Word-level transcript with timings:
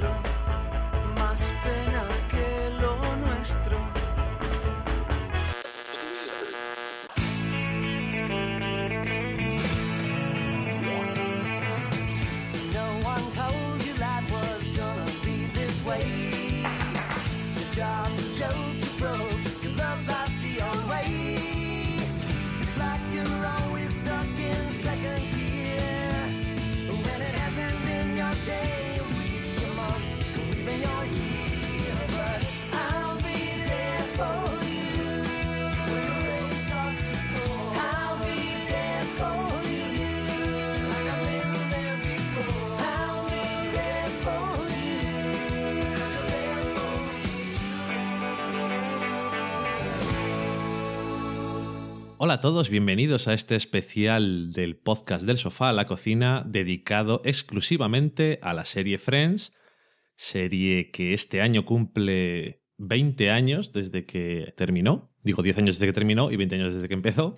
lo 0.00 0.31
Hola 52.32 52.38
a 52.38 52.40
todos, 52.40 52.70
bienvenidos 52.70 53.28
a 53.28 53.34
este 53.34 53.56
especial 53.56 54.54
del 54.54 54.74
podcast 54.74 55.26
del 55.26 55.36
sofá 55.36 55.68
a 55.68 55.74
la 55.74 55.84
cocina 55.84 56.42
dedicado 56.46 57.20
exclusivamente 57.26 58.38
a 58.40 58.54
la 58.54 58.64
serie 58.64 58.96
Friends, 58.96 59.52
serie 60.16 60.90
que 60.90 61.12
este 61.12 61.42
año 61.42 61.66
cumple 61.66 62.64
20 62.78 63.30
años 63.30 63.74
desde 63.74 64.06
que 64.06 64.54
terminó, 64.56 65.12
digo 65.22 65.42
10 65.42 65.58
años 65.58 65.74
desde 65.74 65.88
que 65.88 65.92
terminó 65.92 66.30
y 66.30 66.36
20 66.36 66.54
años 66.54 66.74
desde 66.74 66.88
que 66.88 66.94
empezó. 66.94 67.34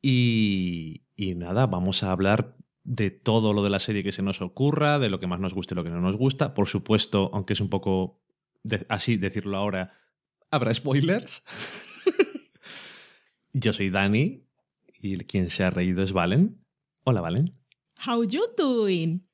Y, 0.00 1.02
y 1.14 1.34
nada, 1.34 1.66
vamos 1.66 2.02
a 2.02 2.12
hablar 2.12 2.56
de 2.82 3.10
todo 3.10 3.52
lo 3.52 3.62
de 3.62 3.68
la 3.68 3.78
serie 3.78 4.02
que 4.02 4.12
se 4.12 4.22
nos 4.22 4.40
ocurra, 4.40 4.98
de 4.98 5.10
lo 5.10 5.20
que 5.20 5.26
más 5.26 5.38
nos 5.38 5.52
gusta 5.52 5.74
y 5.74 5.76
lo 5.76 5.84
que 5.84 5.90
no 5.90 6.00
nos 6.00 6.16
gusta. 6.16 6.54
Por 6.54 6.66
supuesto, 6.66 7.28
aunque 7.34 7.52
es 7.52 7.60
un 7.60 7.68
poco 7.68 8.22
así 8.88 9.18
decirlo 9.18 9.58
ahora, 9.58 9.92
habrá 10.50 10.72
spoilers. 10.72 11.44
Yo 13.58 13.72
soy 13.72 13.88
Dani 13.88 14.44
y 15.00 15.16
quien 15.24 15.48
se 15.48 15.64
ha 15.64 15.70
reído 15.70 16.02
es 16.02 16.12
Valen. 16.12 16.62
Hola, 17.04 17.22
Valen. 17.22 17.58
How 18.06 18.22
you 18.22 18.42
doing? 18.54 19.26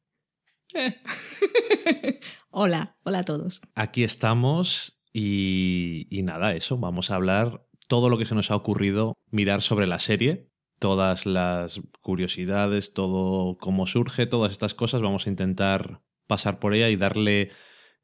hola, 2.51 2.97
hola 3.03 3.19
a 3.19 3.25
todos. 3.25 3.63
Aquí 3.75 4.05
estamos 4.05 5.03
y, 5.13 6.07
y 6.09 6.23
nada, 6.23 6.55
eso. 6.55 6.79
Vamos 6.79 7.11
a 7.11 7.17
hablar 7.17 7.67
todo 7.89 8.09
lo 8.11 8.17
que 8.17 8.25
se 8.25 8.37
nos 8.37 8.53
ha 8.53 8.55
ocurrido 8.55 9.17
mirar 9.33 9.61
sobre 9.61 9.89
la 9.89 9.99
serie, 9.99 10.49
todas 10.79 11.27
las 11.27 11.81
curiosidades, 12.01 12.95
todo 12.95 13.59
cómo 13.59 13.89
surge, 13.89 14.27
todas 14.27 14.53
estas 14.53 14.73
cosas. 14.73 15.03
Vamos 15.03 15.27
a 15.27 15.31
intentar 15.31 16.01
pasar 16.29 16.61
por 16.61 16.75
ella 16.75 16.91
y 16.91 16.97
darle 16.97 17.51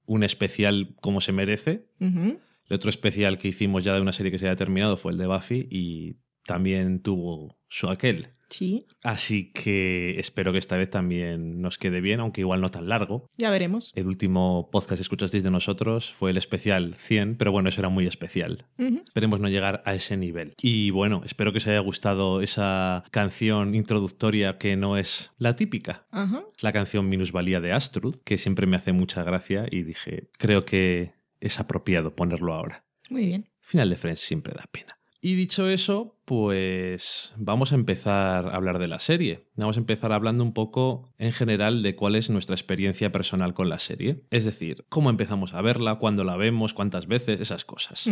un 0.05 0.25
especial 0.25 0.97
como 1.01 1.21
se 1.21 1.31
merece. 1.31 1.87
El 2.69 2.77
otro 2.77 2.91
especial 2.91 3.39
que 3.39 3.49
hicimos 3.49 3.85
ya 3.85 3.95
de 3.95 4.01
una 4.01 4.13
serie 4.13 4.31
que 4.33 4.39
se 4.39 4.47
había 4.47 4.57
terminado 4.57 4.97
fue 4.97 5.13
el 5.13 5.19
de 5.19 5.27
Buffy 5.27 5.69
y 5.71 6.17
también 6.47 7.03
tuvo 7.03 7.59
su 7.69 7.89
aquel. 7.89 8.29
Sí, 8.51 8.87
Así 9.03 9.53
que 9.53 10.19
espero 10.19 10.53
que 10.53 10.59
esta 10.59 10.79
vez 10.79 10.89
también 10.89 11.61
nos 11.61 11.77
quede 11.77 12.01
bien, 12.01 12.21
aunque 12.21 12.41
igual 12.41 12.63
no 12.63 12.71
tan 12.71 12.89
largo. 12.89 13.29
ya 13.37 13.51
veremos. 13.51 13.93
El 13.95 14.07
último 14.07 14.71
podcast 14.73 14.97
que 14.97 15.03
escuchasteis 15.03 15.43
de 15.43 15.51
nosotros 15.51 16.13
fue 16.15 16.31
el 16.31 16.39
especial 16.39 16.95
100, 16.95 17.37
pero 17.37 17.53
bueno, 17.53 17.69
eso 17.69 17.83
era 17.83 17.91
muy 17.91 18.07
especial. 18.07 18.67
Esperemos 18.79 19.41
no 19.41 19.49
llegar 19.49 19.83
a 19.85 19.95
ese 19.95 20.17
nivel. 20.17 20.55
Y 20.63 20.91
bueno, 20.91 21.21
espero 21.27 21.53
que 21.53 21.59
os 21.59 21.67
haya 21.67 21.81
gustado 21.81 22.41
esa 22.41 23.05
canción 23.11 23.75
introductoria 23.75 24.57
que 24.57 24.77
no 24.77 24.97
es 24.97 25.31
la 25.37 25.55
típica. 25.55 26.07
La 26.63 26.73
canción 26.73 27.09
Minusvalía 27.09 27.61
de 27.61 27.73
Astrud, 27.73 28.17
que 28.25 28.39
siempre 28.39 28.67
me 28.67 28.77
hace 28.77 28.93
mucha 28.93 29.25
gracia 29.25 29.67
y 29.71 29.83
dije, 29.83 30.31
creo 30.39 30.65
que 30.65 31.13
es 31.41 31.61
apropiado 31.61 32.15
ponerlo 32.15 32.55
ahora. 32.55 32.85
Muy 33.11 33.27
bien. 33.27 33.49
Final 33.61 33.91
de 33.91 33.97
Friends 33.97 34.21
siempre 34.21 34.55
da 34.55 34.65
pena. 34.71 34.99
Y 35.21 35.35
dicho 35.35 35.69
eso, 35.69 36.17
pues 36.25 37.33
vamos 37.37 37.73
a 37.73 37.75
empezar 37.75 38.47
a 38.47 38.55
hablar 38.55 38.79
de 38.79 38.87
la 38.87 39.01
serie. 39.01 39.49
Vamos 39.57 39.77
a 39.77 39.81
empezar 39.81 40.13
hablando 40.13 40.45
un 40.45 40.55
poco 40.55 41.13
en 41.19 41.33
general 41.33 41.83
de 41.83 41.97
cuál 41.97 42.15
es 42.15 42.31
nuestra 42.31 42.55
experiencia 42.55 43.11
personal 43.11 43.53
con 43.53 43.69
la 43.69 43.81
serie. 43.81 44.23
Es 44.31 44.45
decir, 44.45 44.85
cómo 44.89 45.11
empezamos 45.11 45.55
a 45.55 45.63
verla, 45.63 45.97
cuándo 45.97 46.23
la 46.23 46.37
vemos, 46.37 46.73
cuántas 46.73 47.09
veces, 47.09 47.41
esas 47.41 47.65
cosas. 47.65 48.09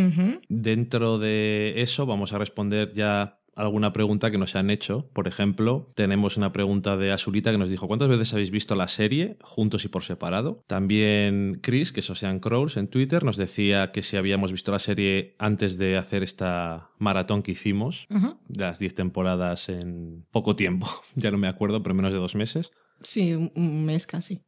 Dentro 0.48 1.18
de 1.18 1.74
eso 1.76 2.06
vamos 2.06 2.32
a 2.32 2.38
responder 2.38 2.92
ya 2.92 3.38
alguna 3.56 3.92
pregunta 3.92 4.30
que 4.30 4.38
nos 4.38 4.54
han 4.54 4.70
hecho. 4.70 5.08
Por 5.12 5.26
ejemplo, 5.26 5.90
tenemos 5.94 6.36
una 6.36 6.52
pregunta 6.52 6.96
de 6.96 7.10
Asulita 7.10 7.50
que 7.50 7.58
nos 7.58 7.70
dijo 7.70 7.88
¿cuántas 7.88 8.08
veces 8.08 8.32
habéis 8.32 8.50
visto 8.50 8.76
la 8.76 8.86
serie 8.86 9.38
juntos 9.40 9.84
y 9.84 9.88
por 9.88 10.04
separado? 10.04 10.62
También 10.66 11.58
Chris, 11.62 11.92
que 11.92 12.00
es 12.00 12.10
Ocean 12.10 12.38
Crawls 12.38 12.76
en 12.76 12.88
Twitter, 12.88 13.24
nos 13.24 13.36
decía 13.36 13.90
que 13.90 14.02
si 14.02 14.16
habíamos 14.16 14.52
visto 14.52 14.70
la 14.70 14.78
serie 14.78 15.34
antes 15.38 15.78
de 15.78 15.96
hacer 15.96 16.22
esta 16.22 16.90
maratón 16.98 17.42
que 17.42 17.52
hicimos, 17.52 18.06
las 18.48 18.78
10 18.78 18.94
temporadas 18.94 19.68
en 19.68 20.26
poco 20.30 20.54
tiempo, 20.54 20.88
ya 21.14 21.30
no 21.30 21.38
me 21.38 21.48
acuerdo, 21.48 21.82
pero 21.82 21.94
menos 21.94 22.12
de 22.12 22.18
dos 22.18 22.34
meses. 22.34 22.70
Sí, 23.00 23.34
un 23.34 23.84
mes 23.84 24.06
casi. 24.06 24.42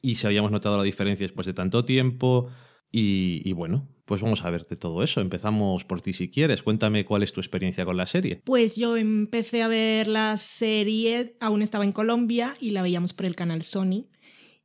Y 0.00 0.16
si 0.16 0.26
habíamos 0.26 0.50
notado 0.50 0.76
la 0.76 0.82
diferencia 0.82 1.24
después 1.24 1.46
de 1.46 1.54
tanto 1.54 1.84
tiempo. 1.84 2.50
Y, 2.94 3.50
bueno, 3.54 3.88
pues 4.04 4.20
vamos 4.20 4.44
a 4.44 4.50
ver 4.50 4.66
de 4.66 4.76
todo 4.76 5.02
eso. 5.02 5.22
Empezamos 5.22 5.84
por 5.84 6.02
ti 6.02 6.12
si 6.12 6.30
quieres. 6.30 6.62
Cuéntame 6.62 7.06
cuál 7.06 7.22
es 7.22 7.32
tu 7.32 7.40
experiencia 7.40 7.86
con 7.86 7.96
la 7.96 8.06
serie. 8.06 8.42
Pues 8.44 8.76
yo 8.76 8.96
empecé 8.98 9.62
a 9.62 9.68
ver 9.68 10.06
la 10.08 10.36
serie, 10.36 11.36
aún 11.40 11.62
estaba 11.62 11.84
en 11.84 11.92
Colombia 11.92 12.54
y 12.60 12.70
la 12.70 12.82
veíamos 12.82 13.14
por 13.14 13.24
el 13.24 13.34
canal 13.34 13.62
Sony 13.62 14.08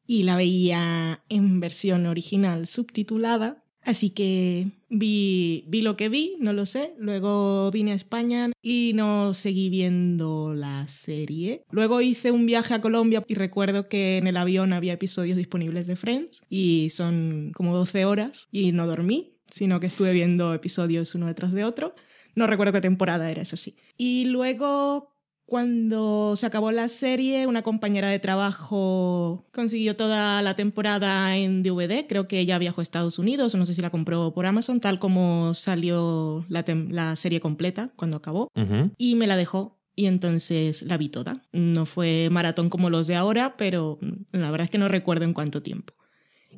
y 0.06 0.24
la 0.24 0.36
veía 0.36 1.24
en 1.30 1.62
versión 1.62 2.06
original 2.06 2.68
subtitulada. 2.68 3.64
Así 3.88 4.10
que 4.10 4.68
vi, 4.90 5.64
vi 5.70 5.82
lo 5.82 5.96
que 5.96 6.10
vi, 6.10 6.36
no 6.42 6.52
lo 6.52 6.66
sé. 6.66 6.94
Luego 7.00 7.72
vine 7.72 7.94
a 7.94 7.96
España 7.96 8.52
y 8.62 8.92
no 8.96 9.34
seguí 9.34 9.70
viendo 9.70 10.54
la 10.54 10.86
serie. 10.90 11.64
Luego 11.72 12.02
hice 12.02 12.32
un 12.32 12.46
viaje 12.46 12.74
a 12.74 12.82
Colombia 12.82 13.24
y 13.26 13.36
recuerdo 13.36 13.88
que 13.88 14.18
en 14.18 14.28
el 14.28 14.36
avión 14.36 14.74
había 14.74 14.92
episodios 14.92 15.38
disponibles 15.38 15.88
de 15.88 15.96
Friends 15.96 16.42
y 16.50 16.90
son 16.90 17.54
como 17.56 17.74
12 17.78 18.04
horas 18.04 18.50
y 18.52 18.74
no 18.74 18.88
dormí, 18.88 19.38
sino 19.50 19.80
que 19.80 19.88
estuve 19.88 20.12
viendo 20.12 20.54
episodios 20.54 21.16
uno 21.16 21.28
detrás 21.28 21.54
de 21.54 21.64
otro. 21.64 21.96
No 22.36 22.46
recuerdo 22.46 22.74
qué 22.74 22.82
temporada 22.82 23.32
era, 23.32 23.44
eso 23.44 23.56
sí. 23.56 23.78
Y 23.96 24.26
luego, 24.26 25.16
cuando 25.48 26.36
se 26.36 26.46
acabó 26.46 26.74
la 26.74 26.90
serie, 26.90 27.48
una 27.48 27.62
compañera 27.62 28.10
de 28.10 28.20
trabajo 28.20 29.46
consiguió 29.54 29.96
toda 29.96 30.42
la 30.42 30.58
temporada 30.58 31.38
en 31.38 31.64
DVD. 31.64 32.06
Creo 32.06 32.28
que 32.28 32.42
ella 32.42 32.60
viajó 32.60 32.82
a 32.82 32.84
Estados 32.84 33.18
Unidos, 33.18 33.56
o 33.56 33.58
no 33.58 33.66
sé 33.66 33.74
si 33.74 33.82
la 33.82 33.90
compró 33.90 34.34
por 34.34 34.46
Amazon, 34.46 34.82
tal 34.82 35.00
como 35.00 35.54
salió 35.54 36.46
la, 36.50 36.66
la 36.90 37.16
serie 37.16 37.40
completa 37.40 37.92
cuando 37.96 38.18
acabó. 38.18 38.52
Ujú. 38.56 38.92
Y 38.98 39.16
me 39.16 39.26
la 39.26 39.38
dejó. 39.38 39.80
Y 39.96 40.08
entonces 40.08 40.82
la 40.82 40.98
vi 40.98 41.08
toda. 41.08 41.42
No 41.54 41.86
fue 41.86 42.28
maratón 42.30 42.70
como 42.70 42.90
los 42.90 43.08
de 43.08 43.16
ahora, 43.16 43.56
pero 43.56 44.00
mm, 44.02 44.38
la 44.38 44.52
verdad 44.52 44.66
es 44.66 44.72
que 44.72 44.78
no 44.78 44.90
recuerdo 44.90 45.24
en 45.24 45.34
cuánto 45.34 45.64
tiempo. 45.64 45.94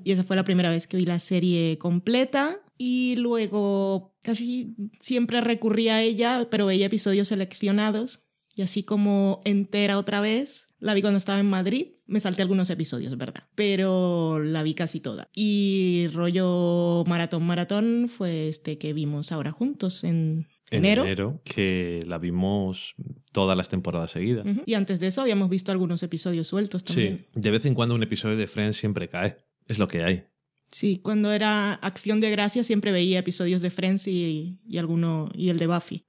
Y 0.03 0.13
esa 0.13 0.23
fue 0.23 0.35
la 0.35 0.43
primera 0.43 0.71
vez 0.71 0.87
que 0.87 0.97
vi 0.97 1.05
la 1.05 1.19
serie 1.19 1.77
completa. 1.77 2.59
Y 2.75 3.17
luego 3.17 4.15
casi 4.23 4.75
siempre 4.99 5.41
recurría 5.41 5.97
a 5.97 6.01
ella, 6.01 6.47
pero 6.49 6.65
veía 6.65 6.87
episodios 6.87 7.27
seleccionados. 7.27 8.23
Y 8.59 8.61
así 8.61 8.83
como 8.83 9.41
entera 9.45 9.97
otra 9.97 10.19
vez, 10.19 10.67
la 10.81 10.93
vi 10.93 10.99
cuando 10.99 11.17
estaba 11.17 11.39
en 11.39 11.49
Madrid. 11.49 11.91
Me 12.07 12.19
salté 12.19 12.41
algunos 12.41 12.69
episodios, 12.69 13.17
¿verdad? 13.17 13.45
Pero 13.55 14.39
la 14.43 14.63
vi 14.63 14.73
casi 14.73 14.99
toda. 14.99 15.29
Y 15.33 16.07
rollo 16.11 17.05
maratón, 17.07 17.43
maratón 17.43 18.09
fue 18.09 18.49
este 18.49 18.77
que 18.77 18.91
vimos 18.91 19.31
ahora 19.31 19.51
juntos 19.51 20.03
en, 20.03 20.49
En 20.71 20.79
enero. 20.83 21.03
enero, 21.05 21.41
que 21.45 22.01
la 22.05 22.17
vimos 22.17 22.95
todas 23.31 23.55
las 23.55 23.69
temporadas 23.69 24.11
seguidas. 24.11 24.45
Y 24.65 24.73
antes 24.73 24.99
de 24.99 25.07
eso 25.07 25.21
habíamos 25.21 25.49
visto 25.49 25.71
algunos 25.71 26.03
episodios 26.03 26.47
sueltos 26.47 26.83
también. 26.83 27.27
Sí, 27.33 27.39
de 27.39 27.51
vez 27.51 27.65
en 27.65 27.75
cuando 27.75 27.95
un 27.95 28.03
episodio 28.03 28.35
de 28.35 28.49
Friends 28.49 28.75
siempre 28.75 29.07
cae. 29.07 29.37
Es 29.69 29.79
lo 29.79 29.87
que 29.87 30.03
hay. 30.03 30.25
Sí, 30.69 30.99
cuando 31.01 31.31
era 31.31 31.75
Acción 31.75 32.19
de 32.19 32.29
Gracia 32.29 32.65
siempre 32.65 32.91
veía 32.91 33.19
episodios 33.19 33.61
de 33.61 33.69
Friends 33.69 34.05
y, 34.09 34.59
y 34.67 34.77
alguno 34.79 35.29
y 35.33 35.47
el 35.47 35.59
de 35.59 35.67
Buffy. 35.67 36.03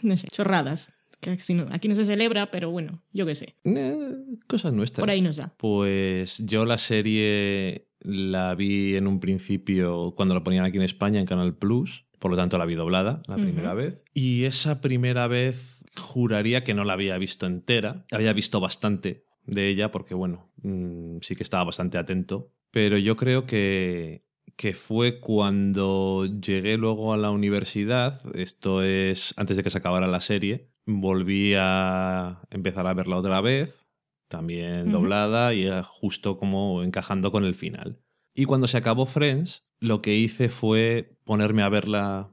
No 0.00 0.16
sé, 0.16 0.28
chorradas. 0.28 0.94
Aquí 1.26 1.54
no, 1.54 1.66
aquí 1.70 1.88
no 1.88 1.94
se 1.94 2.04
celebra, 2.04 2.50
pero 2.50 2.70
bueno, 2.70 3.02
yo 3.12 3.26
qué 3.26 3.34
sé. 3.34 3.54
Eh, 3.64 4.16
cosas 4.46 4.72
nuestras. 4.72 5.00
Por 5.00 5.10
ahí 5.10 5.20
nos 5.20 5.36
da. 5.36 5.52
Pues 5.56 6.38
yo 6.44 6.64
la 6.64 6.78
serie 6.78 7.88
la 8.00 8.54
vi 8.54 8.96
en 8.96 9.06
un 9.06 9.20
principio 9.20 10.14
cuando 10.16 10.34
la 10.34 10.44
ponían 10.44 10.64
aquí 10.64 10.76
en 10.76 10.84
España 10.84 11.18
en 11.20 11.26
Canal 11.26 11.56
Plus, 11.56 12.06
por 12.18 12.30
lo 12.30 12.36
tanto 12.36 12.58
la 12.58 12.64
vi 12.64 12.74
doblada 12.74 13.22
la 13.26 13.36
primera 13.36 13.74
vez. 13.74 14.04
Y 14.14 14.44
esa 14.44 14.80
primera 14.80 15.26
vez 15.26 15.84
juraría 15.96 16.64
que 16.64 16.74
no 16.74 16.84
la 16.84 16.92
había 16.94 17.18
visto 17.18 17.46
entera. 17.46 18.04
Había 18.12 18.32
visto 18.32 18.60
bastante 18.60 19.24
de 19.46 19.68
ella 19.68 19.90
porque, 19.90 20.14
bueno, 20.14 20.50
mm, 20.62 21.18
sí 21.22 21.36
que 21.36 21.42
estaba 21.42 21.64
bastante 21.64 21.98
atento. 21.98 22.52
Pero 22.70 22.98
yo 22.98 23.16
creo 23.16 23.46
que, 23.46 24.24
que 24.56 24.74
fue 24.74 25.20
cuando 25.20 26.26
llegué 26.26 26.76
luego 26.76 27.12
a 27.12 27.16
la 27.16 27.30
universidad, 27.30 28.20
esto 28.36 28.82
es 28.82 29.34
antes 29.36 29.56
de 29.56 29.62
que 29.62 29.70
se 29.70 29.78
acabara 29.78 30.06
la 30.06 30.20
serie, 30.20 30.68
volví 30.88 31.54
a 31.56 32.40
empezar 32.50 32.86
a 32.86 32.94
verla 32.94 33.18
otra 33.18 33.40
vez, 33.40 33.86
también 34.28 34.90
doblada 34.90 35.52
y 35.54 35.64
era 35.64 35.82
justo 35.82 36.38
como 36.38 36.82
encajando 36.82 37.30
con 37.30 37.44
el 37.44 37.54
final. 37.54 38.00
Y 38.34 38.46
cuando 38.46 38.66
se 38.68 38.78
acabó 38.78 39.04
Friends, 39.04 39.66
lo 39.80 40.00
que 40.00 40.14
hice 40.14 40.48
fue 40.48 41.16
ponerme 41.24 41.62
a 41.62 41.68
verla 41.68 42.30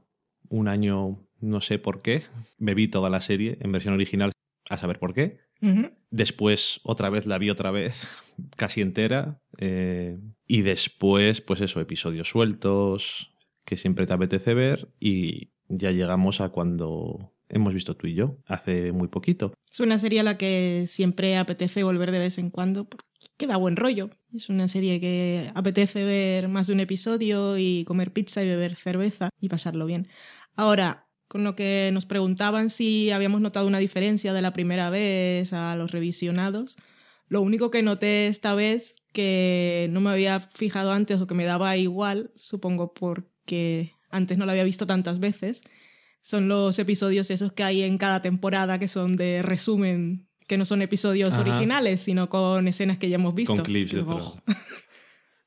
un 0.48 0.68
año, 0.68 1.28
no 1.40 1.60
sé 1.60 1.78
por 1.78 2.00
qué. 2.00 2.22
Me 2.58 2.74
vi 2.74 2.88
toda 2.88 3.10
la 3.10 3.20
serie 3.20 3.58
en 3.60 3.72
versión 3.72 3.94
original, 3.94 4.32
a 4.70 4.78
saber 4.78 4.98
por 4.98 5.12
qué. 5.12 5.38
Después 6.10 6.80
otra 6.82 7.10
vez 7.10 7.26
la 7.26 7.38
vi 7.38 7.50
otra 7.50 7.70
vez, 7.70 7.94
casi 8.56 8.80
entera. 8.80 9.42
eh, 9.58 10.18
y 10.46 10.62
después, 10.62 11.40
pues 11.40 11.60
eso, 11.60 11.80
episodios 11.80 12.28
sueltos 12.28 13.32
que 13.64 13.76
siempre 13.76 14.06
te 14.06 14.12
apetece 14.14 14.54
ver. 14.54 14.88
Y 15.00 15.50
ya 15.68 15.90
llegamos 15.90 16.40
a 16.40 16.50
cuando 16.50 17.35
hemos 17.48 17.74
visto 17.74 17.96
tú 17.96 18.06
y 18.06 18.14
yo, 18.14 18.38
hace 18.46 18.92
muy 18.92 19.08
poquito. 19.08 19.54
Es 19.70 19.80
una 19.80 19.98
serie 19.98 20.20
a 20.20 20.22
la 20.22 20.38
que 20.38 20.84
siempre 20.86 21.36
apetece 21.36 21.82
volver 21.82 22.10
de 22.10 22.18
vez 22.18 22.38
en 22.38 22.50
cuando 22.50 22.88
porque 22.88 23.06
queda 23.36 23.56
buen 23.56 23.76
rollo. 23.76 24.10
Es 24.34 24.48
una 24.48 24.68
serie 24.68 25.00
que 25.00 25.50
apetece 25.54 26.04
ver 26.04 26.48
más 26.48 26.66
de 26.66 26.72
un 26.72 26.80
episodio 26.80 27.58
y 27.58 27.84
comer 27.84 28.12
pizza 28.12 28.42
y 28.42 28.46
beber 28.46 28.76
cerveza 28.76 29.30
y 29.40 29.48
pasarlo 29.48 29.86
bien. 29.86 30.08
Ahora, 30.54 31.08
con 31.28 31.44
lo 31.44 31.56
que 31.56 31.90
nos 31.92 32.06
preguntaban 32.06 32.70
si 32.70 33.10
habíamos 33.10 33.40
notado 33.40 33.66
una 33.66 33.78
diferencia 33.78 34.32
de 34.32 34.42
la 34.42 34.52
primera 34.52 34.90
vez 34.90 35.52
a 35.52 35.76
los 35.76 35.90
revisionados, 35.90 36.76
lo 37.28 37.42
único 37.42 37.70
que 37.70 37.82
noté 37.82 38.28
esta 38.28 38.54
vez 38.54 38.94
que 39.12 39.88
no 39.90 40.00
me 40.00 40.10
había 40.10 40.40
fijado 40.40 40.92
antes 40.92 41.20
o 41.20 41.26
que 41.26 41.34
me 41.34 41.44
daba 41.44 41.76
igual, 41.76 42.30
supongo 42.36 42.94
porque 42.94 43.92
antes 44.10 44.38
no 44.38 44.46
la 44.46 44.52
había 44.52 44.64
visto 44.64 44.86
tantas 44.86 45.18
veces, 45.18 45.62
son 46.26 46.48
los 46.48 46.76
episodios 46.80 47.30
esos 47.30 47.52
que 47.52 47.62
hay 47.62 47.84
en 47.84 47.98
cada 47.98 48.20
temporada 48.20 48.80
que 48.80 48.88
son 48.88 49.14
de 49.14 49.42
resumen, 49.42 50.28
que 50.48 50.58
no 50.58 50.64
son 50.64 50.82
episodios 50.82 51.34
Ajá. 51.38 51.42
originales, 51.42 52.00
sino 52.00 52.28
con 52.28 52.66
escenas 52.66 52.98
que 52.98 53.08
ya 53.08 53.14
hemos 53.14 53.32
visto. 53.32 53.54
Con 53.54 53.64
clips 53.64 53.92
de 53.92 54.00
otro. 54.00 54.42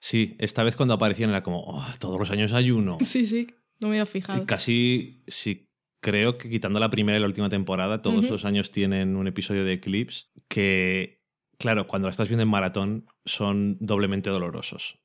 Sí, 0.01 0.37
esta 0.39 0.63
vez 0.63 0.77
cuando 0.77 0.93
aparecían 0.93 1.29
era 1.31 1.43
como, 1.43 1.59
"Oh, 1.67 1.85
todos 1.99 2.17
los 2.17 2.31
años 2.31 2.53
hay 2.53 2.71
uno. 2.71 2.97
Sí, 3.01 3.25
sí, 3.25 3.47
no 3.81 3.89
me 3.89 3.95
había 3.95 4.05
fijado. 4.05 4.41
Y 4.41 4.45
casi, 4.45 5.25
sí, 5.27 5.69
creo 5.99 6.37
que 6.37 6.49
quitando 6.49 6.79
la 6.79 6.89
primera 6.89 7.17
y 7.17 7.21
la 7.21 7.27
última 7.27 7.49
temporada, 7.49 8.01
todos 8.01 8.23
Ujú. 8.23 8.31
los 8.35 8.45
años 8.45 8.71
tienen 8.71 9.17
un 9.17 9.27
episodio 9.27 9.65
de 9.65 9.73
Eclipse 9.73 10.27
que, 10.47 11.25
claro, 11.57 11.85
cuando 11.87 12.07
la 12.07 12.11
estás 12.11 12.29
viendo 12.29 12.43
en 12.43 12.47
maratón 12.49 13.05
son 13.25 13.75
doblemente 13.81 14.29
dolorosos. 14.29 14.97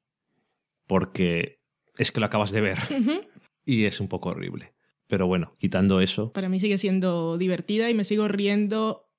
Porque 0.86 1.58
es 1.98 2.12
que 2.12 2.20
lo 2.20 2.26
acabas 2.26 2.52
de 2.52 2.60
ver 2.60 2.78
y 3.64 3.86
es 3.86 3.98
un 3.98 4.06
poco 4.06 4.28
horrible. 4.28 4.73
Pero 5.06 5.26
bueno, 5.26 5.54
quitando 5.58 6.00
eso, 6.00 6.32
Para 6.32 6.48
mí 6.48 6.60
sigue 6.60 6.78
siendo 6.78 7.36
divertida 7.38 7.90
y 7.90 7.94
me 7.94 8.04
sigo 8.04 8.28
riendo 8.28 9.10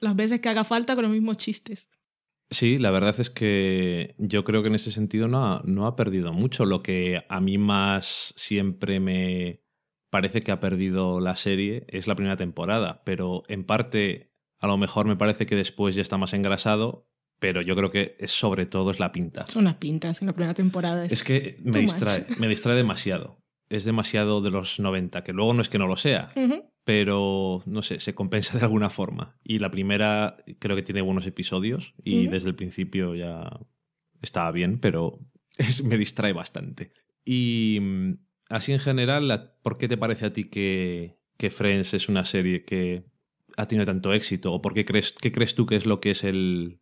las 0.00 0.14
veces 0.16 0.40
que 0.40 0.48
haga 0.48 0.64
falta 0.64 0.94
con 0.94 1.02
los 1.02 1.12
mismos 1.12 1.36
chistes. 1.38 1.90
sí, 2.50 2.78
la 2.78 2.90
verdad 2.90 3.18
es 3.18 3.30
que 3.30 4.14
yo 4.18 4.44
creo 4.44 4.62
que 4.62 4.68
en 4.68 4.74
ese 4.74 4.92
sentido 4.92 5.28
no 5.28 5.46
ha, 5.46 5.62
no 5.64 5.86
ha 5.86 5.96
perdido 5.96 6.32
mucho. 6.32 6.66
Lo 6.66 6.82
que 6.82 7.24
a 7.28 7.40
mí 7.40 7.58
más 7.58 8.34
siempre 8.36 9.00
me 9.00 9.62
parece 10.10 10.42
que 10.42 10.52
ha 10.52 10.60
perdido 10.60 11.20
la 11.20 11.36
serie 11.36 11.84
es 11.88 12.06
la 12.06 12.16
primera 12.16 12.36
temporada, 12.36 13.02
pero 13.04 13.44
en 13.48 13.64
parte 13.64 14.32
a 14.58 14.66
lo 14.66 14.76
mejor 14.76 15.06
me 15.06 15.16
parece 15.16 15.46
que 15.46 15.56
después 15.56 15.94
ya 15.94 16.02
está 16.02 16.18
más 16.18 16.34
engrasado, 16.34 17.08
pero 17.38 17.62
yo 17.62 17.74
creo 17.74 17.90
que 17.90 18.16
es 18.18 18.32
sobre 18.32 18.66
todo 18.66 18.90
es 18.90 19.00
la 19.00 19.12
pinta. 19.12 19.46
Son 19.46 19.64
las 19.64 19.76
pintas 19.76 20.20
en 20.20 20.26
la 20.26 20.34
primera 20.34 20.54
temporada. 20.54 21.06
Es 21.06 21.24
que 21.24 21.56
me 21.62 21.80
distrae, 21.80 22.26
much. 22.28 22.38
me 22.38 22.48
distrae 22.48 22.76
demasiado. 22.76 23.42
Es 23.70 23.84
demasiado 23.84 24.42
de 24.42 24.50
los 24.50 24.78
90, 24.80 25.24
que 25.24 25.32
luego 25.32 25.54
no 25.54 25.62
es 25.62 25.68
que 25.70 25.78
no 25.78 25.86
lo 25.86 25.96
sea, 25.96 26.32
pero 26.84 27.62
no 27.66 27.82
sé, 27.82 28.00
se 28.00 28.14
compensa 28.14 28.58
de 28.58 28.64
alguna 28.64 28.90
forma. 28.90 29.38
Y 29.44 29.58
la 29.60 29.70
primera 29.70 30.36
creo 30.58 30.76
que 30.76 30.82
tiene 30.82 31.00
buenos 31.02 31.24
episodios 31.26 31.94
y 32.04 32.26
desde 32.32 32.48
el 32.48 32.54
principio 32.56 33.14
ya 33.14 33.48
estaba 34.22 34.50
bien, 34.52 34.78
pero 34.80 35.20
es- 35.56 35.82
me 35.84 35.96
distrae 35.96 36.32
bastante. 36.32 36.92
Y 37.24 37.78
mm, 37.80 38.12
así 38.48 38.72
en 38.72 38.80
general, 38.80 39.54
¿por 39.62 39.78
qué 39.78 39.88
te 39.88 39.96
parece 39.96 40.26
a 40.26 40.32
ti 40.32 40.44
que, 40.50 41.16
que 41.38 41.50
Friends 41.50 41.94
es 41.94 42.08
una 42.08 42.24
serie 42.24 42.64
que 42.64 43.04
ha 43.56 43.66
tenido 43.68 43.86
tanto 43.86 44.12
éxito? 44.12 44.52
¿O 44.52 44.60
por 44.60 44.74
qué 44.74 44.84
crees, 44.84 45.12
qué 45.12 45.30
crees 45.30 45.54
tú 45.54 45.66
que 45.66 45.76
es 45.76 45.86
lo 45.86 46.00
que 46.00 46.10
es 46.10 46.24
el, 46.24 46.80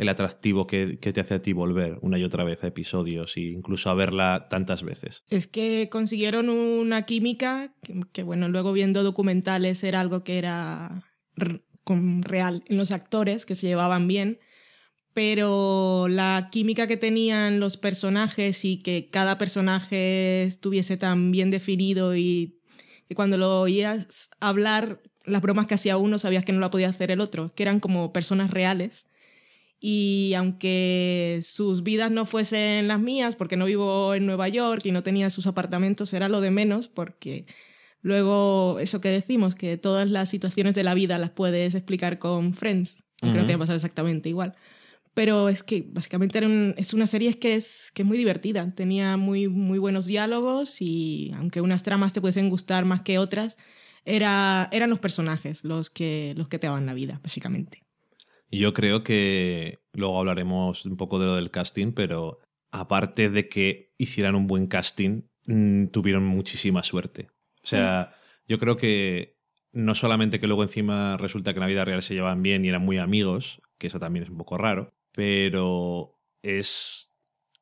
el 0.00 0.08
atractivo 0.08 0.66
que, 0.66 0.96
te 0.96 1.20
hace 1.20 1.34
a 1.34 1.42
ti 1.42 1.52
volver 1.52 1.98
una 2.00 2.18
y 2.18 2.24
otra 2.24 2.42
vez 2.42 2.64
a 2.64 2.68
episodios 2.68 3.36
e 3.36 3.40
incluso 3.40 3.90
a 3.90 3.94
verla 3.94 4.46
tantas 4.48 4.82
veces? 4.82 5.24
Es 5.28 5.46
que 5.46 5.90
consiguieron 5.90 6.48
una 6.48 7.04
química 7.04 7.74
que, 8.12 8.22
bueno, 8.22 8.48
luego 8.48 8.72
viendo 8.72 9.02
documentales 9.02 9.84
era 9.84 10.00
algo 10.00 10.24
que 10.24 10.38
era 10.38 11.04
real 12.22 12.64
en 12.66 12.78
los 12.78 12.92
actores, 12.92 13.44
que 13.44 13.54
se 13.54 13.66
llevaban 13.66 14.08
bien, 14.08 14.38
pero 15.12 16.06
la 16.08 16.48
química 16.50 16.86
que 16.86 16.96
tenían 16.96 17.60
los 17.60 17.76
personajes 17.76 18.64
y 18.64 18.78
que 18.78 19.10
cada 19.10 19.36
personaje 19.36 20.44
estuviese 20.44 20.96
tan 20.96 21.30
bien 21.30 21.50
definido 21.50 22.16
y 22.16 22.58
que 23.06 23.14
cuando 23.14 23.36
lo 23.36 23.60
oías 23.60 24.30
hablar, 24.40 25.02
las 25.24 25.42
bromas 25.42 25.66
que 25.66 25.74
hacía 25.74 25.98
uno 25.98 26.18
sabías 26.18 26.46
que 26.46 26.52
no 26.52 26.60
la 26.60 26.70
podía 26.70 26.88
hacer 26.88 27.10
el 27.10 27.20
otro, 27.20 27.54
que 27.54 27.64
eran 27.64 27.80
como 27.80 28.14
personas 28.14 28.50
reales. 28.50 29.09
Y 29.82 30.34
aunque 30.36 31.40
sus 31.42 31.82
vidas 31.82 32.10
no 32.10 32.26
fuesen 32.26 32.86
las 32.86 33.00
mías, 33.00 33.34
porque 33.36 33.56
no 33.56 33.64
vivo 33.64 34.14
en 34.14 34.26
Nueva 34.26 34.48
York 34.48 34.82
y 34.84 34.92
no 34.92 35.02
tenía 35.02 35.30
sus 35.30 35.46
apartamentos, 35.46 36.12
era 36.12 36.28
lo 36.28 36.40
de 36.42 36.50
menos, 36.50 36.88
porque 36.88 37.46
luego 38.02 38.78
eso 38.80 39.00
que 39.00 39.08
decimos, 39.08 39.54
que 39.54 39.76
todas 39.78 40.08
las 40.10 40.28
situaciones 40.28 40.74
de 40.74 40.84
la 40.84 40.94
vida 40.94 41.18
las 41.18 41.30
puedes 41.30 41.74
explicar 41.74 42.18
con 42.18 42.52
Friends, 42.54 43.04
aunque 43.22 43.38
no 43.38 43.42
Ujú. 43.42 43.46
te 43.46 43.52
haya 43.52 43.58
pasado 43.58 43.76
exactamente 43.76 44.28
igual. 44.28 44.54
Pero 45.14 45.48
es 45.48 45.62
que 45.62 45.82
básicamente 45.88 46.38
era 46.38 46.46
un- 46.46 46.74
es 46.76 46.94
una 46.94 47.06
serie 47.06 47.38
que 47.38 47.54
es, 47.56 47.90
que 47.94 48.02
es 48.02 48.08
muy 48.08 48.16
divertida, 48.18 48.72
tenía 48.74 49.16
muy, 49.16 49.48
muy 49.48 49.78
buenos 49.78 50.06
diálogos 50.06 50.80
y 50.80 51.32
aunque 51.36 51.60
unas 51.60 51.82
tramas 51.82 52.12
te 52.12 52.20
pudiesen 52.20 52.48
gustar 52.50 52.84
más 52.84 53.02
que 53.02 53.18
otras, 53.18 53.58
era, 54.04 54.68
eran 54.72 54.88
los 54.90 55.00
personajes 55.00 55.64
los 55.64 55.90
que, 55.90 56.34
los 56.36 56.48
que 56.48 56.58
te 56.58 56.66
daban 56.68 56.86
la 56.86 56.94
vida, 56.94 57.20
básicamente. 57.22 57.82
Yo 58.50 58.72
creo 58.72 59.02
que 59.02 59.78
luego 59.92 60.18
hablaremos 60.18 60.84
un 60.84 60.96
poco 60.96 61.18
de 61.18 61.26
lo 61.26 61.36
del 61.36 61.50
casting, 61.50 61.92
pero 61.92 62.40
aparte 62.72 63.30
de 63.30 63.48
que 63.48 63.92
hicieran 63.98 64.34
un 64.34 64.46
buen 64.46 64.66
casting, 64.66 65.22
mm, 65.46 65.86
tuvieron 65.86 66.24
muchísima 66.24 66.82
suerte. 66.82 67.28
O 67.62 67.66
sea, 67.66 68.14
yo 68.46 68.58
creo 68.58 68.76
que 68.76 69.36
no 69.72 69.94
solamente 69.94 70.40
que 70.40 70.46
luego 70.46 70.62
encima 70.62 71.16
resulta 71.16 71.52
que 71.52 71.58
en 71.58 71.62
la 71.62 71.66
vida 71.66 71.84
real 71.84 72.02
se 72.02 72.14
llevan 72.14 72.42
bien 72.42 72.64
y 72.64 72.68
eran 72.68 72.84
muy 72.84 72.98
amigos, 72.98 73.60
que 73.78 73.86
eso 73.86 74.00
también 74.00 74.24
es 74.24 74.30
un 74.30 74.38
poco 74.38 74.58
raro, 74.58 74.90
pero 75.12 76.18
es... 76.42 77.08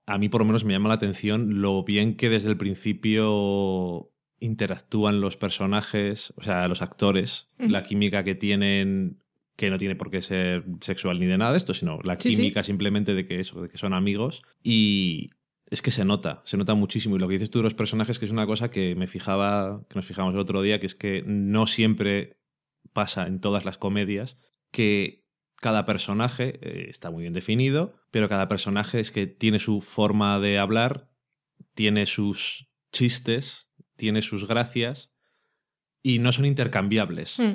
A 0.07 0.16
mí 0.16 0.30
por 0.30 0.40
lo 0.40 0.47
menos 0.47 0.64
me 0.64 0.73
llama 0.73 0.88
la 0.88 0.95
atención 0.95 1.61
lo 1.61 1.85
bien 1.85 2.16
que 2.16 2.30
desde 2.30 2.49
el 2.49 2.57
principio 2.57 4.11
interactúan 4.40 5.21
los 5.21 5.37
personajes, 5.37 6.33
o 6.37 6.42
sea, 6.42 6.66
los 6.66 6.80
actores, 6.80 7.50
la 7.59 7.83
química 7.83 8.25
que 8.25 8.35
tienen 8.35 9.23
que 9.58 9.70
no 9.70 9.76
tiene 9.76 9.96
por 9.96 10.08
qué 10.08 10.22
ser 10.22 10.64
sexual 10.80 11.18
ni 11.18 11.26
de 11.26 11.36
nada 11.36 11.50
de 11.50 11.58
esto, 11.58 11.74
sino 11.74 11.98
la 12.04 12.14
Sí, 12.20 12.30
sí. 12.30 12.36
química 12.36 12.62
simplemente 12.62 13.12
de 13.14 13.26
que 13.26 13.40
eso, 13.40 13.60
de 13.60 13.68
que 13.68 13.76
son 13.76 13.92
amigos. 13.92 14.42
Y 14.62 15.30
es 15.66 15.82
que 15.82 15.90
se 15.90 16.04
nota, 16.04 16.42
se 16.44 16.56
nota 16.56 16.74
muchísimo. 16.74 17.16
Y 17.16 17.18
lo 17.18 17.26
que 17.26 17.34
dices 17.34 17.50
tú 17.50 17.58
de 17.58 17.64
los 17.64 17.74
personajes, 17.74 18.20
que 18.20 18.24
es 18.24 18.30
una 18.30 18.46
cosa 18.46 18.70
que 18.70 18.94
me 18.94 19.08
fijaba, 19.08 19.84
que 19.88 19.96
nos 19.96 20.06
fijamos 20.06 20.32
el 20.32 20.38
otro 20.38 20.62
día, 20.62 20.78
que 20.78 20.86
es 20.86 20.94
que 20.94 21.24
no 21.26 21.66
siempre 21.66 22.38
pasa 22.92 23.26
en 23.26 23.40
todas 23.40 23.64
las 23.64 23.78
comedias, 23.78 24.36
que 24.70 25.26
cada 25.56 25.84
personaje 25.86 26.60
eh, 26.62 26.86
está 26.88 27.10
muy 27.10 27.22
bien 27.22 27.32
definido, 27.32 27.96
pero 28.12 28.28
cada 28.28 28.46
personaje 28.46 29.00
es 29.00 29.10
que 29.10 29.26
tiene 29.26 29.58
su 29.58 29.80
forma 29.80 30.38
de 30.38 30.60
hablar, 30.60 31.10
tiene 31.74 32.06
sus 32.06 32.68
chistes, 32.92 33.66
tiene 33.96 34.22
sus 34.22 34.46
gracias 34.46 35.10
y 36.00 36.20
no 36.20 36.30
son 36.30 36.44
intercambiables. 36.44 37.40
Hmm. 37.40 37.54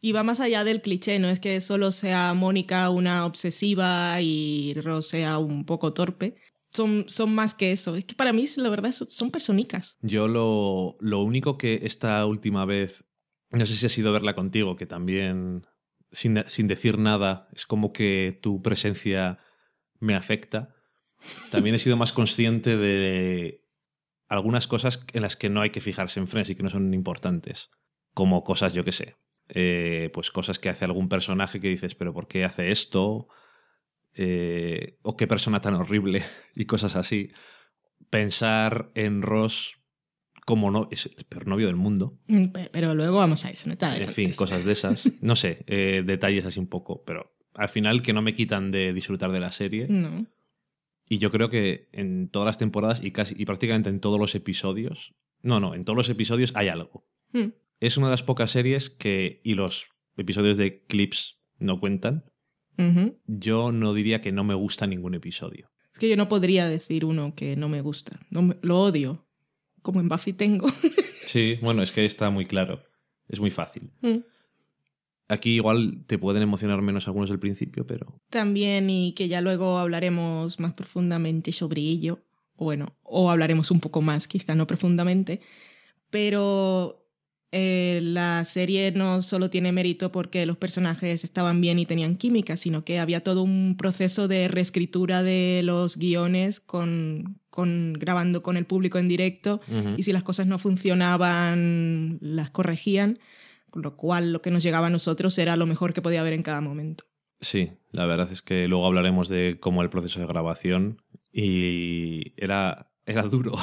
Y 0.00 0.12
va 0.12 0.22
más 0.22 0.40
allá 0.40 0.64
del 0.64 0.80
cliché, 0.80 1.18
no 1.18 1.28
es 1.28 1.40
que 1.40 1.60
solo 1.60 1.92
sea 1.92 2.32
Mónica 2.32 2.88
una 2.90 3.26
obsesiva 3.26 4.20
y 4.20 4.74
Ross 4.74 5.08
sea 5.08 5.38
un 5.38 5.66
poco 5.66 5.92
torpe. 5.92 6.36
Son, 6.72 7.04
son 7.08 7.34
más 7.34 7.54
que 7.54 7.72
eso. 7.72 7.96
Es 7.96 8.04
que 8.04 8.14
para 8.14 8.32
mí, 8.32 8.46
la 8.56 8.70
verdad, 8.70 8.92
son, 8.92 9.10
son 9.10 9.30
personicas. 9.30 9.98
Yo 10.00 10.28
lo, 10.28 10.96
lo 11.00 11.22
único 11.22 11.58
que 11.58 11.80
esta 11.82 12.24
última 12.24 12.64
vez, 12.64 13.04
no 13.50 13.66
sé 13.66 13.74
si 13.74 13.86
ha 13.86 13.90
sido 13.90 14.12
verla 14.12 14.34
contigo, 14.34 14.76
que 14.76 14.86
también 14.86 15.66
sin, 16.12 16.42
sin 16.46 16.66
decir 16.66 16.98
nada, 16.98 17.48
es 17.54 17.66
como 17.66 17.92
que 17.92 18.38
tu 18.42 18.62
presencia 18.62 19.38
me 19.98 20.14
afecta. 20.14 20.74
también 21.50 21.74
he 21.74 21.78
sido 21.78 21.96
más 21.96 22.12
consciente 22.12 22.76
de 22.76 23.66
algunas 24.28 24.66
cosas 24.66 25.04
en 25.12 25.22
las 25.22 25.36
que 25.36 25.50
no 25.50 25.60
hay 25.60 25.70
que 25.70 25.80
fijarse 25.80 26.20
en 26.20 26.28
Friends 26.28 26.50
y 26.50 26.54
que 26.54 26.62
no 26.62 26.70
son 26.70 26.94
importantes. 26.94 27.70
Como 28.14 28.42
cosas, 28.44 28.72
yo 28.72 28.84
qué 28.84 28.92
sé, 28.92 29.16
eh, 29.54 30.10
pues 30.12 30.30
cosas 30.30 30.58
que 30.58 30.68
hace 30.68 30.84
algún 30.84 31.08
personaje 31.08 31.60
que 31.60 31.68
dices, 31.68 31.94
pero 31.94 32.12
¿por 32.14 32.28
qué 32.28 32.44
hace 32.44 32.70
esto? 32.70 33.28
Eh, 34.14 34.98
o 35.02 35.16
qué 35.16 35.26
persona 35.26 35.60
tan 35.60 35.74
horrible 35.74 36.22
y 36.54 36.64
cosas 36.66 36.96
así. 36.96 37.30
Pensar 38.10 38.90
en 38.94 39.22
Ross 39.22 39.76
como 40.46 40.70
no, 40.70 40.88
es 40.90 41.06
el 41.16 41.24
peor 41.26 41.46
novio 41.46 41.66
del 41.66 41.76
mundo. 41.76 42.18
Mm, 42.26 42.46
pe- 42.46 42.70
Pero 42.72 42.94
luego 42.94 43.18
vamos 43.18 43.44
a 43.44 43.50
eso, 43.50 43.68
no 43.68 43.76
En 43.80 44.10
fin, 44.10 44.32
cosas 44.32 44.64
de 44.64 44.72
esas. 44.72 45.08
No 45.22 45.36
sé, 45.36 45.64
eh, 45.66 46.02
detalles 46.04 46.44
así 46.46 46.58
un 46.58 46.66
poco, 46.66 47.04
pero 47.04 47.36
al 47.54 47.68
final 47.68 48.02
que 48.02 48.12
no 48.12 48.22
me 48.22 48.34
quitan 48.34 48.70
de 48.70 48.92
disfrutar 48.92 49.30
de 49.32 49.40
la 49.40 49.52
serie. 49.52 49.86
No. 49.88 50.26
Y 51.08 51.18
yo 51.18 51.30
creo 51.30 51.50
que 51.50 51.88
en 51.92 52.28
todas 52.30 52.46
las 52.46 52.58
temporadas 52.58 53.00
y 53.02 53.10
casi 53.12 53.34
y 53.38 53.44
prácticamente 53.44 53.90
en 53.90 54.00
todos 54.00 54.18
los 54.18 54.34
episodios, 54.34 55.14
no, 55.42 55.60
no, 55.60 55.74
en 55.74 55.84
todos 55.84 55.96
los 55.96 56.08
episodios 56.08 56.52
hay 56.56 56.68
algo. 56.68 57.06
Mm. 57.32 57.48
Es 57.80 57.96
una 57.96 58.06
de 58.06 58.12
las 58.12 58.22
pocas 58.22 58.50
series 58.50 58.90
que 58.90 59.40
y 59.42 59.54
los 59.54 59.86
episodios 60.16 60.56
de 60.56 60.84
clips 60.84 61.38
no 61.58 61.80
cuentan. 61.80 62.24
Yo 63.26 63.72
no 63.72 63.92
diría 63.92 64.22
que 64.22 64.32
no 64.32 64.42
me 64.42 64.54
gusta 64.54 64.86
ningún 64.86 65.14
episodio. 65.14 65.70
Es 65.92 65.98
que 65.98 66.08
yo 66.08 66.16
no 66.16 66.28
podría 66.28 66.66
decir 66.66 67.04
uno 67.04 67.34
que 67.34 67.54
no 67.54 67.68
me 67.68 67.82
gusta. 67.82 68.20
No 68.30 68.40
me- 68.40 68.56
lo 68.62 68.80
odio. 68.80 69.26
Como 69.82 70.00
en 70.00 70.08
Buffy 70.08 70.32
tengo. 70.32 70.68
Sí, 71.26 71.58
bueno, 71.62 71.82
es 71.82 71.92
que 71.92 72.04
está 72.06 72.30
muy 72.30 72.46
claro. 72.46 72.82
Es 73.28 73.38
muy 73.38 73.50
fácil. 73.52 73.90
Mm. 74.00 74.16
Aquí 75.28 75.50
igual 75.56 76.02
te 76.08 76.18
pueden 76.18 76.42
emocionar 76.42 76.82
menos 76.82 77.06
algunos 77.06 77.28
del 77.28 77.38
principio, 77.38 77.86
pero 77.86 78.20
También, 78.30 78.90
y 78.90 79.12
que 79.12 79.28
ya 79.28 79.40
luego 79.40 79.78
hablaremos 79.78 80.58
más 80.58 80.72
profundamente 80.72 81.52
sobre 81.52 81.82
ello. 81.82 82.18
O 82.56 82.64
Bueno, 82.64 82.96
o 83.04 83.30
hablaremos 83.30 83.70
un 83.70 83.78
poco 83.78 84.00
más, 84.02 84.26
quizá 84.26 84.54
no 84.56 84.66
profundamente. 84.66 85.40
Pero 86.08 86.99
eh, 87.52 88.00
la 88.02 88.44
serie 88.44 88.92
no 88.92 89.22
solo 89.22 89.50
tiene 89.50 89.72
mérito 89.72 90.12
porque 90.12 90.46
los 90.46 90.56
personajes 90.56 91.24
estaban 91.24 91.60
bien 91.60 91.80
y 91.80 91.86
tenían 91.86 92.16
química, 92.16 92.56
sino 92.56 92.84
que 92.84 93.00
había 93.00 93.24
todo 93.24 93.42
un 93.42 93.76
proceso 93.76 94.28
de 94.28 94.46
reescritura 94.46 95.24
de 95.24 95.62
los 95.64 95.96
guiones 95.96 96.60
con, 96.60 97.40
con 97.50 97.94
grabando 97.94 98.42
con 98.42 98.56
el 98.56 98.66
público 98.66 98.98
en 98.98 99.08
directo 99.08 99.60
y 99.96 100.04
si 100.04 100.12
las 100.12 100.22
cosas 100.22 100.46
no 100.46 100.58
funcionaban 100.58 102.18
las 102.20 102.50
corregían, 102.50 103.18
con 103.70 103.82
lo 103.82 103.96
cual 103.96 104.32
lo 104.32 104.42
que 104.42 104.52
nos 104.52 104.62
llegaba 104.62 104.86
a 104.86 104.90
nosotros 104.90 105.36
era 105.36 105.56
lo 105.56 105.66
mejor 105.66 105.92
que 105.92 106.02
podía 106.02 106.20
haber 106.20 106.34
en 106.34 106.42
cada 106.42 106.60
momento. 106.60 107.04
Sí, 107.40 107.72
la 107.90 108.06
verdad 108.06 108.30
es 108.30 108.42
que 108.42 108.68
luego 108.68 108.86
hablaremos 108.86 109.28
de 109.28 109.58
cómo 109.58 109.82
el 109.82 109.90
proceso 109.90 110.20
de 110.20 110.26
grabación 110.26 111.02
y 111.32 112.32
era, 112.36 112.92
era 113.06 113.22
duro. 113.22 113.54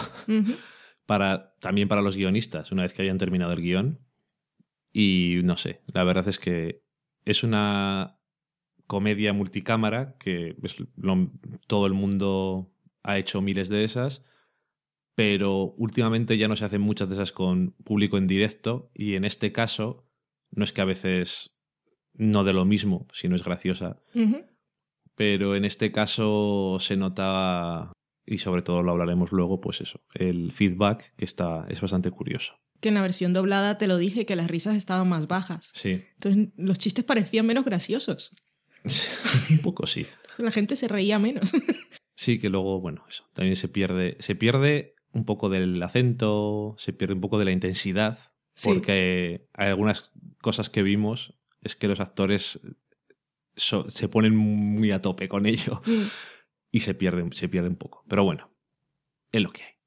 Para, 1.07 1.55
también 1.59 1.87
para 1.87 2.03
los 2.03 2.15
guionistas 2.15 2.71
una 2.71 2.83
vez 2.83 2.93
que 2.93 3.01
habían 3.01 3.17
terminado 3.17 3.53
el 3.53 3.61
guion. 3.61 3.99
Y 4.93 5.41
no 5.43 5.57
sé, 5.57 5.81
la 5.87 6.03
verdad 6.03 6.27
es 6.27 6.37
que 6.37 6.83
es 7.25 7.43
una 7.43 8.19
comedia 8.85 9.33
multicámara 9.33 10.15
que 10.19 10.55
es 10.63 10.77
lo- 10.95 11.31
todo 11.67 11.87
el 11.87 11.93
mundo 11.93 12.71
ha 13.03 13.17
hecho 13.17 13.41
miles 13.41 13.69
de 13.69 13.83
esas, 13.83 14.23
pero 15.15 15.73
últimamente 15.77 16.37
ya 16.37 16.47
no 16.47 16.55
se 16.55 16.65
hacen 16.65 16.81
muchas 16.81 17.09
de 17.09 17.15
esas 17.15 17.31
con 17.31 17.71
público 17.83 18.17
en 18.17 18.27
directo 18.27 18.91
y 18.93 19.15
en 19.15 19.25
este 19.25 19.51
caso 19.51 20.05
no 20.51 20.63
es 20.63 20.71
que 20.71 20.81
a 20.81 20.85
veces 20.85 21.57
no 22.13 22.43
de 22.43 22.53
lo 22.53 22.65
mismo, 22.65 23.07
si 23.13 23.27
no 23.27 23.35
es 23.35 23.43
graciosa, 23.43 24.01
pero 25.15 25.55
en 25.55 25.65
este 25.65 25.91
caso 25.91 26.77
se 26.79 26.95
nota 26.97 27.91
y 28.27 28.37
sobre 28.39 28.61
todo 28.61 28.83
lo 28.83 28.91
hablaremos 28.91 29.31
luego, 29.31 29.59
pues 29.61 29.81
eso, 29.81 30.01
el 30.13 30.51
feedback 30.51 31.15
que 31.15 31.25
está 31.25 31.65
es 31.69 31.81
bastante 31.81 32.11
curioso. 32.11 32.53
Que 32.81 32.89
en 32.89 32.93
la 32.95 33.01
versión 33.01 33.33
doblada 33.33 33.79
te 33.79 33.87
lo 33.87 33.97
dije 33.97 34.27
que 34.27 34.35
las 34.35 34.51
risas 34.51 34.75
estaban 34.75 35.09
más 35.09 35.27
bajas. 35.27 35.71
Sí, 35.73 36.03
Entonces 36.15 36.49
los 36.57 36.77
chistes 36.77 37.03
parecían 37.05 37.45
menos 37.47 37.65
graciosos. 37.65 38.35
un 39.49 39.59
poco 39.59 39.87
sí. 39.87 40.05
La 40.37 40.51
gente 40.51 40.75
se 40.75 40.87
reía 40.87 41.17
menos. 41.19 41.51
Sí, 42.19 42.39
que 42.39 42.49
luego, 42.49 42.81
bueno, 42.81 43.05
eso, 43.07 43.25
también 43.33 43.55
se 43.55 43.67
pierde, 43.67 44.17
se 44.21 44.33
pierde 44.33 44.95
un 45.11 45.23
poco 45.23 45.49
del 45.49 45.81
acento, 45.83 46.73
se 46.79 46.91
pierde 46.91 47.13
un 47.13 47.21
poco 47.21 47.37
de 47.37 47.45
la 47.45 47.51
intensidad, 47.51 48.17
Sí. 48.55 48.69
porque 48.69 49.47
hay 49.53 49.67
algunas 49.69 50.09
cosas 50.41 50.71
que 50.71 50.81
vimos 50.81 51.35
es 51.61 51.75
que 51.75 51.87
los 51.87 51.99
actores 51.99 52.59
so- 53.55 53.87
se 53.87 54.07
ponen 54.09 54.35
muy 54.35 54.89
a 54.89 54.99
tope 54.99 55.27
con 55.29 55.45
ello. 55.45 55.83
Y 56.71 56.81
se 56.81 56.93
pierde, 56.93 57.27
se 57.33 57.49
pierde 57.49 57.69
un 57.69 57.75
poco. 57.75 58.03
Pero 58.07 58.23
bueno, 58.23 58.51
es 59.31 59.41
lo 59.41 59.51
que 59.51 59.63
hay. 59.63 59.77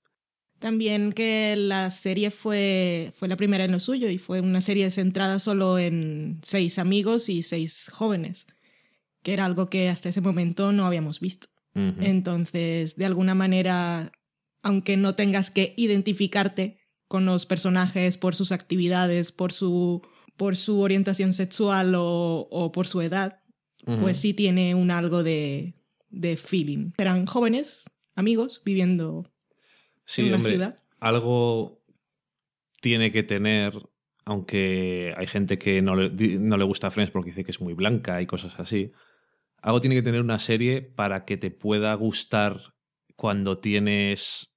También 0.58 1.12
que 1.12 1.56
la 1.56 1.90
serie 1.90 2.30
fue, 2.30 3.12
fue 3.14 3.28
la 3.28 3.36
primera 3.36 3.64
en 3.64 3.72
lo 3.72 3.80
suyo 3.80 4.10
y 4.10 4.18
fue 4.18 4.40
una 4.40 4.60
serie 4.60 4.90
centrada 4.90 5.38
solo 5.38 5.78
en 5.78 6.38
seis 6.42 6.78
amigos 6.78 7.30
y 7.30 7.42
seis 7.42 7.88
jóvenes, 7.90 8.46
que 9.22 9.32
era 9.32 9.46
algo 9.46 9.70
que 9.70 9.88
hasta 9.88 10.10
ese 10.10 10.20
momento 10.20 10.70
no 10.72 10.86
habíamos 10.86 11.18
visto. 11.20 11.48
Entonces, 11.72 12.96
de 12.96 13.06
alguna 13.06 13.34
manera, 13.34 14.10
aunque 14.60 14.96
no 14.96 15.14
tengas 15.14 15.50
que 15.52 15.72
identificarte 15.76 16.78
con 17.06 17.24
los 17.24 17.46
personajes 17.46 18.18
por 18.18 18.34
sus 18.34 18.50
actividades, 18.50 19.30
por 19.30 19.52
su, 19.52 20.02
por 20.36 20.56
su 20.56 20.80
orientación 20.80 21.32
sexual 21.32 21.94
o, 21.94 22.48
o 22.50 22.72
por 22.72 22.88
su 22.88 23.00
edad, 23.00 23.40
pues 23.84 24.18
sí 24.18 24.34
tiene 24.34 24.74
un 24.74 24.90
algo 24.90 25.22
de, 25.22 25.79
de 26.10 26.36
feeling. 26.36 26.92
Eran 26.98 27.26
jóvenes, 27.26 27.90
amigos, 28.14 28.62
viviendo 28.64 29.30
Sí, 30.04 30.22
en 30.22 30.26
una 30.28 30.36
hombre, 30.36 30.52
ciudad. 30.52 30.76
algo 30.98 31.82
tiene 32.80 33.12
que 33.12 33.22
tener, 33.22 33.74
aunque 34.24 35.14
hay 35.16 35.26
gente 35.26 35.58
que 35.58 35.82
no 35.82 35.94
le, 35.96 36.10
no 36.38 36.56
le 36.56 36.64
gusta 36.64 36.90
Friends 36.90 37.10
porque 37.12 37.30
dice 37.30 37.44
que 37.44 37.50
es 37.52 37.60
muy 37.60 37.74
blanca 37.74 38.20
y 38.20 38.26
cosas 38.26 38.58
así, 38.58 38.92
algo 39.62 39.80
tiene 39.80 39.94
que 39.96 40.02
tener 40.02 40.20
una 40.22 40.38
serie 40.38 40.82
para 40.82 41.24
que 41.24 41.36
te 41.36 41.50
pueda 41.50 41.92
gustar 41.94 42.74
cuando 43.16 43.58
tienes 43.58 44.56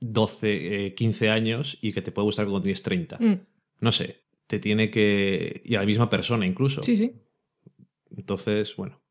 12, 0.00 0.86
eh, 0.86 0.94
15 0.94 1.30
años 1.30 1.78
y 1.82 1.92
que 1.92 2.02
te 2.02 2.12
puede 2.12 2.24
gustar 2.24 2.46
cuando 2.46 2.62
tienes 2.62 2.82
30. 2.82 3.18
Mm, 3.18 3.40
No 3.80 3.92
sé, 3.92 4.24
te 4.46 4.58
tiene 4.58 4.90
que... 4.90 5.60
y 5.64 5.74
a 5.74 5.80
la 5.80 5.86
misma 5.86 6.08
persona 6.08 6.46
incluso. 6.46 6.82
Sí, 6.82 6.96
sí. 6.96 7.12
Entonces, 8.16 8.74
bueno, 8.76 9.02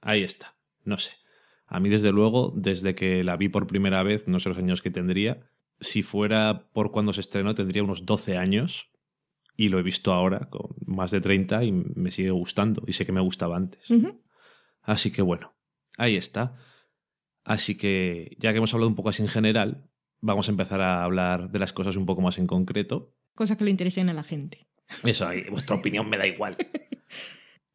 ahí 0.00 0.22
está. 0.22 0.53
No 0.84 0.98
sé. 0.98 1.12
A 1.66 1.80
mí, 1.80 1.88
desde 1.88 2.12
luego, 2.12 2.52
desde 2.54 2.94
que 2.94 3.24
la 3.24 3.36
vi 3.36 3.48
por 3.48 3.66
primera 3.66 4.02
vez, 4.02 4.28
no 4.28 4.38
sé 4.40 4.48
los 4.48 4.58
años 4.58 4.82
que 4.82 4.90
tendría, 4.90 5.50
si 5.80 6.02
fuera 6.02 6.68
por 6.72 6.90
cuando 6.92 7.12
se 7.12 7.20
estrenó, 7.20 7.54
tendría 7.54 7.82
unos 7.82 8.06
12 8.06 8.36
años. 8.36 8.90
Y 9.56 9.68
lo 9.68 9.78
he 9.78 9.82
visto 9.82 10.12
ahora, 10.12 10.48
con 10.50 10.74
más 10.84 11.12
de 11.12 11.20
30, 11.20 11.62
y 11.62 11.72
me 11.72 12.10
sigue 12.10 12.30
gustando. 12.30 12.82
Y 12.86 12.92
sé 12.92 13.06
que 13.06 13.12
me 13.12 13.20
gustaba 13.20 13.56
antes. 13.56 13.84
Así 14.82 15.12
que 15.12 15.22
bueno, 15.22 15.54
ahí 15.96 16.16
está. 16.16 16.56
Así 17.44 17.76
que, 17.76 18.36
ya 18.38 18.52
que 18.52 18.58
hemos 18.58 18.74
hablado 18.74 18.88
un 18.88 18.96
poco 18.96 19.10
así 19.10 19.22
en 19.22 19.28
general, 19.28 19.88
vamos 20.20 20.48
a 20.48 20.50
empezar 20.50 20.80
a 20.80 21.04
hablar 21.04 21.50
de 21.50 21.58
las 21.58 21.72
cosas 21.72 21.96
un 21.96 22.06
poco 22.06 22.20
más 22.20 22.38
en 22.38 22.46
concreto. 22.46 23.14
Cosas 23.34 23.56
que 23.56 23.64
le 23.64 23.70
interesen 23.70 24.08
a 24.08 24.14
la 24.14 24.24
gente. 24.24 24.66
Eso, 25.04 25.28
vuestra 25.50 25.76
opinión 25.76 26.08
me 26.08 26.18
da 26.18 26.26
igual. 26.26 26.56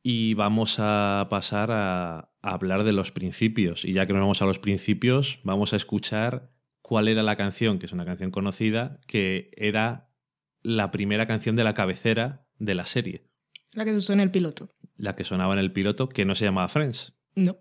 Y 0.02 0.34
vamos 0.34 0.78
a 0.80 1.28
pasar 1.30 1.72
a, 1.72 2.32
a 2.42 2.54
hablar 2.54 2.84
de 2.84 2.94
los 2.94 3.12
principios. 3.12 3.86
Y 3.86 3.94
ya 3.94 4.06
que 4.06 4.14
nos 4.14 4.22
vamos 4.22 4.42
a 4.42 4.46
los 4.46 4.60
principios, 4.60 5.40
vamos 5.44 5.74
a 5.74 5.76
escuchar 5.76 6.52
cuál 6.82 7.08
era 7.08 7.24
la 7.24 7.36
canción, 7.36 7.80
que 7.80 7.86
es 7.86 7.92
una 7.92 8.06
canción 8.06 8.32
conocida, 8.32 9.00
que 9.08 9.52
era 9.58 10.10
la 10.62 10.92
primera 10.92 11.28
canción 11.28 11.56
de 11.56 11.64
la 11.64 11.74
cabecera 11.74 12.48
de 12.58 12.76
la 12.76 12.86
serie. 12.86 13.30
La 13.74 13.86
que 13.86 13.96
usó 13.96 14.14
en 14.14 14.20
el 14.20 14.32
piloto. 14.32 14.74
La 14.98 15.16
que 15.16 15.24
sonaba 15.24 15.54
en 15.54 15.60
el 15.60 15.72
piloto, 15.72 16.10
que 16.10 16.26
no 16.26 16.36
se 16.36 16.46
llamaba 16.46 16.68
Friends. 16.68 17.14
No. 17.36 17.60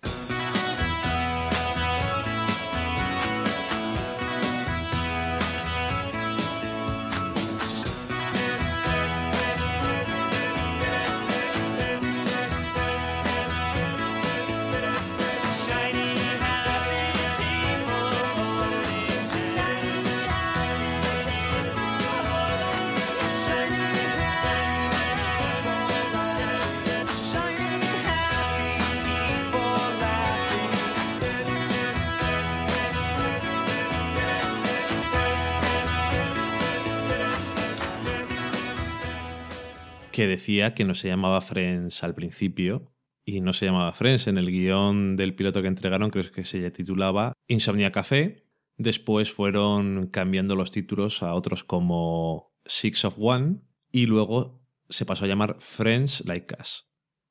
Que 40.74 40.84
no 40.84 40.94
se 40.94 41.08
llamaba 41.08 41.40
Friends 41.40 42.02
al 42.02 42.14
principio 42.14 42.92
y 43.24 43.40
no 43.40 43.52
se 43.52 43.66
llamaba 43.66 43.92
Friends. 43.92 44.26
En 44.26 44.38
el 44.38 44.50
guion 44.50 45.16
del 45.16 45.34
piloto 45.34 45.62
que 45.62 45.68
entregaron 45.68 46.10
creo 46.10 46.30
que 46.30 46.44
se 46.44 46.70
titulaba 46.70 47.32
Insomnia 47.46 47.92
Café. 47.92 48.44
Después 48.76 49.32
fueron 49.32 50.06
cambiando 50.06 50.54
los 50.54 50.70
títulos 50.70 51.22
a 51.22 51.34
otros 51.34 51.64
como 51.64 52.54
Six 52.64 53.04
of 53.04 53.16
One 53.18 53.56
y 53.90 54.06
luego 54.06 54.62
se 54.88 55.04
pasó 55.04 55.24
a 55.24 55.28
llamar 55.28 55.56
Friends 55.58 56.24
Like 56.26 56.54
Us. 56.60 56.88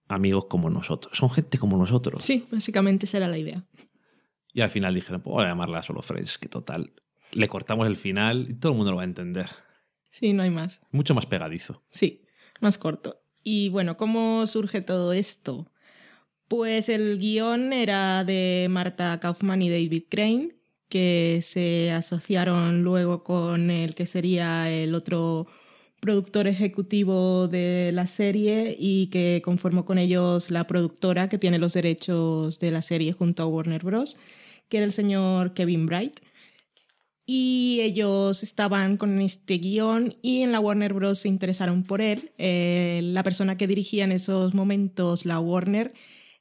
Amigos 0.07 0.45
como 0.45 0.69
nosotros. 0.69 1.17
Son 1.17 1.29
gente 1.29 1.57
como 1.57 1.77
nosotros. 1.77 2.23
Sí, 2.23 2.47
básicamente 2.51 3.05
esa 3.05 3.17
era 3.17 3.27
la 3.27 3.37
idea. 3.37 3.65
Y 4.53 4.61
al 4.61 4.69
final 4.69 4.93
dijeron, 4.95 5.21
pues 5.21 5.33
voy 5.33 5.45
a 5.45 5.49
llamarla 5.49 5.83
solo 5.83 6.01
Friends, 6.01 6.37
que 6.37 6.49
total. 6.49 6.93
Le 7.31 7.47
cortamos 7.47 7.87
el 7.87 7.97
final 7.97 8.47
y 8.49 8.53
todo 8.55 8.71
el 8.71 8.77
mundo 8.77 8.91
lo 8.91 8.97
va 8.97 9.03
a 9.03 9.05
entender. 9.05 9.47
Sí, 10.11 10.33
no 10.33 10.43
hay 10.43 10.49
más. 10.49 10.81
Mucho 10.91 11.13
más 11.13 11.25
pegadizo. 11.25 11.83
Sí, 11.89 12.25
más 12.59 12.77
corto. 12.77 13.21
Y 13.43 13.69
bueno, 13.69 13.97
¿cómo 13.97 14.45
surge 14.47 14.81
todo 14.81 15.13
esto? 15.13 15.71
Pues 16.47 16.89
el 16.89 17.19
guion 17.19 17.73
era 17.73 18.23
de 18.23 18.67
Marta 18.69 19.19
Kaufman 19.19 19.61
y 19.61 19.69
David 19.69 20.03
Crane, 20.09 20.55
que 20.89 21.41
se 21.43 21.91
asociaron 21.91 22.83
luego 22.83 23.23
con 23.23 23.69
el 23.69 23.95
que 23.95 24.05
sería 24.05 24.71
el 24.71 24.95
otro 24.95 25.47
productor 25.99 26.47
ejecutivo 26.47 27.47
de 27.47 27.91
la 27.93 28.07
serie 28.07 28.75
y 28.79 29.07
que 29.07 29.41
conformó 29.43 29.85
con 29.85 29.97
ellos 29.97 30.51
la 30.51 30.67
productora 30.67 31.27
que 31.27 31.37
tiene 31.37 31.57
los 31.59 31.73
derechos 31.73 32.59
de 32.59 32.71
la 32.71 32.81
serie 32.81 33.13
junto 33.13 33.43
a 33.43 33.47
Warner 33.47 33.83
Bros., 33.83 34.17
que 34.69 34.77
era 34.77 34.85
el 34.85 34.91
señor 34.91 35.53
Kevin 35.53 35.85
Bright. 35.85 36.19
Y 37.29 37.79
ellos 37.81 38.41
estaban 38.41 38.95
con 38.95 39.19
este 39.19 39.57
guion 39.57 40.15
y 40.21 40.43
en 40.43 40.53
la 40.53 40.61
Warner 40.61 40.93
Bros. 40.93 41.19
se 41.19 41.27
interesaron 41.27 41.83
por 41.83 42.01
él. 42.01 42.31
Eh, 42.37 43.01
la 43.03 43.21
persona 43.21 43.57
que 43.57 43.67
dirigía 43.67 44.05
en 44.05 44.13
esos 44.13 44.53
momentos 44.53 45.25
la 45.25 45.39
Warner 45.39 45.93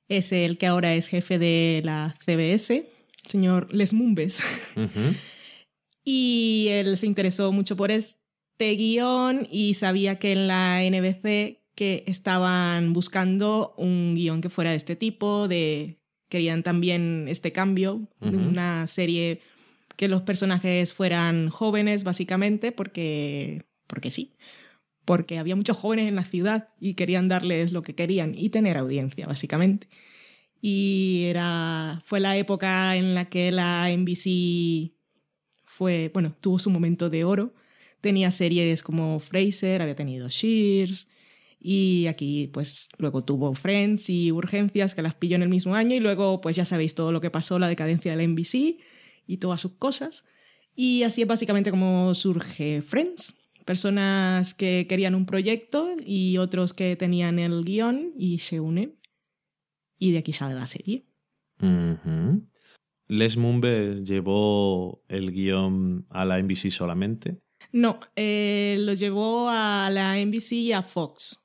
es 0.09 0.31
el 0.31 0.59
que 0.59 0.69
ahora 0.69 0.95
es 0.95 1.09
jefe 1.09 1.41
de 1.41 1.83
la 1.85 2.15
CBS, 2.25 2.71
el 2.77 3.31
señor 3.31 3.75
Les 3.75 3.93
Mumbes. 3.93 4.41
Y 6.09 6.69
él 6.71 6.97
se 6.97 7.09
interesó 7.09 7.51
mucho 7.51 7.77
por 7.77 7.91
este 7.91 8.77
guion 8.77 9.49
y 9.51 9.75
sabía 9.75 10.21
que 10.21 10.31
en 10.31 10.47
la 10.47 10.81
NBC 10.89 11.65
que 11.75 12.05
estaban 12.07 12.93
buscando 12.93 13.75
un 13.77 14.15
guion 14.15 14.41
que 14.41 14.49
fuera 14.49 14.71
de 14.71 14.77
este 14.77 14.95
tipo, 14.95 15.49
de 15.49 15.99
querían 16.29 16.63
también 16.63 17.27
este 17.29 17.51
cambio 17.51 18.09
de 18.21 18.37
una 18.37 18.87
serie 18.87 19.41
que 19.97 20.09
los 20.09 20.23
personajes 20.23 20.95
fueran 20.95 21.49
jóvenes 21.51 22.05
básicamente 22.05 22.73
porque 22.73 23.65
porque 23.87 24.11
sí, 24.11 24.35
porque 25.05 25.39
había 25.39 25.57
muchos 25.57 25.77
jóvenes 25.77 26.09
en 26.09 26.17
la 26.17 26.25
ciudad 26.25 26.69
y 26.81 26.95
querían 26.95 27.29
darles 27.29 27.73
lo 27.73 27.83
que 27.83 27.95
querían 27.95 28.35
y 28.37 28.51
tener 28.51 28.77
audiencia 28.77 29.27
básicamente. 29.27 29.89
Y 30.61 31.25
era 31.27 32.03
fue 32.05 32.21
la 32.21 32.37
época 32.37 32.97
en 32.97 33.15
la 33.15 33.27
que 33.27 33.53
la 33.53 33.89
NBC 33.91 34.93
fue, 35.65 36.11
bueno, 36.13 36.35
tuvo 36.41 36.59
su 36.59 36.71
momento 36.71 37.11
de 37.11 37.25
oro. 37.25 37.55
Tenía 38.01 38.31
series 38.31 38.83
como 38.83 39.19
Fraser, 39.21 39.83
había 39.83 39.95
tenido 39.97 40.29
Shears 40.29 41.09
y 41.61 42.07
aquí 42.07 42.49
pues 42.53 42.91
luego 42.99 43.25
tuvo 43.25 43.55
Friends 43.55 44.11
y 44.11 44.33
Urgencias 44.33 44.95
que 44.95 45.03
las 45.03 45.15
pilló 45.15 45.37
en 45.37 45.43
el 45.43 45.49
mismo 45.49 45.75
año 45.75 45.95
y 45.97 46.01
luego 46.01 46.41
pues 46.41 46.57
ya 46.57 46.65
sabéis 46.65 46.95
todo 46.95 47.13
lo 47.13 47.21
que 47.21 47.31
pasó, 47.31 47.59
la 47.59 47.69
decadencia 47.69 48.15
de 48.15 48.17
la 48.19 48.23
NBC 48.29 48.79
y 49.27 49.39
todas 49.39 49.61
sus 49.61 49.73
cosas. 49.73 50.25
Y 50.75 51.03
así 51.03 51.23
es 51.23 51.29
básicamente 51.29 51.71
como 51.71 52.15
surge 52.15 52.83
Friends. 52.83 53.35
Personas 53.65 54.55
que 54.55 54.87
querían 54.89 55.15
un 55.15 55.27
proyecto 55.27 55.91
y 56.05 56.39
otros 56.39 56.73
que 56.73 56.95
tenían 56.95 57.39
el 57.39 57.65
guion 57.65 58.13
y 58.17 58.39
se 58.39 58.61
unen. 58.61 58.99
Y 59.99 60.13
de 60.13 60.19
aquí 60.19 60.33
sale 60.33 60.55
la 60.55 60.67
serie. 60.67 61.07
Les 63.09 63.37
Mumbes 63.37 64.05
llevó 64.05 65.03
el 65.09 65.33
guion 65.33 66.07
a 66.11 66.25
la 66.25 66.41
NBC 66.41 66.71
solamente. 66.71 67.41
No, 67.73 68.01
eh, 68.15 68.77
lo 68.81 68.95
llevó 68.95 69.49
a 69.49 69.91
la 69.91 70.17
NBC 70.19 70.53
y 70.53 70.73
a 70.73 70.83
Fox. 70.83 71.41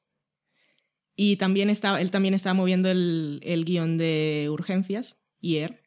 Y 1.16 1.38
también 1.38 1.70
estaba, 1.70 2.02
él 2.02 2.12
también 2.12 2.34
estaba 2.34 2.54
moviendo 2.54 2.90
el, 2.90 3.40
el 3.44 3.66
guion 3.66 3.98
de 3.98 4.48
Urgencias, 4.50 5.24
IR. 5.40 5.82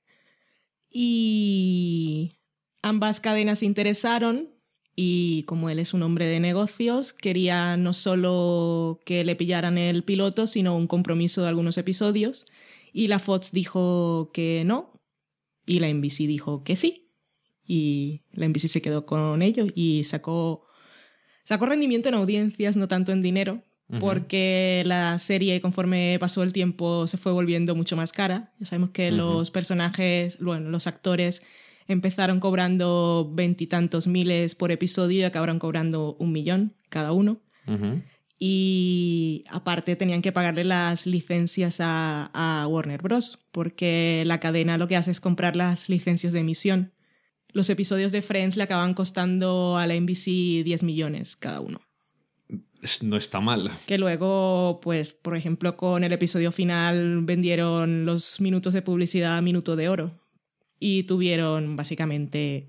Y 0.97 2.39
ambas 2.83 3.21
cadenas 3.21 3.59
se 3.59 3.67
interesaron 3.67 4.49
y 4.97 5.43
como 5.43 5.71
él 5.71 5.81
es 5.81 5.93
un 5.93 6.05
hombre 6.05 6.27
de 6.27 6.39
negocios, 6.39 7.13
quería 7.13 7.77
no 7.77 7.93
solo 7.93 9.01
que 9.05 9.25
le 9.25 9.35
pillaran 9.35 9.77
el 9.77 10.05
piloto, 10.05 10.47
sino 10.47 10.77
un 10.77 10.87
compromiso 10.87 11.43
de 11.43 11.49
algunos 11.49 11.79
episodios. 11.79 12.47
Y 12.93 13.09
la 13.09 13.19
Fox 13.19 13.51
dijo 13.51 14.31
que 14.33 14.63
no 14.65 15.03
y 15.67 15.81
la 15.81 15.93
NBC 15.93 16.29
dijo 16.29 16.63
que 16.63 16.77
sí 16.77 17.11
y 17.67 18.23
la 18.33 18.47
NBC 18.47 18.69
se 18.69 18.83
quedó 18.83 19.05
con 19.05 19.43
ello 19.43 19.67
y 19.75 20.05
sacó, 20.05 20.67
sacó 21.43 21.67
rendimiento 21.67 22.09
en 22.09 22.15
audiencias, 22.15 22.77
no 22.77 22.87
tanto 22.87 23.11
en 23.11 23.21
dinero, 23.21 23.63
Porque 24.01 24.83
la 24.87 25.18
serie 25.18 25.61
conforme 25.61 26.16
pasó 26.18 26.42
el 26.42 26.53
tiempo 26.53 27.07
se 27.07 27.18
fue 27.18 27.33
volviendo 27.33 27.75
mucho 27.75 27.97
más 27.97 28.12
cara. 28.12 28.53
Ya 28.59 28.66
sabemos 28.66 28.90
que 28.90 29.12
los 29.12 29.51
personajes, 29.51 30.38
bueno, 30.40 30.70
los 30.70 30.87
actores 30.87 31.42
empezaron 31.87 32.40
cobrando 32.40 33.31
veintitantos 33.33 34.07
miles 34.07 34.55
por 34.55 34.73
episodio 34.73 35.20
y 35.20 35.25
acabaron 35.25 35.59
cobrando 35.59 36.16
un 36.18 36.33
millón 36.33 36.75
cada 36.88 37.12
uno. 37.12 37.42
Y 38.38 39.44
aparte 39.51 39.97
tenían 39.97 40.23
que 40.23 40.33
pagarle 40.33 40.64
las 40.64 41.07
licencias 41.07 41.81
a, 41.81 42.31
a 42.35 42.66
Warner 42.66 43.03
Bros. 43.03 43.47
Porque 43.53 44.25
la 44.27 44.40
cadena 44.40 44.79
lo 44.79 44.88
que 44.88 44.97
hace 44.97 45.11
es 45.11 45.20
comprar 45.20 45.57
las 45.57 45.88
licencias 45.88 46.33
de 46.33 46.40
emisión. 46.40 46.92
Los 47.53 47.70
episodios 47.70 48.12
de 48.12 48.23
Friends 48.23 48.57
le 48.57 48.64
acaban 48.64 48.94
costando 48.94 49.77
a 49.77 49.87
la 49.87 49.94
NBC 49.94 50.64
10 50.64 50.83
millones 50.83 51.37
cada 51.37 51.61
uno. 51.61 51.81
No 53.03 53.16
está 53.16 53.40
mal. 53.40 53.70
Que 53.87 53.99
luego, 53.99 54.81
pues, 54.83 55.12
por 55.12 55.37
ejemplo, 55.37 55.77
con 55.77 56.05
el 56.05 56.12
episodio 56.12 56.53
final 56.53 57.25
vendieron 57.25 58.05
los 58.05 58.40
minutos 58.40 58.75
de 58.75 58.83
publicidad 58.83 59.37
a 59.37 59.42
minuto 59.42 59.77
de 59.77 59.88
oro. 59.88 60.12
Y 60.79 61.05
tuvieron 61.05 61.77
básicamente 61.77 62.68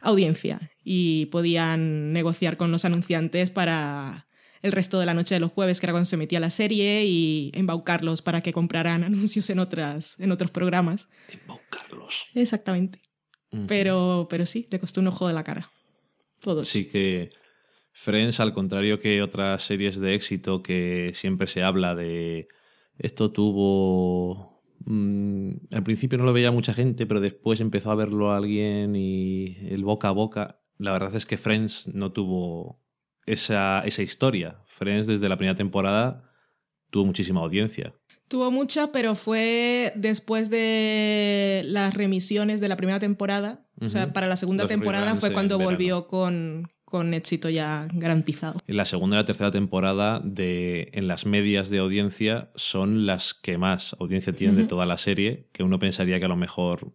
audiencia. 0.00 0.70
Y 0.84 1.26
podían 1.26 2.12
negociar 2.12 2.56
con 2.56 2.70
los 2.70 2.84
anunciantes 2.84 3.50
para 3.50 4.26
el 4.62 4.72
resto 4.72 4.98
de 5.00 5.06
la 5.06 5.14
noche 5.14 5.34
de 5.34 5.40
los 5.40 5.52
jueves, 5.52 5.80
que 5.80 5.86
era 5.86 5.92
cuando 5.92 6.06
se 6.06 6.16
metía 6.16 6.40
la 6.40 6.50
serie, 6.50 7.04
y 7.04 7.50
embaucarlos 7.54 8.22
para 8.22 8.42
que 8.42 8.52
compraran 8.52 9.04
anuncios 9.04 9.50
en, 9.50 9.58
otras, 9.58 10.18
en 10.20 10.32
otros 10.32 10.50
programas. 10.50 11.08
Embaucarlos. 11.28 12.26
Exactamente. 12.34 13.00
Pero, 13.68 14.26
pero 14.28 14.44
sí, 14.44 14.68
le 14.70 14.78
costó 14.78 15.00
un 15.00 15.06
ojo 15.06 15.26
de 15.28 15.32
la 15.32 15.42
cara. 15.42 15.70
Todos. 16.40 16.68
Sí 16.68 16.84
que 16.84 17.30
Friends, 17.98 18.40
al 18.40 18.52
contrario 18.52 19.00
que 19.00 19.22
otras 19.22 19.62
series 19.62 19.98
de 19.98 20.14
éxito 20.14 20.62
que 20.62 21.12
siempre 21.14 21.46
se 21.46 21.62
habla 21.62 21.94
de 21.94 22.46
esto 22.98 23.32
tuvo... 23.32 24.62
mm, 24.84 25.50
al 25.72 25.82
principio 25.82 26.18
no 26.18 26.26
lo 26.26 26.34
veía 26.34 26.52
mucha 26.52 26.74
gente, 26.74 27.06
pero 27.06 27.22
después 27.22 27.58
empezó 27.58 27.90
a 27.90 27.94
verlo 27.94 28.32
alguien 28.32 28.94
y 28.96 29.56
el 29.70 29.82
boca 29.82 30.08
a 30.08 30.12
boca. 30.12 30.60
La 30.76 30.92
verdad 30.92 31.16
es 31.16 31.24
que 31.24 31.38
Friends 31.38 31.88
no 31.94 32.12
tuvo 32.12 32.84
esa, 33.24 33.80
esa 33.86 34.02
historia. 34.02 34.60
Friends 34.66 35.06
desde 35.06 35.30
la 35.30 35.38
primera 35.38 35.56
temporada 35.56 36.30
tuvo 36.90 37.06
muchísima 37.06 37.40
audiencia. 37.40 37.94
Tuvo 38.28 38.50
mucha, 38.50 38.92
pero 38.92 39.14
fue 39.14 39.92
después 39.96 40.50
de 40.50 41.62
las 41.64 41.94
remisiones 41.94 42.60
de 42.60 42.68
la 42.68 42.76
primera 42.76 42.98
temporada. 42.98 43.66
O 43.80 43.88
sea, 43.88 44.12
para 44.12 44.26
la 44.26 44.36
segunda 44.36 44.64
Los 44.64 44.68
temporada 44.68 45.14
fue 45.14 45.32
cuando 45.32 45.58
volvió 45.58 46.08
con, 46.08 46.68
con 46.86 47.12
éxito 47.14 47.50
ya 47.50 47.88
garantizado. 47.92 48.60
La 48.68 48.84
segunda 48.84 49.16
y 49.16 49.18
la 49.18 49.26
tercera 49.26 49.50
temporada, 49.50 50.20
de, 50.24 50.88
en 50.92 51.08
las 51.08 51.26
medias 51.26 51.68
de 51.68 51.78
audiencia, 51.78 52.52
son 52.54 53.06
las 53.06 53.34
que 53.34 53.58
más 53.58 53.96
audiencia 53.98 54.32
tienen 54.32 54.56
de 54.56 54.66
toda 54.66 54.86
la 54.86 54.96
serie, 54.96 55.48
que 55.52 55.64
uno 55.64 55.80
pensaría 55.80 56.20
que 56.20 56.24
a 56.24 56.28
lo 56.28 56.36
mejor 56.36 56.94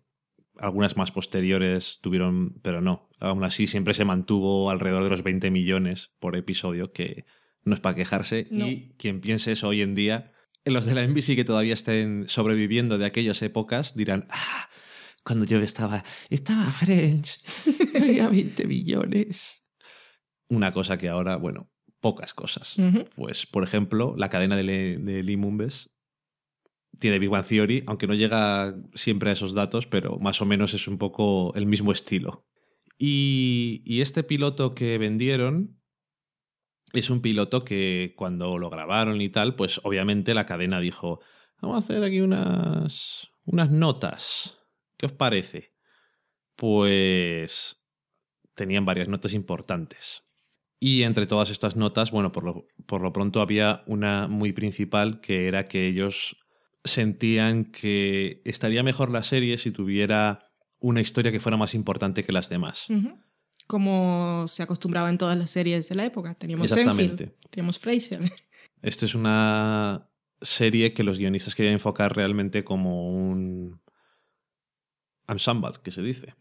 algunas 0.57 0.95
más 0.95 1.11
posteriores 1.11 1.99
tuvieron, 2.01 2.55
pero 2.61 2.79
no. 2.79 3.09
Aún 3.19 3.43
así, 3.43 3.67
siempre 3.67 3.93
se 3.93 4.05
mantuvo 4.05 4.71
alrededor 4.71 5.03
de 5.03 5.09
los 5.09 5.23
20 5.23 5.51
millones 5.51 6.11
por 6.19 6.37
episodio, 6.37 6.93
que 6.93 7.25
no 7.65 7.75
es 7.75 7.81
para 7.81 7.95
quejarse. 7.95 8.47
No. 8.49 8.67
Y 8.67 8.93
quien 8.97 9.19
piense 9.19 9.51
eso 9.51 9.67
hoy 9.67 9.81
en 9.81 9.93
día, 9.93 10.31
en 10.63 10.73
los 10.73 10.85
de 10.85 10.95
la 10.95 11.05
NBC 11.05 11.35
que 11.35 11.43
todavía 11.43 11.73
estén 11.73 12.29
sobreviviendo 12.29 12.97
de 12.97 13.05
aquellas 13.05 13.41
épocas, 13.41 13.93
dirán, 13.93 14.25
ah, 14.29 14.69
cuando 15.25 15.43
yo 15.43 15.59
estaba, 15.59 16.05
estaba 16.29 16.71
French, 16.71 17.43
había 17.93 18.29
20 18.29 18.65
millones. 18.67 19.60
Una 20.51 20.71
cosa 20.73 20.97
que 20.97 21.07
ahora, 21.09 21.37
bueno, 21.37 21.69
pocas 21.99 22.33
cosas. 22.33 22.75
Pues, 23.15 23.45
por 23.45 23.63
ejemplo, 23.63 24.15
la 24.17 24.29
cadena 24.29 24.55
de, 24.57 24.63
Le- 24.63 24.97
de 24.97 25.23
Lee 25.23 25.37
Mumbes 25.37 25.89
tiene 26.99 27.19
Big 27.19 27.29
Bang 27.29 27.45
Theory, 27.45 27.83
aunque 27.87 28.05
no 28.07 28.13
llega 28.13 28.75
siempre 28.93 29.29
a 29.29 29.33
esos 29.33 29.53
datos, 29.53 29.87
pero 29.87 30.19
más 30.19 30.41
o 30.41 30.45
menos 30.45 30.73
es 30.73 30.87
un 30.87 30.97
poco 30.97 31.53
el 31.55 31.65
mismo 31.65 31.91
estilo. 31.91 32.45
Y, 32.97 33.81
y 33.85 34.01
este 34.01 34.23
piloto 34.23 34.75
que 34.75 34.97
vendieron 34.97 35.79
es 36.93 37.09
un 37.09 37.21
piloto 37.21 37.63
que 37.63 38.13
cuando 38.17 38.57
lo 38.57 38.69
grabaron 38.69 39.21
y 39.21 39.29
tal, 39.29 39.55
pues 39.55 39.79
obviamente 39.83 40.33
la 40.33 40.45
cadena 40.45 40.79
dijo, 40.81 41.21
vamos 41.61 41.77
a 41.77 41.79
hacer 41.79 42.03
aquí 42.03 42.19
unas, 42.19 43.29
unas 43.45 43.71
notas. 43.71 44.59
¿Qué 44.97 45.05
os 45.05 45.13
parece? 45.13 45.73
Pues 46.55 47.87
tenían 48.53 48.85
varias 48.85 49.07
notas 49.07 49.33
importantes. 49.33 50.23
Y 50.83 51.03
entre 51.03 51.27
todas 51.27 51.51
estas 51.51 51.75
notas, 51.75 52.09
bueno, 52.09 52.31
por 52.31 52.43
lo, 52.43 52.65
por 52.87 53.01
lo 53.01 53.13
pronto 53.13 53.39
había 53.41 53.83
una 53.85 54.27
muy 54.27 54.51
principal 54.51 55.21
que 55.21 55.47
era 55.47 55.67
que 55.67 55.87
ellos 55.87 56.35
sentían 56.83 57.65
que 57.65 58.41
estaría 58.45 58.81
mejor 58.81 59.11
la 59.11 59.21
serie 59.21 59.59
si 59.59 59.69
tuviera 59.69 60.51
una 60.79 60.99
historia 60.99 61.31
que 61.31 61.39
fuera 61.39 61.55
más 61.55 61.75
importante 61.75 62.23
que 62.23 62.31
las 62.31 62.49
demás. 62.49 62.87
Como 63.67 64.45
se 64.47 64.63
acostumbraba 64.63 65.11
en 65.11 65.19
todas 65.19 65.37
las 65.37 65.51
series 65.51 65.87
de 65.87 65.93
la 65.93 66.05
época. 66.05 66.33
Teníamos 66.33 66.71
Exactamente. 66.71 67.25
Seinfeld, 67.25 67.49
teníamos 67.51 67.77
Frasier. 67.77 68.21
Esto 68.81 69.05
es 69.05 69.13
una 69.13 70.09
serie 70.41 70.93
que 70.93 71.03
los 71.03 71.19
guionistas 71.19 71.53
querían 71.53 71.73
enfocar 71.73 72.15
realmente 72.15 72.63
como 72.63 73.07
un 73.11 73.79
ensemble, 75.27 75.73
que 75.83 75.91
se 75.91 76.01
dice. 76.01 76.33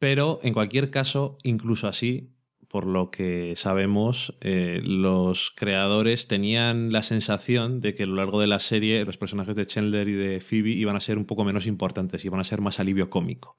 Pero 0.00 0.40
en 0.42 0.52
cualquier 0.52 0.90
caso, 0.90 1.38
incluso 1.44 1.86
así, 1.86 2.33
por 2.74 2.86
lo 2.88 3.08
que 3.12 3.54
sabemos, 3.54 4.34
eh, 4.40 4.80
los 4.82 5.52
creadores 5.54 6.26
tenían 6.26 6.90
la 6.90 7.04
sensación 7.04 7.80
de 7.80 7.94
que 7.94 8.02
a 8.02 8.06
lo 8.06 8.16
largo 8.16 8.40
de 8.40 8.48
la 8.48 8.58
serie 8.58 9.04
los 9.04 9.16
personajes 9.16 9.54
de 9.54 9.64
Chandler 9.64 10.08
y 10.08 10.14
de 10.14 10.40
Phoebe 10.40 10.70
iban 10.70 10.96
a 10.96 11.00
ser 11.00 11.16
un 11.16 11.24
poco 11.24 11.44
menos 11.44 11.68
importantes, 11.68 12.24
iban 12.24 12.40
a 12.40 12.44
ser 12.44 12.60
más 12.60 12.80
alivio 12.80 13.10
cómico 13.10 13.56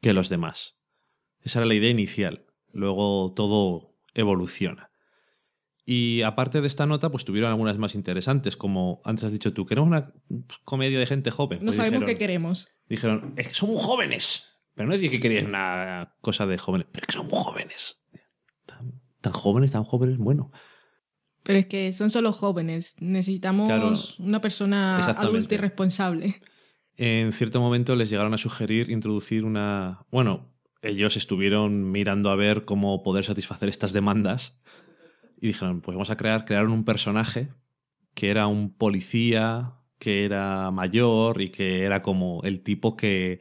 que 0.00 0.12
los 0.12 0.28
demás. 0.28 0.76
Esa 1.40 1.60
era 1.60 1.66
la 1.66 1.74
idea 1.74 1.90
inicial. 1.90 2.46
Luego 2.72 3.32
todo 3.36 3.94
evoluciona. 4.12 4.90
Y 5.86 6.22
aparte 6.22 6.60
de 6.60 6.66
esta 6.66 6.84
nota, 6.86 7.12
pues 7.12 7.24
tuvieron 7.24 7.48
algunas 7.50 7.78
más 7.78 7.94
interesantes, 7.94 8.56
como 8.56 9.02
antes 9.04 9.24
has 9.24 9.30
dicho 9.32 9.52
tú, 9.52 9.66
queremos 9.66 9.86
una 9.86 10.12
comedia 10.64 10.98
de 10.98 11.06
gente 11.06 11.30
joven. 11.30 11.60
No 11.60 11.66
Pues 11.66 11.76
sabemos 11.76 12.00
dijeron- 12.00 12.12
qué 12.12 12.18
queremos. 12.18 12.68
Dijeron, 12.88 13.34
es 13.36 13.46
que 13.46 13.54
son 13.54 13.70
muy 13.70 13.78
jóvenes. 13.80 14.58
Pero 14.74 14.88
no 14.88 14.96
dije 14.96 15.12
que 15.12 15.20
querían 15.20 15.46
una 15.46 16.16
cosa 16.20 16.44
de 16.46 16.58
jóvenes, 16.58 16.88
pero 16.90 17.02
es 17.04 17.06
que 17.06 17.12
son 17.12 17.28
muy 17.28 17.38
jóvenes. 17.38 18.01
Tan, 19.22 19.32
jóvenes, 19.32 19.72
tan 19.72 19.84
jóvenes, 19.84 20.18
bueno. 20.18 20.50
Pero 21.42 21.58
es 21.58 21.66
que 21.66 21.92
son 21.94 22.10
solo 22.10 22.32
jóvenes. 22.32 22.94
Necesitamos 23.00 23.66
Claro. 23.68 23.94
una 24.18 24.40
persona 24.40 24.98
adulta 24.98 25.54
y 25.54 25.58
responsable. 25.58 26.42
En 26.96 27.32
cierto 27.32 27.60
momento 27.60 27.96
les 27.96 28.10
llegaron 28.10 28.34
a 28.34 28.38
sugerir 28.38 28.90
introducir 28.90 29.44
una... 29.44 30.04
Bueno, 30.10 30.52
ellos 30.82 31.16
estuvieron 31.16 31.90
mirando 31.90 32.30
a 32.30 32.36
ver 32.36 32.64
cómo 32.64 33.02
poder 33.02 33.24
satisfacer 33.24 33.68
estas 33.68 33.92
demandas 33.92 34.60
y 35.40 35.48
dijeron, 35.48 35.80
pues 35.80 35.96
vamos 35.96 36.10
a 36.10 36.16
crear, 36.16 36.44
crearon 36.44 36.70
un 36.70 36.84
personaje 36.84 37.48
que 38.14 38.30
era 38.30 38.46
un 38.46 38.74
policía, 38.74 39.74
que 39.98 40.24
era 40.24 40.70
mayor 40.70 41.40
y 41.40 41.50
que 41.50 41.84
era 41.84 42.02
como 42.02 42.42
el 42.44 42.62
tipo 42.62 42.96
que 42.96 43.40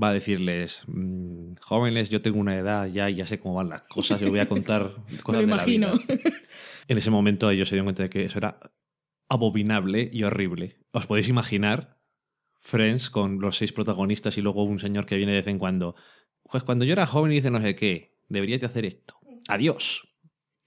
va 0.00 0.10
a 0.10 0.12
decirles, 0.12 0.82
"Mm, 0.86 1.54
jóvenes, 1.60 2.10
yo 2.10 2.20
tengo 2.22 2.38
una 2.38 2.56
edad 2.56 2.86
ya 2.86 3.08
y 3.10 3.14
ya 3.16 3.26
sé 3.26 3.38
cómo 3.38 3.54
van 3.54 3.68
las 3.70 3.82
cosas, 3.82 4.20
yo 4.20 4.30
voy 4.30 4.40
a 4.40 4.48
contar 4.48 4.94
Me 5.10 5.18
cosas 5.18 5.26
lo 5.26 5.32
de 5.40 5.46
la 5.46 5.52
imagino. 5.54 5.98
vida". 5.98 6.06
En 6.88 6.98
ese 6.98 7.10
momento 7.10 7.50
ellos 7.50 7.68
se 7.68 7.74
dieron 7.74 7.86
cuenta 7.86 8.04
de 8.04 8.10
que 8.10 8.24
eso 8.24 8.38
era 8.38 8.60
abominable 9.28 10.08
y 10.12 10.22
horrible. 10.22 10.78
¿Os 10.92 11.06
podéis 11.06 11.28
imaginar 11.28 11.96
Friends 12.58 13.10
con 13.10 13.40
los 13.40 13.56
seis 13.58 13.72
protagonistas 13.72 14.38
y 14.38 14.42
luego 14.42 14.62
un 14.64 14.78
señor 14.78 15.06
que 15.06 15.16
viene 15.16 15.32
de 15.32 15.38
vez 15.38 15.46
en 15.48 15.58
cuando? 15.58 15.94
Pues 16.50 16.62
cuando 16.62 16.84
yo 16.84 16.92
era 16.92 17.06
joven 17.06 17.32
y 17.32 17.36
dice 17.36 17.50
no 17.50 17.60
sé 17.60 17.74
qué, 17.74 18.16
deberías 18.28 18.60
de 18.60 18.66
hacer 18.66 18.84
esto. 18.84 19.18
Adiós. 19.48 20.02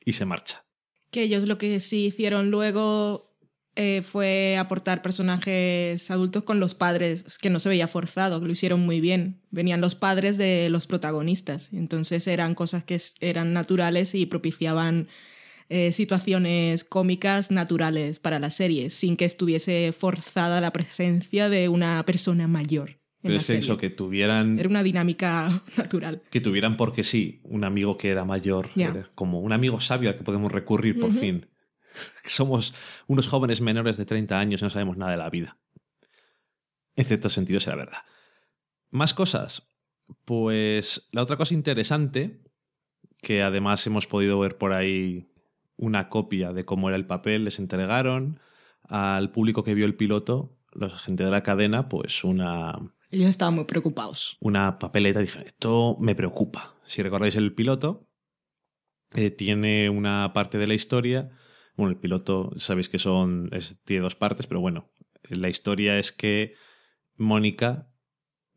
Y 0.04 0.13
se 0.13 0.26
marcha. 0.26 0.65
Que 1.12 1.24
ellos 1.24 1.44
lo 1.46 1.58
que 1.58 1.80
sí 1.80 2.06
hicieron 2.08 2.52
luego 2.52 3.29
eh, 3.82 4.02
fue 4.02 4.58
aportar 4.58 5.02
personajes 5.02 6.12
adultos 6.12 6.44
con 6.44 6.60
los 6.60 6.76
padres, 6.76 7.38
que 7.38 7.50
no 7.50 7.62
se 7.62 7.70
veía 7.70 7.88
forzado, 7.88 8.42
que 8.42 8.46
lo 8.46 8.52
hicieron 8.52 8.82
muy 8.82 9.00
bien. 9.00 9.39
Venían 9.52 9.80
los 9.80 9.96
padres 9.96 10.38
de 10.38 10.68
los 10.70 10.86
protagonistas, 10.86 11.72
entonces 11.72 12.28
eran 12.28 12.56
cosas 12.56 12.84
que 12.84 13.00
eran 13.22 13.54
naturales 13.54 14.15
y 14.15 14.26
propiciaban 14.26 15.08
eh, 15.70 15.94
situaciones 15.94 16.84
cómicas 16.84 17.52
naturales 17.52 18.20
para 18.20 18.39
la 18.39 18.50
serie, 18.50 18.89
sin 18.89 19.15
que 19.15 19.24
estuviese 19.24 19.94
forzada 19.98 20.60
la 20.60 20.74
presencia 20.74 21.48
de 21.48 21.70
una 21.70 22.04
persona 22.06 22.50
mayor. 22.50 22.89
En 22.89 23.30
Pero 23.30 23.36
es 23.38 23.46
que 23.46 23.58
eso, 23.60 23.78
que 23.78 23.89
tuvieran, 23.89 24.60
Era 24.60 24.68
una 24.68 24.84
dinámica 24.84 25.63
natural. 25.78 26.22
que 26.30 26.42
tuvieran 26.42 26.76
porque 26.76 27.06
sí, 27.06 27.39
un 27.44 27.63
amigo 27.63 27.98
que 27.98 28.10
era 28.10 28.26
mayor, 28.26 28.70
era 28.76 29.10
como 29.15 29.39
un 29.39 29.54
amigo 29.54 29.80
sabio 29.80 30.10
al 30.10 30.18
que 30.18 30.24
podemos 30.26 30.52
recurrir 30.52 31.00
por 31.00 31.13
fin. 31.13 31.46
Somos 32.23 32.73
unos 33.08 33.28
jóvenes 33.28 33.62
menores 33.62 33.97
de 33.97 34.06
30 34.06 34.39
años 34.39 34.62
y 34.62 34.63
no 34.63 34.69
sabemos 34.69 34.97
nada 34.97 35.12
de 35.12 35.17
la 35.17 35.30
vida. 35.30 35.58
En 36.95 37.06
cierto 37.06 37.30
sentido 37.30 37.60
será 37.60 37.78
verdad. 37.78 37.99
Más 38.89 39.13
cosas. 39.13 39.67
Pues 40.25 41.08
la 41.12 41.21
otra 41.21 41.38
cosa 41.38 41.54
interesante, 41.54 42.41
que 43.21 43.43
además 43.43 43.86
hemos 43.86 44.08
podido 44.08 44.39
ver 44.39 44.58
por 44.58 44.73
ahí 44.73 45.32
una 45.78 46.10
copia 46.10 46.52
de 46.52 46.65
cómo 46.65 46.89
era 46.89 46.97
el 46.97 47.06
papel, 47.06 47.45
les 47.45 47.60
entregaron 47.60 48.39
al 48.84 49.32
público 49.32 49.63
que 49.63 49.75
vio 49.75 49.86
el 49.86 49.95
piloto, 49.95 50.58
la 50.73 50.89
gente 50.89 51.23
de 51.23 51.32
la 51.32 51.43
cadena, 51.43 51.89
pues 51.89 52.23
una, 52.23 52.73
Ellos 53.12 53.30
estaban 53.30 53.56
muy 53.56 53.65
preocupados. 53.65 54.38
una 54.39 54.80
papeleta 54.80 55.19
dijeron, 55.19 55.45
esto 55.45 55.95
me 55.99 56.15
preocupa. 56.15 56.75
Si 56.86 57.02
recordáis 57.02 57.36
el 57.36 57.54
piloto, 57.54 58.10
eh, 59.13 59.32
tiene 59.32 59.89
una 59.89 60.32
parte 60.34 60.58
de 60.58 60.67
la 60.67 60.73
historia. 60.73 61.32
Bueno, 61.80 61.92
el 61.92 61.98
piloto, 61.98 62.52
sabéis 62.58 62.89
que 62.89 63.00
son, 63.00 63.50
es- 63.54 63.78
tiene 63.86 64.04
dos 64.04 64.15
partes, 64.15 64.48
pero 64.48 64.60
bueno, 64.62 64.89
la 65.30 65.50
historia 65.50 65.98
es 65.98 66.12
que 66.12 66.54
Mónica 67.15 67.88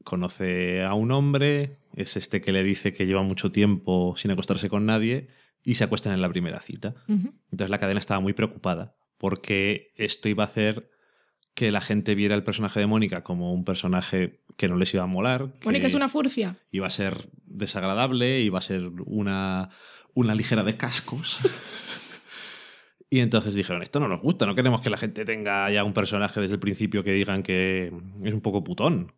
conoce 0.04 0.82
a 0.82 0.94
un 0.94 1.12
hombre, 1.12 1.78
es 1.94 2.16
este 2.16 2.40
que 2.40 2.52
le 2.52 2.64
dice 2.64 2.92
que 2.92 3.06
lleva 3.06 3.22
mucho 3.22 3.52
tiempo 3.52 4.14
sin 4.16 4.30
acostarse 4.30 4.68
con 4.68 4.86
nadie 4.86 5.28
y 5.62 5.74
se 5.74 5.84
acuestan 5.84 6.12
en 6.12 6.20
la 6.22 6.28
primera 6.28 6.60
cita. 6.60 6.94
Entonces 7.06 7.70
la 7.70 7.78
cadena 7.78 8.00
estaba 8.00 8.20
muy 8.20 8.32
preocupada 8.32 8.96
porque 9.18 9.92
esto 9.96 10.28
iba 10.28 10.42
a 10.42 10.46
hacer 10.46 10.90
que 11.54 11.70
la 11.70 11.80
gente 11.80 12.14
viera 12.14 12.34
el 12.34 12.42
personaje 12.42 12.80
de 12.80 12.86
Mónica 12.86 13.22
como 13.22 13.52
un 13.52 13.64
personaje 13.64 14.42
que 14.56 14.68
no 14.68 14.76
les 14.76 14.92
iba 14.94 15.04
a 15.04 15.06
molar. 15.06 15.52
Mónica 15.64 15.86
es 15.86 15.94
una 15.94 16.08
furcia. 16.08 16.56
Iba 16.72 16.86
a 16.86 16.90
ser 16.90 17.28
desagradable, 17.44 18.40
iba 18.40 18.58
a 18.58 18.62
ser 18.62 18.88
una, 19.06 19.68
una 20.14 20.34
ligera 20.34 20.64
de 20.64 20.76
cascos. 20.76 21.38
y 23.12 23.20
entonces 23.20 23.54
dijeron, 23.54 23.82
esto 23.82 24.00
no 24.00 24.08
nos 24.08 24.22
gusta, 24.22 24.46
no 24.46 24.54
queremos 24.54 24.80
que 24.80 24.88
la 24.88 24.96
gente 24.96 25.26
tenga 25.26 25.70
ya 25.70 25.84
un 25.84 25.92
personaje 25.92 26.40
desde 26.40 26.54
el 26.54 26.60
principio 26.60 27.04
que 27.04 27.12
digan 27.12 27.42
que 27.42 27.92
es 28.24 28.32
un 28.32 28.40
poco 28.40 28.64
putón 28.64 29.12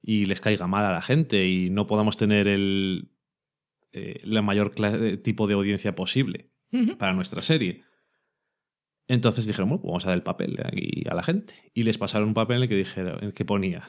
y 0.00 0.24
les 0.24 0.40
caiga 0.40 0.66
mal 0.66 0.86
a 0.86 0.92
la 0.92 1.02
gente 1.02 1.46
y 1.46 1.68
no 1.68 1.86
podamos 1.86 2.16
tener 2.16 2.48
el, 2.48 3.10
eh, 3.92 4.22
la 4.24 4.40
mayor 4.40 4.74
cla- 4.74 5.22
tipo 5.22 5.46
de 5.46 5.52
audiencia 5.52 5.94
posible 5.94 6.48
para 6.96 7.12
nuestra 7.12 7.42
serie. 7.42 7.82
Entonces 9.08 9.46
dijeron, 9.46 9.68
bueno, 9.68 9.82
pues 9.82 9.90
vamos 9.90 10.04
a 10.06 10.08
dar 10.08 10.16
el 10.16 10.22
papel 10.22 10.58
aquí 10.64 11.04
a 11.06 11.14
la 11.14 11.22
gente. 11.22 11.70
Y 11.74 11.82
les 11.82 11.98
pasaron 11.98 12.28
un 12.28 12.34
papel 12.34 12.56
en 12.56 12.62
el 12.62 12.68
que, 12.70 12.76
dijeron, 12.76 13.18
en 13.18 13.24
el 13.26 13.34
que 13.34 13.44
ponía, 13.44 13.86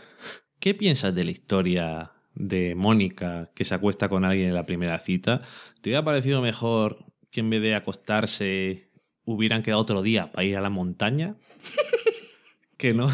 ¿qué 0.60 0.74
piensas 0.74 1.16
de 1.16 1.24
la 1.24 1.32
historia 1.32 2.12
de 2.36 2.76
Mónica 2.76 3.52
que 3.56 3.64
se 3.64 3.74
acuesta 3.74 4.10
con 4.10 4.26
alguien 4.26 4.50
en 4.50 4.56
la 4.56 4.66
primera 4.66 5.00
cita? 5.00 5.44
¿Te 5.82 5.92
hubiera 5.92 6.04
parecido 6.04 6.42
mejor 6.42 7.06
que 7.32 7.40
en 7.40 7.50
vez 7.50 7.62
de 7.62 7.74
acostarse 7.74 8.83
hubieran 9.26 9.64
quedado 9.64 9.82
otro 9.82 10.02
día 10.02 10.32
para 10.32 10.46
ir 10.46 10.58
a 10.58 10.62
la 10.62 10.70
montaña? 10.70 11.36
que 12.78 12.94
no, 12.94 13.08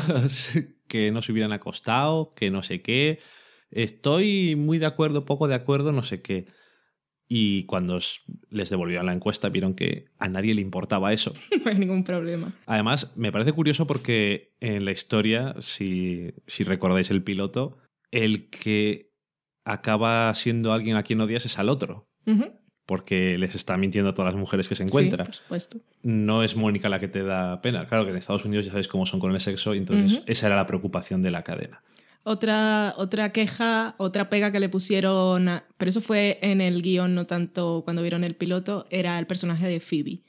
que 0.87 1.11
no 1.11 1.21
se 1.21 1.31
hubieran 1.31 1.51
acostado, 1.51 2.33
que 2.33 2.51
no 2.51 2.63
sé 2.63 2.81
qué. 2.81 3.19
Estoy 3.71 4.55
muy 4.55 4.79
de 4.79 4.87
acuerdo, 4.87 5.25
poco 5.25 5.47
de 5.47 5.55
acuerdo, 5.55 5.91
no 5.91 6.03
sé 6.03 6.21
qué. 6.21 6.47
Y 7.27 7.65
cuando 7.65 7.99
les 8.49 8.69
devolvieron 8.71 9.05
la 9.05 9.13
encuesta 9.13 9.49
vieron 9.49 9.75
que 9.75 10.05
a 10.17 10.27
nadie 10.27 10.55
le 10.55 10.61
importaba 10.61 11.13
eso. 11.13 11.33
No 11.63 11.69
hay 11.69 11.77
ningún 11.77 12.03
problema. 12.03 12.53
Además, 12.65 13.13
me 13.15 13.31
parece 13.31 13.51
curioso 13.51 13.85
porque 13.85 14.55
en 14.59 14.85
la 14.85 14.91
historia, 14.91 15.55
si, 15.59 16.33
si 16.47 16.63
recordáis 16.63 17.11
el 17.11 17.21
piloto, 17.21 17.77
el 18.11 18.49
que 18.49 19.11
acaba 19.65 20.33
siendo 20.33 20.73
alguien 20.73 20.95
a 20.95 21.03
quien 21.03 21.21
odias 21.21 21.45
es 21.45 21.59
al 21.59 21.69
otro, 21.69 22.07
Ujú. 22.25 22.51
Porque 22.89 23.37
les 23.37 23.53
está 23.53 23.77
mintiendo 23.77 24.09
a 24.09 24.13
todas 24.15 24.33
las 24.33 24.39
mujeres 24.39 24.67
que 24.67 24.73
se 24.73 24.81
Sí, 24.83 24.87
encuentra. 24.87 25.25
por 25.25 25.35
supuesto. 25.35 25.77
No 26.01 26.43
es 26.43 26.55
Mónica 26.55 26.89
la 26.89 26.99
que 26.99 27.07
te 27.07 27.21
da 27.21 27.61
pena. 27.61 27.87
Claro 27.87 28.03
que 28.05 28.09
en 28.09 28.17
Estados 28.17 28.45
Unidos 28.45 28.65
ya 28.65 28.71
sabéis 28.71 28.87
cómo 28.87 29.05
son 29.05 29.19
con 29.19 29.31
el 29.31 29.39
sexo, 29.39 29.75
y 29.75 29.77
entonces 29.77 30.23
esa 30.25 30.47
era 30.47 30.55
la 30.55 30.65
preocupación 30.65 31.21
de 31.21 31.29
la 31.29 31.43
cadena. 31.43 31.83
Otra, 32.23 32.95
otra 32.97 33.31
queja, 33.31 33.93
otra 33.97 34.29
pega 34.31 34.51
que 34.51 34.59
le 34.59 34.69
pusieron, 34.69 35.47
a- 35.49 35.67
pero 35.77 35.89
eso 35.89 36.01
fue 36.01 36.39
en 36.41 36.61
el 36.61 36.81
guion, 36.81 37.13
no 37.13 37.27
tanto 37.27 37.83
cuando 37.83 38.01
vieron 38.01 38.23
el 38.23 38.35
piloto, 38.35 38.87
era 38.89 39.19
el 39.19 39.27
personaje 39.27 39.67
de 39.67 39.79
Phoebe. 39.79 40.23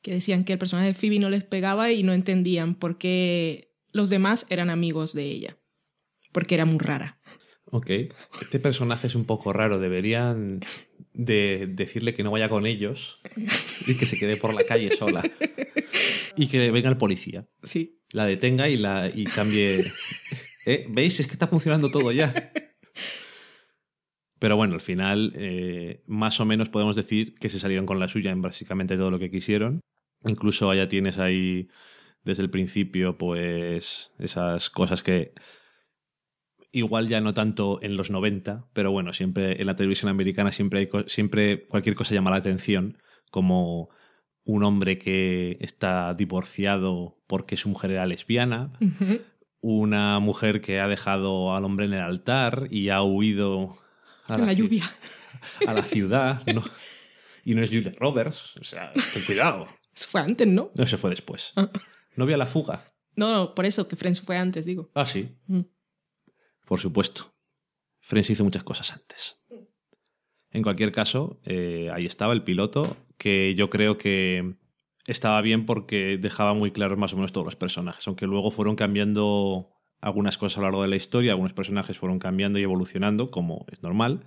Que 0.00 0.12
decían 0.12 0.44
que 0.44 0.52
el 0.52 0.58
personaje 0.60 0.86
de 0.88 0.94
Phoebe 0.94 1.18
no 1.18 1.28
les 1.28 1.42
pegaba 1.42 1.90
y 1.90 2.04
no 2.04 2.12
entendían 2.12 2.76
por 2.76 2.98
qué 2.98 3.72
los 3.90 4.10
demás 4.10 4.46
eran 4.48 4.70
amigos 4.70 5.12
de 5.12 5.24
ella. 5.24 5.56
Porque 6.32 6.54
era 6.54 6.64
muy 6.66 6.78
rara. 6.78 7.18
Ok, 7.72 7.90
este 8.40 8.60
personaje 8.60 9.08
es 9.08 9.16
un 9.16 9.24
poco 9.24 9.52
raro. 9.52 9.80
Deberían 9.80 10.60
de 11.16 11.66
decirle 11.70 12.12
que 12.12 12.22
no 12.22 12.30
vaya 12.30 12.48
con 12.48 12.66
ellos 12.66 13.20
y 13.86 13.94
que 13.94 14.06
se 14.06 14.18
quede 14.18 14.36
por 14.36 14.54
la 14.54 14.64
calle 14.64 14.94
sola. 14.96 15.22
Y 16.36 16.48
que 16.48 16.70
venga 16.70 16.90
el 16.90 16.98
policía. 16.98 17.48
Sí. 17.62 18.02
la 18.12 18.26
detenga 18.26 18.68
y, 18.68 18.76
la, 18.76 19.10
y 19.12 19.24
cambie. 19.24 19.92
¿Eh? 20.66 20.86
¿Veis? 20.90 21.18
Es 21.18 21.26
que 21.26 21.32
está 21.32 21.46
funcionando 21.46 21.90
todo 21.90 22.12
ya. 22.12 22.52
Pero 24.38 24.56
bueno, 24.56 24.74
al 24.74 24.82
final, 24.82 25.32
eh, 25.36 26.02
más 26.06 26.38
o 26.40 26.44
menos 26.44 26.68
podemos 26.68 26.94
decir 26.94 27.34
que 27.36 27.48
se 27.48 27.58
salieron 27.58 27.86
con 27.86 27.98
la 27.98 28.08
suya 28.08 28.30
en 28.30 28.42
básicamente 28.42 28.98
todo 28.98 29.10
lo 29.10 29.18
que 29.18 29.30
quisieron. 29.30 29.80
Incluso 30.26 30.70
allá 30.70 30.88
tienes 30.88 31.16
ahí 31.16 31.68
desde 32.22 32.42
el 32.42 32.50
principio, 32.50 33.16
pues, 33.16 34.12
esas 34.18 34.68
cosas 34.68 35.02
que 35.02 35.32
igual 36.72 37.08
ya 37.08 37.20
no 37.20 37.34
tanto 37.34 37.78
en 37.82 37.96
los 37.96 38.10
90, 38.10 38.66
pero 38.72 38.90
bueno, 38.90 39.12
siempre 39.12 39.60
en 39.60 39.66
la 39.66 39.74
televisión 39.74 40.10
americana 40.10 40.52
siempre, 40.52 40.80
hay, 40.80 41.04
siempre 41.06 41.66
cualquier 41.66 41.94
cosa 41.94 42.14
llama 42.14 42.30
la 42.30 42.36
atención, 42.36 42.98
como 43.30 43.90
un 44.44 44.62
hombre 44.62 44.98
que 44.98 45.58
está 45.60 46.14
divorciado 46.14 47.18
porque 47.26 47.56
su 47.56 47.68
mujer 47.68 47.90
era 47.90 48.06
lesbiana, 48.06 48.72
una 49.60 50.20
mujer 50.20 50.60
que 50.60 50.80
ha 50.80 50.86
dejado 50.86 51.54
al 51.54 51.64
hombre 51.64 51.86
en 51.86 51.94
el 51.94 52.00
altar 52.00 52.68
y 52.70 52.90
ha 52.90 53.02
huido 53.02 53.78
a 54.26 54.38
la, 54.38 54.52
lluvia 54.52 54.84
a 55.66 55.74
la 55.74 55.82
ciudad, 55.82 56.42
¿no? 56.54 56.62
Y 57.44 57.54
no 57.54 57.62
es 57.62 57.70
Julia 57.70 57.94
Roberts, 57.98 58.56
o 58.60 58.64
sea, 58.64 58.92
ten 59.12 59.24
cuidado. 59.24 59.68
Eso 59.94 60.08
fue 60.08 60.20
antes, 60.20 60.46
¿no? 60.46 60.70
No, 60.74 60.86
se 60.86 60.96
fue 60.96 61.10
después. 61.10 61.52
Ah. 61.56 61.70
¿No 62.14 62.26
vio 62.26 62.36
la 62.36 62.46
fuga? 62.46 62.84
No, 63.14 63.54
por 63.54 63.66
eso, 63.66 63.88
que 63.88 63.96
Friends 63.96 64.20
fue 64.20 64.36
antes, 64.36 64.64
digo. 64.66 64.90
Ah, 64.94 65.06
sí. 65.06 65.36
Mm. 65.46 65.60
Por 66.66 66.80
supuesto. 66.80 67.32
Friends 68.00 68.30
hizo 68.30 68.44
muchas 68.44 68.62
cosas 68.62 68.92
antes. 68.92 69.40
En 70.50 70.62
cualquier 70.62 70.92
caso, 70.92 71.40
eh, 71.44 71.90
ahí 71.92 72.06
estaba 72.06 72.32
el 72.32 72.42
piloto, 72.42 72.96
que 73.18 73.54
yo 73.56 73.70
creo 73.70 73.98
que 73.98 74.54
estaba 75.06 75.40
bien 75.40 75.66
porque 75.66 76.18
dejaba 76.20 76.54
muy 76.54 76.70
claros 76.70 76.98
más 76.98 77.12
o 77.12 77.16
menos 77.16 77.32
todos 77.32 77.44
los 77.44 77.56
personajes, 77.56 78.06
aunque 78.06 78.26
luego 78.26 78.50
fueron 78.50 78.76
cambiando 78.76 79.70
algunas 80.00 80.38
cosas 80.38 80.58
a 80.58 80.60
lo 80.60 80.66
largo 80.66 80.82
de 80.82 80.88
la 80.88 80.96
historia, 80.96 81.32
algunos 81.32 81.52
personajes 81.52 81.98
fueron 81.98 82.18
cambiando 82.18 82.58
y 82.58 82.62
evolucionando, 82.62 83.30
como 83.30 83.66
es 83.70 83.82
normal, 83.82 84.24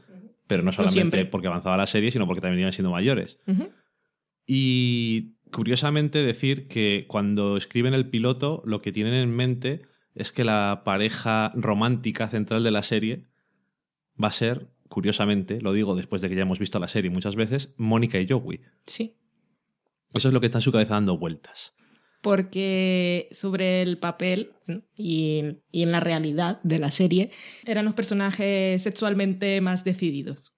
pero 0.48 0.64
no 0.64 0.72
solamente 0.72 1.26
porque 1.26 1.48
avanzaba 1.48 1.78
la 1.78 1.88
serie, 1.88 2.12
sino 2.12 2.26
porque 2.28 2.42
también 2.42 2.62
iban 2.62 2.74
siendo 2.74 2.92
mayores. 2.92 3.40
Y 4.46 5.32
curiosamente 5.52 6.20
decir 6.20 6.68
que 6.68 7.06
cuando 7.08 7.56
escriben 7.56 7.94
el 7.94 8.10
piloto, 8.10 8.64
lo 8.66 8.82
que 8.82 8.92
tienen 8.92 9.14
en 9.14 9.36
mente 9.36 9.84
es 10.16 10.32
que 10.32 10.44
la 10.44 10.82
pareja 10.84 11.52
romántica 11.56 12.28
central 12.28 12.64
de 12.64 12.72
la 12.72 12.84
serie 12.84 13.26
va 14.22 14.30
a 14.30 14.34
ser, 14.34 14.70
curiosamente, 14.88 15.62
lo 15.62 15.74
digo 15.74 15.96
después 15.96 16.22
de 16.22 16.30
que 16.30 16.36
ya 16.36 16.42
hemos 16.42 16.60
visto 16.60 16.80
la 16.80 16.88
serie 16.88 17.10
muchas 17.10 17.36
veces, 17.36 17.74
Mónica 17.78 18.20
y 18.20 18.28
Joey. 18.28 18.62
Sí. 18.86 19.16
Eso 20.14 20.28
es 20.28 20.34
lo 20.34 20.40
que 20.40 20.48
está 20.48 20.58
en 20.58 20.64
su 20.64 20.72
cabeza 20.72 20.96
dando 20.96 21.18
vueltas. 21.18 21.74
Porque 22.22 23.30
sobre 23.32 23.82
el 23.82 23.98
papel 23.98 24.52
y, 24.98 25.62
en 25.72 25.92
la 25.92 26.02
realidad 26.02 26.60
de 26.64 26.80
la 26.80 26.92
serie 26.92 27.32
eran 27.66 27.86
los 27.86 27.94
personajes 27.94 28.84
sexualmente 28.84 29.62
más 29.62 29.86
decididos. 29.86 30.54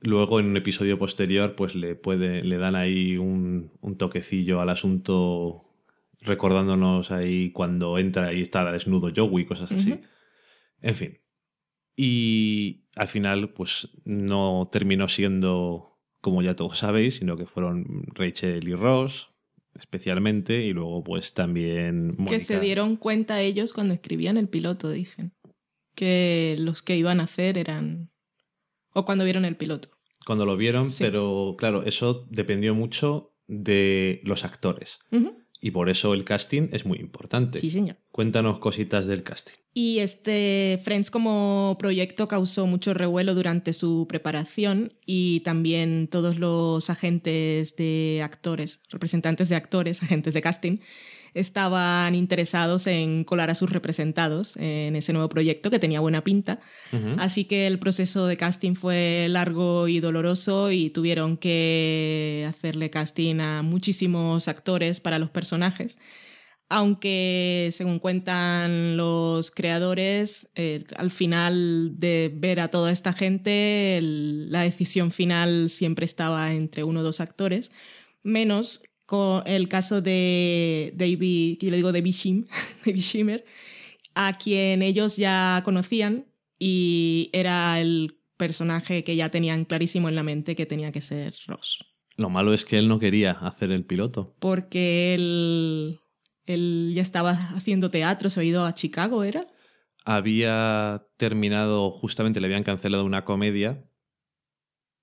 Luego 0.00 0.40
en 0.40 0.46
un 0.46 0.56
episodio 0.56 0.98
posterior 0.98 1.54
pues 1.54 1.74
le, 1.74 1.96
puede, 1.96 2.42
le 2.44 2.56
dan 2.56 2.76
ahí 2.76 3.16
un, 3.16 3.72
un 3.80 3.96
toquecillo 3.96 4.60
al 4.60 4.70
asunto 4.70 5.63
recordándonos 6.24 7.10
ahí 7.10 7.52
cuando 7.52 7.98
entra 7.98 8.32
y 8.32 8.40
está 8.42 8.70
desnudo 8.72 9.12
Joey, 9.14 9.44
cosas 9.44 9.70
así. 9.70 10.00
En 10.80 10.96
fin. 10.96 11.18
Y 11.96 12.86
al 12.96 13.08
final, 13.08 13.52
pues 13.52 13.88
no 14.04 14.68
terminó 14.72 15.06
siendo 15.08 16.00
como 16.20 16.42
ya 16.42 16.56
todos 16.56 16.78
sabéis, 16.78 17.16
sino 17.16 17.36
que 17.36 17.46
fueron 17.46 18.06
Rachel 18.14 18.66
y 18.66 18.74
Ross, 18.74 19.30
especialmente, 19.74 20.64
y 20.64 20.72
luego 20.72 21.04
pues 21.04 21.34
también... 21.34 22.16
Que 22.26 22.40
se 22.40 22.58
dieron 22.58 22.96
cuenta 22.96 23.42
ellos 23.42 23.72
cuando 23.72 23.92
escribían 23.92 24.38
el 24.38 24.48
piloto, 24.48 24.90
dicen. 24.90 25.34
Que 25.94 26.56
los 26.58 26.82
que 26.82 26.96
iban 26.96 27.20
a 27.20 27.24
hacer 27.24 27.58
eran... 27.58 28.10
O 28.94 29.04
cuando 29.04 29.24
vieron 29.24 29.44
el 29.44 29.56
piloto. 29.56 29.90
Cuando 30.24 30.46
lo 30.46 30.56
vieron, 30.56 30.88
pero 30.98 31.54
claro, 31.58 31.82
eso 31.82 32.26
dependió 32.30 32.74
mucho 32.74 33.36
de 33.46 34.22
los 34.24 34.44
actores. 34.44 35.00
Y 35.64 35.70
por 35.70 35.88
eso 35.88 36.12
el 36.12 36.24
casting 36.24 36.68
es 36.72 36.84
muy 36.84 36.98
importante. 36.98 37.58
Sí, 37.58 37.70
señor. 37.70 37.96
Cuéntanos 38.12 38.58
cositas 38.58 39.06
del 39.06 39.22
casting. 39.22 39.54
Y 39.72 40.00
este 40.00 40.78
Friends 40.84 41.10
como 41.10 41.76
proyecto 41.78 42.28
causó 42.28 42.66
mucho 42.66 42.92
revuelo 42.92 43.34
durante 43.34 43.72
su 43.72 44.06
preparación 44.06 44.92
y 45.06 45.40
también 45.40 46.08
todos 46.08 46.38
los 46.38 46.90
agentes 46.90 47.76
de 47.76 48.20
actores, 48.22 48.82
representantes 48.90 49.48
de 49.48 49.56
actores, 49.56 50.02
agentes 50.02 50.34
de 50.34 50.42
casting, 50.42 50.76
estaban 51.34 52.14
interesados 52.14 52.86
en 52.86 53.24
colar 53.24 53.50
a 53.50 53.54
sus 53.54 53.70
representados 53.70 54.56
en 54.56 54.94
ese 54.96 55.12
nuevo 55.12 55.28
proyecto 55.28 55.70
que 55.70 55.78
tenía 55.78 56.00
buena 56.00 56.22
pinta. 56.22 56.60
Así 57.18 57.44
que 57.44 57.66
el 57.66 57.78
proceso 57.78 58.26
de 58.26 58.36
casting 58.36 58.74
fue 58.74 59.26
largo 59.28 59.88
y 59.88 60.00
doloroso 60.00 60.70
y 60.70 60.90
tuvieron 60.90 61.36
que 61.36 62.46
hacerle 62.48 62.90
casting 62.90 63.40
a 63.40 63.62
muchísimos 63.62 64.46
actores 64.46 65.00
para 65.00 65.18
los 65.18 65.30
personajes. 65.30 65.98
Aunque, 66.70 67.68
según 67.72 67.98
cuentan 67.98 68.96
los 68.96 69.50
creadores, 69.50 70.48
eh, 70.54 70.84
al 70.96 71.10
final 71.10 71.98
de 71.98 72.32
ver 72.34 72.58
a 72.58 72.68
toda 72.68 72.90
esta 72.90 73.12
gente, 73.12 74.00
la 74.02 74.62
decisión 74.62 75.10
final 75.10 75.68
siempre 75.68 76.06
estaba 76.06 76.52
entre 76.54 76.82
uno 76.82 77.00
o 77.00 77.02
dos 77.02 77.20
actores, 77.20 77.70
menos 78.22 78.82
con 79.14 79.42
el 79.46 79.68
caso 79.68 80.00
de 80.00 80.92
David, 80.96 81.58
yo 81.60 81.70
le 81.70 81.76
digo 81.76 81.92
David, 81.92 82.12
Shim, 82.12 82.46
David 82.84 83.00
Shimmer, 83.00 83.44
a 84.14 84.32
quien 84.32 84.82
ellos 84.82 85.16
ya 85.16 85.62
conocían 85.64 86.26
y 86.58 87.30
era 87.32 87.80
el 87.80 88.18
personaje 88.36 89.04
que 89.04 89.16
ya 89.16 89.28
tenían 89.30 89.64
clarísimo 89.64 90.08
en 90.08 90.16
la 90.16 90.22
mente 90.22 90.56
que 90.56 90.66
tenía 90.66 90.92
que 90.92 91.00
ser 91.00 91.34
Ross. 91.46 91.84
Lo 92.16 92.30
malo 92.30 92.52
es 92.52 92.64
que 92.64 92.78
él 92.78 92.88
no 92.88 92.98
quería 92.98 93.32
hacer 93.32 93.70
el 93.72 93.84
piloto. 93.84 94.34
Porque 94.38 95.14
él, 95.14 95.98
él 96.46 96.92
ya 96.94 97.02
estaba 97.02 97.32
haciendo 97.56 97.90
teatro, 97.90 98.30
se 98.30 98.40
había 98.40 98.50
ido 98.50 98.64
a 98.64 98.74
Chicago, 98.74 99.24
¿era? 99.24 99.46
Había 100.04 101.06
terminado, 101.16 101.90
justamente 101.90 102.40
le 102.40 102.46
habían 102.46 102.62
cancelado 102.62 103.04
una 103.04 103.24
comedia 103.24 103.84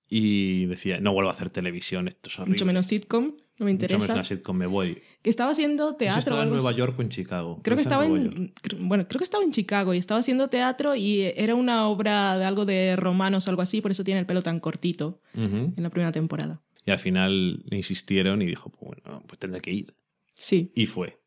y 0.08 0.66
decía, 0.66 1.00
no 1.00 1.12
vuelvo 1.12 1.30
a 1.30 1.32
hacer 1.32 1.50
televisión, 1.50 2.08
esto 2.08 2.28
es 2.28 2.38
horrible. 2.38 2.52
Mucho 2.52 2.66
menos 2.66 2.86
sitcom. 2.86 3.36
No 3.62 3.66
me 3.66 3.70
interesa. 3.70 4.12
Mucho 4.12 4.24
sitcom, 4.24 4.56
me 4.56 4.66
voy. 4.66 5.00
Que 5.22 5.30
estaba 5.30 5.52
haciendo 5.52 5.94
teatro. 5.94 6.18
estaba 6.18 6.42
en 6.42 6.50
Nueva 6.50 6.72
York 6.72 6.98
o 6.98 7.02
en 7.02 7.10
Chicago. 7.10 7.60
Creo 7.62 7.76
que 7.76 7.82
estaba 7.82 8.04
en, 8.04 8.52
bueno, 8.80 9.06
creo 9.06 9.18
que 9.18 9.24
estaba 9.24 9.44
en 9.44 9.52
Chicago 9.52 9.94
y 9.94 9.98
estaba 9.98 10.18
haciendo 10.18 10.48
teatro 10.48 10.96
y 10.96 11.32
era 11.36 11.54
una 11.54 11.86
obra 11.86 12.36
de 12.38 12.44
algo 12.44 12.64
de 12.64 12.96
romanos 12.96 13.46
o 13.46 13.50
algo 13.50 13.62
así, 13.62 13.80
por 13.80 13.92
eso 13.92 14.02
tiene 14.02 14.18
el 14.18 14.26
pelo 14.26 14.42
tan 14.42 14.58
cortito 14.58 15.20
en 15.34 15.74
la 15.76 15.90
primera 15.90 16.10
temporada. 16.10 16.60
Y 16.84 16.90
al 16.90 16.98
final 16.98 17.62
le 17.66 17.76
insistieron 17.76 18.42
y 18.42 18.46
dijo, 18.46 18.70
pues 18.70 19.00
bueno, 19.04 19.22
pues 19.28 19.38
tendré 19.38 19.60
que 19.60 19.70
ir. 19.70 19.94
Sí. 20.34 20.72
Y 20.74 20.86
fue. 20.86 21.20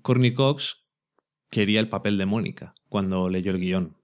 Courtney 0.00 0.32
Cox 0.32 0.84
quería 1.50 1.80
el 1.80 1.88
papel 1.88 2.18
de 2.18 2.26
Mónica 2.26 2.76
cuando 2.88 3.28
leyó 3.28 3.50
el 3.50 3.58
guion. 3.58 3.96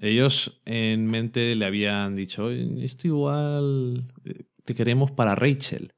Ellos 0.00 0.62
en 0.64 1.08
mente 1.08 1.54
le 1.56 1.66
habían 1.66 2.14
dicho, 2.16 2.50
esto 2.50 3.06
igual 3.06 4.10
eh, 4.24 4.44
te 4.64 4.74
queremos 4.74 5.10
para 5.10 5.34
Rachel. 5.34 5.92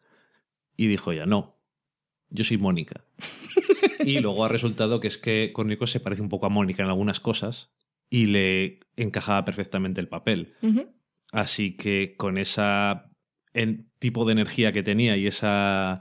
Y 0.76 0.86
dijo 0.86 1.12
ya, 1.12 1.26
no, 1.26 1.56
yo 2.30 2.44
soy 2.44 2.58
Mónica. 2.58 3.04
y 4.00 4.20
luego 4.20 4.44
ha 4.44 4.48
resultado 4.48 5.00
que 5.00 5.08
es 5.08 5.18
que 5.18 5.52
Cornico 5.52 5.86
se 5.86 6.00
parece 6.00 6.22
un 6.22 6.28
poco 6.28 6.46
a 6.46 6.50
Mónica 6.50 6.82
en 6.82 6.88
algunas 6.88 7.20
cosas 7.20 7.72
y 8.10 8.26
le 8.26 8.80
encajaba 8.96 9.44
perfectamente 9.44 10.00
el 10.00 10.08
papel. 10.08 10.54
Así 11.32 11.76
que 11.76 12.14
con 12.16 12.38
esa 12.38 13.10
tipo 13.98 14.24
de 14.26 14.32
energía 14.32 14.72
que 14.72 14.82
tenía 14.82 15.16
y 15.16 15.26
esa 15.26 16.00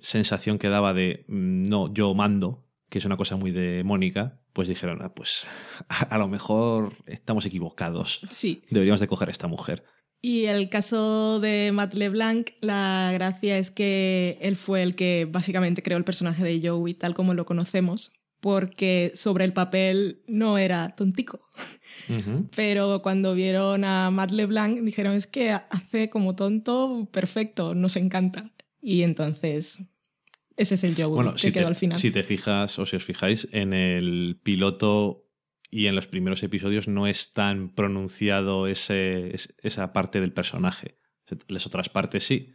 sensación 0.00 0.58
que 0.58 0.68
daba 0.68 0.94
de 0.94 1.24
mm, 1.28 1.64
no, 1.64 1.92
yo 1.92 2.14
mando, 2.14 2.66
que 2.88 2.98
es 2.98 3.04
una 3.04 3.16
cosa 3.16 3.36
muy 3.36 3.50
de 3.50 3.84
Mónica, 3.84 4.40
pues 4.52 4.68
dijeron, 4.68 5.00
ah, 5.02 5.14
pues 5.14 5.46
a, 5.88 6.02
a, 6.14 6.18
lo 6.18 6.28
mejor 6.28 6.96
estamos 7.06 7.44
equivocados. 7.46 8.20
Sí. 8.30 8.64
Deberíamos 8.70 9.00
de 9.00 9.08
coger 9.08 9.28
a 9.28 9.32
esta 9.32 9.48
mujer. 9.48 9.84
Y 10.24 10.44
el 10.44 10.68
caso 10.68 11.40
de 11.40 11.72
Matt 11.72 11.94
LeBlanc, 11.94 12.50
la 12.60 13.10
gracia 13.12 13.58
es 13.58 13.72
que 13.72 14.38
él 14.40 14.54
fue 14.54 14.84
el 14.84 14.94
que 14.94 15.28
básicamente 15.28 15.82
creó 15.82 15.98
el 15.98 16.04
personaje 16.04 16.44
de 16.44 16.66
Joey 16.66 16.94
tal 16.94 17.12
como 17.12 17.34
lo 17.34 17.44
conocemos, 17.44 18.12
porque 18.40 19.10
sobre 19.16 19.44
el 19.44 19.52
papel 19.52 20.22
no 20.28 20.58
era 20.58 20.94
tontico. 20.94 21.48
Pero 22.54 23.02
cuando 23.02 23.34
vieron 23.34 23.84
a 23.84 24.10
Matt 24.12 24.30
LeBlanc 24.30 24.80
dijeron 24.82 25.14
es 25.14 25.26
que 25.26 25.50
hace 25.50 26.08
como 26.08 26.36
tonto 26.36 27.08
perfecto, 27.10 27.74
nos 27.74 27.96
encanta. 27.96 28.52
Y 28.80 29.02
entonces 29.02 29.80
ese 30.56 30.74
es 30.76 30.84
el 30.84 30.94
Joey 30.94 31.34
que 31.34 31.52
quedó 31.52 31.66
al 31.66 31.76
final. 31.76 31.98
Si 31.98 32.12
te 32.12 32.22
fijas 32.22 32.78
o 32.78 32.86
si 32.86 32.94
os 32.94 33.04
fijáis 33.04 33.48
en 33.50 33.72
el 33.72 34.38
piloto 34.40 35.28
y 35.72 35.86
en 35.86 35.96
los 35.96 36.06
primeros 36.06 36.42
episodios 36.44 36.86
no 36.86 37.06
es 37.08 37.32
tan 37.32 37.74
pronunciado 37.74 38.66
ese, 38.68 39.34
esa 39.62 39.92
parte 39.92 40.20
del 40.20 40.32
personaje. 40.32 40.98
Las 41.48 41.66
otras 41.66 41.88
partes 41.88 42.24
sí, 42.24 42.52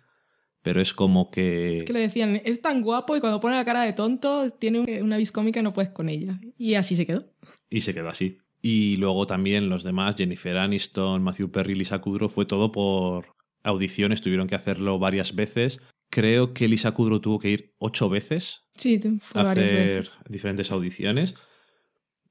pero 0.62 0.80
es 0.82 0.94
como 0.94 1.32
que... 1.32 1.74
Es 1.78 1.84
que 1.84 1.94
le 1.94 2.00
decían, 2.02 2.40
es 2.46 2.62
tan 2.62 2.84
guapo 2.84 3.18
y 3.18 3.20
cuando 3.20 3.40
pone 3.40 3.56
la 3.56 3.66
cara 3.66 3.82
de 3.82 3.94
tonto 3.94 4.52
tiene 4.52 4.82
un- 4.82 5.04
una 5.04 5.18
vis 5.18 5.32
cómica 5.32 5.62
no 5.64 5.74
puedes 5.74 5.92
con 5.92 6.10
ella. 6.10 6.40
Y 6.58 6.76
así 6.76 6.96
se 6.96 7.08
quedó. 7.08 7.26
Y 7.72 7.82
se 7.82 7.94
quedó 7.96 8.10
así. 8.10 8.38
Y 8.62 8.98
luego 8.98 9.26
también 9.26 9.68
los 9.70 9.84
demás, 9.84 10.16
Jennifer 10.16 10.56
Aniston, 10.58 11.24
Matthew 11.24 11.50
Perry, 11.52 11.74
Lisa 11.76 12.00
Kudrow, 12.00 12.30
fue 12.30 12.46
todo 12.46 12.72
por 12.72 13.36
audiciones, 13.64 14.22
tuvieron 14.22 14.48
que 14.48 14.56
hacerlo 14.56 15.00
varias 15.00 15.34
veces. 15.36 15.80
Creo 16.12 16.54
que 16.54 16.68
Lisa 16.68 16.92
Kudrow 16.92 17.20
tuvo 17.20 17.40
que 17.40 17.50
ir 17.50 17.74
ocho 17.80 18.10
veces 18.10 18.62
Sí, 18.76 19.00
fue 19.22 19.42
a 19.42 19.44
varias 19.44 19.66
hacer 19.72 19.98
veces. 20.04 20.20
diferentes 20.30 20.72
audiciones. 20.72 21.34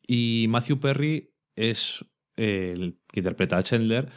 Y 0.07 0.47
Matthew 0.49 0.81
Perry 0.81 1.35
es 1.55 2.05
el 2.37 3.01
que 3.09 3.21
interpreta 3.21 3.59
a 3.59 3.63
Chandler. 3.63 4.11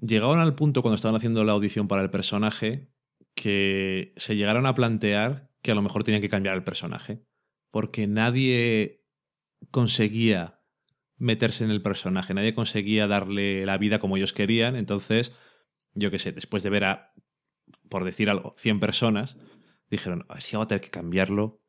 Llegaron 0.00 0.40
al 0.40 0.54
punto 0.54 0.82
cuando 0.82 0.96
estaban 0.96 1.16
haciendo 1.16 1.44
la 1.44 1.52
audición 1.52 1.86
para 1.88 2.02
el 2.02 2.10
personaje 2.10 2.90
que 3.34 4.12
se 4.16 4.36
llegaron 4.36 4.66
a 4.66 4.74
plantear 4.74 5.50
que 5.62 5.70
a 5.70 5.74
lo 5.74 5.82
mejor 5.82 6.04
tenían 6.04 6.22
que 6.22 6.28
cambiar 6.28 6.56
el 6.56 6.64
personaje. 6.64 7.24
Porque 7.70 8.06
nadie 8.06 9.04
conseguía 9.70 10.60
meterse 11.16 11.64
en 11.64 11.70
el 11.70 11.82
personaje, 11.82 12.34
nadie 12.34 12.54
conseguía 12.54 13.06
darle 13.06 13.64
la 13.64 13.78
vida 13.78 14.00
como 14.00 14.16
ellos 14.16 14.32
querían. 14.32 14.74
Entonces, 14.74 15.32
yo 15.94 16.10
qué 16.10 16.18
sé, 16.18 16.32
después 16.32 16.62
de 16.62 16.70
ver 16.70 16.84
a, 16.84 17.14
por 17.88 18.04
decir 18.04 18.28
algo, 18.28 18.54
100 18.58 18.80
personas, 18.80 19.36
dijeron, 19.88 20.26
a 20.28 20.34
ver 20.34 20.42
si 20.42 20.56
hago 20.56 20.64
a 20.64 20.68
tener 20.68 20.80
que 20.80 20.90
cambiarlo. 20.90 21.62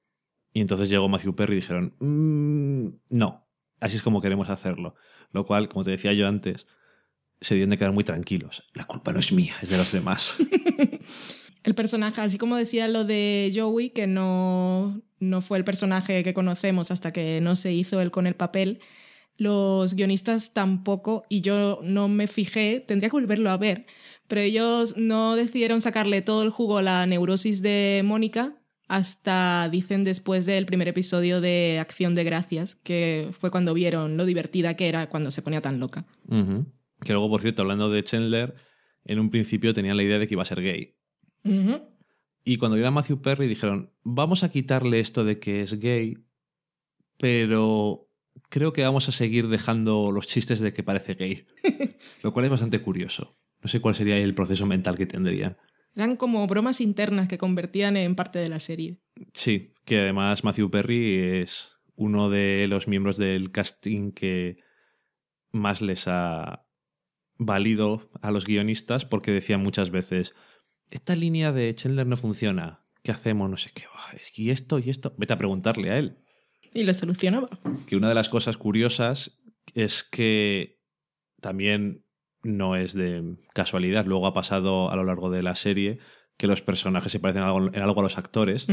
Y 0.53 0.61
entonces 0.61 0.89
llegó 0.89 1.07
Matthew 1.07 1.35
Perry 1.35 1.53
y 1.53 1.55
dijeron, 1.57 1.95
"Mm, 1.99 2.99
no, 3.09 3.42
así 3.83 3.97
es 3.97 4.01
como 4.01 4.21
queremos 4.21 4.49
hacerlo. 4.49 4.95
Lo 5.31 5.45
cual, 5.45 5.67
como 5.69 5.83
te 5.83 5.91
decía 5.91 6.13
yo 6.13 6.27
antes, 6.27 6.67
se 7.41 7.55
dieron 7.55 7.71
de 7.71 7.77
quedar 7.77 7.91
muy 7.91 8.03
tranquilos. 8.03 8.63
La 8.73 8.85
culpa 8.85 9.11
no 9.11 9.19
es 9.19 9.31
mía, 9.31 9.53
es 9.61 9.69
de 9.69 9.77
los 9.77 9.91
demás. 9.91 10.35
El 11.63 11.75
personaje, 11.75 12.21
así 12.21 12.37
como 12.37 12.55
decía 12.55 12.87
lo 12.87 13.03
de 13.03 13.51
Joey, 13.55 13.89
que 13.91 14.07
no, 14.07 15.01
no 15.19 15.41
fue 15.41 15.57
el 15.57 15.63
personaje 15.63 16.23
que 16.23 16.33
conocemos 16.33 16.91
hasta 16.91 17.13
que 17.13 17.39
no 17.41 17.55
se 17.55 17.71
hizo 17.71 18.01
él 18.01 18.11
con 18.11 18.27
el 18.27 18.35
papel, 18.35 18.81
los 19.37 19.93
guionistas 19.93 20.53
tampoco, 20.53 21.23
y 21.29 21.39
yo 21.39 21.79
no 21.81 22.09
me 22.09 22.27
fijé, 22.27 22.81
tendría 22.85 23.09
que 23.09 23.15
volverlo 23.15 23.49
a 23.49 23.57
ver, 23.57 23.85
pero 24.27 24.41
ellos 24.41 24.97
no 24.97 25.37
decidieron 25.37 25.79
sacarle 25.79 26.21
todo 26.21 26.43
el 26.43 26.49
jugo 26.49 26.79
a 26.79 26.83
la 26.83 27.05
neurosis 27.05 27.61
de 27.61 28.01
Mónica 28.03 28.57
hasta, 28.93 29.69
dicen, 29.71 30.03
después 30.03 30.45
del 30.45 30.67
primer 30.67 30.87
episodio 30.87 31.41
de 31.41 31.79
Acción 31.79 32.13
de 32.13 32.23
Gracias, 32.23 32.75
que 32.75 33.31
fue 33.39 33.49
cuando 33.49 33.73
vieron 33.73 34.17
lo 34.17 34.25
divertida 34.25 34.75
que 34.75 34.87
era 34.87 35.09
cuando 35.09 35.31
se 35.31 35.41
ponía 35.41 35.61
tan 35.61 35.79
loca. 35.79 36.05
Que 37.01 37.11
luego, 37.11 37.27
por 37.27 37.41
cierto, 37.41 37.63
hablando 37.63 37.89
de 37.89 38.03
Chandler, 38.03 38.53
en 39.03 39.17
un 39.17 39.31
principio 39.31 39.73
tenían 39.73 39.97
la 39.97 40.03
idea 40.03 40.19
de 40.19 40.27
que 40.27 40.35
iba 40.35 40.43
a 40.43 40.45
ser 40.45 40.61
gay. 40.61 40.95
Y 42.45 42.57
cuando 42.57 42.75
vieron 42.75 42.89
a 42.89 42.91
Matthew 42.91 43.23
Perry 43.23 43.47
dijeron, 43.47 43.91
vamos 44.03 44.43
a 44.43 44.51
quitarle 44.51 44.99
esto 44.99 45.25
de 45.25 45.39
que 45.39 45.63
es 45.63 45.79
gay, 45.79 46.19
pero 47.17 48.11
creo 48.49 48.73
que 48.73 48.83
vamos 48.83 49.09
a 49.09 49.11
seguir 49.11 49.47
dejando 49.47 50.11
los 50.11 50.27
chistes 50.27 50.59
de 50.59 50.71
que 50.71 50.83
parece 50.83 51.15
gay. 51.15 51.47
Lo 52.21 52.31
cual 52.31 52.45
es 52.45 52.51
bastante 52.51 52.79
curioso. 52.79 53.39
No 53.59 53.69
sé 53.69 53.81
cuál 53.81 53.95
sería 53.95 54.17
el 54.19 54.35
proceso 54.35 54.67
mental 54.67 54.97
que 54.97 55.07
tendrían. 55.07 55.57
Eran 55.95 56.15
como 56.15 56.45
bromas 56.47 56.81
internas 56.81 57.27
que 57.27 57.37
convertían 57.37 57.97
en 57.97 58.15
parte 58.15 58.39
de 58.39 58.49
la 58.49 58.59
serie. 58.59 58.97
Sí, 59.33 59.73
que 59.85 59.99
además 59.99 60.43
Matthew 60.43 60.69
Perry 60.71 61.19
es 61.41 61.77
uno 61.95 62.29
de 62.29 62.65
los 62.67 62.87
miembros 62.87 63.17
del 63.17 63.51
casting 63.51 64.11
que 64.11 64.57
más 65.51 65.81
les 65.81 66.07
ha 66.07 66.65
valido 67.37 68.09
a 68.21 68.31
los 68.31 68.45
guionistas 68.45 69.05
porque 69.05 69.31
decían 69.31 69.61
muchas 69.61 69.91
veces, 69.91 70.33
esta 70.89 71.15
línea 71.15 71.51
de 71.51 71.73
Chandler 71.75 72.07
no 72.07 72.17
funciona, 72.17 72.83
¿qué 73.03 73.11
hacemos? 73.11 73.49
No 73.49 73.57
sé 73.57 73.69
qué, 73.73 73.83
"Ah, 73.93 74.13
es 74.19 74.31
que 74.31 74.43
y 74.43 74.49
esto 74.49 74.79
y 74.79 74.89
esto, 74.89 75.13
vete 75.17 75.33
a 75.33 75.37
preguntarle 75.37 75.91
a 75.91 75.97
él. 75.99 76.17
Y 76.73 76.83
lo 76.83 76.93
solucionaba. 76.95 77.47
Que 77.87 77.95
una 77.95 78.09
de 78.09 78.15
las 78.15 78.29
cosas 78.29 78.57
curiosas 78.57 79.39
es 79.75 80.03
que 80.03 80.79
también 81.39 82.02
no 82.43 82.75
es 82.75 82.93
de 82.93 83.35
casualidad, 83.53 84.05
luego 84.05 84.27
ha 84.27 84.33
pasado 84.33 84.91
a 84.91 84.95
lo 84.95 85.03
largo 85.03 85.29
de 85.29 85.41
la 85.43 85.55
serie 85.55 85.99
que 86.37 86.47
los 86.47 86.61
personajes 86.61 87.11
se 87.11 87.19
parecen 87.19 87.43
algo- 87.43 87.67
en 87.73 87.81
algo 87.81 87.99
a 88.01 88.03
los 88.03 88.17
actores. 88.17 88.67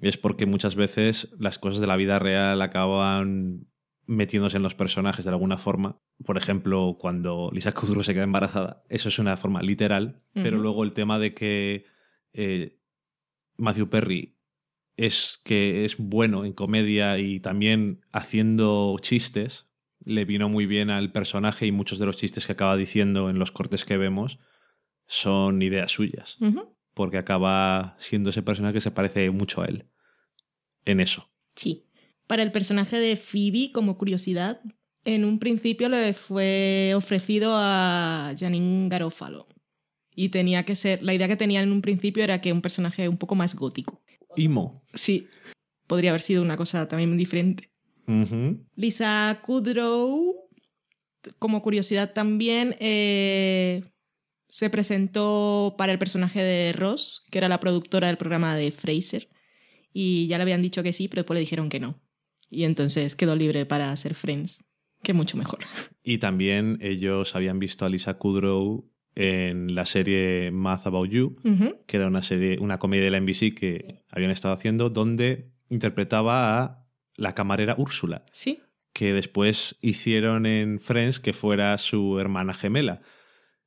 Es 0.00 0.16
porque 0.18 0.44
muchas 0.46 0.74
veces 0.76 1.34
las 1.38 1.58
cosas 1.58 1.80
de 1.80 1.86
la 1.86 1.96
vida 1.96 2.18
real 2.18 2.60
acaban 2.62 3.66
metiéndose 4.06 4.56
en 4.58 4.62
los 4.62 4.74
personajes 4.74 5.24
de 5.24 5.30
alguna 5.30 5.58
forma. 5.58 5.98
Por 6.24 6.36
ejemplo, 6.36 6.96
cuando 7.00 7.50
Lisa 7.52 7.72
Kudrow 7.72 8.02
se 8.04 8.12
queda 8.14 8.24
embarazada, 8.24 8.82
eso 8.88 9.08
es 9.08 9.18
una 9.18 9.36
forma 9.36 9.62
literal, 9.62 10.22
pero 10.34 10.58
luego 10.58 10.84
el 10.84 10.92
tema 10.92 11.18
de 11.18 11.34
que 11.34 11.84
eh, 12.32 12.78
Matthew 13.56 13.88
Perry 13.88 14.36
es 14.96 15.40
que 15.44 15.84
es 15.84 15.96
bueno 15.98 16.44
en 16.44 16.52
comedia 16.52 17.18
y 17.18 17.40
también 17.40 18.00
haciendo 18.12 18.96
chistes, 19.00 19.65
le 20.06 20.24
vino 20.24 20.48
muy 20.48 20.64
bien 20.64 20.88
al 20.88 21.12
personaje 21.12 21.66
y 21.66 21.72
muchos 21.72 21.98
de 21.98 22.06
los 22.06 22.16
chistes 22.16 22.46
que 22.46 22.52
acaba 22.52 22.76
diciendo 22.76 23.28
en 23.28 23.38
los 23.38 23.50
cortes 23.50 23.84
que 23.84 23.98
vemos 23.98 24.38
son 25.06 25.60
ideas 25.60 25.90
suyas 25.90 26.38
porque 26.96 27.18
acaba 27.18 27.94
siendo 27.98 28.30
ese 28.30 28.42
personaje 28.42 28.72
que 28.72 28.80
se 28.80 28.90
parece 28.90 29.28
mucho 29.28 29.60
a 29.60 29.66
él. 29.66 29.84
En 30.86 30.98
eso. 30.98 31.30
Sí. 31.54 31.84
Para 32.26 32.42
el 32.42 32.52
personaje 32.52 32.98
de 32.98 33.18
Phoebe, 33.18 33.70
como 33.70 33.98
curiosidad, 33.98 34.62
en 35.04 35.26
un 35.26 35.38
principio 35.38 35.90
le 35.90 36.14
fue 36.14 36.94
ofrecido 36.96 37.52
a 37.54 38.34
Janine 38.38 38.88
Garofalo. 38.88 39.46
Y 40.14 40.30
tenía 40.30 40.64
que 40.64 40.74
ser. 40.74 41.02
La 41.02 41.12
idea 41.12 41.28
que 41.28 41.36
tenía 41.36 41.60
en 41.60 41.70
un 41.70 41.82
principio 41.82 42.24
era 42.24 42.40
que 42.40 42.50
un 42.50 42.62
personaje 42.62 43.10
un 43.10 43.18
poco 43.18 43.34
más 43.34 43.54
gótico. 43.54 44.02
Imo. 44.34 44.82
Sí. 44.94 45.28
Podría 45.86 46.12
haber 46.12 46.22
sido 46.22 46.40
una 46.40 46.56
cosa 46.56 46.88
también 46.88 47.14
diferente. 47.18 47.74
Lisa 48.74 49.40
Kudrow, 49.42 50.48
como 51.38 51.62
curiosidad 51.62 52.12
también, 52.12 52.76
eh, 52.78 53.82
se 54.48 54.70
presentó 54.70 55.74
para 55.76 55.92
el 55.92 55.98
personaje 55.98 56.42
de 56.42 56.72
Ross, 56.72 57.24
que 57.30 57.38
era 57.38 57.48
la 57.48 57.60
productora 57.60 58.06
del 58.06 58.16
programa 58.16 58.56
de 58.56 58.70
Fraser, 58.70 59.28
y 59.92 60.26
ya 60.28 60.38
le 60.38 60.42
habían 60.42 60.60
dicho 60.60 60.82
que 60.82 60.92
sí, 60.92 61.08
pero 61.08 61.20
después 61.20 61.36
le 61.36 61.40
dijeron 61.40 61.68
que 61.68 61.80
no. 61.80 62.00
Y 62.48 62.64
entonces 62.64 63.16
quedó 63.16 63.34
libre 63.34 63.66
para 63.66 63.90
hacer 63.90 64.14
Friends, 64.14 64.68
que 65.02 65.12
mucho 65.12 65.36
mejor. 65.36 65.60
Y 66.02 66.18
también 66.18 66.78
ellos 66.80 67.34
habían 67.34 67.58
visto 67.58 67.84
a 67.84 67.88
Lisa 67.88 68.14
Kudrow 68.14 68.88
en 69.14 69.74
la 69.74 69.86
serie 69.86 70.50
Math 70.52 70.86
About 70.86 71.10
You, 71.10 71.36
que 71.86 71.96
era 71.96 72.06
una 72.06 72.22
serie, 72.22 72.58
una 72.60 72.78
comedia 72.78 73.04
de 73.04 73.10
la 73.10 73.20
NBC 73.20 73.54
que 73.54 74.04
habían 74.10 74.30
estado 74.30 74.54
haciendo, 74.54 74.90
donde 74.90 75.50
interpretaba 75.68 76.62
a 76.62 76.85
la 77.16 77.34
camarera 77.34 77.74
Úrsula, 77.78 78.24
Sí, 78.32 78.60
que 78.92 79.12
después 79.12 79.78
hicieron 79.82 80.46
en 80.46 80.80
Friends 80.80 81.20
que 81.20 81.32
fuera 81.32 81.76
su 81.78 82.18
hermana 82.20 82.54
gemela. 82.54 83.02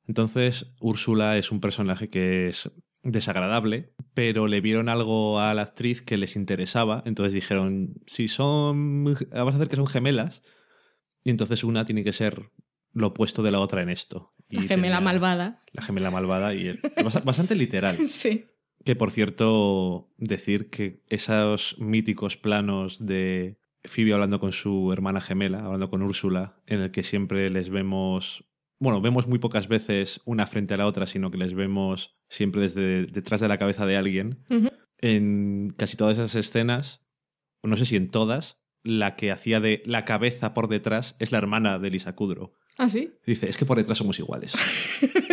Entonces, 0.06 0.74
Úrsula 0.80 1.36
es 1.38 1.52
un 1.52 1.60
personaje 1.60 2.08
que 2.10 2.48
es 2.48 2.70
desagradable, 3.02 3.94
pero 4.14 4.46
le 4.46 4.60
vieron 4.60 4.88
algo 4.88 5.40
a 5.40 5.54
la 5.54 5.62
actriz 5.62 6.02
que 6.02 6.16
les 6.16 6.36
interesaba, 6.36 7.02
entonces 7.06 7.32
dijeron, 7.32 7.94
si 8.06 8.28
son, 8.28 9.04
vamos 9.04 9.52
a 9.54 9.56
hacer 9.56 9.68
que 9.68 9.76
son 9.76 9.86
gemelas, 9.86 10.42
y 11.24 11.30
entonces 11.30 11.64
una 11.64 11.84
tiene 11.84 12.04
que 12.04 12.12
ser 12.12 12.50
lo 12.92 13.08
opuesto 13.08 13.42
de 13.42 13.52
la 13.52 13.60
otra 13.60 13.82
en 13.82 13.88
esto. 13.88 14.34
Y 14.48 14.56
la 14.56 14.62
gemela 14.62 14.96
tenía- 14.96 15.00
malvada. 15.00 15.62
La 15.72 15.82
gemela 15.82 16.10
malvada 16.10 16.54
y 16.54 16.68
es 16.68 16.76
bast- 16.82 17.24
bastante 17.24 17.54
literal. 17.54 17.96
Sí. 18.08 18.46
Que 18.84 18.96
por 18.96 19.10
cierto, 19.10 20.10
decir 20.16 20.70
que 20.70 21.02
esos 21.08 21.76
míticos 21.78 22.36
planos 22.36 23.04
de 23.04 23.58
Phoebe 23.84 24.14
hablando 24.14 24.40
con 24.40 24.52
su 24.52 24.92
hermana 24.92 25.20
gemela, 25.20 25.60
hablando 25.60 25.90
con 25.90 26.02
Úrsula, 26.02 26.60
en 26.66 26.80
el 26.80 26.90
que 26.90 27.04
siempre 27.04 27.50
les 27.50 27.70
vemos. 27.70 28.44
Bueno, 28.78 29.00
vemos 29.00 29.26
muy 29.26 29.38
pocas 29.38 29.68
veces 29.68 30.22
una 30.24 30.46
frente 30.46 30.74
a 30.74 30.78
la 30.78 30.86
otra, 30.86 31.06
sino 31.06 31.30
que 31.30 31.36
les 31.36 31.52
vemos 31.52 32.16
siempre 32.28 32.62
desde 32.62 33.04
detrás 33.06 33.40
de 33.40 33.48
la 33.48 33.58
cabeza 33.58 33.84
de 33.84 33.96
alguien. 33.96 34.38
En 34.98 35.74
casi 35.76 35.96
todas 35.96 36.18
esas 36.18 36.34
escenas, 36.34 37.04
no 37.62 37.76
sé 37.76 37.84
si 37.84 37.96
en 37.96 38.08
todas, 38.08 38.58
la 38.82 39.16
que 39.16 39.30
hacía 39.30 39.60
de 39.60 39.82
la 39.84 40.06
cabeza 40.06 40.54
por 40.54 40.68
detrás 40.68 41.16
es 41.18 41.32
la 41.32 41.38
hermana 41.38 41.78
de 41.78 41.90
Lisa 41.90 42.14
Kudrow. 42.14 42.54
Ah, 42.78 42.88
sí. 42.88 43.12
Dice, 43.26 43.48
es 43.48 43.58
que 43.58 43.66
por 43.66 43.76
detrás 43.76 43.98
somos 43.98 44.18
iguales. 44.18 44.54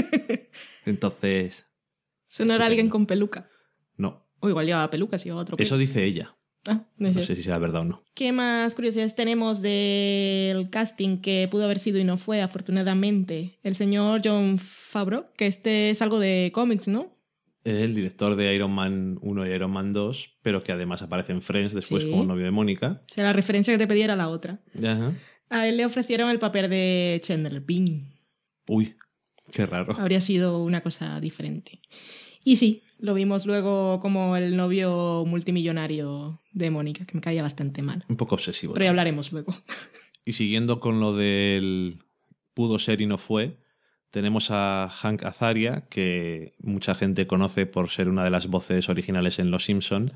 Entonces, 0.85 1.66
Eso 2.29 2.45
no 2.45 2.53
era 2.53 2.65
alguien 2.65 2.89
con 2.89 3.05
peluca. 3.05 3.49
no. 3.97 4.25
O 4.39 4.49
igual 4.49 4.67
llevaba 4.67 4.89
peluca, 4.91 5.17
si 5.17 5.25
llevaba 5.25 5.41
otro. 5.41 5.55
Eso 5.59 5.77
dice 5.79 6.03
ella. 6.05 6.35
Ah, 6.67 6.85
no 6.97 7.09
No 7.11 7.23
sé. 7.23 7.35
si 7.35 7.41
será 7.41 7.57
verdad 7.57 7.81
o 7.81 7.85
no. 7.85 8.03
¿Qué 8.13 8.31
más 8.31 8.75
curiosidades 8.75 9.15
tenemos 9.15 9.61
del 9.61 10.69
casting 10.69 11.21
que 11.21 11.47
pudo 11.49 11.63
haber 11.65 11.79
sido 11.79 11.97
y 11.97 12.03
no 12.03 12.17
fue, 12.17 12.41
afortunadamente? 12.41 13.57
El 13.63 13.73
señor 13.75 14.21
John 14.23 14.59
Favreau, 14.59 15.25
que 15.35 15.47
este 15.47 15.89
es 15.89 16.01
algo 16.03 16.19
de 16.19 16.51
cómics, 16.53 16.87
¿no? 16.87 17.15
El 17.63 17.95
director 17.95 18.35
de 18.35 18.53
Iron 18.53 18.71
Man 18.71 19.17
1 19.21 19.47
y 19.47 19.49
Iron 19.51 19.71
Man 19.71 19.91
2, 19.91 20.37
pero 20.41 20.63
que 20.63 20.71
además 20.71 21.01
aparece 21.01 21.31
en 21.33 21.41
Friends 21.41 21.73
después 21.73 22.03
Sí. 22.03 22.09
como 22.11 22.23
novio 22.23 22.45
de 22.45 22.51
Mónica. 22.51 23.01
O 23.09 23.13
sea, 23.13 23.23
la 23.23 23.33
referencia 23.33 23.73
que 23.73 23.77
te 23.79 23.87
pedí 23.87 24.01
era 24.03 24.15
la 24.15 24.29
otra. 24.29 24.61
Ajá. 24.77 25.13
A 25.49 25.67
él 25.67 25.77
le 25.77 25.85
ofrecieron 25.85 26.29
el 26.29 26.39
papel 26.39 26.69
de 26.69 27.19
Chandler 27.23 27.61
Bing. 27.61 28.13
Uy, 28.67 28.95
qué 29.51 29.65
raro. 29.65 29.95
Habría 29.99 30.21
sido 30.21 30.63
una 30.63 30.81
cosa 30.81 31.19
diferente. 31.19 31.81
Y 32.43 32.55
sí, 32.57 32.83
Lo 32.99 33.13
vimos 33.13 33.45
luego 33.45 33.99
como 33.99 34.37
el 34.37 34.57
novio 34.57 35.23
multimillonario 35.27 36.41
de 36.51 36.71
Mónica, 36.71 37.05
que 37.05 37.13
me 37.13 37.21
caía 37.21 37.43
bastante 37.43 37.83
mal. 37.83 38.03
Un 38.09 38.17
poco 38.17 38.33
obsesivo. 38.35 38.73
Pero 38.73 38.85
ya 38.85 38.89
hablaremos 38.89 39.31
luego. 39.31 39.55
Y 40.25 40.33
siguiendo 40.33 40.79
con 40.79 40.99
lo 40.99 41.15
del 41.15 41.99
pudo 42.55 42.79
ser 42.79 43.01
y 43.01 43.05
no 43.05 43.17
fue, 43.19 43.59
tenemos 44.09 44.49
a 44.49 44.89
Hank 44.89 45.23
Azaria, 45.23 45.85
que 45.89 46.55
mucha 46.59 46.95
gente 46.95 47.27
conoce 47.27 47.67
por 47.67 47.89
ser 47.89 48.09
una 48.09 48.23
de 48.23 48.31
las 48.31 48.47
voces 48.47 48.89
originales 48.89 49.37
en 49.37 49.51
Los 49.51 49.65
Simpson, 49.65 50.11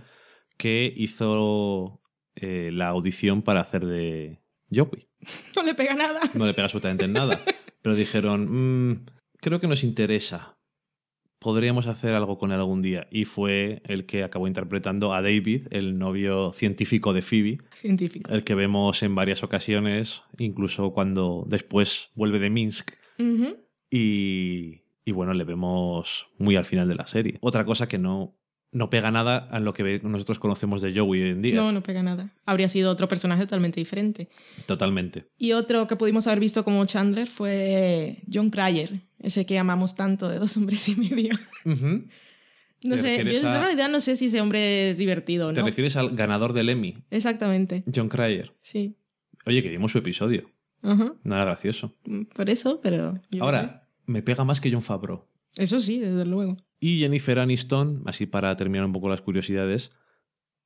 que 0.57 0.91
hizo 0.97 2.01
eh, 2.35 2.71
la 2.73 2.87
audición 2.87 3.43
para 3.43 3.61
hacer 3.61 3.85
de 3.85 4.39
Joey. 4.73 5.07
No 5.55 5.61
le 5.63 5.75
pega 5.75 5.93
nada. 5.93 6.19
No 6.33 6.47
le 6.47 6.53
pega 6.55 6.65
absolutamente 6.65 7.05
en 7.05 7.13
nada. 7.13 7.41
Pero 7.83 7.95
dijeron, 7.95 8.89
"Mm, 8.89 9.05
creo 9.41 9.59
que 9.59 9.67
nos 9.67 9.83
interesa. 9.83 10.57
Podríamos 11.39 11.87
hacer 11.87 12.13
algo 12.13 12.37
con 12.37 12.51
él 12.51 12.59
algún 12.59 12.83
día. 12.83 13.07
Y 13.11 13.25
fue 13.25 13.81
el 13.85 14.05
que 14.05 14.23
acabó 14.23 14.47
interpretando 14.47 15.13
a 15.13 15.21
David, 15.23 15.67
el 15.71 15.97
novio 15.97 16.53
científico 16.53 17.13
de 17.13 17.23
Phoebe, 17.23 17.57
Científico. 17.73 18.31
el 18.31 18.43
que 18.43 18.53
vemos 18.53 19.01
en 19.01 19.15
varias 19.15 19.41
ocasiones, 19.41 20.21
incluso 20.37 20.93
cuando 20.93 21.43
después 21.47 22.09
vuelve 22.13 22.37
de 22.39 22.49
Minsk. 22.51 22.91
Y, 23.89 24.83
y 25.03 25.11
bueno, 25.11 25.33
le 25.33 25.43
vemos 25.43 26.27
muy 26.37 26.55
al 26.55 26.65
final 26.65 26.87
de 26.87 26.95
la 26.95 27.07
serie. 27.07 27.37
Otra 27.41 27.65
cosa 27.65 27.87
que 27.87 27.97
no, 27.97 28.35
no 28.71 28.89
pega 28.89 29.11
nada 29.11 29.37
a 29.51 29.59
lo 29.59 29.73
que 29.73 29.99
nosotros 30.03 30.39
conocemos 30.39 30.81
de 30.81 30.93
Joey 30.97 31.21
hoy 31.23 31.29
en 31.31 31.41
día. 31.41 31.55
No, 31.55 31.71
no 31.71 31.83
pega 31.83 32.01
nada. 32.03 32.33
Habría 32.45 32.67
sido 32.67 32.89
otro 32.91 33.07
personaje 33.07 33.43
totalmente 33.43 33.79
diferente. 33.79 34.29
Totalmente. 34.65 35.25
Y 35.37 35.51
otro 35.53 35.87
que 35.87 35.95
pudimos 35.95 36.27
haber 36.27 36.39
visto 36.39 36.63
como 36.63 36.85
Chandler 36.85 37.27
fue 37.27 38.21
John 38.31 38.49
Cryer, 38.49 39.01
ese 39.21 39.45
que 39.45 39.57
amamos 39.57 39.95
tanto 39.95 40.27
de 40.29 40.39
Dos 40.39 40.57
Hombres 40.57 40.87
y 40.89 40.95
Medio. 40.95 41.37
No 42.83 42.95
¿Te 42.95 43.01
sé, 43.03 43.23
yo 43.23 43.39
en 43.41 43.45
a- 43.45 43.59
realidad 43.61 43.89
no 43.89 44.01
sé 44.01 44.15
si 44.15 44.25
ese 44.25 44.41
hombre 44.41 44.89
es 44.89 44.97
divertido 44.97 45.49
o 45.49 45.53
¿Te 45.53 45.59
no. 45.59 45.67
refieres 45.67 45.95
al 45.97 46.15
ganador 46.15 46.53
del 46.53 46.67
Emmy, 46.69 46.97
Exactamente, 47.11 47.83
John 47.93 48.09
Cryer? 48.09 48.55
sí. 48.61 48.95
Oye, 49.45 49.61
que 49.63 49.69
vimos 49.69 49.91
su 49.91 49.97
episodio. 49.99 50.49
Ajá. 50.83 51.13
No 51.23 51.35
era 51.35 51.45
gracioso. 51.45 51.95
Por 52.35 52.49
eso, 52.51 52.79
pero... 52.81 53.19
yo 53.31 53.43
Ahora, 53.43 53.87
me 54.05 54.21
pega 54.23 54.43
más 54.43 54.61
que 54.61 54.71
John 54.71 54.81
Favreau. 54.83 55.25
Eso 55.57 55.79
sí, 55.79 55.99
desde 55.99 56.25
luego. 56.25 56.57
Y 56.79 56.99
Jennifer 56.99 57.37
Aniston, 57.39 58.03
así 58.05 58.25
para 58.27 58.55
terminar 58.55 58.85
un 58.85 58.93
poco 58.93 59.09
las 59.09 59.21
curiosidades, 59.21 59.91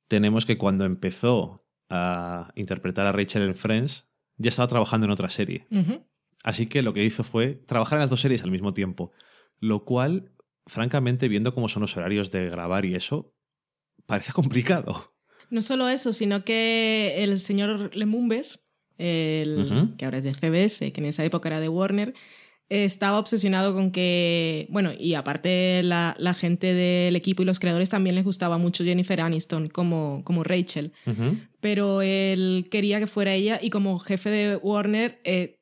tenemos 0.08 0.44
que 0.46 0.56
cuando 0.58 0.84
empezó 0.84 1.66
a 1.88 2.52
interpretar 2.54 3.06
a 3.06 3.12
Rachel 3.12 3.42
en 3.42 3.54
Friends, 3.54 4.08
ya 4.36 4.48
estaba 4.50 4.68
trabajando 4.68 5.04
en 5.06 5.10
otra 5.12 5.30
serie. 5.30 5.66
Ujú. 5.70 6.02
Así 6.46 6.68
que 6.68 6.80
lo 6.80 6.94
que 6.94 7.04
hizo 7.04 7.24
fue 7.24 7.54
trabajar 7.54 7.96
en 7.96 8.02
las 8.02 8.10
dos 8.10 8.20
series 8.20 8.44
al 8.44 8.52
mismo 8.52 8.72
tiempo. 8.72 9.10
Lo 9.58 9.84
cual, 9.84 10.30
francamente, 10.64 11.26
viendo 11.26 11.52
cómo 11.52 11.68
son 11.68 11.82
los 11.82 11.96
horarios 11.96 12.30
de 12.30 12.48
grabar 12.48 12.84
y 12.84 12.94
eso, 12.94 13.34
parecía 14.06 14.32
complicado. 14.32 15.12
No 15.50 15.60
solo 15.60 15.88
eso, 15.88 16.12
sino 16.12 16.44
que 16.44 17.24
el 17.24 17.40
señor 17.40 17.96
Lemumbes, 17.96 18.68
el, 18.96 19.94
que 19.98 20.04
ahora 20.04 20.18
es 20.18 20.24
de 20.24 20.34
CBS, 20.34 20.92
que 20.92 21.00
en 21.00 21.06
esa 21.06 21.24
época 21.24 21.48
era 21.48 21.58
de 21.58 21.68
Warner, 21.68 22.14
estaba 22.68 23.18
obsesionado 23.18 23.74
con 23.74 23.90
que, 23.90 24.68
bueno, 24.70 24.92
y 24.96 25.14
aparte 25.14 25.82
la, 25.82 26.14
la 26.18 26.34
gente 26.34 26.74
del 26.74 27.16
equipo 27.16 27.42
y 27.42 27.46
los 27.46 27.58
creadores 27.58 27.90
también 27.90 28.14
les 28.14 28.24
gustaba 28.24 28.56
mucho 28.56 28.84
Jennifer 28.84 29.20
Aniston 29.20 29.68
como, 29.68 30.22
como 30.24 30.44
Rachel, 30.44 30.92
pero 31.60 32.02
él 32.02 32.68
quería 32.70 33.00
que 33.00 33.08
fuera 33.08 33.34
ella 33.34 33.58
y 33.60 33.70
como 33.70 33.98
jefe 33.98 34.30
de 34.30 34.56
Warner, 34.56 35.20
eh, 35.24 35.60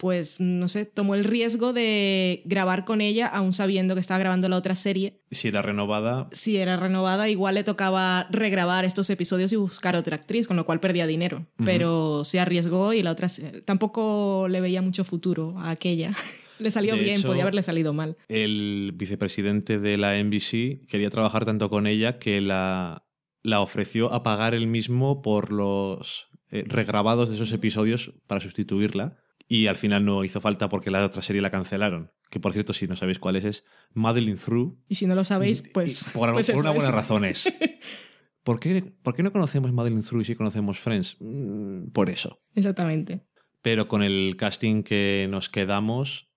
pues 0.00 0.40
no 0.40 0.66
sé, 0.68 0.86
tomó 0.86 1.14
el 1.14 1.24
riesgo 1.24 1.74
de 1.74 2.40
grabar 2.46 2.86
con 2.86 3.02
ella, 3.02 3.26
aún 3.26 3.52
sabiendo 3.52 3.92
que 3.94 4.00
estaba 4.00 4.18
grabando 4.18 4.48
la 4.48 4.56
otra 4.56 4.74
serie. 4.74 5.20
Si 5.30 5.48
era 5.48 5.60
renovada, 5.60 6.28
Si 6.32 6.56
era 6.56 6.78
renovada, 6.78 7.28
igual 7.28 7.54
le 7.56 7.64
tocaba 7.64 8.26
regrabar 8.30 8.86
estos 8.86 9.10
episodios 9.10 9.52
y 9.52 9.56
buscar 9.56 9.96
otra 9.96 10.16
actriz, 10.16 10.48
con 10.48 10.56
lo 10.56 10.64
cual 10.64 10.80
perdía 10.80 11.06
dinero. 11.06 11.46
Pero 11.62 12.24
se 12.24 12.40
arriesgó 12.40 12.94
y 12.94 13.02
la 13.02 13.10
otra 13.10 13.28
tampoco 13.66 14.46
le 14.48 14.62
veía 14.62 14.80
mucho 14.80 15.04
futuro 15.04 15.54
a 15.58 15.70
aquella. 15.70 16.12
le 16.58 16.70
salió 16.70 16.94
De 16.96 17.02
bien, 17.02 17.16
hecho- 17.16 17.28
podía 17.28 17.42
haberle 17.42 17.62
salido 17.62 17.92
mal. 17.92 18.16
el 18.28 18.92
vicepresidente 18.94 19.78
de 19.78 19.98
la 19.98 20.16
NBC 20.22 20.86
quería 20.88 21.10
trabajar 21.10 21.44
tanto 21.44 21.68
con 21.68 21.86
ella 21.86 22.18
que 22.18 22.40
la, 22.40 23.04
la 23.42 23.60
ofreció 23.60 24.12
a 24.14 24.22
pagar 24.22 24.54
él 24.54 24.66
mismo 24.66 25.20
por 25.20 25.52
los 25.52 26.28
eh, 26.50 26.64
regrabados 26.66 27.28
de 27.28 27.34
esos 27.36 27.52
episodios 27.52 28.12
para 28.26 28.40
sustituirla. 28.40 29.16
Y 29.52 29.66
al 29.66 29.74
final 29.74 30.04
no 30.04 30.22
hizo 30.22 30.40
falta 30.40 30.68
porque 30.68 30.92
la 30.92 31.04
otra 31.04 31.22
serie 31.22 31.42
la 31.42 31.50
cancelaron. 31.50 32.12
Que 32.30 32.38
por 32.38 32.52
cierto, 32.52 32.72
si 32.72 32.86
no 32.86 32.94
sabéis 32.94 33.18
cuál 33.18 33.34
es, 33.34 33.44
es 33.44 33.64
Madeline 33.94 34.36
Through. 34.38 34.78
Y 34.86 34.94
si 34.94 35.08
no 35.08 35.16
lo 35.16 35.24
sabéis, 35.24 35.62
pues. 35.74 36.04
Por, 36.14 36.32
pues 36.32 36.52
por 36.52 36.60
una 36.60 36.70
es. 36.70 36.76
buena 36.76 36.92
razón 36.92 37.24
es. 37.24 37.52
¿Por 38.44 38.60
qué, 38.60 38.80
¿Por 39.02 39.16
qué 39.16 39.24
no 39.24 39.32
conocemos 39.32 39.72
Madeline 39.72 40.02
Through 40.04 40.22
y 40.22 40.24
sí 40.26 40.34
conocemos 40.36 40.78
Friends? 40.78 41.16
Mm, 41.18 41.88
Por 41.90 42.10
eso. 42.10 42.40
Exactamente. 42.54 43.26
Pero 43.60 43.88
con 43.88 44.04
el 44.04 44.36
casting 44.38 44.84
que 44.84 45.26
nos 45.28 45.48
quedamos, 45.48 46.30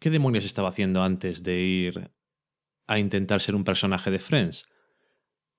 ¿qué 0.00 0.10
demonios 0.10 0.44
estaba 0.44 0.70
haciendo 0.70 1.04
antes 1.04 1.44
de 1.44 1.60
ir 1.60 2.10
a 2.88 2.98
intentar 2.98 3.40
ser 3.42 3.54
un 3.54 3.62
personaje 3.62 4.10
de 4.10 4.18
Friends? 4.18 4.64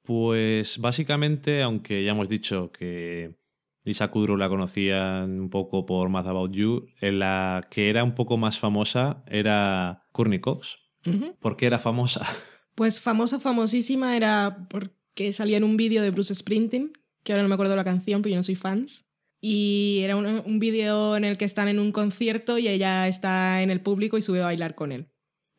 Pues 0.04 0.78
básicamente, 0.78 1.62
aunque 1.62 2.04
ya 2.04 2.12
hemos 2.12 2.28
dicho 2.28 2.70
que 2.74 3.40
Lisa 3.84 4.10
Kudrow 4.10 4.38
la 4.38 4.48
conocían 4.50 5.40
un 5.40 5.50
poco 5.50 5.86
por 5.86 6.10
Math 6.10 6.28
About 6.28 6.52
You, 6.54 6.88
en 7.02 7.20
la 7.20 7.68
que 7.72 7.90
era 7.90 8.04
un 8.04 8.14
poco 8.16 8.38
más 8.38 8.60
famosa 8.60 9.24
era 9.28 10.06
Courtney 10.12 10.40
Cox. 10.40 10.78
Ujú. 11.06 11.36
¿Por 11.40 11.58
qué 11.58 11.66
era 11.66 11.80
famosa? 11.80 12.26
Pues 12.76 13.02
famosa, 13.02 13.40
famosísima 13.40 14.16
era 14.16 14.68
porque 14.70 15.34
salía 15.34 15.58
en 15.58 15.64
un 15.64 15.78
vídeo 15.78 16.02
de 16.02 16.12
Bruce 16.12 16.34
Springsteen, 16.34 16.94
que 17.24 17.34
ahora 17.34 17.44
no 17.44 17.50
me 17.50 17.56
acuerdo 17.56 17.76
la 17.76 17.84
canción, 17.84 18.22
pero 18.22 18.32
yo 18.32 18.38
no 18.38 18.44
soy 18.44 18.56
fans. 18.56 19.06
Y 19.42 20.02
era 20.04 20.16
un, 20.16 20.26
un 20.28 20.60
vídeo 20.60 21.18
en 21.18 21.26
el 21.26 21.38
que 21.38 21.46
están 21.46 21.68
en 21.68 21.80
un 21.80 21.92
concierto 21.92 22.60
y 22.60 22.68
ella 22.68 23.08
está 23.08 23.62
en 23.64 23.72
el 23.72 23.82
público 23.82 24.18
y 24.18 24.22
sube 24.22 24.42
a 24.42 24.46
bailar 24.46 24.76
con 24.76 24.92
él. 24.92 25.08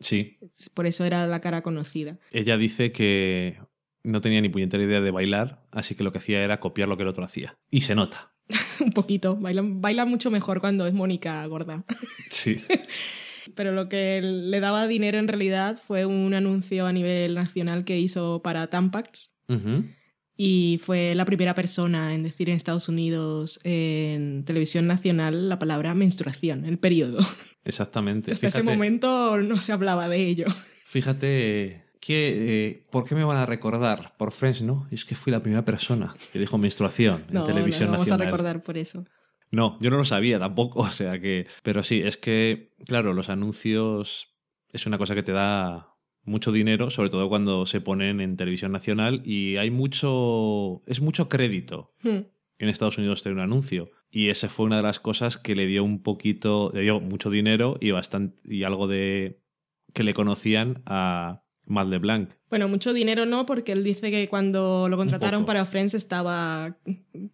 Sí, 0.00 0.34
Por 0.74 0.86
eso 0.86 1.04
era 1.04 1.26
la 1.26 1.40
cara 1.40 1.62
conocida. 1.62 2.18
ella 2.32 2.56
dice 2.56 2.92
que 2.92 3.58
no 4.04 4.20
tenía 4.20 4.40
ni 4.40 4.48
puñetera 4.48 4.82
idea 4.82 5.00
de 5.00 5.10
bailar, 5.10 5.62
así 5.70 5.94
que 5.94 6.04
lo 6.04 6.12
que 6.12 6.18
hacía 6.18 6.42
era 6.42 6.60
copiar 6.60 6.88
lo 6.88 6.96
que 6.96 7.02
el 7.02 7.08
otro 7.08 7.24
hacía. 7.24 7.56
Y 7.70 7.82
se 7.82 7.94
nota. 7.94 8.32
un 8.80 8.90
poquito. 8.90 9.36
Baila, 9.36 9.62
baila 9.64 10.04
mucho 10.04 10.30
mejor 10.30 10.60
cuando 10.60 10.86
es 10.86 10.94
Mónica 10.94 11.44
gorda. 11.46 11.84
Sí. 12.30 12.62
Pero 13.54 13.72
lo 13.72 13.90
que 13.90 14.22
le 14.22 14.60
daba 14.60 14.86
dinero 14.86 15.18
en 15.18 15.28
realidad 15.28 15.78
fue 15.86 16.06
un 16.06 16.32
anuncio 16.32 16.86
a 16.86 16.92
nivel 16.92 17.34
nacional 17.34 17.84
que 17.84 17.98
hizo 17.98 18.40
para 18.42 18.68
Tampax. 18.68 19.34
Y 20.34 20.80
fue 20.82 21.14
la 21.14 21.26
primera 21.26 21.54
persona 21.54 22.14
en 22.14 22.22
decir 22.22 22.48
en 22.48 22.56
Estados 22.56 22.88
Unidos 22.88 23.60
en 23.64 24.44
televisión 24.46 24.86
nacional 24.86 25.50
la 25.50 25.58
palabra 25.58 25.92
menstruación, 25.92 26.64
el 26.64 26.78
periodo. 26.78 27.18
Exactamente. 27.64 28.32
Hasta 28.32 28.48
ese 28.48 28.62
momento 28.62 29.36
no 29.36 29.60
se 29.60 29.72
hablaba 29.72 30.08
de 30.08 30.26
ello. 30.26 30.46
Fíjate 30.84 31.81
que, 32.04 32.66
eh, 32.66 32.86
¿por 32.90 33.04
qué 33.04 33.14
me 33.14 33.22
van 33.22 33.36
a 33.36 33.46
recordar? 33.46 34.16
Por 34.18 34.32
Friends, 34.32 34.60
¿no? 34.62 34.88
Es 34.90 35.04
que 35.04 35.14
fui 35.14 35.30
la 35.30 35.40
primera 35.40 35.64
persona 35.64 36.14
que 36.32 36.38
dijo 36.40 36.58
menstruación 36.58 37.24
en 37.28 37.34
No, 37.34 37.44
televisión 37.44 37.86
no 37.86 37.92
vamos 37.92 38.08
nacional. 38.08 38.26
a 38.26 38.30
recordar 38.30 38.62
por 38.62 38.76
eso. 38.76 39.04
No, 39.52 39.78
yo 39.80 39.90
no 39.90 39.98
lo 39.98 40.04
sabía 40.04 40.38
tampoco, 40.40 40.80
o 40.80 40.90
sea 40.90 41.20
que... 41.20 41.46
Pero 41.62 41.84
sí, 41.84 42.02
es 42.04 42.16
que, 42.16 42.72
claro, 42.86 43.12
los 43.12 43.28
anuncios 43.28 44.34
es 44.72 44.86
una 44.86 44.98
cosa 44.98 45.14
que 45.14 45.22
te 45.22 45.30
da 45.32 45.94
mucho 46.24 46.50
dinero, 46.50 46.90
sobre 46.90 47.10
todo 47.10 47.28
cuando 47.28 47.66
se 47.66 47.80
ponen 47.80 48.20
en 48.20 48.36
televisión 48.36 48.72
nacional 48.72 49.22
y 49.24 49.56
hay 49.58 49.70
mucho... 49.70 50.82
es 50.86 51.00
mucho 51.00 51.28
crédito 51.28 51.94
Hmm. 52.02 52.26
en 52.58 52.68
Estados 52.68 52.98
Unidos 52.98 53.22
tener 53.22 53.36
un 53.36 53.44
anuncio. 53.44 53.90
Y 54.10 54.28
esa 54.28 54.48
fue 54.48 54.66
una 54.66 54.76
de 54.78 54.82
las 54.82 54.98
cosas 55.00 55.38
que 55.38 55.54
le 55.54 55.66
dio 55.66 55.84
un 55.84 56.02
poquito, 56.02 56.70
le 56.74 56.80
dio 56.82 57.00
mucho 57.00 57.30
dinero 57.30 57.76
y 57.80 57.92
bastante 57.92 58.40
y 58.44 58.64
algo 58.64 58.86
de 58.88 59.40
que 59.94 60.02
le 60.02 60.14
conocían 60.14 60.82
a 60.86 61.41
Matt 61.64 61.88
LeBlanc. 61.88 62.30
Bueno, 62.50 62.68
mucho 62.68 62.92
dinero 62.92 63.24
no, 63.24 63.46
porque 63.46 63.72
él 63.72 63.82
dice 63.84 64.10
que 64.10 64.28
cuando 64.28 64.88
lo 64.90 64.96
contrataron 64.96 65.44
para 65.44 65.64
Friends 65.64 65.94
estaba, 65.94 66.76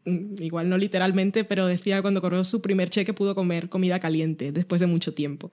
mm, 0.04 0.34
igual 0.42 0.68
no 0.68 0.76
literalmente, 0.78 1.44
pero 1.44 1.66
decía 1.66 1.96
que 1.96 2.02
cuando 2.02 2.20
cobró 2.20 2.44
su 2.44 2.60
primer 2.62 2.90
cheque 2.90 3.12
pudo 3.14 3.34
comer 3.34 3.68
comida 3.68 3.98
caliente 4.00 4.52
después 4.52 4.80
de 4.80 4.86
mucho 4.86 5.14
tiempo. 5.14 5.50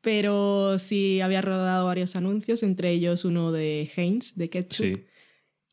Pero 0.00 0.78
sí 0.78 1.20
había 1.22 1.40
rodado 1.40 1.86
varios 1.86 2.14
anuncios, 2.14 2.62
entre 2.62 2.90
ellos 2.90 3.24
uno 3.24 3.52
de 3.52 3.90
Heinz, 3.96 4.34
de 4.36 4.50
ketchup. 4.50 4.84
Sí. 4.86 5.04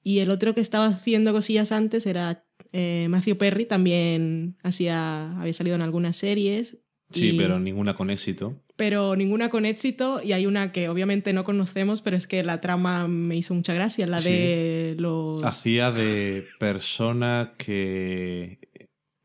Y 0.04 0.20
el 0.20 0.30
otro 0.32 0.54
que 0.54 0.62
estaba 0.62 0.86
haciendo 0.88 1.34
cosillas 1.34 1.72
antes 1.72 2.06
era 2.06 2.46
eh, 2.72 3.08
Matthew 3.10 3.38
Perry, 3.38 3.66
también 3.66 4.58
hacía, 4.64 5.38
había 5.40 5.54
salido 5.54 5.76
en 5.76 5.82
algunas 5.82 6.16
series. 6.16 6.78
Sí, 7.12 7.32
y- 7.32 7.38
pero 7.38 7.60
ninguna 7.60 7.94
con 7.96 8.10
éxito. 8.10 8.64
Pero 8.82 9.16
ninguna 9.16 9.50
con 9.50 9.66
éxito 9.68 10.22
y 10.24 10.32
hay 10.32 10.48
una 10.48 10.72
que 10.72 10.90
obviamente 10.90 11.34
no 11.34 11.44
conocemos, 11.44 12.02
pero 12.02 12.18
es 12.18 12.26
que 12.26 12.44
la 12.44 12.62
trama 12.62 13.08
me 13.08 13.36
hizo 13.38 13.54
mucha 13.54 13.76
gracia, 13.76 14.08
la 14.08 14.20
Sí. 14.22 14.32
de 14.32 14.96
los... 14.98 15.46
Hacía 15.46 15.92
de 15.92 16.48
persona 16.58 17.54
que 17.60 18.58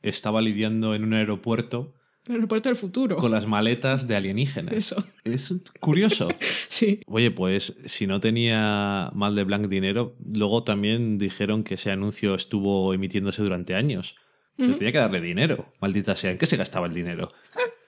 estaba 0.03 0.43
lidiando 0.43 0.95
en 0.95 1.05
un 1.05 1.15
aeropuerto 1.15 1.95
El 2.29 2.35
aeropuerto 2.35 2.69
del 2.69 2.77
futuro. 2.77 3.17
con 3.17 3.31
las 3.31 3.47
maletas 3.47 4.07
de 4.07 4.17
alienígenas. 4.17 4.75
Eso. 4.75 5.07
Es 5.25 5.55
curioso. 5.81 6.29
Sí. 6.69 7.01
Oye, 7.07 7.31
pues 7.31 7.79
si 7.87 8.07
no 8.07 8.21
tenía 8.21 9.11
mal 9.15 9.35
de 9.37 9.45
Blanc 9.45 9.69
dinero, 9.69 10.17
luego 10.23 10.65
también 10.65 11.17
dijeron 11.17 11.65
que 11.65 11.77
ese 11.77 11.91
anuncio 11.91 12.35
estuvo 12.35 12.93
emitiéndose 12.93 13.41
durante 13.43 13.75
años. 13.75 14.17
Pero 14.59 14.69
Ujú. 14.71 14.79
tenía 14.79 14.93
que 14.93 14.99
darle 14.99 15.21
dinero. 15.21 15.73
Maldita 15.81 16.15
sea, 16.15 16.31
¿en 16.33 16.37
qué 16.37 16.45
se 16.45 16.59
gastaba 16.59 16.87
el 16.87 16.93
dinero? 16.93 17.33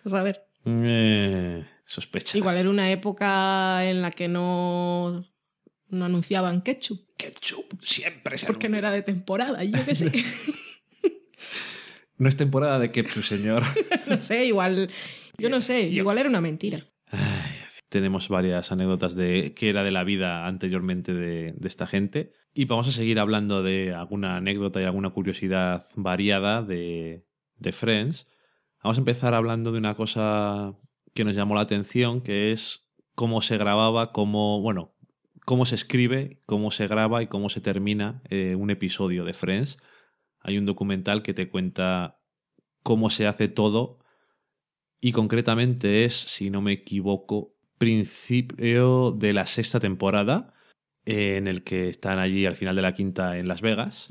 Pues 0.03 0.15
a 0.15 0.23
ver. 0.23 0.48
Eh, 0.65 1.65
sospecha. 1.85 2.37
Igual 2.37 2.57
era 2.57 2.71
una 2.71 2.91
época 2.91 3.89
en 3.89 4.03
la 4.03 4.11
que 4.11 4.29
no, 4.29 5.25
no 5.89 6.05
anunciaban 6.05 6.63
ketchup. 6.63 7.01
Ketchup 7.17 7.83
siempre 7.83 8.39
se 8.39 8.47
Porque 8.47 8.69
no 8.69 8.77
era 8.77 8.91
de 8.91 9.03
temporada, 9.03 9.65
yo 9.65 9.85
qué 9.85 9.95
sé. 9.95 10.13
No 12.19 12.29
es 12.29 12.37
temporada 12.37 12.81
de 12.81 12.91
ketchup, 12.91 13.23
señor. 13.23 13.63
no 14.09 14.21
sé, 14.21 14.45
igual. 14.45 14.91
Yo 15.39 15.49
no 15.49 15.61
sé, 15.61 15.93
Yo 15.93 15.99
igual 15.99 16.19
era 16.19 16.29
una 16.29 16.41
mentira. 16.41 16.81
Tenemos 17.89 18.29
varias 18.29 18.71
anécdotas 18.73 19.15
de 19.15 19.55
qué 19.55 19.71
era 19.71 19.83
de 19.85 19.93
la 19.93 20.05
vida 20.05 20.47
anteriormente 20.47 21.15
de, 21.15 21.55
de 21.57 21.69
esta 21.69 21.87
gente. 21.87 22.33
Y 22.53 22.65
vamos 22.65 22.89
a 22.89 22.93
seguir 22.93 23.19
hablando 23.21 23.63
de 23.63 23.95
alguna 23.95 24.37
anécdota 24.37 24.83
y 24.83 24.85
alguna 24.85 25.11
curiosidad 25.11 25.85
variada 25.95 26.63
de, 26.63 27.25
de 27.57 27.73
Friends. 27.73 28.27
Vamos 28.83 28.99
a 28.99 29.01
empezar 29.01 29.35
hablando 29.35 29.73
de 29.73 29.79
una 29.79 29.95
cosa 29.95 30.77
que 31.15 31.25
nos 31.25 31.35
llamó 31.35 31.55
la 31.55 31.63
atención, 31.63 32.21
que 32.21 32.53
es 32.53 32.89
cómo 33.15 33.43
se 33.43 33.59
grababa, 33.59 34.13
cómo, 34.13 34.61
bueno, 34.61 34.95
cómo 35.45 35.67
se 35.67 35.75
escribe, 35.75 36.41
cómo 36.47 36.71
se 36.71 36.87
graba 36.87 37.23
y 37.23 37.27
cómo 37.27 37.49
se 37.49 37.61
termina 37.61 38.23
eh, 38.31 38.55
un 38.55 38.71
episodio 38.71 39.25
de 39.25 39.35
Friends. 39.35 39.79
Hay 40.41 40.59
un 40.59 40.67
documental 40.67 41.23
que 41.23 41.35
te 41.35 41.49
cuenta 41.49 42.21
cómo 42.83 43.11
se 43.11 43.27
hace 43.27 43.49
todo 43.49 43.99
y 45.01 45.13
concretamente 45.13 46.05
es, 46.05 46.15
si 46.15 46.51
no 46.51 46.61
me 46.61 46.73
equivoco, 46.73 47.57
principio 47.79 49.13
de 49.13 49.33
la 49.33 49.47
sexta 49.47 49.81
temporada, 49.81 50.53
eh, 51.05 51.37
en 51.37 51.47
el 51.47 51.65
que 51.65 51.89
están 51.89 52.19
allí 52.19 52.47
al 52.47 52.57
final 52.57 52.77
de 52.77 52.83
la 52.83 52.93
quinta 52.93 53.39
en 53.39 53.49
Las 53.49 53.61
Vegas. 53.61 54.09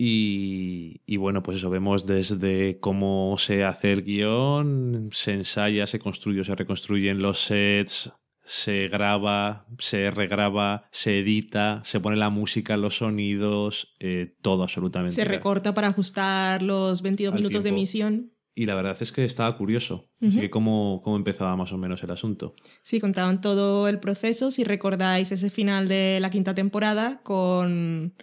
Y, 0.00 1.02
y 1.06 1.16
bueno, 1.16 1.42
pues 1.42 1.56
eso, 1.56 1.70
vemos 1.70 2.06
desde 2.06 2.78
cómo 2.78 3.34
se 3.36 3.64
hace 3.64 3.92
el 3.92 4.04
guion, 4.04 5.08
se 5.12 5.32
ensaya, 5.32 5.88
se 5.88 5.98
construye, 5.98 6.40
o 6.40 6.44
se 6.44 6.54
reconstruyen 6.54 7.18
los 7.18 7.40
sets, 7.40 8.12
se 8.44 8.86
graba, 8.86 9.66
se 9.78 10.12
regraba, 10.12 10.88
se 10.92 11.18
edita, 11.18 11.82
se 11.82 11.98
pone 11.98 12.16
la 12.16 12.30
música, 12.30 12.76
los 12.76 12.98
sonidos, 12.98 13.96
eh, 13.98 14.36
todo 14.40 14.62
absolutamente. 14.62 15.16
Se 15.16 15.24
recorta 15.24 15.74
para 15.74 15.88
ajustar 15.88 16.62
los 16.62 17.02
22 17.02 17.34
Al 17.34 17.40
minutos 17.40 17.64
de 17.64 17.68
emisión. 17.70 18.32
Y 18.54 18.66
la 18.66 18.76
verdad 18.76 18.96
es 19.00 19.10
que 19.10 19.24
estaba 19.24 19.56
curioso. 19.56 20.10
Así 20.20 20.30
Ujú. 20.30 20.40
que 20.40 20.50
cómo, 20.50 21.00
cómo 21.02 21.16
empezaba 21.16 21.56
más 21.56 21.72
o 21.72 21.76
menos 21.76 22.02
el 22.04 22.10
asunto. 22.12 22.54
Sí, 22.82 23.00
contaban 23.00 23.40
todo 23.40 23.88
el 23.88 23.98
proceso. 23.98 24.52
Si 24.52 24.62
recordáis 24.62 25.32
ese 25.32 25.50
final 25.50 25.88
de 25.88 26.18
la 26.20 26.30
quinta 26.30 26.54
temporada 26.54 27.20
con 27.22 28.14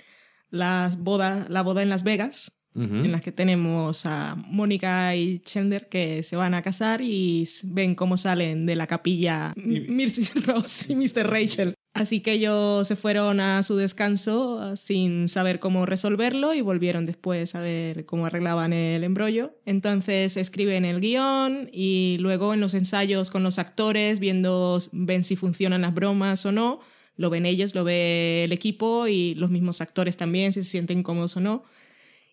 las 0.49 0.97
bodas, 0.97 1.49
la 1.49 1.61
boda 1.63 1.81
en 1.83 1.89
Las 1.89 2.03
Vegas, 2.03 2.61
en 2.77 3.09
la 3.13 3.21
que 3.21 3.31
tenemos 3.31 4.05
a 4.05 4.35
Mónica 4.35 5.15
y 5.15 5.39
Chandler 5.39 5.87
que 5.87 6.23
se 6.23 6.35
van 6.35 6.53
a 6.53 6.61
casar 6.61 6.99
y 7.01 7.47
ven 7.63 7.95
cómo 7.95 8.17
salen 8.17 8.65
de 8.65 8.75
la 8.75 8.85
capilla 8.85 9.53
Y- 9.55 9.79
Mrs. 9.89 10.45
Ross 10.45 10.89
y 10.89 10.95
Mr. 10.97 11.25
Rachel. 11.25 11.73
Así 11.93 12.19
que 12.19 12.33
ellos 12.33 12.85
se 12.85 12.97
fueron 12.97 13.39
a 13.39 13.63
su 13.63 13.77
descanso 13.77 14.59
ah, 14.59 14.75
sin 14.75 15.29
saber 15.29 15.59
cómo 15.59 15.85
resolverlo 15.85 16.53
y 16.53 16.59
volvieron 16.59 17.05
después 17.05 17.55
a 17.55 17.61
ver 17.61 18.05
cómo 18.05 18.25
arreglaban 18.25 18.73
el 18.73 19.05
embrollo. 19.05 19.57
Entonces 19.65 20.35
escriben 20.35 20.83
el 20.83 20.99
guion 20.99 21.69
y 21.71 22.17
luego 22.19 22.53
en 22.53 22.59
los 22.59 22.73
ensayos 22.73 23.29
con 23.31 23.43
los 23.43 23.57
actores, 23.57 24.19
viendo, 24.19 24.79
ven 24.91 25.23
si 25.23 25.37
funcionan 25.37 25.83
las 25.83 25.93
bromas 25.93 26.45
o 26.45 26.51
no. 26.51 26.81
Lo 27.17 27.29
ven 27.29 27.45
ellos, 27.45 27.75
lo 27.75 27.83
ve 27.83 28.43
el 28.45 28.51
equipo 28.51 29.07
y 29.07 29.35
los 29.35 29.49
mismos 29.49 29.81
actores 29.81 30.17
también, 30.17 30.51
si 30.53 30.63
se 30.63 30.69
sienten 30.69 31.03
cómodos 31.03 31.37
o 31.37 31.41
no. 31.41 31.63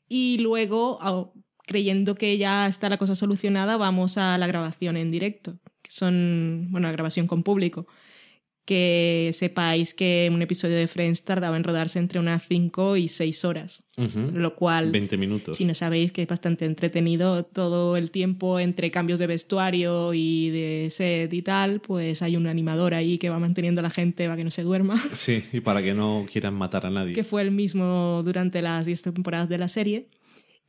Y 0.08 0.38
luego, 0.38 0.98
au- 1.00 1.32
creyendo 1.66 2.14
que 2.16 2.36
ya 2.38 2.66
está 2.68 2.88
la 2.88 2.98
cosa 2.98 3.14
solucionada, 3.14 3.76
vamos 3.76 4.18
a 4.18 4.36
la 4.38 4.46
grabación 4.46 4.96
en 4.96 5.10
directo, 5.10 5.58
que 5.82 5.90
son, 5.90 6.68
bueno, 6.70 6.88
la 6.88 6.92
grabación 6.92 7.26
con 7.26 7.42
público. 7.42 7.86
Que 8.64 9.32
sepáis 9.34 9.92
que 9.92 10.30
un 10.32 10.40
episodio 10.40 10.76
de 10.76 10.86
Friends 10.86 11.24
tardaba 11.24 11.56
en 11.56 11.64
rodarse 11.64 11.98
entre 11.98 12.20
unas 12.20 12.46
5 12.46 12.96
y 12.96 13.08
6 13.08 13.44
horas, 13.44 13.90
lo 13.96 14.54
cual, 14.54 14.92
20 14.92 15.16
minutos. 15.16 15.56
si 15.56 15.64
no 15.64 15.74
sabéis, 15.74 16.12
que 16.12 16.22
es 16.22 16.28
bastante 16.28 16.64
entretenido 16.64 17.44
todo 17.44 17.96
el 17.96 18.12
tiempo 18.12 18.60
entre 18.60 18.92
cambios 18.92 19.18
de 19.18 19.26
vestuario 19.26 20.14
y 20.14 20.50
de 20.50 20.88
set 20.92 21.32
y 21.34 21.42
tal, 21.42 21.80
pues 21.80 22.22
hay 22.22 22.36
un 22.36 22.46
animador 22.46 22.94
ahí 22.94 23.18
que 23.18 23.30
va 23.30 23.40
manteniendo 23.40 23.80
a 23.80 23.82
la 23.82 23.90
gente 23.90 24.24
para 24.26 24.36
que 24.36 24.44
no 24.44 24.50
se 24.52 24.62
duerma 24.62 25.02
Sí, 25.12 25.42
y 25.52 25.58
para 25.60 25.82
que 25.82 25.92
no 25.94 26.24
quieran 26.30 26.54
matar 26.54 26.86
a 26.86 26.90
nadie. 26.90 27.14
que 27.14 27.24
fue 27.24 27.42
el 27.42 27.50
mismo 27.50 28.22
durante 28.24 28.62
las 28.62 28.86
10 28.86 29.02
temporadas 29.02 29.48
de 29.48 29.58
la 29.58 29.68
serie. 29.68 30.06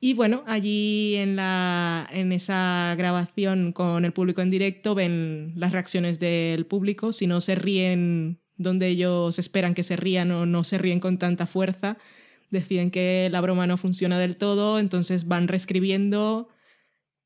Y 0.05 0.15
bueno, 0.15 0.43
allí 0.47 1.15
en, 1.15 1.37
la, 1.37 2.09
en 2.11 2.33
esa 2.33 2.93
grabación 2.97 3.71
con 3.71 4.03
el 4.03 4.11
público 4.11 4.41
en 4.41 4.49
directo 4.49 4.95
ven 4.95 5.53
las 5.55 5.71
reacciones 5.71 6.19
del 6.19 6.65
público, 6.65 7.13
si 7.13 7.25
no 7.25 7.39
se 7.39 7.55
ríen 7.55 8.41
donde 8.57 8.89
ellos 8.89 9.39
esperan 9.39 9.73
que 9.73 9.83
se 9.83 9.95
rían 9.95 10.29
o 10.31 10.45
no 10.45 10.65
se 10.65 10.77
ríen 10.77 10.99
con 10.99 11.17
tanta 11.19 11.47
fuerza, 11.47 11.97
deciden 12.49 12.91
que 12.91 13.29
la 13.31 13.39
broma 13.39 13.65
no 13.65 13.77
funciona 13.77 14.19
del 14.19 14.35
todo, 14.35 14.77
entonces 14.77 15.25
van 15.25 15.47
reescribiendo 15.47 16.49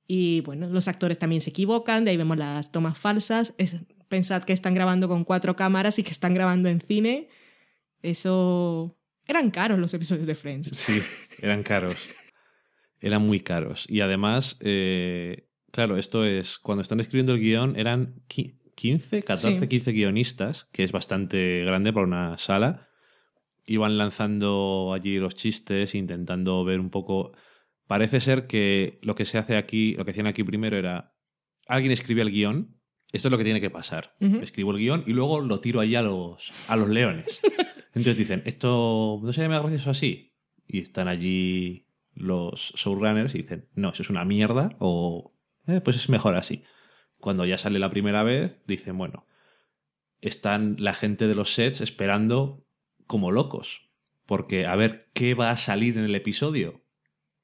y 0.05 0.41
bueno, 0.41 0.67
los 0.69 0.87
actores 0.87 1.17
también 1.17 1.41
se 1.41 1.49
equivocan, 1.49 2.05
de 2.05 2.11
ahí 2.11 2.17
vemos 2.17 2.37
las 2.37 2.71
tomas 2.71 2.95
falsas. 2.99 3.55
Es- 3.57 3.77
pensad 4.07 4.43
que 4.43 4.53
están 4.53 4.75
grabando 4.75 5.07
con 5.07 5.23
cuatro 5.23 5.55
cámaras 5.55 5.97
y 5.97 6.03
que 6.03 6.11
están 6.11 6.35
grabando 6.35 6.69
en 6.69 6.79
cine. 6.79 7.27
Eso... 8.03 8.95
Eran 9.25 9.49
caros 9.49 9.79
los 9.79 9.95
episodios 9.95 10.27
de 10.27 10.35
Friends. 10.35 10.69
Sí, 10.77 11.01
eran 11.41 11.63
caros. 11.63 11.97
Eran 12.99 13.21
muy 13.23 13.39
caros. 13.41 13.85
Y 13.89 14.01
además, 14.01 14.57
eh, 14.61 15.47
claro, 15.71 15.97
esto 15.97 16.25
es, 16.25 16.57
cuando 16.57 16.81
están 16.81 16.99
escribiendo 16.99 17.33
el 17.33 17.39
guion, 17.39 17.75
eran 17.77 18.15
qui- 18.27 18.57
15, 18.75 19.23
14, 19.23 19.59
Sí. 19.61 19.67
15 19.67 19.91
guionistas, 19.91 20.67
que 20.71 20.83
es 20.83 20.91
bastante 20.91 21.63
grande 21.65 21.91
para 21.93 22.05
una 22.05 22.37
sala. 22.37 22.87
Iban 23.65 23.97
lanzando 23.97 24.93
allí 24.93 25.17
los 25.17 25.35
chistes, 25.35 25.95
intentando 25.95 26.63
ver 26.63 26.79
un 26.79 26.89
poco... 26.89 27.33
Parece 27.87 28.19
ser 28.19 28.47
que 28.47 28.99
lo 29.01 29.15
que 29.15 29.25
se 29.25 29.37
hace 29.37 29.55
aquí, 29.57 29.93
lo 29.95 30.03
que 30.05 30.11
hacían 30.11 30.27
aquí 30.27 30.43
primero 30.43 30.77
era, 30.77 31.15
alguien 31.67 31.91
escribe 31.91 32.21
el 32.21 32.31
guion, 32.31 32.75
esto 33.13 33.29
es 33.29 33.31
lo 33.31 33.37
que 33.37 33.45
tiene 33.45 33.61
que 33.61 33.69
pasar. 33.69 34.15
Escribo 34.19 34.71
el 34.71 34.77
guion 34.79 35.03
y 35.07 35.13
luego 35.13 35.39
lo 35.39 35.59
tiro 35.61 35.79
ahí 35.79 35.95
a 35.95 36.01
los, 36.01 36.51
a 36.67 36.75
los 36.75 36.89
leones. 36.89 37.39
Entonces 37.95 38.17
dicen, 38.17 38.43
esto 38.45 39.19
no 39.23 39.31
sería 39.33 39.47
más 39.49 39.61
gracioso 39.61 39.89
así. 39.89 40.33
Y 40.67 40.79
están 40.79 41.07
allí 41.07 41.86
los 42.19 42.73
showrunners 42.75 43.33
y 43.35 43.39
dicen, 43.39 43.67
no, 43.75 43.89
eso 43.89 44.01
es 44.03 44.09
una 44.09 44.25
mierda 44.25 44.69
o 44.79 45.33
"Eh, 45.67 45.81
pues 45.81 45.95
es 45.97 46.09
mejor 46.09 46.35
así. 46.35 46.63
Cuando 47.19 47.45
ya 47.45 47.57
sale 47.57 47.79
la 47.79 47.89
primera 47.89 48.23
vez, 48.23 48.61
dicen, 48.67 48.97
bueno, 48.97 49.25
están 50.21 50.75
la 50.79 50.93
gente 50.93 51.27
de 51.27 51.35
los 51.35 51.53
sets 51.53 51.81
esperando 51.81 52.65
como 53.05 53.31
locos. 53.31 53.89
Porque 54.25 54.65
a 54.65 54.75
ver 54.75 55.09
qué 55.13 55.33
va 55.33 55.51
a 55.51 55.57
salir 55.57 55.97
en 55.97 56.03
el 56.03 56.15
episodio, 56.15 56.81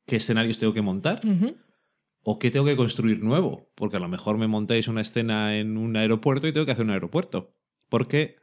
qué 0.05 0.17
escenarios 0.17 0.57
tengo 0.57 0.73
que 0.73 0.81
montar 0.81 1.21
o 2.23 2.39
qué 2.39 2.51
tengo 2.51 2.65
que 2.65 2.75
construir 2.75 3.23
nuevo. 3.23 3.71
Porque 3.75 3.97
a 3.97 3.99
lo 3.99 4.09
mejor 4.09 4.37
me 4.37 4.47
montáis 4.47 4.87
una 4.87 5.01
escena 5.01 5.57
en 5.57 5.77
un 5.77 5.95
aeropuerto 5.95 6.47
y 6.47 6.53
tengo 6.53 6.65
que 6.65 6.73
hacer 6.73 6.85
un 6.85 6.91
aeropuerto. 6.91 7.55
Porque, 7.89 8.35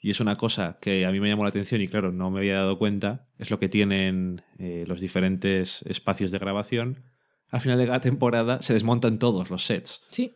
y 0.00 0.10
es 0.10 0.20
una 0.20 0.36
cosa 0.36 0.78
que 0.80 1.04
a 1.06 1.10
mí 1.12 1.20
me 1.20 1.28
llamó 1.28 1.42
la 1.44 1.50
atención 1.50 1.80
y 1.80 1.88
claro, 1.88 2.10
no 2.12 2.30
me 2.30 2.40
había 2.40 2.56
dado 2.56 2.78
cuenta, 2.78 3.28
es 3.38 3.50
lo 3.50 3.58
que 3.58 3.68
tienen 3.68 4.42
eh, 4.58 4.84
los 4.86 5.00
diferentes 5.00 5.82
espacios 5.82 6.30
de 6.30 6.38
grabación. 6.38 7.04
Al 7.48 7.60
final 7.60 7.78
de 7.78 7.86
cada 7.86 8.00
temporada 8.00 8.62
se 8.62 8.72
desmontan 8.72 9.18
todos 9.18 9.50
los 9.50 9.64
sets. 9.66 10.02
Sí. 10.10 10.34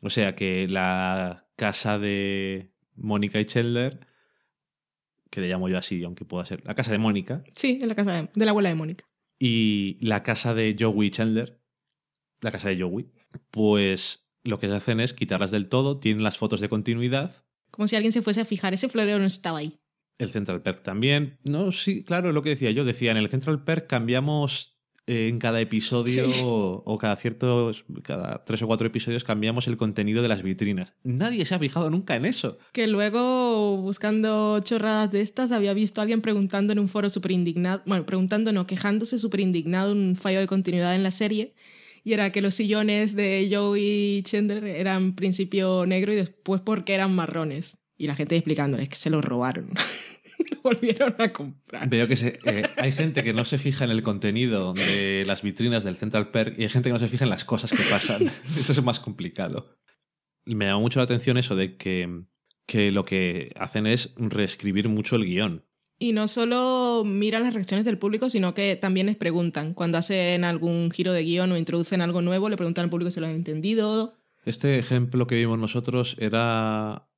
O 0.00 0.10
sea 0.10 0.34
que 0.36 0.68
la 0.68 1.46
casa 1.56 1.98
de 1.98 2.72
Mónica 2.96 3.40
y 3.40 3.46
Chandler, 3.46 4.00
que 5.30 5.40
le 5.40 5.48
llamo 5.48 5.68
yo 5.68 5.78
así, 5.78 6.02
aunque 6.04 6.24
pueda 6.24 6.44
ser, 6.44 6.62
la 6.64 6.74
casa 6.74 6.92
de 6.92 6.98
Mónica, 6.98 7.44
Sí, 7.54 7.78
en 7.82 7.88
la 7.88 7.94
casa 7.94 8.12
de, 8.12 8.28
de 8.34 8.44
la 8.44 8.50
abuela 8.50 8.68
de 8.68 8.74
Mónica. 8.74 9.04
y 9.38 9.98
la 10.00 10.22
casa 10.22 10.54
de 10.54 10.76
Joey 10.78 11.10
Chandler, 11.10 11.60
la 12.40 12.50
casa 12.52 12.68
de 12.68 12.80
Joey, 12.80 13.10
pues 13.50 14.28
lo 14.44 14.58
que 14.58 14.66
hacen 14.68 15.00
es 15.00 15.12
quitarlas 15.14 15.50
del 15.50 15.68
todo, 15.68 15.98
tienen 15.98 16.22
las 16.22 16.38
fotos 16.38 16.60
de 16.60 16.68
continuidad, 16.68 17.44
Como 17.78 17.86
si 17.86 17.94
alguien 17.94 18.10
se 18.10 18.22
fuese 18.22 18.40
a 18.40 18.44
fijar, 18.44 18.74
ese 18.74 18.88
florero 18.88 19.20
no 19.20 19.26
estaba 19.26 19.58
ahí. 19.58 19.78
el 20.18 20.30
Central 20.30 20.62
Perk 20.62 20.82
también. 20.82 21.38
No, 21.44 21.70
sí, 21.70 22.02
claro, 22.02 22.32
lo 22.32 22.42
que 22.42 22.48
decía 22.50 22.72
yo, 22.72 22.84
decía, 22.84 23.12
en 23.12 23.18
el 23.18 23.28
Central 23.28 23.62
Perk 23.62 23.86
cambiamos 23.86 24.76
eh, 25.06 25.28
en 25.28 25.38
cada 25.38 25.60
episodio 25.60 26.28
Sí. 26.28 26.40
o, 26.44 26.82
o 26.84 26.98
cada 26.98 27.14
ciertos, 27.14 27.84
cada 28.02 28.44
tres 28.44 28.60
o 28.62 28.66
cuatro 28.66 28.88
episodios 28.88 29.22
cambiamos 29.22 29.68
el 29.68 29.76
contenido 29.76 30.22
de 30.22 30.28
las 30.28 30.42
vitrinas. 30.42 30.92
Nadie 31.04 31.46
se 31.46 31.54
ha 31.54 31.60
fijado 31.60 31.88
nunca 31.88 32.16
en 32.16 32.24
eso. 32.24 32.58
Que 32.72 32.88
luego, 32.88 33.76
buscando 33.76 34.58
chorradas 34.60 35.12
de 35.12 35.20
estas, 35.20 35.52
había 35.52 35.72
visto 35.72 36.00
a 36.00 36.02
alguien 36.02 36.20
preguntando 36.20 36.72
en 36.72 36.80
un 36.80 36.88
foro 36.88 37.08
súper 37.10 37.30
indignado, 37.30 37.82
bueno, 37.86 38.04
preguntando, 38.04 38.50
no, 38.52 38.66
quejándose 38.66 39.20
súper 39.20 39.38
indignado 39.38 39.92
un 39.92 40.16
fallo 40.16 40.40
de 40.40 40.48
continuidad 40.48 40.96
en 40.96 41.04
la 41.04 41.12
serie. 41.12 41.54
Y 42.04 42.12
era 42.12 42.30
que 42.30 42.40
los 42.40 42.54
sillones 42.54 43.14
de 43.14 43.48
Joe 43.50 43.78
y 43.80 44.22
Chandler 44.22 44.64
eran 44.64 45.14
principio 45.14 45.84
negro 45.86 46.12
y 46.12 46.16
después 46.16 46.60
porque 46.60 46.94
eran 46.94 47.14
marrones. 47.14 47.84
Y 47.96 48.06
la 48.06 48.14
gente 48.14 48.36
explicándoles 48.36 48.88
que 48.88 48.96
se 48.96 49.10
los 49.10 49.24
robaron. 49.24 49.70
Lo 50.50 50.62
volvieron 50.62 51.14
a 51.18 51.32
comprar. 51.32 51.88
Veo 51.88 52.06
que 52.06 52.14
eh, 52.14 52.62
hay 52.76 52.92
gente 52.92 53.24
que 53.24 53.32
no 53.32 53.44
se 53.44 53.58
fija 53.58 53.84
en 53.84 53.90
el 53.90 54.02
contenido 54.02 54.72
de 54.72 55.24
las 55.26 55.42
vitrinas 55.42 55.82
del 55.82 55.96
Central 55.96 56.30
Perk 56.30 56.58
y 56.58 56.62
hay 56.62 56.68
gente 56.68 56.88
que 56.88 56.92
no 56.92 56.98
se 56.98 57.08
fija 57.08 57.24
en 57.24 57.30
las 57.30 57.44
cosas 57.44 57.72
que 57.72 57.82
pasan. 57.90 58.30
Eso 58.58 58.72
es 58.72 58.82
más 58.82 59.00
complicado. 59.00 59.76
Me 60.44 60.66
llama 60.66 60.80
mucho 60.80 61.00
la 61.00 61.04
atención 61.04 61.36
eso 61.36 61.56
de 61.56 61.76
que, 61.76 62.22
que 62.66 62.90
lo 62.90 63.04
que 63.04 63.52
hacen 63.56 63.86
es 63.86 64.14
reescribir 64.16 64.88
mucho 64.88 65.16
el 65.16 65.26
guion. 65.26 65.67
Y 65.98 66.12
no 66.12 66.28
solo 66.28 67.02
miran 67.04 67.42
las 67.42 67.54
reacciones 67.54 67.84
del 67.84 67.98
público, 67.98 68.30
sino 68.30 68.54
que 68.54 68.76
también 68.76 69.06
les 69.06 69.16
preguntan. 69.16 69.74
Cuando 69.74 69.98
hacen 69.98 70.44
algún 70.44 70.90
giro 70.92 71.12
de 71.12 71.24
guion 71.24 71.50
o 71.50 71.56
introducen 71.56 72.00
algo 72.00 72.22
nuevo, 72.22 72.48
le 72.48 72.56
preguntan 72.56 72.84
al 72.84 72.90
público 72.90 73.10
si 73.10 73.18
lo 73.20 73.26
han 73.26 73.34
entendido. 73.34 74.14
Este 74.44 74.78
ejemplo 74.78 75.26
que 75.26 75.34
vimos 75.34 75.58
nosotros 75.58 76.16
era 76.20 77.08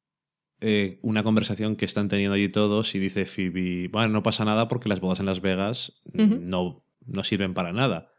eh, 0.61 0.99
una 1.03 1.23
conversación 1.23 1.77
que 1.77 1.85
están 1.85 2.09
teniendo 2.09 2.35
allí 2.35 2.49
todos 2.49 2.95
y 2.95 2.99
dice 2.99 3.27
Phoebe, 3.27 3.89
bueno, 3.89 4.09
no 4.09 4.23
pasa 4.23 4.45
nada 4.47 4.67
porque 4.69 4.89
las 4.89 5.01
bodas 5.01 5.21
en 5.21 5.27
Las 5.27 5.43
Vegas 5.43 6.01
no, 6.15 6.83
no 7.05 7.23
sirven 7.23 7.53
para 7.53 7.73
nada. 7.73 8.11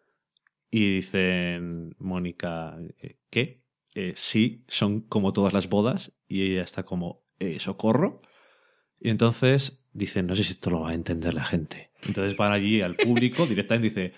Y 0.69 0.95
dicen, 0.95 1.95
Mónica, 1.99 2.77
eh, 2.99 3.17
¿qué? 3.29 3.61
Eh, 3.93 4.13
sí, 4.15 4.63
son 4.69 5.01
como 5.01 5.33
todas 5.33 5.53
las 5.53 5.69
bodas. 5.69 6.13
Y 6.27 6.43
ella 6.43 6.61
está 6.61 6.83
como, 6.83 7.25
eh, 7.39 7.59
socorro. 7.59 8.21
Y 8.99 9.09
entonces 9.09 9.80
dicen, 9.93 10.27
no 10.27 10.35
sé 10.35 10.43
si 10.43 10.53
esto 10.53 10.69
lo 10.69 10.81
va 10.81 10.91
a 10.91 10.93
entender 10.93 11.33
la 11.33 11.43
gente. 11.43 11.91
Entonces 12.05 12.35
van 12.37 12.51
allí 12.51 12.81
al 12.81 12.95
público 12.95 13.45
directamente 13.45 13.87
y 13.87 13.89
dice, 13.89 14.13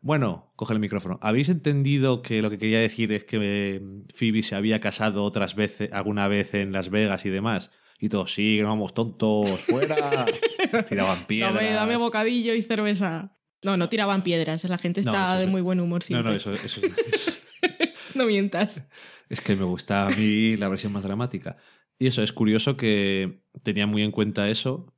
bueno, 0.00 0.52
coge 0.56 0.72
el 0.74 0.78
micrófono. 0.80 1.18
¿Habéis 1.22 1.48
entendido 1.48 2.22
que 2.22 2.42
lo 2.42 2.50
que 2.50 2.58
quería 2.58 2.80
decir 2.80 3.12
es 3.12 3.24
que 3.24 3.38
eh, 3.40 3.82
Phoebe 4.14 4.42
se 4.42 4.54
había 4.54 4.78
casado 4.80 5.24
otras 5.24 5.54
veces, 5.56 5.90
alguna 5.92 6.28
vez 6.28 6.54
en 6.54 6.72
Las 6.72 6.90
Vegas 6.90 7.26
y 7.26 7.30
demás? 7.30 7.70
Y 7.98 8.08
todos, 8.10 8.34
sí, 8.34 8.56
que 8.56 8.62
no 8.62 8.68
vamos 8.68 8.92
tontos, 8.94 9.50
fuera. 9.60 10.26
Tiraban 10.88 11.26
piedras. 11.26 11.54
Dame, 11.54 11.70
dame 11.70 11.96
bocadillo 11.96 12.54
y 12.54 12.62
cerveza. 12.62 13.36
No, 13.62 13.76
no 13.78 13.88
tiraban 13.88 14.22
piedras. 14.22 14.64
La 14.64 14.78
gente 14.78 15.00
está 15.00 15.38
de 15.38 15.46
sí. 15.46 15.50
muy 15.50 15.62
buen 15.62 15.80
humor 15.80 16.02
No, 16.02 16.06
siempre. 16.06 16.30
no, 16.30 16.36
eso, 16.36 16.52
eso- 16.52 16.80
eso- 17.12 17.32
No 18.14 18.26
mientas. 18.26 18.86
es 19.28 19.40
que 19.40 19.56
me 19.56 19.64
gusta 19.64 20.06
a 20.06 20.10
mí 20.10 20.56
la 20.56 20.68
versión 20.68 20.92
más 20.92 21.02
dramática. 21.02 21.56
Y 21.98 22.06
eso, 22.06 22.22
es 22.22 22.32
curioso 22.32 22.76
que 22.76 23.40
tenía 23.62 23.86
muy 23.86 24.02
en 24.02 24.10
cuenta 24.10 24.48
eso, 24.50 24.94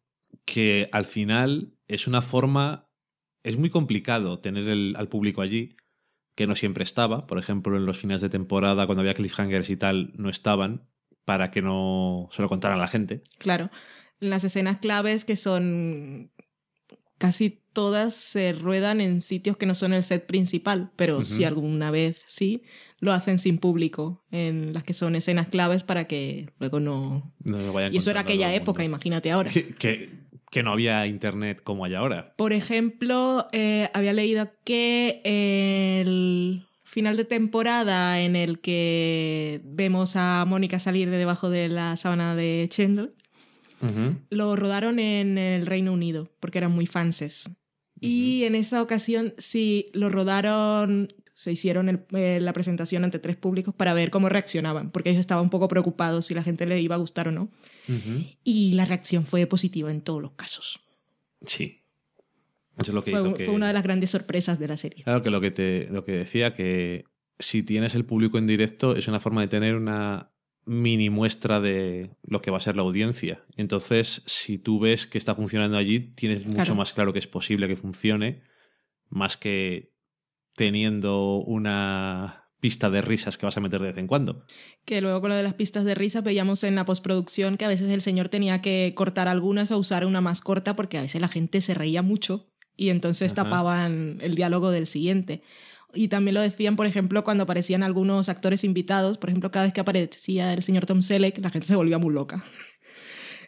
que 0.52 0.88
al 0.92 1.04
final 1.04 1.74
es 1.88 2.06
una 2.06 2.22
forma, 2.22 2.88
es 3.42 3.56
muy 3.58 3.70
complicado 3.70 4.38
tener 4.40 4.68
el- 4.68 4.94
al 4.96 5.08
público 5.08 5.42
allí, 5.42 5.76
que 6.34 6.46
no 6.46 6.54
siempre 6.56 6.84
estaba, 6.84 7.26
por 7.26 7.38
ejemplo, 7.38 7.76
en 7.76 7.84
los 7.84 7.98
fines 7.98 8.20
de 8.20 8.30
temporada, 8.30 8.86
cuando 8.86 9.00
había 9.00 9.14
cliffhangers 9.14 9.70
y 9.70 9.76
tal, 9.76 10.12
no 10.16 10.30
estaban, 10.30 10.88
para 11.24 11.50
que 11.50 11.60
no 11.62 12.28
se 12.32 12.42
lo 12.42 12.48
contaran 12.48 12.78
a 12.78 12.82
la 12.82 12.88
gente. 12.88 13.22
Claro. 13.38 13.70
Las 14.20 14.44
escenas 14.44 14.78
claves 14.78 15.24
que 15.24 15.36
son 15.36 16.30
casi 17.18 17.60
todas 17.72 18.14
se 18.14 18.52
ruedan 18.52 19.00
en 19.00 19.20
sitios 19.20 19.56
que 19.56 19.66
no 19.66 19.74
son 19.74 19.92
el 19.92 20.02
set 20.04 20.26
principal, 20.26 20.90
pero 20.96 21.24
si 21.24 21.44
alguna 21.44 21.90
vez 21.90 22.22
sí, 22.26 22.62
lo 23.00 23.12
hacen 23.12 23.38
sin 23.38 23.58
público 23.58 24.24
en 24.30 24.72
las 24.72 24.84
que 24.84 24.94
son 24.94 25.14
escenas 25.16 25.48
claves 25.48 25.82
para 25.82 26.06
que 26.06 26.50
luego 26.58 26.80
no... 26.80 27.34
No 27.44 27.58
lo 27.58 27.72
vayan 27.72 27.92
Y 27.92 27.98
eso 27.98 28.10
era 28.10 28.20
aquella 28.20 28.54
el 28.54 28.62
época, 28.62 28.84
imagínate 28.84 29.30
ahora. 29.32 29.50
Que, 29.50 29.74
que, 29.74 30.27
que 30.50 30.62
no 30.62 30.72
había 30.72 31.06
internet 31.06 31.60
como 31.62 31.84
hay 31.84 31.94
ahora. 31.94 32.34
Por 32.36 32.52
ejemplo, 32.52 33.48
eh, 33.52 33.90
había 33.94 34.12
leído 34.12 34.50
que 34.64 35.20
el 35.24 36.64
final 36.84 37.16
de 37.16 37.24
temporada 37.24 38.20
en 38.20 38.34
el 38.34 38.60
que 38.60 39.60
vemos 39.64 40.16
a 40.16 40.44
Mónica 40.46 40.78
salir 40.78 41.10
de 41.10 41.18
debajo 41.18 41.50
de 41.50 41.68
la 41.68 41.96
sábana 41.96 42.34
de 42.34 42.66
Chandler, 42.70 43.12
Ujú. 43.80 44.16
lo 44.30 44.56
rodaron 44.56 44.98
en 44.98 45.38
el 45.38 45.66
Reino 45.66 45.92
Unido 45.92 46.30
porque 46.40 46.58
eran 46.58 46.72
muy 46.72 46.86
fanses. 46.86 47.50
Y 48.00 48.44
en 48.44 48.54
esa 48.54 48.80
ocasión 48.80 49.34
sí 49.38 49.90
lo 49.92 50.08
rodaron, 50.08 51.08
se 51.38 51.52
hicieron 51.52 51.88
el- 51.88 52.00
eh, 52.16 52.40
la 52.40 52.52
presentación 52.52 53.04
ante 53.04 53.20
tres 53.20 53.36
públicos 53.36 53.72
para 53.72 53.94
ver 53.94 54.10
cómo 54.10 54.28
reaccionaban, 54.28 54.90
porque 54.90 55.10
ellos 55.10 55.20
estaban 55.20 55.44
un 55.44 55.50
poco 55.50 55.68
preocupados 55.68 56.26
si 56.26 56.34
la 56.34 56.42
gente 56.42 56.66
le 56.66 56.80
iba 56.80 56.96
a 56.96 56.98
gustar 56.98 57.28
o 57.28 57.30
no. 57.30 57.48
Y 58.42 58.72
la 58.72 58.84
reacción 58.86 59.24
fue 59.24 59.46
positiva 59.46 59.88
en 59.92 60.00
todos 60.00 60.20
los 60.20 60.32
casos. 60.32 60.80
Sí. 61.46 61.84
Eso 62.76 62.90
es 62.90 62.94
lo 62.94 63.04
que 63.04 63.12
Fue, 63.12 63.20
hizo 63.20 63.34
que... 63.34 63.44
fue 63.44 63.54
una 63.54 63.68
de 63.68 63.72
las 63.72 63.84
grandes 63.84 64.10
sorpresas 64.10 64.58
de 64.58 64.66
la 64.66 64.76
serie. 64.76 65.04
Claro 65.04 65.22
que 65.22 65.30
lo 65.30 65.40
que 65.40 65.52
te 65.52 65.86
lo 65.90 66.02
que 66.02 66.12
decía 66.12 66.54
que 66.54 67.04
si 67.38 67.62
tienes 67.62 67.94
el 67.94 68.04
público 68.04 68.36
en 68.38 68.48
directo 68.48 68.96
es 68.96 69.06
una 69.06 69.20
forma 69.20 69.40
de 69.42 69.46
tener 69.48 69.76
una 69.76 70.32
mini 70.66 71.08
muestra 71.08 71.60
de 71.60 72.10
lo 72.24 72.40
que 72.42 72.50
va 72.50 72.56
a 72.58 72.60
ser 72.60 72.74
la 72.76 72.82
audiencia. 72.82 73.44
Entonces, 73.56 74.22
si 74.26 74.58
tú 74.58 74.80
ves 74.80 75.06
que 75.06 75.18
está 75.18 75.36
funcionando 75.36 75.76
allí, 75.76 76.00
tienes 76.00 76.40
mucho 76.44 76.56
Claro. 76.56 76.74
más 76.74 76.92
claro 76.92 77.12
que 77.12 77.20
es 77.20 77.28
posible 77.28 77.68
que 77.68 77.76
funcione, 77.76 78.42
más 79.08 79.36
que 79.36 79.92
teniendo 80.58 81.36
una 81.36 82.50
pista 82.60 82.90
de 82.90 83.00
risas 83.00 83.38
que 83.38 83.46
vas 83.46 83.56
a 83.56 83.60
meter 83.60 83.80
de 83.80 83.88
vez 83.88 83.96
en 83.98 84.08
cuando. 84.08 84.44
Que 84.84 85.00
luego 85.00 85.20
con 85.20 85.30
lo 85.30 85.36
de 85.36 85.44
las 85.44 85.54
pistas 85.54 85.84
de 85.84 85.94
risa 85.94 86.20
veíamos 86.20 86.64
en 86.64 86.74
la 86.74 86.84
postproducción 86.84 87.56
que 87.56 87.64
a 87.64 87.68
veces 87.68 87.88
el 87.90 88.00
señor 88.00 88.28
tenía 88.28 88.60
que 88.60 88.92
cortar 88.96 89.28
algunas 89.28 89.70
o 89.70 89.78
usar 89.78 90.04
una 90.04 90.20
más 90.20 90.40
corta 90.40 90.74
porque 90.74 90.98
a 90.98 91.02
veces 91.02 91.20
la 91.20 91.28
gente 91.28 91.60
se 91.60 91.74
reía 91.74 92.02
mucho 92.02 92.50
y 92.76 92.88
entonces 92.88 93.32
Ajá. 93.32 93.44
tapaban 93.44 94.18
el 94.20 94.34
diálogo 94.34 94.72
del 94.72 94.88
siguiente. 94.88 95.42
Y 95.94 96.08
también 96.08 96.34
lo 96.34 96.40
decían, 96.40 96.74
por 96.74 96.86
ejemplo, 96.86 97.22
cuando 97.22 97.44
aparecían 97.44 97.84
algunos 97.84 98.28
actores 98.28 98.64
invitados, 98.64 99.16
por 99.16 99.30
ejemplo, 99.30 99.52
cada 99.52 99.66
vez 99.66 99.72
que 99.72 99.80
aparecía 99.80 100.52
el 100.52 100.64
señor 100.64 100.86
Tom 100.86 101.02
Selleck, 101.02 101.38
la 101.38 101.50
gente 101.50 101.68
se 101.68 101.76
volvía 101.76 101.98
muy 101.98 102.12
loca. 102.12 102.44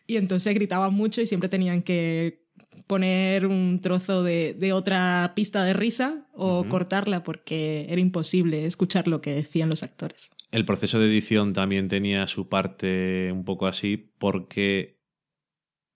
Y 0.07 0.17
entonces 0.17 0.53
gritaban 0.55 0.93
mucho 0.93 1.21
y 1.21 1.27
siempre 1.29 1.49
tenían 1.49 1.83
que 1.83 2.45
poner 2.87 3.47
un 3.47 3.81
trozo 3.81 4.23
de, 4.23 4.55
de 4.55 4.73
otra 4.73 5.33
pista 5.35 5.65
de 5.65 5.73
risa 5.75 6.27
o 6.33 6.65
cortarla 6.69 7.23
porque 7.23 7.87
era 7.89 8.01
imposible 8.01 8.67
escuchar 8.67 9.09
lo 9.09 9.21
que 9.21 9.33
decían 9.35 9.69
los 9.69 9.83
actores. 9.83 10.31
El 10.51 10.65
proceso 10.65 10.99
de 10.99 11.07
edición 11.07 11.53
también 11.53 11.89
tenía 11.89 12.27
su 12.27 12.49
parte 12.49 13.31
un 13.33 13.45
poco 13.45 13.67
así 13.67 14.13
porque 14.19 14.99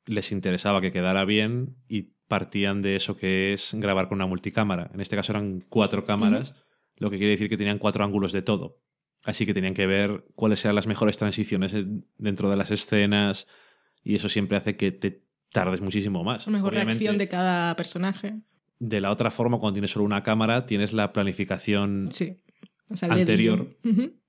les 0.06 0.32
interesaba 0.32 0.80
que 0.80 0.92
quedara 0.92 1.24
bien 1.24 1.76
y 1.88 2.14
partían 2.28 2.82
de 2.82 2.96
eso 2.96 3.16
que 3.16 3.52
es 3.52 3.72
grabar 3.74 4.08
con 4.08 4.16
una 4.16 4.26
multicámara. 4.26 4.90
En 4.94 5.00
este 5.00 5.16
caso 5.16 5.32
eran 5.32 5.64
cuatro 5.68 6.04
cámaras, 6.04 6.54
lo 6.96 7.10
que 7.10 7.16
quiere 7.18 7.32
decir 7.32 7.48
que 7.48 7.56
tenían 7.56 7.78
cuatro 7.78 8.04
ángulos 8.04 8.32
de 8.32 8.42
todo. 8.42 8.80
Así 9.24 9.46
que 9.46 9.54
tenían 9.54 9.74
que 9.74 9.86
ver 9.86 10.24
cuáles 10.34 10.64
eran 10.64 10.74
las 10.74 10.86
mejores 10.86 11.16
transiciones 11.16 11.72
en- 11.72 12.06
dentro 12.18 12.50
de 12.50 12.56
las 12.56 12.70
escenas 12.70 13.46
y 14.02 14.14
eso 14.16 14.28
siempre 14.28 14.58
hace 14.58 14.76
que 14.76 14.92
te 14.92 15.23
tardes 15.54 15.80
muchísimo 15.80 16.22
más. 16.24 16.46
La 16.46 16.52
mejor 16.52 16.72
Obviamente, 16.74 16.98
reacción 16.98 17.16
de 17.18 17.28
cada 17.28 17.76
personaje. 17.76 18.34
de 18.80 19.00
la 19.00 19.10
otra 19.10 19.30
forma, 19.30 19.58
cuando 19.58 19.74
tienes 19.74 19.92
solo 19.92 20.04
una 20.04 20.22
cámara, 20.22 20.66
tienes 20.66 20.92
la 20.92 21.12
planificación 21.12 22.08
Sí. 22.10 22.42
O 22.90 22.96
sea, 22.96 23.08
el 23.08 23.20
Anterior. 23.20 23.78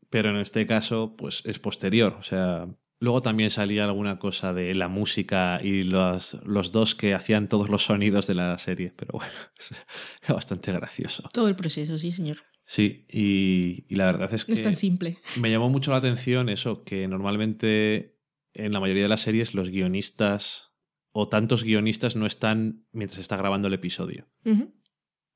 pero 0.10 0.30
en 0.30 0.38
este 0.38 0.66
caso 0.66 1.16
pues 1.18 1.42
es 1.46 1.60
posterior. 1.60 2.16
O 2.20 2.24
sea, 2.24 2.68
luego 3.00 3.22
también 3.22 3.50
salía 3.50 3.84
alguna 3.86 4.18
cosa 4.20 4.54
de 4.54 4.74
la 4.76 4.88
música 4.88 5.60
y 5.64 5.84
los, 5.84 6.38
los 6.46 6.72
dos 6.72 6.96
que 6.96 7.14
hacían 7.14 7.50
todos 7.50 7.70
los 7.70 7.84
sonidos 7.86 8.28
de 8.28 8.36
la 8.36 8.58
serie, 8.58 8.94
pero 8.96 9.14
bueno, 9.14 9.34
es 10.22 10.30
bastante 10.34 10.72
gracioso. 10.72 11.28
Todo 11.34 11.50
el 11.50 11.56
proceso, 11.58 11.98
sí, 11.98 12.12
señor. 12.14 12.38
Sí, 12.68 13.06
y, 13.12 13.86
y 13.90 13.96
la 13.96 14.06
verdad 14.06 14.34
es 14.34 14.48
No 14.48 14.54
es 14.54 14.64
tan 14.64 14.72
que 14.74 14.78
simple. 14.78 15.18
me 15.40 15.52
llamó 15.52 15.70
mucho 15.70 15.92
la 15.92 15.98
atención 15.98 16.50
eso, 16.50 16.84
que 16.84 17.08
normalmente 17.08 18.18
en 18.54 18.72
la 18.72 18.80
mayoría 18.80 19.04
de 19.04 19.10
las 19.10 19.22
series 19.22 19.54
los 19.54 19.70
guionistas 19.70 20.64
o 21.18 21.30
tantos 21.30 21.63
guionistas 21.63 22.18
no 22.18 22.26
están 22.26 22.86
mientras 22.91 23.22
está 23.22 23.38
grabando 23.38 23.70
el 23.70 23.74
episodio. 23.74 24.28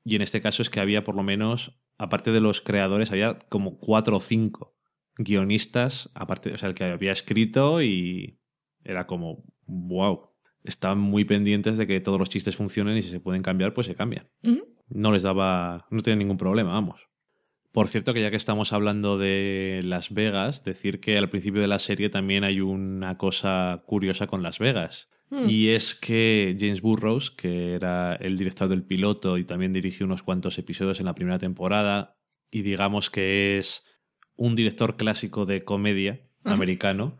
Y 0.03 0.15
en 0.17 0.21
este 0.21 0.41
caso 0.41 0.61
es 0.61 0.69
que 0.69 0.81
había 0.81 1.05
por 1.05 1.15
lo 1.15 1.23
menos, 1.23 1.79
aparte 1.97 2.33
de 2.33 2.41
los 2.41 2.59
creadores, 2.59 3.11
había 3.11 3.39
como 3.47 3.79
cuatro 3.79 4.17
o 4.17 4.19
cinco 4.19 4.75
guionistas, 5.15 6.11
aparte, 6.15 6.51
o 6.51 6.57
sea, 6.57 6.67
el 6.67 6.75
que 6.75 6.83
había 6.83 7.13
escrito 7.13 7.81
y 7.81 8.41
era 8.83 9.07
como, 9.07 9.45
wow, 9.67 10.31
están 10.65 10.99
muy 10.99 11.23
pendientes 11.23 11.77
de 11.77 11.87
que 11.87 12.01
todos 12.01 12.19
los 12.19 12.27
chistes 12.27 12.57
funcionen 12.57 12.97
y 12.97 13.01
si 13.01 13.09
se 13.09 13.21
pueden 13.21 13.41
cambiar, 13.41 13.73
pues 13.73 13.87
se 13.87 13.95
cambian. 13.95 14.29
No 14.89 15.13
les 15.13 15.23
daba, 15.23 15.87
no 15.91 16.01
tienen 16.01 16.19
ningún 16.19 16.35
problema, 16.35 16.73
vamos. 16.73 17.07
Por 17.71 17.87
cierto, 17.87 18.13
que 18.13 18.21
ya 18.21 18.31
que 18.31 18.35
estamos 18.35 18.73
hablando 18.73 19.17
de 19.17 19.79
Las 19.85 20.13
Vegas, 20.13 20.65
decir 20.65 20.99
que 20.99 21.17
al 21.17 21.29
principio 21.29 21.61
de 21.61 21.69
la 21.69 21.79
serie 21.79 22.09
también 22.09 22.43
hay 22.43 22.59
una 22.59 23.17
cosa 23.17 23.81
curiosa 23.85 24.27
con 24.27 24.43
Las 24.43 24.59
Vegas. 24.59 25.07
Mm. 25.29 25.49
Y 25.49 25.69
es 25.69 25.95
que 25.95 26.55
James 26.59 26.81
Burrows, 26.81 27.31
que 27.31 27.73
era 27.73 28.15
el 28.15 28.37
director 28.37 28.67
del 28.67 28.83
piloto 28.83 29.37
y 29.37 29.45
también 29.45 29.73
dirigió 29.73 30.05
unos 30.05 30.23
cuantos 30.23 30.57
episodios 30.57 30.99
en 30.99 31.05
la 31.05 31.15
primera 31.15 31.39
temporada, 31.39 32.17
y 32.51 32.63
digamos 32.63 33.09
que 33.09 33.57
es 33.57 33.83
un 34.35 34.55
director 34.55 34.97
clásico 34.97 35.45
de 35.45 35.63
comedia 35.63 36.21
americano, 36.43 37.19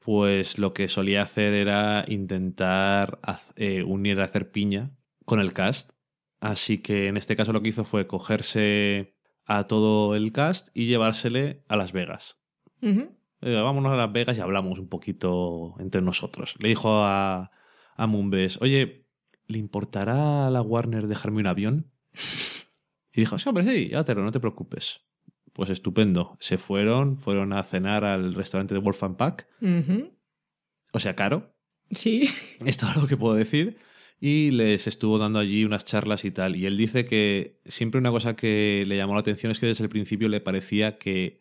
pues 0.00 0.58
lo 0.58 0.74
que 0.74 0.88
solía 0.88 1.22
hacer 1.22 1.54
era 1.54 2.04
intentar 2.08 3.18
eh, 3.56 3.82
unir, 3.82 4.20
hacer 4.20 4.50
piña 4.50 4.90
con 5.24 5.40
el 5.40 5.52
cast. 5.52 5.92
Así 6.40 6.78
que 6.78 7.08
en 7.08 7.16
este 7.16 7.36
caso 7.36 7.52
lo 7.52 7.62
que 7.62 7.70
hizo 7.70 7.84
fue 7.84 8.06
cogerse 8.06 9.16
a 9.46 9.66
todo 9.66 10.14
el 10.14 10.32
cast 10.32 10.68
y 10.74 10.86
llevársele 10.86 11.64
a 11.68 11.76
Las 11.76 11.92
Vegas. 11.92 12.38
Eh, 13.42 13.54
vámonos 13.54 13.92
a 13.92 13.96
Las 13.96 14.12
Vegas 14.12 14.38
y 14.38 14.40
hablamos 14.40 14.78
un 14.78 14.88
poquito 14.88 15.74
entre 15.78 16.00
nosotros. 16.02 16.54
Le 16.58 16.68
dijo 16.68 17.02
a, 17.02 17.50
a 17.96 18.06
Mumbes, 18.06 18.60
oye, 18.60 19.06
¿le 19.46 19.58
importará 19.58 20.46
a 20.46 20.50
la 20.50 20.62
Warner 20.62 21.06
dejarme 21.06 21.40
un 21.40 21.46
avión? 21.46 21.90
Y 23.12 23.20
dijo, 23.20 23.38
sí, 23.38 23.48
hombre, 23.48 23.64
sí, 23.64 23.88
llévatelo, 23.88 24.22
no 24.22 24.32
te 24.32 24.40
preocupes. 24.40 25.00
Pues 25.52 25.70
estupendo. 25.70 26.36
Se 26.38 26.58
fueron, 26.58 27.18
fueron 27.18 27.52
a 27.52 27.62
cenar 27.62 28.04
al 28.04 28.34
restaurante 28.34 28.74
de 28.74 28.80
Wolf 28.80 29.02
and 29.02 29.16
Pack. 29.16 29.48
O 30.92 31.00
sea, 31.00 31.16
caro. 31.16 31.54
Sí. 31.90 32.28
Es 32.64 32.76
todo 32.76 33.00
lo 33.00 33.06
que 33.06 33.16
puedo 33.16 33.34
decir. 33.34 33.78
Y 34.20 34.50
les 34.50 34.86
estuvo 34.86 35.18
dando 35.18 35.38
allí 35.38 35.64
unas 35.64 35.84
charlas 35.84 36.24
y 36.24 36.30
tal. 36.30 36.56
Y 36.56 36.66
él 36.66 36.76
dice 36.76 37.04
que 37.04 37.60
siempre 37.66 38.00
una 38.00 38.10
cosa 38.10 38.34
que 38.36 38.84
le 38.86 38.96
llamó 38.96 39.14
la 39.14 39.20
atención 39.20 39.52
es 39.52 39.58
que 39.58 39.66
desde 39.66 39.84
el 39.84 39.90
principio 39.90 40.28
le 40.28 40.40
parecía 40.40 40.98
que 40.98 41.40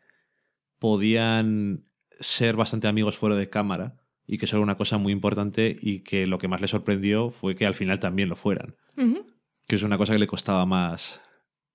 podían 0.80 1.86
ser 2.20 2.56
bastante 2.56 2.88
amigos 2.88 3.18
fuera 3.18 3.36
de 3.36 3.50
cámara 3.50 3.98
y 4.28 4.38
que 4.38 4.46
eso 4.46 4.58
era 4.58 4.64
una 4.64 4.78
cosa 4.78 4.98
muy 4.98 5.14
importante 5.14 5.76
y 5.80 6.00
que 6.00 6.28
lo 6.28 6.38
que 6.38 6.48
más 6.48 6.62
le 6.62 6.68
sorprendió 6.68 7.30
fue 7.30 7.56
que 7.56 7.66
al 7.66 7.76
final 7.76 8.00
también 8.00 8.30
lo 8.30 8.36
fueran. 8.36 8.76
Que 9.68 9.76
es 9.76 9.84
una 9.84 9.98
cosa 9.98 10.14
que 10.14 10.20
le 10.20 10.28
costaba 10.28 10.66
más 10.66 11.20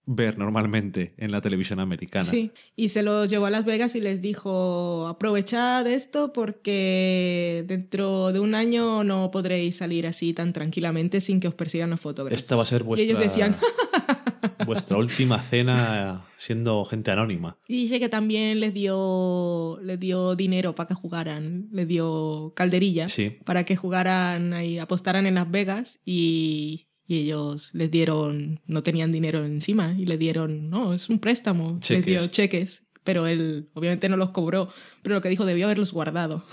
ver 0.06 0.38
normalmente 0.38 1.14
en 1.18 1.30
la 1.30 1.40
televisión 1.40 1.78
americana. 1.78 2.24
Sí, 2.24 2.50
y 2.74 2.88
se 2.88 3.02
los 3.02 3.30
llevó 3.30 3.46
a 3.46 3.50
Las 3.50 3.64
Vegas 3.64 3.94
y 3.94 4.00
les 4.00 4.20
dijo, 4.20 5.06
aprovechad 5.06 5.86
esto 5.86 6.32
porque 6.32 7.64
dentro 7.68 8.32
de 8.32 8.40
un 8.40 8.54
año 8.54 9.04
no 9.04 9.30
podréis 9.30 9.76
salir 9.76 10.06
así 10.06 10.32
tan 10.32 10.52
tranquilamente 10.52 11.20
sin 11.20 11.38
que 11.38 11.46
os 11.48 11.54
persigan 11.54 11.90
los 11.90 12.00
fotógrafos. 12.00 12.40
Esta 12.40 12.56
va 12.56 12.62
a 12.62 12.66
ser 12.66 12.82
vuestra, 12.82 13.04
Y 13.04 13.10
ellos 13.10 13.20
decían, 13.20 13.54
vuestra 14.66 14.96
última 14.96 15.40
cena 15.42 16.24
siendo 16.36 16.84
gente 16.84 17.10
anónima. 17.10 17.56
y 17.68 17.82
dice 17.82 17.98
que 18.00 18.08
también 18.08 18.60
les 18.60 18.72
dio, 18.74 19.78
les 19.82 19.98
dio 20.00 20.36
dinero 20.36 20.74
para 20.74 20.88
que 20.88 20.94
jugaran, 20.94 21.68
les 21.72 21.86
dio 21.88 22.52
calderilla 22.56 23.08
Sí. 23.08 23.36
para 23.44 23.64
que 23.64 23.76
jugaran 23.76 24.52
ahí, 24.52 24.78
apostaran 24.78 25.26
en 25.26 25.34
Las 25.34 25.50
Vegas 25.50 26.00
y, 26.04 26.86
y 27.06 27.18
ellos 27.18 27.70
les 27.74 27.90
dieron, 27.90 28.60
no 28.66 28.82
tenían 28.82 29.10
dinero 29.10 29.44
encima 29.44 29.94
y 29.98 30.06
le 30.06 30.16
dieron, 30.18 30.70
no, 30.70 30.92
es 30.94 31.08
un 31.08 31.18
préstamo, 31.18 31.72
les 31.74 31.80
Cheques. 31.80 32.04
dio 32.06 32.26
cheques, 32.28 32.86
pero 33.04 33.26
él 33.26 33.68
obviamente 33.74 34.08
no 34.08 34.16
los 34.16 34.30
cobró, 34.30 34.68
pero 35.02 35.14
lo 35.16 35.20
que 35.20 35.28
dijo 35.28 35.44
debió 35.44 35.66
haberlos 35.66 35.92
guardado. 35.92 36.44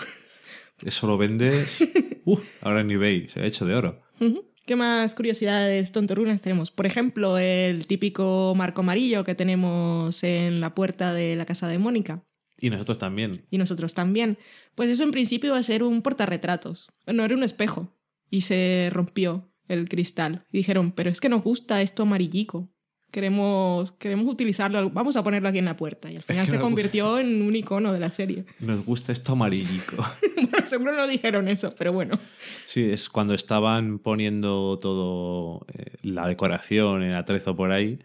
Eso 0.82 1.08
lo 1.08 1.18
vendes. 1.18 1.70
Uh, 2.30 2.40
ahora 2.60 2.82
en 2.82 2.92
eBay 2.92 3.30
se 3.30 3.40
ha 3.40 3.46
hecho 3.46 3.66
de 3.66 3.74
oro. 3.74 4.02
Ujú. 4.20 4.44
¿Qué 4.68 4.76
más 4.76 5.16
curiosidades 5.16 5.94
tontorunas 5.94 6.42
tenemos? 6.42 6.72
Por 6.72 6.86
ejemplo, 6.86 7.38
el 7.38 7.88
típico 7.88 8.54
marco 8.54 8.82
amarillo 8.82 9.24
que 9.24 9.34
tenemos 9.34 10.22
en 10.26 10.60
la 10.60 10.76
puerta 10.76 11.14
de 11.14 11.38
la 11.38 11.46
casa 11.46 11.70
de 11.70 11.78
Mónica. 11.78 12.26
Y 12.60 12.70
nosotros 12.70 12.98
también. 12.98 13.46
Y 13.50 13.60
nosotros 13.60 13.94
también. 13.94 14.38
Pues 14.76 14.90
eso 14.90 15.04
en 15.04 15.12
principio 15.12 15.52
iba 15.52 15.58
a 15.58 15.64
ser 15.64 15.84
un 15.84 16.02
portarretratos. 16.02 16.90
No, 17.06 17.24
era 17.24 17.34
un 17.34 17.44
espejo. 17.44 17.96
Y 18.30 18.42
se 18.42 18.90
rompió 18.92 19.50
el 19.70 19.88
cristal. 19.88 20.44
Y 20.52 20.58
dijeron, 20.58 20.92
pero 20.92 21.10
es 21.12 21.22
que 21.22 21.30
nos 21.30 21.44
gusta 21.44 21.82
esto 21.82 22.04
amarillico. 22.04 22.70
Queremos, 23.12 23.94
queremos 23.94 24.28
utilizarlo. 24.28 24.90
Vamos 24.90 25.16
a 25.16 25.24
ponerlo 25.24 25.48
aquí 25.48 25.60
en 25.60 25.66
la 25.66 25.78
puerta. 25.78 26.12
Y 26.12 26.18
al 26.18 26.24
final 26.24 26.46
que 26.46 26.52
se 26.52 26.60
convirtió 26.60 27.20
en 27.20 27.42
un 27.42 27.56
icono 27.56 27.94
de 27.94 28.00
la 28.00 28.12
serie. 28.12 28.46
Nos 28.60 28.86
gusta 28.86 29.12
esto 29.12 29.34
amarillico. 29.34 29.96
bueno, 30.36 30.66
seguro 30.66 30.94
no 30.94 31.08
dijeron 31.08 31.48
eso, 31.48 31.74
pero 31.78 31.94
bueno. 31.94 32.20
Sí, 32.66 32.90
es 32.90 33.10
cuando 33.10 33.34
estaban 33.34 34.00
poniendo 34.00 34.78
todo 34.80 35.66
eh, 35.74 35.96
la 36.02 36.28
decoración, 36.28 37.02
el 37.02 37.16
atrezo 37.16 37.56
por 37.56 37.72
ahí, 37.72 38.00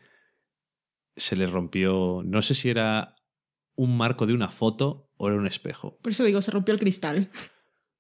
se 1.17 1.37
les 1.37 1.51
rompió. 1.51 2.23
No 2.25 2.41
sé 2.41 2.55
si 2.55 2.71
era 2.71 3.17
un 3.75 3.97
marco 3.97 4.27
de 4.27 4.35
una 4.35 4.51
foto 4.51 5.11
o 5.17 5.29
era 5.29 5.37
un 5.37 5.47
espejo. 5.47 5.99
Por 6.01 6.13
eso 6.13 6.25
digo, 6.25 6.43
se 6.43 6.53
rompió 6.53 6.75
el 6.75 6.81
cristal. 6.81 7.29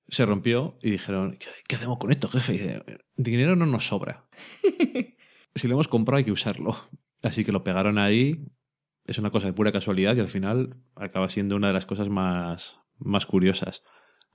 Se 0.09 0.25
rompió 0.25 0.79
y 0.83 0.91
dijeron, 0.91 1.37
¿qué, 1.39 1.49
qué 1.67 1.77
hacemos 1.77 1.99
con 1.99 2.13
esto, 2.13 2.29
jefe? 2.29 2.83
Y 3.17 3.23
dinero 3.23 3.57
no 3.57 3.67
nos 3.67 3.87
sobra. 3.87 4.25
si 5.55 5.69
lo 5.69 5.75
hemos 5.75 5.89
comprado 5.89 6.19
hay 6.19 6.25
que 6.25 6.33
usarlo. 6.33 6.77
Así 7.23 7.45
que 7.45 7.53
lo 7.53 7.65
pegaron 7.65 7.99
ahí. 7.99 8.47
Es 9.05 9.19
una 9.19 9.31
cosa 9.31 9.47
de 9.47 9.53
pura 9.53 9.73
casualidad 9.73 10.17
y 10.17 10.21
al 10.21 10.29
final 10.29 10.77
acaba 10.95 11.29
siendo 11.29 11.57
una 11.57 11.69
de 11.69 11.73
las 11.73 11.87
cosas 11.87 12.09
más, 12.09 12.81
más 12.99 13.27
curiosas. 13.27 13.83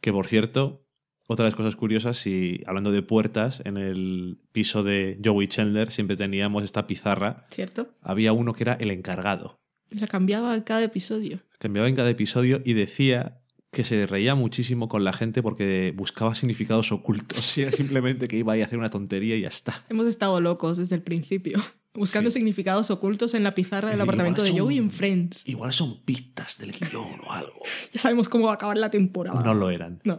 Que 0.02 0.12
por 0.12 0.28
cierto, 0.28 0.86
otra 1.28 1.44
de 1.44 1.52
las 1.52 1.58
cosas 1.58 1.76
curiosas, 1.76 2.18
si 2.18 2.62
hablando 2.66 2.92
de 2.92 3.02
puertas, 3.02 3.62
en 3.66 3.78
el 3.78 4.40
piso 4.52 4.84
de 4.84 5.20
Joey 5.24 5.48
Chandler 5.48 5.92
siempre 5.92 6.18
teníamos 6.18 6.64
esta 6.64 6.88
pizarra. 6.88 7.44
¿Cierto? 7.50 7.90
Había 8.02 8.34
uno 8.34 8.54
que 8.54 8.64
era 8.64 8.74
el 8.74 8.92
encargado. 8.92 9.60
La 9.90 10.08
cambiaba 10.08 10.56
en 10.56 10.62
cada 10.64 10.84
episodio. 10.84 11.40
Cambiaba 11.60 11.88
en 11.88 11.96
cada 11.96 12.10
episodio 12.10 12.62
y 12.64 12.74
decía 12.74 13.42
que 13.72 13.84
se 13.84 14.08
reía 14.08 14.34
muchísimo 14.36 14.88
con 14.88 15.04
la 15.04 15.14
gente 15.14 15.44
porque 15.44 15.94
buscaba 15.96 16.36
significados 16.36 16.92
ocultos. 16.92 17.38
Si 17.46 17.62
era 17.62 17.72
simplemente 17.72 18.28
que 18.28 18.38
iba 18.38 18.54
ahí 18.54 18.62
a 18.62 18.66
hacer 18.66 18.80
una 18.80 18.90
tontería 18.90 19.36
y 19.36 19.42
ya 19.42 19.50
está. 19.50 19.86
Hemos 19.90 20.08
estado 20.08 20.40
locos 20.42 20.78
desde 20.78 20.96
el 20.96 21.02
principio, 21.04 21.60
buscando 21.94 22.30
Sí. 22.32 22.36
significados 22.40 22.90
ocultos 22.92 23.34
en 23.34 23.44
la 23.44 23.54
pizarra 23.56 23.90
del 23.90 24.02
apartamento 24.02 24.42
de 24.44 24.58
Joey 24.58 24.78
en 24.78 24.90
Friends. 24.92 25.48
Igual 25.48 25.74
son 25.74 26.04
pistas 26.04 26.58
del 26.60 26.72
guion 26.72 27.20
o 27.28 27.32
algo. 27.32 27.62
Ya 27.92 28.00
sabemos 28.00 28.30
cómo 28.30 28.46
va 28.46 28.52
a 28.52 28.56
acabar 28.56 28.78
la 28.78 28.90
temporada. 28.90 29.42
No 29.44 29.54
lo 29.54 29.70
eran. 29.70 30.00
No. 30.04 30.18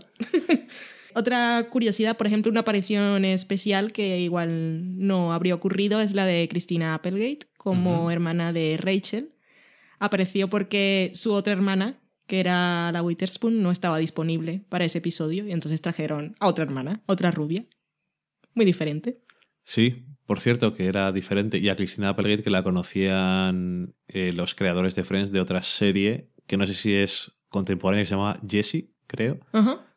Otra 1.15 1.69
curiosidad, 1.71 2.17
por 2.17 2.27
ejemplo, 2.27 2.51
una 2.51 2.61
aparición 2.61 3.25
especial 3.25 3.93
que 3.93 4.21
igual 4.21 4.99
no 4.99 5.33
habría 5.33 5.55
ocurrido 5.55 6.01
es 6.01 6.13
la 6.15 6.27
de 6.27 6.47
Christina 6.49 6.95
Applegate 6.95 7.41
como 7.57 8.11
hermana 8.11 8.53
de 8.53 8.77
Rachel. 8.77 9.35
Apareció 9.99 10.49
porque 10.49 11.11
su 11.15 11.33
otra 11.33 11.55
hermana, 11.55 11.99
que 12.29 12.39
era 12.39 12.93
la 12.93 13.03
Witherspoon, 13.03 13.63
no 13.63 13.73
estaba 13.73 13.99
disponible 13.99 14.63
para 14.69 14.85
ese 14.85 14.99
episodio 14.99 15.47
y 15.47 15.53
entonces 15.53 15.81
trajeron 15.81 16.37
a 16.39 16.47
otra 16.47 16.65
hermana, 16.65 17.03
otra 17.07 17.33
rubia. 17.33 17.65
Muy 18.55 18.67
diferente. 18.67 19.23
Sí, 19.65 20.05
por 20.27 20.41
cierto, 20.41 20.75
que 20.75 20.87
era 20.87 21.11
diferente. 21.11 21.59
Y 21.59 21.71
a 21.71 21.77
Cristina 21.77 22.11
Applegate 22.11 22.43
que 22.43 22.51
la 22.51 22.63
conocían 22.63 23.95
eh, 24.09 24.33
los 24.35 24.55
creadores 24.55 24.95
de 24.95 25.05
Friends 25.05 25.33
de 25.33 25.41
otra 25.41 25.63
serie, 25.63 26.31
que 26.47 26.59
no 26.59 26.67
sé 26.67 26.75
si 26.75 26.95
es 26.95 27.33
contemporánea, 27.49 28.05
que 28.05 28.09
se 28.09 28.15
llama 28.15 28.39
Jessie, 28.47 28.93
creo, 29.07 29.41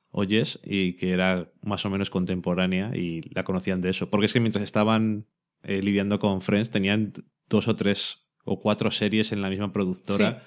o 0.10 0.24
Jess, 0.24 0.60
y 0.64 0.94
que 0.94 1.12
era 1.12 1.52
más 1.62 1.86
o 1.86 1.90
menos 1.90 2.10
contemporánea 2.10 2.96
y 2.96 3.22
la 3.34 3.44
conocían 3.44 3.82
de 3.82 3.90
eso. 3.90 4.10
Porque 4.10 4.28
es 4.28 4.34
que 4.34 4.40
mientras 4.40 4.64
estaban 4.64 5.28
eh, 5.64 5.82
lidiando 5.82 6.20
con 6.20 6.42
Friends 6.42 6.72
tenían 6.72 7.12
dos 7.50 7.68
o 7.68 7.76
tres 7.76 8.28
o 8.46 8.62
cuatro 8.62 8.90
series 8.90 9.34
en 9.34 9.42
la 9.42 9.50
misma 9.50 9.74
productora. 9.74 10.44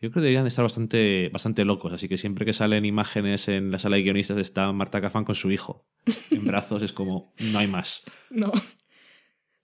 Yo 0.00 0.10
creo 0.10 0.12
que 0.12 0.20
deberían 0.20 0.44
de 0.44 0.48
estar 0.48 0.62
bastante, 0.62 1.30
bastante 1.32 1.64
locos, 1.64 1.92
así 1.92 2.06
que 2.08 2.18
siempre 2.18 2.44
que 2.44 2.52
salen 2.52 2.84
imágenes 2.84 3.48
en 3.48 3.70
la 3.70 3.78
sala 3.78 3.96
de 3.96 4.02
guionistas 4.02 4.36
está 4.36 4.70
Marta 4.72 5.00
Cafán 5.00 5.24
con 5.24 5.34
su 5.34 5.50
hijo 5.50 5.86
en 6.30 6.44
brazos, 6.44 6.82
es 6.82 6.92
como, 6.92 7.32
no 7.38 7.58
hay 7.58 7.66
más. 7.66 8.02
No. 8.30 8.52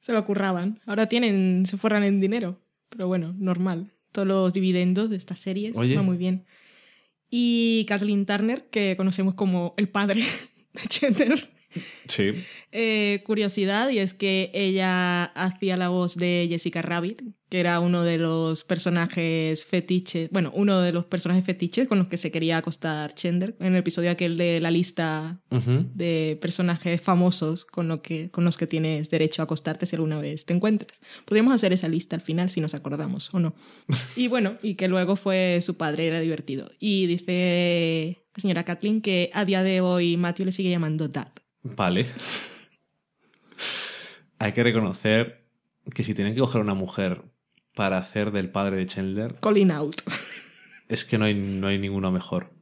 Se 0.01 0.13
lo 0.13 0.25
curraban. 0.25 0.81
Ahora 0.87 1.07
tienen, 1.07 1.67
se 1.67 1.77
forran 1.77 2.03
en 2.03 2.21
dinero. 2.21 2.61
Pero 2.89 3.07
bueno, 3.09 3.35
normal. 3.39 3.93
Todos 4.11 4.27
los 4.27 4.53
dividendos 4.53 5.11
de 5.11 5.17
estas 5.17 5.39
series 5.39 5.77
Oye. 5.77 5.97
va 5.97 6.03
muy 6.03 6.17
bien. 6.17 6.45
Y 7.31 7.87
Kathleen 7.89 8.27
Turner, 8.27 8.69
que 8.69 8.97
conocemos 8.97 9.35
como 9.35 9.75
el 9.77 9.89
padre 9.89 10.25
de 10.73 10.81
Chandler. 10.89 11.51
Sí. 12.07 12.33
Eh, 12.73 13.23
curiosidad, 13.25 13.91
y 13.91 13.99
es 13.99 14.15
que 14.15 14.51
ella 14.55 15.25
hacía 15.25 15.77
la 15.77 15.91
voz 15.91 16.17
de 16.17 16.47
Jessica 16.49 16.81
Rabbit, 16.81 17.23
que 17.51 17.61
era 17.61 17.81
uno 17.81 18.03
de 18.03 18.17
los 18.17 18.65
personajes 18.65 19.67
fetiches, 19.67 20.31
bueno, 20.31 20.51
uno 20.55 20.81
de 20.81 20.91
los 20.91 21.05
personajes 21.05 21.45
fetiches 21.45 21.87
con 21.87 21.99
los 21.99 22.07
que 22.07 22.17
se 22.17 22.31
quería 22.31 22.57
acostar 22.57 23.15
Chandler, 23.15 23.55
en 23.61 23.75
el 23.75 23.77
episodio 23.77 24.11
aquel 24.11 24.39
de 24.39 24.59
la 24.61 24.71
lista 24.71 25.43
de 25.51 26.39
personajes 26.41 26.99
famosos 27.03 27.67
con, 27.67 27.89
lo 27.89 28.01
que, 28.01 28.31
con 28.31 28.47
los 28.47 28.57
que 28.57 28.67
tienes 28.67 29.11
derecho 29.11 29.43
a 29.43 29.45
acostarte 29.45 29.85
si 29.85 29.97
alguna 29.97 30.19
vez 30.19 30.47
te 30.47 30.55
encuentras. 30.55 31.03
Podríamos 31.27 31.53
hacer 31.53 31.75
esa 31.75 31.89
lista 31.89 32.17
al 32.17 32.23
final 32.23 32.49
si 32.49 32.63
nos 32.63 32.73
acordamos 32.73 33.29
o 33.35 33.39
no. 33.39 33.55
Y 34.17 34.29
bueno, 34.29 34.57
y 34.63 34.77
que 34.77 34.89
luego 34.89 35.17
fue 35.17 35.59
su 35.61 35.77
padre, 35.77 36.07
era 36.07 36.21
divertido. 36.21 36.71
Y 36.79 37.07
dice 37.07 38.25
la 38.35 38.41
señora 38.41 38.65
Kathleen 38.65 39.03
que 39.03 39.31
a 39.35 39.45
día 39.45 39.63
de 39.63 39.83
hoy 39.83 40.17
Matthew 40.17 40.47
le 40.47 40.53
sigue 40.53 40.71
llamando 40.71 41.09
Dad. 41.09 41.33
Vale. 41.63 42.07
Hay 44.39 44.53
que 44.53 44.63
reconocer 44.63 45.47
que 45.95 46.05
si 46.05 46.15
tienen 46.15 46.35
que 46.35 46.41
coger 46.41 46.61
una 46.61 46.75
mujer 46.75 47.23
para 47.75 47.99
hacer 47.99 48.33
del 48.33 48.51
padre 48.51 48.77
de 48.77 48.87
Chandler, 48.87 49.37
Calling 49.41 49.71
out. 49.71 49.97
es 50.89 51.05
que 51.05 51.19
no 51.19 51.25
hay, 51.25 51.35
no 51.35 51.69
hay 51.69 51.79
ninguno 51.79 52.11
mejor. 52.11 52.53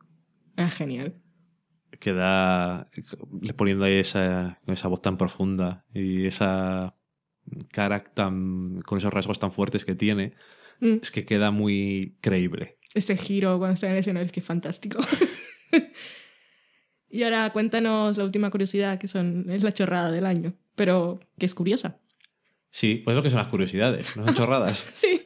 Ah, 0.56 0.70
genial. 0.70 1.14
Que 1.98 2.12
da 2.12 2.90
poniendo 3.56 3.84
ahí 3.84 3.94
esa, 3.94 4.60
esa 4.66 4.88
voz 4.88 5.02
tan 5.02 5.16
profunda 5.16 5.84
y 5.92 6.26
esa 6.26 6.96
cara 7.72 8.04
tan, 8.04 8.80
con 8.82 8.98
esos 8.98 9.12
rasgos 9.12 9.38
tan 9.38 9.52
fuertes 9.52 9.84
que 9.84 9.94
tiene, 9.94 10.34
Mm, 10.80 10.98
es 11.02 11.10
que 11.10 11.24
queda 11.24 11.50
muy 11.50 12.16
creíble. 12.20 12.78
Ese 12.94 13.16
giro 13.16 13.58
cuando 13.58 13.74
está 13.74 13.86
en 13.86 13.92
el 13.92 13.98
escenario 13.98 14.26
es 14.26 14.32
que 14.32 14.40
es 14.40 14.46
fantástico. 14.46 14.98
y 17.10 17.22
ahora 17.24 17.50
cuéntanos 17.50 18.16
la 18.16 18.24
última 18.24 18.50
curiosidad, 18.50 18.98
que 18.98 19.08
son, 19.08 19.50
es 19.50 19.62
la 19.62 19.72
chorrada 19.72 20.10
del 20.10 20.26
año, 20.26 20.54
pero 20.74 21.20
que 21.38 21.46
es 21.46 21.54
curiosa. 21.54 22.00
Sí, 22.70 23.02
pues 23.04 23.16
lo 23.16 23.22
que 23.22 23.30
son 23.30 23.38
las 23.38 23.48
curiosidades, 23.48 24.16
no 24.16 24.24
son 24.24 24.34
chorradas. 24.34 24.86
Sí. 24.94 25.20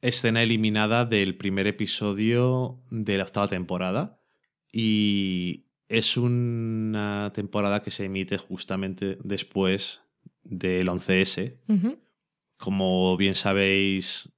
escena 0.00 0.42
eliminada 0.42 1.04
del 1.04 1.36
primer 1.36 1.66
episodio 1.66 2.80
de 2.90 3.16
la 3.16 3.24
octava 3.24 3.48
temporada. 3.48 4.20
Y 4.70 5.64
es 5.88 6.16
una 6.16 7.32
temporada 7.34 7.82
que 7.82 7.90
se 7.90 8.04
emite 8.04 8.36
justamente 8.38 9.18
después 9.24 10.02
del 10.44 10.88
11S. 10.88 11.56
Ujú. 11.68 11.98
Como 12.58 13.16
bien 13.16 13.34
sabéis, 13.34 14.28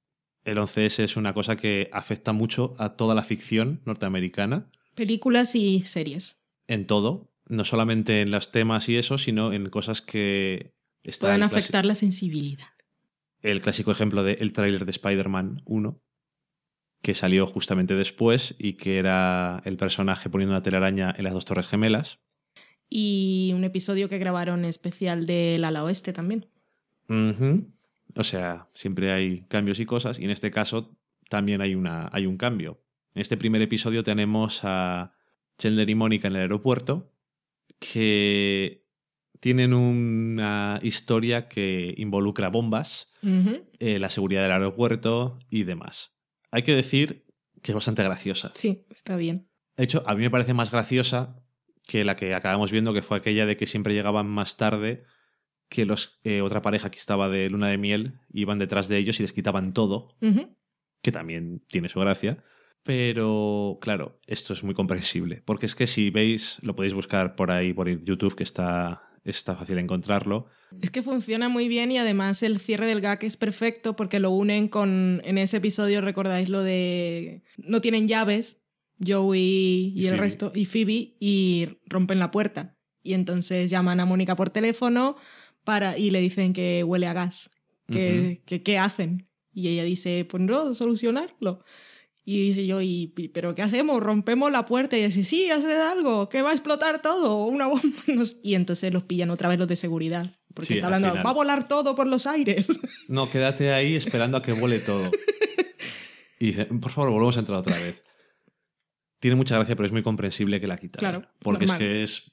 el 0.45 0.57
11S 0.57 1.03
es 1.03 1.17
una 1.17 1.33
cosa 1.33 1.57
que 1.57 1.89
afecta 1.91 2.31
mucho 2.31 2.73
a 2.77 2.95
toda 2.95 3.13
la 3.13 3.23
ficción 3.23 3.81
norteamericana, 3.85 4.71
Películas 4.95 5.55
y 5.55 5.83
series. 5.83 6.40
En 6.71 6.87
todo, 6.87 7.29
no 7.47 7.65
solamente 7.65 8.21
en 8.21 8.31
los 8.31 8.51
temas 8.51 8.87
y 8.87 8.95
eso, 8.95 9.17
sino 9.17 9.51
en 9.51 9.69
cosas 9.69 10.01
que 10.01 10.73
Pueden 11.19 11.43
afectar 11.43 11.85
la 11.85 11.95
sensibilidad. 11.95 12.67
el 13.41 13.61
clásico 13.61 13.91
ejemplo 13.91 14.23
del 14.23 14.53
tráiler 14.53 14.85
de 14.85 14.91
Spider-Man 14.91 15.63
1, 15.65 15.99
que 17.01 17.15
salió 17.15 17.47
justamente 17.47 17.95
después 17.95 18.55
y 18.59 18.73
que 18.73 18.99
era 18.99 19.61
el 19.65 19.77
personaje 19.77 20.29
poniendo 20.29 20.53
una 20.53 20.61
telaraña 20.61 21.13
en 21.17 21.23
las 21.23 21.33
dos 21.33 21.45
torres 21.45 21.67
gemelas. 21.67 22.19
Y 22.87 23.51
un 23.55 23.63
episodio 23.63 24.09
que 24.09 24.19
grabaron 24.19 24.63
especial 24.63 25.25
del 25.25 25.63
ala 25.65 25.83
oeste 25.83 26.13
también. 26.13 26.47
O 28.15 28.23
sea, 28.23 28.69
siempre 28.75 29.11
hay 29.11 29.41
cambios 29.47 29.79
y 29.79 29.85
cosas, 29.85 30.19
y 30.19 30.25
en 30.25 30.29
este 30.29 30.51
caso 30.51 30.95
también 31.29 31.61
hay, 31.61 31.73
una, 31.73 32.09
hay 32.13 32.27
un 32.27 32.37
cambio. 32.37 32.83
En 33.15 33.21
este 33.21 33.37
primer 33.37 33.61
episodio 33.61 34.03
tenemos 34.03 34.61
a 34.63 35.13
Chandler 35.61 35.89
y 35.89 35.95
Mónica 35.95 36.27
en 36.27 36.35
el 36.35 36.41
aeropuerto, 36.41 37.13
que 37.79 38.87
tienen 39.39 39.73
una 39.73 40.79
historia 40.81 41.47
que 41.47 41.93
involucra 41.97 42.49
bombas, 42.49 43.13
eh, 43.79 43.99
la 43.99 44.09
seguridad 44.09 44.41
del 44.41 44.51
aeropuerto 44.51 45.37
y 45.49 45.63
demás. 45.63 46.17
Hay 46.49 46.63
que 46.63 46.75
decir 46.75 47.25
que 47.61 47.71
es 47.71 47.75
bastante 47.75 48.03
graciosa. 48.03 48.51
Sí, 48.55 48.85
está 48.89 49.15
bien. 49.15 49.49
De 49.77 49.83
hecho, 49.83 50.03
a 50.07 50.15
mí 50.15 50.21
me 50.21 50.31
parece 50.31 50.55
más 50.55 50.71
graciosa 50.71 51.43
que 51.85 52.03
la 52.03 52.15
que 52.15 52.33
acabamos 52.33 52.71
viendo, 52.71 52.93
que 52.93 53.03
fue 53.03 53.17
aquella 53.17 53.45
de 53.45 53.55
que 53.55 53.67
siempre 53.67 53.93
llegaban 53.93 54.27
más 54.27 54.57
tarde 54.57 55.03
que 55.69 55.85
los, 55.85 56.19
eh, 56.23 56.41
otra 56.41 56.61
pareja 56.61 56.89
que 56.89 56.99
estaba 56.99 57.29
de 57.29 57.49
luna 57.49 57.67
de 57.67 57.77
miel, 57.77 58.19
iban 58.33 58.57
detrás 58.59 58.87
de 58.87 58.97
ellos 58.97 59.19
y 59.19 59.23
les 59.23 59.31
quitaban 59.31 59.73
todo, 59.73 60.17
que 61.01 61.11
también 61.11 61.63
tiene 61.67 61.87
su 61.87 61.99
gracia. 61.99 62.43
Pero, 62.83 63.77
claro, 63.81 64.19
esto 64.27 64.53
es 64.53 64.63
muy 64.63 64.73
comprensible. 64.73 65.41
Porque 65.45 65.65
es 65.65 65.75
que 65.75 65.87
si 65.87 66.09
veis, 66.09 66.57
lo 66.61 66.75
podéis 66.75 66.93
buscar 66.93 67.35
por 67.35 67.51
ahí, 67.51 67.73
por 67.73 67.87
YouTube, 67.89 68.35
que 68.35 68.43
está, 68.43 69.03
está 69.23 69.55
fácil 69.55 69.77
encontrarlo. 69.77 70.47
Es 70.81 70.89
que 70.89 71.03
funciona 71.03 71.47
muy 71.49 71.67
bien 71.67 71.91
y 71.91 71.97
además 71.97 72.41
el 72.43 72.59
cierre 72.59 72.85
del 72.87 73.01
gag 73.01 73.23
es 73.23 73.37
perfecto 73.37 73.95
porque 73.95 74.19
lo 74.19 74.31
unen 74.31 74.67
con. 74.67 75.21
En 75.25 75.37
ese 75.37 75.57
episodio 75.57 76.01
recordáis 76.01 76.49
lo 76.49 76.61
de. 76.63 77.43
No 77.57 77.81
tienen 77.81 78.07
llaves, 78.07 78.63
Joey 79.05 79.41
y, 79.41 79.91
Y 79.95 80.07
el 80.07 80.13
Phoebe. 80.13 80.17
resto, 80.21 80.51
y 80.55 80.65
Phoebe, 80.65 81.15
y 81.19 81.67
rompen 81.85 82.19
la 82.19 82.31
puerta. 82.31 82.77
Y 83.03 83.13
entonces 83.13 83.69
llaman 83.69 83.99
a 83.99 84.05
Mónica 84.05 84.35
por 84.35 84.49
teléfono 84.49 85.17
para, 85.63 85.97
y 85.97 86.09
le 86.11 86.21
dicen 86.21 86.53
que 86.53 86.83
huele 86.83 87.07
a 87.07 87.13
gas. 87.13 87.51
Que, 87.91 88.41
que- 88.45 88.63
¿Qué 88.63 88.77
hacen? 88.77 89.27
Y 89.53 89.67
ella 89.67 89.83
dice: 89.83 90.25
Pues 90.29 90.41
no, 90.41 90.73
solucionarlo. 90.73 91.63
Y 92.23 92.49
dice 92.49 92.67
yo, 92.67 92.81
¿y, 92.81 93.07
pero 93.33 93.55
qué 93.55 93.63
hacemos? 93.63 94.01
¿Rompemos 94.01 94.51
la 94.51 94.65
puerta? 94.67 94.95
Y 94.97 95.03
dice, 95.03 95.23
sí, 95.23 95.49
haced 95.49 95.79
algo, 95.81 96.29
que 96.29 96.41
va 96.43 96.51
a 96.51 96.53
explotar 96.53 97.01
todo, 97.01 97.45
una 97.45 97.67
bomba. 97.67 97.81
Y 98.43 98.53
entonces 98.55 98.93
los 98.93 99.03
pillan 99.03 99.31
otra 99.31 99.49
vez 99.49 99.57
los 99.57 99.67
de 99.67 99.75
seguridad. 99.75 100.31
Porque 100.53 100.67
Sí, 100.67 100.73
está 100.75 100.87
hablando, 100.87 101.15
va 101.15 101.29
a 101.29 101.33
volar 101.33 101.67
todo 101.67 101.95
por 101.95 102.07
los 102.07 102.27
aires. 102.27 102.67
No, 103.07 103.29
quédate 103.29 103.73
ahí 103.73 103.95
esperando 103.95 104.37
a 104.37 104.41
que 104.41 104.53
vuele 104.53 104.79
todo. 104.79 105.11
Y 106.39 106.47
dice, 106.47 106.65
por 106.65 106.91
favor, 106.91 107.11
volvemos 107.11 107.37
a 107.37 107.39
entrar 107.41 107.59
otra 107.59 107.77
vez. 107.77 108.03
Tiene 109.19 109.35
mucha 109.35 109.55
gracia, 109.55 109.75
pero 109.75 109.85
es 109.85 109.91
muy 109.91 110.01
comprensible 110.01 110.59
que 110.59 110.67
la 110.67 110.77
quitaran. 110.77 111.11
Claro, 111.21 111.31
Porque 111.39 111.65
normal. 111.65 111.81
es 111.81 111.87
que 111.87 112.03
es. 112.03 112.31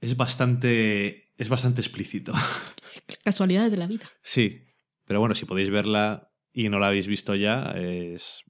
Es 0.00 0.16
bastante. 0.16 1.32
Es 1.36 1.48
bastante 1.48 1.80
explícito. 1.82 2.32
Casualidades 3.24 3.70
de 3.70 3.76
la 3.76 3.86
vida. 3.86 4.10
Sí. 4.22 4.64
Pero 5.04 5.20
bueno, 5.20 5.34
si 5.34 5.44
podéis 5.44 5.68
verla 5.70 6.32
y 6.52 6.68
no 6.68 6.78
la 6.78 6.86
habéis 6.88 7.06
visto 7.06 7.34
ya, 7.34 7.74
es. 7.76 8.42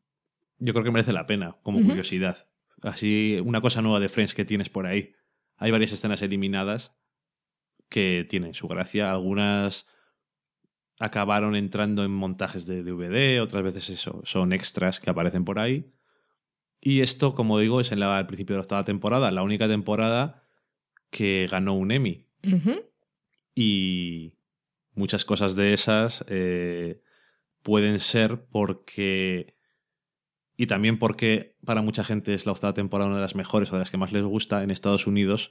Yo 0.60 0.72
creo 0.72 0.84
que 0.84 0.90
merece 0.90 1.12
la 1.12 1.26
pena, 1.26 1.56
como 1.62 1.82
curiosidad. 1.82 2.46
Así, 2.82 3.38
una 3.44 3.60
cosa 3.60 3.82
nueva 3.82 4.00
de 4.00 4.08
Friends 4.08 4.34
que 4.34 4.44
tienes 4.44 4.68
por 4.70 4.86
ahí. 4.86 5.14
Hay 5.56 5.70
varias 5.70 5.92
escenas 5.92 6.22
eliminadas 6.22 6.96
que 7.88 8.26
tienen 8.28 8.54
su 8.54 8.68
gracia. 8.68 9.10
Algunas 9.10 9.86
acabaron 11.00 11.56
entrando 11.56 12.04
en 12.04 12.10
montajes 12.10 12.66
de 12.66 12.82
DVD, 12.82 13.42
otras 13.42 13.62
veces 13.62 13.88
eso, 13.88 14.20
son 14.24 14.52
extras 14.52 15.00
que 15.00 15.10
aparecen 15.10 15.44
por 15.44 15.58
ahí. 15.58 15.92
Y 16.80 17.00
esto, 17.00 17.34
como 17.34 17.58
digo, 17.58 17.80
es 17.80 17.90
en 17.90 18.00
la, 18.00 18.16
al 18.16 18.26
principio 18.26 18.54
de 18.54 18.58
la 18.58 18.62
octava 18.62 18.84
temporada, 18.84 19.30
la 19.30 19.42
única 19.42 19.66
temporada 19.66 20.46
que 21.10 21.48
ganó 21.50 21.74
un 21.74 21.90
Emmy. 21.90 22.26
Y 23.54 24.34
muchas 24.94 25.24
cosas 25.24 25.56
de 25.56 25.72
esas 25.72 26.24
eh, 26.28 27.02
pueden 27.62 27.98
ser 28.00 28.46
porque... 28.46 29.58
Y 30.60 30.66
también 30.66 30.98
porque 30.98 31.56
para 31.64 31.80
mucha 31.80 32.04
gente 32.04 32.34
es 32.34 32.44
la 32.44 32.52
octava 32.52 32.74
temporada 32.74 33.08
una 33.08 33.16
de 33.16 33.22
las 33.22 33.34
mejores 33.34 33.70
o 33.70 33.76
de 33.76 33.78
las 33.78 33.90
que 33.90 33.96
más 33.96 34.12
les 34.12 34.24
gusta 34.24 34.62
en 34.62 34.70
Estados 34.70 35.06
Unidos, 35.06 35.50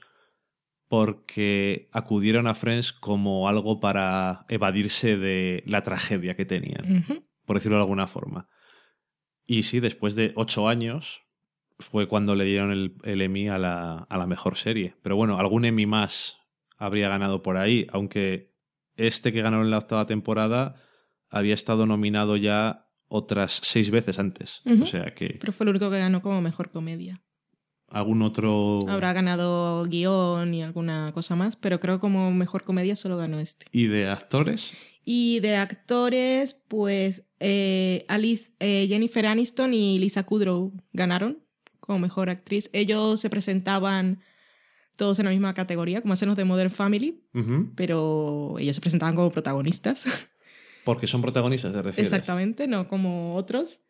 porque 0.86 1.88
acudieron 1.90 2.46
a 2.46 2.54
Friends 2.54 2.92
como 2.92 3.48
algo 3.48 3.80
para 3.80 4.44
evadirse 4.48 5.16
de 5.16 5.64
la 5.66 5.82
tragedia 5.82 6.36
que 6.36 6.44
tenían, 6.44 7.04
por 7.44 7.56
decirlo 7.56 7.78
de 7.78 7.82
alguna 7.82 8.06
forma. 8.06 8.48
Y 9.48 9.64
sí, 9.64 9.80
después 9.80 10.14
de 10.14 10.32
ocho 10.36 10.68
años 10.68 11.22
fue 11.80 12.06
cuando 12.06 12.36
le 12.36 12.44
dieron 12.44 12.70
el, 12.70 12.94
el 13.02 13.20
Emmy 13.20 13.48
a 13.48 13.58
la, 13.58 14.06
a 14.08 14.16
la 14.16 14.28
mejor 14.28 14.56
serie. 14.56 14.94
Pero 15.02 15.16
bueno, 15.16 15.40
algún 15.40 15.64
Emmy 15.64 15.86
más 15.86 16.38
habría 16.78 17.08
ganado 17.08 17.42
por 17.42 17.56
ahí, 17.56 17.88
aunque 17.90 18.54
este 18.94 19.32
que 19.32 19.42
ganó 19.42 19.60
en 19.60 19.70
la 19.70 19.78
octava 19.78 20.06
temporada 20.06 20.76
había 21.30 21.54
estado 21.54 21.84
nominado 21.84 22.36
ya 22.36 22.89
otras 23.10 23.60
seis 23.62 23.90
veces 23.90 24.18
antes. 24.18 24.62
O 24.80 24.86
sea 24.86 25.12
que 25.14 25.36
Pero 25.40 25.52
fue 25.52 25.64
el 25.64 25.70
único 25.70 25.90
que 25.90 25.98
ganó 25.98 26.22
como 26.22 26.40
mejor 26.40 26.70
comedia. 26.70 27.20
algún 27.88 28.22
otro... 28.22 28.78
Habrá 28.88 29.12
ganado 29.12 29.84
guion 29.84 30.54
y 30.54 30.62
alguna 30.62 31.10
cosa 31.12 31.34
más, 31.34 31.56
pero 31.56 31.80
creo 31.80 31.98
como 31.98 32.30
mejor 32.30 32.62
comedia 32.62 32.94
solo 32.94 33.16
ganó 33.16 33.40
este. 33.40 33.66
¿Y 33.72 33.88
de 33.88 34.08
actores? 34.08 34.72
Y 35.04 35.40
de 35.40 35.56
actores, 35.56 36.54
pues 36.68 37.26
eh, 37.40 38.04
Alice, 38.08 38.52
eh, 38.60 38.86
Jennifer 38.88 39.26
Aniston 39.26 39.74
y 39.74 39.98
Lisa 39.98 40.22
Kudrow 40.22 40.72
ganaron 40.92 41.42
como 41.80 41.98
mejor 41.98 42.30
actriz. 42.30 42.70
Ellos 42.72 43.18
se 43.18 43.28
presentaban 43.28 44.20
todos 44.94 45.18
en 45.18 45.24
la 45.24 45.32
misma 45.32 45.54
categoría, 45.54 46.00
como 46.00 46.12
hacen 46.12 46.28
los 46.28 46.36
de 46.36 46.44
Modern 46.44 46.70
Family, 46.70 47.24
pero 47.74 48.54
ellos 48.60 48.76
se 48.76 48.80
presentaban 48.82 49.16
como 49.16 49.30
protagonistas. 49.30 50.04
Porque 50.84 51.06
son 51.06 51.22
protagonistas, 51.22 51.72
¿te 51.72 51.82
refieres? 51.82 52.12
Exactamente, 52.12 52.66
no 52.66 52.88
como 52.88 53.36
otros. 53.36 53.80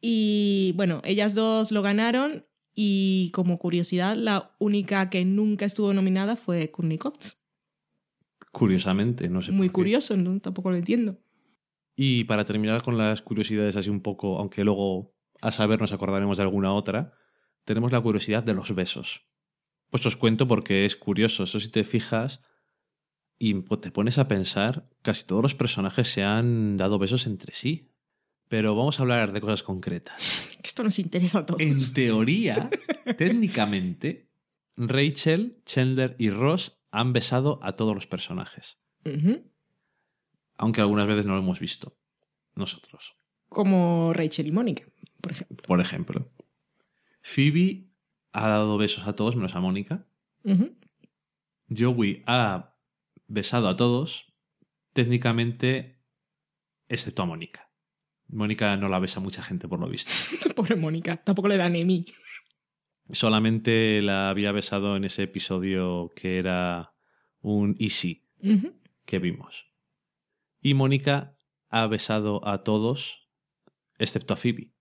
Y 0.00 0.72
bueno, 0.76 1.02
ellas 1.04 1.34
dos 1.34 1.72
lo 1.72 1.82
ganaron 1.82 2.46
y 2.74 3.30
como 3.32 3.58
curiosidad, 3.58 4.16
la 4.16 4.54
única 4.58 5.10
que 5.10 5.24
nunca 5.24 5.64
estuvo 5.66 5.92
nominada 5.92 6.36
fue 6.36 6.70
Courtney 6.70 6.98
Cox. 6.98 7.38
Curiosamente, 8.52 9.28
no 9.28 9.42
sé 9.42 9.52
Muy 9.52 9.68
por 9.68 9.72
qué. 9.72 9.74
curioso, 9.74 10.16
¿no? 10.16 10.40
tampoco 10.40 10.70
lo 10.70 10.76
entiendo. 10.76 11.20
Y 11.94 12.24
para 12.24 12.44
terminar 12.44 12.82
con 12.82 12.96
las 12.96 13.22
curiosidades 13.22 13.76
así 13.76 13.90
un 13.90 14.00
poco, 14.00 14.38
aunque 14.38 14.64
luego 14.64 15.14
a 15.40 15.52
saber 15.52 15.80
nos 15.80 15.92
acordaremos 15.92 16.38
de 16.38 16.44
alguna 16.44 16.72
otra, 16.72 17.12
tenemos 17.64 17.92
la 17.92 18.00
curiosidad 18.00 18.42
de 18.42 18.54
los 18.54 18.74
besos. 18.74 19.26
Pues 19.90 20.06
os 20.06 20.16
cuento 20.16 20.48
porque 20.48 20.86
es 20.86 20.96
curioso, 20.96 21.42
eso 21.44 21.60
si 21.60 21.68
te 21.68 21.84
fijas 21.84 22.40
y 23.42 23.54
pues, 23.54 23.80
te 23.80 23.90
pones 23.90 24.18
a 24.18 24.28
pensar, 24.28 24.86
casi 25.00 25.24
todos 25.24 25.42
los 25.42 25.54
personajes 25.54 26.08
se 26.08 26.22
han 26.22 26.76
dado 26.76 26.98
besos 26.98 27.26
entre 27.26 27.54
sí. 27.54 27.90
Pero 28.48 28.76
vamos 28.76 28.98
a 28.98 29.02
hablar 29.02 29.32
de 29.32 29.40
cosas 29.40 29.62
concretas. 29.62 30.46
Que 30.62 30.68
Esto 30.68 30.84
nos 30.84 30.98
interesa 30.98 31.38
a 31.38 31.46
todos. 31.46 31.58
En 31.60 31.78
teoría, 31.94 32.68
técnicamente, 33.16 34.28
Rachel, 34.76 35.62
Chandler 35.64 36.16
y 36.18 36.28
Ross 36.28 36.78
han 36.90 37.14
besado 37.14 37.58
a 37.62 37.76
todos 37.76 37.94
los 37.94 38.06
personajes. 38.06 38.78
Aunque 40.58 40.82
algunas 40.82 41.06
veces 41.06 41.24
no 41.24 41.32
lo 41.32 41.38
hemos 41.38 41.60
visto 41.60 41.96
nosotros. 42.54 43.14
Como 43.48 44.12
Rachel 44.12 44.48
y 44.48 44.52
Mónica, 44.52 44.84
por 45.22 45.32
ejemplo. 45.32 45.66
por 45.66 45.80
ejemplo. 45.80 46.30
Phoebe 47.22 47.88
ha 48.32 48.48
dado 48.48 48.76
besos 48.76 49.06
a 49.06 49.14
todos 49.14 49.34
menos 49.34 49.56
a 49.56 49.60
Mónica. 49.60 50.06
Ujú. 50.44 50.76
Joey 51.74 52.22
ha 52.26 52.69
besado 53.30 53.68
a 53.68 53.76
todos, 53.76 54.34
técnicamente, 54.92 56.02
excepto 56.88 57.22
a 57.22 57.26
Mónica. 57.26 57.70
Mónica 58.26 58.76
no 58.76 58.88
la 58.88 58.98
besa 58.98 59.20
mucha 59.20 59.42
gente, 59.42 59.68
por 59.68 59.80
lo 59.80 59.88
visto. 59.88 60.12
Pobre 60.54 60.76
Mónica, 60.76 61.16
tampoco 61.16 61.48
le 61.48 61.56
dan 61.56 61.76
Emmy. 61.76 62.06
Solamente 63.12 64.02
la 64.02 64.30
había 64.30 64.52
besado 64.52 64.96
en 64.96 65.04
ese 65.04 65.24
episodio 65.24 66.12
que 66.14 66.38
era 66.38 66.94
un 67.40 67.76
Easy 67.78 68.26
que 69.04 69.18
vimos. 69.18 69.66
Y 70.60 70.74
Mónica 70.74 71.36
ha 71.68 71.86
besado 71.86 72.46
a 72.46 72.62
todos, 72.62 73.28
excepto 73.98 74.34
a 74.34 74.36
Phoebe. 74.36 74.72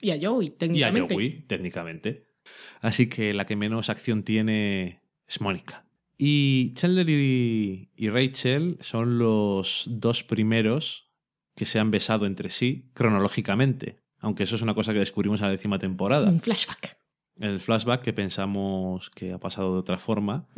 Y 0.00 0.10
a 0.10 0.18
Joey, 0.20 0.48
Y 0.48 0.50
a 0.50 0.56
técnicamente. 0.58 1.14
Joey, 1.14 1.42
técnicamente. 1.46 2.34
Así 2.80 3.08
que 3.08 3.32
la 3.32 3.46
que 3.46 3.56
menos 3.56 3.88
acción 3.88 4.22
tiene 4.22 5.02
es 5.26 5.40
Mónica. 5.40 5.85
Y 6.18 6.72
Chandler 6.74 7.08
y, 7.10 7.90
y 7.94 8.08
Rachel 8.08 8.78
son 8.80 9.18
los 9.18 9.84
dos 9.90 10.24
primeros 10.24 11.10
que 11.54 11.64
se 11.66 11.78
han 11.78 11.90
besado 11.90 12.26
entre 12.26 12.50
sí 12.50 12.90
cronológicamente. 12.94 14.00
Aunque 14.18 14.44
eso 14.44 14.56
es 14.56 14.62
una 14.62 14.74
cosa 14.74 14.92
que 14.92 14.98
descubrimos 14.98 15.40
en 15.40 15.46
la 15.46 15.52
décima 15.52 15.78
temporada. 15.78 16.28
Un 16.30 16.40
flashback. 16.40 16.96
En 17.38 17.50
el 17.50 17.60
flashback 17.60 18.02
que 18.02 18.12
pensamos 18.14 19.10
que 19.10 19.32
ha 19.32 19.38
pasado 19.38 19.74
de 19.74 19.78
otra 19.80 19.98
forma. 19.98 20.48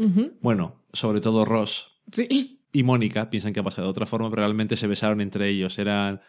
Bueno, 0.41 0.85
sobre 0.93 1.21
todo 1.21 1.45
Ross 1.45 2.01
Sí. 2.13 2.61
y 2.73 2.83
Mónica 2.85 3.29
piensan 3.31 3.53
que 3.53 3.61
ha 3.61 3.65
pasado 3.65 3.87
de 3.89 3.91
otra 3.91 4.07
forma, 4.07 4.31
pero 4.31 4.43
realmente 4.43 4.77
se 4.77 4.87
besaron 4.87 5.21
entre 5.21 5.49
ellos. 5.49 5.77
Eran. 5.79 6.21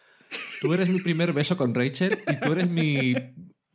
Tú 0.62 0.74
eres 0.74 0.90
mi 0.90 1.00
primer 1.02 1.34
beso 1.34 1.56
con 1.56 1.74
Rachel 1.76 2.20
y 2.28 2.40
tú 2.40 2.52
eres 2.52 2.68
mi 2.70 3.14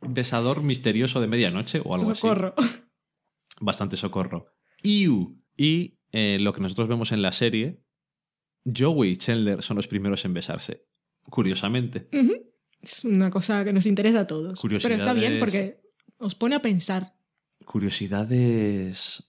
besador 0.01 0.61
misterioso 0.63 1.21
de 1.21 1.27
medianoche 1.27 1.81
o 1.83 1.95
algo 1.95 2.13
Socorro. 2.13 2.53
así. 2.57 2.69
Bastante 3.61 3.95
socorro. 3.97 4.47
Iu. 4.83 5.37
Y 5.55 5.99
eh, 6.11 6.37
lo 6.39 6.53
que 6.53 6.61
nosotros 6.61 6.87
vemos 6.87 7.11
en 7.11 7.21
la 7.21 7.31
serie, 7.31 7.81
Joey 8.65 9.11
y 9.11 9.17
Chandler 9.17 9.61
son 9.61 9.77
los 9.77 9.87
primeros 9.87 10.25
en 10.25 10.33
besarse. 10.33 10.85
Curiosamente. 11.29 12.09
Es 12.81 13.03
una 13.03 13.29
cosa 13.29 13.63
que 13.63 13.73
nos 13.73 13.85
interesa 13.85 14.21
a 14.21 14.27
todos. 14.27 14.59
Pero 14.61 14.77
está 14.77 15.13
bien 15.13 15.39
porque 15.39 15.81
os 16.17 16.35
pone 16.35 16.55
a 16.55 16.61
pensar. 16.61 17.15
Curiosidades 17.65 19.23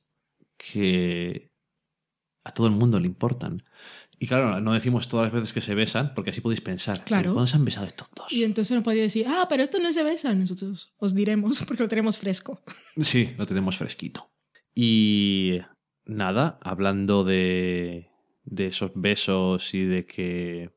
que 0.56 1.52
a 2.44 2.52
todo 2.52 2.66
el 2.66 2.74
mundo 2.74 3.00
le 3.00 3.06
importan. 3.06 3.64
Y 4.18 4.26
claro, 4.26 4.60
no 4.60 4.72
decimos 4.72 5.08
todas 5.08 5.26
las 5.26 5.32
veces 5.32 5.52
que 5.52 5.60
se 5.60 5.74
besan, 5.74 6.14
porque 6.14 6.30
así 6.30 6.40
podéis 6.40 6.62
pensar. 6.62 7.04
Claro. 7.04 7.34
¿Cuándo 7.34 7.46
se 7.46 7.56
han 7.56 7.64
besado 7.64 7.86
estos 7.86 8.08
dos? 8.14 8.32
Y 8.32 8.44
entonces 8.44 8.74
nos 8.74 8.84
podía 8.84 9.02
decir, 9.02 9.26
ah, 9.28 9.46
pero 9.48 9.62
esto 9.62 9.78
no 9.78 9.92
se 9.92 10.02
besa. 10.02 10.32
Nosotros 10.34 10.94
os 10.96 11.14
diremos 11.14 11.60
porque 11.66 11.82
lo 11.82 11.88
tenemos 11.88 12.16
fresco. 12.16 12.62
Sí, 12.98 13.34
lo 13.36 13.46
tenemos 13.46 13.76
fresquito. 13.76 14.30
Y 14.74 15.60
nada, 16.06 16.58
hablando 16.62 17.24
de, 17.24 18.10
de 18.44 18.66
esos 18.68 18.92
besos 18.94 19.74
y 19.74 19.84
de 19.84 20.06
que 20.06 20.70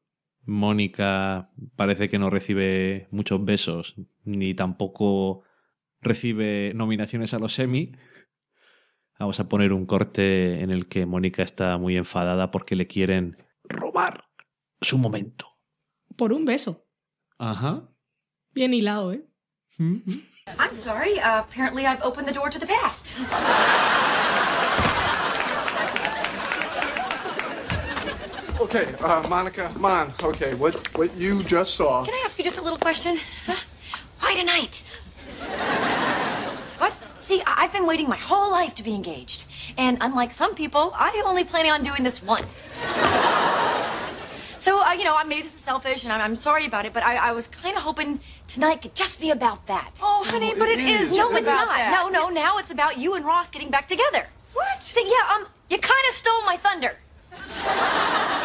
Mónica 0.45 1.51
parece 1.75 2.09
que 2.09 2.19
no 2.19 2.30
recibe 2.30 3.07
muchos 3.11 3.43
besos, 3.45 3.95
ni 4.23 4.53
tampoco 4.53 5.43
recibe 6.01 6.73
nominaciones 6.75 7.34
a 7.34 7.39
los 7.39 7.57
Emmy, 7.59 7.93
vamos 9.19 9.39
a 9.39 9.47
poner 9.47 9.73
un 9.73 9.86
corte 9.86 10.61
en 10.61 10.71
el 10.71 10.88
que 10.88 11.05
Mónica 11.05 11.43
está 11.43 11.77
muy 11.77 11.97
enfadada 11.97 12.51
porque 12.51 12.75
le 12.75 12.88
quieren 12.88 13.38
robar 13.63 14.25
su 14.82 14.97
momento. 14.97 15.57
Por 16.15 16.34
un 16.34 16.45
beso. 16.45 16.88
Ajá. 17.38 17.89
Bien 18.53 18.73
hilado, 18.73 19.13
¿eh? 19.13 19.25
I'm 19.77 20.75
sorry. 20.75 21.19
Uh, 21.19 21.39
apparently, 21.39 21.86
I've 21.86 22.01
opened 22.01 22.27
the 22.27 22.34
door 22.34 22.49
to 22.49 22.59
the 22.59 22.65
past. 22.65 23.13
Okay, 28.60 28.93
uh, 28.99 29.26
Monica, 29.30 29.72
Mon, 29.80 30.12
okay, 30.22 30.53
what, 30.55 30.74
what 30.97 31.16
you 31.16 31.41
just 31.43 31.76
saw. 31.76 32.03
Can 32.03 32.14
I 32.14 32.24
ask 32.26 32.38
you 32.38 32.43
just 32.43 32.57
a 32.57 32.62
little 32.62 32.78
question? 32.78 33.18
Huh? 33.45 33.55
Why 34.20 34.36
tonight? 34.36 34.84
What? 36.78 36.95
See, 37.22 37.41
I- 37.45 37.64
I've 37.64 37.72
been 37.72 37.86
waiting 37.88 38.10
my 38.10 38.18
whole 38.18 38.51
life 38.51 38.76
to 38.76 38.84
be 38.84 38.93
engaged. 38.93 39.45
And 39.78 39.97
unlike 40.01 40.34
some 40.34 40.55
people, 40.55 40.91
I 40.95 41.24
only 41.26 41.45
planning 41.45 41.72
on 41.72 41.84
doing 41.84 42.03
this 42.03 42.22
once. 42.22 42.68
So, 44.57 44.84
uh, 44.86 44.91
you 44.91 45.05
know, 45.05 45.16
I 45.16 45.24
maybe 45.24 45.43
this 45.43 45.53
is 45.53 45.62
selfish 45.62 46.03
and 46.03 46.12
I'm, 46.12 46.20
I'm 46.20 46.36
sorry 46.36 46.66
about 46.66 46.86
it, 46.86 46.91
but 46.91 47.01
I, 47.01 47.30
I 47.30 47.32
was 47.32 47.47
kind 47.47 47.78
of 47.78 47.84
hoping 47.84 48.20
tonight 48.47 48.82
could 48.82 48.93
just 48.93 49.22
be 49.22 49.30
about 49.30 49.68
that. 49.68 49.91
Oh, 50.03 50.26
honey, 50.28 50.53
but 50.53 50.68
it 50.68 50.80
is 50.80 51.12
No, 51.12 51.30
it's 51.32 51.45
not. 51.45 51.70
that. 51.70 51.91
No, 51.93 52.10
no, 52.10 52.28
now 52.28 52.57
it's 52.57 52.72
about 52.72 52.97
you 52.97 53.14
and 53.14 53.24
Ross 53.26 53.51
getting 53.51 53.70
back 53.70 53.88
together. 53.88 54.28
What? 54.53 54.84
See, 54.84 55.05
yeah, 55.07 55.34
um, 55.36 55.47
you 55.70 55.78
kind 55.78 56.03
of 56.10 56.14
stole 56.14 56.43
my 56.45 56.57
thunder. 56.57 56.97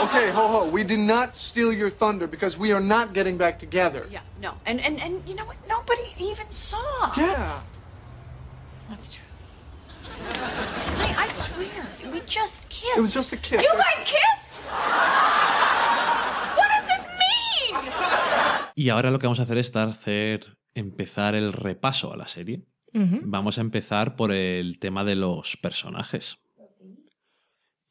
Okay, 0.04 0.30
ho 0.30 0.48
ho, 0.48 0.68
we 0.68 0.84
did 0.84 0.98
not 0.98 1.36
steal 1.36 1.72
your 1.72 1.88
thunder 1.90 2.26
because 2.26 2.58
we 2.58 2.72
are 2.72 2.80
not 2.80 3.14
getting 3.14 3.38
back 3.38 3.58
together. 3.58 4.06
Yeah, 4.10 4.20
no. 4.40 4.54
And, 4.66 4.80
and, 4.80 5.00
and 5.00 5.20
you 5.26 5.34
know 5.34 5.46
what? 5.46 5.56
Nobody 5.68 6.02
even 6.18 6.50
saw. 6.50 7.12
Yeah. 7.16 7.60
That's 8.90 9.08
true. 9.10 9.24
Honey, 10.98 11.14
I 11.16 11.28
swear, 11.28 11.86
we 12.12 12.20
just 12.26 12.68
kissed. 12.68 12.98
It 12.98 13.00
was 13.00 13.14
just 13.14 13.32
a 13.32 13.36
kiss. 13.36 13.62
You 13.62 13.72
guys 13.72 14.04
kissed? 14.04 14.62
What 16.54 16.68
does 16.68 16.86
this 16.86 17.06
mean? 17.22 17.76
Y 18.76 18.90
ahora 18.90 19.10
lo 19.10 19.18
que 19.18 19.26
vamos 19.26 19.38
a 19.40 19.42
hacer 19.44 19.58
es 19.58 19.74
hacer 19.74 20.58
empezar 20.74 21.34
el 21.34 21.52
repaso 21.52 22.12
a 22.12 22.16
la 22.16 22.28
serie. 22.28 22.62
Vamos 22.92 23.58
a 23.58 23.60
empezar 23.60 24.14
por 24.16 24.32
el 24.32 24.78
tema 24.78 25.02
de 25.02 25.16
los 25.16 25.56
personajes. 25.56 26.38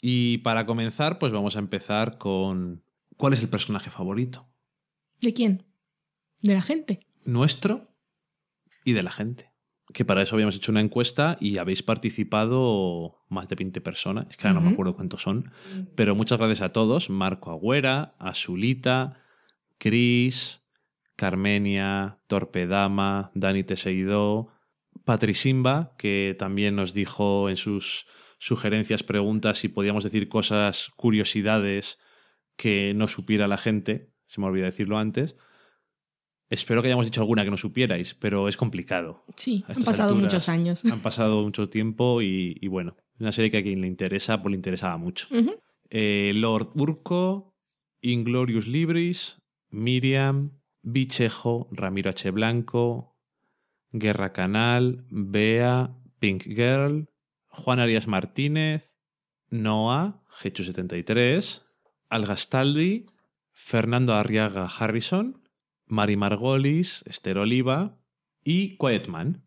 Y 0.06 0.39
para 0.39 0.66
comenzar, 0.66 1.18
pues 1.18 1.32
vamos 1.32 1.56
a 1.56 1.60
empezar 1.60 2.18
con 2.18 2.84
¿cuál 3.16 3.32
es 3.32 3.39
el 3.39 3.47
personaje 3.47 3.89
favorito? 3.89 4.45
¿De 5.22 5.34
quién? 5.34 5.64
De 6.41 6.54
la 6.54 6.62
gente. 6.62 6.99
Nuestro 7.24 7.95
y 8.84 8.91
de 8.91 9.01
la 9.01 9.12
gente. 9.12 9.54
Que 9.93 10.04
para 10.04 10.22
eso 10.22 10.36
habíamos 10.36 10.58
hecho 10.58 10.74
una 10.74 10.82
encuesta 10.82 11.38
y 11.39 11.58
habéis 11.58 11.84
participado 11.84 13.24
más 13.30 13.47
de 13.47 13.56
20 13.56 13.80
personas. 13.80 14.28
Es 14.30 14.36
que 14.36 14.45
ahora 14.45 14.60
no 14.60 14.66
me 14.66 14.74
acuerdo 14.74 14.93
cuántos 14.93 15.22
son. 15.22 15.54
Pero 15.95 16.16
muchas 16.16 16.38
gracias 16.38 16.60
a 16.60 16.74
todos. 16.74 17.10
Marco 17.10 17.51
Agüera, 17.51 18.14
Azulita, 18.20 19.22
Cris, 19.78 20.64
Carmenia, 21.16 22.20
Torpedama, 22.28 23.32
Dani 23.36 23.64
Teseidó, 23.64 24.49
Patrisimba, 25.06 25.95
que 25.97 26.36
también 26.38 26.76
nos 26.76 26.93
dijo 26.93 27.49
en 27.49 27.56
sus 27.56 28.06
sugerencias, 28.43 29.03
preguntas 29.03 29.57
si 29.57 29.69
podíamos 29.69 30.03
decir 30.03 30.27
cosas, 30.27 30.89
curiosidades 30.97 31.97
que 32.57 32.93
no 32.93 33.07
supiera 33.07 33.47
la 33.47 33.57
gente. 33.57 34.11
Se 34.27 34.41
me 34.41 34.47
olvidó 34.47 34.65
decirlo 34.65 34.97
antes. 34.97 35.37
Espero 36.49 36.81
que 36.81 36.89
hayamos 36.89 37.05
dicho 37.05 37.21
alguna 37.21 37.45
que 37.45 37.51
no 37.51 37.57
supierais, 37.57 38.13
pero 38.15 38.49
es 38.49 38.57
complicado. 38.57 39.23
Sí, 39.37 39.63
han 39.67 39.83
pasado 39.83 40.09
alturas 40.09 40.33
muchos 40.33 40.49
años. 40.49 40.83
Han 40.85 41.01
pasado 41.01 41.41
mucho 41.41 41.67
tiempo 41.67 42.21
y, 42.21 42.57
y 42.59 42.67
bueno, 42.67 42.97
una 43.17 43.31
serie 43.31 43.49
que 43.49 43.59
a 43.59 43.63
quien 43.63 43.79
le 43.79 43.87
interesa, 43.87 44.41
pues 44.41 44.51
le 44.51 44.57
interesaba 44.57 44.97
mucho. 44.97 45.27
Eh, 45.89 46.33
Lord 46.35 46.71
Urco, 46.75 47.55
Inglorious 48.01 48.67
Libris, 48.67 49.41
Miriam, 49.69 50.59
Bichejo, 50.81 51.69
Ramiro 51.71 52.09
H. 52.09 52.29
Blanco, 52.31 53.15
Guerra 53.93 54.33
Canal, 54.33 55.05
Bea, 55.09 55.95
Pink 56.19 56.43
Girl, 56.43 57.07
Juan 57.54 57.80
Arias 57.80 58.08
Martínez, 58.08 58.95
Noah, 59.49 60.22
Gechu73, 60.41 61.62
Algastaldi, 62.10 63.06
Fernando 63.51 64.14
Arriaga 64.14 64.66
Harrison, 64.68 65.41
Mari 65.86 66.18
Margolis, 66.18 67.04
Esther 67.08 67.38
Oliva 67.38 67.97
y 68.43 68.78
Quiet 68.78 69.08
Man. 69.08 69.43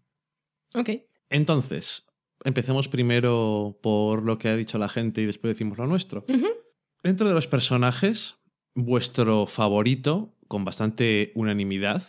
Ok. 0.75 0.91
Entonces, 1.31 2.07
empecemos 2.45 2.89
primero 2.89 3.79
por 3.83 4.23
lo 4.23 4.39
que 4.39 4.49
ha 4.49 4.57
dicho 4.57 4.79
la 4.79 4.89
gente 4.89 5.23
y 5.23 5.27
después 5.27 5.55
decimos 5.55 5.79
lo 5.79 5.87
nuestro. 5.87 6.25
Dentro 7.03 7.29
de 7.29 7.35
los 7.35 7.47
personajes, 7.47 8.37
vuestro 8.75 9.47
favorito, 9.47 10.35
con 10.47 10.65
bastante 10.65 11.33
unanimidad, 11.35 12.03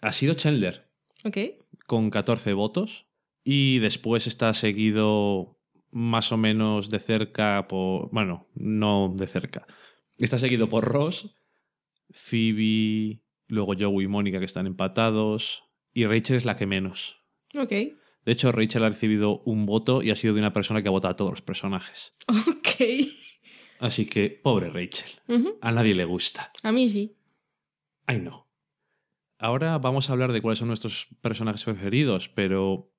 ha 0.00 0.12
sido 0.12 0.34
Chandler, 0.34 0.88
Ok. 1.24 1.38
con 1.86 2.10
14 2.10 2.52
votos. 2.52 3.06
Y 3.50 3.78
después 3.78 4.26
está 4.26 4.52
seguido 4.52 5.58
más 5.90 6.32
o 6.32 6.36
menos 6.36 6.90
de 6.90 7.00
cerca 7.00 7.66
por... 7.66 8.10
Bueno, 8.10 8.46
no 8.54 9.14
de 9.16 9.26
cerca. 9.26 9.66
Está 10.18 10.36
seguido 10.36 10.68
por 10.68 10.84
Ross, 10.84 11.34
Phoebe, 12.10 13.22
luego 13.46 13.72
Joey 13.72 14.04
y 14.04 14.06
Mónica 14.06 14.38
que 14.38 14.44
están 14.44 14.66
empatados. 14.66 15.64
Y 15.94 16.04
Rachel 16.04 16.36
es 16.36 16.44
la 16.44 16.56
que 16.56 16.66
menos. 16.66 17.24
Ok. 17.58 17.70
De 17.70 17.96
hecho, 18.26 18.52
Rachel 18.52 18.84
ha 18.84 18.90
recibido 18.90 19.40
un 19.46 19.64
voto 19.64 20.02
y 20.02 20.10
ha 20.10 20.16
sido 20.16 20.34
de 20.34 20.40
una 20.40 20.52
persona 20.52 20.82
que 20.82 20.88
ha 20.88 20.90
votado 20.90 21.12
a 21.12 21.16
todos 21.16 21.30
los 21.30 21.40
personajes. 21.40 22.12
Ok. 22.28 22.82
Así 23.78 24.04
que, 24.04 24.28
pobre 24.28 24.68
Rachel. 24.68 25.08
A 25.62 25.72
nadie 25.72 25.94
le 25.94 26.04
gusta. 26.04 26.52
A 26.62 26.70
mí 26.70 26.90
sí. 26.90 27.16
Ay, 28.04 28.20
no. 28.20 28.46
Ahora 29.38 29.78
vamos 29.78 30.10
a 30.10 30.12
hablar 30.12 30.32
de 30.32 30.42
cuáles 30.42 30.58
son 30.58 30.68
nuestros 30.68 31.08
personajes 31.22 31.64
preferidos, 31.64 32.28
pero 32.28 32.92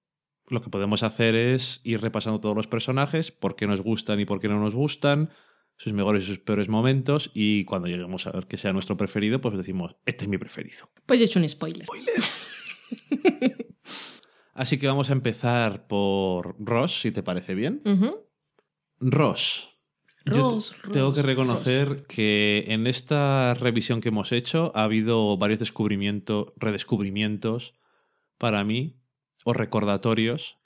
lo 0.50 0.62
que 0.62 0.70
podemos 0.70 1.04
hacer 1.04 1.36
es 1.36 1.82
ir 1.84 2.02
repasando 2.02 2.40
todos 2.40 2.56
los 2.56 2.68
personajes, 2.68 3.32
por 3.32 3.56
qué 3.56 3.68
nos 3.68 3.82
gustan 3.82 4.20
y 4.20 4.26
por 4.26 4.40
qué 4.40 4.48
no 4.50 4.60
nos 4.60 4.76
gustan, 4.76 5.30
sus 5.78 5.94
mejores 5.94 6.24
y 6.24 6.28
sus 6.28 6.40
peores 6.40 6.68
momentos, 6.70 7.32
y 7.34 7.64
cuando 7.66 7.88
lleguemos 7.88 8.28
a 8.28 8.32
ver 8.32 8.48
que 8.48 8.58
sea 8.58 8.74
nuestro 8.74 8.98
preferido, 8.98 9.40
pues 9.40 9.56
decimos, 9.58 9.96
este 10.06 10.26
es 10.26 10.30
mi 10.30 10.38
preferido. 10.38 10.90
Pues 11.06 11.22
he 11.22 11.24
hecho 11.24 11.40
un 11.40 11.48
spoiler. 11.48 11.86
Así 14.54 14.78
que 14.78 14.88
vamos 14.88 15.10
a 15.10 15.14
empezar 15.14 15.88
por 15.88 16.56
Ross, 16.60 17.00
si 17.02 17.12
te 17.12 17.24
parece 17.24 17.56
bien. 17.56 17.82
Ross. 19.00 19.70
Yo 20.26 20.34
Ross, 20.52 20.76
te- 20.84 20.90
tengo 20.90 21.08
Ross, 21.08 21.16
que 21.16 21.22
reconocer 21.24 22.04
que 22.08 22.66
en 22.68 22.86
esta 22.86 23.54
revisión 23.54 24.02
que 24.02 24.10
hemos 24.10 24.34
hecho 24.34 24.74
ha 24.76 24.84
habido 24.84 25.38
varios 25.38 25.60
descubrimientos, 25.60 26.48
redescubrimientos 26.58 27.74
para 28.38 28.64
mí, 28.66 28.99
o 29.44 29.54
recordatorios, 29.54 30.58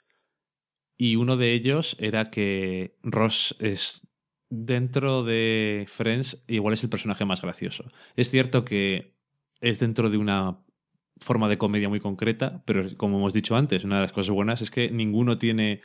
y 0.96 1.16
uno 1.16 1.36
de 1.36 1.52
ellos 1.52 1.96
era 1.98 2.30
que 2.30 2.96
Ross 3.02 3.56
es 3.58 4.06
dentro 4.48 5.24
de 5.24 5.86
Friends 5.88 6.44
igual 6.46 6.74
es 6.74 6.84
el 6.84 6.90
personaje 6.90 7.24
más 7.24 7.42
gracioso. 7.42 7.90
Es 8.16 8.30
cierto 8.30 8.64
que 8.64 9.14
es 9.60 9.78
dentro 9.80 10.10
de 10.10 10.18
una 10.18 10.58
forma 11.20 11.48
de 11.48 11.58
comedia 11.58 11.88
muy 11.88 12.00
concreta, 12.00 12.62
pero 12.64 12.84
como 12.96 13.18
hemos 13.18 13.32
dicho 13.32 13.56
antes, 13.56 13.84
una 13.84 13.96
de 13.96 14.02
las 14.02 14.12
cosas 14.12 14.30
buenas 14.30 14.62
es 14.62 14.70
que 14.70 14.90
ninguno 14.90 15.38
tiene 15.38 15.80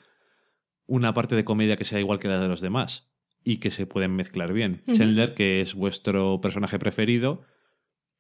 una 0.85 1.13
parte 1.13 1.35
de 1.35 1.45
comedia 1.45 1.77
que 1.77 1.85
sea 1.85 1.99
igual 1.99 2.19
que 2.19 2.27
la 2.27 2.39
de 2.39 2.47
los 2.47 2.61
demás 2.61 3.11
y 3.43 3.57
que 3.57 3.71
se 3.71 3.85
pueden 3.85 4.15
mezclar 4.15 4.53
bien. 4.53 4.83
Chandler, 4.91 5.33
que 5.33 5.61
es 5.61 5.73
vuestro 5.73 6.41
personaje 6.41 6.77
preferido, 6.77 7.43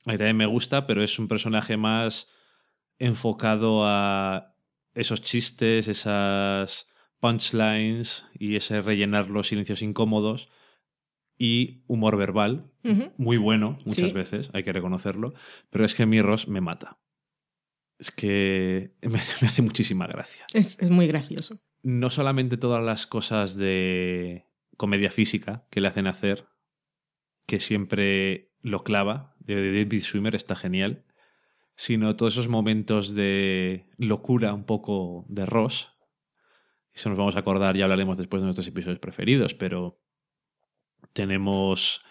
a 0.05 0.11
mí 0.11 0.17
también 0.17 0.37
me 0.37 0.45
gusta, 0.45 0.87
pero 0.87 1.03
es 1.03 1.19
un 1.19 1.27
personaje 1.27 1.77
más 1.77 2.29
enfocado 2.99 3.83
a 3.85 4.55
esos 4.99 5.21
chistes, 5.21 5.87
esas 5.87 6.87
punchlines 7.19 8.25
y 8.37 8.55
ese 8.55 8.81
rellenar 8.81 9.29
los 9.29 9.47
silencios 9.47 9.81
incómodos 9.81 10.49
y 11.37 11.83
humor 11.87 12.17
verbal, 12.17 12.71
muy 13.17 13.37
bueno 13.37 13.77
muchas 13.85 14.09
Sí. 14.09 14.13
veces, 14.13 14.49
hay 14.53 14.63
que 14.63 14.73
reconocerlo, 14.73 15.33
pero 15.69 15.85
es 15.85 15.95
que 15.95 16.05
mi 16.05 16.21
Ross 16.21 16.47
me 16.47 16.61
mata. 16.61 16.99
Es 17.97 18.11
que 18.11 18.93
me, 19.01 19.19
me 19.41 19.47
hace 19.47 19.61
muchísima 19.61 20.07
gracia. 20.07 20.45
Es, 20.53 20.77
es 20.79 20.89
muy 20.89 21.07
gracioso. 21.07 21.59
No 21.81 22.09
solamente 22.09 22.57
todas 22.57 22.83
las 22.83 23.07
cosas 23.07 23.55
de 23.55 24.45
comedia 24.77 25.11
física 25.11 25.65
que 25.69 25.81
le 25.81 25.87
hacen 25.87 26.07
hacer, 26.07 26.47
que 27.45 27.59
siempre 27.59 28.51
lo 28.61 28.83
clava, 28.83 29.35
de 29.39 29.55
David 29.83 30.03
Schwimmer 30.03 30.35
está 30.35 30.55
genial, 30.55 31.05
sino 31.79 32.17
todos 32.17 32.33
esos 32.33 32.49
momentos 32.49 33.15
de 33.15 33.85
locura 33.95 34.53
un 34.53 34.65
poco 34.65 35.25
de 35.29 35.45
Ross. 35.45 35.87
Eso 36.93 37.07
nos 37.07 37.17
vamos 37.17 37.37
a 37.37 37.39
acordar, 37.39 37.77
ya 37.77 37.85
hablaremos 37.85 38.17
después 38.17 38.41
de 38.41 38.47
nuestros 38.47 38.67
episodios 38.67 38.99
preferidos, 38.99 39.53
pero 39.53 39.97
tenemos 41.13 42.01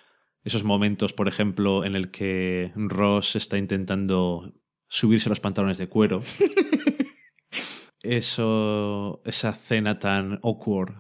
esos 0.43 0.65
momentos, 0.65 1.13
por 1.13 1.29
ejemplo, 1.29 1.85
en 1.85 1.97
el 1.97 2.11
que 2.11 2.73
Ross 2.77 3.37
está 3.37 3.59
intentando 3.59 4.55
subirse 4.89 5.29
los 5.29 5.41
pantalones 5.41 5.77
de 5.77 5.91
cuero. 5.91 6.23
Eso, 8.03 9.21
esa 9.27 9.53
cena 9.53 9.99
tan 9.99 10.41
awkward 10.43 10.95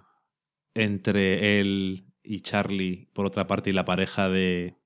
entre 0.74 1.58
él 1.58 2.12
y 2.22 2.40
Charlie, 2.40 3.08
por 3.14 3.24
otra 3.24 3.46
parte, 3.46 3.70
y 3.70 3.72
la 3.72 3.86
pareja 3.86 4.28
de 4.28 4.76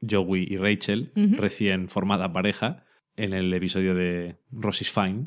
Joey 0.00 0.48
y 0.50 0.56
Rachel, 0.56 1.12
recién 1.14 1.88
formada 1.88 2.32
pareja, 2.32 2.84
en 3.16 3.32
el 3.32 3.52
episodio 3.52 3.94
de 3.94 4.36
Ross 4.50 4.82
is 4.82 4.90
Fine. 4.90 5.24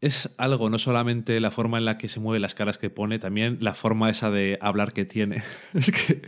Es 0.00 0.34
algo, 0.38 0.70
no 0.70 0.78
solamente 0.78 1.40
la 1.40 1.50
forma 1.50 1.78
en 1.78 1.84
la 1.84 1.98
que 1.98 2.08
se 2.08 2.20
mueve 2.20 2.38
las 2.38 2.54
caras 2.54 2.78
que 2.78 2.88
pone, 2.88 3.18
también 3.18 3.58
la 3.60 3.74
forma 3.74 4.10
esa 4.10 4.30
de 4.30 4.58
hablar 4.60 4.92
que 4.92 5.04
tiene. 5.04 5.42
Es 5.74 5.90
que 5.90 6.22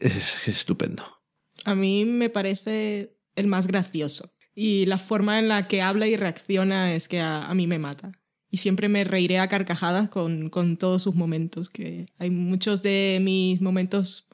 es, 0.00 0.48
es 0.48 0.48
estupendo. 0.48 1.02
A 1.64 1.74
mí 1.74 2.04
me 2.04 2.30
parece 2.30 3.16
el 3.36 3.46
más 3.46 3.66
gracioso. 3.66 4.32
Y 4.54 4.86
la 4.86 4.98
forma 4.98 5.38
en 5.38 5.48
la 5.48 5.68
que 5.68 5.82
habla 5.82 6.06
y 6.06 6.16
reacciona 6.16 6.92
es 6.92 7.08
que 7.08 7.20
a, 7.20 7.46
a 7.46 7.54
mí 7.54 7.66
me 7.66 7.78
mata. 7.78 8.12
Y 8.50 8.58
siempre 8.58 8.88
me 8.88 9.04
reiré 9.04 9.38
a 9.38 9.48
carcajadas 9.48 10.08
con, 10.08 10.50
con 10.50 10.76
todos 10.76 11.02
sus 11.02 11.14
momentos. 11.14 11.68
Que 11.70 12.06
hay 12.18 12.30
muchos 12.30 12.82
de 12.82 13.18
mis 13.22 13.60
momentos, 13.60 14.27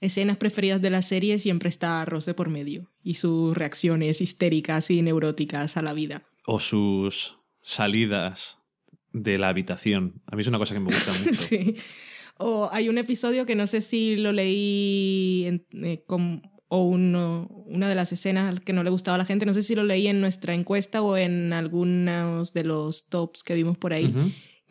escenas 0.00 0.36
preferidas 0.36 0.80
de 0.82 0.90
la 0.90 1.02
serie, 1.02 1.38
siempre 1.38 1.68
está 1.68 2.04
Rose 2.04 2.34
por 2.34 2.48
medio. 2.50 2.90
Y 3.02 3.14
sus 3.14 3.56
reacciones 3.56 4.20
histéricas 4.20 4.90
y 4.90 5.02
neuróticas 5.02 5.76
a 5.76 5.82
la 5.82 5.92
vida. 5.92 6.22
O 6.46 6.60
sus 6.60 7.38
salidas 7.62 8.58
de 9.12 9.38
la 9.38 9.48
habitación. 9.48 10.22
A 10.26 10.36
mí 10.36 10.42
es 10.42 10.48
una 10.48 10.58
cosa 10.58 10.74
que 10.74 10.80
me 10.80 10.86
gusta 10.86 11.12
mucho. 11.18 11.32
Sí. 11.32 11.76
O 12.38 12.68
hay 12.70 12.88
un 12.88 12.98
episodio 12.98 13.46
que 13.46 13.54
no 13.54 13.66
sé 13.66 13.80
si 13.80 14.16
lo 14.16 14.32
leí 14.32 15.44
en- 15.46 15.66
eh, 15.84 16.04
com- 16.06 16.42
o 16.68 16.82
uno- 16.82 17.48
una 17.66 17.88
de 17.88 17.94
las 17.94 18.12
escenas 18.12 18.60
que 18.60 18.72
no 18.72 18.82
le 18.82 18.90
gustaba 18.90 19.14
a 19.14 19.18
la 19.18 19.24
gente, 19.24 19.46
no 19.46 19.54
sé 19.54 19.62
si 19.62 19.74
lo 19.76 19.84
leí 19.84 20.08
en 20.08 20.20
nuestra 20.20 20.52
encuesta 20.52 21.00
o 21.00 21.16
en 21.16 21.52
algunos 21.52 22.52
de 22.52 22.64
los 22.64 23.08
tops 23.08 23.42
que 23.44 23.54
vimos 23.54 23.78
por 23.78 23.92
ahí, 23.92 24.12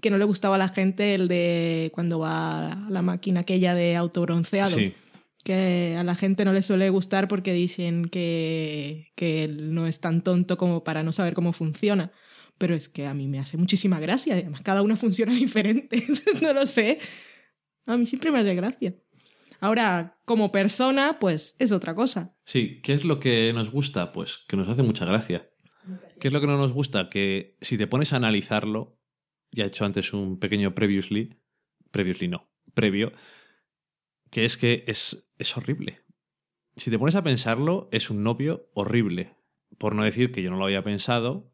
que 0.02 0.10
no 0.10 0.18
le 0.18 0.26
gustaba 0.26 0.56
a 0.56 0.58
la 0.58 0.68
gente 0.70 1.16
el 1.16 1.28
de 1.30 1.90
cuando 1.94 2.20
va 2.20 2.74
a 2.74 2.90
la 2.90 3.02
máquina 3.02 3.40
aquella 3.40 3.74
de 3.74 3.96
autobronceado. 3.96 4.78
Sí. 4.78 4.94
Que 5.46 5.96
a 5.98 6.04
la 6.04 6.16
gente 6.16 6.44
no 6.44 6.52
le 6.54 6.62
suele 6.62 6.90
gustar 6.90 7.28
porque 7.28 7.54
dicen 7.54 8.06
que, 8.06 9.14
que 9.16 9.44
él 9.46 9.74
no 9.74 9.86
es 9.86 10.02
tan 10.02 10.24
tonto 10.24 10.58
como 10.58 10.84
para 10.84 11.04
no 11.04 11.14
saber 11.14 11.36
cómo 11.36 11.54
funciona. 11.54 12.12
Pero 12.58 12.74
es 12.74 12.90
que 12.90 13.06
a 13.06 13.14
mí 13.14 13.28
me 13.28 13.40
hace 13.40 13.56
muchísima 13.56 14.00
gracia. 14.00 14.34
Además, 14.34 14.62
cada 14.64 14.82
una 14.82 14.96
funciona 14.98 15.34
diferente. 15.34 16.04
no 16.42 16.52
lo 16.52 16.66
sé. 16.66 16.98
A 17.86 17.96
mí 17.96 18.06
siempre 18.08 18.32
me 18.32 18.40
hace 18.40 18.56
gracia. 18.56 18.96
Ahora, 19.60 20.20
como 20.26 20.52
persona, 20.52 21.20
pues 21.20 21.56
es 21.60 21.72
otra 21.72 21.96
cosa. 21.96 22.36
Sí, 22.44 22.82
¿qué 22.82 22.94
es 22.94 23.06
lo 23.06 23.20
que 23.20 23.54
nos 23.54 23.70
gusta? 23.70 24.12
Pues 24.12 24.40
que 24.48 24.58
nos 24.58 24.68
hace 24.68 24.84
mucha 24.84 25.06
gracia. 25.06 25.50
¿Qué 26.20 26.28
es 26.28 26.34
lo 26.34 26.42
que 26.42 26.48
no 26.48 26.58
nos 26.58 26.74
gusta? 26.74 27.10
Que 27.10 27.58
si 27.62 27.78
te 27.78 27.88
pones 27.88 28.14
a 28.14 28.18
analizarlo, 28.18 28.98
ya 29.52 29.64
he 29.64 29.68
hecho 29.68 29.86
antes 29.86 30.14
un 30.14 30.40
pequeño 30.40 30.74
previously, 30.74 31.38
previously 31.92 32.28
no, 32.28 32.50
previo, 32.74 33.14
que 34.36 34.44
es 34.44 34.58
que 34.58 34.84
es, 34.86 35.30
es 35.38 35.56
horrible. 35.56 36.02
Si 36.76 36.92
te 36.92 37.00
pones 37.00 37.16
a 37.16 37.24
pensarlo, 37.24 37.88
es 37.94 38.10
un 38.10 38.22
novio 38.22 38.70
horrible. 38.74 39.34
Por 39.78 39.96
no 39.96 40.04
decir 40.04 40.34
que 40.34 40.42
yo 40.42 40.52
no 40.52 40.58
lo 40.58 40.66
había 40.66 40.82
pensado, 40.82 41.54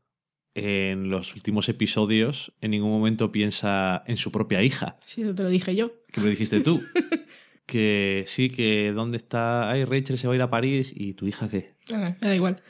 en 0.55 1.11
los 1.11 1.35
últimos 1.35 1.69
episodios 1.69 2.53
en 2.59 2.71
ningún 2.71 2.89
momento 2.89 3.31
piensa 3.31 4.01
en 4.07 4.17
su 4.17 4.31
propia 4.31 4.63
hija. 4.63 4.97
Sí, 5.05 5.21
eso 5.21 5.35
te 5.35 5.43
lo 5.43 5.49
dije 5.49 5.75
yo. 5.75 5.91
que 6.11 6.21
me 6.21 6.25
lo 6.25 6.31
dijiste 6.31 6.61
tú. 6.61 6.81
que 7.67 8.23
sí, 8.25 8.49
que 8.49 8.93
dónde 8.93 9.17
está. 9.17 9.69
Ay, 9.69 9.85
Rachel 9.85 10.17
se 10.17 10.25
va 10.25 10.33
a 10.33 10.37
ir 10.37 10.41
a 10.41 10.49
París 10.49 10.91
y 10.95 11.13
tu 11.13 11.27
hija 11.27 11.49
qué. 11.51 11.75
Ah, 11.93 12.17
me 12.19 12.29
da 12.29 12.35
igual. 12.35 12.63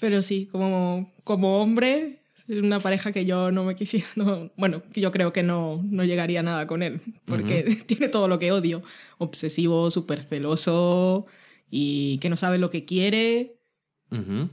Pero 0.00 0.22
sí, 0.22 0.46
como, 0.46 1.12
como 1.24 1.60
hombre, 1.60 2.22
una 2.48 2.80
pareja 2.80 3.12
que 3.12 3.24
yo 3.24 3.50
no 3.52 3.64
me 3.64 3.74
quisiera. 3.76 4.06
no- 4.16 4.50
bueno, 4.56 4.82
yo 4.94 5.10
creo 5.12 5.32
que 5.32 5.42
no, 5.42 5.82
no 5.84 6.04
llegaría 6.04 6.40
a 6.40 6.42
nada 6.42 6.66
con 6.66 6.82
él. 6.82 7.00
Porque 7.24 7.62
tiene 7.86 8.08
todo 8.08 8.28
lo 8.28 8.38
que 8.38 8.52
odio: 8.52 8.82
obsesivo, 9.18 9.90
súper 9.90 10.22
celoso 10.24 11.26
y 11.70 12.18
que 12.18 12.28
no 12.30 12.36
sabe 12.36 12.58
lo 12.58 12.70
que 12.70 12.84
quiere 12.84 13.52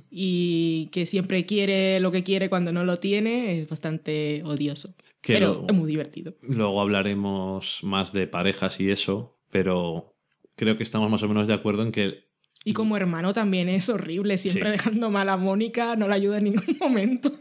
y 0.09 0.89
que 0.91 1.05
siempre 1.05 1.45
quiere 1.45 1.99
lo 1.99 2.11
que 2.11 2.23
quiere 2.23 2.49
cuando 2.49 2.71
no 2.71 2.83
lo 2.85 2.99
tiene. 2.99 3.59
Es 3.59 3.69
bastante 3.69 4.41
odioso. 4.45 4.95
Que 5.21 5.33
pero 5.33 5.47
luego- 5.47 5.65
es 5.69 5.75
muy 5.75 5.89
divertido. 5.89 6.35
Luego 6.41 6.81
hablaremos 6.81 7.79
más 7.83 8.11
de 8.13 8.27
parejas 8.27 8.79
y 8.79 8.91
eso, 8.91 9.39
pero 9.51 10.15
creo 10.55 10.77
que 10.77 10.83
estamos 10.83 11.09
más 11.09 11.23
o 11.23 11.27
menos 11.27 11.47
de 11.47 11.53
acuerdo 11.53 11.83
en 11.83 11.91
que 11.91 12.25
Y 12.65 12.73
como 12.73 12.97
hermano 12.97 13.33
también 13.33 13.69
es 13.69 13.87
horrible, 13.89 14.37
siempre 14.37 14.65
Sí. 14.65 14.71
dejando 14.73 15.09
mal 15.11 15.29
a 15.29 15.37
Mónica, 15.37 15.95
no 15.95 16.07
la 16.07 16.15
ayuda 16.15 16.39
en 16.39 16.43
ningún 16.45 16.77
momento. 16.79 17.31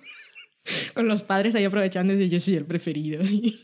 Con 0.94 1.09
los 1.09 1.22
padres 1.22 1.55
ahí 1.55 1.64
aprovechando 1.64 2.12
y 2.12 2.28
yo 2.28 2.40
soy 2.40 2.55
el 2.56 2.66
preferido. 2.66 3.24
sí. 3.26 3.56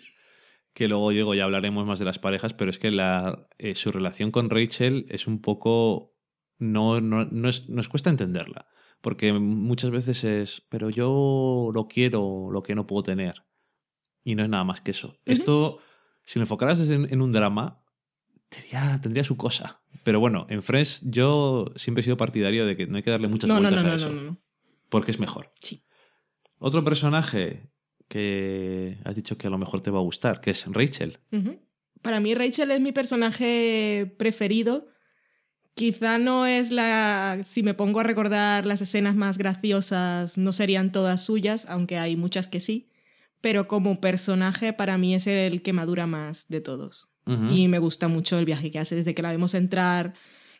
que 0.73 0.87
luego 0.89 1.11
llego 1.13 1.35
y 1.35 1.41
hablaremos 1.41 1.87
más 1.87 1.99
de 1.99 2.05
las 2.05 2.19
parejas, 2.19 2.55
pero 2.55 2.71
es 2.71 2.79
que 2.79 2.91
la, 2.91 3.49
eh, 3.59 3.75
su 3.75 3.91
relación 3.91 4.31
con 4.31 4.49
Rachel 4.51 5.07
es 5.09 5.27
un 5.27 5.41
poco... 5.41 6.15
No, 6.61 7.01
no, 7.01 7.25
no 7.25 7.49
es- 7.49 7.69
nos 7.69 7.89
cuesta 7.89 8.11
entenderla, 8.11 8.67
porque 9.01 9.33
muchas 9.33 9.91
veces 9.91 10.25
es, 10.25 10.63
pero 10.69 10.91
yo 10.91 11.71
lo 11.73 11.87
quiero, 11.89 12.51
lo 12.53 12.63
que 12.65 12.75
no 12.75 12.87
puedo 12.87 13.03
tener. 13.05 13.45
Y 14.25 14.35
no 14.35 14.43
es 14.43 14.49
nada 14.49 14.65
más 14.65 14.81
que 14.81 14.91
eso. 14.91 15.19
Esto, 15.25 15.79
si 16.25 16.39
lo 16.39 16.43
enfocaras 16.45 16.81
en, 16.91 17.13
en 17.13 17.23
un 17.23 17.31
drama, 17.33 17.85
tendría, 18.49 18.99
tendría 19.01 19.23
su 19.25 19.37
cosa. 19.37 19.83
Pero 20.05 20.19
bueno, 20.21 20.47
en 20.51 20.63
Friends 20.63 21.01
yo 21.05 21.73
siempre 21.77 22.01
he 22.01 22.05
sido 22.05 22.17
partidario 22.17 22.67
de 22.67 22.77
que 22.77 22.87
no 22.89 22.97
hay 22.97 23.03
que 23.05 23.11
darle 23.11 23.29
muchas 23.29 23.49
No, 23.49 23.61
vueltas 23.61 23.83
no, 23.85 23.91
a 23.91 23.95
eso, 23.95 24.37
porque 24.89 25.13
es 25.13 25.21
mejor. 25.21 25.53
Sí. 25.61 25.83
Otro 26.59 26.85
personaje 26.85 27.71
que 28.09 28.99
has 29.05 29.15
dicho 29.15 29.39
que 29.39 29.47
a 29.47 29.51
lo 29.51 29.59
mejor 29.59 29.81
te 29.81 29.91
va 29.91 29.99
a 29.99 30.03
gustar, 30.03 30.41
que 30.41 30.51
es 30.51 30.67
Rachel. 30.67 31.19
Para 32.03 32.21
mí 32.21 32.35
Rachel 32.35 32.71
es 32.71 32.81
mi 32.81 32.93
personaje 32.93 34.15
preferido. 34.19 34.89
Quizá 35.75 36.19
no 36.19 36.47
es 36.47 36.71
la... 36.71 37.39
Si 37.45 37.63
me 37.63 37.75
pongo 37.75 38.01
a 38.01 38.05
recordar 38.05 38.67
las 38.67 38.81
escenas 38.81 39.15
más 39.15 39.39
graciosas, 39.39 40.37
no 40.39 40.53
serían 40.53 40.91
todas 40.91 41.25
suyas, 41.25 41.67
aunque 41.67 41.99
hay 41.99 42.17
muchas 42.17 42.49
que 42.49 42.61
sí. 42.61 42.91
Pero 43.41 43.69
como 43.69 44.01
personaje 44.01 44.73
para 44.73 44.99
mí 44.99 45.15
es 45.15 45.27
el 45.29 45.63
que 45.63 45.73
madura 45.73 46.07
más 46.07 46.49
de 46.49 46.61
todos. 46.61 47.13
Y 47.51 47.69
me 47.69 47.79
gusta 47.79 48.09
mucho 48.09 48.39
el 48.39 48.47
viaje 48.47 48.71
que 48.71 48.79
hace 48.79 48.95
desde 48.95 49.15
que 49.15 49.21
la 49.21 49.31
vemos 49.31 49.53
entrar 49.53 50.15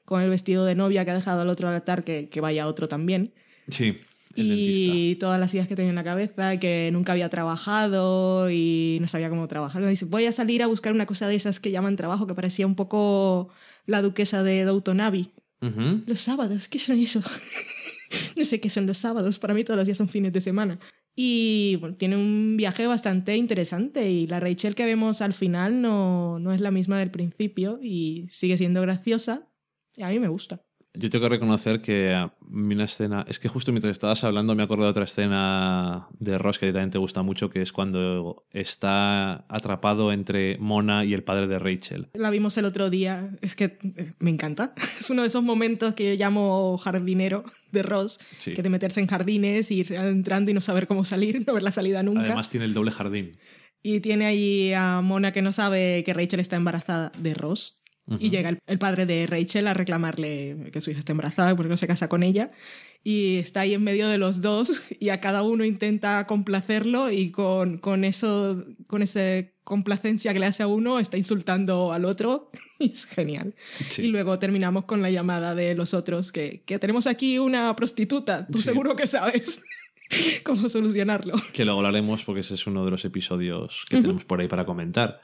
con 0.05 0.21
el 0.21 0.29
vestido 0.29 0.67
de 0.67 0.75
novia 0.75 1.03
que 1.07 1.13
ha 1.13 1.15
dejado 1.15 1.41
al 1.41 1.49
otro 1.49 1.67
altar, 1.67 2.05
que, 2.05 2.29
que 2.29 2.43
vaya 2.43 2.67
otro 2.67 2.89
también. 2.89 3.33
Sí, 3.69 3.97
y 4.41 5.17
todas 5.17 5.41
las 5.41 5.53
ideas 5.55 5.69
que 5.69 5.77
tenía 5.77 5.91
en 5.91 5.97
la 5.97 6.05
cabeza, 6.05 6.59
que 6.59 6.91
nunca 6.93 7.13
había 7.13 7.29
trabajado 7.29 8.51
y 8.51 8.99
no 9.01 9.07
sabía 9.07 9.31
cómo 9.31 9.49
trabajar. 9.49 9.87
Dice, 9.87 10.05
voy 10.05 10.27
a 10.27 10.33
salir 10.33 10.63
a 10.63 10.67
buscar 10.67 10.93
una 10.93 11.07
cosa 11.07 11.29
de 11.29 11.35
esas 11.35 11.61
que 11.61 11.71
llaman 11.71 11.97
trabajo, 11.97 12.27
que 12.27 12.35
parecía 12.35 12.67
un 12.67 12.75
poco 12.75 13.49
la 13.87 14.03
duquesa 14.03 14.43
de 14.43 14.65
Downton 14.65 15.01
Abbey. 15.01 15.31
Ujú. 15.61 16.03
Los 16.07 16.21
sábados, 16.21 16.69
¿qué 16.69 16.79
son 16.79 16.99
eso? 16.99 17.23
no 18.37 18.45
sé 18.45 18.61
qué 18.61 18.71
son 18.71 18.87
los 18.87 18.99
sábados, 18.99 19.39
para 19.39 19.55
mí 19.55 19.65
todos 19.65 19.77
los 19.77 19.87
días 19.87 19.99
son 19.99 20.09
fines 20.09 20.33
de 20.33 20.41
semana. 20.41 20.79
Y 21.21 21.77
bueno, 21.81 21.97
tiene 21.97 22.17
un 22.17 22.57
viaje 22.57 22.87
bastante 22.87 23.37
interesante 23.37 24.09
y 24.09 24.29
la 24.29 24.39
Rachel 24.39 24.77
que 24.77 24.85
vemos 24.85 25.21
al 25.21 25.33
final 25.33 25.83
no, 25.83 26.39
no 26.39 26.53
es 26.53 26.61
la 26.61 26.71
misma 26.71 27.01
del 27.01 27.11
principio 27.11 27.81
y 27.83 28.29
sigue 28.31 28.57
siendo 28.57 28.81
graciosa. 28.83 29.49
Y 29.97 30.03
a 30.03 30.11
mí 30.11 30.21
me 30.21 30.29
gusta. 30.29 30.63
Yo 31.01 31.11
tengo 31.11 31.23
que 31.27 31.29
reconocer 31.29 31.81
que 31.81 32.13
a 32.13 32.35
mí 32.49 32.75
una 32.75 32.87
escena. 32.87 33.25
Es 33.29 33.39
que 33.39 33.49
justo 33.49 33.71
mientras 33.71 33.93
estabas 33.93 34.25
hablando 34.25 34.57
me 34.57 34.65
acuerdo 34.65 34.83
de 34.83 34.91
otra 34.91 35.05
escena 35.05 36.09
de 36.19 36.39
Ross 36.39 36.59
que 36.59 36.67
también 36.73 36.91
te 36.91 36.99
gusta 36.99 37.23
mucho, 37.23 37.51
que 37.51 37.63
es 37.63 37.73
cuando 37.73 38.45
está 38.51 39.45
atrapado 39.49 40.13
entre 40.13 40.59
Mona 40.59 41.05
y 41.05 41.15
el 41.15 41.23
padre 41.23 41.47
de 41.47 41.61
Rachel. 41.61 42.09
La 42.15 42.31
vimos 42.31 42.59
el 42.59 42.65
otro 42.65 42.91
día, 42.91 43.31
es 43.43 43.55
que 43.55 43.79
eh, 43.97 44.13
me 44.19 44.31
encanta. 44.31 44.75
Es 44.99 45.09
uno 45.11 45.23
de 45.23 45.29
esos 45.29 45.45
momentos 45.45 45.95
que 45.95 46.17
yo 46.17 46.25
llamo 46.25 46.77
jardinero 46.79 47.45
de 47.71 47.85
Ross, 47.85 48.19
Sí. 48.39 48.55
que 48.55 48.63
de 48.63 48.69
meterse 48.69 48.99
en 48.99 49.07
jardines, 49.07 49.71
ir 49.71 49.93
entrando 49.93 50.51
y 50.51 50.55
no 50.55 50.61
saber 50.61 50.89
cómo 50.89 51.05
salir, 51.05 51.43
no 51.47 51.55
ver 51.55 51.63
la 51.63 51.71
salida 51.73 52.03
nunca. 52.03 52.23
Además 52.23 52.51
tiene 52.51 52.67
el 52.67 52.75
doble 52.75 52.91
jardín. 52.91 53.39
Y 53.85 54.01
tiene 54.01 54.27
allí 54.27 54.73
a 54.73 55.01
Mona 55.01 55.31
que 55.31 55.43
no 55.43 55.53
sabe 55.53 56.03
que 56.05 56.13
Rachel 56.13 56.41
está 56.41 56.57
embarazada 56.57 57.13
de 57.17 57.35
Ross. 57.35 57.85
Y 58.19 58.31
llega 58.31 58.49
el, 58.49 58.59
el 58.67 58.79
padre 58.79 59.05
de 59.07 59.27
Rachel 59.27 59.67
a 59.67 59.75
reclamarle 59.75 60.71
que 60.73 60.81
su 60.81 60.91
hija 60.91 61.01
está 61.01 61.13
embarazada 61.13 61.55
porque 61.55 61.69
no 61.69 61.77
se 61.77 61.87
casa 61.87 62.09
con 62.09 62.23
ella. 62.23 62.51
Y 63.05 63.37
está 63.37 63.61
ahí 63.61 63.75
en 63.75 63.85
medio 63.85 64.09
de 64.09 64.19
los 64.19 64.41
dos 64.41 64.83
y 64.99 65.11
a 65.11 65.21
cada 65.21 65.43
uno 65.43 65.65
intenta 65.65 66.27
complacerlo 66.27 67.11
y 67.11 67.31
con, 67.31 67.79
con 67.79 68.05
eso, 68.05 68.65
con 68.87 69.03
esa 69.03 69.21
complacencia 69.63 70.33
que 70.33 70.41
le 70.41 70.47
hace 70.47 70.63
a 70.63 70.67
uno, 70.67 70.99
está 70.99 71.17
insultando 71.19 71.93
al 71.93 72.05
otro. 72.05 72.51
Y 72.81 72.93
es 72.93 73.07
genial. 73.07 73.55
Sí. 73.91 74.03
Y 74.03 74.07
luego 74.07 74.39
terminamos 74.39 74.85
con 74.85 75.03
la 75.03 75.11
llamada 75.11 75.55
de 75.57 75.75
los 75.75 75.95
otros, 75.95 76.31
que, 76.31 76.63
que 76.65 76.79
tenemos 76.79 77.09
aquí 77.09 77.39
una 77.41 77.75
prostituta, 77.75 78.47
tú 78.47 78.59
Sí. 78.59 78.65
seguro 78.65 78.95
que 78.95 79.07
sabes 79.09 79.63
cómo 80.45 80.69
solucionarlo. 80.69 81.35
Que 81.53 81.65
luego 81.65 81.81
hablaremos 81.81 82.25
porque 82.25 82.41
ese 82.41 82.55
es 82.55 82.67
uno 82.69 82.85
de 82.85 82.91
los 82.93 83.05
episodios 83.05 83.85
que 83.91 84.01
tenemos 84.01 84.25
por 84.25 84.41
ahí 84.41 84.47
para 84.49 84.65
comentar. 84.65 85.21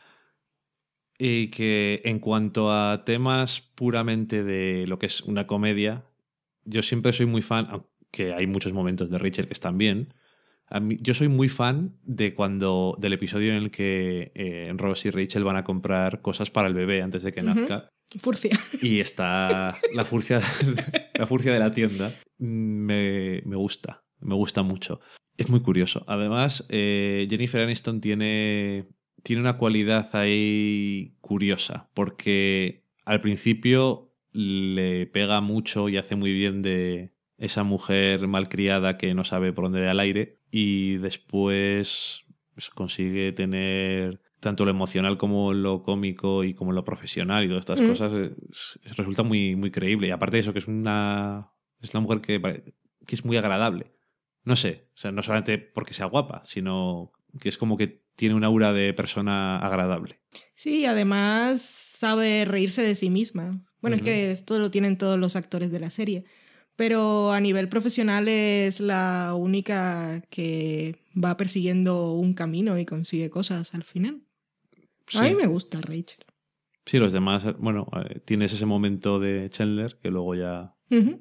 Y 1.19 1.49
que 1.49 2.03
en 2.05 2.19
cuanto 2.19 2.73
a 2.73 3.05
temas 3.05 3.61
puramente 3.61 4.43
de 4.43 4.87
lo 4.87 4.99
que 4.99 5.07
es 5.07 5.21
una 5.23 5.47
comedia, 5.47 6.05
yo 6.65 6.83
siempre 6.83 7.13
soy 7.13 7.27
muy 7.27 7.43
fan, 7.43 7.69
aunque 7.71 8.35
hay 8.35 8.47
muchos 8.47 8.73
momentos 8.73 9.11
de 9.11 9.19
Rachel 9.19 9.47
que 9.47 9.53
están 9.53 9.79
bien. 9.79 10.13
A 10.67 10.81
mí- 10.81 10.97
yo 11.01 11.15
soy 11.15 11.29
muy 11.29 11.49
fan 11.49 11.97
de 12.03 12.35
cuando 12.35 12.97
del 12.99 13.13
episodio 13.13 13.51
en 13.53 13.63
el 13.63 13.71
que 13.71 14.33
eh, 14.35 14.73
Ross 14.77 15.05
y 15.05 15.11
Rachel 15.11 15.45
van 15.45 15.57
a 15.57 15.63
comprar 15.65 16.21
cosas 16.23 16.51
para 16.51 16.67
el 16.69 16.75
bebé 16.75 17.03
antes 17.03 17.23
de 17.23 17.33
que 17.33 17.43
nazca 17.43 17.89
Furcia. 18.19 18.51
y 18.83 19.01
está 19.01 19.79
la 19.95 20.05
furcia, 20.05 20.41
la 21.19 21.27
furcia 21.27 21.53
de 21.53 21.59
la 21.59 21.73
tienda. 21.73 22.15
Me, 22.39 23.43
me 23.45 23.57
gusta, 23.57 24.03
me 24.21 24.35
gusta 24.35 24.63
mucho. 24.63 25.01
Es 25.37 25.49
muy 25.51 25.61
curioso. 25.61 26.05
Además, 26.07 26.65
eh, 26.69 27.27
Jennifer 27.29 27.61
Aniston 27.63 28.01
tiene, 28.01 28.87
tiene 29.25 29.41
una 29.43 29.57
cualidad 29.59 30.15
ahí 30.15 31.17
curiosa, 31.21 31.89
porque 31.95 32.85
al 33.05 33.21
principio 33.21 34.13
le 34.31 35.07
pega 35.07 35.41
mucho 35.41 35.89
y 35.89 35.97
hace 35.97 36.15
muy 36.15 36.33
bien 36.33 36.63
de 36.63 37.13
esa 37.39 37.65
mujer 37.65 38.29
malcriada 38.29 38.97
que 38.97 39.13
no 39.15 39.25
sabe 39.25 39.53
por 39.53 39.65
dónde 39.65 39.83
da 39.83 39.91
el 39.93 39.99
aire 40.01 40.39
y 40.53 40.99
después 40.99 42.23
pues, 42.55 42.71
consigue 42.71 43.33
tener 43.33 44.21
tanto 44.41 44.65
lo 44.65 44.71
emocional 44.71 45.17
como 45.17 45.53
lo 45.53 45.83
cómico 45.83 46.45
y 46.45 46.55
como 46.55 46.73
lo 46.73 46.85
profesional 46.85 47.45
y 47.45 47.49
todas 47.49 47.63
estas 47.63 47.81
Mm. 47.81 47.87
cosas 47.89 48.13
es- 48.13 48.79
es- 48.85 48.97
resulta 48.97 49.23
muy, 49.23 49.57
muy 49.57 49.71
creíble 49.71 50.07
y 50.07 50.11
aparte 50.11 50.37
de 50.37 50.41
eso 50.43 50.53
que 50.53 50.59
es 50.61 50.69
una 50.69 51.51
es 51.81 51.93
una 51.95 52.01
mujer 52.03 52.21
que, 52.21 52.41
que 53.07 53.15
es 53.15 53.25
muy 53.25 53.37
agradable 53.37 53.93
no 54.45 54.55
sé 54.57 54.89
o 54.95 54.97
sea 54.97 55.11
no 55.13 55.23
solamente 55.23 55.59
porque 55.59 55.95
sea 55.95 56.07
guapa 56.07 56.43
sino 56.45 57.13
que 57.41 57.49
es 57.49 57.59
como 57.59 57.77
que 57.77 58.04
tiene 58.17 58.35
un 58.35 58.45
aura 58.45 58.73
de 58.73 58.93
persona 58.95 59.59
agradable 59.59 60.21
Sí, 60.55 60.87
además 60.87 61.61
sabe 61.63 62.45
reírse 62.45 62.83
de 62.83 62.95
sí 62.95 63.11
misma. 63.11 63.61
Bueno, 63.81 63.97
es 63.97 64.03
que 64.03 64.31
esto 64.31 64.59
lo 64.59 64.71
tienen 64.71 64.97
todos 64.99 65.19
los 65.19 65.37
actores 65.37 65.71
de 65.71 65.79
la 65.81 65.91
serie. 65.91 66.25
Pero 66.77 67.33
a 67.33 67.39
nivel 67.41 67.69
profesional 67.69 68.27
es 68.29 68.81
la 68.81 69.35
única 69.37 70.23
que 70.31 70.97
va 71.15 71.37
persiguiendo 71.37 72.13
un 72.15 72.35
camino 72.35 72.79
y 72.79 72.85
consigue 72.87 73.31
cosas 73.31 73.75
al 73.75 73.85
final. 73.85 74.23
sí, 75.07 75.19
A 75.19 75.23
mí 75.23 75.35
me 75.35 75.47
gusta 75.47 75.81
Rachel. 75.81 76.25
sí 76.87 76.99
los 76.99 77.13
demás 77.13 77.45
bueno 77.59 77.87
eh, 78.09 78.21
tienes 78.25 78.53
ese 78.53 78.67
momento 78.67 79.19
de 79.21 79.49
Chandler 79.51 79.99
que 80.03 80.11
luego 80.11 80.35
ya 80.35 80.75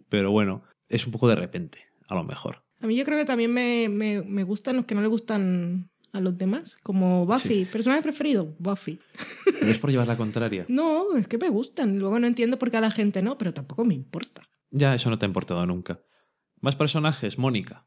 pero 0.09 0.31
bueno 0.31 0.63
es 0.89 1.05
un 1.05 1.11
poco 1.11 1.27
de 1.27 1.35
repente 1.35 1.79
a 2.07 2.15
lo 2.15 2.23
mejor 2.23 2.63
A 2.81 2.87
mí 2.87 2.95
yo 2.95 3.05
creo 3.05 3.17
que 3.17 3.25
también 3.25 3.51
me, 3.53 3.89
me, 3.89 4.21
me 4.21 4.43
gustan 4.43 4.75
los 4.75 4.85
que 4.85 4.95
no 4.95 5.01
le 5.01 5.07
gustan 5.07 5.89
a 6.13 6.21
los 6.21 6.37
demás, 6.37 6.77
como 6.83 7.25
Buffy. 7.25 7.65
Personaje 7.65 8.01
preferido, 8.01 8.55
Buffy. 8.59 8.99
pero 9.45 9.67
es 9.69 9.79
por 9.79 9.89
llevar 9.91 10.07
la 10.07 10.15
contraria 10.17 10.65
No, 10.69 11.17
es 11.17 11.27
que 11.27 11.37
me 11.37 11.49
gustan. 11.49 11.99
Luego 11.99 12.17
no 12.19 12.27
entiendo 12.27 12.57
por 12.57 12.71
qué 12.71 12.77
a 12.77 12.81
la 12.81 12.91
gente 12.91 13.21
no, 13.21 13.37
pero 13.37 13.53
tampoco 13.53 13.83
me 13.83 13.93
importa. 13.95 14.43
ya 14.71 14.95
eso 14.95 15.09
no 15.09 15.17
te 15.19 15.25
ha 15.25 15.27
importado 15.27 15.65
nunca 15.65 15.99
más 16.61 16.77
personajes 16.77 17.37
Mónica. 17.37 17.85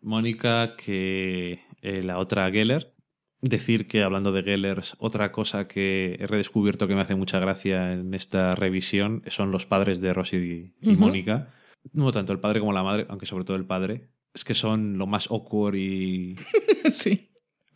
Mónica 0.00 0.76
que 0.76 1.60
eh, 1.82 2.02
la 2.04 2.18
otra 2.18 2.48
Geller. 2.52 2.94
Decir 3.42 3.86
que 3.86 4.02
hablando 4.02 4.32
de 4.32 4.42
Gellers, 4.42 4.96
otra 4.98 5.30
cosa 5.32 5.68
que 5.68 6.16
he 6.20 6.26
redescubierto 6.26 6.86
que 6.88 6.94
me 6.94 7.00
hace 7.02 7.16
mucha 7.16 7.38
gracia 7.38 7.92
en 7.92 8.14
esta 8.14 8.54
revisión 8.54 9.22
son 9.26 9.50
los 9.50 9.66
padres 9.66 10.00
de 10.00 10.14
Rosy 10.14 10.72
y. 10.82 10.96
Mónica. 10.96 11.52
No 11.92 12.10
tanto 12.12 12.32
el 12.32 12.40
padre 12.40 12.60
como 12.60 12.72
la 12.72 12.82
madre, 12.82 13.06
aunque 13.08 13.26
sobre 13.26 13.44
todo 13.44 13.56
el 13.56 13.66
padre. 13.66 14.08
Es 14.32 14.44
que 14.44 14.54
son 14.54 14.98
lo 14.98 15.06
más 15.06 15.28
awkward 15.30 15.74
y 15.74 16.36
sí. 16.90 17.30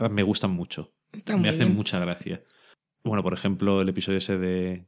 Me 0.09 0.23
gustan 0.23 0.51
mucho. 0.53 0.93
Está 1.13 1.37
me 1.37 1.49
hacen 1.49 1.67
bien. 1.67 1.75
mucha 1.77 1.99
gracia. 2.01 2.43
Bueno, 3.03 3.23
por 3.23 3.35
ejemplo, 3.35 3.81
el 3.83 3.89
episodio 3.89 4.19
ese 4.19 4.39
de. 4.39 4.87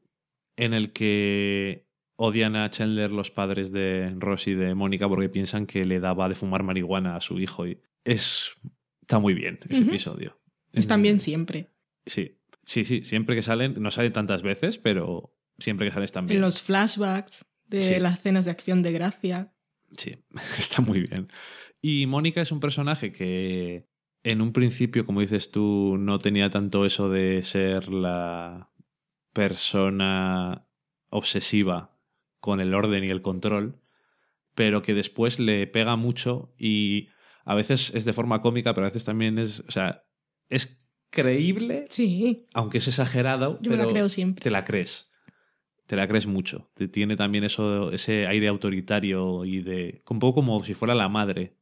en 0.56 0.74
el 0.74 0.93
que 0.93 1.86
odian 2.16 2.56
a 2.56 2.70
Chandler 2.70 3.10
los 3.10 3.30
padres 3.30 3.72
de 3.72 4.14
Ross 4.18 4.47
y 4.47 4.55
de 4.55 4.74
Mónica 4.74 5.09
porque 5.09 5.28
piensan 5.28 5.66
que 5.66 5.84
le 5.84 5.98
daba 5.98 6.28
de 6.28 6.34
fumar 6.34 6.62
marihuana 6.62 7.16
a 7.16 7.20
su 7.20 7.39
hijo. 7.40 7.66
Y 7.66 7.80
es. 8.05 8.52
Está 9.01 9.18
muy 9.18 9.34
bien 9.34 9.59
ese 9.68 9.82
episodio. 9.82 10.39
Están 10.72 11.01
En- 11.01 11.02
bien 11.02 11.18
siempre. 11.20 11.70
Sí. 12.06 12.39
Sí, 12.64 12.84
sí. 12.84 13.02
Siempre 13.05 13.34
que 13.34 13.43
salen, 13.43 13.74
no 13.82 13.90
salen 13.90 14.12
tantas 14.12 14.43
veces, 14.43 14.78
pero 14.78 15.34
siempre 15.59 15.86
que 15.86 15.90
salen 15.93 16.05
están 16.05 16.26
bien. 16.26 16.36
En 16.36 16.43
los 16.43 16.62
flashbacks 16.62 17.44
de 17.66 17.80
Sí. 17.80 18.01
las 18.01 18.14
escenas 18.18 18.44
de 18.44 18.52
acción 18.52 18.82
de 18.82 18.93
gracia. 18.93 19.52
Sí, 19.97 20.16
está 20.59 20.80
muy 20.82 21.01
bien. 21.01 21.28
Y 21.82 22.06
Mónica 22.06 22.40
es 22.40 22.52
un 22.52 22.60
personaje 22.60 23.10
que 23.12 23.89
en 24.24 24.40
un 24.40 24.53
principio, 24.53 25.05
como 25.07 25.20
dices 25.20 25.51
tú, 25.51 25.97
no 25.99 26.19
tenía 26.19 26.51
tanto 26.51 26.86
eso 26.86 27.09
de 27.09 27.43
ser 27.43 27.89
la 27.89 28.70
persona 29.32 30.69
obsesiva 31.09 31.99
con 32.40 32.61
el 32.61 32.74
orden 32.74 33.05
y 33.05 33.09
el 33.09 33.23
control, 33.23 33.81
pero 34.55 34.82
que 34.82 34.94
después 34.94 35.39
le 35.39 35.66
pega 35.66 35.97
mucho 35.97 36.55
y 36.59 37.09
a 37.44 37.55
veces 37.55 37.93
es 37.94 38.05
de 38.05 38.12
forma 38.12 38.43
cómica, 38.43 38.74
pero 38.74 38.86
a 38.86 38.90
veces 38.90 39.05
también 39.05 39.39
es, 39.39 39.61
o 39.61 39.70
sea, 39.70 40.05
es 40.49 40.85
creíble, 41.11 41.85
Sí, 41.89 42.47
aunque 42.55 42.78
es 42.78 42.89
exagerado, 42.89 43.59
yo 43.61 43.70
me 43.70 43.77
la 43.77 43.82
pero 43.85 43.93
creo 43.94 44.09
siempre. 44.09 44.43
te 44.43 44.51
la 44.51 44.65
crees. 44.65 45.11
Te 45.86 45.97
la 45.97 46.09
crees 46.09 46.27
mucho. 46.27 46.70
Te 46.74 46.89
tiene 46.89 47.16
también 47.16 47.44
eso, 47.44 47.93
ese 47.93 48.27
aire 48.27 48.49
autoritario 48.49 49.44
y 49.44 49.61
de. 49.61 50.03
Un 50.09 50.20
poco 50.20 50.36
como 50.36 50.62
si 50.65 50.74
fuera 50.74 50.94
la 50.94 51.09
madre. 51.09 51.59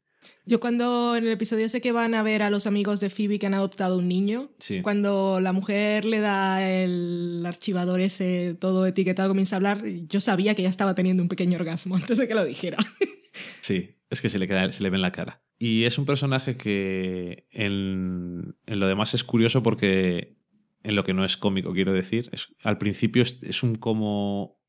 Yo 0.47 0.61
cuando 0.61 1.17
en 1.17 1.25
el 1.25 1.31
episodio 1.33 1.65
ese 1.67 1.81
que 1.81 1.93
van 1.93 2.15
a 2.15 2.23
ver 2.23 2.43
a 2.43 2.51
los 2.51 2.67
amigos 2.67 3.01
de 3.01 3.09
Phoebe 3.11 3.39
que 3.39 3.47
han 3.47 3.55
adoptado 3.55 3.99
un 3.99 4.09
niño, 4.09 4.51
Sí. 4.59 4.83
cuando 4.83 5.41
la 5.41 5.53
mujer 5.53 6.05
le 6.05 6.21
da 6.21 6.69
el 6.69 7.43
archivador 7.47 8.01
ese 8.01 8.55
todo 8.61 8.87
etiquetado, 8.87 9.29
comienza 9.31 9.57
a 9.57 9.59
hablar, 9.59 9.85
yo 10.09 10.21
sabía 10.21 10.55
que 10.55 10.63
ya 10.63 10.69
estaba 10.69 10.95
teniendo 10.95 11.23
un 11.23 11.29
pequeño 11.29 11.57
orgasmo 11.59 11.97
antes 11.97 12.19
de 12.19 12.29
que 12.29 12.35
lo 12.35 12.45
dijera. 12.45 12.79
Sí, 13.61 13.97
es 14.11 14.21
que 14.21 14.29
se 14.29 14.39
le, 14.39 14.49
queda, 14.49 14.71
se 14.73 14.83
le 14.83 14.91
ve 14.91 14.97
en 14.97 15.03
la 15.03 15.13
cara. 15.13 15.41
Y 15.57 15.85
es 15.85 15.99
un 15.99 16.05
personaje 16.05 16.57
que 16.57 17.47
en, 17.53 18.57
en 18.67 18.81
lo 18.81 18.89
demás 18.89 19.15
es 19.15 19.23
curioso 19.23 19.63
porque 19.63 20.37
en 20.83 20.97
lo 20.97 21.05
que 21.05 21.15
no 21.15 21.25
es 21.25 21.37
cómico, 21.37 21.73
quiero 21.73 21.93
decir, 21.93 22.29
es, 22.33 22.49
al 22.65 22.77
principio 22.77 23.23
es, 23.23 23.39
es 23.43 23.63
un 23.63 23.77
como... 23.77 24.61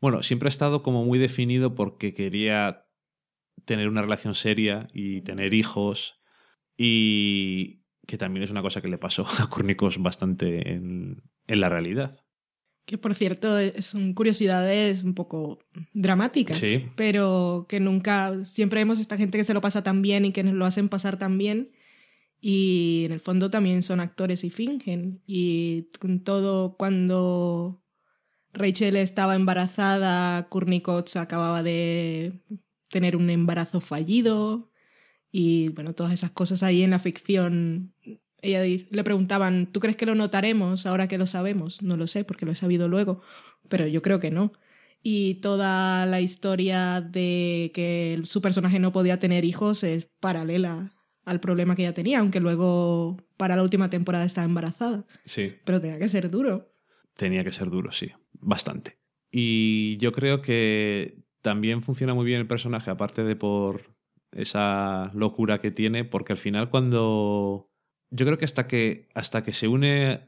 Bueno, 0.00 0.22
siempre 0.24 0.48
ha 0.48 0.50
estado 0.50 0.82
como 0.82 1.04
muy 1.04 1.20
definido 1.20 1.76
porque 1.76 2.14
quería 2.14 2.87
tener 3.68 3.88
una 3.88 4.02
relación 4.02 4.34
seria 4.34 4.88
y 4.92 5.20
tener 5.20 5.54
hijos 5.54 6.18
y 6.76 7.82
que 8.06 8.16
también 8.18 8.42
es 8.42 8.50
una 8.50 8.62
cosa 8.62 8.80
que 8.80 8.88
le 8.88 8.98
pasó 8.98 9.26
a 9.38 9.48
Córnicos 9.50 10.02
bastante 10.02 10.72
en, 10.72 11.22
en 11.46 11.60
la 11.60 11.68
realidad. 11.68 12.24
Que 12.86 12.96
por 12.96 13.14
cierto, 13.14 13.58
es- 13.58 13.84
son 13.84 14.14
curiosidades 14.14 15.02
un 15.04 15.14
poco 15.14 15.58
dramáticas, 15.92 16.56
Sí. 16.56 16.86
pero 16.96 17.66
que 17.68 17.80
nunca, 17.80 18.44
siempre 18.44 18.80
vemos 18.80 18.98
esta 18.98 19.18
gente 19.18 19.36
que 19.36 19.44
se 19.44 19.52
lo 19.54 19.60
pasa 19.60 19.82
tan 19.82 20.00
bien 20.00 20.24
y 20.24 20.32
que 20.32 20.42
nos 20.42 20.54
lo 20.54 20.64
hacen 20.64 20.88
pasar 20.88 21.18
tan 21.18 21.36
bien. 21.36 21.70
Y 22.40 23.02
en 23.04 23.12
el 23.12 23.20
fondo 23.20 23.50
también 23.50 23.82
son 23.82 24.00
actores 24.00 24.42
y 24.44 24.50
fingen. 24.50 25.20
Y 25.26 25.90
con 25.98 26.22
todo, 26.22 26.76
cuando 26.78 27.82
Rachel 28.54 28.96
estaba 28.96 29.34
embarazada, 29.34 30.48
Cox 30.48 31.16
acababa 31.16 31.62
de 31.62 32.40
tener 32.90 33.16
un 33.16 33.30
embarazo 33.30 33.80
fallido. 33.80 34.70
Y 35.30 35.68
bueno, 35.70 35.94
todas 35.94 36.12
esas 36.12 36.30
cosas 36.30 36.62
ahí 36.62 36.82
en 36.82 36.90
la 36.90 36.98
ficción. 36.98 37.94
Ella 38.40 38.62
le 38.64 39.04
preguntaban, 39.04 39.66
¿tú 39.66 39.80
crees 39.80 39.96
que 39.96 40.06
lo 40.06 40.14
notaremos 40.14 40.86
ahora 40.86 41.08
que 41.08 41.18
lo 41.18 41.26
sabemos? 41.26 41.82
No 41.82 41.96
lo 41.96 42.06
sé, 42.06 42.24
porque 42.24 42.46
lo 42.46 42.52
he 42.52 42.56
sabido 42.56 42.88
luego, 42.88 43.20
pero 43.68 43.86
yo 43.86 44.00
creo 44.00 44.20
que 44.20 44.30
no. 44.30 44.52
Y 45.02 45.36
toda 45.36 46.06
la 46.06 46.20
historia 46.20 47.00
de 47.00 47.70
que 47.74 48.20
su 48.24 48.40
personaje 48.40 48.78
no 48.78 48.92
podía 48.92 49.18
tener 49.18 49.44
hijos 49.44 49.84
es 49.84 50.06
paralela 50.06 50.92
al 51.24 51.40
problema 51.40 51.76
que 51.76 51.82
ella 51.82 51.92
tenía, 51.92 52.20
aunque 52.20 52.40
luego 52.40 53.18
para 53.36 53.54
la 53.54 53.62
última 53.62 53.90
temporada 53.90 54.24
estaba 54.24 54.46
embarazada. 54.46 55.06
Sí. 55.24 55.52
Pero 55.64 55.80
tenía 55.80 55.98
que 55.98 56.08
ser 56.08 56.30
duro. 56.30 56.72
Tenía 57.14 57.44
que 57.44 57.52
ser 57.52 57.70
duro, 57.70 57.92
sí. 57.92 58.10
Bastante. 58.32 58.98
Y 59.30 59.98
yo 59.98 60.12
creo 60.12 60.40
que 60.40 61.18
también 61.42 61.82
funciona 61.82 62.14
muy 62.14 62.24
bien 62.26 62.40
el 62.40 62.46
personaje, 62.46 62.90
aparte 62.90 63.24
de 63.24 63.36
por 63.36 63.94
esa 64.32 65.10
locura 65.14 65.60
que 65.60 65.70
tiene, 65.70 66.04
porque 66.04 66.32
al 66.32 66.38
final 66.38 66.70
cuando... 66.70 67.70
Yo 68.10 68.24
creo 68.24 68.38
que 68.38 68.44
hasta 68.44 68.66
que, 68.66 69.08
hasta 69.14 69.42
que 69.42 69.52
se 69.52 69.68
une... 69.68 70.20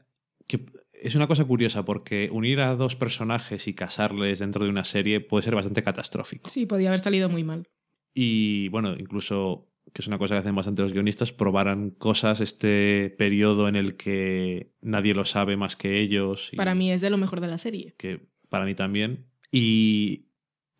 Que 0.47 0.65
es 0.93 1.15
una 1.15 1.27
cosa 1.27 1.45
curiosa, 1.45 1.83
porque 1.85 2.29
unir 2.31 2.59
a 2.61 2.75
dos 2.75 2.95
personajes 2.95 3.67
y 3.67 3.73
casarles 3.73 4.39
dentro 4.39 4.63
de 4.63 4.69
una 4.69 4.83
serie 4.85 5.19
puede 5.19 5.43
ser 5.43 5.55
bastante 5.55 5.83
catastrófico. 5.83 6.49
Sí, 6.49 6.65
podía 6.67 6.89
haber 6.89 6.99
salido 6.99 7.27
muy 7.29 7.43
mal. 7.43 7.67
Y 8.13 8.67
bueno, 8.69 8.93
incluso, 8.93 9.67
que 9.93 10.01
es 10.01 10.07
una 10.07 10.17
cosa 10.19 10.35
que 10.35 10.39
hacen 10.39 10.55
bastante 10.55 10.81
los 10.83 10.93
guionistas, 10.93 11.31
probaran 11.31 11.89
cosas 11.91 12.39
este 12.41 13.15
periodo 13.17 13.67
en 13.67 13.75
el 13.77 13.95
que 13.97 14.73
nadie 14.81 15.13
lo 15.15 15.25
sabe 15.25 15.57
más 15.57 15.75
que 15.75 15.99
ellos. 15.99 16.49
y- 16.53 16.57
Para 16.57 16.75
mí 16.75 16.91
es 16.91 17.01
de 17.01 17.09
lo 17.09 17.17
mejor 17.17 17.39
de 17.39 17.47
la 17.47 17.57
serie. 17.57 17.95
que 17.97 18.27
para 18.49 18.65
mí 18.65 18.75
también. 18.75 19.25
Y 19.51 20.25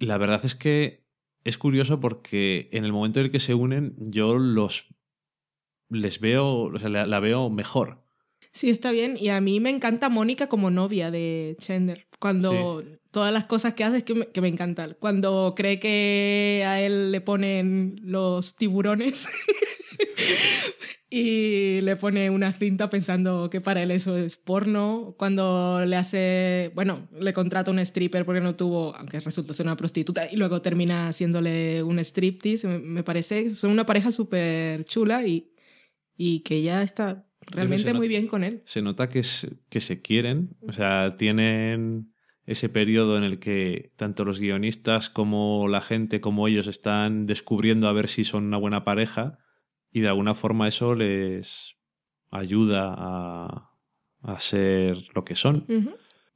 la 0.01 0.17
verdad 0.17 0.41
es 0.43 0.55
que 0.55 1.05
es 1.43 1.57
curioso 1.57 1.99
porque 1.99 2.69
en 2.71 2.85
el 2.85 2.93
momento 2.93 3.19
en 3.19 3.27
el 3.27 3.31
que 3.31 3.39
se 3.39 3.53
unen, 3.53 3.95
yo 3.97 4.37
los 4.37 4.87
les 5.89 6.19
veo, 6.19 6.63
o 6.63 6.79
sea, 6.79 6.89
la, 6.89 7.05
la 7.05 7.19
veo 7.19 7.49
mejor. 7.49 8.01
Sí, 8.53 8.69
está 8.69 8.91
bien. 8.91 9.17
Y 9.19 9.29
a 9.29 9.39
mí 9.41 9.59
me 9.59 9.69
encanta 9.69 10.09
Mónica 10.09 10.47
como 10.47 10.69
novia 10.69 11.09
de 11.09 11.55
Chandler. 11.59 12.07
Cuando 12.19 12.83
todas 13.11 13.33
las 13.33 13.45
cosas 13.45 13.73
que 13.73 13.83
hace 13.83 13.97
es 13.97 14.03
que 14.03 14.13
me, 14.13 14.27
que 14.27 14.41
me 14.41 14.49
encantan. 14.49 14.97
Cuando 14.99 15.53
cree 15.55 15.79
que 15.79 16.63
a 16.65 16.81
él 16.81 17.11
le 17.11 17.21
ponen 17.21 17.95
los 18.01 18.55
tiburones 18.55 19.29
y 21.13 21.81
le 21.81 21.97
pone 21.97 22.29
una 22.29 22.53
cinta 22.53 22.89
pensando 22.89 23.49
que 23.49 23.59
para 23.59 23.83
él 23.83 23.91
eso 23.91 24.17
es 24.17 24.37
porno. 24.37 25.13
Cuando 25.19 25.83
le 25.85 25.97
hace, 25.97 26.71
bueno, 26.73 27.09
le 27.19 27.33
contrata 27.33 27.69
un 27.69 27.79
stripper 27.79 28.23
porque 28.25 28.39
no 28.39 28.55
tuvo, 28.55 28.95
aunque 28.95 29.19
resultó 29.19 29.51
ser 29.53 29.65
una 29.65 29.75
prostituta, 29.75 30.31
y 30.31 30.37
luego 30.37 30.61
termina 30.61 31.09
haciéndole 31.09 31.83
un 31.83 31.99
striptease. 31.99 32.65
Me, 32.67 33.03
parece, 33.03 33.49
son 33.49 33.71
una 33.71 33.85
pareja 33.85 34.13
súper 34.13 34.85
chula 34.85 35.27
y, 35.27 35.51
y 36.15 36.39
que 36.43 36.61
ya 36.61 36.81
está 36.81 37.27
realmente 37.47 37.93
muy 37.93 38.07
bien 38.07 38.27
con 38.27 38.45
él. 38.45 38.61
Se 38.65 38.81
nota 38.81 39.09
que, 39.09 39.19
es- 39.19 39.47
que 39.69 39.81
se 39.81 40.01
quieren, 40.01 40.55
o 40.65 40.71
sea, 40.71 41.17
tienen 41.17 42.13
ese 42.45 42.69
periodo 42.69 43.17
en 43.17 43.23
el 43.25 43.37
que 43.39 43.91
tanto 43.97 44.23
los 44.23 44.39
guionistas 44.39 45.09
como 45.09 45.67
la 45.67 45.81
gente, 45.81 46.21
como 46.21 46.47
ellos, 46.47 46.67
están 46.67 47.25
descubriendo 47.25 47.89
a 47.89 47.93
ver 47.93 48.07
si 48.07 48.23
son 48.23 48.45
una 48.45 48.57
buena 48.57 48.85
pareja 48.85 49.39
y 49.91 50.01
de 50.01 50.07
alguna 50.07 50.35
forma 50.35 50.67
eso 50.67 50.95
les 50.95 51.75
ayuda 52.29 52.93
a, 52.97 53.71
a 54.21 54.39
ser 54.39 54.97
lo 55.13 55.25
que 55.25 55.35
son. 55.35 55.65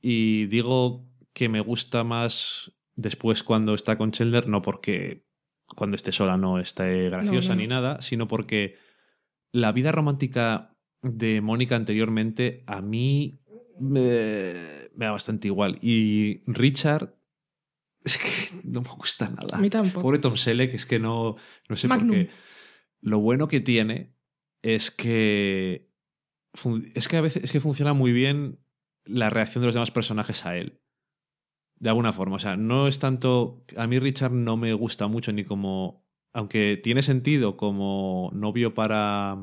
Y 0.02 0.46
digo 0.48 1.08
que 1.34 1.50
me 1.50 1.62
gusta 1.62 2.04
más 2.04 2.72
después 2.96 3.44
cuando 3.44 3.74
está 3.74 3.98
con 3.98 4.12
Chandler, 4.12 4.48
no 4.48 4.62
porque 4.62 5.26
cuando 5.76 5.96
esté 5.96 6.12
sola 6.12 6.38
no 6.38 6.60
esté 6.60 7.10
graciosa 7.10 7.50
No, 7.50 7.56
no, 7.56 7.62
ni 7.62 7.68
nada, 7.68 8.02
sino 8.02 8.28
porque 8.28 8.78
la 9.52 9.72
vida 9.72 9.92
romántica 9.92 10.76
de 11.02 11.42
Mónica 11.42 11.76
anteriormente 11.76 12.64
a 12.68 12.82
mí 12.82 13.42
me, 13.80 14.90
me 14.96 15.06
da 15.06 15.12
bastante 15.12 15.48
igual. 15.48 15.78
Y 15.82 16.42
Richard 16.46 17.16
es 18.04 18.18
que 18.18 18.68
no 18.68 18.82
me 18.82 18.90
gusta 18.90 19.30
nada. 19.30 19.58
A 19.58 19.62
mí 19.62 19.70
tampoco. 19.70 20.02
Pobre 20.02 20.20
Tom 20.20 20.36
Selleck, 20.36 20.74
es 20.74 20.86
que 20.86 21.00
no, 21.00 21.36
no 21.70 21.76
sé 21.76 21.88
Magnum. 21.88 22.10
por 22.10 22.18
qué. 22.28 22.30
Lo 23.06 23.20
bueno 23.20 23.48
que 23.48 23.60
tiene 23.60 24.16
es 24.64 24.90
que 24.90 25.92
es 26.96 27.08
que 27.08 27.18
a 27.18 27.22
veces 27.22 27.44
es 27.44 27.52
que 27.52 27.60
funciona 27.60 27.94
muy 27.94 28.12
bien 28.12 28.58
la 29.04 29.30
reacción 29.30 29.62
de 29.62 29.68
los 29.68 29.76
demás 29.76 29.92
personajes 29.92 30.44
a 30.46 30.58
él. 30.58 30.80
De 31.78 31.90
alguna 31.90 32.14
forma. 32.14 32.38
O 32.38 32.40
sea, 32.40 32.58
no 32.58 32.88
es 32.88 32.98
tanto. 32.98 33.64
A 33.78 33.86
mí 33.86 34.00
Richard 34.00 34.32
no 34.32 34.58
me 34.58 34.74
gusta 34.74 35.08
mucho 35.08 35.32
ni 35.34 35.44
como. 35.44 36.04
Aunque 36.34 36.80
tiene 36.82 37.04
sentido 37.04 37.58
como 37.58 38.32
novio 38.34 38.74
para. 38.74 39.38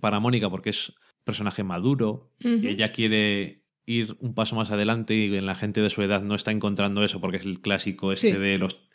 para 0.00 0.18
Mónica, 0.20 0.48
porque 0.48 0.70
es 0.70 0.94
personaje 1.24 1.62
maduro. 1.62 2.32
Y 2.38 2.66
ella 2.66 2.92
quiere 2.92 3.62
ir 3.84 4.16
un 4.20 4.32
paso 4.34 4.56
más 4.56 4.70
adelante 4.70 5.14
y 5.14 5.36
en 5.36 5.44
la 5.44 5.54
gente 5.54 5.82
de 5.82 5.90
su 5.90 6.00
edad 6.00 6.22
no 6.22 6.34
está 6.34 6.50
encontrando 6.50 7.04
eso, 7.04 7.20
porque 7.20 7.36
es 7.38 7.44
el 7.44 7.60
clásico 7.60 8.12
este 8.12 8.32
Sí. 8.32 8.38
de 8.38 8.56
los. 8.56 8.88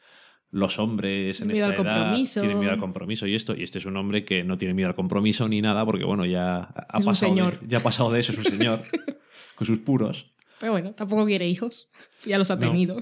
Los 0.57 0.79
hombres 0.79 1.41
en 1.41 1.47
Miedo 1.47 1.67
esta 1.69 1.81
al 1.81 1.85
edad 1.85 1.99
compromiso. 2.03 2.39
tienen 2.39 2.59
miedo 2.59 2.71
al 2.71 2.79
compromiso 2.79 3.27
y 3.27 3.35
esto. 3.35 3.55
Y 3.57 3.63
este 3.63 3.77
es 3.79 3.85
un 3.85 3.97
hombre 3.97 4.23
que 4.23 4.45
no 4.45 4.57
tiene 4.57 4.73
miedo 4.73 4.87
al 4.87 4.95
compromiso 4.95 5.49
ni 5.49 5.61
nada, 5.61 5.83
porque 5.85 6.05
bueno, 6.05 6.23
ya 6.25 6.59
ha 6.87 6.99
Es 6.99 7.05
pasado. 7.05 7.35
de- 7.35 7.59
ya 7.67 7.79
ha 7.79 7.83
pasado 7.83 8.09
de 8.11 8.21
eso, 8.21 8.31
es 8.31 8.37
un 8.37 8.45
señor. 8.45 8.81
con 9.55 9.67
sus 9.67 9.79
puros. 9.79 10.33
Pero 10.61 10.71
bueno, 10.71 10.93
tampoco 10.93 11.25
quiere 11.25 11.45
hijos. 11.47 11.89
Ya 12.25 12.37
los 12.37 12.49
ha 12.51 12.55
No. 12.55 12.61
tenido. 12.69 13.01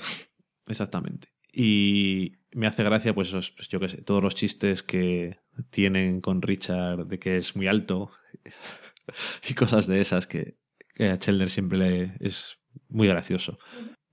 Exactamente. 0.67 1.27
Y 1.53 2.31
me 2.55 2.65
hace 2.65 2.83
gracia, 2.83 3.13
pues, 3.13 3.29
pues, 3.31 3.67
yo 3.69 3.79
qué 3.79 3.89
sé, 3.89 3.97
todos 4.01 4.23
los 4.23 4.33
chistes 4.33 4.81
que 4.81 5.37
tienen 5.69 6.21
con 6.21 6.41
Richard 6.41 7.05
de 7.05 7.19
que 7.19 7.37
es 7.37 7.55
muy 7.55 7.67
alto 7.67 8.09
y 9.47 9.53
cosas 9.53 9.85
de 9.87 10.01
esas 10.01 10.25
que, 10.27 10.57
que 10.95 11.09
a 11.09 11.19
Chandler 11.19 11.49
siempre 11.49 11.77
le 11.77 12.13
es 12.19 12.57
muy 12.89 13.07
gracioso. 13.07 13.59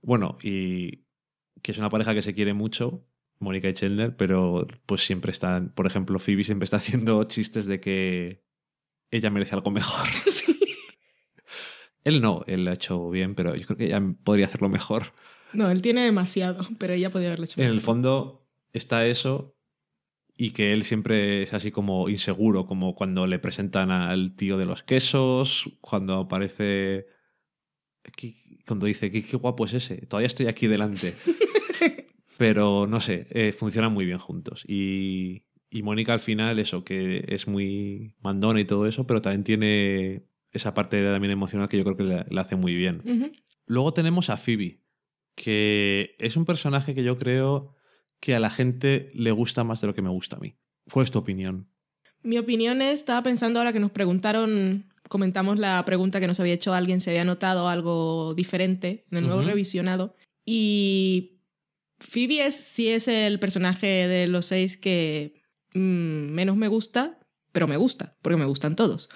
Bueno, 0.03 0.37
y 0.43 1.05
que 1.63 1.73
es 1.73 1.79
una 1.79 1.89
pareja 1.91 2.15
que 2.15 2.23
se 2.23 2.35
quiere 2.35 2.53
mucho, 2.55 3.07
Mónica 3.41 3.69
y 3.69 3.73
Chandler, 3.73 4.17
pero 4.17 4.67
pues 4.87 5.03
siempre 5.05 5.33
están, 5.33 5.71
por 5.75 5.87
ejemplo, 5.87 6.19
Phoebe 6.19 6.45
siempre 6.45 6.65
está 6.65 6.77
haciendo 6.77 7.25
chistes 7.29 7.67
de 7.67 7.81
que 7.81 8.45
ella 9.11 9.31
merece 9.31 9.55
algo 9.55 9.71
mejor. 9.71 10.07
Sí. 10.31 10.57
Él 12.05 12.23
no, 12.23 12.45
él 12.47 12.65
lo 12.65 12.71
ha 12.71 12.75
hecho 12.75 13.11
bien, 13.11 13.35
pero 13.35 13.55
yo 13.57 13.67
creo 13.67 13.77
que 13.77 13.87
ella 13.87 14.03
podría 14.25 14.47
hacerlo 14.47 14.69
mejor. 14.71 15.13
No, 15.53 15.71
él 15.71 15.83
tiene 15.83 16.03
demasiado, 16.05 16.67
pero 16.79 16.95
ella 16.95 17.11
podía 17.11 17.29
haberlo 17.29 17.45
hecho. 17.45 17.61
En 17.61 17.67
el 17.67 17.75
mejor. 17.75 17.85
fondo 17.85 18.49
está 18.73 19.07
eso 19.07 19.57
y 20.37 20.53
que 20.53 20.73
él 20.73 20.85
siempre 20.85 21.43
es 21.43 21.53
así 21.53 21.71
como 21.71 22.09
inseguro, 22.09 22.65
como 22.65 22.95
cuando 22.95 23.27
le 23.27 23.39
presentan 23.39 23.91
al 23.91 24.35
tío 24.35 24.57
de 24.57 24.65
los 24.67 24.83
quesos, 24.83 25.71
cuando 25.83 26.15
aparece... 26.21 27.07
¿Qué- 28.17 28.61
Cuando 28.67 28.87
dice, 28.87 29.11
qué, 29.11 29.23
qué 29.23 29.37
guapo 29.37 29.67
es 29.67 29.75
ese, 29.75 29.97
todavía 30.07 30.29
estoy 30.29 30.47
aquí 30.47 30.67
delante. 30.69 31.15
Pero 32.41 32.87
no 32.87 33.03
sé, 33.03 33.27
eh, 33.33 33.53
funcionan 33.53 33.93
muy 33.93 34.07
bien 34.07 34.17
juntos. 34.17 34.65
Y, 34.67 35.43
y 35.69 35.83
Mónica 35.83 36.15
al 36.15 36.21
final, 36.21 36.59
eso, 36.59 36.85
que 36.85 37.23
es 37.29 37.47
muy 37.47 38.15
mandona 38.23 38.61
y 38.61 38.65
todo 38.65 38.87
eso, 38.87 39.07
pero 39.07 39.21
también 39.21 39.45
tiene 39.45 40.25
esa 40.51 40.73
parte 40.73 41.05
también 41.05 41.33
emocional 41.33 41.69
que 41.69 41.77
yo 41.77 41.85
creo 41.85 41.99
que 41.99 42.25
le 42.27 42.41
hace 42.41 42.57
muy 42.57 42.75
bien. 42.75 43.03
Luego 43.67 43.93
tenemos 43.93 44.31
a 44.31 44.39
Phoebe, 44.39 44.81
que 45.35 46.17
es 46.19 46.39
un 46.39 46.47
personaje 46.47 46.95
que 46.95 47.05
yo 47.05 47.19
creo 47.19 47.75
que 48.21 48.35
a 48.35 48.41
la 48.41 48.49
gente 48.49 49.11
le 49.13 49.33
gusta 49.33 49.63
más 49.63 49.83
de 49.83 49.89
lo 49.89 49.95
que 49.95 50.01
me 50.01 50.09
gusta 50.09 50.37
a 50.37 50.41
mí. 50.41 50.57
¿Cuál 50.91 51.05
es 51.05 51.11
tu 51.11 51.19
opinión? 51.19 51.69
Mi 52.23 52.39
opinión 52.39 52.81
es, 52.81 53.01
estaba 53.01 53.23
pensando 53.23 53.59
ahora 53.59 53.75
que 53.75 53.81
nos 53.81 53.91
preguntaron, 53.91 54.87
comentamos 55.11 55.59
la 55.59 55.85
pregunta 55.85 56.21
que 56.21 56.27
nos 56.27 56.41
había 56.41 56.55
hecho 56.55 56.73
alguien, 56.73 57.03
si 57.03 57.11
había 57.11 57.27
notado 57.27 57.69
algo 57.69 58.33
diferente 58.33 59.05
en 59.11 59.19
el 59.19 59.27
nuevo 59.27 59.43
revisionado. 59.43 60.15
Y 60.47 61.40
Phoebe 62.01 62.47
es, 62.47 62.55
sí 62.57 62.89
es 62.89 63.09
el 63.09 63.39
personaje 63.39 63.87
de 63.87 64.27
los 64.27 64.47
seis 64.47 64.77
que 64.77 65.43
mm, 65.75 65.79
menos 66.33 66.57
me 66.57 66.69
gusta, 66.69 67.19
pero 67.53 67.67
me 67.69 67.77
gusta, 67.77 68.17
porque 68.23 68.37
me 68.39 68.45
gustan 68.47 68.75
todos. 68.77 69.09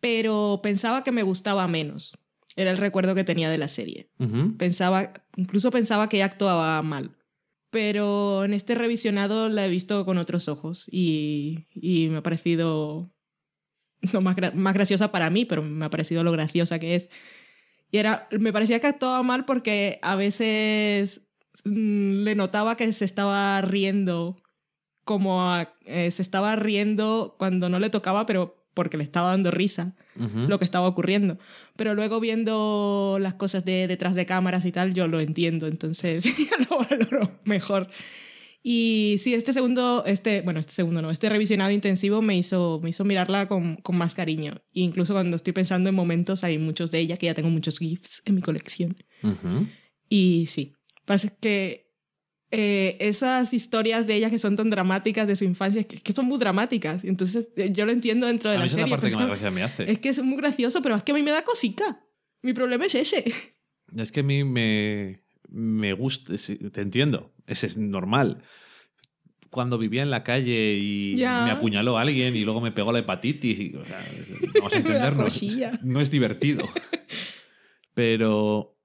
Pero 0.00 0.60
pensaba 0.62 1.02
que 1.04 1.12
me 1.12 1.22
gustaba 1.22 1.66
menos. 1.68 2.16
Era 2.56 2.70
el 2.70 2.76
recuerdo 2.78 3.14
que 3.14 3.24
tenía 3.24 3.50
de 3.50 3.58
la 3.58 3.68
serie. 3.68 4.10
Pensaba, 4.56 5.12
incluso 5.36 5.70
pensaba 5.70 6.08
que 6.08 6.16
ella 6.16 6.24
actuaba 6.26 6.82
mal. 6.82 7.16
Pero 7.70 8.44
en 8.44 8.54
este 8.54 8.74
revisionado 8.74 9.48
la 9.48 9.66
he 9.66 9.70
visto 9.70 10.04
con 10.06 10.18
otros 10.18 10.48
ojos 10.48 10.88
y, 10.90 11.66
y 11.74 12.08
me 12.08 12.18
ha 12.18 12.22
parecido 12.22 13.12
no 14.12 14.20
más, 14.20 14.36
gra- 14.36 14.54
más 14.54 14.74
graciosa 14.74 15.12
para 15.12 15.28
mí, 15.30 15.44
pero 15.44 15.62
me 15.62 15.84
ha 15.84 15.90
parecido 15.90 16.24
lo 16.24 16.32
graciosa 16.32 16.78
que 16.78 16.94
es. 16.94 17.10
Y 17.90 17.98
era, 17.98 18.28
me 18.38 18.52
parecía 18.52 18.80
que 18.80 18.86
actuaba 18.86 19.22
mal 19.22 19.44
porque 19.44 19.98
a 20.02 20.16
veces 20.16 21.27
le 21.64 22.34
notaba 22.34 22.76
que 22.76 22.92
se 22.92 23.04
estaba 23.04 23.60
riendo, 23.62 24.40
como 25.04 25.42
a- 25.52 25.74
eh, 25.86 26.10
se 26.10 26.22
estaba 26.22 26.54
riendo 26.56 27.36
cuando 27.38 27.68
no 27.68 27.78
le 27.78 27.90
tocaba, 27.90 28.26
pero 28.26 28.56
porque 28.74 28.96
le 28.96 29.02
estaba 29.04 29.30
dando 29.30 29.50
risa 29.50 29.96
lo 30.48 30.58
que 30.58 30.64
estaba 30.64 30.86
ocurriendo. 30.86 31.38
Pero 31.76 31.94
luego 31.94 32.20
viendo 32.20 33.18
las 33.20 33.34
cosas 33.34 33.64
de 33.64 33.86
detrás 33.88 34.14
de 34.14 34.26
cámaras 34.26 34.64
y 34.64 34.72
tal, 34.72 34.94
yo 34.94 35.08
lo 35.08 35.20
entiendo, 35.20 35.66
entonces 35.66 36.24
ya 36.24 36.66
lo 36.70 36.78
valoro 36.78 37.38
mejor. 37.44 37.88
Y 38.62 39.16
sí, 39.20 39.34
este 39.34 39.52
segundo, 39.52 40.02
este, 40.04 40.42
bueno, 40.42 40.58
este 40.60 40.72
segundo 40.72 41.00
no, 41.00 41.10
este 41.10 41.28
revisionado 41.28 41.70
intensivo 41.70 42.20
me 42.22 42.36
hizo, 42.36 42.80
me 42.82 42.90
hizo 42.90 43.04
mirarla 43.04 43.46
con, 43.48 43.76
con 43.76 43.96
más 43.96 44.14
cariño. 44.14 44.60
E 44.74 44.80
incluso 44.80 45.12
cuando 45.14 45.36
estoy 45.36 45.52
pensando 45.52 45.88
en 45.88 45.94
momentos, 45.94 46.42
hay 46.44 46.58
muchos 46.58 46.90
de 46.90 46.98
ella 46.98 47.16
que 47.16 47.26
ya 47.26 47.34
tengo 47.34 47.50
muchos 47.50 47.78
GIFs 47.78 48.22
en 48.26 48.34
mi 48.34 48.42
colección. 48.42 48.96
Y 50.08 50.46
sí, 50.48 50.74
pasa 51.08 51.28
que 51.40 51.88
eh, 52.50 52.96
esas 53.00 53.52
historias 53.52 54.06
de 54.06 54.14
ella 54.14 54.30
que 54.30 54.38
son 54.38 54.54
tan 54.56 54.70
dramáticas 54.70 55.26
de 55.26 55.34
su 55.36 55.44
infancia, 55.44 55.82
que, 55.84 55.96
que 55.98 56.12
son 56.12 56.26
muy 56.26 56.38
dramáticas. 56.38 57.02
Entonces 57.04 57.48
eh, 57.56 57.70
yo 57.72 57.84
lo 57.84 57.92
entiendo 57.92 58.26
dentro 58.26 58.50
de 58.50 58.56
A 58.56 58.60
mí 58.60 58.62
la 58.62 58.66
esa 58.66 58.76
es 58.76 58.80
la 58.80 58.82
serie. 58.86 58.90
parte 58.92 59.06
que 59.06 59.12
es 59.14 59.18
más 59.18 59.28
gracia 59.28 59.50
me 59.50 59.62
hace. 59.64 59.90
es 59.90 59.98
que 59.98 60.08
es 60.10 60.22
muy 60.22 60.36
gracioso, 60.36 60.80
pero 60.82 60.94
es 60.96 61.02
que 61.02 61.12
a 61.12 61.14
mí 61.16 61.22
me 61.22 61.30
da 61.32 61.42
cosica. 61.44 62.00
Mi 62.42 62.52
problema 62.52 62.86
es 62.86 62.94
ese. 62.94 63.24
Es 63.96 64.12
que 64.12 64.20
a 64.20 64.22
mí 64.22 64.44
me, 64.44 65.24
me 65.48 65.92
gusta, 65.94 66.34
te 66.72 66.80
entiendo, 66.80 67.34
ese 67.46 67.66
es 67.66 67.76
normal. 67.76 68.42
Cuando 69.50 69.76
vivía 69.78 70.02
en 70.02 70.10
la 70.10 70.22
calle 70.24 70.74
y 70.78 71.16
Ya. 71.16 71.42
me 71.44 71.50
apuñaló 71.50 71.96
alguien 71.98 72.36
y 72.36 72.44
luego 72.44 72.60
me 72.60 72.70
pegó 72.70 72.92
la 72.92 72.98
hepatitis, 73.00 73.58
y, 73.58 73.74
o 73.74 73.84
sea, 73.86 73.98
es- 74.00 74.52
vamos 74.54 74.72
a 74.72 74.76
entendernos, 74.78 75.42
no 75.82 76.00
es 76.00 76.10
divertido. 76.10 76.66
Pero 77.94 78.77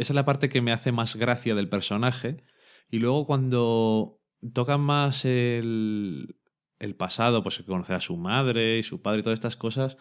esa 0.00 0.12
es 0.12 0.14
la 0.14 0.24
parte 0.24 0.48
que 0.48 0.62
me 0.62 0.72
hace 0.72 0.92
más 0.92 1.16
gracia 1.16 1.54
del 1.54 1.68
personaje. 1.68 2.42
Y 2.90 2.98
luego 2.98 3.26
cuando 3.26 4.20
tocan 4.52 4.80
más 4.80 5.24
el, 5.24 6.36
el 6.78 6.96
pasado, 6.96 7.42
pues 7.42 7.62
conocer 7.66 7.96
a 7.96 8.00
su 8.00 8.16
madre 8.16 8.78
y 8.78 8.82
su 8.82 9.02
padre 9.02 9.20
y 9.20 9.22
todas 9.22 9.36
estas 9.38 9.56
cosas, 9.56 9.96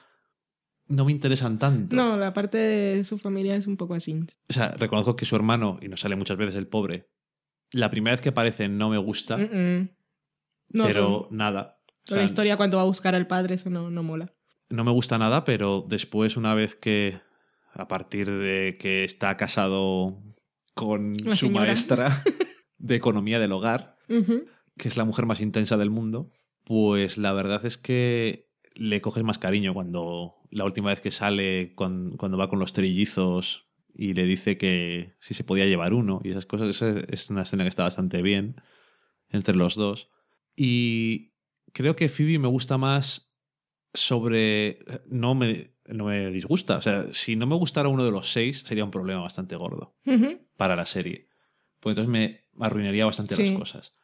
no 0.87 1.05
me 1.05 1.11
interesan 1.11 1.59
tanto. 1.59 1.95
No, 1.95 2.17
la 2.17 2.33
parte 2.33 2.57
de 2.57 3.03
su 3.03 3.19
familia 3.19 3.55
es 3.55 3.67
un 3.67 3.77
poco 3.77 3.93
así. 3.93 4.19
O 4.49 4.53
sea, 4.53 4.69
reconozco 4.69 5.15
que 5.15 5.25
su 5.25 5.35
hermano, 5.35 5.77
y 5.81 5.87
nos 5.87 5.99
sale 5.99 6.15
muchas 6.15 6.37
veces 6.37 6.55
el 6.55 6.67
pobre, 6.67 7.09
la 7.71 7.89
primera 7.91 8.15
vez 8.15 8.21
que 8.21 8.29
aparece 8.29 8.67
no 8.69 8.89
me 8.89 8.97
gusta, 8.97 9.37
Mm, 9.37 9.41
mm. 9.77 9.89
No, 10.71 10.83
pero 10.85 11.27
nada. 11.31 11.79
O 12.11 12.15
la 12.15 12.23
historia 12.23 12.57
cuando 12.57 12.77
va 12.77 12.83
a 12.83 12.87
buscar 12.87 13.13
al 13.15 13.27
padre, 13.27 13.55
eso 13.55 13.69
no, 13.69 13.89
no 13.91 14.01
mola. 14.03 14.33
no 14.69 14.83
me 14.83 14.91
gusta 14.91 15.17
nada, 15.17 15.43
pero 15.43 15.85
después, 15.87 16.37
una 16.37 16.53
vez 16.53 16.75
que, 16.75 17.19
a 17.73 17.87
partir 17.87 18.29
de 18.29 18.75
que 18.79 19.03
está 19.03 19.37
casado 19.37 20.21
con 20.73 21.17
La 21.17 21.35
su 21.35 21.47
señora. 21.47 21.65
maestra 21.67 22.23
de 22.77 22.95
economía 22.95 23.39
del 23.39 23.51
hogar, 23.51 23.95
que 24.77 24.87
es 24.87 24.97
la 24.97 25.05
mujer 25.05 25.25
más 25.25 25.41
intensa 25.41 25.77
del 25.77 25.89
mundo, 25.89 26.31
pues 26.63 27.17
la 27.17 27.33
verdad 27.33 27.65
es 27.65 27.77
que 27.77 28.49
le 28.75 29.01
coges 29.01 29.23
más 29.23 29.37
cariño 29.37 29.73
cuando 29.73 30.35
la 30.51 30.65
última 30.65 30.89
vez 30.89 31.01
que 31.01 31.11
sale, 31.11 31.73
cuan- 31.75 32.15
cuando, 32.17 32.37
va 32.37 32.49
con 32.49 32.59
los 32.59 32.73
trillizos 32.73 33.67
y 33.93 34.13
le 34.13 34.23
dice 34.25 34.57
que 34.57 35.15
si 35.19 35.33
se 35.33 35.43
podía 35.43 35.65
llevar 35.65 35.93
uno 35.93 36.21
y 36.23 36.29
esas 36.31 36.45
cosas. 36.45 36.69
Esa 36.69 36.99
es 37.09 37.29
una 37.29 37.41
escena 37.41 37.63
que 37.63 37.69
está 37.69 37.83
bastante 37.83 38.21
bien 38.21 38.55
entre 39.29 39.55
los 39.55 39.75
dos. 39.75 40.09
Y 40.55 41.33
creo 41.73 41.95
que 41.95 42.07
Phoebe 42.09 42.39
me 42.39 42.47
gusta 42.47 42.77
más 42.77 43.31
sobre... 43.93 44.79
No 45.07 45.35
me, 45.35 45.73
no 45.89 46.05
me 46.05 46.31
disgusta. 46.31 46.77
O 46.77 46.81
sea, 46.81 47.07
si 47.11 47.35
no 47.35 47.45
me 47.47 47.55
gustara 47.55 47.89
uno 47.89 48.05
de 48.05 48.11
los 48.11 48.31
seis, 48.31 48.63
sería 48.65 48.83
un 48.83 48.91
problema 48.91 49.21
bastante 49.21 49.55
gordo 49.55 49.95
para 50.57 50.75
la 50.75 50.85
serie. 50.85 51.27
Pues 51.79 51.93
entonces 51.97 52.11
me 52.11 52.45
arruinaría 52.59 53.05
bastante 53.05 53.35
Sí. 53.35 53.49
las 53.49 53.57
cosas. 53.57 53.95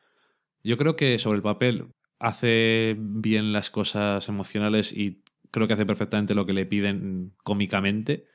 Yo 0.64 0.78
creo 0.78 0.96
que 0.96 1.20
sobre 1.20 1.38
el 1.38 1.44
papel 1.44 1.88
hace 2.20 2.96
bien 2.98 3.54
las 3.54 3.70
cosas 3.70 4.28
emocionales 4.30 4.94
y 4.96 5.22
creo 5.52 5.68
que 5.68 5.74
hace 5.74 5.86
perfectamente 5.86 6.34
lo 6.36 6.46
que 6.46 6.54
le 6.54 6.66
piden 6.66 7.34
cómicamente. 7.44 8.26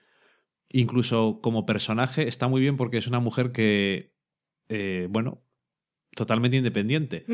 Incluso 0.69 1.41
como 1.43 1.67
personaje 1.67 2.29
está 2.29 2.47
muy 2.47 2.61
bien 2.61 2.77
porque 2.77 2.99
es 2.99 3.07
una 3.09 3.19
mujer 3.21 3.51
que, 3.51 4.15
eh, 4.69 5.09
bueno, 5.11 5.43
totalmente 6.15 6.57
independiente. 6.57 7.25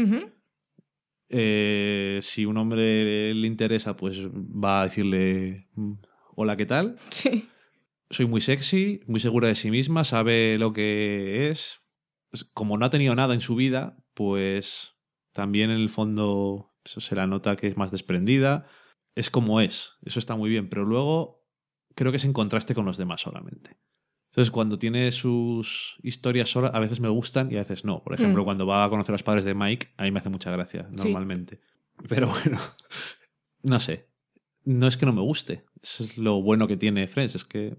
Eh, 1.29 2.19
si 2.23 2.45
un 2.47 2.57
hombre 2.57 3.35
le 3.35 3.47
interesa, 3.47 3.97
pues 3.97 4.19
va 4.29 4.83
a 4.83 4.85
decirle, 4.85 5.69
"Mm, 5.75 5.95
hola, 6.37 6.57
¿qué 6.57 6.67
tal? 6.67 6.97
Sí. 7.11 7.49
soy 8.11 8.27
muy 8.27 8.41
sexy, 8.41 9.01
muy 9.09 9.19
segura 9.21 9.49
de 9.49 9.57
sí 9.57 9.71
misma, 9.71 10.05
sabe 10.05 10.59
lo 10.59 10.73
que 10.73 11.51
es. 11.51 11.81
Pues, 12.31 12.45
Como 12.55 12.79
no 12.79 12.87
ha 12.87 12.91
tenido 12.91 13.15
nada 13.17 13.35
en 13.35 13.41
su 13.41 13.57
vida, 13.57 13.97
pues 14.15 14.97
también 15.33 15.71
en 15.71 15.79
el 15.79 15.89
fondo 15.89 16.73
eso 16.85 17.01
se 17.01 17.17
la 17.17 17.27
nota 17.27 17.57
que 17.57 17.67
es 17.67 17.77
más 17.77 17.91
desprendida. 17.91 18.67
Es 19.17 19.29
como 19.31 19.61
es, 19.61 19.95
eso 20.05 20.19
está 20.21 20.37
muy 20.37 20.49
bien, 20.51 20.69
pero 20.69 20.85
luego 20.85 21.45
creo 21.97 22.13
que 22.13 22.19
es 22.19 22.25
en 22.25 22.33
contraste 22.33 22.75
con 22.75 22.85
los 22.87 22.97
demás 22.97 23.21
solamente. 23.23 23.77
Entonces, 24.37 24.51
cuando 24.51 24.79
tiene 24.79 25.11
sus 25.13 25.97
historias 26.03 26.51
sola, 26.51 26.69
a 26.69 26.79
veces 26.79 27.01
me 27.01 27.09
gustan 27.09 27.51
y 27.51 27.55
a 27.55 27.61
veces 27.61 27.87
no. 27.87 28.03
Por 28.03 28.13
ejemplo, 28.13 28.43
Mm. 28.43 28.45
cuando 28.45 28.67
va 28.67 28.85
a 28.85 28.91
conocer 28.91 29.13
a 29.13 29.15
los 29.15 29.23
padres 29.23 29.45
de 29.47 29.55
Mike, 29.55 29.89
a 29.97 30.03
mí 30.05 30.11
me 30.11 30.19
hace 30.19 30.29
mucha 30.29 30.51
gracia, 30.51 30.87
Sí. 30.95 31.05
normalmente. 31.05 31.61
Pero 32.07 32.29
bueno, 32.29 32.61
no 33.63 33.81
sé. 33.81 34.09
No 34.67 34.89
es 34.89 34.99
que 34.99 35.07
no 35.07 35.15
me 35.15 35.23
guste. 35.23 35.65
Eso 35.83 36.05
es 36.05 36.19
lo 36.19 36.43
bueno 36.43 36.69
que 36.69 36.77
tiene 36.77 37.07
Friends, 37.09 37.35
es 37.35 37.45
que 37.47 37.79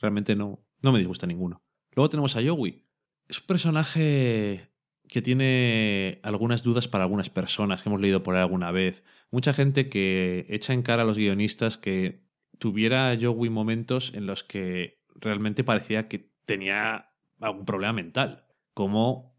realmente 0.00 0.34
no, 0.34 0.64
no 0.82 0.92
me 0.92 0.98
disgusta 0.98 1.26
ninguno. 1.26 1.62
Luego 1.94 2.08
tenemos 2.08 2.34
a 2.36 2.42
Joey. 2.42 2.84
Es 3.28 3.40
un 3.40 3.46
personaje 3.46 4.70
que 5.08 5.20
tiene 5.20 6.20
algunas 6.22 6.62
dudas 6.62 6.88
para 6.88 7.04
algunas 7.04 7.28
personas 7.28 7.82
que 7.82 7.88
hemos 7.90 8.00
leído 8.00 8.22
por 8.22 8.34
ahí 8.34 8.40
alguna 8.42 8.70
vez. 8.70 9.04
Mucha 9.30 9.52
gente 9.52 9.88
que 9.90 10.46
echa 10.48 10.72
en 10.72 10.82
cara 10.82 11.02
a 11.02 11.04
los 11.04 11.18
guionistas 11.18 11.76
que 11.76 12.22
tuviera 12.58 13.16
Joey 13.20 13.50
momentos 13.50 14.12
en 14.14 14.26
los 14.26 14.42
que 14.44 14.97
realmente 15.20 15.64
parecía 15.64 16.08
que 16.08 16.30
tenía 16.44 17.10
algún 17.40 17.64
problema 17.64 17.92
mental. 17.92 18.46
Como 18.74 19.36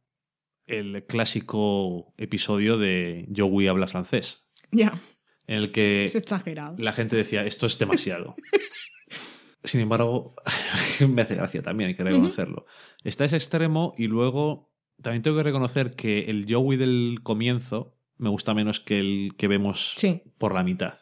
el 0.65 1.05
clásico 1.07 2.13
episodio 2.17 2.77
de 2.77 3.27
Joey 3.35 3.67
habla 3.67 3.87
francés, 3.87 4.49
Ya, 4.71 5.01
en 5.47 5.55
el 5.57 5.71
que 5.71 6.03
es 6.03 6.15
exagerado. 6.15 6.75
la 6.77 6.93
gente 6.93 7.15
decía, 7.15 7.45
esto 7.45 7.65
es 7.65 7.79
demasiado. 7.79 8.35
Sin 9.63 9.81
embargo, 9.81 10.35
me 11.09 11.21
hace 11.23 11.35
gracia 11.35 11.61
también, 11.61 11.89
hay 11.89 11.95
que 11.95 12.03
reconocerlo. 12.03 12.65
Está 13.03 13.25
ese 13.25 13.35
extremo 13.35 13.93
y 13.97 14.07
luego 14.07 14.71
también 15.01 15.21
tengo 15.21 15.37
que 15.37 15.43
reconocer 15.43 15.95
que 15.95 16.25
el 16.29 16.45
Joey 16.47 16.77
del 16.77 17.19
comienzo 17.23 17.95
me 18.17 18.29
gusta 18.29 18.53
menos 18.53 18.79
que 18.79 18.99
el 18.99 19.33
que 19.37 19.47
vemos 19.47 19.93
Sí. 19.97 20.21
por 20.37 20.53
la 20.53 20.63
mitad. 20.63 20.95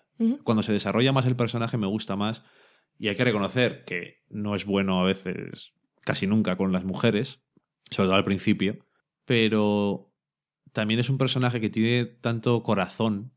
Cuando 0.44 0.64
se 0.64 0.74
desarrolla 0.74 1.12
más 1.14 1.28
el 1.28 1.36
personaje 1.36 1.78
me 1.78 1.86
gusta 1.86 2.16
más 2.16 2.44
y 3.00 3.10
hay 3.10 3.16
que 3.16 3.24
reconocer 3.24 3.84
que 3.86 4.24
no 4.30 4.56
es 4.56 4.66
bueno 4.66 5.02
a 5.02 5.06
veces, 5.06 5.74
casi 6.02 6.28
nunca 6.28 6.58
con 6.58 6.72
las 6.72 6.84
mujeres, 6.84 7.42
sobre 7.90 8.08
todo 8.08 8.18
al 8.18 8.26
principio, 8.26 8.80
pero 9.26 10.14
también 10.74 11.00
es 11.00 11.10
un 11.10 11.18
personaje 11.18 11.62
que 11.62 11.70
tiene 11.70 12.06
tanto 12.06 12.64
corazón 12.64 13.34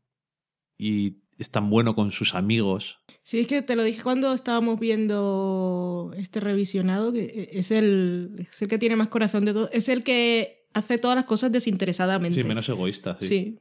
y 0.77 1.21
es 1.37 1.49
tan 1.49 1.69
bueno 1.69 1.95
con 1.95 2.11
sus 2.11 2.35
amigos. 2.35 2.99
Sí, 3.23 3.39
es 3.39 3.47
que 3.47 3.61
te 3.61 3.75
lo 3.75 3.83
dije 3.83 4.03
cuando 4.03 4.33
estábamos 4.33 4.79
viendo 4.79 6.13
este 6.15 6.39
revisionado, 6.39 7.11
que 7.11 7.49
es 7.51 7.71
el, 7.71 8.47
es 8.51 8.61
el 8.61 8.67
que 8.67 8.77
tiene 8.77 8.95
más 8.95 9.07
corazón 9.07 9.45
de 9.45 9.53
todo. 9.53 9.69
Es 9.71 9.89
el 9.89 10.03
que 10.03 10.67
hace 10.73 10.97
todas 10.97 11.15
las 11.15 11.25
cosas 11.25 11.51
desinteresadamente. 11.51 12.41
Sí, 12.41 12.47
menos 12.47 12.69
egoísta. 12.69 13.17
Sí. 13.19 13.27
Sí. 13.27 13.59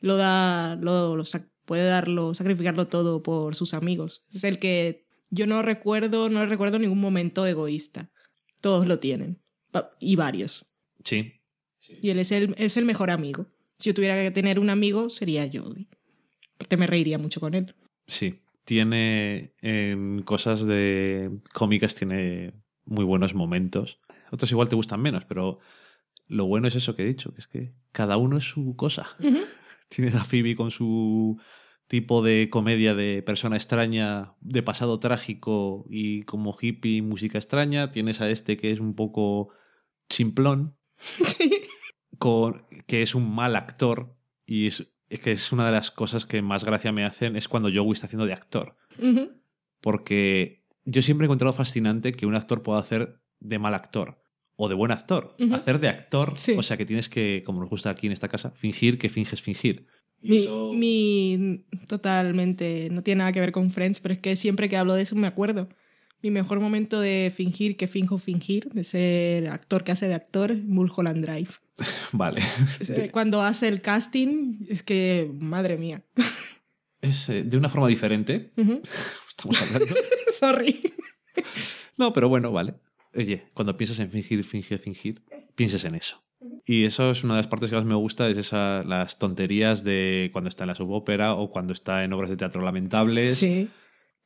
Lo 0.00 0.16
da, 0.16 0.76
lo, 0.76 1.22
puede 1.64 1.86
darlo, 1.86 2.34
sacrificarlo 2.34 2.86
todo 2.86 3.22
por 3.22 3.54
sus 3.54 3.72
amigos. 3.72 4.24
Es 4.32 4.44
el 4.44 4.58
que 4.58 5.05
yo 5.30 5.46
no 5.46 5.62
recuerdo, 5.62 6.28
no 6.28 6.44
recuerdo 6.46 6.78
ningún 6.78 7.00
momento 7.00 7.46
egoísta. 7.46 8.10
Todos 8.60 8.86
lo 8.86 8.98
tienen. 8.98 9.40
Y 10.00 10.16
varios. 10.16 10.74
Sí. 11.04 11.34
Y 12.00 12.10
él 12.10 12.18
es 12.18 12.32
el, 12.32 12.54
es 12.58 12.76
el 12.76 12.84
mejor 12.84 13.10
amigo. 13.10 13.46
Si 13.78 13.90
yo 13.90 13.94
tuviera 13.94 14.16
que 14.16 14.30
tener 14.30 14.58
un 14.58 14.70
amigo, 14.70 15.10
sería 15.10 15.48
Joey. 15.52 15.88
Porque 16.56 16.76
me 16.76 16.86
reiría 16.86 17.18
mucho 17.18 17.40
con 17.40 17.54
él. 17.54 17.74
Sí. 18.06 18.40
Tiene 18.64 19.52
en 19.60 20.22
cosas 20.22 20.64
de 20.64 21.30
cómicas, 21.52 21.94
tiene 21.94 22.54
muy 22.84 23.04
buenos 23.04 23.34
momentos. 23.34 24.00
Otros 24.32 24.50
igual 24.50 24.68
te 24.68 24.76
gustan 24.76 25.02
menos, 25.02 25.24
pero 25.24 25.60
lo 26.26 26.46
bueno 26.46 26.66
es 26.66 26.74
eso 26.74 26.96
que 26.96 27.02
he 27.02 27.06
dicho, 27.06 27.32
que 27.32 27.40
es 27.40 27.46
que 27.46 27.72
cada 27.92 28.16
uno 28.16 28.38
es 28.38 28.44
su 28.44 28.74
cosa. 28.74 29.08
Tienes 29.88 30.14
a 30.16 30.24
Phoebe 30.24 30.56
con 30.56 30.70
su 30.70 31.38
tipo 31.88 32.22
de 32.22 32.48
comedia 32.50 32.94
de 32.94 33.22
persona 33.22 33.56
extraña, 33.56 34.34
de 34.40 34.62
pasado 34.62 34.98
trágico 34.98 35.86
y 35.88 36.22
como 36.22 36.56
hippie, 36.60 37.02
música 37.02 37.38
extraña. 37.38 37.90
Tienes 37.90 38.20
a 38.20 38.28
este 38.30 38.56
que 38.56 38.72
es 38.72 38.80
un 38.80 38.94
poco 38.94 39.50
simplón, 40.08 40.76
con, 42.18 42.66
que 42.86 43.02
es 43.02 43.14
un 43.14 43.34
mal 43.34 43.56
actor 43.56 44.16
y 44.46 44.66
es, 44.68 44.88
que 45.22 45.32
es 45.32 45.52
una 45.52 45.66
de 45.66 45.72
las 45.72 45.90
cosas 45.90 46.26
que 46.26 46.42
más 46.42 46.64
gracia 46.64 46.92
me 46.92 47.04
hacen 47.04 47.36
es 47.36 47.48
cuando 47.48 47.70
Joey 47.72 47.92
está 47.92 48.06
haciendo 48.06 48.26
de 48.26 48.32
actor. 48.32 48.76
Porque 49.80 50.64
yo 50.84 51.02
siempre 51.02 51.24
he 51.24 51.28
encontrado 51.28 51.52
fascinante 51.52 52.12
que 52.12 52.26
un 52.26 52.34
actor 52.34 52.62
pueda 52.62 52.80
hacer 52.80 53.20
de 53.40 53.58
mal 53.58 53.74
actor 53.74 54.22
o 54.56 54.68
de 54.68 54.74
buen 54.74 54.90
actor. 54.90 55.36
Hacer 55.52 55.80
de 55.80 55.88
actor, 55.88 56.34
Sí. 56.38 56.54
o 56.56 56.62
sea 56.62 56.76
que 56.76 56.86
tienes 56.86 57.08
que, 57.08 57.42
como 57.44 57.60
nos 57.60 57.68
gusta 57.70 57.90
aquí 57.90 58.06
en 58.06 58.12
esta 58.12 58.28
casa, 58.28 58.50
fingir 58.52 58.98
que 58.98 59.08
finges 59.08 59.42
fingir. 59.42 59.86
Mi, 60.26 61.64
totalmente, 61.88 62.88
no 62.90 63.02
tiene 63.02 63.20
nada 63.20 63.32
que 63.32 63.40
ver 63.40 63.52
con 63.52 63.70
Friends, 63.70 64.00
pero 64.00 64.14
es 64.14 64.20
que 64.20 64.36
siempre 64.36 64.68
que 64.68 64.76
hablo 64.76 64.94
de 64.94 65.02
eso 65.02 65.16
me 65.16 65.26
acuerdo. 65.26 65.68
Mi 66.22 66.30
mejor 66.30 66.60
momento 66.60 67.00
de 67.00 67.32
fingir 67.34 67.76
que 67.76 67.86
finjo 67.86 68.18
fingir, 68.18 68.70
de 68.70 68.84
ser 68.84 69.48
actor 69.48 69.84
que 69.84 69.92
hace 69.92 70.08
de 70.08 70.14
actor, 70.14 70.50
es 70.50 70.64
Mulholland 70.64 71.24
Drive. 71.24 71.50
Vale. 72.12 72.40
Eh, 72.88 73.10
Cuando 73.12 73.42
hace 73.42 73.68
el 73.68 73.80
casting, 73.82 74.66
es 74.68 74.82
que, 74.82 75.30
madre 75.38 75.76
mía. 75.76 76.02
Es 77.02 77.28
eh, 77.28 77.44
de 77.44 77.56
una 77.58 77.68
forma 77.68 77.88
diferente. 77.88 78.52
Estamos 79.28 79.60
hablando. 79.60 79.94
Sorry. 80.32 80.80
No, 81.96 82.12
pero 82.12 82.28
bueno, 82.28 82.50
vale. 82.50 82.74
Oye, 83.14 83.44
cuando 83.54 83.76
piensas 83.76 83.98
en 83.98 84.10
fingir, 84.10 84.42
fingir, 84.44 84.78
fingir, 84.78 85.22
pienses 85.54 85.84
en 85.84 85.94
eso. 85.94 86.25
Y 86.66 86.84
eso 86.84 87.10
es 87.10 87.24
una 87.24 87.34
de 87.34 87.40
las 87.40 87.46
partes 87.48 87.70
que 87.70 87.76
más 87.76 87.84
me 87.84 87.94
gusta, 87.94 88.28
es 88.28 88.36
esa, 88.36 88.82
las 88.84 89.18
tonterías 89.18 89.84
de 89.84 90.30
cuando 90.32 90.48
está 90.48 90.64
en 90.64 90.68
la 90.68 90.74
subópera 90.74 91.34
o 91.34 91.50
cuando 91.50 91.72
está 91.72 92.04
en 92.04 92.12
obras 92.12 92.28
de 92.30 92.36
teatro 92.36 92.62
lamentables, 92.62 93.36
Sí. 93.38 93.68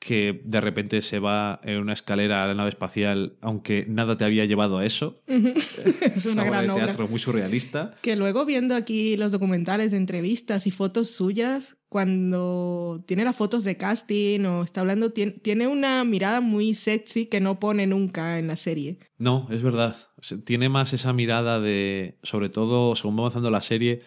que 0.00 0.40
de 0.44 0.60
repente 0.60 1.02
se 1.02 1.18
va 1.18 1.60
en 1.62 1.76
una 1.78 1.92
escalera 1.92 2.42
a 2.42 2.46
la 2.46 2.54
nave 2.54 2.70
espacial, 2.70 3.36
aunque 3.42 3.84
nada 3.86 4.16
te 4.16 4.24
había 4.24 4.44
llevado 4.46 4.78
a 4.78 4.86
eso. 4.86 5.22
es 5.28 6.26
una 6.26 6.44
gran 6.44 6.46
obra 6.46 6.62
de 6.62 6.70
obra. 6.70 6.84
teatro 6.86 7.08
muy 7.08 7.18
surrealista. 7.18 7.94
Que 8.02 8.16
luego 8.16 8.44
viendo 8.46 8.74
aquí 8.74 9.16
los 9.16 9.30
documentales 9.30 9.90
de 9.90 9.98
entrevistas 9.98 10.66
y 10.66 10.70
fotos 10.70 11.10
suyas, 11.10 11.76
cuando 11.90 13.04
tiene 13.06 13.24
las 13.24 13.36
fotos 13.36 13.64
de 13.64 13.76
casting 13.76 14.40
o 14.46 14.62
está 14.64 14.80
hablando, 14.80 15.12
tiene 15.12 15.66
una 15.66 16.02
mirada 16.04 16.40
muy 16.40 16.74
sexy 16.74 17.26
que 17.26 17.40
no 17.40 17.58
pone 17.60 17.86
nunca 17.86 18.38
en 18.38 18.46
la 18.46 18.56
serie. 18.56 18.98
No, 19.18 19.48
es 19.50 19.62
verdad. 19.62 19.96
Tiene 20.44 20.68
más 20.68 20.92
esa 20.92 21.12
mirada 21.12 21.60
de, 21.60 22.18
sobre 22.22 22.48
todo 22.48 22.94
según 22.96 23.16
va 23.16 23.20
avanzando 23.20 23.50
la 23.50 23.62
serie, 23.62 24.02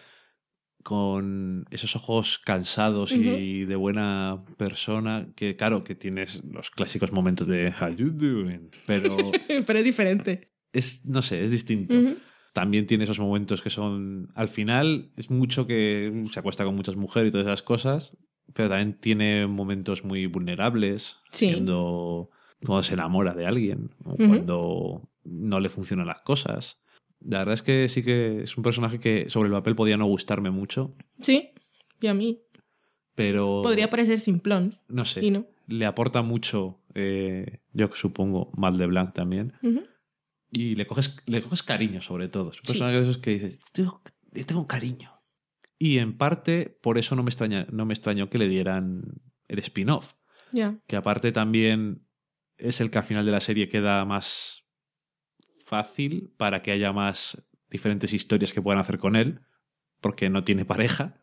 con 0.82 1.64
esos 1.70 1.96
ojos 1.96 2.38
cansados 2.38 3.12
y 3.12 3.64
de 3.64 3.76
buena 3.76 4.44
persona, 4.58 5.28
que 5.34 5.56
claro, 5.56 5.82
que 5.82 5.94
tienes 5.94 6.44
los 6.44 6.70
clásicos 6.70 7.10
momentos 7.10 7.46
de 7.46 7.72
How 7.80 7.88
you 7.96 8.10
doing, 8.10 8.70
pero 8.86 9.16
Pero 9.66 9.78
es 9.78 9.84
diferente. 9.84 10.50
es, 10.72 11.04
no 11.06 11.22
sé, 11.22 11.42
es 11.42 11.50
distinto. 11.50 11.94
También 12.52 12.86
tiene 12.86 13.04
esos 13.04 13.18
momentos 13.18 13.62
que 13.62 13.70
son, 13.70 14.30
al 14.34 14.48
final, 14.48 15.10
es 15.16 15.30
mucho 15.30 15.66
que 15.66 16.24
se 16.30 16.38
acuesta 16.38 16.64
con 16.64 16.76
muchas 16.76 16.96
mujeres 16.96 17.30
y 17.30 17.32
todas 17.32 17.46
esas 17.46 17.62
cosas, 17.62 18.16
pero 18.52 18.68
también 18.68 18.92
tiene 19.00 19.46
momentos 19.46 20.04
muy 20.04 20.26
vulnerables, 20.26 21.18
Sí. 21.30 21.50
cuando, 21.50 22.30
cuando 22.64 22.82
se 22.82 22.92
enamora 22.94 23.34
de 23.34 23.46
alguien, 23.46 23.90
o 24.04 24.14
cuando 24.16 25.08
no 25.24 25.60
le 25.60 25.68
funcionan 25.68 26.06
las 26.06 26.20
cosas. 26.22 26.80
La 27.20 27.38
verdad 27.38 27.54
es 27.54 27.62
que 27.62 27.88
sí 27.88 28.02
que 28.02 28.42
es 28.42 28.56
un 28.56 28.62
personaje 28.62 29.00
que 29.00 29.30
sobre 29.30 29.48
el 29.48 29.54
papel 29.54 29.74
podía 29.76 29.96
no 29.96 30.06
gustarme 30.06 30.50
mucho, 30.50 30.94
Sí, 31.20 31.50
y 32.00 32.06
a 32.08 32.14
mí. 32.14 32.42
pero 33.14 33.60
Podría 33.62 33.88
parecer 33.90 34.18
simplón. 34.20 34.78
no 34.88 35.04
sé, 35.04 35.24
y 35.24 35.30
no. 35.30 35.46
le 35.66 35.86
aporta 35.86 36.22
mucho, 36.22 36.82
eh, 36.94 37.60
yo 37.72 37.88
supongo, 37.94 38.50
Mal 38.56 38.76
de 38.76 38.86
Blanc 38.86 39.14
también. 39.14 39.54
Y 40.50 40.74
le 40.76 40.86
coges, 40.86 41.16
le 41.26 41.40
coges 41.42 41.62
cariño, 41.64 42.00
sobre 42.00 42.28
todo. 42.28 42.50
Es 42.50 42.58
un 42.58 42.62
Sí. 42.64 42.72
personaje 42.72 42.96
de 42.96 43.02
esos 43.02 43.18
que 43.18 43.30
dices, 43.32 43.60
tengo, 43.72 44.00
tengo 44.46 44.66
cariño. 44.68 45.10
Y 45.78 45.98
en 45.98 46.16
parte, 46.16 46.78
por 46.80 46.96
eso 46.98 47.16
no 47.16 47.22
me, 47.24 47.30
extraña, 47.30 47.66
no 47.72 47.86
me 47.86 47.94
extrañó 47.94 48.30
que 48.30 48.38
le 48.38 48.48
dieran 48.48 49.02
el 49.48 49.58
spin-off. 49.58 50.12
Ya. 50.52 50.78
Que 50.86 50.94
aparte 50.96 51.32
también 51.32 52.06
es 52.56 52.80
el 52.80 52.90
que 52.90 52.98
al 52.98 53.04
final 53.04 53.26
de 53.26 53.32
la 53.32 53.40
serie 53.40 53.68
queda 53.68 54.04
más 54.04 54.63
fácil 55.76 56.32
para 56.36 56.62
que 56.62 56.72
haya 56.72 56.92
más 56.92 57.42
diferentes 57.70 58.12
historias 58.12 58.52
que 58.52 58.62
puedan 58.62 58.80
hacer 58.80 58.98
con 58.98 59.16
él, 59.16 59.40
porque 60.00 60.30
no 60.30 60.44
tiene 60.44 60.64
pareja, 60.64 61.22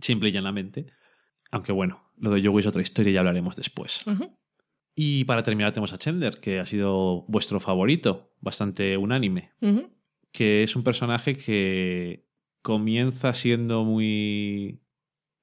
simple 0.00 0.30
y 0.30 0.32
llanamente. 0.32 0.86
Aunque 1.50 1.72
bueno, 1.72 2.10
lo 2.16 2.30
de 2.30 2.42
Joey 2.42 2.60
es 2.60 2.66
otra 2.66 2.82
historia 2.82 3.10
y 3.10 3.14
ya 3.14 3.20
hablaremos 3.20 3.56
después. 3.56 4.04
Y 4.94 5.24
para 5.24 5.42
terminar 5.42 5.72
tenemos 5.72 5.92
a 5.92 5.98
Chandler, 5.98 6.40
que 6.40 6.58
ha 6.58 6.66
sido 6.66 7.24
vuestro 7.28 7.60
favorito, 7.60 8.34
bastante 8.40 8.96
unánime. 8.96 9.52
Que 10.32 10.62
es 10.62 10.76
un 10.76 10.82
personaje 10.82 11.36
que 11.36 12.26
comienza 12.62 13.32
siendo 13.34 13.84
muy 13.84 14.82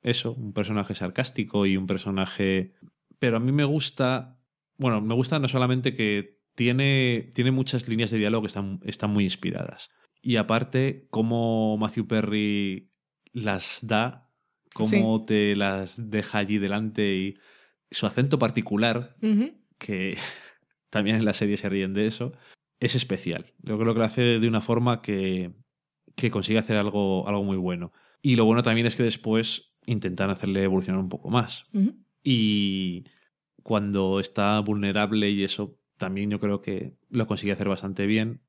eso, 0.02 0.34
un 0.34 0.54
personaje 0.54 0.94
sarcástico 0.94 1.66
y 1.66 1.78
un 1.78 1.88
personaje 1.88 2.76
pero 3.20 3.38
a 3.38 3.40
mí 3.40 3.52
me 3.52 3.64
gusta, 3.64 4.40
bueno, 4.78 5.02
me 5.02 5.16
gusta 5.16 5.40
no 5.40 5.48
solamente 5.48 5.96
que 5.96 6.35
tiene 6.56 7.30
tiene 7.34 7.52
muchas 7.52 7.88
líneas 7.88 8.12
de 8.12 8.18
diálogo 8.18 8.44
que 8.44 8.48
están 8.48 8.80
están 8.86 9.12
muy 9.12 9.24
inspiradas 9.26 9.90
y 10.22 10.38
aparte 10.38 11.08
cómo 11.12 11.78
Matthew 11.78 12.08
Perry 12.08 12.90
las 13.32 13.80
da, 13.84 14.32
cómo 14.74 15.24
te 15.24 15.56
las 15.56 16.10
deja 16.10 16.40
allí 16.40 16.58
delante 16.58 17.16
y 17.16 17.38
su 17.92 18.08
acento 18.08 18.40
particular 18.40 19.16
que 19.78 20.18
también 20.90 21.18
en 21.18 21.26
la 21.26 21.34
serie 21.34 21.58
se 21.58 21.70
ríen 21.70 21.94
de 21.94 22.08
eso, 22.08 22.34
es 22.80 22.96
especial. 22.96 23.54
Yo 23.60 23.78
creo 23.78 23.94
que 23.94 24.00
lo 24.00 24.06
hace 24.06 24.40
de 24.40 24.48
una 24.48 24.62
forma 24.62 25.02
que, 25.02 25.54
que 26.16 26.32
consigue 26.32 26.58
hacer 26.58 26.78
algo, 26.78 27.28
algo 27.28 27.44
muy 27.44 27.58
bueno. 27.58 27.92
Y 28.22 28.36
lo 28.36 28.46
bueno 28.46 28.64
también 28.64 28.88
es 28.88 28.96
que 28.96 29.04
después 29.04 29.76
intentan 29.86 30.32
hacerle 30.32 30.64
evolucionar 30.64 31.00
un 31.00 31.10
poco 31.10 31.30
más. 31.30 31.66
Y 32.24 33.04
cuando 33.62 34.20
está 34.20 34.60
vulnerable 34.62 35.30
y 35.30 35.44
eso, 35.44 35.78
también 35.98 36.30
yo 36.30 36.40
creo 36.40 36.62
que 36.62 36.94
lo 37.10 37.28
consigue 37.28 37.52
hacer 37.54 37.70
bastante 37.70 38.06
bien. 38.06 38.42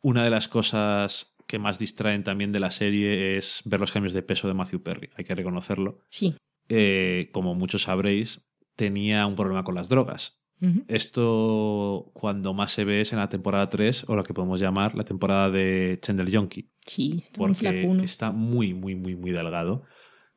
Una 0.00 0.24
de 0.24 0.30
las 0.30 0.48
cosas 0.48 1.34
que 1.46 1.58
más 1.58 1.78
distraen 1.78 2.24
también 2.24 2.52
de 2.52 2.60
la 2.60 2.70
serie 2.70 3.36
es 3.36 3.62
ver 3.64 3.80
los 3.80 3.92
cambios 3.92 4.14
de 4.14 4.22
peso 4.22 4.48
de 4.48 4.54
Matthew 4.54 4.82
Perry, 4.82 5.10
hay 5.16 5.24
que 5.24 5.34
reconocerlo. 5.34 6.00
Sí. 6.10 6.34
Eh, 6.68 7.30
como 7.32 7.54
muchos 7.54 7.82
sabréis, 7.82 8.40
tenía 8.76 9.26
un 9.26 9.34
problema 9.34 9.64
con 9.64 9.74
las 9.74 9.88
drogas. 9.88 10.40
Esto 10.88 12.10
cuando 12.14 12.54
más 12.54 12.72
se 12.72 12.84
ve 12.84 13.02
es 13.02 13.12
en 13.12 13.18
la 13.18 13.28
temporada 13.28 13.68
3, 13.68 14.06
o 14.08 14.14
lo 14.16 14.24
que 14.24 14.32
podemos 14.32 14.60
llamar 14.60 14.94
la 14.94 15.04
temporada 15.04 15.50
de 15.50 15.98
Chandler 16.00 16.30
Yonki, 16.30 16.70
Sí, 16.86 17.22
está 17.26 17.38
muy 17.38 17.54
porque 17.54 18.04
está 18.04 18.30
muy, 18.30 18.72
muy, 18.72 18.94
muy, 18.94 19.14
muy 19.14 19.30
delgado. 19.30 19.82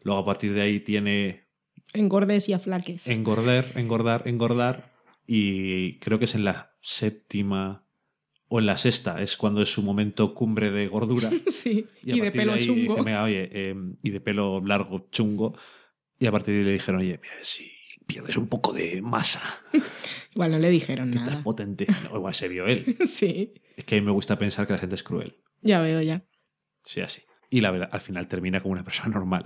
Luego 0.01 0.19
a 0.19 0.25
partir 0.25 0.53
de 0.53 0.61
ahí 0.61 0.81
tiene 0.81 1.47
Engordes 1.93 2.49
y 2.49 2.53
aflaques. 2.53 3.07
engordar, 3.07 3.67
engordar, 3.75 4.27
engordar, 4.27 4.96
y 5.27 5.99
creo 5.99 6.17
que 6.19 6.25
es 6.25 6.35
en 6.35 6.45
la 6.45 6.75
séptima 6.81 7.83
o 8.47 8.59
en 8.59 8.65
la 8.65 8.77
sexta, 8.77 9.21
es 9.21 9.35
cuando 9.35 9.61
es 9.61 9.69
su 9.69 9.83
momento 9.83 10.33
cumbre 10.33 10.71
de 10.71 10.87
gordura. 10.87 11.29
Sí, 11.47 11.85
a 12.09 12.15
y, 12.15 12.19
de 12.21 12.31
pelo 12.31 12.53
ahí 12.53 12.61
chungo. 12.61 12.81
dije, 12.93 13.01
"Venga, 13.03 13.23
oye, 13.23 13.49
eh, 13.51 13.75
y 14.03 14.09
de 14.09 14.21
pelo 14.21 14.61
largo, 14.65 15.09
chungo. 15.11 15.57
Y 16.19 16.25
a 16.27 16.31
partir 16.31 16.53
de 16.53 16.59
ahí 16.61 16.65
le 16.65 16.71
dijeron, 16.73 17.01
oye, 17.01 17.19
mira, 17.21 17.33
si 17.43 17.69
pierdes 18.07 18.37
un 18.37 18.47
poco 18.47 18.71
de 18.73 19.01
masa, 19.01 19.41
Igual 20.33 20.51
no 20.51 20.59
le 20.59 20.69
dijeron 20.69 21.11
que 21.11 21.17
estás 21.17 21.31
nada. 21.33 21.43
potente. 21.43 21.87
No, 22.09 22.15
igual 22.17 22.33
se 22.33 22.47
vio 22.47 22.65
él. 22.67 22.97
Sí, 23.05 23.53
Es 23.75 23.83
que 23.85 23.95
a 23.95 23.99
mí 23.99 24.05
me 24.05 24.11
gusta 24.13 24.37
pensar 24.39 24.65
que 24.65 24.73
la 24.73 24.79
gente 24.79 24.95
es 24.95 25.03
cruel. 25.03 25.35
ya 25.61 25.81
veo 25.81 26.01
ya. 26.01 26.25
Sí, 26.85 27.01
así. 27.01 27.21
Y 27.49 27.59
la 27.61 27.71
verdad, 27.71 27.89
al 27.91 28.01
final 28.01 28.27
termina 28.29 28.61
como 28.61 28.71
una 28.73 28.83
persona 28.85 29.09
normal, 29.13 29.45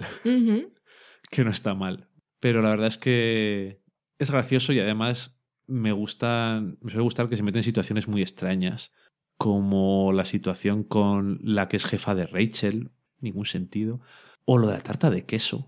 que 1.29 1.43
no 1.43 1.49
está 1.49 1.73
mal. 1.73 2.07
Pero 2.39 2.61
la 2.61 2.69
verdad 2.69 2.87
es 2.87 2.97
que 2.97 3.81
es 4.19 4.29
gracioso 4.31 4.73
y 4.73 4.79
además 4.79 5.40
me 5.71 5.93
gustan, 5.93 6.77
me 6.81 6.91
suele 6.91 7.03
gustar 7.03 7.29
que 7.29 7.37
se 7.37 7.43
meten 7.43 7.59
en 7.59 7.63
situaciones 7.63 8.07
muy 8.07 8.21
extrañas, 8.21 8.93
como 9.37 10.11
la 10.11 10.25
situación 10.25 10.83
con 10.83 11.39
la 11.41 11.67
que 11.67 11.77
es 11.77 11.85
jefa 11.85 12.13
de 12.13 12.27
Rachel, 12.27 12.91
ningún 13.19 13.45
sentido, 13.45 14.01
o 14.45 14.57
lo 14.57 14.67
de 14.67 14.73
la 14.73 14.81
tarta 14.81 15.09
de 15.09 15.25
queso. 15.25 15.67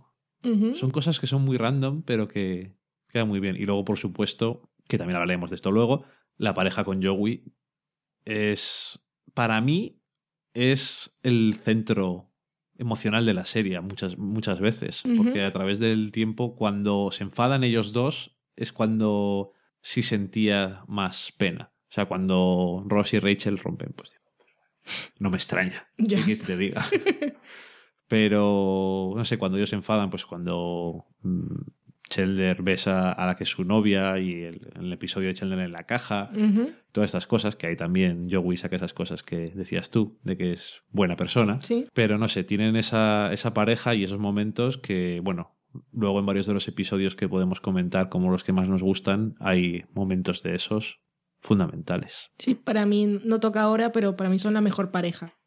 Son 0.76 0.92
cosas 0.92 1.22
que 1.22 1.28
son 1.28 1.46
muy 1.46 1.56
random, 1.56 2.02
pero 2.02 2.28
que 2.28 2.74
quedan 3.08 3.30
muy 3.30 3.40
bien. 3.40 3.56
Y 3.56 3.66
luego, 3.66 3.86
por 3.86 3.98
supuesto, 3.98 4.70
que 4.90 4.98
también 4.98 5.16
hablaremos 5.16 5.50
de 5.50 5.56
esto 5.56 5.72
luego, 5.72 6.04
la 6.38 6.54
pareja 6.54 6.84
con 6.84 7.02
Joey 7.02 7.46
es, 8.26 9.00
para 9.34 9.62
mí, 9.62 10.02
es 10.54 11.18
el 11.24 11.54
centro 11.54 12.30
emocional 12.78 13.26
de 13.26 13.34
la 13.34 13.46
serie 13.46 13.80
muchas, 13.80 14.18
muchas 14.18 14.60
veces. 14.60 15.04
Porque 15.16 15.44
a 15.44 15.52
través 15.54 15.80
del 15.80 16.12
tiempo, 16.12 16.56
cuando 16.58 17.10
se 17.12 17.24
enfadan 17.24 17.64
ellos 17.64 17.94
dos, 17.94 18.38
es 18.58 18.74
cuando 18.74 19.54
sí 19.84 20.02
sentía 20.02 20.84
más 20.88 21.32
pena. 21.38 21.72
O 21.90 21.94
sea, 21.94 22.06
cuando 22.06 22.84
Ross 22.88 23.14
y 23.14 23.20
Rachel 23.20 23.60
rompen, 23.60 23.94
pues 23.96 24.12
digo, 24.12 24.24
no 25.20 25.30
me 25.30 25.38
extraña. 25.38 25.90
Ya. 25.98 26.18
¿Qué 26.18 26.24
quieres 26.24 26.42
que 26.42 26.48
te 26.48 26.58
diga? 26.58 26.84
Pero, 28.08 29.14
no 29.16 29.26
sé, 29.26 29.38
cuando 29.38 29.58
ellos 29.58 29.70
se 29.70 29.76
enfadan, 29.76 30.10
pues 30.10 30.26
cuando 30.26 31.06
mm, 31.22 31.62
Chandler 32.10 32.62
besa 32.62 33.12
a 33.12 33.26
la 33.26 33.36
que 33.36 33.44
es 33.44 33.50
su 33.50 33.64
novia 33.64 34.18
y 34.20 34.44
el, 34.44 34.72
el 34.76 34.94
episodio 34.94 35.28
de 35.28 35.34
Chandler 35.34 35.60
en 35.60 35.72
la 35.72 35.86
caja, 35.86 36.32
todas 36.92 37.10
estas 37.10 37.28
cosas, 37.28 37.56
que 37.56 37.68
hay 37.68 37.76
también 37.76 38.30
Joey 38.32 38.58
saca 38.58 38.76
esas 38.76 38.94
cosas 38.94 39.24
que 39.24 39.52
decías 39.54 39.90
tú, 39.90 40.20
de 40.24 40.38
que 40.38 40.54
es 40.54 40.82
buena 40.92 41.16
persona. 41.16 41.60
Sí. 41.62 41.88
Pero 41.94 42.18
no 42.18 42.30
sé, 42.30 42.44
tienen 42.44 42.76
esa, 42.76 43.34
esa 43.34 43.54
pareja 43.54 43.96
y 43.96 44.04
esos 44.04 44.20
momentos 44.20 44.78
que, 44.78 45.22
bueno, 45.24 45.56
luego 45.92 46.20
en 46.20 46.26
varios 46.26 46.46
de 46.46 46.54
los 46.54 46.68
episodios 46.68 47.16
que 47.16 47.30
podemos 47.30 47.60
comentar 47.60 48.10
como 48.10 48.32
los 48.32 48.44
que 48.44 48.54
más 48.54 48.68
nos 48.70 48.84
gustan, 48.84 49.36
hay 49.40 49.86
momentos 49.94 50.44
de 50.44 50.56
esos 50.56 51.02
fundamentales. 51.42 52.32
Sí, 52.40 52.56
para 52.56 52.86
mí 52.86 53.20
no 53.24 53.40
toca 53.40 53.62
ahora, 53.62 53.92
pero 53.92 54.16
para 54.16 54.30
mí 54.30 54.40
son 54.40 54.54
la 54.54 54.62
mejor 54.62 54.92
pareja. 54.92 55.38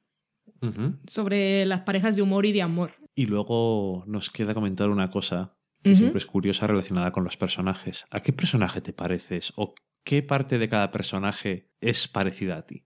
Sobre 1.06 1.64
las 1.66 1.82
parejas 1.82 2.16
de 2.16 2.22
humor 2.22 2.46
y 2.46 2.52
de 2.52 2.62
amor. 2.62 2.92
Y 3.14 3.26
luego 3.26 4.04
nos 4.06 4.30
queda 4.30 4.54
comentar 4.54 4.90
una 4.90 5.10
cosa 5.10 5.56
que 5.82 5.94
siempre 5.94 6.18
es 6.18 6.26
curiosa 6.26 6.66
relacionada 6.66 7.12
con 7.12 7.22
los 7.24 7.36
personajes. 7.36 8.04
¿A 8.10 8.20
qué 8.20 8.32
personaje 8.32 8.80
te 8.80 8.92
pareces? 8.92 9.52
¿O 9.56 9.74
qué 10.04 10.22
parte 10.22 10.58
de 10.58 10.68
cada 10.68 10.90
personaje 10.90 11.70
es 11.80 12.08
parecida 12.08 12.56
a 12.56 12.66
ti? 12.66 12.84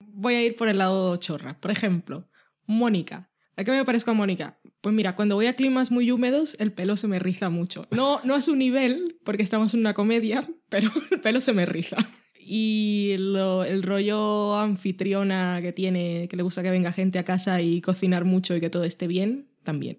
Voy 0.00 0.34
a 0.34 0.44
ir 0.44 0.54
por 0.54 0.68
el 0.68 0.78
lado 0.78 1.16
chorra. 1.16 1.58
Por 1.60 1.70
ejemplo, 1.70 2.28
Mónica. 2.66 3.29
¿A 3.60 3.64
qué 3.64 3.72
me 3.72 3.84
parezco 3.84 4.10
a 4.10 4.14
Mónica? 4.14 4.58
Pues 4.80 4.94
mira, 4.94 5.14
cuando 5.14 5.34
voy 5.34 5.44
a 5.44 5.54
climas 5.54 5.90
muy 5.90 6.10
húmedos, 6.10 6.56
el 6.60 6.72
pelo 6.72 6.96
se 6.96 7.08
me 7.08 7.18
riza 7.18 7.50
mucho. 7.50 7.86
No, 7.90 8.20
no 8.24 8.34
a 8.34 8.40
su 8.40 8.56
nivel, 8.56 9.18
porque 9.22 9.42
estamos 9.42 9.74
en 9.74 9.80
una 9.80 9.92
comedia, 9.92 10.48
pero 10.70 10.88
el 11.10 11.20
pelo 11.20 11.42
se 11.42 11.52
me 11.52 11.66
riza. 11.66 11.98
Y 12.38 13.16
lo- 13.18 13.64
el 13.64 13.82
rollo 13.82 14.56
anfitriona 14.56 15.58
que 15.60 15.72
tiene, 15.74 16.26
que 16.28 16.36
le 16.38 16.42
gusta 16.42 16.62
que 16.62 16.70
venga 16.70 16.90
gente 16.92 17.18
a 17.18 17.24
casa 17.24 17.60
y 17.60 17.82
cocinar 17.82 18.24
mucho 18.24 18.56
y 18.56 18.60
que 18.60 18.70
todo 18.70 18.84
esté 18.84 19.06
bien, 19.06 19.48
también. 19.62 19.98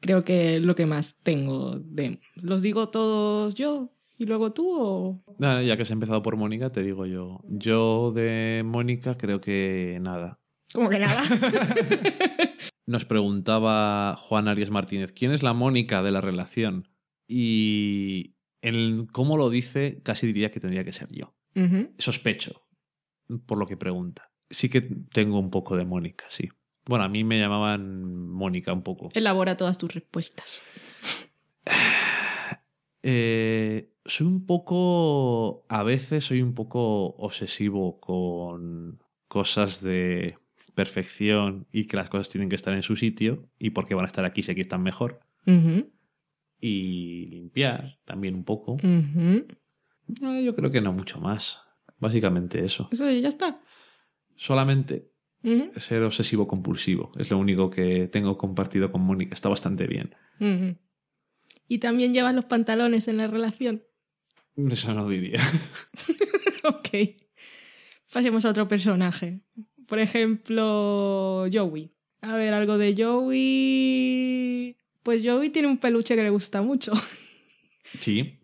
Creo 0.00 0.24
que 0.24 0.56
es 0.56 0.62
lo 0.62 0.74
que 0.74 0.86
más 0.86 1.16
tengo 1.22 1.78
de... 1.78 2.18
¿Los 2.34 2.62
digo 2.62 2.88
todos 2.88 3.54
yo 3.56 3.92
y 4.18 4.24
luego 4.24 4.52
tú 4.52 4.66
o...? 4.80 5.22
Ya 5.38 5.76
que 5.76 5.82
has 5.82 5.90
empezado 5.90 6.22
por 6.22 6.36
Mónica, 6.36 6.70
te 6.72 6.82
digo 6.82 7.04
yo. 7.04 7.40
Yo 7.48 8.10
de 8.12 8.62
Mónica 8.64 9.18
creo 9.18 9.42
que 9.42 9.98
nada. 10.00 10.40
Como 10.74 10.90
que 10.90 10.98
nada. 10.98 11.22
Nos 12.86 13.04
preguntaba 13.04 14.16
Juan 14.16 14.48
Arias 14.48 14.70
Martínez, 14.70 15.12
¿quién 15.12 15.30
es 15.30 15.42
la 15.42 15.54
Mónica 15.54 16.02
de 16.02 16.10
la 16.10 16.20
relación? 16.20 16.88
Y 17.28 18.34
en 18.60 19.06
cómo 19.06 19.36
lo 19.36 19.50
dice, 19.50 20.00
casi 20.02 20.26
diría 20.26 20.50
que 20.50 20.60
tendría 20.60 20.84
que 20.84 20.92
ser 20.92 21.08
yo. 21.12 21.34
Sospecho, 21.98 22.66
por 23.46 23.58
lo 23.58 23.66
que 23.68 23.76
pregunta. 23.76 24.32
Sí 24.50 24.68
que 24.68 24.80
tengo 24.80 25.38
un 25.38 25.50
poco 25.50 25.76
de 25.76 25.84
Mónica, 25.84 26.26
sí. 26.28 26.50
Bueno, 26.86 27.04
a 27.04 27.08
mí 27.08 27.22
me 27.22 27.38
llamaban 27.38 28.28
Mónica 28.28 28.72
un 28.72 28.82
poco. 28.82 29.08
Elabora 29.14 29.56
todas 29.56 29.78
tus 29.78 29.94
respuestas. 29.94 30.62
Eh, 33.06 33.92
soy 34.06 34.26
un 34.26 34.46
poco, 34.46 35.66
a 35.68 35.82
veces 35.82 36.24
soy 36.24 36.40
un 36.40 36.54
poco 36.54 37.08
obsesivo 37.16 38.00
con 38.00 38.98
cosas 39.28 39.82
de 39.82 40.38
perfección 40.74 41.66
y 41.72 41.86
que 41.86 41.96
las 41.96 42.08
cosas 42.08 42.30
tienen 42.30 42.48
que 42.48 42.56
estar 42.56 42.74
en 42.74 42.82
su 42.82 42.96
sitio 42.96 43.48
y 43.58 43.70
por 43.70 43.86
qué 43.86 43.94
van 43.94 44.04
a 44.04 44.08
estar 44.08 44.24
aquí 44.24 44.42
si 44.42 44.50
aquí 44.52 44.60
están 44.60 44.82
mejor. 44.82 45.20
Y 46.60 47.26
limpiar 47.26 47.98
también 48.04 48.34
un 48.34 48.44
poco. 48.44 48.76
yo 48.80 50.54
creo 50.54 50.70
que 50.70 50.80
no 50.80 50.92
mucho 50.92 51.20
más. 51.20 51.60
Básicamente 51.98 52.64
eso. 52.64 52.88
Eso 52.92 53.10
ya 53.10 53.28
está. 53.28 53.60
Solamente 54.36 55.10
ser 55.76 56.02
obsesivo 56.02 56.48
compulsivo. 56.48 57.12
Es 57.18 57.30
lo 57.30 57.38
único 57.38 57.70
que 57.70 58.08
tengo 58.08 58.38
compartido 58.38 58.90
con 58.90 59.02
Mónica. 59.02 59.34
Está 59.34 59.48
bastante 59.48 59.86
bien. 59.86 60.14
Y 61.68 61.78
también 61.78 62.12
llevas 62.12 62.34
los 62.34 62.46
pantalones 62.46 63.08
en 63.08 63.18
la 63.18 63.26
relación. 63.26 63.84
Eso 64.56 64.94
no 64.94 65.08
diría. 65.08 65.40
ok. 66.64 66.88
Pasemos 68.12 68.44
a 68.44 68.50
otro 68.50 68.68
personaje. 68.68 69.40
Por 69.86 69.98
ejemplo, 69.98 71.46
Joey. 71.52 71.90
A 72.20 72.36
ver, 72.36 72.54
algo 72.54 72.78
de 72.78 72.94
Joey. 72.96 74.76
Pues 75.02 75.20
Joey 75.24 75.50
tiene 75.50 75.68
un 75.68 75.78
peluche 75.78 76.16
que 76.16 76.22
le 76.22 76.30
gusta 76.30 76.62
mucho. 76.62 76.92
Sí. 78.00 78.40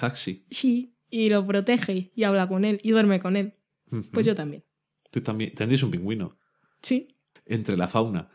Haxi. 0.00 0.44
Sí. 0.50 0.96
Y 1.08 1.30
lo 1.30 1.46
protege 1.46 2.10
y 2.16 2.24
habla 2.24 2.48
con 2.48 2.64
él 2.64 2.80
y 2.82 2.90
duerme 2.90 3.20
con 3.20 3.36
él. 3.36 3.54
Pues 4.10 4.26
yo 4.26 4.34
también. 4.34 4.64
Tú 5.12 5.20
también. 5.20 5.54
Tendrías 5.54 5.84
un 5.84 5.92
pingüino. 5.92 6.36
Sí. 6.82 7.16
Entre 7.46 7.76
la 7.76 7.86
fauna. 7.86 8.28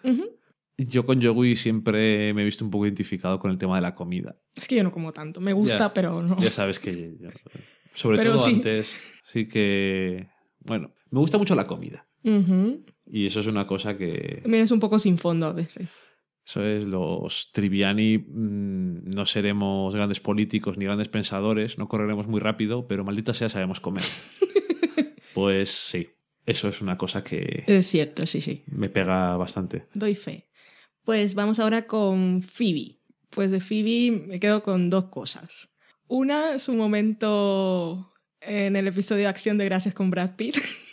Yo 0.78 1.06
con 1.06 1.22
Joey 1.22 1.58
siempre 1.58 2.34
me 2.34 2.44
he 2.44 2.46
visto 2.46 2.64
un 2.64 2.72
poco 2.72 2.86
identificado 2.86 3.40
con 3.40 3.52
el 3.52 3.58
tema 3.58 3.76
de 3.76 3.82
la 3.82 3.94
comida. 3.94 4.40
Es 4.56 4.70
que 4.70 4.78
yo 4.78 4.84
no 4.84 4.92
como 4.94 5.12
tanto. 5.12 5.42
Me 5.42 5.52
gusta, 5.52 5.78
Ya. 5.80 5.94
pero 5.94 6.22
no. 6.24 6.40
Ya 6.40 6.50
sabes 6.52 6.80
que 6.80 7.18
yo- 7.20 7.30
sobre 7.94 8.16
Pero 8.20 8.36
todo 8.36 8.46
sí. 8.46 8.54
antes 8.54 8.96
sí 9.26 9.50
que 9.50 10.30
bueno, 10.60 10.94
me 11.12 11.20
gusta 11.20 11.38
mucho 11.38 11.56
la 11.56 11.68
comida 11.68 12.07
Y 13.06 13.26
eso 13.26 13.40
es 13.40 13.48
una 13.48 13.68
cosa 13.68 13.98
que 13.98 14.40
También 14.42 14.64
es 14.64 14.72
un 14.72 14.80
poco 14.80 15.00
sin 15.00 15.18
fondo 15.18 15.48
a 15.48 15.54
veces. 15.54 15.98
eso 16.46 16.64
es 16.64 16.86
los 16.86 17.52
triviani 17.52 18.18
mm, 18.18 19.10
no 19.10 19.26
seremos 19.26 19.96
grandes 19.96 20.20
políticos 20.20 20.78
ni 20.78 20.86
grandes 20.86 21.10
pensadores, 21.10 21.78
no 21.78 21.88
correremos 21.88 22.28
muy 22.28 22.40
rápido, 22.40 22.88
pero 22.88 23.04
maldita 23.04 23.34
sea 23.34 23.50
sabemos 23.50 23.80
comer. 23.80 24.04
pues 25.34 25.72
sí, 25.72 26.10
eso 26.46 26.70
es 26.70 26.82
una 26.82 26.98
cosa 26.98 27.24
que 27.24 27.64
Es 27.68 27.88
cierto, 27.88 28.26
sí, 28.26 28.42
sí. 28.42 28.64
me 28.68 28.90
pega 28.90 29.36
bastante. 29.38 29.86
Doy 29.94 30.16
fe. 30.16 30.50
Pues 31.04 31.36
vamos 31.36 31.60
ahora 31.60 31.88
con 31.88 32.42
Phoebe. 32.44 33.00
Pues 33.30 33.52
de 33.52 33.62
Phoebe 33.62 34.26
me 34.28 34.40
quedo 34.40 34.64
con 34.64 34.90
dos 34.90 35.06
cosas. 35.06 35.74
Una, 36.08 36.60
su 36.60 36.74
momento 36.74 38.14
en 38.42 38.76
el 38.76 38.88
episodio 38.88 39.24
de 39.24 39.28
Acción 39.28 39.58
de 39.58 39.66
Gracias 39.66 39.94
con 39.94 40.10
Brad 40.10 40.36
Pitt. 40.36 40.58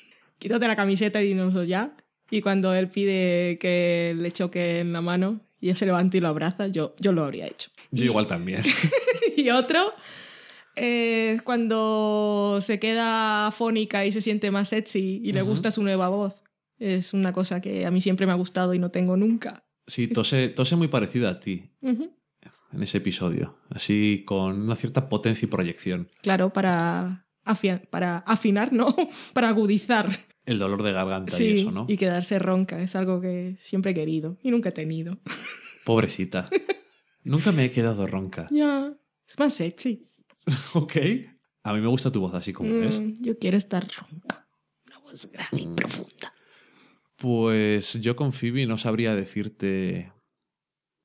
Quítate 0.44 0.68
la 0.68 0.74
camiseta 0.76 1.22
y 1.22 1.28
dinoslo 1.28 1.62
ya. 1.64 1.96
Y 2.30 2.42
cuando 2.42 2.74
él 2.74 2.88
pide 2.88 3.56
que 3.58 4.14
le 4.16 4.30
choque 4.30 4.80
en 4.80 4.92
la 4.92 5.00
mano 5.00 5.40
y 5.58 5.70
él 5.70 5.76
se 5.76 5.86
levanta 5.86 6.18
y 6.18 6.20
lo 6.20 6.28
abraza, 6.28 6.66
yo, 6.68 6.94
yo 7.00 7.12
lo 7.12 7.24
habría 7.24 7.46
hecho. 7.46 7.70
Yo 7.90 8.04
igual 8.04 8.26
también. 8.26 8.62
Y 9.36 9.48
otro, 9.50 9.94
eh, 10.76 11.38
cuando 11.44 12.58
se 12.60 12.78
queda 12.78 13.50
fónica 13.52 14.04
y 14.04 14.12
se 14.12 14.20
siente 14.20 14.50
más 14.50 14.68
sexy 14.68 15.20
y 15.24 15.32
le 15.32 15.40
gusta 15.42 15.70
su 15.70 15.82
nueva 15.82 16.08
voz. 16.08 16.34
Es 16.78 17.14
una 17.14 17.32
cosa 17.32 17.60
que 17.62 17.86
a 17.86 17.90
mí 17.90 18.00
siempre 18.02 18.26
me 18.26 18.32
ha 18.32 18.36
gustado 18.36 18.74
y 18.74 18.78
no 18.78 18.90
tengo 18.90 19.16
nunca. 19.16 19.64
Sí, 19.86 20.08
tose, 20.08 20.48
tose 20.48 20.76
muy 20.76 20.88
parecida 20.88 21.30
a 21.30 21.40
ti 21.40 21.70
en 22.72 22.82
ese 22.82 22.98
episodio, 22.98 23.56
así 23.70 24.24
con 24.26 24.60
una 24.62 24.76
cierta 24.76 25.08
potencia 25.08 25.46
y 25.46 25.48
proyección. 25.48 26.08
Claro, 26.22 26.52
para, 26.52 27.26
afia- 27.44 27.82
para 27.90 28.18
afinar, 28.18 28.72
no, 28.72 28.94
para 29.32 29.48
agudizar. 29.50 30.08
El 30.46 30.58
dolor 30.58 30.82
de 30.82 30.92
garganta 30.92 31.42
y 31.42 31.60
eso, 31.60 31.70
¿no? 31.70 31.86
y 31.88 31.96
quedarse 31.96 32.38
ronca. 32.38 32.80
Es 32.82 32.96
algo 32.96 33.20
que 33.20 33.56
siempre 33.58 33.92
he 33.92 33.94
querido 33.94 34.38
y 34.42 34.50
nunca 34.50 34.68
he 34.70 34.72
tenido. 34.72 35.18
Pobrecita. 35.84 36.48
Nunca 37.22 37.52
me 37.52 37.64
he 37.64 37.70
quedado 37.70 38.06
ronca. 38.06 38.46
Ya, 38.50 38.94
es 39.26 39.38
más 39.38 39.54
sexy. 39.54 40.08
ok. 40.74 40.96
A 41.62 41.72
mí 41.72 41.80
me 41.80 41.88
gusta 41.88 42.12
tu 42.12 42.20
voz 42.20 42.34
así 42.34 42.52
como 42.52 42.70
es. 42.82 42.98
Mm, 42.98 43.14
yo 43.22 43.38
quiero 43.38 43.56
estar 43.56 43.82
ronca. 43.82 44.46
Una 44.86 44.98
voz 44.98 45.30
grande 45.32 45.62
y 45.62 45.66
profunda. 45.74 46.34
Pues 47.16 47.94
yo 48.00 48.16
con 48.16 48.32
Phoebe 48.34 48.66
no 48.66 48.76
sabría 48.76 49.14
decirte 49.14 50.12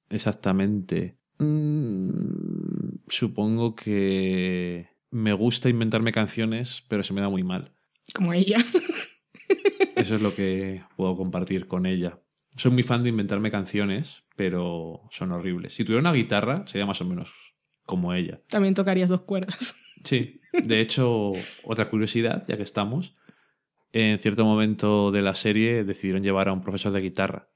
exactamente. 0.10 1.18
Mm, 1.38 2.98
supongo 3.08 3.76
que 3.76 4.90
me 5.12 5.32
gusta 5.32 5.70
inventarme 5.70 6.12
canciones, 6.12 6.84
pero 6.90 7.04
se 7.04 7.14
me 7.14 7.22
da 7.22 7.30
muy 7.30 7.44
mal. 7.44 7.74
Como 8.14 8.34
ella. 8.34 8.58
Eso 9.96 10.16
es 10.16 10.22
lo 10.22 10.36
que 10.36 10.82
puedo 10.96 11.16
compartir 11.16 11.68
con 11.68 11.86
ella. 11.86 12.20
Soy 12.56 12.72
muy 12.72 12.84
fan 12.84 13.04
de 13.04 13.10
inventarme 13.10 13.52
canciones, 13.52 14.24
pero 14.36 15.02
son 15.12 15.32
horribles. 15.32 15.74
Si 15.76 15.84
tuviera 15.84 16.02
una 16.02 16.14
guitarra, 16.14 16.66
sería 16.68 16.86
más 16.86 17.00
o 17.02 17.06
menos 17.06 17.32
como 17.86 18.14
ella. 18.14 18.42
También 18.50 18.74
tocarías 18.74 19.10
dos 19.10 19.22
cuerdas. 19.22 19.76
Sí, 20.06 20.40
de 20.54 20.80
hecho, 20.80 21.34
otra 21.66 21.90
curiosidad, 21.90 22.46
ya 22.48 22.56
que 22.56 22.64
estamos, 22.64 23.18
en 23.92 24.18
cierto 24.20 24.46
momento 24.46 25.12
de 25.12 25.22
la 25.22 25.36
serie 25.36 25.84
decidieron 25.84 26.24
llevar 26.24 26.48
a 26.48 26.54
un 26.54 26.62
profesor 26.62 26.94
de 26.94 27.02
guitarra 27.02 27.50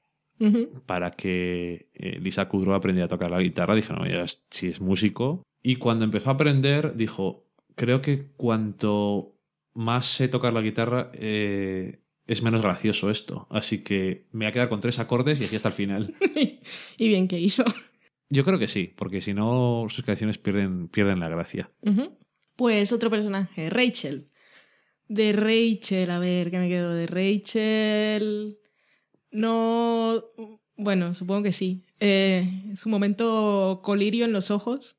para 0.84 1.12
que 1.12 1.88
eh, 1.94 2.18
Lisa 2.20 2.46
Kudrow 2.48 2.74
aprendiera 2.74 3.06
a 3.06 3.08
tocar 3.08 3.30
la 3.30 3.40
guitarra. 3.40 3.74
Dijeron, 3.74 4.06
ya 4.06 4.24
es- 4.24 4.46
si 4.50 4.66
es 4.68 4.78
músico. 4.78 5.42
Y 5.62 5.76
cuando 5.76 6.04
empezó 6.04 6.28
a 6.28 6.34
aprender, 6.34 6.94
dijo, 6.96 7.46
creo 7.76 8.02
que 8.02 8.26
cuanto 8.36 9.38
más 9.72 10.04
sé 10.04 10.28
tocar 10.28 10.52
la 10.52 10.60
guitarra, 10.60 11.10
eh, 11.14 12.02
es 12.26 12.42
menos 12.42 12.62
gracioso 12.62 13.10
esto. 13.10 13.46
Así 13.50 13.82
que 13.82 14.26
me 14.32 14.44
voy 14.44 14.50
a 14.50 14.52
quedar 14.52 14.68
con 14.68 14.80
tres 14.80 14.98
acordes 14.98 15.40
y 15.40 15.44
así 15.44 15.56
hasta 15.56 15.68
el 15.68 15.74
final. 15.74 16.14
y 16.98 17.08
bien 17.08 17.28
que 17.28 17.38
hizo. 17.38 17.64
Yo 18.30 18.44
creo 18.44 18.58
que 18.58 18.68
sí, 18.68 18.92
porque 18.96 19.20
si 19.20 19.34
no, 19.34 19.86
sus 19.88 20.04
canciones 20.04 20.38
pierden, 20.38 20.88
pierden 20.88 21.20
la 21.20 21.28
gracia. 21.28 21.70
Pues 22.56 22.92
otro 22.92 23.10
personaje, 23.10 23.70
Rachel. 23.70 24.26
De 25.08 25.32
Rachel, 25.32 26.10
a 26.10 26.18
ver, 26.18 26.50
¿qué 26.50 26.58
me 26.58 26.68
quedo 26.68 26.94
de 26.94 27.06
Rachel? 27.06 28.58
No. 29.30 30.24
Bueno, 30.76 31.14
supongo 31.14 31.42
que 31.42 31.52
sí. 31.52 31.84
Eh, 32.00 32.72
su 32.74 32.88
momento 32.88 33.80
colirio 33.82 34.24
en 34.24 34.32
los 34.32 34.50
ojos. 34.50 34.96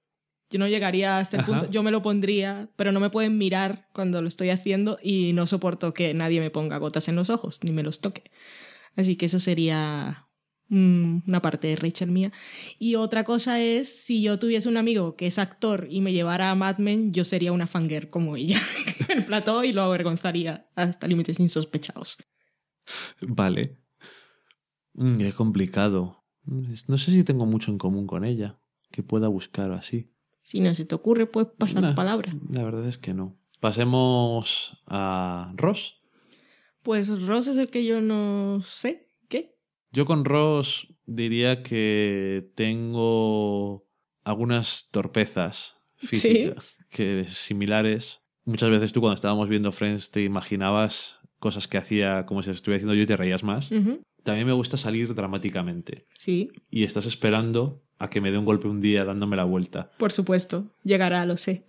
Yo 0.49 0.59
no 0.59 0.67
llegaría 0.67 1.17
a 1.17 1.21
este 1.21 1.37
Ajá. 1.37 1.45
punto. 1.45 1.69
Yo 1.69 1.81
me 1.83 1.91
lo 1.91 2.01
pondría, 2.01 2.69
pero 2.75 2.91
no 2.91 2.99
me 2.99 3.09
pueden 3.09 3.37
mirar 3.37 3.89
cuando 3.93 4.21
lo 4.21 4.27
estoy 4.27 4.49
haciendo 4.51 4.99
y 5.01 5.33
no 5.33 5.47
soporto 5.47 5.93
que 5.93 6.13
nadie 6.13 6.39
me 6.39 6.51
ponga 6.51 6.77
gotas 6.77 7.07
en 7.07 7.15
los 7.15 7.29
ojos 7.29 7.59
ni 7.63 7.71
me 7.71 7.83
los 7.83 7.99
toque. 7.99 8.31
Así 8.95 9.15
que 9.15 9.25
eso 9.25 9.39
sería 9.39 10.27
mm, 10.69 11.21
una 11.27 11.41
parte 11.41 11.67
de 11.67 11.75
Rachel 11.75 12.11
mía. 12.11 12.31
Y 12.79 12.95
otra 12.95 13.23
cosa 13.23 13.59
es, 13.59 14.03
si 14.03 14.21
yo 14.21 14.37
tuviese 14.39 14.69
un 14.69 14.77
amigo 14.77 15.15
que 15.15 15.27
es 15.27 15.39
actor 15.39 15.87
y 15.89 16.01
me 16.01 16.13
llevara 16.13 16.51
a 16.51 16.55
Mad 16.55 16.77
Men, 16.77 17.11
yo 17.11 17.25
sería 17.25 17.51
una 17.51 17.67
fanger 17.67 18.09
como 18.09 18.35
ella 18.37 18.61
en 19.09 19.17
el 19.19 19.25
plató 19.25 19.63
y 19.63 19.73
lo 19.73 19.81
avergonzaría 19.81 20.69
hasta 20.75 21.07
límites 21.07 21.39
insospechados. 21.39 22.17
Vale. 23.21 23.79
Mm, 24.93 25.17
Qué 25.17 25.33
complicado. 25.33 26.23
No 26.45 26.97
sé 26.99 27.11
si 27.11 27.23
tengo 27.23 27.47
mucho 27.47 27.71
en 27.71 27.79
común 27.79 28.05
con 28.05 28.23
ella, 28.23 28.59
que 28.91 29.01
pueda 29.01 29.27
buscar 29.27 29.71
así. 29.71 30.11
Si 30.45 30.59
no 30.59 30.75
se 30.75 30.85
te 30.85 30.93
ocurre, 30.93 31.25
puedes 31.25 31.49
pasar 31.57 31.95
palabra. 31.95 32.37
La 32.51 32.63
verdad 32.63 32.85
es 32.85 32.99
que 32.99 33.15
no. 33.15 33.35
Pasemos 33.59 34.79
a 34.85 35.51
Ross. 35.55 35.95
Pues 36.83 37.09
Ross 37.25 37.47
es 37.47 37.57
el 37.57 37.69
que 37.69 37.83
yo 37.83 37.99
no 37.99 38.61
sé. 38.61 39.07
¿Qué? 39.27 39.57
Yo 39.91 40.05
con 40.05 40.23
Ross 40.23 40.93
diría 41.07 41.63
que 41.63 42.51
tengo 42.53 43.87
algunas 44.23 44.89
torpezas 44.91 45.77
físicas 45.95 46.75
que 46.91 47.25
similares. 47.27 48.21
Muchas 48.43 48.69
veces 48.69 48.93
tú 48.93 49.01
cuando 49.01 49.15
estábamos 49.15 49.49
viendo 49.49 49.71
Friends 49.71 50.11
te 50.11 50.21
imaginabas 50.21 51.17
cosas 51.39 51.67
que 51.67 51.79
hacía 51.79 52.27
como 52.27 52.43
si 52.43 52.51
estuviera 52.51 52.77
haciendo 52.77 52.93
yo 52.93 53.01
y 53.01 53.07
te 53.07 53.17
reías 53.17 53.41
más. 53.41 53.71
También 54.21 54.45
me 54.45 54.53
gusta 54.53 54.77
salir 54.77 55.15
dramáticamente. 55.15 56.05
Sí, 56.15 56.51
Y 56.69 56.83
estás 56.83 57.07
esperando 57.07 57.81
a 57.99 58.09
que 58.09 58.21
me 58.21 58.31
dé 58.31 58.37
un 58.37 58.45
golpe 58.45 58.67
un 58.67 58.81
día 58.81 59.05
dándome 59.05 59.35
la 59.35 59.43
vuelta. 59.43 59.91
por 59.97 60.11
supuesto. 60.11 60.75
Llegará, 60.83 61.25
lo 61.25 61.37
sé. 61.37 61.65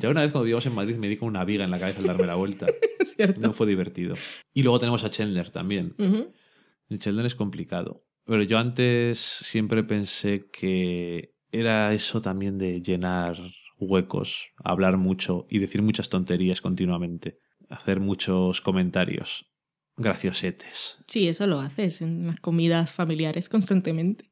Ya 0.00 0.10
una 0.10 0.22
vez 0.22 0.30
cuando 0.32 0.44
vivíamos 0.44 0.66
en 0.66 0.74
Madrid 0.74 0.96
me 0.96 1.08
di 1.08 1.16
con 1.16 1.28
una 1.28 1.44
viga 1.44 1.64
en 1.64 1.70
la 1.70 1.78
cabeza 1.78 2.00
al 2.00 2.06
darme 2.06 2.26
la 2.26 2.36
vuelta. 2.36 2.66
Cierto. 3.04 3.40
No 3.40 3.52
fue 3.52 3.66
divertido. 3.66 4.14
Y 4.54 4.62
luego 4.62 4.78
tenemos 4.78 5.02
a 5.04 5.10
Chandler 5.10 5.50
también. 5.50 5.94
El 6.88 6.98
Sheldon 6.98 7.26
es 7.26 7.34
complicado. 7.34 8.04
Pero 8.24 8.42
yo 8.42 8.58
antes 8.58 9.18
siempre 9.18 9.82
pensé 9.82 10.48
que 10.52 11.34
era 11.50 11.94
eso 11.94 12.20
también 12.20 12.58
de 12.58 12.82
llenar 12.82 13.38
huecos, 13.78 14.48
hablar 14.62 14.98
mucho 14.98 15.46
y 15.48 15.58
decir 15.58 15.82
muchas 15.82 16.10
tonterías 16.10 16.60
continuamente. 16.60 17.40
Hacer 17.70 18.00
muchos 18.00 18.60
comentarios 18.60 19.46
graciosetes. 19.96 20.98
Sí, 21.06 21.28
eso 21.28 21.46
lo 21.46 21.60
haces 21.60 22.02
en 22.02 22.26
las 22.26 22.40
comidas 22.40 22.92
familiares 22.92 23.48
constantemente. 23.48 24.27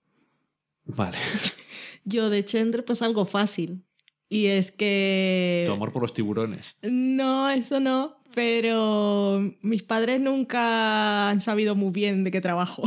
Vale. 0.86 1.18
Yo 2.04 2.30
de 2.30 2.44
Chandler, 2.44 2.84
pues 2.84 3.02
algo 3.02 3.24
fácil. 3.26 3.82
Y 4.28 4.46
es 4.46 4.72
que... 4.72 5.64
Tu 5.66 5.72
amor 5.72 5.92
por 5.92 6.02
los 6.02 6.12
tiburones. 6.14 6.74
No, 6.82 7.48
eso 7.50 7.78
no. 7.80 8.16
Pero 8.34 9.54
mis 9.62 9.82
padres 9.82 10.20
nunca 10.20 11.28
han 11.30 11.40
sabido 11.40 11.74
muy 11.76 11.90
bien 11.92 12.24
de 12.24 12.30
qué 12.30 12.40
trabajo. 12.40 12.82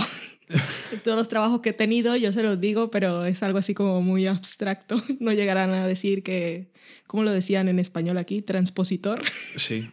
Todos 1.03 1.17
los 1.17 1.27
trabajos 1.27 1.61
que 1.61 1.69
he 1.69 1.73
tenido, 1.73 2.15
yo 2.15 2.33
se 2.33 2.43
los 2.43 2.59
digo, 2.59 2.91
pero 2.91 3.25
es 3.25 3.41
algo 3.43 3.59
así 3.59 3.73
como 3.73 4.01
muy 4.01 4.27
abstracto. 4.27 5.01
No 5.19 5.31
llegarán 5.33 5.71
a 5.71 5.87
decir 5.87 6.23
que, 6.23 6.71
¿cómo 7.07 7.23
lo 7.23 7.31
decían 7.31 7.67
en 7.69 7.79
español 7.79 8.17
aquí? 8.17 8.41
Transpositor. 8.41 9.21
Sí. 9.55 9.87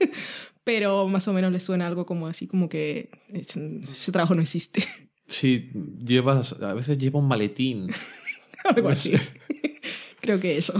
Pero 0.64 1.06
más 1.08 1.28
o 1.28 1.32
menos 1.32 1.52
les 1.52 1.62
suena 1.62 1.86
algo 1.86 2.06
como 2.06 2.26
así, 2.26 2.46
como 2.48 2.68
que 2.68 3.10
es- 3.32 3.56
ese 3.56 4.12
trabajo 4.12 4.34
no 4.34 4.42
existe. 4.42 4.84
Sí, 5.26 5.70
llevas, 6.04 6.60
a 6.60 6.74
veces 6.74 6.98
lleva 6.98 7.18
un 7.18 7.28
maletín. 7.28 7.90
algo 8.64 8.88
así. 8.88 9.12
Creo 10.20 10.40
que 10.40 10.56
eso. 10.56 10.74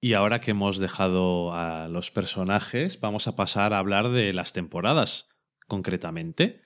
Y 0.00 0.14
ahora 0.14 0.40
que 0.40 0.52
hemos 0.52 0.78
dejado 0.78 1.52
a 1.52 1.88
los 1.88 2.10
personajes, 2.10 3.00
vamos 3.00 3.26
a 3.26 3.36
pasar 3.36 3.74
a 3.74 3.78
hablar 3.78 4.10
de 4.10 4.32
las 4.32 4.52
temporadas, 4.52 5.28
concretamente. 5.66 6.62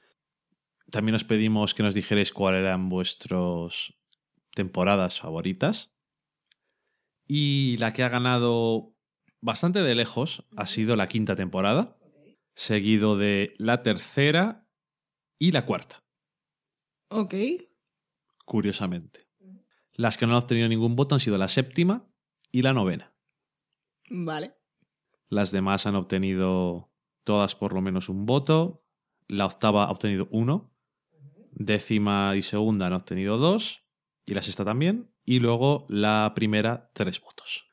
También 0.90 1.16
os 1.16 1.24
pedimos 1.24 1.74
que 1.74 1.82
nos 1.82 1.94
dijerais 1.94 2.32
cuáles 2.32 2.60
eran 2.60 2.89
vuestras 2.89 3.94
temporadas 4.55 5.18
favoritas. 5.18 5.97
Y 7.26 7.76
la 7.78 7.93
que 7.93 8.05
ha 8.05 8.09
ganado 8.09 8.94
bastante 9.40 9.82
de 9.82 9.94
lejos 9.94 10.47
ha 10.56 10.66
sido 10.66 10.94
la 10.94 11.09
quinta 11.09 11.35
temporada, 11.35 11.97
seguido 12.55 13.16
de 13.16 13.55
la 13.59 13.82
tercera 13.82 14.68
y 15.40 15.51
la 15.51 15.66
cuarta, 15.66 16.03
Ok. 17.16 17.35
curiosamente. 18.45 19.28
Las 19.93 20.19
que 20.19 20.27
no 20.27 20.32
han 20.32 20.43
obtenido 20.43 20.69
ningún 20.69 20.97
voto 20.97 21.15
han 21.15 21.20
sido 21.20 21.39
la 21.39 21.47
séptima 21.47 22.11
y 22.51 22.62
la 22.62 22.73
novena. 22.73 23.15
Vale. 24.11 24.55
Las 25.28 25.53
demás 25.53 25.86
han 25.86 25.95
obtenido 25.95 26.93
todas 27.23 27.55
por 27.55 27.73
lo 27.73 27.81
menos 27.81 28.09
un 28.09 28.27
voto. 28.27 28.85
La 29.28 29.47
octava 29.47 29.85
ha 29.85 29.91
obtenido 29.93 30.27
uno. 30.32 30.74
Décima 31.53 32.35
y 32.36 32.43
segunda 32.43 32.89
han 32.89 32.95
obtenido 32.95 33.39
dos. 33.39 33.86
Y 34.27 34.35
la 34.35 34.43
sexta 34.43 34.65
también. 34.65 35.15
Y 35.24 35.39
luego 35.39 35.86
la 35.89 36.32
primera, 36.35 36.91
tres 36.95 37.20
votos. 37.20 37.65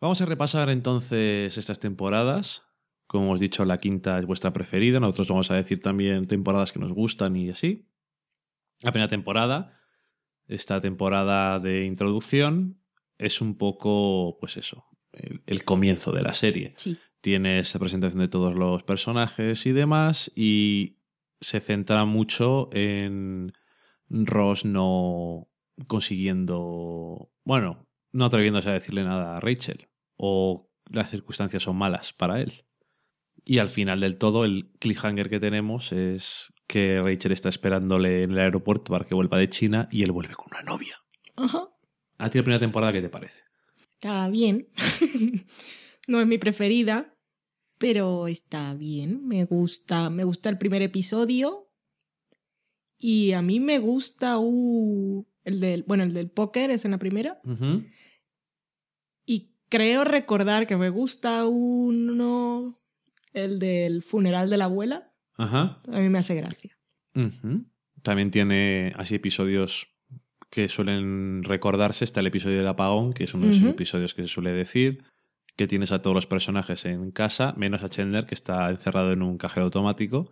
Vamos 0.00 0.20
a 0.20 0.26
repasar 0.26 0.70
entonces 0.70 1.58
estas 1.58 1.80
temporadas. 1.80 2.62
Como 3.08 3.24
hemos 3.24 3.40
dicho, 3.40 3.64
la 3.64 3.78
quinta 3.78 4.20
es 4.20 4.26
vuestra 4.26 4.52
preferida. 4.52 5.00
Nosotros 5.00 5.28
vamos 5.28 5.50
a 5.50 5.56
decir 5.56 5.82
también 5.82 6.28
temporadas 6.28 6.70
que 6.70 6.78
nos 6.78 6.92
gustan 6.92 7.34
y 7.34 7.50
así. 7.50 7.87
La 8.82 8.92
primera 8.92 9.08
temporada, 9.08 9.78
esta 10.46 10.80
temporada 10.80 11.58
de 11.58 11.84
introducción, 11.84 12.80
es 13.18 13.40
un 13.40 13.56
poco, 13.56 14.38
pues 14.40 14.56
eso, 14.56 14.86
el, 15.12 15.42
el 15.46 15.64
comienzo 15.64 16.12
de 16.12 16.22
la 16.22 16.34
serie. 16.34 16.70
Sí. 16.76 16.96
Tiene 17.20 17.58
esa 17.58 17.78
presentación 17.78 18.20
de 18.20 18.28
todos 18.28 18.54
los 18.54 18.84
personajes 18.84 19.66
y 19.66 19.72
demás 19.72 20.30
y 20.36 20.98
se 21.40 21.60
centra 21.60 22.04
mucho 22.04 22.68
en 22.72 23.52
Ross 24.08 24.64
no 24.64 25.48
consiguiendo, 25.86 27.30
bueno, 27.44 27.86
no 28.12 28.24
atreviéndose 28.24 28.70
a 28.70 28.74
decirle 28.74 29.04
nada 29.04 29.36
a 29.36 29.40
Rachel 29.40 29.88
o 30.16 30.70
las 30.90 31.10
circunstancias 31.10 31.62
son 31.62 31.76
malas 31.76 32.12
para 32.12 32.40
él. 32.40 32.64
Y 33.44 33.58
al 33.58 33.68
final 33.68 34.00
del 34.00 34.18
todo, 34.18 34.44
el 34.44 34.70
cliffhanger 34.78 35.30
que 35.30 35.40
tenemos 35.40 35.92
es 35.92 36.52
que 36.68 37.00
Rachel 37.00 37.32
está 37.32 37.48
esperándole 37.48 38.22
en 38.22 38.32
el 38.32 38.38
aeropuerto 38.38 38.92
para 38.92 39.04
que 39.04 39.14
vuelva 39.14 39.38
de 39.38 39.48
China 39.48 39.88
y 39.90 40.04
él 40.04 40.12
vuelve 40.12 40.34
con 40.34 40.46
una 40.52 40.62
novia. 40.62 40.96
Ajá. 41.34 41.70
¿A 42.18 42.30
ti 42.30 42.38
la 42.38 42.44
primera 42.44 42.60
temporada 42.60 42.92
qué 42.92 43.00
te 43.00 43.08
parece? 43.08 43.42
Está 43.94 44.28
bien. 44.28 44.68
no 46.08 46.20
es 46.20 46.26
mi 46.26 46.36
preferida, 46.38 47.16
pero 47.78 48.28
está 48.28 48.74
bien. 48.74 49.26
Me 49.26 49.44
gusta, 49.44 50.10
me 50.10 50.24
gusta 50.24 50.50
el 50.50 50.58
primer 50.58 50.82
episodio. 50.82 51.72
Y 52.98 53.32
a 53.32 53.40
mí 53.42 53.60
me 53.60 53.78
gusta 53.78 54.38
uh, 54.38 55.26
el 55.44 55.60
del, 55.60 55.84
bueno, 55.84 56.02
el 56.02 56.12
del 56.12 56.30
póker 56.30 56.70
es 56.70 56.84
en 56.84 56.90
la 56.90 56.98
primera. 56.98 57.40
Y 59.24 59.54
creo 59.70 60.04
recordar 60.04 60.66
que 60.66 60.76
me 60.76 60.90
gusta 60.90 61.46
uno, 61.46 62.78
el 63.32 63.58
del 63.58 64.02
funeral 64.02 64.50
de 64.50 64.56
la 64.58 64.64
abuela. 64.64 65.07
Ajá. 65.38 65.80
A 65.90 65.98
mí 66.00 66.08
me 66.10 66.18
hace 66.18 66.34
gracia. 66.34 66.76
También 68.02 68.30
tiene 68.30 68.92
así 68.96 69.14
episodios 69.14 69.88
que 70.50 70.68
suelen 70.68 71.42
recordarse. 71.44 72.04
Está 72.04 72.20
el 72.20 72.26
episodio 72.26 72.56
del 72.58 72.66
apagón, 72.68 73.12
que 73.12 73.24
es 73.24 73.34
uno 73.34 73.46
de 73.46 73.52
esos 73.52 73.68
episodios 73.68 74.14
que 74.14 74.22
se 74.22 74.28
suele 74.28 74.52
decir. 74.52 75.04
Que 75.56 75.66
tienes 75.66 75.90
a 75.90 76.00
todos 76.02 76.14
los 76.14 76.26
personajes 76.26 76.84
en 76.84 77.10
casa, 77.10 77.52
menos 77.56 77.82
a 77.82 77.88
Chandler, 77.88 78.26
que 78.26 78.34
está 78.34 78.70
encerrado 78.70 79.12
en 79.12 79.22
un 79.22 79.38
cajero 79.38 79.64
automático. 79.64 80.30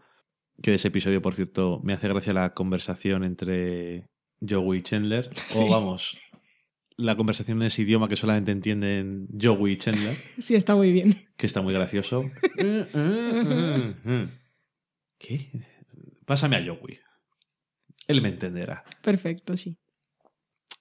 Que 0.63 0.71
de 0.71 0.77
ese 0.77 0.89
episodio, 0.89 1.21
por 1.21 1.35
cierto, 1.35 1.81
me 1.83 1.93
hace 1.93 2.09
gracia 2.09 2.33
la 2.33 2.55
conversación 2.55 3.25
entre 3.25 4.09
Joey 4.47 4.79
y 4.79 4.83
Chandler. 4.83 5.29
Sí. 5.49 5.59
O 5.63 5.69
vamos, 5.69 6.17
la 6.97 7.17
conversación 7.17 7.61
en 7.61 7.67
ese 7.67 7.83
idioma 7.83 8.09
que 8.09 8.17
solamente 8.17 8.53
entienden 8.53 9.29
Joey 9.41 9.73
y 9.73 9.77
Chandler, 9.77 10.17
Sí, 10.39 10.55
está 10.55 10.75
muy 10.77 10.93
bien. 10.93 11.27
que 11.37 11.47
está 11.47 11.61
muy 11.61 11.75
gracioso. 11.75 12.31
¿Qué? 15.19 15.51
Pásame 16.25 16.57
a 16.57 16.65
Joey. 16.65 17.01
Él 18.07 18.23
me 18.23 18.29
entenderá. 18.29 18.85
Perfecto, 19.03 19.57
sí. 19.57 19.79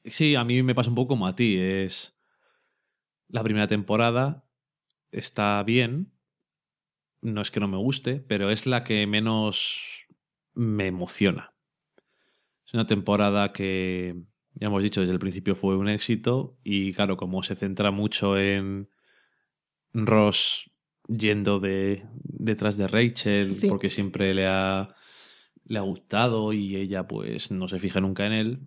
Sí, 0.04 0.36
a 0.36 0.44
mí 0.44 0.62
me 0.64 0.76
pasa 0.76 0.90
un 0.90 0.96
poco 0.96 1.10
como 1.10 1.28
a 1.28 1.36
ti. 1.36 1.58
Es 1.58 2.16
la 3.28 3.44
primera 3.44 3.68
temporada 3.68 4.46
está 5.12 5.64
bien. 5.64 6.12
No 7.22 7.42
es 7.42 7.50
que 7.50 7.60
no 7.60 7.68
me 7.68 7.78
guste, 7.78 8.20
pero 8.20 8.52
es 8.52 8.66
la 8.66 8.84
que 8.84 9.08
menos 9.08 10.06
me 10.54 10.88
emociona. 10.88 11.56
Es 12.66 12.74
una 12.74 12.86
temporada 12.86 13.52
que, 13.52 14.16
ya 14.54 14.68
hemos 14.68 14.84
dicho, 14.84 15.02
desde 15.02 15.14
el 15.14 15.20
principio 15.20 15.56
fue 15.56 15.76
un 15.78 15.88
éxito. 15.88 16.58
Y 16.64 16.94
claro, 16.94 17.18
como 17.18 17.42
se 17.44 17.56
centra 17.56 17.92
mucho 17.92 18.38
en 18.38 18.90
Ross 19.94 20.70
yendo 21.08 21.60
de, 21.60 22.04
detrás 22.24 22.78
de 22.78 22.88
Rachel, 22.88 23.54
Sí. 23.56 23.68
porque 23.68 23.90
siempre 23.90 24.34
le 24.34 24.48
ha, 24.48 24.96
le 25.66 25.78
ha 25.80 25.82
gustado 25.82 26.54
y 26.54 26.76
ella 26.76 27.08
pues 27.08 27.52
no 27.52 27.68
se 27.68 27.80
fija 27.80 28.00
nunca 28.02 28.26
en 28.26 28.34
él, 28.34 28.60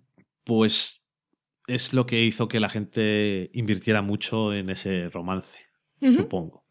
pues 0.43 1.05
es 1.67 1.93
lo 1.93 2.05
que 2.05 2.23
hizo 2.23 2.47
que 2.47 2.59
la 2.59 2.69
gente 2.69 3.51
invirtiera 3.53 4.01
mucho 4.01 4.53
en 4.53 4.69
ese 4.69 5.07
romance, 5.09 5.57
supongo. 6.01 6.65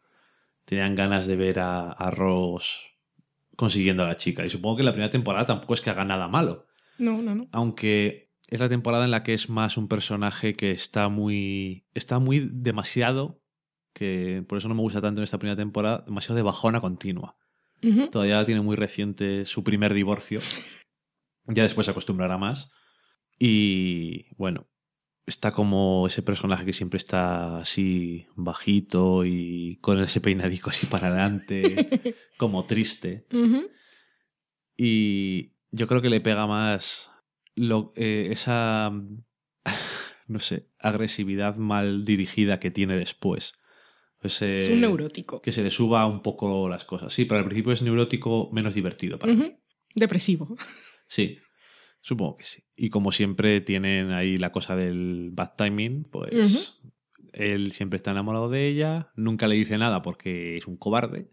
Tenían 0.65 0.95
ganas 0.95 1.27
de 1.27 1.37
ver 1.37 1.61
a, 1.61 1.93
a 1.93 2.11
Ross 2.11 2.85
consiguiendo 3.57 4.03
a 4.03 4.07
la 4.07 4.17
chica. 4.17 4.45
Y 4.45 4.51
supongo 4.51 4.77
que 4.77 4.83
la 4.83 4.93
primera 4.93 5.11
temporada 5.11 5.47
tampoco 5.47 5.75
es 5.75 5.81
que 5.81 5.91
haga 5.91 6.05
nada 6.05 6.29
malo. 6.29 6.67
No, 6.99 7.23
no, 7.23 7.35
no. 7.35 7.49
Aunque 7.53 8.31
es 8.49 8.61
la 8.61 8.69
temporada 8.69 9.05
en 9.05 9.11
la 9.11 9.23
que 9.23 9.35
es 9.35 9.49
más 9.49 9.77
un 9.77 9.89
personaje 9.89 10.55
que 10.57 10.71
está 10.73 11.09
muy. 11.09 11.87
está 11.95 12.19
muy 12.19 12.51
demasiado. 12.53 13.41
Que 13.99 14.45
por 14.47 14.59
eso 14.59 14.69
no 14.69 14.75
me 14.75 14.83
gusta 14.83 15.01
tanto 15.01 15.21
en 15.21 15.25
esta 15.25 15.39
primera 15.39 15.57
temporada, 15.57 16.05
demasiado 16.07 16.37
de 16.37 16.43
bajona 16.43 16.81
continua. 16.81 17.37
Todavía 18.11 18.45
tiene 18.45 18.61
muy 18.61 18.77
reciente 18.77 19.45
su 19.45 19.65
primer 19.65 19.93
divorcio. 19.95 20.41
Ya 21.47 21.63
después 21.65 21.85
se 21.87 21.91
acostumbrará 21.91 22.39
más. 22.39 22.71
Y 23.39 24.35
bueno, 24.37 24.69
está 25.27 25.53
como 25.53 26.07
ese 26.07 26.23
personaje 26.23 26.65
que 26.65 26.73
siempre 26.73 26.99
está 26.99 27.59
así 27.59 28.27
bajito 28.37 29.25
y 29.25 29.79
con 29.81 30.01
ese 30.01 30.21
peinadico 30.21 30.71
así 30.71 30.87
para 30.87 31.09
adelante, 31.09 32.15
como 32.37 32.67
triste. 32.67 33.27
Y 34.77 35.53
yo 35.71 35.87
creo 35.89 36.01
que 36.03 36.11
le 36.11 36.21
pega 36.21 36.47
más 36.47 37.11
lo- 37.55 37.93
eh, 37.97 38.29
esa, 38.31 38.93
no 40.29 40.39
sé, 40.41 40.69
agresividad 40.79 41.57
mal 41.57 42.05
dirigida 42.05 42.61
que 42.61 42.71
tiene 42.71 42.97
después. 42.97 43.55
Es 44.23 44.69
un 44.69 44.81
neurótico. 44.81 45.41
Que 45.41 45.53
se 45.53 45.63
le 45.63 45.71
suba 45.71 46.07
un 46.07 46.23
poco 46.23 46.69
las 46.69 46.85
cosas. 46.85 47.13
Sí, 47.13 47.25
pero 47.25 47.39
al 47.39 47.45
principio 47.45 47.73
es 47.73 47.83
neurótico 47.83 48.51
menos 48.53 48.75
divertido 48.75 49.19
para 49.19 49.33
mí. 49.35 49.57
Depresivo. 49.95 50.57
Sí, 51.07 51.39
supongo 52.01 52.37
que 52.37 52.45
sí. 52.45 52.63
Y 52.77 52.91
como 52.91 53.13
siempre 53.13 53.61
tienen 53.61 54.11
ahí 54.11 54.37
la 54.37 54.53
cosa 54.53 54.77
del 54.77 55.31
bad 55.33 55.53
timing, 55.57 56.05
pues 56.05 56.81
él 57.33 57.73
siempre 57.73 57.97
está 57.97 58.11
enamorado 58.11 58.49
de 58.49 58.67
ella, 58.69 59.13
nunca 59.15 59.47
le 59.47 59.55
dice 59.55 59.79
nada 59.79 60.03
porque 60.03 60.57
es 60.57 60.67
un 60.67 60.77
cobarde. 60.77 61.31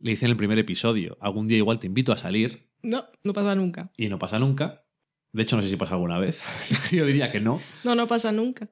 Le 0.00 0.10
dice 0.10 0.26
en 0.26 0.32
el 0.32 0.36
primer 0.36 0.58
episodio, 0.58 1.16
algún 1.20 1.46
día 1.46 1.58
igual 1.58 1.78
te 1.78 1.86
invito 1.86 2.12
a 2.12 2.16
salir 2.16 2.68
No, 2.82 3.06
no 3.24 3.32
pasa 3.32 3.54
nunca. 3.54 3.90
y 3.96 4.08
no 4.08 4.18
pasa 4.18 4.38
nunca. 4.38 4.84
De 5.32 5.42
hecho, 5.42 5.56
no 5.56 5.62
sé 5.62 5.68
si 5.68 5.76
pasa 5.76 5.94
alguna 5.94 6.18
vez. 6.18 6.42
Yo 6.92 7.04
diría 7.06 7.30
que 7.30 7.40
no. 7.40 7.60
No, 7.84 7.94
no 7.94 8.06
pasa 8.06 8.32
nunca. 8.32 8.70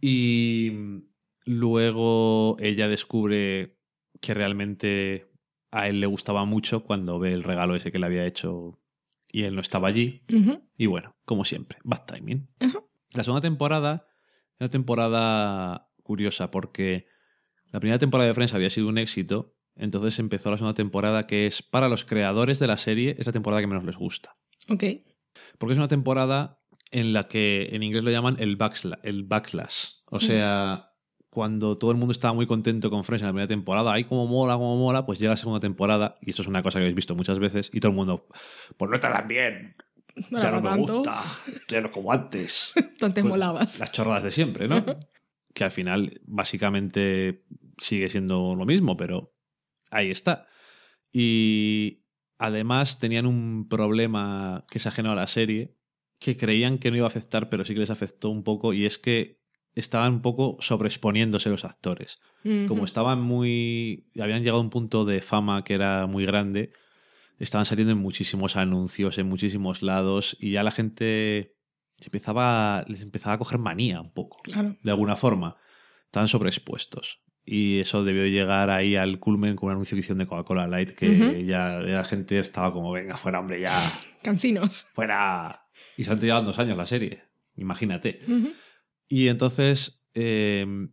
Y 0.00 0.72
luego 1.46 2.56
ella 2.60 2.88
descubre 2.88 3.78
que 4.20 4.34
realmente 4.34 5.30
a 5.70 5.88
él 5.88 6.00
le 6.00 6.06
gustaba 6.06 6.44
mucho 6.44 6.84
cuando 6.84 7.18
ve 7.18 7.32
el 7.32 7.42
regalo 7.42 7.74
ese 7.74 7.90
que 7.92 7.98
le 7.98 8.06
había 8.06 8.26
hecho 8.26 8.80
y 9.30 9.44
él 9.44 9.54
no 9.54 9.60
estaba 9.60 9.88
allí. 9.88 10.22
Y 10.76 10.86
bueno, 10.86 11.16
como 11.24 11.44
siempre, 11.44 11.78
bad 11.84 12.04
timing. 12.06 12.48
La 13.14 13.22
segunda 13.22 13.40
temporada 13.40 14.06
es 14.54 14.60
una 14.60 14.68
temporada 14.70 15.90
curiosa 16.02 16.50
porque 16.50 17.06
la 17.72 17.80
primera 17.80 17.98
temporada 17.98 18.28
de 18.28 18.34
Friends 18.34 18.54
había 18.54 18.70
sido 18.70 18.88
un 18.88 18.98
éxito, 18.98 19.54
entonces 19.74 20.18
empezó 20.18 20.50
la 20.50 20.56
segunda 20.56 20.74
temporada 20.74 21.26
que 21.26 21.46
es 21.46 21.62
para 21.62 21.88
los 21.88 22.04
creadores 22.04 22.58
de 22.58 22.66
la 22.66 22.78
serie, 22.78 23.16
es 23.18 23.26
la 23.26 23.32
temporada 23.32 23.60
que 23.60 23.66
menos 23.66 23.84
les 23.84 23.96
gusta. 23.96 24.36
Ok. 24.68 24.84
Porque 25.58 25.72
es 25.72 25.78
una 25.78 25.88
temporada 25.88 26.60
en 26.90 27.12
la 27.12 27.28
que 27.28 27.68
en 27.72 27.82
inglés 27.82 28.04
lo 28.04 28.10
llaman 28.10 28.36
el, 28.38 28.56
backsla- 28.56 29.00
el 29.02 29.24
backlash. 29.24 29.96
O 30.06 30.20
sea, 30.20 30.92
cuando 31.36 31.76
todo 31.76 31.90
el 31.90 31.98
mundo 31.98 32.12
estaba 32.12 32.32
muy 32.32 32.46
contento 32.46 32.88
con 32.88 33.04
Friends 33.04 33.20
en 33.20 33.26
la 33.26 33.32
primera 33.34 33.46
temporada, 33.46 33.92
ay, 33.92 34.04
como 34.04 34.26
mola, 34.26 34.54
como 34.54 34.74
mola, 34.78 35.04
pues 35.04 35.18
llega 35.18 35.32
la 35.32 35.36
segunda 35.36 35.60
temporada, 35.60 36.14
y 36.22 36.30
esto 36.30 36.40
es 36.40 36.48
una 36.48 36.62
cosa 36.62 36.78
que 36.78 36.84
habéis 36.84 36.96
visto 36.96 37.14
muchas 37.14 37.38
veces, 37.38 37.70
y 37.74 37.80
todo 37.80 37.90
el 37.90 37.96
mundo, 37.96 38.26
pues 38.78 38.88
no 38.88 38.94
está 38.94 39.12
tan 39.12 39.28
bien, 39.28 39.76
No 40.30 40.40
ya 40.40 40.50
no 40.50 40.62
me 40.62 40.68
tanto. 40.70 40.94
gusta, 40.94 41.22
ya 41.68 41.82
no 41.82 41.90
como 41.92 42.10
antes. 42.10 42.72
Antes 43.02 43.12
Pues, 43.12 43.24
molabas. 43.26 43.80
Las 43.80 43.92
chorradas 43.92 44.22
de 44.22 44.30
siempre, 44.30 44.66
¿no? 44.66 44.82
que 45.54 45.64
al 45.64 45.70
final 45.70 46.22
básicamente 46.24 47.44
sigue 47.76 48.08
siendo 48.08 48.54
lo 48.54 48.64
mismo, 48.64 48.96
pero 48.96 49.34
ahí 49.90 50.10
está. 50.10 50.46
Y 51.12 52.06
además 52.38 52.98
tenían 52.98 53.26
un 53.26 53.68
problema 53.68 54.64
que 54.70 54.78
es 54.78 54.86
ajeno 54.86 55.12
a 55.12 55.14
la 55.14 55.26
serie, 55.26 55.76
que 56.18 56.38
creían 56.38 56.78
que 56.78 56.90
no 56.90 56.96
iba 56.96 57.04
a 57.04 57.08
afectar, 57.08 57.50
pero 57.50 57.66
sí 57.66 57.74
que 57.74 57.80
les 57.80 57.90
afectó 57.90 58.30
un 58.30 58.42
poco, 58.42 58.72
y 58.72 58.86
es 58.86 58.96
que 58.96 59.44
estaban 59.76 60.14
un 60.14 60.22
poco 60.22 60.56
sobreexponiéndose 60.60 61.48
los 61.50 61.64
actores. 61.64 62.18
Como 62.66 62.84
estaban 62.84 63.20
muy. 63.20 64.06
habían 64.20 64.40
llegado 64.42 64.58
a 64.58 64.62
un 64.62 64.70
punto 64.70 65.04
de 65.04 65.20
fama 65.22 65.62
que 65.64 65.74
era 65.74 66.06
muy 66.06 66.26
grande, 66.26 66.72
estaban 67.38 67.64
saliendo 67.66 67.92
en 67.92 67.98
muchísimos 67.98 68.56
anuncios, 68.56 69.18
en 69.18 69.28
muchísimos 69.28 69.82
lados, 69.82 70.36
y 70.40 70.50
ya 70.52 70.62
la 70.64 70.70
gente 70.72 71.54
se 72.00 72.08
empezaba, 72.08 72.84
les 72.88 73.02
empezaba 73.02 73.34
a 73.34 73.38
coger 73.38 73.58
manía 73.58 74.00
un 74.00 74.12
poco, 74.12 74.38
Claro. 74.42 74.76
de 74.82 74.90
alguna 74.90 75.16
forma. 75.16 75.56
Estaban 76.06 76.28
sobreexpuestos. 76.28 77.20
Y 77.44 77.78
eso 77.80 78.02
debió 78.04 78.22
de 78.22 78.30
llegar 78.32 78.70
ahí 78.70 78.96
al 78.96 79.18
culmen 79.20 79.54
con 79.56 79.68
un 79.68 79.72
anuncio 79.74 79.94
que 79.94 80.00
hicieron 80.00 80.18
de 80.18 80.26
Coca-Cola 80.26 80.66
Light, 80.66 80.90
que 80.90 81.44
ya 81.46 81.78
la 81.78 82.04
gente 82.04 82.38
estaba 82.40 82.72
como, 82.72 82.90
venga, 82.92 83.16
fuera, 83.16 83.38
hombre, 83.40 83.60
ya, 83.60 83.72
Cansinos. 84.22 84.86
fuera. 84.94 85.66
Y 85.96 86.04
se 86.04 86.10
han 86.10 86.20
llevado 86.20 86.42
dos 86.44 86.58
años 86.58 86.76
la 86.76 86.84
serie, 86.84 87.22
imagínate. 87.56 88.20
Ujú. 88.26 88.50
Y 89.08 89.28
entonces, 89.28 90.02
eh, 90.14 90.88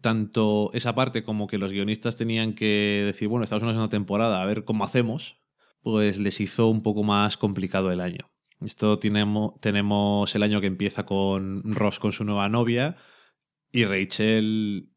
tanto 0.00 0.70
esa 0.74 0.94
parte 0.94 1.22
como 1.22 1.46
que 1.46 1.58
los 1.58 1.72
guionistas 1.72 2.16
tenían 2.16 2.54
que 2.54 3.02
decir, 3.06 3.28
bueno, 3.28 3.44
estamos 3.44 3.62
en 3.62 3.68
una 3.68 3.74
segunda 3.74 3.90
temporada, 3.90 4.42
a 4.42 4.46
ver 4.46 4.64
cómo 4.64 4.84
hacemos, 4.84 5.40
pues 5.82 6.18
les 6.18 6.40
hizo 6.40 6.68
un 6.68 6.82
poco 6.82 7.02
más 7.02 7.36
complicado 7.36 7.90
el 7.92 8.00
año. 8.00 8.30
Esto 8.60 8.98
tenemos, 8.98 9.60
tenemos 9.60 10.34
el 10.34 10.42
año 10.42 10.60
que 10.60 10.66
empieza 10.66 11.06
con 11.06 11.62
Ross 11.64 11.98
con 11.98 12.12
su 12.12 12.24
nueva 12.24 12.48
novia 12.48 12.96
y 13.70 13.84
Rachel 13.84 14.90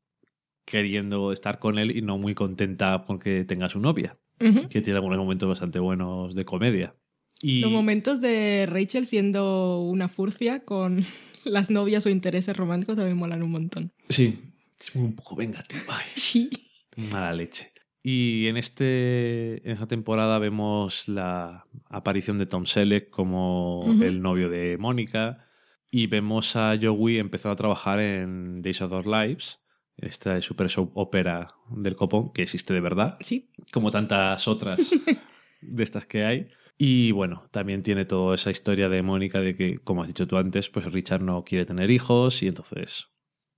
queriendo 0.65 1.31
estar 1.31 1.59
con 1.59 1.77
él 1.77 1.95
y 1.95 2.01
no 2.01 2.17
muy 2.17 2.33
contenta 2.33 3.03
con 3.05 3.19
que 3.19 3.43
tenga 3.45 3.69
su 3.69 3.79
novia, 3.79 4.17
que 4.39 4.81
tiene 4.81 4.97
algunos 4.97 5.19
momentos 5.19 5.47
bastante 5.47 5.79
buenos 5.79 6.33
de 6.33 6.45
comedia. 6.45 6.95
Y 7.43 7.61
Los 7.61 7.71
momentos 7.71 8.21
de 8.21 8.67
Rachel 8.69 9.05
siendo 9.05 9.81
una 9.81 10.07
furcia 10.07 10.63
con 10.63 11.03
las 11.43 11.69
novias 11.69 12.05
o 12.05 12.09
intereses 12.09 12.55
románticos 12.55 12.95
también 12.95 13.17
molan 13.17 13.41
un 13.43 13.51
montón. 13.51 13.91
sí, 14.09 14.39
es 14.79 14.93
un 14.95 15.15
poco 15.15 15.35
vengativo. 15.35 15.81
ay. 15.89 16.05
Sí. 16.15 16.49
Mala 16.95 17.33
leche. 17.33 17.71
Y 18.03 18.47
en, 18.47 18.57
este, 18.57 19.61
en 19.65 19.73
esta 19.73 19.87
temporada 19.87 20.39
vemos 20.39 21.07
la 21.07 21.65
aparición 21.89 22.37
de 22.39 22.47
Tom 22.47 22.65
Selleck 22.65 23.09
como 23.11 23.85
el 24.01 24.21
novio 24.23 24.49
de 24.49 24.77
Mónica 24.79 25.45
y 25.91 26.07
vemos 26.07 26.55
a 26.55 26.75
Joey 26.81 27.19
empezar 27.19 27.51
a 27.51 27.55
trabajar 27.55 27.99
en 27.99 28.61
Days 28.63 28.81
of 28.81 28.91
Our 28.91 29.05
Lives, 29.05 29.61
esta 29.97 30.41
super 30.41 30.69
soap 30.69 30.97
opera 30.97 31.53
del 31.69 31.95
copón 31.95 32.33
que 32.33 32.41
existe 32.41 32.73
de 32.73 32.79
verdad, 32.79 33.13
Sí. 33.19 33.51
como 33.71 33.91
tantas 33.91 34.47
otras 34.47 34.79
de 35.61 35.83
estas 35.83 36.07
que 36.07 36.23
hay. 36.25 36.47
Y 36.83 37.11
bueno, 37.11 37.47
también 37.51 37.83
tiene 37.83 38.05
toda 38.05 38.33
esa 38.33 38.49
historia 38.49 38.89
de 38.89 39.03
Mónica 39.03 39.39
de 39.39 39.55
que, 39.55 39.77
como 39.77 40.01
has 40.01 40.07
dicho 40.07 40.25
tú 40.25 40.37
antes, 40.37 40.71
pues 40.71 40.91
Richard 40.91 41.21
no 41.21 41.43
quiere 41.43 41.63
tener 41.63 41.91
hijos 41.91 42.41
y 42.41 42.47
entonces 42.47 43.09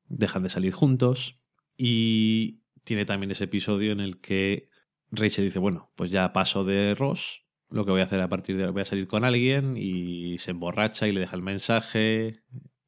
dejan 0.10 0.44
de 0.44 0.50
salir 0.50 0.74
juntos. 0.74 1.40
Y 1.78 2.64
tiene 2.84 3.06
también 3.06 3.32
ese 3.32 3.46
episodio 3.46 3.94
en 3.94 4.02
el 4.02 4.20
que 4.20 4.68
Rachel 5.10 5.46
dice, 5.46 5.60
bueno, 5.60 5.90
pues 5.96 6.12
ya 6.12 6.34
paso 6.34 6.66
de 6.66 6.96
Ross, 6.96 7.46
lo 7.70 7.86
que 7.86 7.92
voy 7.92 8.02
a 8.02 8.04
hacer 8.04 8.20
a 8.20 8.28
partir 8.28 8.58
de 8.58 8.64
ahora 8.64 8.74
voy 8.74 8.82
a 8.82 8.86
salir 8.86 9.08
con 9.08 9.24
alguien 9.24 9.78
y 9.78 10.38
se 10.40 10.52
emborracha 10.52 11.08
y 11.08 11.14
le 11.14 11.22
deja 11.22 11.38
el 11.38 11.44
mensaje 11.44 12.42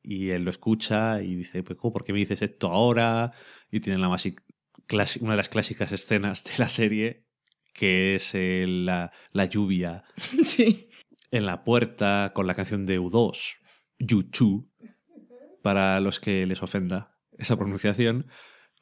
y 0.04 0.32
él 0.32 0.44
lo 0.44 0.52
escucha 0.52 1.24
y 1.24 1.34
dice, 1.36 1.64
pues. 1.64 1.80
¿por 1.80 2.04
qué 2.04 2.12
me 2.12 2.20
dices 2.20 2.42
esto 2.42 2.74
ahora? 2.74 3.32
Y 3.72 3.80
tiene 3.80 4.00
la 4.00 4.10
más 4.10 4.26
una 5.22 5.32
de 5.32 5.38
las 5.38 5.48
clásicas 5.48 5.94
escenas 5.94 6.44
de 6.44 6.52
la 6.58 6.68
serie, 6.68 7.25
que 7.76 8.16
es 8.16 8.34
eh, 8.34 8.66
la, 8.68 9.12
la 9.34 9.46
lluvia 9.46 10.04
Sí. 10.44 10.90
en 11.30 11.46
la 11.46 11.64
puerta 11.64 12.32
con 12.34 12.48
la 12.48 12.56
canción 12.56 12.86
de 12.86 13.00
U2, 13.00 13.58
Yuchu, 14.00 14.72
para 15.62 16.00
los 16.00 16.20
que 16.20 16.46
les 16.46 16.64
ofenda 16.64 17.18
esa 17.38 17.58
pronunciación. 17.58 18.28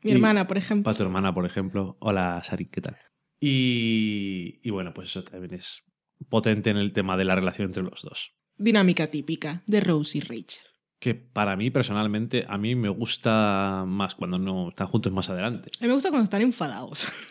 Mi 0.03 0.11
Y- 0.11 0.13
hermana, 0.15 0.47
por 0.47 0.57
ejemplo. 0.57 0.83
Para 0.83 0.97
tu 0.97 1.03
hermana, 1.03 1.33
por 1.33 1.45
ejemplo. 1.45 1.97
Hola, 1.99 2.41
Sari, 2.43 2.65
¿qué 2.67 2.81
tal? 2.81 2.97
Y, 3.39 4.59
y 4.63 4.69
bueno, 4.69 4.93
pues 4.93 5.09
eso 5.09 5.23
también 5.23 5.53
es 5.55 5.83
potente 6.29 6.69
en 6.69 6.77
el 6.77 6.93
tema 6.93 7.17
de 7.17 7.25
la 7.25 7.35
relación 7.35 7.67
entre 7.67 7.83
los 7.83 8.01
dos. 8.01 8.33
Dinámica 8.57 9.07
típica 9.09 9.63
de 9.65 9.79
Rose 9.81 10.17
y 10.17 10.21
Rachel. 10.21 10.63
Que 10.99 11.15
para 11.15 11.55
mí, 11.55 11.69
personalmente, 11.69 12.45
a 12.47 12.57
mí 12.57 12.75
me 12.75 12.89
gusta 12.89 13.83
más 13.87 14.15
cuando 14.15 14.37
no 14.37 14.69
están 14.69 14.87
juntos 14.87 15.11
más 15.11 15.29
adelante. 15.29 15.69
A 15.79 15.83
mí 15.83 15.87
me 15.87 15.93
gusta 15.95 16.09
cuando 16.09 16.23
están 16.25 16.41
enfadados. 16.41 17.11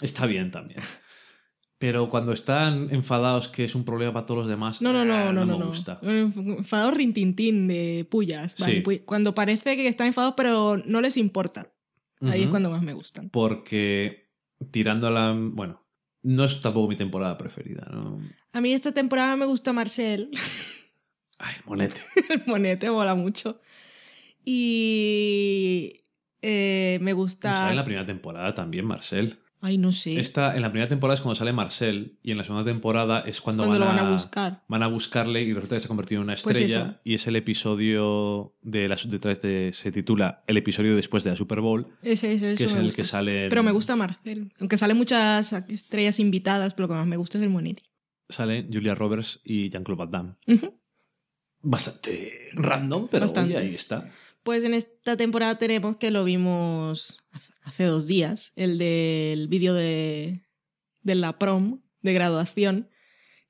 Está 0.00 0.26
bien 0.26 0.50
también. 0.50 0.80
Pero 1.78 2.10
cuando 2.10 2.32
están 2.32 2.88
enfadados, 2.90 3.48
que 3.48 3.64
es 3.64 3.74
un 3.74 3.84
problema 3.86 4.12
para 4.12 4.26
todos 4.26 4.40
los 4.40 4.48
demás, 4.48 4.82
No, 4.82 4.92
no, 4.92 5.04
no, 5.04 5.14
ah, 5.14 5.32
no, 5.32 5.46
no. 5.46 5.58
me 5.58 5.64
gusta. 5.64 5.98
Enfadados 6.02 6.94
rintintín 6.94 7.68
de 7.68 8.06
pullas. 8.10 8.54
Sí. 8.58 8.82
manipu- 8.82 9.04
Cuando 9.06 9.34
parece 9.34 9.76
que 9.76 9.88
están 9.88 10.08
enfadados, 10.08 10.34
pero 10.36 10.76
no 10.84 11.00
les 11.00 11.16
importa. 11.16 11.72
Ahí 12.20 12.42
es 12.42 12.48
cuando 12.48 12.68
más 12.70 12.82
me 12.82 12.92
gustan. 12.92 13.30
Porque 13.30 14.30
tirando 14.70 15.06
a 15.08 15.10
la... 15.10 15.34
Bueno, 15.34 15.86
no 16.22 16.44
es 16.44 16.60
tampoco 16.60 16.86
mi 16.88 16.96
temporada 16.96 17.38
preferida, 17.38 17.88
¿no? 17.90 18.20
A 18.52 18.60
mí 18.60 18.74
esta 18.74 18.92
temporada 18.92 19.36
me 19.36 19.46
gusta 19.46 19.72
Marcel. 19.72 20.30
Ay, 21.38 21.54
monete. 21.64 22.02
El 22.28 22.42
monete 22.46 22.90
mola 22.90 23.14
mucho. 23.14 23.58
Y 24.44 26.02
eh, 26.42 26.98
me 27.00 27.12
gusta. 27.14 27.70
en 27.70 27.76
la 27.76 27.84
primera 27.84 28.04
temporada 28.04 28.54
también, 28.54 28.84
Marcel. 28.84 29.38
Ay, 29.62 29.76
no 29.76 29.92
sé. 29.92 30.18
Esta, 30.18 30.56
en 30.56 30.62
la 30.62 30.70
primera 30.70 30.88
temporada 30.88 31.16
es 31.16 31.20
cuando 31.20 31.34
sale 31.34 31.52
Marcel 31.52 32.16
y 32.22 32.30
en 32.30 32.38
la 32.38 32.44
segunda 32.44 32.64
temporada 32.64 33.20
es 33.20 33.40
cuando, 33.42 33.64
Cuando 33.66 33.84
van, 33.84 33.96
lo 33.96 34.02
van 34.02 34.08
a 34.08 34.12
buscar. 34.12 34.62
Van 34.68 34.82
a 34.82 34.86
buscarle 34.86 35.42
y 35.42 35.52
resulta 35.52 35.76
que 35.76 35.80
se 35.80 35.86
ha 35.86 35.88
convertido 35.88 36.20
en 36.20 36.24
una 36.24 36.34
Pues 36.42 36.56
estrella 36.56 37.00
y 37.04 37.14
es 37.14 37.26
el 37.26 37.36
episodio 37.36 38.54
de 38.62 38.88
la 38.88 38.96
detrás 39.06 39.42
de 39.42 39.72
se 39.74 39.92
titula 39.92 40.42
el 40.46 40.56
episodio 40.56 40.96
después 40.96 41.24
de 41.24 41.30
la 41.30 41.36
Super 41.36 41.60
Bowl 41.60 41.88
Ese, 42.02 42.32
ese, 42.32 42.54
que 42.54 42.64
es 42.64 42.74
el 42.74 42.84
gusta. 42.86 42.96
que 42.96 43.04
sale 43.04 43.48
Pero 43.50 43.62
me 43.62 43.72
gusta 43.72 43.96
Marcel. 43.96 44.52
Aunque 44.60 44.78
salen 44.78 44.96
muchas 44.96 45.52
estrellas 45.52 46.18
invitadas, 46.20 46.72
pero 46.72 46.84
lo 46.84 46.94
que 46.94 46.98
más 46.98 47.06
me 47.06 47.18
gusta 47.18 47.36
es 47.36 47.44
el 47.44 47.50
Monetti. 47.50 47.82
sale 48.30 48.66
Julia 48.72 48.94
Roberts 48.94 49.40
y 49.44 49.68
Jean-Claude 49.68 49.98
Van 49.98 50.10
Damme. 50.10 50.70
Bastante 51.62 52.48
random, 52.54 53.08
pero 53.10 53.26
Bastante. 53.26 53.56
oye, 53.56 53.66
ahí 53.68 53.74
está. 53.74 54.10
Pues 54.42 54.64
en 54.64 54.72
esta 54.72 55.18
temporada 55.18 55.58
tenemos 55.58 55.96
que 55.96 56.10
lo 56.10 56.24
vimos 56.24 57.18
hace- 57.62 57.84
dos 57.84 58.06
días, 58.06 58.52
el 58.56 58.78
del 58.78 59.48
vídeo 59.48 59.74
de, 59.74 60.42
de 61.02 61.14
la 61.14 61.38
prom, 61.38 61.82
de 62.02 62.12
graduación, 62.12 62.88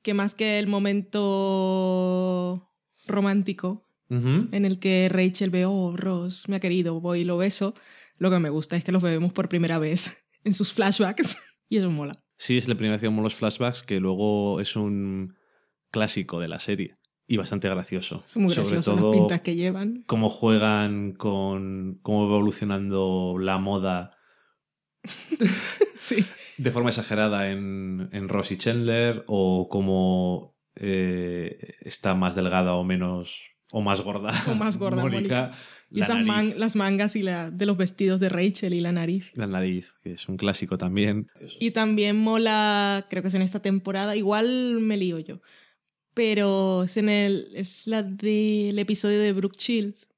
que 0.03 0.15
más 0.15 0.35
que 0.35 0.59
el 0.59 0.67
momento 0.67 2.71
romántico 3.07 3.87
en 4.09 4.65
el 4.65 4.81
que 4.81 5.09
Rachel 5.09 5.51
ve, 5.51 5.67
oh, 5.67 5.97
Ross 5.97 6.49
me 6.49 6.57
ha 6.57 6.61
querido, 6.61 7.01
voy 7.01 7.21
y 7.21 7.25
lo 7.25 7.37
beso, 7.37 7.75
lo 8.19 8.29
que 8.29 8.41
me 8.41 8.51
gusta 8.51 8.77
es 8.77 8.83
que 8.83 8.91
los 8.91 9.05
bebemos 9.05 9.33
por 9.33 9.49
primera 9.49 9.79
vez 9.79 10.25
en 10.45 10.53
sus 10.53 10.73
flashbacks 10.73 11.39
y 11.69 11.77
eso 11.77 11.91
mola. 11.91 12.21
Sí, 12.37 12.57
es 12.57 12.67
la 12.67 12.75
primera 12.75 12.95
vez 12.95 13.03
que 13.03 13.07
vemos 13.09 13.23
los 13.23 13.37
flashbacks, 13.37 13.85
que 13.85 14.01
luego 14.01 14.61
es 14.61 14.75
un 14.75 15.37
clásico 15.93 16.41
de 16.41 16.49
la 16.49 16.59
serie 16.59 16.95
y 17.33 17.37
bastante 17.37 17.69
gracioso. 17.69 18.25
Son 18.27 18.43
muy 18.43 18.53
Sobre 18.53 18.81
todo 18.81 19.11
las 19.13 19.19
pintas 19.21 19.41
que 19.43 19.55
llevan. 19.55 20.03
cómo 20.07 20.29
juegan 20.29 21.13
con 21.13 21.99
cómo 22.03 22.29
va 22.29 22.35
evolucionando 22.37 23.37
la 23.39 23.59
moda 23.59 24.17
Sí. 25.97 26.25
de 26.59 26.71
forma 26.71 26.91
exagerada 26.91 27.51
en, 27.51 28.09
en 28.13 28.29
Ross 28.29 28.51
y 28.53 28.57
Chandler 28.57 29.25
o 29.27 29.69
cómo 29.71 30.57
eh, 30.77 31.75
está 31.81 32.15
más 32.15 32.35
delgada 32.35 32.75
o 32.75 32.85
menos 32.85 33.43
o 33.73 33.81
más 33.83 34.01
gorda 34.01 34.33
O 34.49 34.55
más 34.55 34.77
gorda, 34.79 35.03
Mónica. 35.03 35.53
Y 35.93 36.01
esas 36.01 36.25
man- 36.25 36.55
las 36.57 36.77
mangas 36.77 37.17
y 37.17 37.23
la, 37.23 37.51
de 37.51 37.67
los 37.67 37.77
vestidos 37.77 38.21
de 38.21 38.29
Rachel 38.29 38.75
y 38.75 38.81
la 38.81 38.93
nariz. 38.93 39.31
la 39.35 39.47
nariz 39.47 39.95
que 40.03 40.13
es 40.13 40.29
un 40.29 40.37
clásico 40.37 40.79
también 40.79 41.29
Y 41.59 41.71
también 41.73 42.17
mola, 42.19 43.07
creo 43.11 43.23
que 43.23 43.29
es 43.29 43.35
en 43.35 43.43
esta 43.43 43.61
temporada, 43.63 44.17
igual 44.17 44.79
me 44.81 44.97
lío 44.97 45.19
yo, 45.19 45.41
pero 46.15 46.85
es 46.85 46.97
en 46.97 47.09
el 47.09 47.49
es 47.55 47.87
la 47.87 48.03
del 48.03 48.79
episodio 48.79 49.19
de 49.21 49.33
Brooke 49.33 49.57
Shields, 49.59 50.11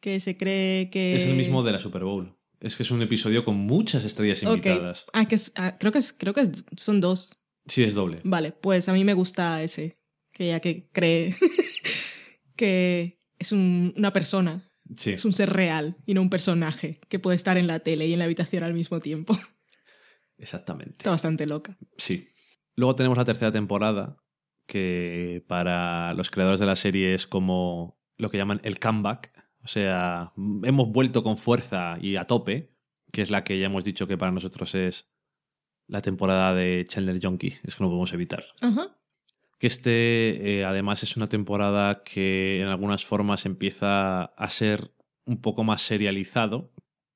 que 0.00 0.20
se 0.20 0.36
cree 0.36 0.90
que... 0.90 1.16
es 1.16 1.24
el 1.24 1.34
mismo 1.34 1.62
de 1.62 1.72
la 1.72 1.80
Super 1.80 2.04
Bowl 2.04 2.34
es 2.60 2.74
que 2.76 2.82
es 2.82 2.90
un 2.90 3.02
episodio 3.02 3.44
con 3.44 3.54
muchas 3.56 4.04
estrellas 4.04 4.42
invitadas 4.42 5.06
Ah, 5.12 5.26
que 5.28 5.36
es- 5.36 5.52
ah, 5.56 5.76
creo 5.78 5.92
que, 5.92 5.98
es- 5.98 6.12
creo 6.12 6.34
que 6.34 6.40
es- 6.42 6.64
son 6.76 7.00
dos. 7.00 7.40
sí 7.66 7.82
es 7.84 7.94
doble 7.94 8.20
Vale, 8.24 8.52
pues 8.52 8.88
a 8.88 8.92
mí 8.92 9.04
me 9.04 9.14
gusta 9.14 9.62
ese, 9.62 9.98
que 10.32 10.48
ya 10.48 10.60
que 10.60 10.88
cree 10.92 11.36
que 12.56 13.18
es 13.38 13.52
un- 13.52 13.94
una 13.96 14.12
persona, 14.12 14.68
sí 14.94 15.10
es 15.12 15.24
un 15.24 15.32
ser 15.34 15.50
real 15.52 15.96
y 16.06 16.14
no 16.14 16.22
un 16.22 16.30
personaje 16.30 17.00
que 17.08 17.18
puede 17.18 17.36
estar 17.36 17.56
en 17.58 17.66
la 17.66 17.78
tele 17.80 18.06
y 18.06 18.12
en 18.12 18.18
la 18.18 18.24
habitación 18.24 18.64
al 18.64 18.74
mismo 18.74 18.98
tiempo. 19.00 19.38
exactamente 20.38 20.96
Está 20.98 21.10
bastante 21.10 21.46
loca. 21.46 21.76
Sí. 21.96 22.28
Luego 22.74 22.94
tenemos 22.94 23.18
la 23.18 23.24
tercera 23.24 23.50
temporada, 23.50 24.16
que 24.68 25.42
para 25.48 26.12
los 26.14 26.30
creadores 26.30 26.60
de 26.60 26.66
la 26.66 26.76
serie 26.76 27.14
es 27.14 27.26
como 27.26 27.98
lo 28.18 28.30
que 28.30 28.36
llaman 28.36 28.60
el 28.62 28.78
comeback. 28.78 29.32
O 29.64 29.66
sea, 29.66 30.32
hemos 30.36 30.90
vuelto 30.90 31.24
con 31.24 31.38
fuerza 31.38 31.96
y 32.00 32.16
a 32.16 32.26
tope, 32.26 32.74
que 33.10 33.22
es 33.22 33.30
la 33.30 33.42
que 33.42 33.58
ya 33.58 33.66
hemos 33.66 33.82
dicho 33.82 34.06
que 34.06 34.18
para 34.18 34.30
nosotros 34.30 34.74
es 34.74 35.10
la 35.86 36.02
temporada 36.02 36.54
de 36.54 36.84
Chandler 36.86 37.18
Junkie. 37.20 37.56
Es 37.64 37.76
que 37.76 37.82
no 37.82 37.88
podemos 37.88 38.12
evitar. 38.12 38.44
Ajá. 38.60 38.94
Que 39.58 39.66
este, 39.66 40.58
eh, 40.60 40.64
además, 40.64 41.02
es 41.02 41.16
una 41.16 41.26
temporada 41.26 42.02
que 42.04 42.60
en 42.60 42.68
algunas 42.68 43.04
formas 43.04 43.46
empieza 43.46 44.24
a 44.24 44.50
ser 44.50 44.92
un 45.24 45.40
poco 45.40 45.64
más 45.64 45.82
serializado. 45.82 46.72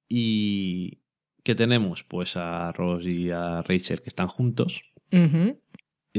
Y 0.08 1.02
que 1.44 1.54
tenemos, 1.54 2.02
pues, 2.02 2.36
a 2.36 2.72
Ross 2.72 3.06
y 3.06 3.30
a 3.30 3.62
Rachel 3.62 4.00
que 4.02 4.08
están 4.08 4.28
juntos. 4.28 4.82
Y 5.10 5.20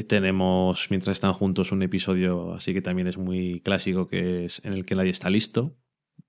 tenemos, 0.02 0.88
mientras 0.90 1.18
están 1.18 1.34
juntos, 1.34 1.72
un 1.72 1.84
episodio 1.84 2.54
así 2.54 2.74
que 2.74 2.82
también 2.82 3.08
es 3.08 3.18
muy 3.18 3.62
clásico, 3.62 4.08
que 4.08 4.46
es 4.46 4.60
en 4.66 4.74
el 4.74 4.86
que 4.86 4.96
nadie 4.96 5.12
está 5.12 5.30
listo. 5.30 5.78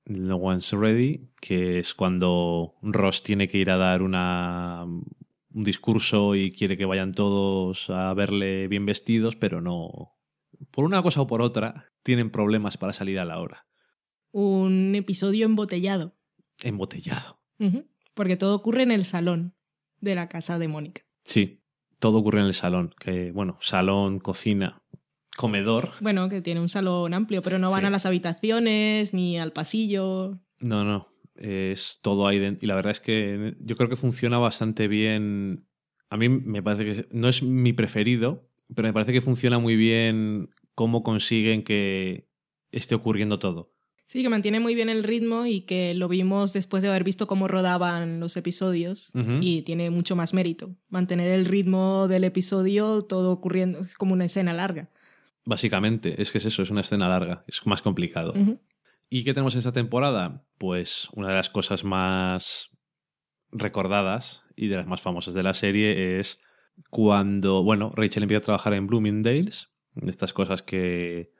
No 0.04 0.36
One's 0.36 0.72
Ready, 0.72 1.30
que 1.40 1.78
es 1.78 1.94
cuando 1.94 2.74
Ross 2.82 3.22
tiene 3.22 3.48
que 3.48 3.56
ir 3.56 3.70
a 3.70 3.78
dar 3.78 4.02
una, 4.02 4.84
un 4.84 5.64
discurso 5.64 6.34
y 6.34 6.52
quiere 6.52 6.76
que 6.76 6.84
vayan 6.84 7.12
todos 7.12 7.88
a 7.88 8.12
verle 8.12 8.68
bien 8.68 8.84
vestidos, 8.84 9.34
pero 9.34 9.62
no. 9.62 10.12
Por 10.70 10.84
una 10.84 11.02
cosa 11.02 11.22
o 11.22 11.26
por 11.26 11.40
otra, 11.40 11.90
tienen 12.02 12.30
problemas 12.30 12.76
para 12.76 12.92
salir 12.92 13.18
a 13.18 13.24
la 13.24 13.40
hora. 13.40 13.66
Un 14.30 14.94
episodio 14.94 15.46
embotellado. 15.46 16.16
Embotellado. 16.62 17.40
Porque 18.12 18.36
todo 18.36 18.54
ocurre 18.56 18.82
en 18.82 18.90
el 18.90 19.06
salón 19.06 19.54
de 20.00 20.14
la 20.14 20.28
casa 20.28 20.58
de 20.58 20.68
Mónica. 20.68 21.02
Sí, 21.24 21.63
todo 22.04 22.18
ocurre 22.18 22.40
en 22.40 22.46
el 22.46 22.52
salón. 22.52 22.94
Que, 23.00 23.32
bueno, 23.32 23.56
salón, 23.62 24.18
cocina, 24.20 24.82
comedor. 25.38 25.92
Bueno, 26.02 26.28
que 26.28 26.42
tiene 26.42 26.60
un 26.60 26.68
salón 26.68 27.14
amplio, 27.14 27.40
pero 27.40 27.58
no 27.58 27.70
van 27.70 27.80
Sí. 27.80 27.86
a 27.86 27.90
las 27.90 28.04
habitaciones 28.04 29.14
ni 29.14 29.38
al 29.38 29.52
pasillo. 29.54 30.38
No, 30.60 30.84
no. 30.84 31.08
Es 31.34 32.00
todo 32.02 32.26
ahí 32.28 32.38
dentro. 32.38 32.62
Y 32.62 32.68
la 32.68 32.74
verdad 32.74 32.90
es 32.92 33.00
que 33.00 33.56
yo 33.58 33.74
creo 33.76 33.88
que 33.88 33.96
funciona 33.96 34.36
bastante 34.36 34.86
bien. 34.86 35.66
A 36.10 36.18
mí 36.18 36.28
me 36.28 36.62
parece 36.62 36.84
que 36.84 37.08
no 37.10 37.26
es 37.26 37.42
mi 37.42 37.72
preferido, 37.72 38.50
pero 38.74 38.86
me 38.86 38.92
parece 38.92 39.14
que 39.14 39.22
funciona 39.22 39.58
muy 39.58 39.74
bien 39.74 40.50
cómo 40.74 41.02
consiguen 41.02 41.62
que 41.64 42.28
esté 42.70 42.94
ocurriendo 42.94 43.38
todo. 43.38 43.72
Sí, 44.06 44.22
que 44.22 44.28
mantiene 44.28 44.60
muy 44.60 44.74
bien 44.74 44.90
el 44.90 45.02
ritmo 45.02 45.46
y 45.46 45.62
que 45.62 45.94
lo 45.94 46.08
vimos 46.08 46.52
después 46.52 46.82
de 46.82 46.90
haber 46.90 47.04
visto 47.04 47.26
cómo 47.26 47.48
rodaban 47.48 48.20
los 48.20 48.36
episodios 48.36 49.12
y 49.40 49.62
tiene 49.62 49.90
mucho 49.90 50.14
más 50.14 50.34
mérito. 50.34 50.76
Mantener 50.88 51.32
el 51.32 51.46
ritmo 51.46 52.06
del 52.06 52.24
episodio, 52.24 53.00
todo 53.02 53.32
ocurriendo, 53.32 53.80
es 53.80 53.94
como 53.94 54.12
una 54.12 54.26
escena 54.26 54.52
larga. 54.52 54.90
Básicamente, 55.46 56.20
es 56.20 56.30
que 56.30 56.38
es 56.38 56.44
eso, 56.44 56.62
es 56.62 56.70
una 56.70 56.82
escena 56.82 57.08
larga, 57.08 57.44
es 57.48 57.66
más 57.66 57.82
complicado. 57.82 58.34
¿Y 59.08 59.24
qué 59.24 59.32
tenemos 59.32 59.54
esta 59.54 59.72
temporada? 59.72 60.44
Pues 60.58 61.08
una 61.12 61.28
de 61.28 61.34
las 61.34 61.48
cosas 61.48 61.82
más 61.84 62.70
recordadas 63.52 64.42
y 64.54 64.68
de 64.68 64.76
las 64.76 64.86
más 64.86 65.00
famosas 65.00 65.34
de 65.34 65.42
la 65.42 65.54
serie 65.54 66.18
es 66.18 66.40
cuando, 66.90 67.62
bueno, 67.62 67.92
Rachel 67.94 68.24
empieza 68.24 68.40
a 68.40 68.44
trabajar 68.44 68.74
en 68.74 68.86
Bloomingdale's, 68.86 69.70
estas 70.06 70.32
cosas 70.32 70.62
que 70.62 71.33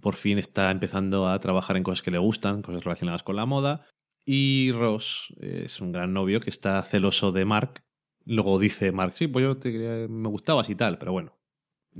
por 0.00 0.14
fin 0.16 0.38
está 0.38 0.70
empezando 0.70 1.28
a 1.28 1.38
trabajar 1.40 1.76
en 1.76 1.82
cosas 1.82 2.02
que 2.02 2.10
le 2.10 2.18
gustan, 2.18 2.62
cosas 2.62 2.84
relacionadas 2.84 3.22
con 3.22 3.36
la 3.36 3.46
moda, 3.46 3.86
y 4.24 4.72
Ross 4.72 5.34
es 5.40 5.80
un 5.80 5.92
gran 5.92 6.12
novio 6.12 6.40
que 6.40 6.50
está 6.50 6.82
celoso 6.82 7.32
de 7.32 7.44
Mark. 7.44 7.82
Luego 8.24 8.58
dice 8.58 8.92
Mark, 8.92 9.14
sí, 9.14 9.26
pues 9.26 9.42
yo 9.44 9.56
te 9.56 9.72
quería- 9.72 10.06
me 10.08 10.28
gustabas 10.28 10.68
y 10.68 10.74
tal, 10.74 10.98
pero 10.98 11.12
bueno, 11.12 11.38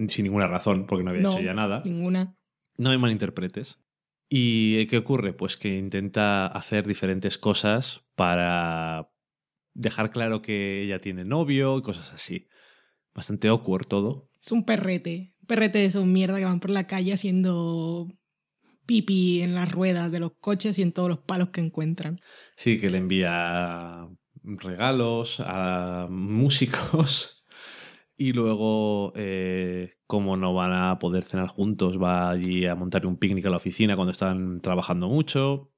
sin 0.08 0.24
ninguna 0.24 0.46
razón, 0.46 0.86
porque 0.86 1.04
no 1.04 1.10
había 1.10 1.22
No, 1.22 1.30
hecho 1.30 1.40
ya 1.40 1.54
nada. 1.54 1.82
Ninguna. 1.84 2.36
No 2.76 2.90
me 2.90 2.98
malinterpretes. 2.98 3.80
¿Y 4.28 4.76
eh, 4.78 4.86
qué 4.86 4.98
ocurre? 4.98 5.32
Pues 5.32 5.56
que 5.56 5.78
intenta 5.78 6.46
hacer 6.46 6.86
diferentes 6.86 7.38
cosas 7.38 8.04
para 8.14 9.10
dejar 9.74 10.10
claro 10.10 10.42
que 10.42 10.82
ella 10.82 11.00
tiene 11.00 11.24
novio 11.24 11.78
y 11.78 11.82
cosas 11.82 12.12
así. 12.12 12.46
Bastante 13.14 13.48
awkward 13.48 13.86
todo. 13.86 14.28
Es 14.40 14.52
un 14.52 14.64
perrete. 14.66 15.34
Perrete 15.48 15.78
de 15.78 15.86
esos 15.86 16.04
mierda 16.04 16.38
que 16.38 16.44
van 16.44 16.60
por 16.60 16.70
la 16.70 16.86
calle 16.86 17.14
haciendo 17.14 18.06
pipi 18.84 19.40
en 19.40 19.54
las 19.54 19.72
ruedas 19.72 20.12
de 20.12 20.20
los 20.20 20.32
coches 20.40 20.78
y 20.78 20.82
en 20.82 20.92
todos 20.92 21.08
los 21.08 21.18
palos 21.18 21.48
que 21.48 21.62
encuentran. 21.62 22.20
Sí, 22.54 22.78
que 22.78 22.90
le 22.90 22.98
envía 22.98 24.06
regalos 24.42 25.40
a 25.44 26.06
músicos. 26.10 27.34
Y 28.20 28.32
luego, 28.32 29.12
eh, 29.14 29.94
como 30.08 30.36
no 30.36 30.52
van 30.52 30.72
a 30.72 30.98
poder 30.98 31.22
cenar 31.22 31.46
juntos, 31.46 32.02
va 32.02 32.30
allí 32.30 32.66
a 32.66 32.74
montar 32.74 33.06
un 33.06 33.16
picnic 33.16 33.46
a 33.46 33.50
la 33.50 33.58
oficina 33.58 33.94
cuando 33.94 34.10
están 34.10 34.60
trabajando 34.60 35.08
mucho. 35.08 35.72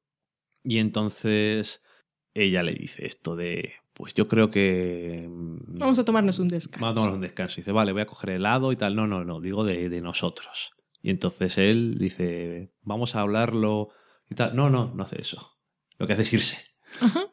Y 0.65 0.79
entonces 0.79 1.85
ella 2.33 2.63
le 2.63 2.73
dice 2.73 3.05
esto 3.05 3.37
de, 3.37 3.75
pues 4.01 4.15
yo 4.15 4.27
creo 4.29 4.51
que... 4.51 5.27
mm, 5.29 5.79
Vamos 5.79 5.99
a 5.99 6.05
tomarnos 6.05 6.39
un 6.39 6.49
descanso. 6.49 6.81
Vamos 6.85 6.99
a 6.99 7.01
tomarnos 7.03 7.17
un 7.17 7.23
descanso. 7.23 7.55
Y 7.55 7.61
dice, 7.63 7.73
vale, 7.73 7.93
voy 7.93 8.03
a 8.03 8.07
coger 8.07 8.31
helado 8.31 8.73
y 8.73 8.77
tal. 8.77 8.97
No, 8.97 9.07
no, 9.07 9.25
no, 9.25 9.41
digo 9.41 9.65
de, 9.65 9.89
de 9.89 10.01
nosotros. 10.01 10.73
Y 11.03 11.11
entonces 11.11 11.57
él 11.59 11.97
dice, 11.99 12.73
vamos 12.83 13.15
a 13.17 13.21
hablarlo 13.21 13.89
y 14.29 14.35
tal. 14.35 14.55
No, 14.57 14.71
no, 14.71 14.93
no 14.95 15.03
hace 15.03 15.21
eso. 15.21 15.59
Lo 15.99 16.07
que 16.07 16.15
hace 16.15 16.23
es 16.23 16.33
irse. 16.33 16.65
Ajá. 17.01 17.25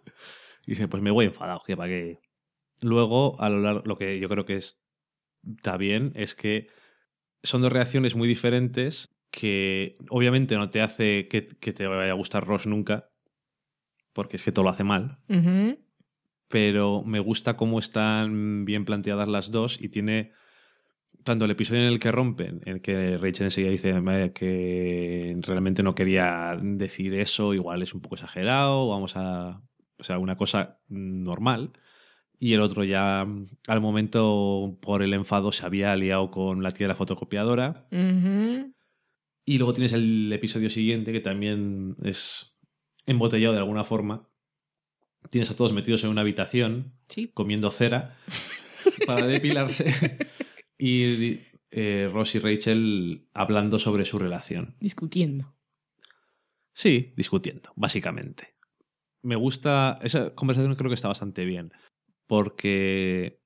Y 0.66 0.72
dice, 0.72 0.88
pues 0.88 1.02
me 1.04 1.12
voy 1.12 1.26
enfadado, 1.26 1.62
que 1.66 1.76
para 1.78 1.90
qué. 1.90 2.20
Luego, 2.82 3.42
a 3.42 3.50
lo 3.50 3.60
largo, 3.60 3.82
lo 3.86 3.98
que 3.98 4.20
yo 4.20 4.30
creo 4.30 4.46
que 4.46 4.58
es- 4.58 4.80
está 5.58 5.78
bien 5.78 6.12
es 6.16 6.36
que 6.36 6.68
son 7.44 7.62
dos 7.62 7.72
reacciones 7.72 8.16
muy 8.16 8.28
diferentes 8.28 9.10
que 9.32 9.98
obviamente 10.10 10.56
no 10.56 10.70
te 10.70 10.82
hace 10.82 11.28
que, 11.28 11.48
que 11.48 11.74
te 11.74 11.86
vaya 11.88 12.12
a 12.12 12.16
gustar 12.16 12.46
Ross 12.46 12.68
nunca, 12.68 13.10
porque 14.14 14.38
es 14.38 14.44
que 14.44 14.52
todo 14.52 14.64
lo 14.64 14.70
hace 14.72 14.84
mal. 14.84 15.20
Pero 16.48 17.04
me 17.04 17.20
gusta 17.20 17.58
cómo 17.58 17.80
están 17.80 18.66
bien 18.66 18.86
planteadas 18.86 19.28
las 19.28 19.52
dos 19.52 19.80
y 19.82 19.90
tiene 19.90 20.32
tanto 21.24 21.46
el 21.46 21.52
episodio 21.52 21.82
en 21.82 21.88
el 21.88 22.00
que 22.00 22.12
rompen, 22.12 22.62
en 22.66 22.76
el 22.76 22.82
que 22.82 23.18
Rachel 23.18 23.48
enseguida 23.48 23.72
dice 23.72 23.92
"Vaya, 24.00 24.32
que 24.32 25.36
realmente 25.42 25.84
no 25.84 25.94
quería 25.94 26.58
decir 26.62 27.14
eso, 27.16 27.54
igual 27.54 27.82
es 27.82 27.94
un 27.94 28.02
poco 28.02 28.16
exagerado, 28.16 28.88
vamos 28.90 29.14
a... 29.18 29.62
O 30.00 30.04
sea, 30.04 30.20
una 30.20 30.38
cosa 30.38 30.80
normal. 30.88 31.74
Y 32.40 32.54
el 32.54 32.62
otro 32.62 32.84
ya 32.84 33.22
al 33.68 33.82
momento, 33.82 34.78
por 34.80 35.02
el 35.02 35.14
enfado, 35.16 35.52
se 35.52 35.66
había 35.66 35.96
liado 35.96 36.30
con 36.30 36.62
la 36.62 36.70
tía 36.70 36.86
de 36.86 36.90
la 36.90 36.96
fotocopiadora. 36.96 37.88
Y 39.44 39.58
luego 39.58 39.74
tienes 39.74 39.94
el 39.94 40.32
episodio 40.32 40.70
siguiente, 40.70 41.12
que 41.12 41.20
también 41.20 41.96
es 42.04 42.56
embotellado 43.08 43.54
de 43.54 43.60
alguna 43.60 43.84
forma. 43.84 44.30
Tienes 45.30 45.50
a 45.52 45.56
todos 45.56 45.74
metidos 45.74 46.04
en 46.04 46.10
una 46.10 46.22
habitación, 46.22 46.94
Sí. 47.10 47.30
comiendo 47.34 47.72
cera 47.72 48.18
para 49.06 49.26
depilarse. 49.26 50.18
y 50.78 51.42
eh, 51.72 52.10
Ross 52.14 52.36
y 52.36 52.40
Rachel 52.40 53.28
hablando 53.34 53.80
sobre 53.80 54.06
su 54.06 54.20
relación. 54.20 54.76
Discutiendo. 54.80 55.54
Sí, 56.74 57.14
discutiendo, 57.18 57.72
básicamente. 57.76 58.56
Me 59.24 59.36
gusta. 59.36 60.00
Esa 60.04 60.36
conversación 60.36 60.76
creo 60.76 60.90
que 60.90 60.96
está 60.96 61.08
bastante 61.08 61.44
bien. 61.46 61.72
Porque. 62.28 63.42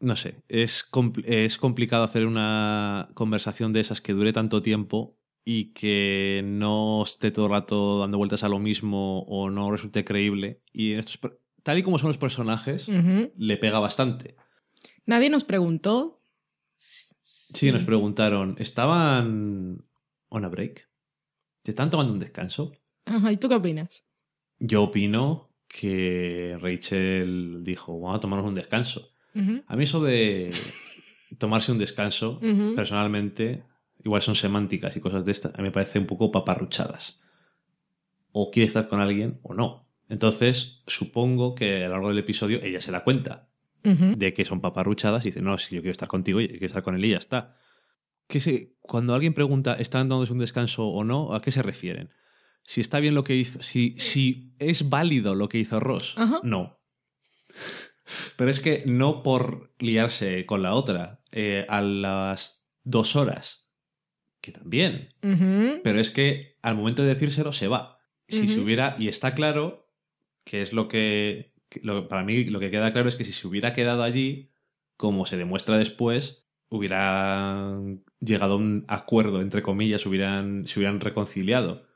No 0.00 0.16
sé, 0.16 0.42
es, 0.48 0.90
compl- 0.90 1.24
es 1.26 1.56
complicado 1.56 2.04
hacer 2.04 2.26
una 2.26 3.08
conversación 3.14 3.72
de 3.72 3.80
esas 3.80 4.00
que 4.00 4.12
dure 4.12 4.32
tanto 4.32 4.60
tiempo 4.60 5.18
y 5.44 5.72
que 5.72 6.42
no 6.44 7.02
esté 7.02 7.30
todo 7.30 7.46
el 7.46 7.52
rato 7.52 8.00
dando 8.00 8.18
vueltas 8.18 8.44
a 8.44 8.48
lo 8.48 8.58
mismo 8.58 9.20
o 9.24 9.50
no 9.50 9.70
resulte 9.70 10.04
creíble. 10.04 10.62
Y 10.72 10.92
en 10.92 11.00
estos, 11.00 11.18
tal 11.62 11.78
y 11.78 11.82
como 11.82 11.98
son 11.98 12.08
los 12.08 12.18
personajes, 12.18 12.88
le 13.36 13.56
pega 13.56 13.78
bastante. 13.78 14.36
Nadie 15.06 15.28
nos 15.28 15.44
preguntó. 15.44 16.22
Sí, 16.76 17.70
nos 17.70 17.84
preguntaron, 17.84 18.56
¿estaban 18.58 19.84
on 20.28 20.44
a 20.44 20.48
break? 20.48 20.88
¿Te 21.62 21.70
están 21.70 21.90
tomando 21.90 22.12
un 22.12 22.18
descanso? 22.18 22.72
Ajá, 23.04 23.30
¿y 23.30 23.36
tú 23.36 23.48
qué 23.48 23.54
opinas? 23.54 24.04
Yo 24.58 24.82
opino 24.82 25.50
que 25.68 26.56
Rachel 26.60 27.60
dijo, 27.62 27.98
vamos 28.00 28.16
a 28.16 28.20
tomarnos 28.20 28.48
un 28.48 28.54
descanso. 28.54 29.10
A 29.66 29.76
mí 29.76 29.84
eso 29.84 30.02
de 30.02 30.50
tomarse 31.38 31.72
un 31.72 31.78
descanso, 31.78 32.40
personalmente, 32.74 33.64
igual 34.04 34.22
son 34.22 34.34
semánticas 34.34 34.96
y 34.96 35.00
cosas 35.00 35.24
de 35.24 35.32
estas, 35.32 35.54
a 35.54 35.58
mí 35.58 35.64
me 35.64 35.70
parece 35.70 35.98
un 35.98 36.06
poco 36.06 36.30
paparruchadas. 36.30 37.20
O 38.32 38.50
quiere 38.50 38.68
estar 38.68 38.88
con 38.88 39.00
alguien 39.00 39.40
o 39.42 39.54
no. 39.54 39.88
Entonces, 40.08 40.82
supongo 40.86 41.54
que 41.54 41.84
a 41.84 41.88
lo 41.88 41.94
largo 41.94 42.08
del 42.08 42.18
episodio 42.18 42.60
ella 42.62 42.80
se 42.80 42.92
da 42.92 43.04
cuenta 43.04 43.48
de 43.82 44.32
que 44.32 44.46
son 44.46 44.62
paparruchadas 44.62 45.26
y 45.26 45.28
dice, 45.28 45.42
no, 45.42 45.58
si 45.58 45.74
yo 45.74 45.82
quiero 45.82 45.92
estar 45.92 46.08
contigo 46.08 46.40
y 46.40 46.48
quiero 46.48 46.66
estar 46.66 46.82
con 46.82 46.94
él 46.94 47.04
y 47.04 47.10
ya 47.10 47.18
está. 47.18 47.58
Que 48.26 48.40
se, 48.40 48.76
cuando 48.80 49.14
alguien 49.14 49.34
pregunta, 49.34 49.74
¿están 49.74 50.08
dándose 50.08 50.32
un 50.32 50.38
descanso 50.38 50.86
o 50.86 51.04
no? 51.04 51.34
¿A 51.34 51.42
qué 51.42 51.50
se 51.50 51.62
refieren? 51.62 52.10
Si 52.62 52.80
está 52.80 52.98
bien 52.98 53.14
lo 53.14 53.24
que 53.24 53.36
hizo, 53.36 53.62
si, 53.62 53.94
si 53.98 54.54
es 54.58 54.88
válido 54.88 55.34
lo 55.34 55.50
que 55.50 55.58
hizo 55.58 55.80
Ross, 55.80 56.16
no. 56.42 56.80
Pero 58.36 58.50
es 58.50 58.60
que 58.60 58.84
no 58.86 59.22
por 59.22 59.74
liarse 59.78 60.46
con 60.46 60.62
la 60.62 60.74
otra 60.74 61.22
eh, 61.30 61.66
a 61.68 61.82
las 61.82 62.66
dos 62.82 63.16
horas, 63.16 63.63
que 64.44 64.52
también, 64.52 65.08
pero 65.82 65.98
es 66.00 66.10
que 66.10 66.56
al 66.60 66.74
momento 66.76 67.02
de 67.02 67.08
decírselo 67.08 67.52
se 67.52 67.66
va. 67.68 67.98
Si 68.28 68.46
se 68.48 68.60
hubiera, 68.60 68.94
y 68.98 69.08
está 69.08 69.34
claro 69.34 69.90
que 70.44 70.60
es 70.62 70.72
lo 70.74 70.86
que, 70.88 71.54
lo- 71.82 72.08
para 72.08 72.24
mí 72.24 72.44
lo 72.44 72.60
que 72.60 72.70
queda 72.70 72.92
claro 72.92 73.08
es 73.08 73.16
que 73.16 73.24
si 73.24 73.32
se 73.32 73.46
hubiera 73.46 73.72
quedado 73.72 74.02
allí, 74.02 74.50
como 74.96 75.24
se 75.26 75.36
demuestra 75.36 75.78
después, 75.78 76.44
hubieran 76.68 78.04
llegado 78.20 78.54
a 78.54 78.56
un 78.56 78.84
acuerdo, 78.88 79.40
entre 79.40 79.62
comillas, 79.62 80.04
hubieran, 80.06 80.66
se 80.66 80.78
hubieran 80.78 81.00
reconciliado 81.00 81.86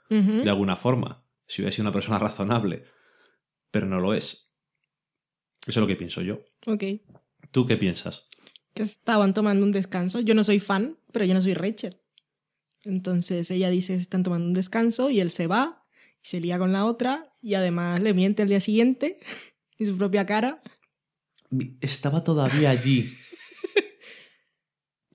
de 0.44 0.48
alguna 0.50 0.76
forma, 0.76 1.24
si 1.46 1.60
hubiera 1.60 1.72
sido 1.72 1.84
una 1.84 1.92
persona 1.92 2.18
razonable, 2.18 2.84
pero 3.70 3.86
no 3.86 4.00
lo 4.00 4.14
es. 4.14 4.50
Eso 5.66 5.80
es 5.80 5.82
lo 5.82 5.86
que 5.86 5.96
pienso 5.96 6.22
yo. 6.22 6.40
Ok. 6.66 6.82
¿Tú 7.50 7.66
qué 7.66 7.76
piensas? 7.76 8.26
Que 8.74 8.82
estaban 8.82 9.34
tomando 9.34 9.64
un 9.66 9.72
descanso. 9.72 10.20
Yo 10.20 10.34
no 10.34 10.44
soy 10.44 10.60
fan, 10.60 10.96
pero 11.12 11.24
yo 11.26 11.34
no 11.34 11.42
soy 11.42 11.52
Rachel. 11.54 11.97
Entonces 12.84 13.50
ella 13.50 13.70
dice 13.70 13.94
que 13.94 14.00
están 14.00 14.22
tomando 14.22 14.46
un 14.46 14.52
descanso 14.52 15.10
y 15.10 15.20
él 15.20 15.30
se 15.30 15.46
va 15.46 15.84
y 16.22 16.28
se 16.28 16.40
lía 16.40 16.58
con 16.58 16.72
la 16.72 16.84
otra 16.84 17.34
y 17.40 17.54
además 17.54 18.00
le 18.02 18.14
miente 18.14 18.42
al 18.42 18.48
día 18.48 18.60
siguiente 18.60 19.18
en 19.78 19.86
su 19.86 19.96
propia 19.96 20.26
cara. 20.26 20.62
Estaba 21.80 22.24
todavía 22.24 22.70
allí. 22.70 23.16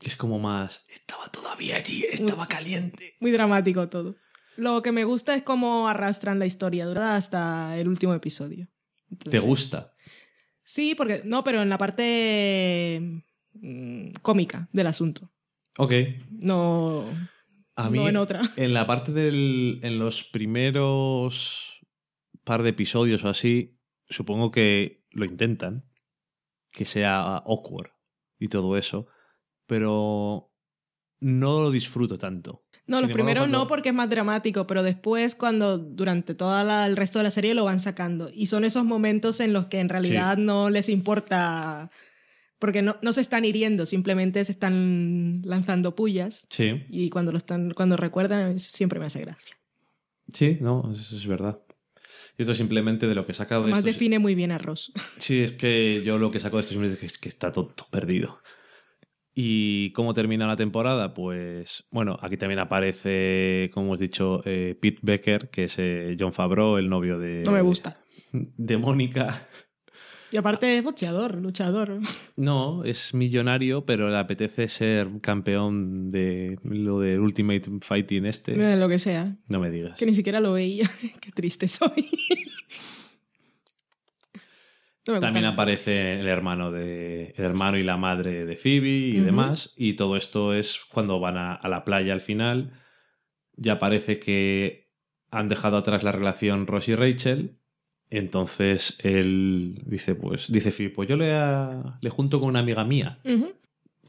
Es 0.04 0.18
como 0.18 0.38
más. 0.38 0.84
Estaba 0.90 1.30
todavía 1.30 1.78
allí, 1.78 2.06
estaba 2.12 2.46
caliente. 2.46 3.16
Muy 3.22 3.32
dramático 3.32 3.88
todo. 3.88 4.18
Lo 4.58 4.82
que 4.82 4.92
me 4.92 5.06
gusta 5.06 5.34
es 5.34 5.44
cómo 5.44 5.88
arrastran 5.88 6.40
la 6.40 6.46
historia, 6.46 6.86
dura 6.86 7.16
hasta 7.16 7.78
el 7.78 7.88
último 7.88 8.14
episodio. 8.14 8.68
¿Te 9.30 9.40
gusta? 9.40 9.94
Sí, 10.66 10.94
porque 10.96 11.22
no, 11.24 11.46
pero 11.46 11.62
en 11.62 11.70
la 11.70 11.78
parte 11.78 13.24
mm, 13.54 14.12
cómica 14.22 14.68
del 14.74 14.88
asunto. 14.88 15.32
Ok. 15.78 15.94
No, 16.32 17.06
A 17.76 17.90
mí, 17.90 17.98
no 17.98 18.08
en 18.08 18.18
otra. 18.18 18.42
en 18.56 18.74
la 18.74 18.86
parte 18.86 19.12
del. 19.12 19.80
En 19.84 20.00
los 20.00 20.24
primeros 20.24 21.82
par 22.44 22.64
de 22.64 22.70
episodios 22.70 23.24
o 23.24 23.30
así, 23.30 23.80
supongo 24.10 24.52
que 24.52 25.04
lo 25.12 25.26
intentan. 25.26 25.86
Que 26.72 26.86
sea 26.86 27.38
awkward 27.38 27.92
y 28.40 28.48
todo 28.48 28.78
eso. 28.78 29.08
Pero 29.68 30.52
no 31.20 31.62
lo 31.62 31.72
disfruto 31.72 32.18
tanto. 32.18 32.66
No, 32.86 32.98
Sin 32.98 33.08
los 33.08 33.14
primeros 33.14 33.44
cuando- 33.44 33.58
no 33.60 33.68
porque 33.68 33.90
es 33.90 33.96
más 33.96 34.10
dramático, 34.10 34.68
pero 34.68 34.84
después 34.84 35.36
cuando 35.36 35.78
durante 35.78 36.36
todo 36.36 36.86
el 36.86 36.98
resto 36.98 37.20
de 37.20 37.24
la 37.24 37.32
serie 37.32 37.54
lo 37.54 37.64
van 37.64 37.80
sacando. 37.80 38.30
Y 38.34 38.48
son 38.48 38.66
esos 38.66 38.84
momentos 38.84 39.40
en 39.40 39.54
los 39.54 39.68
que 39.68 39.80
en 39.80 39.88
realidad 39.90 40.36
no 40.38 40.70
les 40.70 40.90
importa, 40.90 41.92
porque 42.64 42.82
no, 42.82 42.96
no 43.02 43.12
se 43.12 43.20
están 43.20 43.44
hiriendo, 43.44 43.86
simplemente 43.86 44.46
se 44.46 44.54
están 44.54 45.42
lanzando 45.44 45.98
pullas. 45.98 46.48
Sí, 46.50 46.86
Y 46.90 47.10
cuando 47.10 47.34
lo 47.34 47.38
están, 47.38 47.72
cuando 47.72 47.98
recuerdan, 47.98 48.56
eso 48.56 48.72
siempre 48.72 49.02
me 49.02 49.08
hace 49.08 49.20
gracia. 49.20 49.58
sí, 50.32 50.60
no, 50.62 50.90
es, 50.94 51.12
es 51.12 51.28
verdad. 51.28 51.60
Y 52.38 52.44
esto 52.44 52.54
simplemente 52.54 53.06
de 53.06 53.16
lo 53.16 53.26
que 53.26 53.34
he 53.34 53.36
sacado 53.36 53.64
de 53.64 53.66
Además 53.66 53.80
esto. 53.80 53.92
define 53.92 54.18
muy 54.18 54.34
bien 54.34 54.52
a 54.54 54.60
Ross. 54.60 54.94
Sí, 55.18 55.42
es 55.42 55.52
que 55.52 56.04
yo 56.06 56.18
lo 56.18 56.32
que 56.32 56.40
saco 56.40 56.56
de 56.56 56.62
esto 56.62 56.72
simplemente 56.72 57.06
es 57.06 57.18
que, 57.18 57.28
está 57.28 57.52
todo, 57.52 57.66
todo 57.66 57.90
perdido. 57.90 58.40
¿Y 59.36 59.92
cómo 59.92 60.14
termina 60.14 60.48
la 60.48 60.56
temporada? 60.56 61.14
Pues, 61.14 61.84
bueno, 61.92 62.18
aquí 62.22 62.38
también 62.38 62.60
aparece, 62.60 63.72
como 63.74 63.88
hemos 63.88 64.00
dicho, 64.00 64.42
eh, 64.46 64.78
Pete 64.80 65.00
Becker, 65.02 65.50
que 65.50 65.66
es 65.66 65.76
eh, 65.80 66.16
John 66.18 66.32
Favreau, 66.32 66.78
el 66.78 66.88
novio 66.88 67.20
de. 67.20 67.44
No 67.46 67.52
me 67.52 67.62
gusta. 67.62 67.98
De 68.32 68.78
Mónica. 68.78 69.50
Y 70.34 70.38
aparte 70.38 70.80
es 70.80 70.84
boxeador, 70.84 71.36
luchador. 71.36 72.00
No, 72.36 72.84
es 72.86 73.14
millonario, 73.14 73.86
pero 73.86 74.10
le 74.10 74.18
apetece 74.18 74.68
ser 74.68 75.08
campeón 75.22 76.10
de 76.10 76.58
lo 76.64 77.00
del 77.00 77.20
Ultimate 77.20 77.70
Fighting 77.82 78.26
este. 78.26 78.54
Eh, 78.54 78.76
Lo 78.76 78.90
que 78.90 78.98
sea. 78.98 79.38
No 79.48 79.60
me 79.60 79.70
digas. 79.70 80.00
Que 80.00 80.08
ni 80.08 80.16
siquiera 80.16 80.40
lo 80.40 80.54
veía. 80.54 80.90
Qué 81.22 81.32
triste 81.32 81.68
soy. 81.68 82.10
No 85.08 85.20
También 85.20 85.46
aparece 85.46 86.20
el 86.20 86.28
hermano 86.28 86.72
de 86.72 87.36
el 87.38 87.46
hermano 87.46 87.78
y 87.78 87.84
la 87.84 87.98
madre 87.98 88.48
de 88.48 88.56
Phoebe 88.56 88.90
y 88.90 89.20
demás. 89.20 89.76
Y 89.78 89.94
todo 89.94 90.18
esto 90.18 90.56
es 90.56 90.80
cuando 90.90 91.20
van 91.20 91.38
a, 91.38 91.54
a 91.54 91.70
la 91.70 91.86
playa 91.86 92.12
al 92.12 92.22
final. 92.22 92.72
Ya 93.56 93.78
parece 93.78 94.20
que 94.20 94.90
han 95.30 95.48
dejado 95.48 95.78
atrás 95.78 96.02
la 96.02 96.12
relación 96.12 96.66
Ross 96.66 96.90
y 96.90 96.96
Rachel. 96.96 97.60
Entonces 98.10 98.98
él 99.04 99.82
dice, 99.86 100.16
pues, 100.16 100.52
dice 100.52 100.72
Phoebe, 100.72 100.90
pues 100.92 101.10
yo 101.10 101.16
le, 101.18 101.34
a- 101.34 101.98
le 102.02 102.10
junto 102.10 102.40
con 102.40 102.50
una 102.50 102.60
amiga 102.60 102.84
mía. 102.84 103.20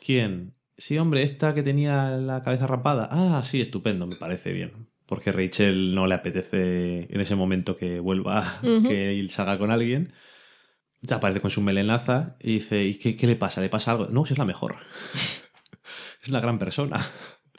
¿Quién? 0.04 0.54
Sí, 0.76 0.98
hombre, 0.98 1.22
esta 1.22 1.54
que 1.54 1.62
tenía 1.62 2.10
la 2.16 2.42
cabeza 2.42 2.66
rapada. 2.66 3.08
Ah, 3.10 3.42
sí, 3.44 3.60
estupendo, 3.60 4.06
me 4.06 4.16
parece 4.16 4.52
bien. 4.52 4.88
Porque 5.06 5.32
Rachel 5.32 5.94
no 5.94 6.06
le 6.06 6.14
apetece 6.14 7.06
en 7.12 7.20
ese 7.20 7.34
momento 7.36 7.76
que 7.76 8.00
vuelva, 8.00 8.60
que 8.88 9.18
él 9.20 9.30
salga 9.30 9.58
con 9.58 9.70
alguien. 9.70 10.12
Ya 11.02 11.16
aparece 11.16 11.40
con 11.40 11.50
su 11.50 11.60
melenaza 11.60 12.36
y 12.40 12.54
dice, 12.54 12.84
¿y 12.84 12.94
qué, 12.98 13.14
qué 13.14 13.26
le 13.26 13.36
pasa? 13.36 13.60
¿Le 13.60 13.68
pasa 13.68 13.92
algo? 13.92 14.06
No, 14.06 14.24
si 14.26 14.32
es 14.32 14.38
la 14.38 14.46
mejor. 14.46 14.76
es 16.22 16.28
la 16.30 16.40
gran 16.40 16.58
persona. 16.58 17.06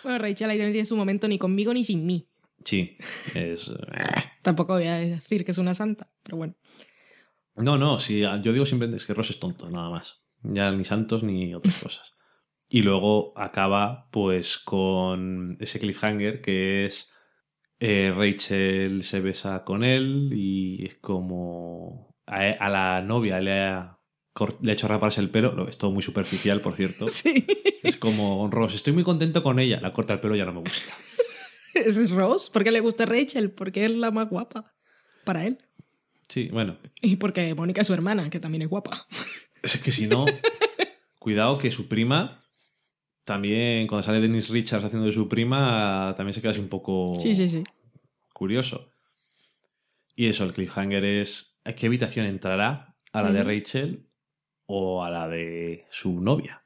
Bueno, 0.04 0.18
Rachel 0.20 0.50
ahí 0.50 0.58
también 0.58 0.74
tiene 0.74 0.86
su 0.86 0.98
momento 0.98 1.28
ni 1.28 1.38
conmigo 1.38 1.74
ni 1.74 1.84
sin 1.84 2.06
mí. 2.06 2.28
Sí, 2.64 2.98
es... 3.34 3.68
eh. 3.70 3.74
Tampoco 4.42 4.74
voy 4.74 4.88
a 4.88 4.96
decir 4.98 5.44
que 5.46 5.52
es 5.52 5.58
una 5.58 5.76
santa, 5.76 6.10
pero 6.24 6.38
bueno. 6.38 6.56
No, 7.56 7.78
no, 7.78 8.00
sí, 8.00 8.22
yo 8.42 8.54
digo 8.54 8.66
simplemente 8.66 8.98
es 8.98 9.06
que 9.06 9.14
Ross 9.14 9.30
es 9.30 9.40
tonto, 9.40 9.70
nada 9.70 9.90
más. 9.90 10.22
Ya 10.44 10.72
ni 10.72 10.84
santos 10.86 11.24
ni 11.24 11.54
otras 11.56 11.78
cosas. 11.82 12.14
Y 12.68 12.82
luego 12.82 13.34
acaba 13.38 14.10
pues 14.12 14.58
con 14.58 15.58
ese 15.60 15.80
cliffhanger 15.80 16.42
que 16.42 16.86
es 16.86 17.12
eh, 17.80 18.14
Rachel 18.16 19.04
se 19.04 19.20
besa 19.22 19.64
con 19.64 19.84
él 19.84 20.32
y 20.34 20.86
es 20.86 20.96
como 20.96 22.16
a, 22.26 22.40
a 22.42 22.70
la 22.70 23.02
novia 23.02 23.40
le 23.40 23.60
ha, 23.62 24.00
le 24.62 24.72
ha 24.72 24.74
hecho 24.74 24.88
raparse 24.88 25.22
el 25.22 25.30
pelo, 25.30 25.54
lo- 25.54 25.68
es 25.70 25.78
todo 25.78 25.92
muy 25.92 26.02
superficial, 26.04 26.62
por 26.62 26.76
cierto. 26.76 27.06
Sí. 27.08 27.46
Es 27.84 27.98
como, 27.98 28.50
Ross, 28.50 28.74
estoy 28.74 28.94
muy 28.94 29.04
contento 29.04 29.44
con 29.44 29.60
ella, 29.60 29.80
la 29.80 29.94
corta 29.94 30.14
el 30.14 30.20
pelo 30.20 30.36
ya 30.36 30.46
no 30.46 30.54
me 30.54 30.62
gusta. 30.62 30.92
Es 31.86 32.10
Ross. 32.12 32.50
¿Por 32.50 32.64
qué 32.64 32.72
le 32.72 32.80
gusta 32.80 33.06
Rachel? 33.06 33.52
Porque 33.52 33.86
es 33.86 33.92
la 33.92 34.12
más 34.12 34.30
guapa. 34.30 34.74
Para 35.24 35.46
él. 35.46 35.58
Sí, 36.28 36.50
bueno, 36.52 36.78
Y 37.02 37.18
porque 37.18 37.54
Mónica 37.54 37.82
es 37.82 37.88
su 37.88 37.94
hermana, 37.94 38.30
que 38.32 38.40
también 38.40 38.64
es 38.64 38.68
guapa. 38.70 39.06
es 39.62 39.78
que 39.82 39.92
si 39.92 40.08
no, 40.08 40.26
cuidado 41.20 41.58
que 41.60 41.70
su 41.72 41.88
prima, 41.88 42.44
también 43.26 43.86
cuando 43.88 44.04
sale 44.04 44.20
Dennis 44.22 44.50
Richards 44.50 44.86
haciendo 44.86 45.06
de 45.06 45.14
su 45.14 45.28
prima, 45.30 46.14
también 46.18 46.34
se 46.34 46.42
queda 46.42 46.52
así 46.52 46.60
un 46.60 46.70
poco 46.70 47.20
Sí, 47.20 47.36
sí, 47.36 47.50
sí. 47.50 47.64
curioso. 48.34 48.90
Y 50.16 50.28
eso, 50.28 50.46
el 50.46 50.54
cliffhanger 50.54 51.04
es 51.04 51.58
¿a 51.64 51.74
qué 51.74 51.88
habitación 51.88 52.26
entrará? 52.26 52.96
¿A 53.14 53.22
la 53.22 53.32
de. 53.32 53.44
Rachel 53.44 54.08
o 54.66 55.04
a 55.04 55.10
la 55.12 55.28
de 55.28 55.86
su 55.92 56.22
novia? 56.22 56.64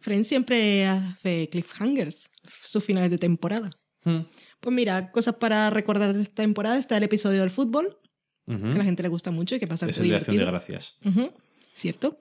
Friends 0.00 0.28
siempre 0.28 0.86
hace 0.86 1.48
cliffhangers, 1.50 2.30
sus 2.62 2.84
finales 2.84 3.10
de 3.10 3.18
temporada. 3.18 3.70
Hmm. 4.06 4.20
Pues 4.60 4.74
mira, 4.74 5.10
cosas 5.10 5.34
para 5.34 5.68
recordar 5.70 6.12
de 6.14 6.22
esta 6.22 6.34
temporada. 6.42 6.78
Está 6.78 6.96
el 6.96 7.02
episodio 7.02 7.40
del 7.40 7.50
fútbol, 7.50 7.98
que 8.46 8.54
a 8.54 8.78
la 8.78 8.84
gente 8.84 9.02
le 9.02 9.08
gusta 9.08 9.32
mucho 9.32 9.56
y 9.56 9.58
que 9.58 9.66
bastante 9.66 9.90
Es 9.90 9.98
el 9.98 10.04
de 10.04 10.08
divertido. 10.20 10.46
gracias. 10.46 10.96
¿Cierto? 11.72 12.18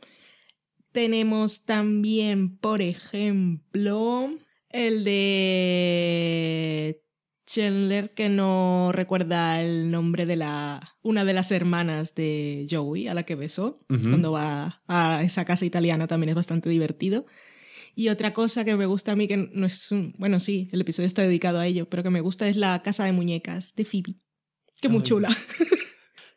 Tenemos 0.91 1.65
también, 1.65 2.57
por 2.57 2.81
ejemplo, 2.81 4.31
el 4.69 5.03
de 5.05 7.03
Chandler, 7.45 8.13
que 8.13 8.29
no 8.29 8.91
recuerda 8.91 9.61
el 9.61 9.91
nombre 9.91 10.25
de 10.25 10.35
la 10.35 10.97
una 11.03 11.23
de 11.23 11.33
las 11.33 11.51
hermanas 11.51 12.15
de 12.15 12.65
Joey, 12.69 13.07
a 13.07 13.13
la 13.13 13.23
que 13.23 13.35
besó, 13.35 13.85
cuando 13.87 14.31
va 14.31 14.81
a 14.87 15.21
esa 15.23 15.45
casa 15.45 15.65
italiana, 15.65 16.07
también 16.07 16.29
es 16.29 16.35
bastante 16.35 16.69
divertido. 16.69 17.25
Y 17.95 18.09
otra 18.09 18.33
cosa 18.33 18.65
que 18.65 18.75
me 18.75 18.85
gusta 18.85 19.13
a 19.13 19.15
mí, 19.15 19.27
que 19.27 19.37
no 19.37 19.65
es 19.65 19.89
un... 19.91 20.13
Bueno, 20.17 20.41
sí, 20.41 20.69
el 20.73 20.81
episodio 20.81 21.07
está 21.07 21.21
dedicado 21.21 21.59
a 21.59 21.65
ello, 21.65 21.89
pero 21.89 22.03
que 22.03 22.09
me 22.09 22.19
gusta 22.19 22.47
es 22.47 22.57
la 22.57 22.81
casa 22.83 23.05
de 23.05 23.13
muñecas 23.13 23.73
de 23.75 23.85
Phoebe. 23.85 24.15
Que 24.81 24.89
muy 24.89 24.97
Ay. 24.97 25.03
chula. 25.03 25.29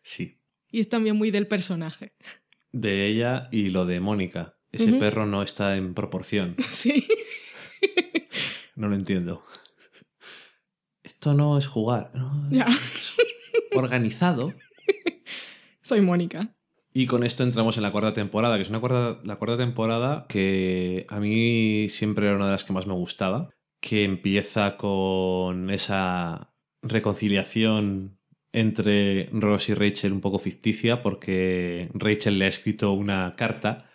Sí. 0.03 0.41
y 0.71 0.81
es 0.81 0.89
también 0.89 1.17
muy 1.17 1.33
del 1.33 1.49
personaje. 1.49 2.15
De 2.71 3.07
ella 3.07 3.49
y 3.51 3.71
lo 3.71 3.87
de 3.87 3.99
Mónica. 3.99 4.57
Ese 4.71 4.93
perro 4.93 5.27
no 5.27 5.43
está 5.43 5.77
en 5.77 5.95
proporción. 5.95 6.55
Sí. 6.71 7.07
No 8.77 8.87
lo 8.87 8.95
entiendo. 8.95 9.45
Esto 11.03 11.35
no 11.35 11.59
es 11.59 11.67
jugar. 11.67 12.13
¿no? 12.15 12.49
Ya. 12.51 12.67
Es 12.95 13.15
organizado. 13.73 14.55
Soy 15.83 16.01
Mónica. 16.01 16.57
Y 16.99 17.07
con 17.07 17.23
esto 17.23 17.45
entramos 17.45 17.77
en 17.77 17.85
la 17.85 17.93
cuarta 17.93 18.13
temporada, 18.13 18.57
que 18.57 18.63
es 18.63 18.71
una 18.71 18.81
cuarta, 18.81 19.21
la 19.23 19.37
cuarta 19.37 19.57
temporada 19.57 20.27
que 20.29 21.07
a 21.09 21.21
mí 21.21 21.87
siempre 21.91 22.27
era 22.27 22.35
una 22.35 22.47
de 22.47 22.51
las 22.51 22.65
que 22.65 22.73
más 22.73 22.89
me 22.89 22.93
gustaba, 22.95 23.51
que 23.81 24.03
empieza 24.03 24.77
con 24.77 25.71
esa 25.71 26.53
reconciliación 26.83 28.19
entre 28.51 29.29
Ross 29.33 29.69
y 29.69 29.75
Rachel 29.75 30.13
un 30.13 30.21
poco 30.21 30.41
ficticia, 30.41 31.01
porque 31.01 31.89
Rachel 31.95 32.37
le 32.41 32.47
ha 32.47 32.49
escrito 32.49 32.91
una 32.91 33.33
carta 33.37 33.89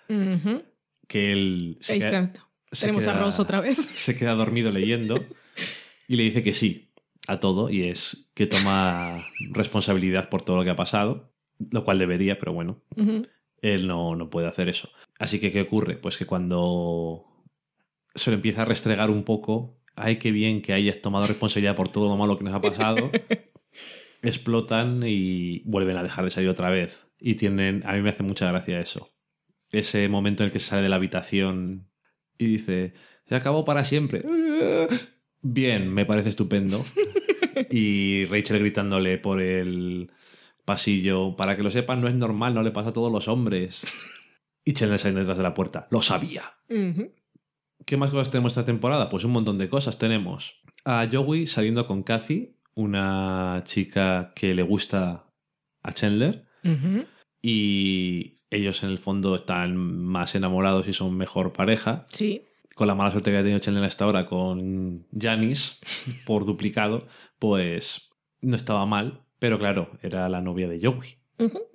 que 1.10 1.34
él 1.34 1.78
se 1.82 1.96
queda- 2.00 2.32
Tenemos 2.80 3.08
a 3.08 3.16
Ross 3.20 3.38
otra 3.42 3.60
vez. 3.60 3.78
se 3.96 4.16
queda 4.18 4.34
dormido 4.34 4.72
leyendo 4.72 5.26
y 6.08 6.16
le 6.16 6.24
dice 6.24 6.42
que 6.42 6.54
sí 6.54 6.94
a 7.28 7.42
todo 7.42 7.70
y 7.70 7.84
es 7.84 8.30
que 8.34 8.48
toma 8.48 9.26
responsabilidad 9.52 10.30
por 10.30 10.42
todo 10.44 10.56
lo 10.56 10.64
que 10.64 10.70
ha 10.70 10.78
pasado, 10.78 11.33
lo 11.72 11.84
cual 11.84 12.00
debería, 12.00 12.40
pero 12.40 12.54
bueno, 12.54 12.82
él 13.62 13.88
no, 13.88 14.16
no 14.16 14.30
puede 14.30 14.48
hacer 14.48 14.70
eso. 14.70 14.90
Así 15.20 15.40
que, 15.40 15.52
¿qué 15.52 15.62
ocurre? 15.62 15.98
Pues 15.98 16.18
que 16.18 16.26
cuando 16.26 17.26
se 18.16 18.30
le 18.32 18.36
empieza 18.36 18.64
a 18.64 18.66
restregar 18.66 19.10
un 19.10 19.24
poco, 19.24 19.80
ay, 19.96 20.18
qué 20.18 20.32
bien 20.32 20.62
que 20.62 20.74
hayas 20.74 21.02
tomado 21.02 21.28
responsabilidad 21.28 21.76
por 21.76 21.90
todo 21.90 22.10
lo 22.10 22.18
malo 22.18 22.38
que 22.38 22.44
nos 22.44 22.54
ha 22.54 22.62
pasado, 22.62 23.12
explotan 24.22 25.02
y 25.06 25.62
vuelven 25.66 25.98
a 25.98 26.04
dejar 26.04 26.26
de 26.26 26.32
salir 26.32 26.50
otra 26.50 26.70
vez. 26.70 27.06
Y 27.20 27.36
tienen, 27.36 27.84
a 27.86 27.94
mí 27.94 28.02
me 28.02 28.10
hace 28.10 28.24
mucha 28.24 28.50
gracia 28.50 28.80
eso. 28.80 29.14
Ese 29.72 30.08
momento 30.08 30.44
en 30.44 30.48
el 30.48 30.54
que 30.54 30.60
sale 30.60 30.84
de 30.84 30.90
la 30.90 30.98
habitación 30.98 31.88
y 32.38 32.46
dice, 32.46 32.94
se 33.28 33.36
acabó 33.36 33.66
para 33.66 33.86
siempre. 33.86 34.24
Bien, 35.42 35.92
me 35.92 36.06
parece 36.06 36.30
estupendo. 36.30 36.84
Y 37.70 38.26
Rachel 38.26 38.60
gritándole 38.60 39.18
por 39.18 39.42
el 39.42 40.12
pasillo, 40.66 41.36
para 41.36 41.56
que 41.56 41.64
lo 41.64 41.72
sepan, 41.72 42.02
no 42.02 42.08
es 42.08 42.16
normal, 42.16 42.54
no 42.54 42.64
le 42.64 42.72
pasa 42.72 42.90
a 42.90 42.94
todos 42.94 43.12
los 43.12 43.28
hombres. 43.28 43.84
Y 44.66 44.74
Chandler 44.74 45.00
saliendo 45.00 45.20
detrás 45.20 45.38
de 45.38 45.44
la 45.44 45.54
puerta. 45.54 45.88
Lo 45.92 46.02
sabía. 46.02 46.44
¿Qué 47.86 47.98
más 47.98 48.12
cosas 48.12 48.32
tenemos 48.32 48.54
esta 48.54 48.66
temporada? 48.66 49.10
Pues 49.10 49.24
un 49.26 49.32
montón 49.32 49.58
de 49.58 49.70
cosas. 49.70 49.98
Tenemos 49.98 50.62
a 50.86 51.08
Joey 51.12 51.48
saliendo 51.48 51.86
con 51.86 52.04
Kathy, 52.04 52.56
una 52.76 53.62
chica 53.66 54.32
que 54.36 54.56
le 54.56 54.64
gusta 54.64 55.28
a 55.82 55.94
Chandler, 55.94 56.48
y 57.42 58.42
ellos 58.50 58.84
en 58.84 58.90
el 58.90 58.98
fondo 58.98 59.36
están 59.36 59.76
más 59.78 60.36
enamorados 60.36 60.88
y 60.88 60.94
son 60.94 61.18
mejor 61.18 61.52
pareja. 61.52 62.06
Sí. 62.10 62.44
Con 62.76 62.88
la 62.88 62.96
mala 62.96 63.12
suerte 63.12 63.32
que 63.32 63.38
ha 63.38 63.42
tenido 63.42 63.60
Chandler 63.60 63.84
hasta 63.84 64.06
ahora 64.06 64.26
con 64.26 65.08
Janice 65.12 65.76
por 66.26 66.46
duplicado, 66.46 67.08
pues 67.38 68.10
no 68.42 68.56
estaba 68.56 68.86
mal, 68.86 69.26
pero 69.44 69.60
claro, 69.60 69.92
era 70.02 70.30
la 70.30 70.40
novia 70.40 70.70
de 70.70 70.80
Joey. 70.80 71.18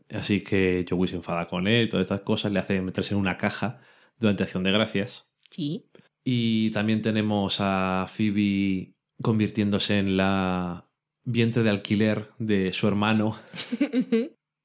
Así 0.09 0.41
que 0.41 0.87
Joey 0.89 1.07
se 1.07 1.17
enfada 1.17 1.49
con 1.49 1.69
él, 1.69 1.91
todas 1.91 2.07
estas 2.07 2.23
cosas, 2.23 2.51
le 2.51 2.61
hace 2.61 2.81
meterse 2.81 3.13
en 3.13 3.21
una 3.21 3.37
caja 3.37 3.83
durante 4.19 4.43
Acción 4.43 4.63
de 4.63 4.73
Gracias. 4.73 5.29
Sí. 5.51 5.85
Y 6.25 6.71
también 6.71 7.03
tenemos 7.03 7.59
a 7.61 8.07
Phoebe 8.09 8.95
convirtiéndose 9.21 9.99
en 9.99 10.17
la 10.17 10.89
vientre 11.25 11.63
de 11.63 11.69
alquiler 11.69 12.31
de 12.39 12.73
su 12.73 12.89
hermano. 12.89 13.39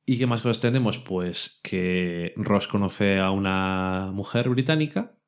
¿Y 0.05 0.17
qué 0.17 0.25
más 0.25 0.39
cosas 0.39 0.61
tenemos? 0.61 0.97
Pues 0.97 1.59
que 1.61 2.31
Ross 2.37 2.69
conoce 2.69 3.19
a 3.19 3.31
una 3.31 4.11
mujer 4.13 4.47
británica 4.47 5.19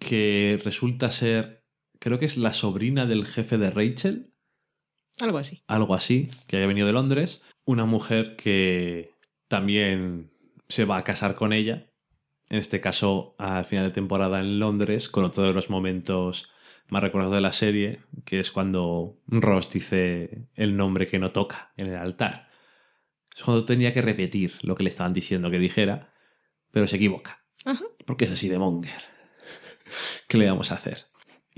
que 0.00 0.60
resulta 0.64 1.12
ser, 1.12 1.64
creo 2.00 2.18
que 2.18 2.26
es 2.26 2.36
la 2.36 2.52
sobrina 2.52 3.06
del 3.06 3.24
jefe 3.24 3.56
de 3.56 3.70
Rachel, 3.70 4.27
Algo 5.20 5.38
así. 5.38 5.62
algo 5.66 5.94
así, 5.94 6.30
que 6.46 6.56
haya 6.56 6.66
venido 6.66 6.86
de 6.86 6.92
Londres. 6.92 7.42
Una 7.64 7.84
mujer 7.84 8.36
que 8.36 9.14
también 9.48 10.30
se 10.68 10.84
va 10.84 10.98
a 10.98 11.04
casar 11.04 11.34
con 11.34 11.52
ella. 11.52 11.90
En 12.48 12.58
este 12.58 12.80
caso, 12.80 13.34
al 13.38 13.64
final 13.64 13.86
de 13.86 13.90
temporada 13.92 14.40
en 14.40 14.58
Londres, 14.58 15.08
con 15.08 15.24
otro 15.24 15.42
de 15.42 15.52
los 15.52 15.70
momentos 15.70 16.50
más 16.88 17.02
recordados 17.02 17.34
de 17.34 17.40
la 17.40 17.52
serie, 17.52 18.00
que 18.24 18.40
es 18.40 18.50
cuando 18.50 19.20
Ross 19.26 19.70
dice 19.70 20.48
el 20.54 20.76
nombre 20.76 21.08
que 21.08 21.18
no 21.18 21.32
toca 21.32 21.72
en 21.76 21.88
el 21.88 21.96
altar. 21.96 22.48
Es 23.36 23.42
cuando 23.42 23.64
tenía 23.64 23.92
que 23.92 24.02
repetir 24.02 24.54
lo 24.62 24.74
que 24.74 24.84
le 24.84 24.88
estaban 24.88 25.12
diciendo 25.12 25.50
que 25.50 25.58
dijera, 25.58 26.14
pero 26.70 26.86
se 26.86 26.96
equivoca. 26.96 27.44
Ajá. 27.64 27.84
Porque 28.06 28.24
es 28.24 28.30
así 28.30 28.48
de 28.48 28.58
Monger. 28.58 29.02
¿Qué 30.28 30.38
le 30.38 30.48
vamos 30.48 30.72
a 30.72 30.76
hacer? 30.76 31.06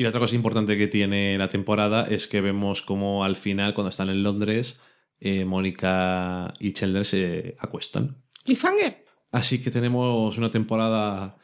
Y 0.00 0.02
la 0.02 0.08
otra 0.08 0.20
cosa 0.20 0.34
importante 0.34 0.78
que 0.78 0.86
tiene 0.88 1.36
la 1.36 1.50
temporada 1.50 2.06
es 2.08 2.26
que 2.26 2.40
vemos 2.40 2.80
como 2.80 3.22
al 3.22 3.36
final, 3.36 3.74
cuando 3.74 3.90
están 3.90 4.08
en 4.08 4.22
Londres, 4.22 4.80
eh, 5.20 5.44
Mónica 5.44 6.54
y 6.58 6.72
Chandler 6.72 7.04
se 7.04 7.54
acuestan. 7.58 8.16
Cliffhanger. 8.44 9.04
Así 9.30 9.62
que 9.62 9.70
tenemos 9.70 10.38
una 10.38 10.50
temporada 10.50 11.36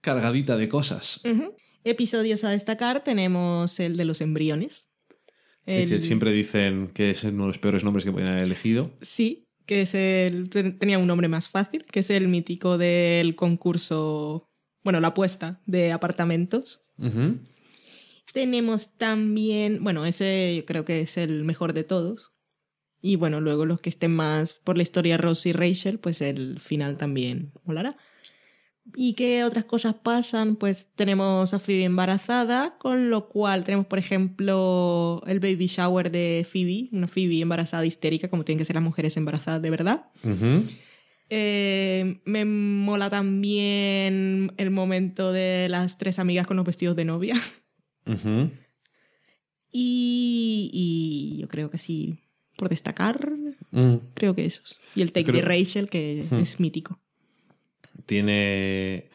cargadita 0.00 0.56
de 0.56 0.68
cosas. 0.68 1.22
Episodios 1.82 2.44
a 2.44 2.50
destacar 2.50 3.02
tenemos 3.02 3.80
el 3.80 3.96
de 3.96 4.04
los 4.04 4.20
embriones. 4.20 4.94
Es 5.66 5.88
que 5.88 5.94
El- 5.96 6.04
siempre 6.04 6.30
dicen 6.30 6.92
que 6.94 7.10
es 7.10 7.24
uno 7.24 7.42
de 7.42 7.48
los 7.48 7.58
peores 7.58 7.82
nombres 7.82 8.04
que 8.04 8.12
podían 8.12 8.30
haber 8.30 8.44
elegido. 8.44 8.92
Sí, 9.00 9.48
que 9.66 9.80
es 9.82 9.92
el... 9.96 10.50
ten- 10.50 10.78
Tenía 10.78 11.00
un 11.00 11.08
nombre 11.08 11.26
más 11.26 11.48
fácil, 11.48 11.84
que 11.86 11.98
es 11.98 12.10
el 12.10 12.28
mítico 12.28 12.78
del 12.78 13.34
concurso... 13.34 14.48
Bueno, 14.84 15.00
la 15.00 15.08
apuesta 15.08 15.60
de 15.66 15.90
apartamentos. 15.90 16.86
Ujú. 16.98 17.40
Tenemos 18.34 18.96
también... 18.96 19.84
Bueno, 19.84 20.04
ese 20.04 20.56
yo 20.56 20.64
creo 20.66 20.84
que 20.84 21.00
es 21.00 21.16
el 21.18 21.44
mejor 21.44 21.72
de 21.72 21.84
todos. 21.84 22.32
Y 23.00 23.14
bueno, 23.14 23.40
luego 23.40 23.64
los 23.64 23.80
que 23.80 23.90
estén 23.90 24.12
más 24.12 24.54
por 24.54 24.76
la 24.76 24.82
historia 24.82 25.16
Ross 25.16 25.46
y 25.46 25.52
Rachel, 25.52 26.00
pues 26.00 26.20
el 26.20 26.58
final 26.58 26.96
también 26.96 27.52
molará. 27.64 27.96
¿Y 28.96 29.14
qué 29.14 29.44
otras 29.44 29.66
cosas 29.66 29.94
pasan? 29.94 30.56
Pues 30.56 30.90
tenemos 30.96 31.54
a 31.54 31.60
Phoebe 31.60 31.84
embarazada, 31.84 32.76
con 32.78 33.08
lo 33.08 33.28
cual 33.28 33.62
tenemos, 33.62 33.86
por 33.86 34.00
ejemplo, 34.00 35.22
el 35.28 35.38
baby 35.38 35.68
shower 35.68 36.10
de 36.10 36.44
Phoebe, 36.50 36.88
una 36.90 37.06
Phoebe 37.06 37.40
embarazada 37.40 37.86
histérica, 37.86 38.28
como 38.28 38.44
tienen 38.44 38.58
que 38.58 38.64
ser 38.64 38.74
las 38.74 38.82
mujeres 38.82 39.16
embarazadas 39.16 39.62
de 39.62 39.70
verdad. 39.70 40.06
Eh, 41.30 42.20
me 42.24 42.44
mola 42.44 43.10
también 43.10 44.52
el 44.56 44.70
momento 44.72 45.30
de 45.30 45.68
las 45.70 45.98
tres 45.98 46.18
amigas 46.18 46.48
con 46.48 46.56
los 46.56 46.66
vestidos 46.66 46.96
de 46.96 47.04
novia. 47.04 47.36
Y, 49.72 50.70
y 50.72 51.38
yo 51.40 51.48
creo 51.48 51.70
que 51.70 51.78
sí, 51.78 52.18
por 52.56 52.68
destacar, 52.68 53.30
Mm. 53.70 53.96
creo 54.14 54.34
que 54.36 54.44
esos. 54.44 54.80
Y 54.94 55.02
el 55.02 55.10
take 55.10 55.26
Creo- 55.32 55.40
de 55.42 55.48
Rachel, 55.48 55.88
que 55.90 56.24
es 56.40 56.60
mítico. 56.60 57.00
Tiene. 58.06 59.10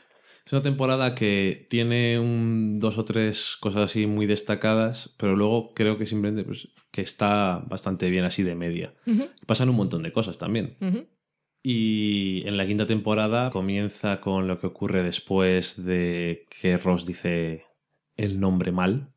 Es 0.46 0.52
una 0.54 0.62
temporada 0.64 1.14
que 1.16 1.68
tiene 1.70 2.20
un, 2.20 2.78
dos 2.80 2.98
o 2.98 3.06
tres 3.06 3.56
cosas 3.60 3.84
así 3.84 4.08
muy 4.08 4.26
destacadas, 4.26 5.14
pero 5.18 5.36
luego 5.36 5.74
creo 5.76 5.98
que 6.00 6.08
simplemente 6.08 6.44
pues, 6.44 6.68
que 6.92 7.02
está 7.02 7.64
bastante 7.70 8.10
bien 8.10 8.26
así 8.26 8.42
de 8.44 8.56
media. 8.56 8.96
Pasan 9.46 9.70
un 9.70 9.76
montón 9.76 10.02
de 10.04 10.12
cosas 10.12 10.40
también. 10.40 10.76
Y 11.62 12.42
en 12.48 12.58
la 12.58 12.66
quinta 12.66 12.88
temporada 12.88 13.52
comienza 13.52 14.20
con 14.22 14.48
lo 14.48 14.60
que 14.60 14.68
ocurre 14.68 15.04
después 15.04 15.86
de 15.86 16.48
que 16.50 16.78
Ross 16.78 17.06
dice 17.06 17.66
el 18.26 18.40
nombre 18.40 18.72
mal. 18.72 19.12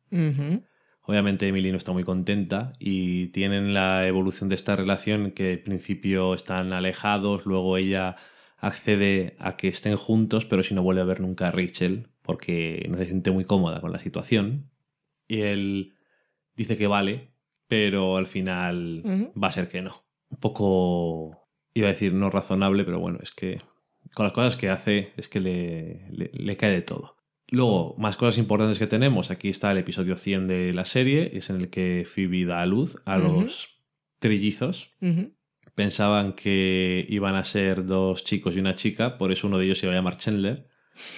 Obviamente 1.01 1.47
Emily 1.47 1.71
no 1.71 1.77
está 1.77 1.91
muy 1.91 2.03
contenta 2.03 2.71
y 2.79 3.27
tienen 3.27 3.73
la 3.73 4.07
evolución 4.07 4.47
de 4.49 4.55
esta 4.55 4.75
relación 4.75 5.31
que 5.31 5.51
al 5.51 5.59
principio 5.59 6.33
están 6.33 6.71
alejados, 6.71 7.45
luego 7.45 7.75
ella 7.77 8.15
accede 8.57 9.35
a 9.39 9.57
que 9.57 9.67
estén 9.67 9.97
juntos, 9.97 10.45
pero 10.45 10.63
si 10.63 10.73
no 10.73 10.81
vuelve 10.81 11.01
a 11.01 11.05
ver 11.05 11.19
nunca 11.19 11.49
a 11.49 11.51
Rachel 11.51 12.07
porque 12.21 12.85
no 12.89 12.97
se 12.97 13.05
siente 13.07 13.31
muy 13.31 13.43
cómoda 13.43 13.81
con 13.81 13.91
la 13.91 13.99
situación. 13.99 14.69
Y 15.27 15.41
él 15.41 15.95
dice 16.55 16.77
que 16.77 16.87
vale, 16.87 17.33
pero 17.67 18.15
al 18.15 18.27
final 18.27 19.01
va 19.41 19.49
a 19.49 19.51
ser 19.51 19.67
que 19.67 19.81
no. 19.81 20.05
Un 20.29 20.37
poco, 20.37 21.49
iba 21.73 21.87
a 21.89 21.91
decir 21.91 22.13
no 22.13 22.29
razonable, 22.29 22.85
pero 22.85 22.99
bueno, 22.99 23.19
es 23.21 23.31
que 23.31 23.61
con 24.13 24.23
las 24.25 24.33
cosas 24.33 24.55
que 24.55 24.69
hace 24.69 25.11
es 25.17 25.27
que 25.27 25.41
le, 25.41 26.07
le- 26.11 26.31
le 26.33 26.55
cae 26.55 26.71
de 26.71 26.81
todo. 26.81 27.17
Luego, 27.49 27.95
más 27.97 28.17
cosas 28.17 28.37
importantes 28.37 28.79
que 28.79 28.87
tenemos. 28.87 29.29
Aquí 29.31 29.49
está 29.49 29.71
el 29.71 29.77
episodio 29.77 30.15
100 30.15 30.47
de 30.47 30.73
la 30.73 30.85
serie, 30.85 31.31
es 31.33 31.49
en 31.49 31.57
el 31.57 31.69
que 31.69 32.03
Phoebe 32.05 32.45
da 32.45 32.61
a 32.61 32.65
luz 32.65 33.01
a 33.05 33.17
los 33.17 33.79
trillizos. 34.19 34.91
Pensaban 35.75 36.33
que 36.33 37.05
iban 37.09 37.35
a 37.35 37.43
ser 37.43 37.85
dos 37.85 38.23
chicos 38.23 38.55
y 38.55 38.59
una 38.59 38.75
chica, 38.75 39.17
por 39.17 39.31
eso 39.31 39.47
uno 39.47 39.57
de 39.57 39.65
ellos 39.65 39.79
se 39.79 39.85
iba 39.85 39.93
a 39.93 39.97
llamar 39.97 40.17
Chandler. 40.17 40.67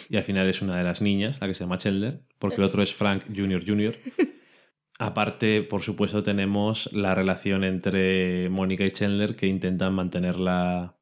Y 0.09 0.15
al 0.17 0.23
final 0.23 0.47
es 0.47 0.61
una 0.61 0.77
de 0.77 0.83
las 0.83 1.01
niñas, 1.01 1.39
la 1.41 1.47
que 1.47 1.53
se 1.53 1.63
llama 1.63 1.77
Chandler, 1.77 2.23
porque 2.39 2.57
el 2.57 2.63
otro 2.63 2.81
es 2.81 2.93
Frank 2.93 3.23
Jr. 3.35 3.63
Jr. 3.65 3.97
Aparte, 4.99 5.61
por 5.61 5.81
supuesto, 5.81 6.23
tenemos 6.23 6.89
la 6.93 7.13
relación 7.13 7.65
entre 7.65 8.49
Mónica 8.49 8.85
y 8.85 8.91
Chandler 8.91 9.35
que 9.35 9.47
intentan 9.47 9.93
mantenerla 9.93 10.97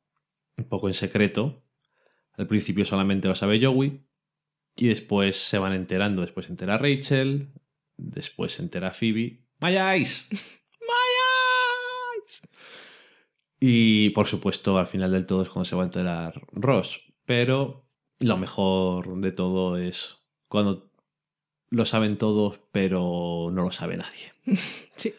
un 0.57 0.65
poco 0.65 0.87
en 0.87 0.95
secreto. 0.95 1.63
Al 2.35 2.47
principio 2.47 2.85
solamente 2.85 3.27
lo 3.27 3.35
sabe 3.35 3.63
Joey 3.63 4.01
y 4.75 4.87
después 4.87 5.37
se 5.37 5.57
van 5.57 5.73
enterando. 5.73 6.21
Después 6.21 6.45
se 6.47 6.51
entera 6.51 6.77
Rachel, 6.77 7.49
después 7.97 8.53
se 8.53 8.63
entera 8.63 8.91
Phoebe. 8.91 9.41
¡My 9.59 9.77
eyes! 9.77 10.27
My 10.31 12.17
eyes. 12.17 12.41
Y 13.59 14.09
por 14.09 14.27
supuesto, 14.27 14.77
al 14.77 14.87
final 14.87 15.11
del 15.11 15.25
todo 15.25 15.43
es 15.43 15.49
cuando 15.49 15.65
se 15.65 15.75
va 15.75 15.83
a 15.83 15.85
enterar 15.85 16.41
Ross. 16.51 17.01
Pero 17.25 17.85
lo 18.19 18.37
mejor 18.37 19.19
de 19.21 19.31
todo 19.31 19.77
es 19.77 20.17
cuando 20.49 20.91
lo 21.69 21.85
saben 21.85 22.17
todos, 22.17 22.59
pero 22.71 23.49
no 23.51 23.63
lo 23.63 23.71
sabe 23.71 23.97
nadie. 23.97 24.33
Sí. 24.95 25.13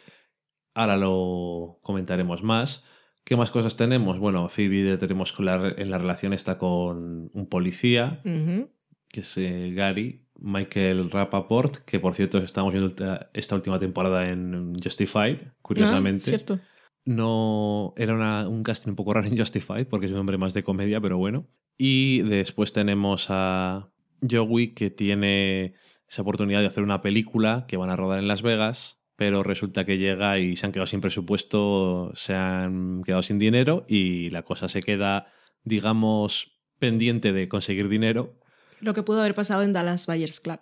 Ahora 0.75 0.97
lo 0.97 1.79
comentaremos 1.83 2.43
más. 2.43 2.85
¿Qué 3.25 3.37
más 3.37 3.51
cosas 3.51 3.77
tenemos? 3.77 4.19
Bueno, 4.19 4.49
Phoebe 4.49 4.97
tenemos 4.99 5.35
en 5.39 5.91
la 5.91 5.99
relación 5.99 6.33
está 6.33 6.59
con 6.59 7.31
un 7.33 7.47
policía, 7.49 8.21
Ujú. 8.25 8.71
Que 9.15 9.21
es 9.21 9.37
eh, 9.39 9.71
Gary, 9.73 10.23
Michael 10.41 11.09
Rappaport, 11.09 11.77
que 11.85 12.01
por 12.01 12.15
cierto 12.15 12.39
estamos 12.39 12.73
viendo 12.73 12.93
esta- 13.33 13.55
última 13.55 13.79
temporada 13.79 14.29
en 14.29 14.73
Justified, 14.83 15.37
curiosamente. 15.63 16.25
Ah, 16.25 16.29
cierto. 16.31 16.59
No 17.07 17.95
era 17.97 18.15
una- 18.15 18.49
un 18.49 18.63
casting 18.65 18.91
un 18.91 18.97
poco 18.97 19.15
raro 19.15 19.29
en 19.29 19.39
Justified 19.39 19.87
porque 19.87 20.07
es 20.07 20.13
un 20.13 20.19
hombre 20.19 20.37
más 20.39 20.53
de 20.55 20.65
comedia, 20.65 21.01
pero 21.01 21.17
bueno. 21.19 21.47
Y 21.79 22.23
después 22.23 22.73
tenemos 22.73 23.27
a 23.29 23.89
Joey 24.29 24.75
que 24.75 24.91
tiene 24.91 25.75
esa 26.09 26.23
oportunidad 26.23 26.61
de 26.61 26.67
hacer 26.67 26.83
una 26.83 27.01
película 27.03 27.67
que 27.69 27.77
van 27.77 27.91
a 27.91 27.97
rodar 27.97 28.19
en 28.19 28.27
Las 28.29 28.43
Vegas, 28.43 29.01
pero 29.17 29.43
resulta 29.45 29.85
que 29.85 29.99
llega 29.99 30.39
y 30.41 30.57
se 30.57 30.67
han 30.67 30.73
quedado 30.73 30.87
sin 30.87 31.01
presupuesto, 31.01 32.11
se 32.17 32.35
han 32.35 33.03
quedado 33.05 33.23
sin 33.23 33.39
dinero 33.39 33.85
y 33.89 34.31
la 34.31 34.43
cosa 34.43 34.69
se 34.69 34.83
queda, 34.83 35.29
digamos, 35.63 36.59
pendiente 36.81 37.33
de 37.33 37.49
conseguir 37.49 37.89
dinero. 37.89 38.35
Lo 38.81 38.95
que 38.95 39.03
pudo 39.03 39.21
haber 39.21 39.35
pasado 39.35 39.63
en 39.63 39.73
Dallas 39.73 40.07
Buyers 40.07 40.41
Club. 40.41 40.61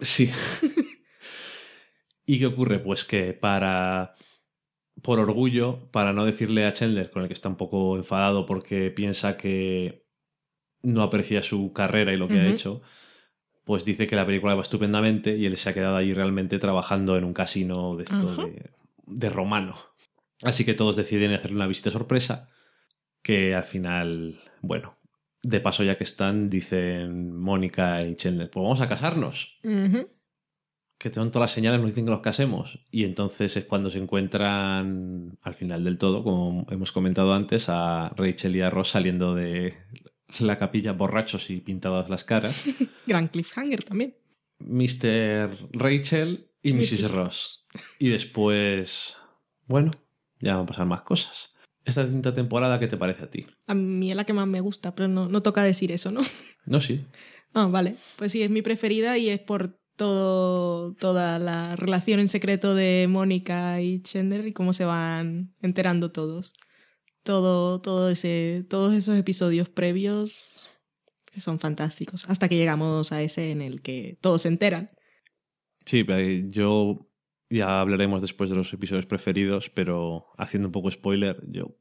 Sí. 0.00 0.30
¿Y 2.26 2.38
qué 2.38 2.46
ocurre? 2.46 2.78
Pues 2.78 3.04
que 3.04 3.32
para. 3.32 4.14
Por 5.02 5.18
orgullo, 5.18 5.90
para 5.90 6.12
no 6.12 6.24
decirle 6.24 6.64
a 6.64 6.72
Chandler, 6.72 7.10
con 7.10 7.22
el 7.22 7.28
que 7.28 7.34
está 7.34 7.48
un 7.48 7.56
poco 7.56 7.96
enfadado 7.96 8.46
porque 8.46 8.90
piensa 8.90 9.36
que 9.36 10.06
no 10.82 11.02
aprecia 11.02 11.42
su 11.42 11.72
carrera 11.72 12.12
y 12.12 12.16
lo 12.16 12.28
que 12.28 12.38
ha 12.38 12.46
hecho, 12.46 12.80
pues 13.64 13.84
dice 13.84 14.06
que 14.06 14.16
la 14.16 14.24
película 14.24 14.54
va 14.54 14.62
estupendamente 14.62 15.36
y 15.36 15.46
él 15.46 15.56
se 15.56 15.68
ha 15.68 15.74
quedado 15.74 15.96
allí 15.96 16.14
realmente 16.14 16.58
trabajando 16.58 17.16
en 17.16 17.24
un 17.24 17.34
casino 17.34 17.96
de 17.96 18.04
esto 18.04 18.36
de, 18.36 18.70
de 19.04 19.28
romano. 19.28 19.74
Así 20.42 20.64
que 20.64 20.74
todos 20.74 20.94
deciden 20.94 21.32
hacerle 21.32 21.56
una 21.56 21.66
visita 21.66 21.90
sorpresa 21.90 22.48
que 23.22 23.54
al 23.54 23.64
final, 23.64 24.40
bueno, 24.60 24.96
de 25.44 25.60
paso 25.60 25.84
ya 25.84 25.96
que 25.98 26.04
están, 26.04 26.48
dicen 26.50 27.38
Mónica 27.38 28.02
y 28.02 28.16
Chandler, 28.16 28.50
pues 28.50 28.62
vamos 28.62 28.80
a 28.80 28.88
casarnos 28.88 29.58
Ujú. 29.62 30.08
que 30.98 31.12
son 31.12 31.30
todas 31.30 31.50
las 31.50 31.52
señales 31.52 31.80
nos 31.80 31.90
dicen 31.90 32.06
que 32.06 32.10
nos 32.10 32.20
casemos. 32.22 32.80
Y 32.90 33.04
entonces 33.04 33.56
es 33.58 33.64
cuando 33.66 33.90
se 33.90 33.98
encuentran 33.98 35.38
al 35.42 35.54
final 35.54 35.84
del 35.84 35.98
todo, 35.98 36.24
como 36.24 36.66
hemos 36.70 36.92
comentado 36.92 37.34
antes, 37.34 37.68
a 37.68 38.08
Rachel 38.16 38.56
y 38.56 38.62
a 38.62 38.70
Ross 38.70 38.88
saliendo 38.90 39.34
de 39.34 39.74
la 40.40 40.58
capilla 40.58 40.92
borrachos 40.94 41.50
y 41.50 41.60
pintadas 41.60 42.08
las 42.08 42.24
caras. 42.24 42.64
Gran 43.06 43.28
cliffhanger 43.28 43.84
también. 43.84 44.16
Mr. 44.60 45.50
Rachel 45.72 46.48
y 46.62 46.72
Mrs. 46.72 46.92
Mrs. 47.00 47.10
Ross. 47.10 47.66
Y 47.98 48.08
después, 48.08 49.18
bueno, 49.66 49.90
ya 50.40 50.54
van 50.56 50.64
a 50.64 50.66
pasar 50.66 50.86
más 50.86 51.02
cosas. 51.02 51.53
Esta 51.84 52.08
quinta 52.08 52.32
temporada, 52.32 52.80
¿qué 52.80 52.88
te 52.88 52.96
parece 52.96 53.24
a 53.24 53.30
ti? 53.30 53.46
A 53.66 53.74
mí 53.74 54.10
es 54.10 54.16
la 54.16 54.24
que 54.24 54.32
más 54.32 54.46
me 54.46 54.60
gusta, 54.60 54.94
pero 54.94 55.08
no, 55.08 55.28
no 55.28 55.42
toca 55.42 55.62
decir 55.62 55.92
eso, 55.92 56.10
¿no? 56.10 56.20
No, 56.66 56.80
sí. 56.80 57.04
Ah, 57.52 57.66
vale. 57.66 57.96
Pues 58.16 58.32
sí, 58.32 58.42
es 58.42 58.48
mi 58.48 58.62
preferida 58.62 59.18
y 59.18 59.28
es 59.28 59.38
por 59.38 59.78
todo, 59.96 60.94
toda 60.94 61.38
la 61.38 61.76
relación 61.76 62.20
en 62.20 62.28
secreto 62.28 62.74
de 62.74 63.06
Mónica 63.08 63.82
y 63.82 64.00
Chandler 64.00 64.46
y 64.46 64.52
cómo 64.52 64.72
se 64.72 64.86
van 64.86 65.54
enterando 65.60 66.10
todos. 66.10 66.54
Todo, 67.22 67.82
todo 67.82 68.08
ese, 68.08 68.64
todos 68.68 68.94
esos 68.94 69.18
episodios 69.18 69.68
previos 69.68 70.70
que 71.26 71.40
son 71.40 71.58
fantásticos. 71.58 72.28
Hasta 72.28 72.48
que 72.48 72.56
llegamos 72.56 73.12
a 73.12 73.22
ese 73.22 73.50
en 73.50 73.60
el 73.60 73.82
que 73.82 74.16
todos 74.20 74.42
se 74.42 74.48
enteran. 74.48 74.90
Sí, 75.84 76.06
yo 76.48 77.10
ya 77.50 77.80
hablaremos 77.80 78.22
después 78.22 78.50
de 78.50 78.56
los 78.56 78.72
episodios 78.72 79.06
preferidos, 79.06 79.70
pero 79.70 80.26
haciendo 80.38 80.68
un 80.68 80.72
poco 80.72 80.90
spoiler, 80.90 81.42
yo 81.48 81.76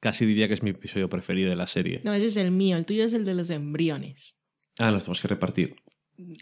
casi 0.00 0.26
diría 0.26 0.48
que 0.48 0.54
es 0.54 0.62
mi 0.62 0.70
episodio 0.70 1.08
preferido 1.08 1.50
de 1.50 1.56
la 1.56 1.66
serie. 1.66 2.00
No, 2.04 2.12
ese 2.12 2.26
es 2.26 2.36
el 2.36 2.50
mío, 2.50 2.76
el 2.76 2.86
tuyo 2.86 3.04
es 3.04 3.12
el 3.12 3.24
de 3.24 3.34
los 3.34 3.50
embriones. 3.50 4.38
Ah, 4.78 4.90
nos 4.90 5.04
tenemos 5.04 5.20
que 5.20 5.28
repartir. 5.28 5.76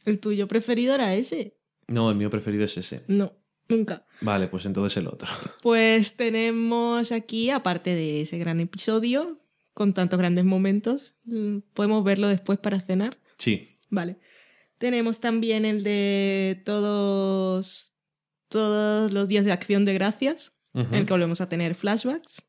¿El 0.04 0.20
tuyo 0.20 0.48
preferido 0.48 0.94
era 0.94 1.14
ese? 1.14 1.56
No, 1.86 2.10
el 2.10 2.16
mío 2.16 2.30
preferido 2.30 2.64
es 2.64 2.76
ese. 2.76 3.04
No, 3.08 3.32
nunca. 3.68 4.06
Vale, 4.20 4.48
pues 4.48 4.66
entonces 4.66 4.96
el 4.96 5.06
otro. 5.08 5.28
Pues 5.62 6.16
tenemos 6.16 7.12
aquí, 7.12 7.50
aparte 7.50 7.94
de 7.94 8.22
ese 8.22 8.38
gran 8.38 8.60
episodio, 8.60 9.40
con 9.72 9.94
tantos 9.94 10.18
grandes 10.18 10.44
momentos, 10.44 11.16
podemos 11.74 12.04
verlo 12.04 12.28
después 12.28 12.58
para 12.58 12.80
cenar. 12.80 13.18
Sí, 13.38 13.74
Vale. 13.90 14.18
Tenemos 14.78 15.18
también 15.18 15.64
el 15.64 15.82
de 15.82 16.62
todos, 16.64 17.92
todos 18.48 19.12
los 19.12 19.28
días 19.28 19.44
de 19.44 19.52
acción 19.52 19.84
de 19.84 19.94
gracias, 19.94 20.52
en 20.74 20.94
el 20.94 21.06
que 21.06 21.12
volvemos 21.12 21.40
a 21.40 21.48
tener 21.48 21.74
flashbacks. 21.74 22.48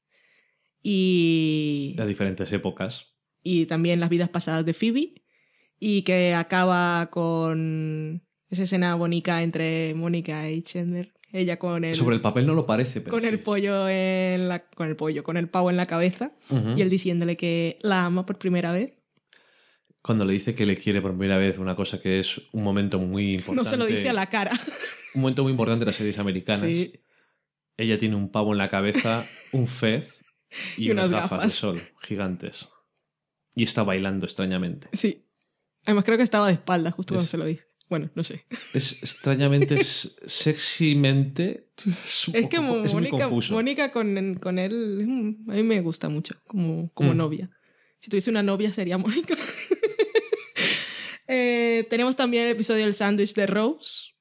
Y, 0.81 1.95
de 1.97 2.05
diferentes 2.05 2.51
épocas. 2.51 3.15
y 3.43 3.65
también 3.65 3.99
las 3.99 4.09
vidas 4.09 4.29
pasadas 4.29 4.65
de 4.65 4.73
Phoebe. 4.73 5.23
Y 5.79 6.01
que 6.03 6.33
acaba 6.33 7.09
con 7.09 8.23
esa 8.49 8.63
escena 8.63 8.95
bonita 8.95 9.41
entre 9.43 9.93
Mónica 9.93 10.49
y 10.49 10.61
Chandler. 10.61 11.13
Ella 11.31 11.59
con 11.59 11.85
el, 11.85 11.95
Sobre 11.95 12.15
el 12.15 12.21
papel 12.21 12.47
no 12.47 12.55
lo 12.55 12.65
parece, 12.65 13.01
pero 13.01 13.15
con 13.15 13.23
el 13.23 13.39
pollo 13.39 13.87
en 13.87 14.49
la, 14.49 14.67
con 14.67 14.87
el 14.87 14.95
pollo, 14.95 15.23
con 15.23 15.37
el 15.37 15.47
pavo 15.47 15.69
en 15.69 15.77
la 15.77 15.85
cabeza. 15.85 16.33
Y 16.75 16.81
él 16.81 16.89
diciéndole 16.89 17.37
que 17.37 17.77
la 17.81 18.05
ama 18.05 18.25
por 18.25 18.39
primera 18.39 18.71
vez. 18.71 18.98
Cuando 20.01 20.23
le 20.25 20.33
dice 20.33 20.55
que 20.55 20.65
le 20.65 20.77
quiere 20.77 21.01
por 21.01 21.11
primera 21.11 21.37
vez, 21.37 21.57
una 21.57 21.75
cosa 21.75 21.99
que 21.99 22.19
es 22.19 22.41
un 22.53 22.63
momento 22.63 22.99
muy 22.99 23.33
importante. 23.33 23.55
No 23.57 23.63
se 23.65 23.77
lo 23.77 23.85
dice 23.85 24.09
a 24.09 24.13
la 24.13 24.27
cara. 24.29 24.51
Un 25.13 25.21
momento 25.21 25.43
muy 25.43 25.51
importante 25.51 25.81
de 25.81 25.87
las 25.87 25.95
series 25.97 26.17
americanas. 26.19 26.61
Sí. 26.61 26.93
Ella 27.77 27.97
tiene 27.97 28.15
un 28.15 28.29
pavo 28.31 28.51
en 28.53 28.57
la 28.59 28.69
cabeza, 28.69 29.25
un 29.51 29.67
fez 29.67 30.23
y, 30.77 30.87
Y 30.87 30.91
unas, 30.91 31.09
unas 31.09 31.21
gafas, 31.23 31.29
de 31.29 31.35
gafas. 31.43 31.51
sol 31.53 31.81
gigantes. 32.01 32.69
Y 33.55 33.63
está 33.63 33.83
bailando 33.83 34.25
extrañamente. 34.25 34.87
Sí. 34.93 35.25
Además 35.85 36.05
creo 36.05 36.17
que 36.17 36.23
estaba 36.23 36.47
de 36.47 36.53
espaldas 36.53 36.93
justo 36.93 37.13
cuando 37.13 37.23
Es- 37.25 37.29
se 37.29 37.37
lo 37.37 37.45
dije. 37.45 37.63
Bueno, 37.89 38.11
no 38.13 38.23
sé. 38.23 38.45
Es 38.73 38.93
extrañamente, 39.01 39.75
es, 39.79 40.15
sexymente. 40.27 41.71
Es, 41.77 42.29
Es 42.33 42.47
que 42.47 42.57
es 42.57 42.61
muy 42.61 42.87
Mónica, 42.87 43.17
confuso. 43.17 43.53
Mónica 43.55 43.91
con, 43.91 44.35
con 44.35 44.59
él, 44.59 45.35
a 45.47 45.53
mí 45.53 45.63
me 45.63 45.81
gusta 45.81 46.07
mucho 46.07 46.35
como, 46.45 46.91
como 46.93 47.13
Mm. 47.13 47.17
novia. 47.17 47.49
Si 47.99 48.09
tuviese 48.09 48.29
una 48.29 48.43
novia 48.43 48.71
sería 48.71 48.97
Mónica. 48.97 49.35
Eh, 51.31 51.85
tenemos 51.91 52.15
también 52.15 52.45
el 52.45 52.51
episodio 52.51 52.85
del 52.85 52.95
sándwich 52.95 53.35
de 53.35 53.45
Rose, 53.45 54.13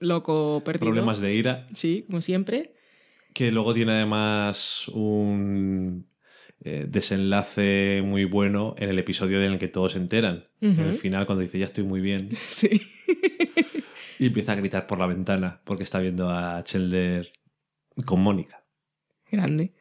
loco 0.00 0.60
perdido. 0.64 0.86
Problemas 0.86 1.20
de 1.20 1.34
ira. 1.34 1.68
Sí, 1.72 2.04
como 2.08 2.20
siempre. 2.20 2.74
Que 3.32 3.52
luego 3.52 3.72
tiene 3.72 3.92
además 3.92 4.88
un 4.88 6.08
eh, 6.62 6.86
desenlace 6.88 8.02
muy 8.04 8.24
bueno 8.24 8.74
en 8.76 8.90
el 8.90 8.98
episodio 8.98 9.40
en 9.40 9.52
el 9.52 9.58
que 9.60 9.68
todos 9.68 9.92
se 9.92 9.98
enteran. 9.98 10.48
En 10.60 10.80
el 10.80 10.96
final, 10.96 11.26
cuando 11.26 11.42
dice 11.42 11.60
ya 11.60 11.66
estoy 11.66 11.84
muy 11.84 12.00
bien. 12.00 12.28
Sí. 12.48 12.82
Y 14.18 14.26
empieza 14.26 14.52
a 14.52 14.54
gritar 14.54 14.86
por 14.86 15.00
la 15.00 15.06
ventana 15.06 15.62
porque 15.64 15.82
está 15.82 15.98
viendo 15.98 16.30
a 16.30 16.62
Chandler 16.62 17.32
con 18.04 18.20
Mónica. 18.20 18.64
Grande. 19.32 19.74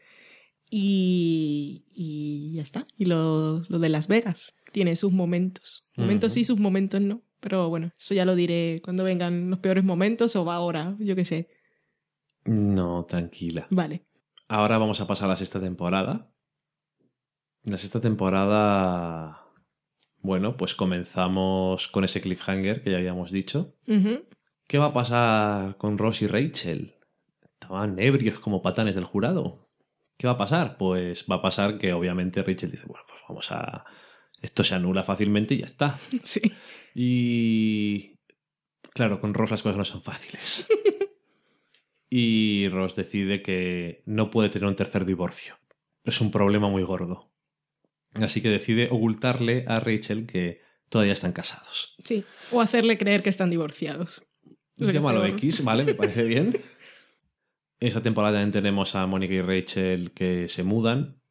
Y, 0.67 1.85
y 1.93 2.53
ya 2.55 2.63
está. 2.63 2.85
Y 2.97 3.05
lo, 3.05 3.61
lo 3.69 3.77
de 3.77 3.89
Las 3.89 4.07
Vegas. 4.07 4.55
Tiene 4.71 4.95
sus 4.95 5.11
momentos. 5.11 5.91
Momentos 5.95 6.33
sí, 6.33 6.43
sus 6.43 6.59
momentos 6.59 7.01
no. 7.01 7.21
Pero 7.39 7.69
bueno, 7.69 7.91
eso 7.97 8.13
ya 8.13 8.25
lo 8.25 8.35
diré 8.35 8.81
cuando 8.83 9.03
vengan 9.03 9.49
los 9.49 9.59
peores 9.59 9.83
momentos 9.83 10.35
o 10.35 10.45
va 10.45 10.55
ahora, 10.55 10.95
yo 10.99 11.15
qué 11.15 11.25
sé. 11.25 11.49
No, 12.45 13.05
tranquila. 13.05 13.67
Vale. 13.69 14.05
Ahora 14.47 14.77
vamos 14.77 15.01
a 15.01 15.07
pasar 15.07 15.25
a 15.25 15.29
la 15.29 15.35
sexta 15.35 15.59
temporada. 15.59 16.31
La 17.63 17.77
sexta 17.77 17.99
temporada. 17.99 19.45
Bueno, 20.19 20.55
pues 20.55 20.75
comenzamos 20.75 21.87
con 21.87 22.03
ese 22.03 22.21
cliffhanger 22.21 22.83
que 22.83 22.91
ya 22.91 22.97
habíamos 22.97 23.31
dicho. 23.31 23.75
¿Qué 24.67 24.77
va 24.77 24.87
a 24.87 24.93
pasar 24.93 25.77
con 25.77 25.97
Ross 25.97 26.21
y 26.21 26.27
Rachel? 26.27 26.95
Estaban 27.59 27.99
ebrios 27.99 28.39
como 28.39 28.61
patanes 28.61 28.95
del 28.95 29.05
jurado. 29.05 29.69
¿Qué 30.17 30.27
va 30.27 30.33
a 30.33 30.37
pasar? 30.37 30.77
Pues 30.77 31.25
va 31.29 31.35
a 31.35 31.41
pasar 31.41 31.77
que 31.77 31.93
obviamente 31.93 32.43
Rachel 32.43 32.71
dice, 32.71 32.85
bueno, 32.85 33.03
pues 33.07 33.19
vamos 33.27 33.51
a... 33.51 33.85
Esto 34.41 34.63
se 34.63 34.75
anula 34.75 35.03
fácilmente 35.03 35.53
y 35.53 35.59
ya 35.59 35.65
está. 35.65 35.99
Sí. 36.23 36.41
Y... 36.95 38.17
Claro, 38.93 39.21
con 39.21 39.33
Ross 39.33 39.51
las 39.51 39.63
cosas 39.63 39.77
no 39.77 39.85
son 39.85 40.03
fáciles. 40.03 40.67
y 42.09 42.67
Ross 42.69 42.95
decide 42.95 43.41
que 43.41 44.03
no 44.05 44.29
puede 44.29 44.49
tener 44.49 44.67
un 44.67 44.75
tercer 44.75 45.05
divorcio. 45.05 45.57
Es 46.03 46.19
un 46.19 46.31
problema 46.31 46.67
muy 46.67 46.83
gordo. 46.83 47.31
Así 48.15 48.41
que 48.41 48.49
decide 48.49 48.89
ocultarle 48.91 49.63
a 49.67 49.79
Rachel 49.79 50.25
que 50.25 50.61
todavía 50.89 51.13
están 51.13 51.31
casados. 51.31 51.95
Sí. 52.03 52.25
O 52.51 52.59
hacerle 52.59 52.97
creer 52.97 53.23
que 53.23 53.29
están 53.29 53.49
divorciados. 53.49 54.27
Lo 54.77 54.87
que 54.87 54.93
Llámalo. 54.93 55.25
X, 55.25 55.63
¿vale? 55.63 55.85
Me 55.85 55.93
parece 55.93 56.23
bien. 56.23 56.61
Esa 57.79 58.03
temporada 58.03 58.33
también 58.33 58.51
tenemos 58.51 58.93
a 58.95 59.07
Mónica 59.07 59.33
y 59.33 59.41
Rachel 59.41 60.11
que 60.11 60.49
se 60.49 60.63
mudan. 60.63 61.21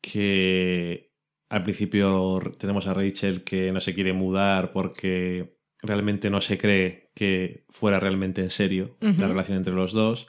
Que 0.00 1.13
al 1.48 1.62
principio 1.62 2.40
tenemos 2.58 2.86
a 2.86 2.94
Rachel 2.94 3.44
que 3.44 3.70
no 3.72 3.80
se 3.80 3.94
quiere 3.94 4.12
mudar 4.12 4.72
porque 4.72 5.56
realmente 5.82 6.30
no 6.30 6.40
se 6.40 6.58
cree 6.58 7.12
que 7.14 7.64
fuera 7.70 8.00
realmente 8.00 8.40
en 8.40 8.50
serio 8.50 8.96
la 9.00 9.28
relación 9.28 9.56
entre 9.58 9.74
los 9.74 9.92
dos. 9.92 10.26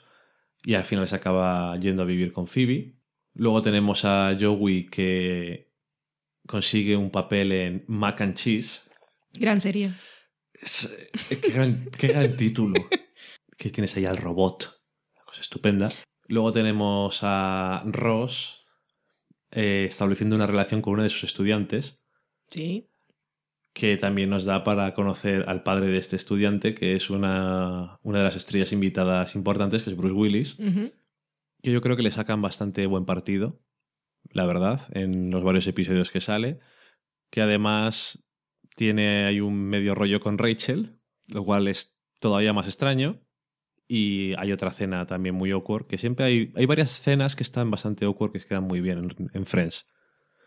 Y 0.64 0.74
al 0.74 0.84
final 0.84 1.06
se 1.08 1.16
acaba 1.16 1.78
yendo 1.78 2.02
a 2.02 2.06
vivir 2.06 2.32
con 2.32 2.46
Phoebe. 2.46 2.96
Luego 3.34 3.62
tenemos 3.62 4.04
a 4.04 4.36
Joey 4.38 4.86
que 4.86 5.72
consigue 6.46 6.96
un 6.96 7.10
papel 7.10 7.52
en 7.52 7.84
Mac 7.88 8.20
and 8.20 8.34
Cheese. 8.34 8.82
Gran 9.32 9.60
serie. 9.60 9.94
Es- 10.54 11.10
eh, 11.30 11.38
qué, 11.40 11.50
gran, 11.50 11.88
qué 11.96 12.08
gran 12.08 12.36
título. 12.36 12.88
Que 13.56 13.70
tienes 13.70 13.96
ahí 13.96 14.04
al 14.06 14.16
robot. 14.16 14.80
Una 15.14 15.24
cosa 15.24 15.40
estupenda. 15.40 15.88
Luego 16.28 16.52
tenemos 16.52 17.20
a 17.22 17.82
Ross 17.86 18.65
eh, 19.56 19.86
estableciendo 19.88 20.36
una 20.36 20.46
relación 20.46 20.82
con 20.82 20.92
uno 20.94 21.02
de 21.02 21.08
sus 21.08 21.24
estudiantes, 21.24 21.98
Sí. 22.50 22.88
que 23.74 23.96
también 23.96 24.30
nos 24.30 24.44
da 24.44 24.62
para 24.64 24.94
conocer 24.94 25.44
al 25.48 25.62
padre 25.62 25.88
de 25.88 25.98
este 25.98 26.16
estudiante, 26.16 26.74
que 26.74 26.94
es 26.94 27.10
una, 27.10 27.98
una 28.02 28.18
de 28.18 28.24
las 28.24 28.36
estrellas 28.36 28.72
invitadas 28.72 29.34
importantes, 29.34 29.82
que 29.82 29.90
es 29.90 29.96
Bruce 29.96 30.14
Willis, 30.14 30.56
que 31.62 31.72
yo 31.72 31.80
creo 31.80 31.96
que 31.96 32.02
le 32.02 32.10
sacan 32.10 32.40
bastante 32.40 32.86
buen 32.86 33.04
partido, 33.04 33.60
la 34.30 34.46
verdad, 34.46 34.80
en 34.92 35.30
los 35.30 35.42
varios 35.42 35.66
episodios 35.66 36.10
que 36.10 36.20
sale, 36.20 36.58
que 37.30 37.42
además 37.42 38.24
tiene 38.76 39.24
ahí 39.24 39.40
un 39.40 39.54
medio 39.68 39.94
rollo 39.94 40.20
con 40.20 40.38
Rachel, 40.38 40.98
lo 41.26 41.44
cual 41.44 41.66
es 41.68 41.96
todavía 42.20 42.52
más 42.52 42.66
extraño. 42.66 43.20
Y 43.88 44.34
hay 44.38 44.52
otra 44.52 44.72
cena 44.72 45.06
también 45.06 45.34
muy 45.34 45.50
awkward, 45.52 45.86
que 45.86 45.98
siempre 45.98 46.26
hay, 46.26 46.52
hay 46.56 46.66
varias 46.66 46.90
escenas 46.90 47.36
que 47.36 47.42
están 47.42 47.70
bastante 47.70 48.04
awkward 48.04 48.32
que 48.32 48.40
se 48.40 48.46
quedan 48.46 48.64
muy 48.64 48.80
bien 48.80 48.98
en, 48.98 49.30
en 49.32 49.46
Friends. 49.46 49.86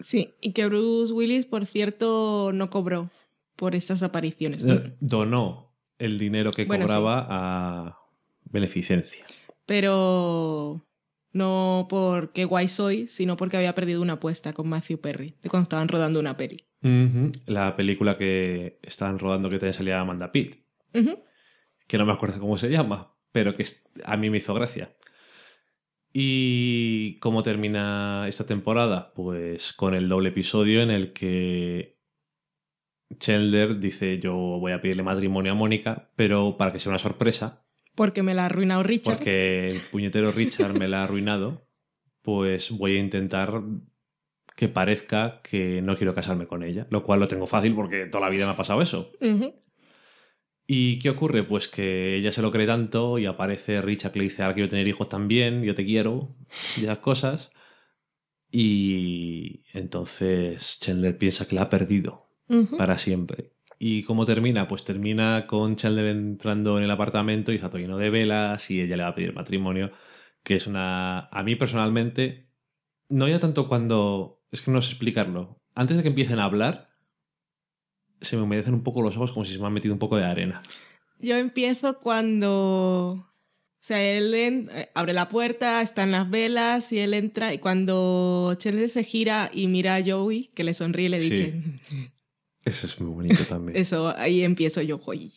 Sí. 0.01 0.35
Y 0.41 0.51
que 0.53 0.65
Bruce 0.65 1.13
Willis, 1.13 1.45
por 1.45 1.65
cierto, 1.65 2.51
no 2.53 2.69
cobró 2.69 3.11
por 3.55 3.75
estas 3.75 4.03
apariciones. 4.03 4.65
Eh, 4.65 4.95
Donó 4.99 5.75
el 5.97 6.17
dinero 6.17 6.51
que 6.51 6.65
Bueno, 6.65 6.85
cobraba 6.85 7.25
a 7.29 7.99
beneficencia. 8.45 9.25
Pero 9.65 10.85
no 11.31 11.87
por 11.89 12.31
qué 12.31 12.45
guay 12.45 12.67
soy, 12.67 13.07
sino 13.07 13.37
porque 13.37 13.57
había 13.57 13.75
perdido 13.75 14.01
una 14.01 14.13
apuesta 14.13 14.53
con 14.53 14.67
Matthew 14.67 14.99
Perry 14.99 15.35
de 15.41 15.49
cuando 15.49 15.63
estaban 15.63 15.87
rodando 15.87 16.19
una 16.19 16.37
peli. 16.37 16.65
La 17.45 17.75
película 17.75 18.17
que 18.17 18.79
estaban 18.81 19.19
rodando 19.19 19.49
que 19.49 19.59
también 19.59 19.73
salía 19.73 19.99
Amanda 19.99 20.31
Pitt, 20.31 20.63
que 21.87 21.97
no 21.97 22.05
me 22.05 22.13
acuerdo 22.13 22.39
cómo 22.39 22.57
se 22.57 22.69
llama, 22.69 23.13
pero 23.31 23.55
que 23.55 23.65
a 24.03 24.17
mí 24.17 24.29
me 24.29 24.37
hizo 24.37 24.53
gracia. 24.53 24.95
¿Y 26.11 27.17
cómo 27.19 27.43
termina 27.43 28.25
esta 28.27 28.45
temporada? 28.45 29.13
Pues 29.13 29.73
con 29.73 29.93
el 29.93 30.09
doble 30.09 30.29
episodio 30.29 30.81
en 30.81 30.89
el 30.89 31.13
que 31.13 31.99
Chandler 33.19 33.79
dice 33.79 34.19
yo 34.19 34.33
voy 34.35 34.71
a 34.71 34.81
pedirle 34.81 35.03
matrimonio 35.03 35.51
a 35.51 35.55
Mónica, 35.55 36.09
pero 36.15 36.57
para 36.57 36.71
que 36.71 36.79
sea 36.79 36.89
una 36.91 36.99
sorpresa, 36.99 37.63
Porque 37.95 38.23
me 38.23 38.33
la 38.33 38.43
ha 38.43 38.45
arruinado 38.47 38.81
Richard. 38.83 39.15
porque 39.17 39.67
el 39.67 39.81
puñetero 39.81 40.31
Richard 40.31 40.73
me 40.77 40.87
la 40.87 41.01
ha 41.01 41.03
arruinado, 41.03 41.67
pues 42.21 42.71
voy 42.71 42.95
a 42.95 42.99
intentar 42.99 43.61
que 44.55 44.67
parezca 44.67 45.41
que 45.43 45.81
no 45.81 45.95
quiero 45.95 46.13
casarme 46.15 46.47
con 46.47 46.63
ella, 46.63 46.87
lo 46.89 47.03
cual 47.03 47.19
lo 47.19 47.27
tengo 47.27 47.45
fácil 47.47 47.75
porque 47.75 48.05
toda 48.07 48.25
la 48.25 48.29
vida 48.29 48.45
me 48.45 48.51
ha 48.53 48.57
pasado 48.57 48.81
eso. 48.81 49.11
¿Y 50.71 50.99
qué 50.99 51.09
ocurre? 51.09 51.41
Pues 51.41 51.67
que 51.67 52.15
ella 52.15 52.31
se 52.31 52.43
lo 52.43 52.51
cree 52.51 52.67
tanto 52.67 53.17
y 53.17 53.25
aparece 53.25 53.81
Richard 53.81 54.11
que 54.11 54.19
le 54.19 54.25
dice, 54.25 54.43
ahora 54.43 54.53
quiero 54.53 54.69
tener 54.69 54.87
hijos 54.87 55.09
también, 55.09 55.63
yo 55.63 55.73
te 55.73 55.83
quiero, 55.83 56.35
y 56.77 56.83
esas 56.83 56.99
cosas. 56.99 57.49
Y 58.51 59.63
entonces 59.73 60.77
Chandler 60.79 61.17
piensa 61.17 61.47
que 61.47 61.55
la 61.55 61.63
ha 61.63 61.69
perdido 61.69 62.29
para 62.77 62.99
siempre. 62.99 63.53
¿Y 63.79 64.03
cómo 64.03 64.25
termina? 64.25 64.67
Pues 64.67 64.83
termina 64.83 65.47
con 65.47 65.75
Chandler 65.75 66.05
entrando 66.05 66.77
en 66.77 66.83
el 66.83 66.91
apartamento 66.91 67.51
y 67.51 67.55
está 67.55 67.71
todo 67.71 67.81
lleno 67.81 67.97
de 67.97 68.11
velas 68.11 68.69
y 68.69 68.79
ella 68.79 68.95
le 68.95 69.01
va 69.01 69.09
a 69.09 69.15
pedir 69.15 69.33
matrimonio, 69.33 69.89
que 70.43 70.55
es 70.55 70.67
una... 70.67 71.29
A 71.29 71.41
mí 71.41 71.55
personalmente, 71.55 72.47
no 73.09 73.27
ya 73.27 73.39
tanto 73.39 73.67
cuando... 73.67 74.43
Es 74.51 74.61
que 74.61 74.69
no 74.69 74.83
sé 74.83 74.91
explicarlo. 74.91 75.63
Antes 75.73 75.97
de 75.97 76.03
que 76.03 76.09
empiecen 76.09 76.37
a 76.37 76.43
hablar, 76.43 76.88
se 78.21 78.35
me 78.37 78.43
humedecen 78.43 78.73
un 78.73 78.83
poco 78.83 79.01
los 79.01 79.15
ojos 79.15 79.31
como 79.31 79.45
si 79.45 79.53
se 79.53 79.59
me 79.59 79.65
han 79.67 79.73
metido 79.73 79.93
un 79.93 79.99
poco 79.99 80.17
de 80.17 80.25
arena. 80.25 80.61
Yo 81.19 81.35
empiezo 81.35 81.99
cuando. 81.99 83.25
O 83.81 83.81
sea, 83.81 84.01
él 84.03 84.33
en- 84.33 84.69
eh, 84.73 84.89
abre 84.93 85.13
la 85.13 85.29
puerta, 85.29 85.81
están 85.81 86.11
las 86.11 86.29
velas 86.29 86.91
y 86.91 86.99
él 86.99 87.13
entra. 87.13 87.53
Y 87.53 87.59
cuando 87.59 88.53
Chandler 88.57 88.89
se 88.89 89.03
gira 89.03 89.49
y 89.53 89.67
mira 89.67 89.95
a 89.95 90.03
Joey, 90.05 90.51
que 90.53 90.63
le 90.63 90.73
sonríe, 90.73 91.09
le 91.09 91.19
Sí. 91.21 91.29
dice: 91.29 91.61
Eso 92.65 92.87
es 92.87 92.99
muy 92.99 93.09
bonito 93.13 93.43
también. 93.45 93.77
Eso, 93.77 94.13
ahí 94.17 94.43
empiezo 94.43 94.81
yo, 94.81 94.97
"Joy, 94.99 95.31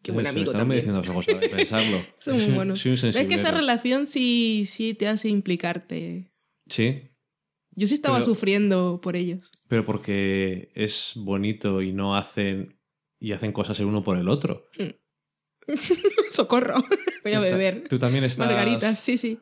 Qué 0.00 0.12
buen 0.12 0.24
Se 0.26 0.30
amigo 0.30 0.52
están 0.52 0.60
también. 0.60 0.78
humedeciendo 0.84 1.00
los 1.00 1.08
ojos 1.10 1.26
de 1.26 1.48
pensarlo. 1.48 2.00
Son 2.20 2.36
muy 2.36 2.54
buenos. 2.54 2.86
Es 2.86 3.02
que 3.26 3.34
esa 3.34 3.50
relación 3.50 4.06
sí, 4.06 4.64
sí 4.70 4.94
te 4.94 5.08
hace 5.08 5.28
implicarte. 5.28 6.30
Sí, 6.68 7.07
Yo 7.78 7.86
sí 7.86 7.94
estaba 7.94 8.16
Pero- 8.16 8.24
sufriendo 8.26 9.00
por 9.00 9.14
ellos. 9.16 9.52
pero 9.68 9.84
porque 9.84 10.70
es 10.74 11.12
bonito 11.14 11.80
y 11.82 11.92
no 11.92 12.16
hacen 12.16 12.78
y 13.20 13.32
hacen 13.32 13.52
cosas 13.52 13.78
el 13.80 13.86
uno 13.86 14.02
por 14.02 14.18
el 14.18 14.28
otro. 14.28 14.64
Socorro. 16.30 16.74
Voy 17.24 17.32
a 17.34 17.38
Está- 17.38 17.50
beber. 17.56 17.84
Tú 17.88 17.98
también 17.98 18.24
estás. 18.24 18.46
Margaritas, 18.46 18.98
sí, 19.00 19.16
sí. 19.18 19.38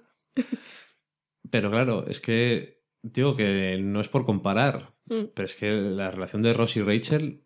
Pero 1.51 1.71
claro, 1.71 2.07
es 2.09 2.21
que 2.21 2.83
digo 3.03 3.37
que 3.37 3.79
no 3.81 4.01
es 4.01 4.09
por 4.09 4.25
comparar, 4.27 4.95
Mm. 5.09 5.27
pero 5.35 5.47
es 5.47 5.55
que 5.55 5.71
la 5.71 6.11
relación 6.11 6.43
de 6.43 6.53
Ross 6.53 6.77
y 6.77 6.83
Rachel 6.83 7.45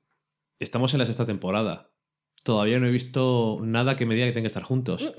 estamos 0.58 0.94
en 0.94 0.98
la 1.00 1.06
sexta 1.06 1.26
temporada. 1.26 1.92
Todavía 2.42 2.80
no 2.80 2.86
he 2.86 2.90
visto 2.90 3.58
nada 3.62 3.96
que 3.96 4.06
me 4.06 4.14
diga 4.14 4.26
que 4.26 4.32
tengan 4.32 4.44
que 4.44 4.48
estar 4.48 4.62
juntos. 4.62 5.12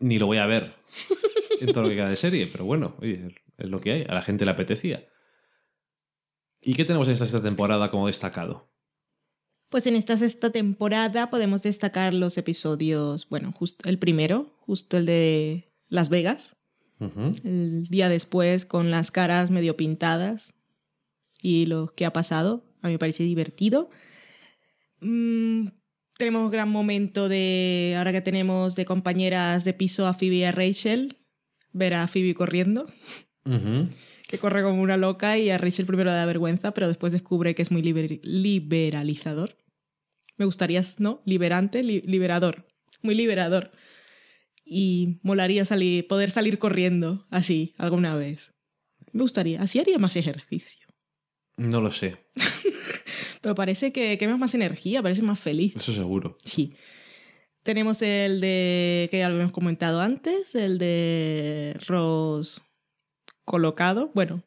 Ni 0.00 0.18
lo 0.18 0.26
voy 0.26 0.38
a 0.38 0.46
ver 0.46 0.74
en 1.60 1.72
todo 1.72 1.84
lo 1.84 1.88
que 1.90 1.94
queda 1.94 2.10
de 2.10 2.16
serie, 2.16 2.48
pero 2.50 2.64
bueno, 2.64 2.96
oye, 3.00 3.34
es 3.58 3.68
lo 3.68 3.80
que 3.80 3.92
hay. 3.92 4.06
A 4.08 4.14
la 4.14 4.22
gente 4.22 4.44
le 4.44 4.50
apetecía. 4.50 5.06
¿Y 6.60 6.74
qué 6.74 6.84
tenemos 6.84 7.08
en 7.08 7.14
esta 7.14 7.26
sexta 7.26 7.42
temporada 7.42 7.90
como 7.90 8.06
destacado? 8.06 8.72
Pues 9.68 9.86
en 9.86 9.96
esta 9.96 10.16
sexta 10.16 10.50
temporada 10.50 11.30
podemos 11.30 11.62
destacar 11.62 12.12
los 12.12 12.36
episodios, 12.36 13.28
bueno, 13.28 13.52
justo 13.52 13.88
el 13.88 13.98
primero, 13.98 14.54
justo 14.60 14.98
el 14.98 15.06
de 15.06 15.72
Las 15.88 16.08
Vegas, 16.10 16.56
el 17.42 17.86
día 17.88 18.08
después 18.08 18.64
con 18.64 18.92
las 18.92 19.10
caras 19.10 19.50
medio 19.50 19.76
pintadas 19.76 20.62
y 21.40 21.66
lo 21.66 21.94
que 21.96 22.06
ha 22.06 22.12
pasado. 22.12 22.64
A 22.80 22.86
mí 22.88 22.94
me 22.94 22.98
parece 22.98 23.24
divertido. 23.24 23.90
Mm, 25.00 25.68
tenemos 26.16 26.42
un 26.42 26.50
gran 26.50 26.68
momento 26.68 27.28
de, 27.28 27.94
ahora 27.96 28.12
que 28.12 28.20
tenemos 28.20 28.76
de 28.76 28.84
compañeras 28.84 29.64
de 29.64 29.74
piso 29.74 30.06
a 30.06 30.14
Phoebe 30.14 30.36
y 30.36 30.44
a 30.44 30.52
Rachel, 30.52 31.16
ver 31.72 31.94
a 31.94 32.06
Phoebe 32.06 32.34
corriendo, 32.34 32.86
Que 33.44 34.38
corre 34.38 34.62
como 34.62 34.80
una 34.82 34.96
loca 34.96 35.36
y 35.38 35.50
a 35.50 35.58
Rachel 35.58 35.86
primero 35.86 36.10
le 36.10 36.16
da 36.16 36.26
vergüenza, 36.26 36.72
pero 36.72 36.88
después 36.88 37.12
descubre 37.12 37.54
que 37.54 37.62
es 37.62 37.70
muy 37.70 37.82
liber- 37.82 38.20
liberalizador. 38.22 39.56
Me 40.36 40.44
gustaría, 40.46 40.82
¿no? 40.98 41.22
Liberante, 41.26 41.82
li- 41.82 42.00
liberador. 42.02 42.66
Muy 43.02 43.14
liberador. 43.14 43.72
Y 44.64 45.18
molaría 45.22 45.64
salir, 45.64 46.06
poder 46.06 46.30
salir 46.30 46.58
corriendo 46.58 47.26
así 47.30 47.74
alguna 47.78 48.14
vez. 48.14 48.54
Me 49.12 49.22
gustaría. 49.22 49.60
Así 49.60 49.78
haría 49.80 49.98
más 49.98 50.16
ejercicio. 50.16 50.86
No 51.58 51.80
lo 51.80 51.90
sé, 51.92 52.16
Pero 53.42 53.54
parece 53.54 53.92
que 53.92 54.16
quemas 54.18 54.38
más 54.38 54.54
energía, 54.54 55.02
parece 55.02 55.20
más 55.22 55.38
feliz. 55.38 55.74
eso 55.76 55.92
seguro. 55.92 56.38
Sí. 56.44 56.74
Tenemos 57.62 58.00
el 58.02 58.40
de 58.40 59.08
que 59.10 59.18
ya 59.18 59.28
lo 59.28 59.38
hemos 59.38 59.52
comentado 59.52 60.00
antes, 60.00 60.54
el 60.54 60.78
de 60.78 61.76
Ross 61.86 62.62
colocado, 63.44 64.10
bueno, 64.14 64.44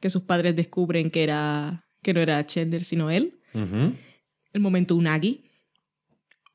que 0.00 0.10
sus 0.10 0.22
padres 0.22 0.54
descubren 0.56 1.10
que 1.10 1.22
era 1.22 1.84
que 2.02 2.12
no 2.14 2.20
era 2.20 2.44
Chandler 2.46 2.84
sino 2.84 3.10
él. 3.10 3.40
El 4.52 4.60
momento 4.60 4.94
Unagi, 4.96 5.44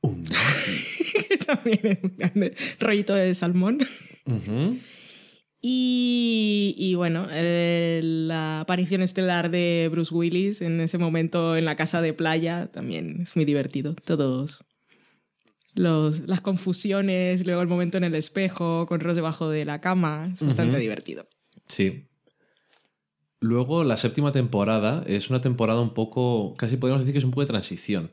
Un- 0.01 0.25
que 1.29 1.37
también 1.37 1.79
es 1.83 1.99
un 2.03 2.15
grande 2.17 2.55
rollito 2.79 3.13
de 3.15 3.33
salmón. 3.35 3.79
Y, 5.63 6.73
y 6.77 6.95
bueno, 6.95 7.27
el- 7.31 8.27
la 8.27 8.61
aparición 8.61 9.01
estelar 9.03 9.51
de 9.51 9.89
Bruce 9.91 10.13
Willis 10.13 10.61
en 10.61 10.81
ese 10.81 10.97
momento 10.97 11.55
en 11.55 11.65
la 11.65 11.75
casa 11.75 12.01
de 12.01 12.13
playa 12.13 12.71
también 12.71 13.21
es 13.21 13.35
muy 13.35 13.45
divertido. 13.45 13.93
Todos 13.93 14.63
los, 15.75 16.21
las 16.27 16.41
confusiones, 16.41 17.45
luego 17.45 17.61
el 17.61 17.67
momento 17.67 17.97
en 17.97 18.03
el 18.05 18.15
espejo 18.15 18.87
con 18.87 18.99
Ross 19.01 19.15
debajo 19.15 19.49
de 19.49 19.65
la 19.65 19.81
cama, 19.81 20.29
es 20.33 20.41
bastante 20.41 20.77
divertido. 20.79 21.27
Sí. 21.71 22.07
Luego, 23.39 23.83
la 23.83 23.97
séptima 23.97 24.31
temporada 24.31 25.03
es 25.07 25.29
una 25.29 25.41
temporada 25.41 25.79
un 25.81 25.93
poco, 25.93 26.53
casi 26.57 26.77
podríamos 26.77 27.01
decir 27.01 27.13
que 27.13 27.19
es 27.19 27.23
un 27.25 27.31
poco 27.31 27.41
de 27.41 27.47
transición. 27.47 28.11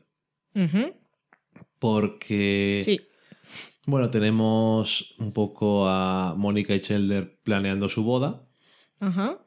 Porque, 1.77 2.81
Sí. 2.83 3.01
bueno, 3.85 4.09
tenemos 4.09 5.13
un 5.19 5.31
poco 5.33 5.87
a 5.87 6.33
Mónica 6.35 6.73
y 6.73 6.79
Chandler 6.81 7.39
planeando 7.43 7.89
su 7.89 8.03
boda 8.03 8.47
Ajá. 8.99 9.37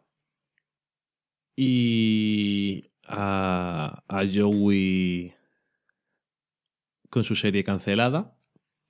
y 1.56 2.90
a, 3.06 4.02
a 4.09 4.22
Joey 4.32 5.34
con 7.10 7.24
su 7.24 7.34
serie 7.34 7.64
cancelada. 7.64 8.36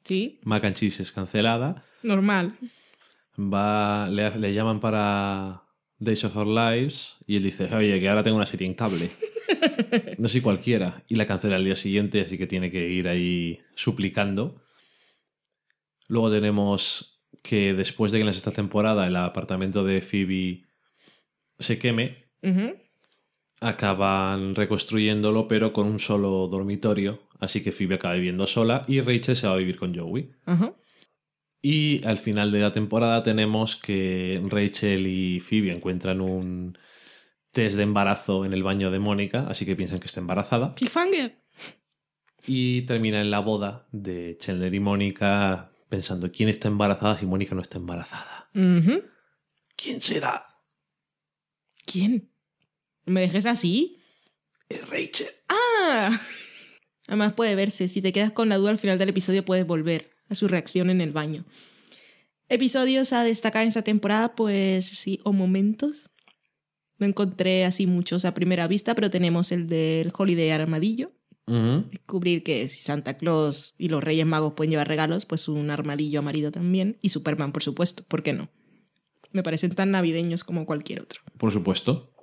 Sí. 0.05 0.41
Mac 0.45 0.65
and 0.65 0.77
Cheese 0.77 1.03
es 1.03 1.13
cancelada. 1.13 1.85
Normal. 2.03 2.57
Va, 3.39 4.09
le, 4.09 4.39
le 4.39 4.53
llaman 4.55 4.81
para 4.81 5.63
Days 5.99 6.25
of 6.25 6.37
Our 6.37 6.47
Lives 6.47 7.17
y 7.27 7.37
él 7.37 7.45
dice, 7.45 7.73
oye, 7.75 7.99
que 8.01 8.09
ahora 8.09 8.23
tengo 8.23 8.37
una 8.37 8.47
serie 8.47 8.67
en 8.67 8.75
cable. 8.75 9.11
No 10.19 10.29
soy 10.29 10.41
cualquiera. 10.41 11.05
Y 11.09 11.17
la 11.17 11.27
cancela 11.27 11.57
al 11.57 11.65
día 11.65 11.77
siguiente, 11.77 12.23
así 12.23 12.39
que 12.39 12.47
tiene 12.47 12.71
que 12.71 12.89
ir 12.89 13.07
ahí 13.07 13.61
suplicando. 13.75 14.61
Luego 16.09 16.31
tenemos 16.31 17.21
que 17.43 17.75
después 17.75 18.13
de 18.13 18.19
que 18.19 18.21
en 18.23 18.27
la 18.27 18.33
sexta 18.33 18.51
temporada 18.51 19.07
el 19.07 19.17
apartamento 19.17 19.85
de 19.85 20.01
Phoebe 20.03 20.63
se 21.59 21.79
queme, 21.79 22.29
acaban 23.61 24.55
reconstruyéndolo, 24.55 25.49
pero 25.49 25.73
con 25.73 25.87
un 25.87 25.99
solo 25.99 26.49
dormitorio. 26.49 27.21
Así 27.39 27.63
que 27.63 27.73
Phoebe 27.73 27.97
acaba 27.97 28.15
viviendo 28.15 28.47
sola 28.47 28.85
y 28.89 29.01
Rachel 29.01 29.37
se 29.37 29.47
va 29.47 29.55
a 29.55 29.57
vivir 29.57 29.77
con 29.77 29.95
Joey. 29.95 30.31
Ajá. 30.47 30.75
Y 31.65 32.05
al 32.05 32.19
final 32.19 32.51
de 32.51 32.61
la 32.61 32.73
temporada 32.73 33.23
tenemos 33.23 33.77
que 33.77 34.43
Rachel 34.49 35.07
y 35.07 35.39
Phoebe 35.39 35.73
encuentran 35.73 36.21
un 36.21 36.77
test 37.53 37.77
de 37.77 37.85
embarazo 37.85 38.45
en 38.45 38.53
el 38.53 38.65
baño 38.65 38.91
de 38.91 38.99
Mónica, 38.99 39.47
así 39.49 39.65
que 39.65 39.77
piensan 39.77 40.01
que 40.01 40.07
está 40.07 40.19
embarazada. 40.19 40.75
Cliffhanger. 40.75 41.41
Y 42.45 42.83
termina 42.83 43.21
en 43.21 43.31
la 43.31 43.39
boda 43.39 43.87
de 43.93 44.37
Chandler 44.41 44.75
y 44.75 44.81
Mónica 44.81 45.71
pensando 45.89 46.33
quién 46.33 46.49
está 46.49 46.67
embarazada 46.67 47.17
si 47.17 47.27
Mónica 47.27 47.55
no 47.55 47.63
está 47.63 47.79
embarazada. 47.79 48.51
¿Quién 48.53 50.01
será? 50.01 50.47
¿Quién? 51.87 52.33
¿Me 53.07 53.21
dejes 53.21 53.47
así? 53.47 54.01
Es 54.69 54.89
Rachel. 54.89 55.29
¡Ah! 55.49 56.21
Además 57.07 57.35
puede 57.35 57.55
verse. 57.55 57.87
Si 57.87 58.03
te 58.03 58.13
quedas 58.13 58.33
con 58.33 58.49
la 58.49 58.57
duda 58.57 58.71
al 58.71 58.79
final 58.79 58.99
del 58.99 59.11
episodio 59.11 59.45
puedes 59.45 59.67
volver 59.67 60.12
a 60.33 60.35
su 60.35 60.49
reacción 60.49 60.91
en 60.91 61.01
el 61.01 61.13
baño. 61.13 61.45
Episodios 62.49 63.13
a 63.13 63.25
destacar 63.25 63.63
en 63.63 63.69
esta 63.69 63.83
temporada, 63.83 64.35
pues 64.35 64.87
sí, 64.87 65.21
o 65.25 65.33
momentos. 65.33 66.11
No 66.99 67.07
encontré 67.07 67.65
así 67.65 67.87
muchos 67.87 68.25
a 68.25 68.35
primera 68.35 68.69
vista, 68.69 68.95
pero 68.95 69.11
tenemos 69.11 69.53
el 69.53 69.69
del 69.69 70.13
Holiday 70.17 70.51
Armadillo. 70.51 71.13
Descubrir 71.47 72.43
que 72.43 72.67
si 72.69 72.81
Santa 72.81 73.19
Claus 73.19 73.75
y 73.77 73.89
los 73.89 74.03
Reyes 74.03 74.25
Magos 74.25 74.55
pueden 74.55 74.71
llevar 74.71 74.89
regalos, 74.89 75.27
pues 75.27 75.49
un 75.49 75.71
armadillo 75.71 76.21
amarillo 76.21 76.51
también. 76.51 76.99
Y 77.03 77.11
Superman, 77.11 77.53
por 77.53 77.63
supuesto. 77.63 78.05
¿Por 78.05 78.23
qué 78.23 78.33
no? 78.33 78.49
Me 79.33 79.43
parecen 79.43 79.75
tan 79.75 79.91
navideños 79.91 80.45
como 80.45 80.67
cualquier 80.67 81.03
otro. 81.03 81.21
Por 81.39 81.51
supuesto. 81.51 82.15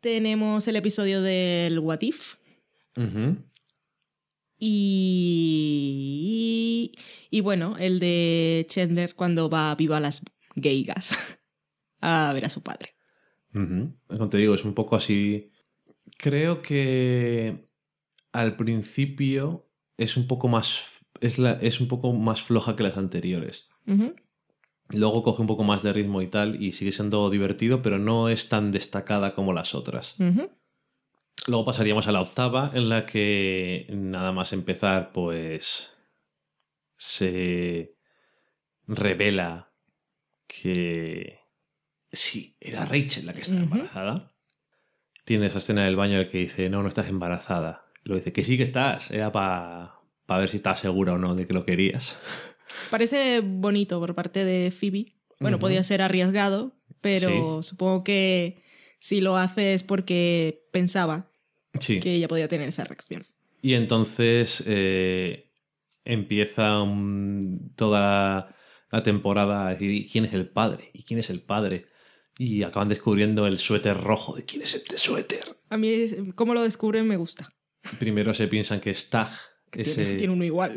Tenemos 0.00 0.66
el 0.66 0.76
episodio 0.76 1.22
del 1.22 1.78
What 1.78 2.00
If. 2.02 2.36
Y, 4.60 5.72
y 7.30 7.40
bueno, 7.40 7.76
el 7.78 7.98
de 7.98 8.66
Chandler 8.68 9.14
cuando 9.14 9.48
va 9.48 9.74
viva 9.74 9.96
a 9.96 10.00
las 10.00 10.22
gaygas 10.54 11.16
a 12.00 12.32
ver 12.34 12.44
a 12.44 12.50
su 12.50 12.62
padre. 12.62 12.90
Ujú. 13.54 13.96
Como 14.06 14.28
te 14.28 14.36
digo, 14.38 14.54
es 14.54 14.64
un 14.64 14.74
poco 14.74 14.96
así. 14.96 15.50
Creo 16.18 16.60
que 16.62 17.68
al 18.32 18.56
principio 18.56 19.66
es 19.96 20.16
un 20.16 20.26
poco 20.26 20.48
más. 20.48 21.00
Es, 21.20 21.38
la, 21.38 21.52
es 21.54 21.80
un 21.80 21.88
poco 21.88 22.12
más 22.12 22.42
floja 22.42 22.76
que 22.76 22.82
las 22.82 22.96
anteriores. 22.96 23.68
Luego 24.96 25.22
coge 25.22 25.40
un 25.42 25.48
poco 25.48 25.62
más 25.64 25.82
de 25.82 25.92
ritmo 25.92 26.22
y 26.22 26.26
tal, 26.26 26.62
y 26.62 26.72
sigue 26.72 26.92
siendo 26.92 27.30
divertido, 27.30 27.80
pero 27.82 27.98
no 27.98 28.28
es 28.28 28.48
tan 28.48 28.72
destacada 28.72 29.34
como 29.34 29.52
las 29.52 29.74
otras. 29.74 30.16
Luego 31.46 31.64
pasaríamos 31.64 32.06
a 32.06 32.12
la 32.12 32.20
octava, 32.20 32.70
en 32.74 32.88
la 32.88 33.06
que 33.06 33.86
nada 33.90 34.32
más 34.32 34.52
empezar, 34.52 35.12
pues 35.12 35.96
se 36.96 37.96
revela 38.86 39.72
que 40.46 41.40
sí, 42.12 42.56
era 42.60 42.84
Rachel 42.84 43.26
la 43.26 43.32
que 43.32 43.40
estaba 43.40 43.60
embarazada. 43.60 44.34
Tiene 45.24 45.46
esa 45.46 45.58
escena 45.58 45.84
del 45.84 45.96
baño 45.96 46.14
en 46.14 46.22
la 46.24 46.28
que 46.28 46.38
dice, 46.38 46.68
no, 46.68 46.82
no 46.82 46.88
estás 46.88 47.08
embarazada. 47.08 47.86
Luego 48.04 48.18
dice, 48.18 48.32
que 48.32 48.44
sí 48.44 48.56
que 48.56 48.64
estás, 48.64 49.10
era 49.10 49.32
para 49.32 49.94
ver 50.28 50.50
si 50.50 50.56
estás 50.56 50.80
segura 50.80 51.14
o 51.14 51.18
no 51.18 51.34
de 51.34 51.46
que 51.46 51.54
lo 51.54 51.64
querías. 51.64 52.18
Parece 52.90 53.40
bonito 53.40 53.98
por 53.98 54.14
parte 54.14 54.44
de 54.44 54.70
Phoebe. 54.70 55.16
Bueno, 55.38 55.58
podía 55.58 55.82
ser 55.84 56.02
arriesgado, 56.02 56.76
pero 57.00 57.62
supongo 57.62 58.04
que 58.04 58.62
si 58.98 59.22
lo 59.22 59.38
hace 59.38 59.72
es 59.72 59.82
porque 59.82 60.68
pensaba 60.70 61.29
Sí. 61.78 62.00
que 62.00 62.14
ella 62.14 62.28
podía 62.28 62.48
tener 62.48 62.68
esa 62.68 62.84
reacción. 62.84 63.26
Y 63.62 63.74
entonces 63.74 64.62
eh, 64.66 65.50
empieza 66.04 66.82
un- 66.82 67.72
toda 67.76 68.00
la, 68.00 68.56
la 68.90 69.02
temporada 69.02 69.66
a 69.66 69.70
decir 69.70 69.90
"¿Y 69.90 70.08
quién 70.08 70.24
es 70.24 70.32
el 70.32 70.48
padre, 70.48 70.90
y 70.92 71.04
quién 71.04 71.20
es 71.20 71.30
el 71.30 71.42
padre. 71.42 71.86
Y 72.38 72.62
acaban 72.62 72.88
descubriendo 72.88 73.46
el 73.46 73.58
suéter 73.58 73.96
rojo 73.98 74.34
de 74.34 74.44
quién 74.44 74.62
es 74.62 74.74
este 74.74 74.96
suéter. 74.98 75.44
A 75.68 75.76
mí, 75.76 76.06
cómo 76.34 76.54
lo 76.54 76.62
descubren, 76.62 77.06
me 77.06 77.16
gusta. 77.16 77.48
Primero 77.98 78.32
se 78.34 78.48
piensan 78.48 78.80
que 78.80 78.90
es 78.90 79.10
Tag, 79.10 79.28
Que 79.70 79.82
es 79.82 79.94
tiene, 79.94 80.14
tiene 80.14 80.32
uno 80.32 80.44
igual. 80.44 80.76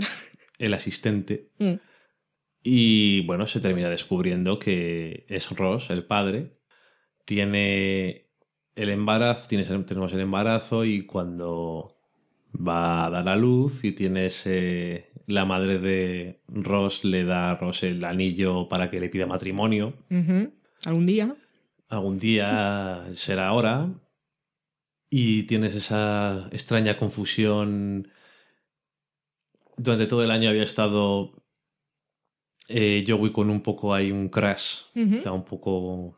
el 0.59 0.73
asistente. 0.73 1.49
Mm. 1.59 1.73
Y 2.63 3.21
bueno, 3.25 3.47
se 3.47 3.59
termina 3.61 3.89
descubriendo 3.89 4.59
que 4.59 5.25
es 5.29 5.49
Ross, 5.51 5.89
el 5.89 6.05
padre. 6.05 6.57
Tiene 7.25 8.22
el 8.75 8.89
embarazo, 8.89 9.47
tienes- 9.47 9.67
tenemos 9.85 10.11
el 10.13 10.19
embarazo 10.21 10.85
y 10.85 11.05
cuando 11.05 11.95
va 12.55 13.05
a 13.05 13.09
dar 13.09 13.27
a 13.29 13.35
luz 13.35 13.83
y 13.83 13.91
tienes 13.93 14.45
eh, 14.45 15.09
la 15.27 15.45
madre 15.45 15.79
de 15.79 16.41
Ross 16.47 17.03
le 17.03 17.23
da 17.23 17.51
a 17.51 17.55
Ross 17.55 17.83
el 17.83 18.03
anillo 18.03 18.67
para 18.69 18.89
que 18.89 18.99
le 18.99 19.09
pida 19.09 19.25
matrimonio. 19.27 19.93
Algún 20.85 21.05
día. 21.05 21.35
Algún 21.89 22.17
día 22.17 23.07
será 23.13 23.47
ahora. 23.47 23.89
Y 25.09 25.43
tienes 25.43 25.75
esa 25.75 26.47
extraña 26.51 26.97
confusión. 26.97 28.07
Durante 29.77 30.05
todo 30.07 30.23
el 30.23 30.31
año 30.31 30.49
había 30.49 30.63
estado 30.63 31.33
eh, 32.69 33.03
Joey 33.07 33.31
con 33.31 33.49
un 33.49 33.61
poco 33.61 33.93
ahí 33.93 34.11
un 34.11 34.29
crash, 34.29 34.81
está 35.17 35.31
un 35.31 35.43
poco 35.43 36.17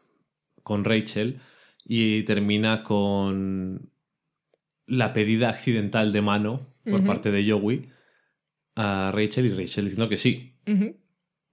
con 0.63 0.83
Rachel, 0.83 1.39
y 1.85 2.23
termina 2.23 2.83
con 2.83 3.91
la 4.87 5.13
pedida 5.13 5.49
accidental 5.49 6.11
de 6.11 6.21
mano 6.21 6.67
por 6.83 7.03
parte 7.05 7.31
de 7.31 7.49
Joey 7.49 7.89
a 8.75 9.11
Rachel 9.13 9.45
y 9.45 9.49
Rachel 9.51 9.85
diciendo 9.85 10.09
que 10.09 10.17
sí, 10.17 10.53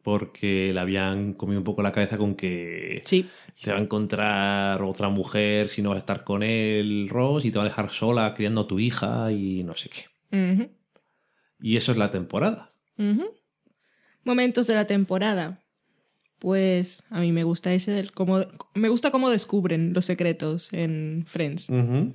porque 0.02 0.72
le 0.74 0.80
habían 0.80 1.32
comido 1.34 1.60
un 1.60 1.64
poco 1.64 1.82
la 1.82 1.92
cabeza 1.92 2.18
con 2.18 2.34
que 2.34 3.02
Sí. 3.04 3.28
se 3.54 3.70
va 3.72 3.78
a 3.78 3.80
encontrar 3.80 4.82
otra 4.82 5.08
mujer 5.08 5.68
si 5.68 5.80
no 5.82 5.90
va 5.90 5.94
a 5.94 5.98
estar 5.98 6.24
con 6.24 6.42
él, 6.42 7.08
Ross, 7.08 7.44
y 7.44 7.50
te 7.52 7.58
va 7.58 7.64
a 7.64 7.68
dejar 7.68 7.92
sola 7.92 8.34
criando 8.34 8.62
a 8.62 8.66
tu 8.68 8.80
hija 8.80 9.30
y 9.30 9.62
no 9.62 9.76
sé 9.76 9.88
qué. 9.90 10.66
Y 11.60 11.76
eso 11.76 11.92
es 11.92 11.98
la 11.98 12.10
temporada. 12.10 12.74
Momentos 14.24 14.66
de 14.66 14.74
la 14.74 14.86
temporada. 14.86 15.61
Pues 16.42 17.04
a 17.08 17.20
mí 17.20 17.30
me 17.30 17.44
gusta 17.44 17.72
ese 17.72 17.92
del 17.92 18.10
cómo 18.10 18.40
me 18.74 18.88
gusta 18.88 19.12
cómo 19.12 19.30
descubren 19.30 19.92
los 19.92 20.06
secretos 20.06 20.72
en 20.72 21.22
Friends 21.24 21.68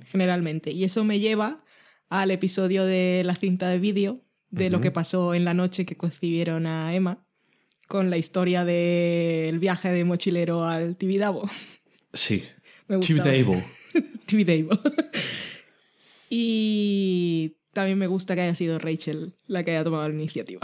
generalmente 0.04 0.70
y 0.70 0.84
eso 0.84 1.02
me 1.02 1.18
lleva 1.18 1.64
al 2.10 2.30
episodio 2.30 2.84
de 2.84 3.22
la 3.24 3.34
cinta 3.36 3.70
de 3.70 3.78
vídeo 3.78 4.20
de 4.50 4.68
lo 4.68 4.82
que 4.82 4.90
pasó 4.90 5.32
en 5.32 5.46
la 5.46 5.54
noche 5.54 5.86
que 5.86 5.96
concibieron 5.96 6.66
a 6.66 6.94
Emma 6.94 7.24
con 7.86 8.10
la 8.10 8.18
historia 8.18 8.66
del 8.66 9.58
viaje 9.60 9.90
de 9.92 10.04
mochilero 10.04 10.66
al 10.66 10.96
Tibidabo. 10.96 11.48
Sí. 12.12 12.44
Tibidabo. 13.00 13.64
Tibidabo. 14.26 14.78
y 16.28 17.56
también 17.72 17.96
me 17.96 18.08
gusta 18.08 18.34
que 18.34 18.42
haya 18.42 18.54
sido 18.54 18.78
Rachel 18.78 19.32
la 19.46 19.64
que 19.64 19.70
haya 19.70 19.84
tomado 19.84 20.06
la 20.06 20.14
iniciativa. 20.14 20.60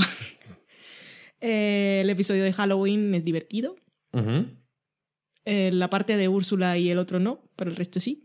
Eh, 1.47 2.01
el 2.01 2.11
episodio 2.11 2.43
de 2.43 2.53
Halloween 2.53 3.15
es 3.15 3.23
divertido. 3.23 3.77
Eh, 5.45 5.71
la 5.73 5.91
parte 5.91 6.17
de 6.17 6.29
Úrsula 6.29 6.79
y 6.79 6.89
el 6.91 6.99
otro 6.99 7.21
no, 7.21 7.51
pero 7.57 7.71
el 7.71 7.77
resto 7.77 8.01
sí. 8.01 8.25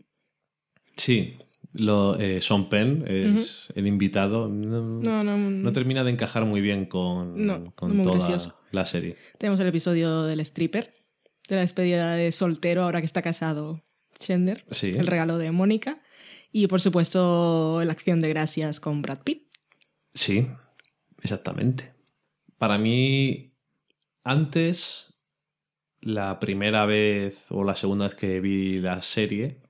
Sí, 0.96 1.36
lo, 1.72 2.18
eh, 2.18 2.40
Sean 2.40 2.68
Penn 2.70 3.04
es 3.06 3.68
el 3.74 3.86
invitado. 3.86 4.48
No, 4.48 4.80
No, 4.82 5.22
no, 5.22 5.36
no 5.36 5.72
termina 5.72 6.02
de 6.02 6.12
encajar 6.12 6.46
muy 6.46 6.60
bien 6.62 6.86
con, 6.86 7.70
con 7.74 8.02
toda 8.02 8.38
la 8.72 8.86
serie. 8.86 9.16
Tenemos 9.38 9.60
el 9.60 9.66
episodio 9.66 10.22
del 10.24 10.40
stripper, 10.40 10.94
de 11.48 11.56
la 11.56 11.62
despedida 11.62 12.14
de 12.14 12.32
soltero 12.32 12.84
ahora 12.84 13.00
que 13.00 13.06
está 13.06 13.20
casado 13.22 13.82
Chandler, 14.18 14.64
Sí. 14.70 14.94
el 14.96 15.06
regalo 15.06 15.36
de 15.38 15.50
Mónica 15.50 16.00
y 16.52 16.66
por 16.68 16.80
supuesto 16.80 17.82
la 17.84 17.92
acción 17.92 18.20
de 18.20 18.28
gracias 18.30 18.80
con 18.80 19.02
Brad 19.02 19.20
Pitt. 19.22 19.46
Sí, 20.14 20.46
exactamente. 21.22 21.92
Para 22.60 22.76
mí, 22.76 23.54
antes, 24.22 25.14
la 26.02 26.38
primera 26.40 26.84
vez 26.84 27.46
o 27.48 27.64
la 27.64 27.74
segunda 27.74 28.04
vez 28.04 28.14
que 28.14 28.38
vi 28.42 28.80
la 28.80 29.00
serie, 29.00 29.62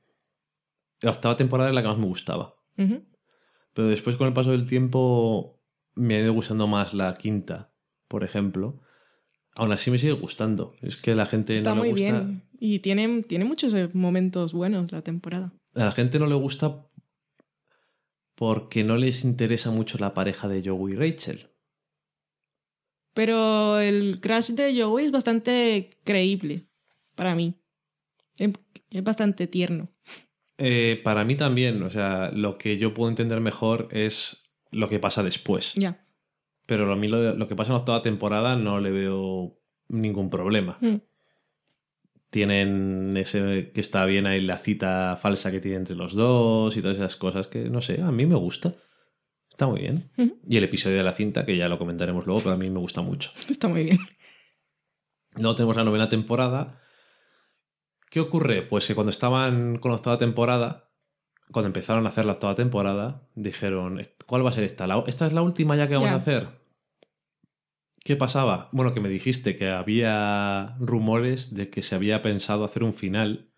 la 1.00 1.12
octava 1.12 1.36
temporada 1.36 1.68
es 1.68 1.74
la 1.76 1.82
que 1.82 1.88
más 1.88 1.98
me 1.98 2.06
gustaba. 2.06 2.56
Pero 2.74 3.86
después, 3.86 4.16
con 4.16 4.26
el 4.26 4.32
paso 4.32 4.50
del 4.50 4.66
tiempo, 4.66 5.62
me 5.94 6.16
ha 6.16 6.20
ido 6.20 6.32
gustando 6.32 6.66
más 6.66 6.92
la 6.92 7.14
quinta, 7.14 7.72
por 8.08 8.24
ejemplo. 8.24 8.80
Aún 9.54 9.70
así 9.70 9.92
me 9.92 9.98
sigue 9.98 10.14
gustando. 10.14 10.74
Es 10.82 11.00
que 11.00 11.14
la 11.14 11.26
gente 11.26 11.54
Está 11.54 11.70
no 11.70 11.76
le 11.76 11.80
muy 11.82 11.90
gusta. 11.92 12.20
bien 12.22 12.42
y 12.58 12.80
tiene, 12.80 13.22
tiene 13.22 13.44
muchos 13.44 13.72
eh, 13.74 13.88
momentos 13.92 14.52
buenos 14.52 14.90
la 14.90 15.02
temporada. 15.02 15.52
A 15.76 15.84
la 15.84 15.92
gente 15.92 16.18
no 16.18 16.26
le 16.26 16.34
gusta 16.34 16.88
porque 18.34 18.82
no 18.82 18.96
les 18.96 19.24
interesa 19.24 19.70
mucho 19.70 19.96
la 19.98 20.12
pareja 20.12 20.48
de 20.48 20.68
Joey 20.68 20.94
y 20.94 20.96
Rachel. 20.96 21.49
Pero 23.14 23.78
el 23.78 24.20
crash 24.20 24.50
de 24.50 24.80
Joey 24.80 25.06
es 25.06 25.10
bastante 25.10 25.90
creíble 26.04 26.66
para 27.14 27.34
mí. 27.34 27.54
Es 28.38 28.50
es 28.90 29.04
bastante 29.04 29.46
tierno. 29.46 29.88
Eh, 30.58 31.00
para 31.02 31.24
mí 31.24 31.36
también, 31.36 31.82
o 31.82 31.90
sea, 31.90 32.30
lo 32.32 32.58
que 32.58 32.76
yo 32.76 32.92
puedo 32.92 33.08
entender 33.08 33.40
mejor 33.40 33.88
es 33.92 34.42
lo 34.70 34.88
que 34.88 34.98
pasa 34.98 35.22
después. 35.22 35.74
Ya. 35.74 36.04
Pero 36.66 36.92
a 36.92 36.96
mí 36.96 37.08
lo, 37.08 37.34
lo 37.34 37.48
que 37.48 37.56
pasa 37.56 37.70
en 37.70 37.74
la 37.74 37.80
octava 37.80 38.02
temporada 38.02 38.56
no 38.56 38.80
le 38.80 38.90
veo 38.90 39.58
ningún 39.88 40.28
problema. 40.28 40.76
Mm. 40.80 40.96
Tienen 42.30 43.16
ese 43.16 43.72
que 43.74 43.80
está 43.80 44.04
bien 44.04 44.26
ahí 44.26 44.40
la 44.40 44.58
cita 44.58 45.18
falsa 45.20 45.50
que 45.50 45.60
tiene 45.60 45.78
entre 45.78 45.96
los 45.96 46.14
dos 46.14 46.76
y 46.76 46.82
todas 46.82 46.98
esas 46.98 47.16
cosas 47.16 47.48
que, 47.48 47.70
no 47.70 47.80
sé, 47.80 48.00
a 48.02 48.12
mí 48.12 48.26
me 48.26 48.36
gusta. 48.36 48.74
Está 49.50 49.66
muy 49.66 49.80
bien. 49.80 50.10
Y 50.48 50.56
el 50.56 50.64
episodio 50.64 50.96
de 50.96 51.02
la 51.02 51.12
cinta, 51.12 51.44
que 51.44 51.56
ya 51.56 51.68
lo 51.68 51.78
comentaremos 51.78 52.24
luego, 52.26 52.40
pero 52.42 52.54
a 52.54 52.58
mí 52.58 52.70
me 52.70 52.78
gusta 52.80 53.02
mucho. 53.02 53.30
Está 53.48 53.68
muy 53.68 53.84
bien. 53.84 53.98
Luego 55.36 55.54
tenemos 55.54 55.76
la 55.76 55.84
novena 55.84 56.08
temporada. 56.08 56.80
¿Qué 58.10 58.20
ocurre? 58.20 58.62
Pues 58.62 58.86
que 58.86 58.94
cuando 58.94 59.10
estaban 59.10 59.78
con 59.78 59.90
la 59.90 59.96
octava 59.96 60.18
temporada, 60.18 60.90
cuando 61.52 61.66
empezaron 61.68 62.06
a 62.06 62.08
hacer 62.08 62.24
la 62.24 62.32
octava 62.32 62.54
temporada, 62.54 63.28
dijeron, 63.34 64.00
¿cuál 64.26 64.44
va 64.44 64.50
a 64.50 64.52
ser 64.52 64.64
esta? 64.64 64.86
¿La- 64.86 65.04
¿Esta 65.06 65.26
es 65.26 65.32
la 65.32 65.42
última 65.42 65.76
ya 65.76 65.86
que 65.88 65.94
vamos 65.94 66.08
a 66.10 66.16
hacer? 66.16 66.48
¿Qué 68.02 68.16
pasaba? 68.16 68.70
Bueno, 68.72 68.94
que 68.94 69.00
me 69.00 69.08
dijiste 69.10 69.56
que 69.56 69.68
había 69.68 70.74
rumores 70.80 71.54
de 71.54 71.68
que 71.70 71.82
se 71.82 71.94
había 71.94 72.22
pensado 72.22 72.64
hacer 72.64 72.82
un 72.82 72.94
final 72.94 73.52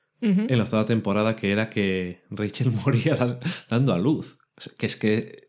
en 0.51 0.59
la 0.59 0.65
octava 0.65 0.85
temporada 0.85 1.37
que 1.37 1.53
era 1.53 1.71
que 1.71 2.23
Rachel 2.31 2.71
moría 2.85 3.15
dan- 3.17 3.39
dando 3.71 3.93
a 3.95 3.99
luz. 3.99 4.39
Que 4.77 4.87
es 4.87 4.97
que 4.97 5.42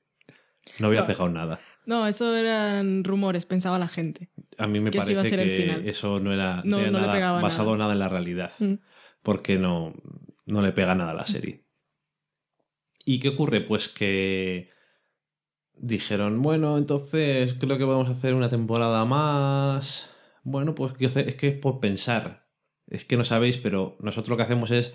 no 0.80 0.88
había 0.88 1.02
No. 1.02 1.08
pegado 1.08 1.30
nada. 1.30 1.60
No, 1.86 2.08
eso 2.08 2.36
eran 2.36 3.04
rumores, 3.04 3.46
pensaba 3.46 3.78
la 3.78 3.88
gente. 3.90 4.30
A 4.58 4.68
mí 4.68 4.80
me 4.80 4.90
que 4.92 5.00
parece 5.00 5.36
que 5.36 5.90
eso 5.90 6.20
no 6.20 6.32
era 6.34 6.62
No- 6.64 6.78
no 6.78 6.84
le 6.84 6.92
nada 6.92 7.12
pegaba 7.12 7.42
basado 7.42 7.72
nada. 7.72 7.78
nada 7.80 7.94
en 7.94 8.00
la 8.00 8.10
realidad. 8.10 8.52
Mm. 8.60 8.76
Porque 9.22 9.58
no, 9.58 9.94
no 10.46 10.62
le 10.62 10.72
pega 10.72 10.96
nada 10.96 11.12
a 11.12 11.16
la 11.16 11.26
serie. 11.26 11.66
¿Y 13.06 13.20
qué 13.20 13.30
ocurre? 13.30 13.62
Pues 13.62 13.90
que 13.90 14.70
dijeron, 15.76 16.42
bueno, 16.42 16.78
entonces 16.78 17.56
creo 17.60 17.78
que 17.78 17.84
vamos 17.84 18.08
a 18.08 18.12
hacer 18.12 18.34
una 18.34 18.50
temporada 18.50 19.04
más. 19.06 20.10
Bueno, 20.44 20.76
pues 20.76 20.94
es 21.00 21.36
que 21.36 21.48
es 21.50 21.60
por 21.60 21.80
pensar. 21.80 22.48
Es 22.88 23.06
que 23.06 23.18
no 23.18 23.24
sabéis, 23.24 23.58
pero 23.58 23.98
nosotros 24.00 24.30
lo 24.30 24.38
que 24.38 24.44
hacemos 24.44 24.72
es 24.72 24.94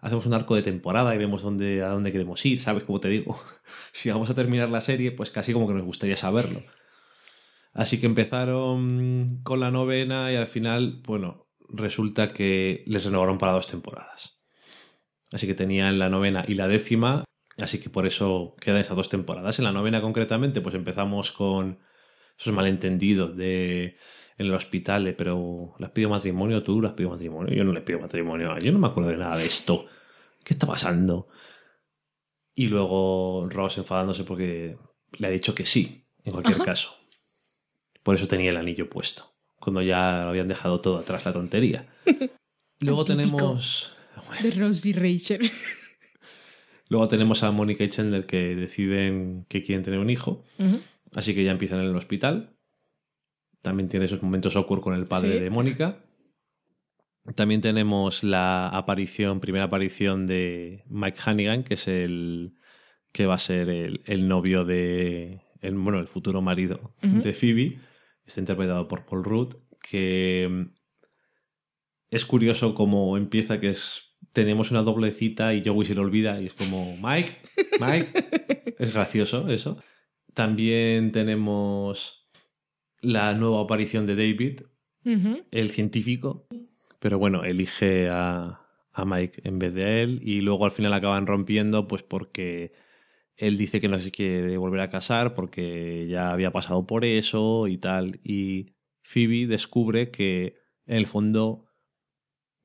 hacemos 0.00 0.26
un 0.26 0.34
arco 0.34 0.54
de 0.54 0.62
temporada 0.62 1.14
y 1.14 1.18
vemos 1.18 1.42
dónde, 1.42 1.82
a 1.82 1.88
dónde 1.88 2.12
queremos 2.12 2.44
ir, 2.46 2.60
¿sabes? 2.60 2.84
Como 2.84 3.00
te 3.00 3.08
digo, 3.08 3.40
si 3.92 4.10
vamos 4.10 4.30
a 4.30 4.34
terminar 4.34 4.68
la 4.68 4.80
serie, 4.80 5.12
pues 5.12 5.30
casi 5.30 5.52
como 5.52 5.66
que 5.66 5.74
nos 5.74 5.84
gustaría 5.84 6.16
saberlo. 6.16 6.62
Así 7.72 8.00
que 8.00 8.06
empezaron 8.06 9.40
con 9.42 9.60
la 9.60 9.70
novena 9.70 10.32
y 10.32 10.36
al 10.36 10.46
final, 10.46 11.02
bueno, 11.06 11.48
resulta 11.68 12.32
que 12.32 12.82
les 12.86 13.04
renovaron 13.04 13.38
para 13.38 13.52
dos 13.52 13.66
temporadas. 13.66 14.42
Así 15.32 15.46
que 15.46 15.54
tenían 15.54 15.98
la 15.98 16.08
novena 16.08 16.44
y 16.48 16.54
la 16.54 16.68
décima, 16.68 17.24
así 17.60 17.80
que 17.80 17.90
por 17.90 18.06
eso 18.06 18.56
quedan 18.60 18.80
esas 18.80 18.96
dos 18.96 19.10
temporadas. 19.10 19.58
En 19.58 19.64
la 19.64 19.72
novena 19.72 20.00
concretamente, 20.00 20.60
pues 20.60 20.74
empezamos 20.74 21.32
con 21.32 21.78
esos 22.38 22.52
malentendidos 22.54 23.36
de 23.36 23.96
en 24.38 24.46
el 24.46 24.54
hospital, 24.54 25.14
pero 25.16 25.74
¿le 25.78 25.86
has 25.86 25.92
pedido 25.92 26.10
matrimonio 26.10 26.62
tú? 26.62 26.80
¿Le 26.80 26.88
has 26.88 26.94
pedido 26.94 27.10
matrimonio? 27.10 27.54
Yo 27.54 27.64
no 27.64 27.72
le 27.72 27.80
pido 27.80 27.98
matrimonio, 27.98 28.56
yo 28.58 28.72
no 28.72 28.78
me 28.78 28.86
acuerdo 28.86 29.10
de 29.10 29.16
nada 29.16 29.36
de 29.36 29.44
esto. 29.44 29.86
¿Qué 30.44 30.54
está 30.54 30.66
pasando? 30.66 31.28
Y 32.54 32.68
luego 32.68 33.48
Ross 33.50 33.78
enfadándose 33.78 34.24
porque 34.24 34.78
le 35.18 35.26
ha 35.26 35.30
dicho 35.30 35.54
que 35.54 35.66
sí, 35.66 36.04
en 36.24 36.32
cualquier 36.32 36.56
Ajá. 36.56 36.64
caso. 36.64 36.96
Por 38.02 38.14
eso 38.14 38.28
tenía 38.28 38.50
el 38.50 38.56
anillo 38.56 38.88
puesto, 38.88 39.34
cuando 39.58 39.82
ya 39.82 40.22
lo 40.22 40.30
habían 40.30 40.48
dejado 40.48 40.80
todo 40.80 40.98
atrás 40.98 41.24
la 41.24 41.32
tontería. 41.32 41.86
Luego 42.80 43.04
tenemos 43.04 43.96
De 44.40 44.52
Ross 44.52 44.86
y 44.86 44.92
Rachel. 44.92 45.50
luego 46.88 47.08
tenemos 47.08 47.42
a 47.42 47.50
Mónica 47.50 47.82
y 47.82 47.88
Chandler 47.88 48.24
que 48.24 48.54
deciden 48.54 49.46
que 49.48 49.62
quieren 49.62 49.84
tener 49.84 49.98
un 49.98 50.10
hijo, 50.10 50.44
así 51.12 51.34
que 51.34 51.42
ya 51.42 51.50
empiezan 51.50 51.80
en 51.80 51.86
el 51.86 51.96
hospital. 51.96 52.56
También 53.68 53.88
tiene 53.88 54.06
esos 54.06 54.22
momentos 54.22 54.56
awkward 54.56 54.80
con 54.80 54.94
el 54.94 55.04
padre 55.06 55.32
Sí. 55.34 55.38
de 55.40 55.50
Mónica. 55.50 56.04
También 57.34 57.60
tenemos 57.60 58.24
la 58.24 58.68
aparición, 58.68 59.40
primera 59.40 59.64
aparición 59.66 60.26
de 60.26 60.84
Mike 60.88 61.18
Hannigan, 61.24 61.62
que 61.62 61.74
es 61.74 61.86
el 61.86 62.54
que 63.12 63.26
va 63.26 63.34
a 63.34 63.38
ser 63.38 63.68
el, 63.68 64.02
el 64.06 64.26
novio 64.28 64.64
de, 64.64 65.42
el, 65.60 65.74
bueno, 65.76 65.98
el 65.98 66.06
futuro 66.08 66.40
marido 66.40 66.94
de 67.02 67.32
Phoebe. 67.34 67.78
Está 68.24 68.40
interpretado 68.40 68.88
por 68.88 69.04
Paul 69.04 69.24
Rudd, 69.24 69.54
que 69.90 70.48
mm, 70.50 70.62
es 72.10 72.24
curioso 72.24 72.74
cómo 72.74 73.16
empieza, 73.16 73.60
que 73.60 73.70
es 73.70 74.16
tenemos 74.32 74.70
una 74.70 74.82
doble 74.82 75.10
cita 75.10 75.52
y 75.54 75.62
Joey 75.64 75.86
se 75.86 75.94
le 75.94 76.00
olvida 76.00 76.40
y 76.40 76.46
es 76.46 76.52
como 76.54 76.96
Mike, 76.96 77.36
Mike. 77.80 78.74
es 78.78 78.92
gracioso 78.94 79.48
eso. 79.50 79.82
También 80.34 81.12
tenemos 81.12 82.27
la 83.00 83.34
nueva 83.34 83.62
aparición 83.62 84.06
de 84.06 84.16
David, 84.16 84.60
el 85.50 85.70
científico, 85.70 86.46
pero 86.98 87.18
bueno, 87.18 87.44
elige 87.44 88.08
a, 88.10 88.60
a 88.92 89.04
Mike 89.04 89.40
en 89.44 89.58
vez 89.58 89.72
de 89.72 90.02
él 90.02 90.20
y 90.22 90.40
luego 90.40 90.64
al 90.64 90.70
final 90.70 90.92
acaban 90.92 91.26
rompiendo 91.26 91.88
pues 91.88 92.02
porque 92.02 92.72
él 93.36 93.56
dice 93.56 93.80
que 93.80 93.88
no 93.88 94.00
se 94.00 94.10
quiere 94.10 94.56
volver 94.56 94.80
a 94.80 94.90
casar 94.90 95.34
porque 95.34 96.06
ya 96.10 96.32
había 96.32 96.50
pasado 96.50 96.86
por 96.86 97.04
eso 97.04 97.68
y 97.68 97.78
tal. 97.78 98.20
Y 98.24 98.74
Phoebe 99.02 99.46
descubre 99.46 100.10
que 100.10 100.56
en 100.86 100.96
el 100.96 101.06
fondo 101.06 101.66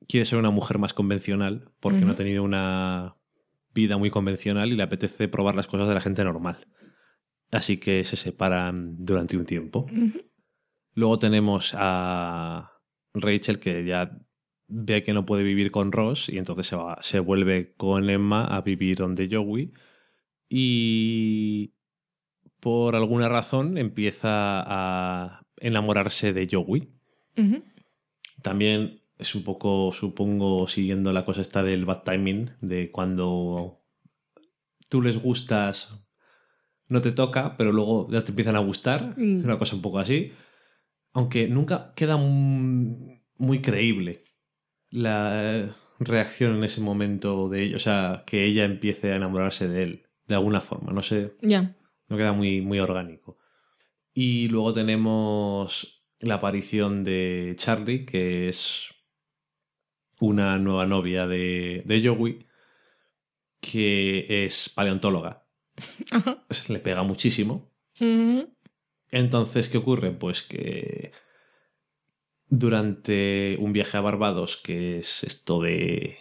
quiere 0.08 0.26
ser 0.26 0.38
una 0.38 0.50
mujer 0.50 0.78
más 0.78 0.92
convencional 0.92 1.70
porque 1.78 2.00
no 2.00 2.12
ha 2.12 2.16
tenido 2.16 2.42
una 2.42 3.16
vida 3.72 3.96
muy 3.96 4.10
convencional 4.10 4.72
y 4.72 4.76
le 4.76 4.82
apetece 4.82 5.28
probar 5.28 5.54
las 5.54 5.68
cosas 5.68 5.88
de 5.88 5.94
la 5.94 6.00
gente 6.00 6.24
normal. 6.24 6.66
Así 7.52 7.76
que 7.76 8.04
se 8.04 8.16
separan 8.16 8.96
durante 8.98 9.36
un 9.36 9.46
tiempo. 9.46 9.86
Luego 10.94 11.18
tenemos 11.18 11.74
a 11.76 12.80
Rachel 13.14 13.58
que 13.58 13.84
ya 13.84 14.18
ve 14.66 15.02
que 15.02 15.12
no 15.12 15.26
puede 15.26 15.42
vivir 15.44 15.70
con 15.70 15.92
Ross 15.92 16.28
y 16.28 16.38
entonces 16.38 16.66
se, 16.66 16.76
va, 16.76 16.98
se 17.02 17.20
vuelve 17.20 17.74
con 17.76 18.08
Emma 18.08 18.44
a 18.44 18.60
vivir 18.62 18.96
donde 18.96 19.28
Joey 19.30 19.72
y 20.48 21.74
por 22.60 22.96
alguna 22.96 23.28
razón 23.28 23.76
empieza 23.76 24.62
a 24.64 25.46
enamorarse 25.58 26.32
de 26.32 26.48
Joey. 26.50 26.90
También 28.42 29.02
es 29.18 29.34
un 29.34 29.42
poco, 29.42 29.92
supongo, 29.92 30.68
siguiendo 30.68 31.12
la 31.12 31.24
cosa 31.24 31.40
esta 31.40 31.62
del 31.62 31.84
bad 31.84 32.02
timing, 32.02 32.50
de 32.60 32.90
cuando 32.90 33.82
tú 34.88 35.02
les 35.02 35.20
gustas, 35.20 35.94
no 36.88 37.00
te 37.00 37.12
toca, 37.12 37.56
pero 37.56 37.72
luego 37.72 38.08
ya 38.10 38.24
te 38.24 38.32
empiezan 38.32 38.56
a 38.56 38.60
gustar. 38.60 39.14
Mm. 39.16 39.44
Una 39.44 39.58
cosa 39.58 39.76
un 39.76 39.82
poco 39.82 39.98
así. 39.98 40.32
Aunque 41.14 41.48
nunca 41.48 41.92
queda 41.94 42.16
muy, 42.16 43.60
creíble 43.62 44.24
la 44.90 45.74
reacción 45.98 46.56
en 46.56 46.64
ese 46.64 46.80
momento 46.80 47.48
de 47.48 47.62
ella. 47.62 47.76
O 47.76 47.80
sea, 47.80 48.24
que 48.26 48.44
ella 48.44 48.64
empiece 48.64 49.12
a 49.12 49.16
enamorarse 49.16 49.68
de 49.68 49.82
él, 49.84 50.06
de 50.26 50.34
alguna 50.34 50.60
forma. 50.60 50.92
No 50.92 51.02
sé, 51.02 51.36
Ya. 51.40 51.76
no 52.08 52.16
queda 52.16 52.32
muy, 52.32 52.60
muy 52.60 52.80
orgánico. 52.80 53.38
Y 54.12 54.48
luego 54.48 54.72
tenemos 54.72 56.04
la 56.20 56.34
aparición 56.36 57.04
de 57.04 57.54
Charlie, 57.56 58.04
que 58.04 58.48
es 58.48 58.88
una 60.20 60.58
nueva 60.58 60.86
novia 60.86 61.26
de, 61.26 61.82
de 61.86 62.06
Joey, 62.08 62.46
que 63.60 64.44
es 64.44 64.68
paleontóloga. 64.68 65.46
Ajá. 66.10 66.44
Se 66.50 66.72
le 66.72 66.78
pega 66.80 67.02
muchísimo. 67.02 67.70
Entonces, 69.14 69.68
¿qué 69.68 69.78
ocurre? 69.78 70.10
Pues 70.10 70.42
que 70.42 71.12
durante 72.48 73.56
un 73.60 73.72
viaje 73.72 73.96
a 73.96 74.00
Barbados, 74.00 74.56
que 74.56 74.98
es 74.98 75.22
esto 75.22 75.62
de 75.62 76.18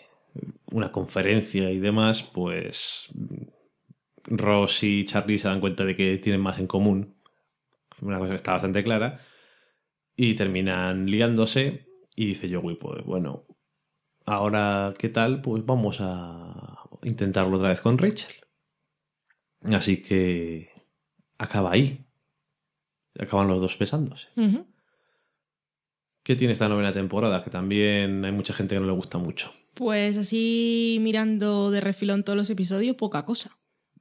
una 0.72 0.91
conferencia 0.91 1.72
y 1.72 1.80
demás, 1.80 2.22
pues 2.22 3.07
Ross 4.25 4.83
y 4.83 5.05
Charlie 5.05 5.39
se 5.39 5.47
dan 5.47 5.59
cuenta 5.59 5.85
de 5.85 5.95
que 5.95 6.19
tienen 6.19 6.41
más 6.41 6.59
en 6.59 6.67
común. 6.67 7.15
Una 7.99 8.19
cosa 8.19 8.30
que 8.30 8.35
está 8.35 8.53
bastante 8.53 8.83
clara. 8.83 9.22
Y 10.15 10.35
terminan 10.35 11.07
liándose. 11.07 11.88
Y 12.15 12.27
dice 12.27 12.47
Joey, 12.53 12.75
pues 12.75 13.03
bueno, 13.05 13.47
ahora 14.23 14.93
qué 14.99 15.09
tal, 15.09 15.41
pues 15.41 15.65
vamos 15.65 15.97
a 15.99 16.77
intentarlo 17.01 17.57
otra 17.57 17.69
vez 17.69 17.81
con 17.81 17.97
Rachel. 17.97 18.35
Así 19.63 19.99
que 20.03 20.69
acaba 21.39 21.72
ahí. 21.72 22.02
Acaban 23.19 23.48
los 23.48 23.61
dos 23.61 23.77
besándose. 23.77 24.27
Ujú. 24.35 24.66
¿Qué 26.24 26.35
tiene 26.35 26.53
esta 26.53 26.69
novena 26.69 26.93
temporada? 26.93 27.43
Que 27.43 27.50
también 27.50 28.24
hay 28.25 28.32
mucha 28.32 28.53
gente 28.53 28.75
que 28.75 28.80
no 28.82 28.88
le 28.88 28.93
gusta 28.93 29.17
mucho. 29.17 29.53
Pues 29.74 30.17
así 30.17 30.98
mirando 31.01 31.69
de 31.72 31.82
refilón 31.82 32.24
todos 32.24 32.38
los 32.38 32.50
episodios, 32.50 32.95
poca 32.95 33.25
cosa. 33.25 33.58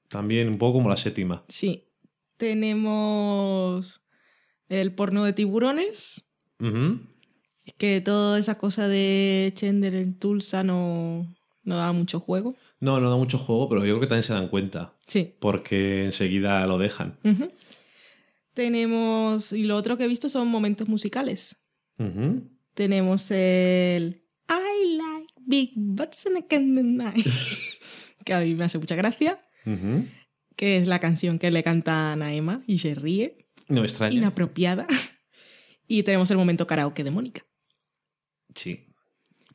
También 0.09 0.49
un 0.49 0.59
poco 0.59 0.75
como 0.79 0.89
la 0.89 0.97
séptima. 0.97 1.45
Sí. 1.49 1.89
Tenemos 2.37 4.03
el 4.69 4.95
porno 4.95 5.25
de 5.25 5.33
tiburones, 5.33 6.31
Ujú. 6.61 7.01
que 7.79 8.01
toda 8.01 8.39
esa 8.39 8.59
cosa 8.59 8.89
de 8.89 9.53
Chender 9.55 9.95
en 9.95 10.19
Tulsa 10.19 10.63
no, 10.63 11.35
no 11.65 11.77
da 11.77 11.93
mucho 11.93 12.21
juego. 12.21 12.55
No, 12.81 13.01
no 13.01 13.11
da 13.11 13.17
mucho 13.17 13.39
juego, 13.39 13.69
pero 13.69 13.81
yo 13.85 13.93
creo 13.95 14.01
que 14.01 14.07
también 14.07 14.23
se 14.25 14.33
dan 14.35 14.49
cuenta. 14.49 14.95
Sí. 15.07 15.35
Porque 15.41 16.05
enseguida 16.05 16.67
lo 16.67 16.79
dejan. 16.79 17.19
Tenemos, 18.55 19.53
y 19.53 19.65
lo 19.65 19.77
otro 19.77 19.97
que 19.97 20.05
he 20.05 20.09
visto 20.09 20.29
son 20.29 20.49
momentos 20.49 20.89
musicales. 20.89 21.57
Tenemos 22.75 23.31
el 23.31 24.25
I 24.49 24.97
like 24.97 25.33
big 25.41 25.73
butts 25.77 26.27
and 26.27 26.39
I 26.39 26.43
deny, 26.49 27.23
que 28.25 28.35
a 28.35 28.39
mí 28.41 28.55
me 28.55 28.65
hace 28.65 28.79
mucha 28.79 28.97
gracia, 28.97 29.41
que 30.57 30.77
es 30.79 30.87
la 30.87 30.99
canción 30.99 31.39
que 31.39 31.51
le 31.51 31.63
cantan 31.63 32.23
a 32.23 32.35
Emma 32.35 32.63
y 32.67 32.79
se 32.81 32.95
ríe, 32.95 33.47
No 33.69 33.83
extraña. 33.85 34.15
inapropiada. 34.17 34.87
Y 35.89 36.03
tenemos 36.05 36.31
el 36.31 36.37
momento 36.39 36.67
karaoke 36.67 37.05
de 37.05 37.11
Mónica. 37.11 37.45
Sí. 38.55 38.87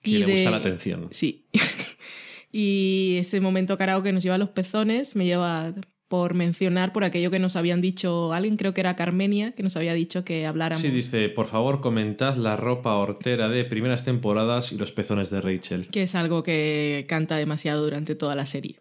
Y 0.03 0.11
Que 0.13 0.19
le 0.19 0.25
de- 0.25 0.33
gusta 0.33 0.51
la 0.51 0.57
atención. 0.57 1.07
Sí. 1.11 1.49
y 2.51 3.17
ese 3.19 3.41
momento 3.41 3.77
karaoke 3.77 4.13
nos 4.13 4.23
lleva 4.23 4.35
a 4.35 4.39
los 4.39 4.49
pezones, 4.49 5.15
me 5.15 5.25
lleva 5.25 5.73
por 6.07 6.33
mencionar 6.35 6.93
por 6.93 7.03
aquello 7.03 7.29
que 7.31 7.39
nos 7.39 7.55
habían 7.55 7.81
dicho 7.81 8.31
alguien, 8.33 8.55
creo 8.55 8.73
que 8.73 8.81
era 8.81 8.95
Carmenia, 8.95 9.51
que 9.53 9.63
nos 9.63 9.75
había 9.75 9.93
dicho 9.93 10.23
que 10.23 10.45
habláramos. 10.45 10.81
Sí, 10.81 10.89
dice, 10.89 11.27
por 11.29 11.47
favor 11.47 11.81
comentad 11.81 12.35
la 12.37 12.55
ropa 12.55 12.95
hortera 12.95 13.49
de 13.49 13.65
primeras 13.65 14.05
temporadas 14.05 14.71
y 14.71 14.77
los 14.77 14.91
pezones 14.91 15.29
de 15.29 15.41
Rachel. 15.41 15.87
Que 15.89 16.03
es 16.03 16.15
algo 16.15 16.43
que 16.43 17.05
canta 17.09 17.35
demasiado 17.37 17.83
durante 17.83 18.15
toda 18.15 18.35
la 18.35 18.45
serie. 18.45 18.77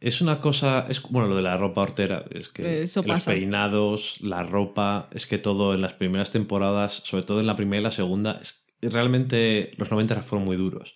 Es 0.00 0.22
una 0.22 0.40
cosa, 0.40 0.86
es 0.88 1.02
bueno, 1.02 1.28
lo 1.28 1.36
de 1.36 1.42
la 1.42 1.58
ropa 1.58 1.82
hortera, 1.82 2.24
es 2.30 2.48
que 2.48 2.84
Eso 2.84 3.02
los 3.02 3.16
pasa. 3.16 3.32
peinados, 3.32 4.16
la 4.22 4.42
ropa, 4.42 5.10
es 5.12 5.26
que 5.26 5.36
todo 5.36 5.74
en 5.74 5.82
las 5.82 5.92
primeras 5.92 6.30
temporadas, 6.32 7.02
sobre 7.04 7.24
todo 7.24 7.40
en 7.40 7.46
la 7.46 7.56
primera 7.56 7.80
y 7.80 7.84
la 7.84 7.90
segunda, 7.92 8.38
es, 8.40 8.64
realmente 8.80 9.72
los 9.76 9.90
90 9.90 10.22
fueron 10.22 10.46
muy 10.46 10.56
duros. 10.56 10.94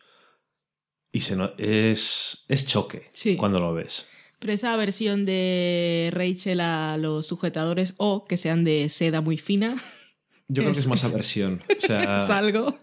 Y 1.12 1.20
se 1.20 1.36
no- 1.36 1.52
es, 1.58 2.46
es 2.48 2.66
choque 2.66 3.10
Sí. 3.12 3.36
cuando 3.36 3.58
lo 3.58 3.74
ves. 3.74 4.08
Pero 4.44 4.52
esa 4.52 4.76
versión 4.76 5.24
de 5.24 6.10
Rachel 6.12 6.60
a 6.60 6.98
los 6.98 7.26
sujetadores 7.26 7.94
o 7.96 8.26
que 8.26 8.36
sean 8.36 8.62
de 8.62 8.90
seda 8.90 9.22
muy 9.22 9.38
fina 9.38 9.76
Yo 10.48 10.60
creo 10.60 10.66
que 10.66 10.72
Es- 10.72 10.78
es 10.80 10.86
más 10.88 11.02
aversión. 11.02 11.62
O 11.82 11.86
sea, 11.86 12.16
es 12.16 12.28
algo. 12.28 12.78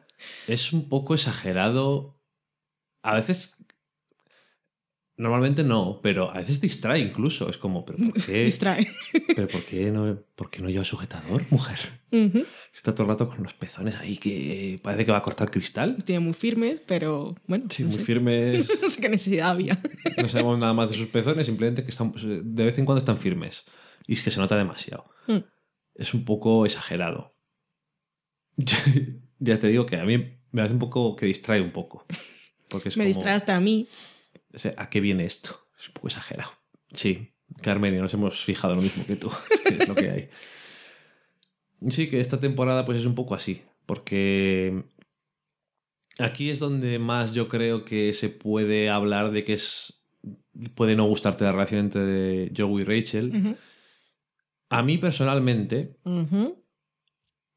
es 0.47 0.73
un 0.73 0.89
poco 0.89 1.13
exagerado. 1.13 2.19
A 3.03 3.13
veces. 3.13 3.55
Normalmente 5.21 5.63
no, 5.63 5.99
pero 6.01 6.31
a 6.31 6.39
veces 6.39 6.59
distrae 6.59 6.99
incluso. 6.99 7.47
Es 7.47 7.57
como, 7.57 7.85
¿pero 7.85 7.99
por 7.99 8.13
qué? 8.25 8.43
Distrae. 8.45 8.91
¿Pero 9.35 9.47
por 9.47 9.63
qué 9.63 9.91
no, 9.91 10.17
por 10.35 10.49
qué 10.49 10.63
no 10.63 10.69
lleva 10.69 10.83
sujetador, 10.83 11.45
mujer? 11.51 11.77
Está 12.73 12.95
todo 12.95 13.03
el 13.03 13.09
rato 13.09 13.29
con 13.29 13.43
los 13.43 13.53
pezones 13.53 13.97
ahí 13.97 14.17
que 14.17 14.77
parece 14.81 15.05
que 15.05 15.11
va 15.11 15.19
a 15.19 15.21
cortar 15.21 15.51
cristal. 15.51 15.97
Tiene 16.03 16.21
muy 16.21 16.33
firmes, 16.33 16.81
pero 16.87 17.35
bueno. 17.45 17.65
Sí, 17.69 17.83
no 17.83 17.89
muy 17.89 17.99
sé. 17.99 18.03
firmes. 18.03 18.67
No 18.81 18.89
sé 18.89 18.99
qué 18.99 19.09
necesidad 19.09 19.49
había. 19.51 19.79
No 20.17 20.27
sabemos 20.27 20.57
nada 20.57 20.73
más 20.73 20.89
de 20.89 20.97
sus 20.97 21.05
pezones, 21.07 21.45
simplemente 21.45 21.83
que 21.83 21.91
están, 21.91 22.11
de 22.15 22.65
vez 22.65 22.79
en 22.79 22.85
cuando 22.85 22.99
están 23.01 23.19
firmes. 23.19 23.65
Y 24.07 24.13
es 24.13 24.23
que 24.23 24.31
se 24.31 24.39
nota 24.39 24.57
demasiado. 24.57 25.05
Mm. 25.27 25.37
Es 25.93 26.15
un 26.15 26.25
poco 26.25 26.65
exagerado. 26.65 27.35
ya 29.39 29.59
te 29.59 29.67
digo 29.67 29.85
que 29.85 29.97
a 29.97 30.03
mí 30.03 30.39
me 30.51 30.61
hace 30.63 30.73
un 30.73 30.79
poco 30.79 31.15
que 31.15 31.27
distrae 31.27 31.61
un 31.61 31.71
poco. 31.71 32.07
Porque 32.69 32.89
es 32.89 32.97
Me 32.97 33.03
como, 33.03 33.13
distrae 33.13 33.35
hasta 33.35 33.55
a 33.55 33.59
mí. 33.59 33.87
¿A 34.77 34.89
qué 34.89 34.99
viene 34.99 35.25
esto? 35.25 35.63
Es 35.79 35.87
un 35.87 35.93
poco 35.93 36.07
exagerado. 36.07 36.51
Sí, 36.93 37.33
Carmen, 37.61 37.95
y 37.95 37.97
nos 37.97 38.13
hemos 38.13 38.43
fijado 38.43 38.75
lo 38.75 38.81
mismo 38.81 39.05
que 39.05 39.15
tú. 39.15 39.31
Es 39.51 39.61
que 39.61 39.83
es 39.83 39.87
lo 39.87 39.95
que 39.95 40.09
hay. 40.09 40.29
Sí, 41.89 42.09
que 42.09 42.19
esta 42.19 42.39
temporada 42.39 42.85
pues 42.85 42.97
es 42.99 43.05
un 43.05 43.15
poco 43.15 43.35
así. 43.35 43.63
Porque 43.85 44.83
aquí 46.19 46.49
es 46.49 46.59
donde 46.59 46.99
más 46.99 47.33
yo 47.33 47.47
creo 47.47 47.83
que 47.85 48.13
se 48.13 48.29
puede 48.29 48.89
hablar 48.89 49.31
de 49.31 49.43
que 49.43 49.53
es. 49.53 50.03
puede 50.75 50.95
no 50.95 51.05
gustarte 51.05 51.43
la 51.43 51.51
relación 51.51 51.81
entre 51.81 52.51
Joey 52.55 52.83
y 52.83 52.85
Rachel. 52.85 53.57
A 54.69 54.83
mí 54.83 54.97
personalmente 54.97 55.97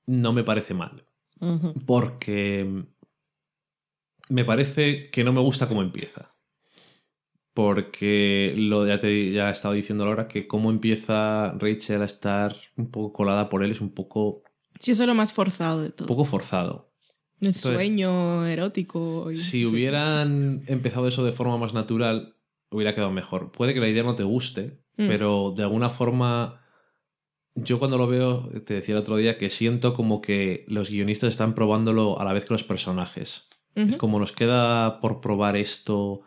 no 0.07 0.33
me 0.33 0.45
parece 0.45 0.75
mal. 0.75 1.07
Porque 1.87 2.87
me 4.31 4.45
parece 4.45 5.11
que 5.11 5.25
no 5.25 5.33
me 5.33 5.41
gusta 5.41 5.69
cómo 5.69 5.83
empieza. 5.83 6.35
Porque 7.55 8.53
lo 8.57 8.85
ya 8.87 8.99
te 8.99 9.31
ya 9.33 9.49
he 9.49 9.53
estado 9.53 9.75
diciendo 9.75 10.05
ahora 10.05 10.27
que 10.27 10.47
cómo 10.49 10.71
empieza 10.71 11.53
Rachel 11.53 12.03
a 12.03 12.05
estar 12.05 12.57
un 12.77 12.91
poco 12.91 13.13
colada 13.13 13.49
por 13.49 13.63
él 13.63 13.71
es 13.71 13.81
un 13.81 13.91
poco, 13.91 14.43
Sí, 14.81 14.91
eso 14.91 15.05
es 15.05 15.07
lo 15.07 15.15
más 15.15 15.33
forzado 15.33 15.81
de 15.83 15.87
un 15.87 15.93
todo. 15.93 16.07
poco 16.09 16.25
forzado. 16.25 16.91
El 17.41 17.49
Entonces, 17.49 17.63
sueño 17.75 18.45
erótico. 18.47 19.31
y- 19.31 19.37
Si 19.37 19.65
hubieran 19.67 20.63
empezado 20.67 21.07
eso 21.07 21.25
de 21.25 21.31
forma 21.33 21.57
más 21.57 21.75
natural, 21.75 22.35
hubiera 22.71 22.93
quedado 22.95 23.13
mejor. 23.13 23.53
Puede 23.53 23.73
que 23.73 23.81
la 23.81 23.89
idea 23.89 24.03
no 24.03 24.17
te 24.17 24.25
guste, 24.25 24.81
Mm. 24.97 25.07
pero 25.09 25.53
de 25.57 25.63
alguna 25.63 25.91
forma, 25.91 26.61
yo 27.55 27.79
cuando 27.79 27.99
lo 27.99 28.09
veo, 28.09 28.49
te 28.67 28.75
decía 28.75 28.95
el 28.97 29.01
otro 29.01 29.17
día 29.17 29.39
que 29.39 29.49
siento 29.51 29.95
como 29.95 30.21
que 30.21 30.65
los 30.67 30.91
guionistas 30.91 31.29
están 31.29 31.55
probándolo 31.55 32.19
a 32.21 32.25
la 32.25 32.33
vez 32.33 32.45
que 32.47 32.55
los 32.55 32.65
personajes. 32.65 33.45
Es 33.77 33.97
como 33.97 34.19
nos 34.21 34.33
queda 34.33 35.01
por 35.01 35.21
probar 35.21 35.57
esto, 35.57 36.23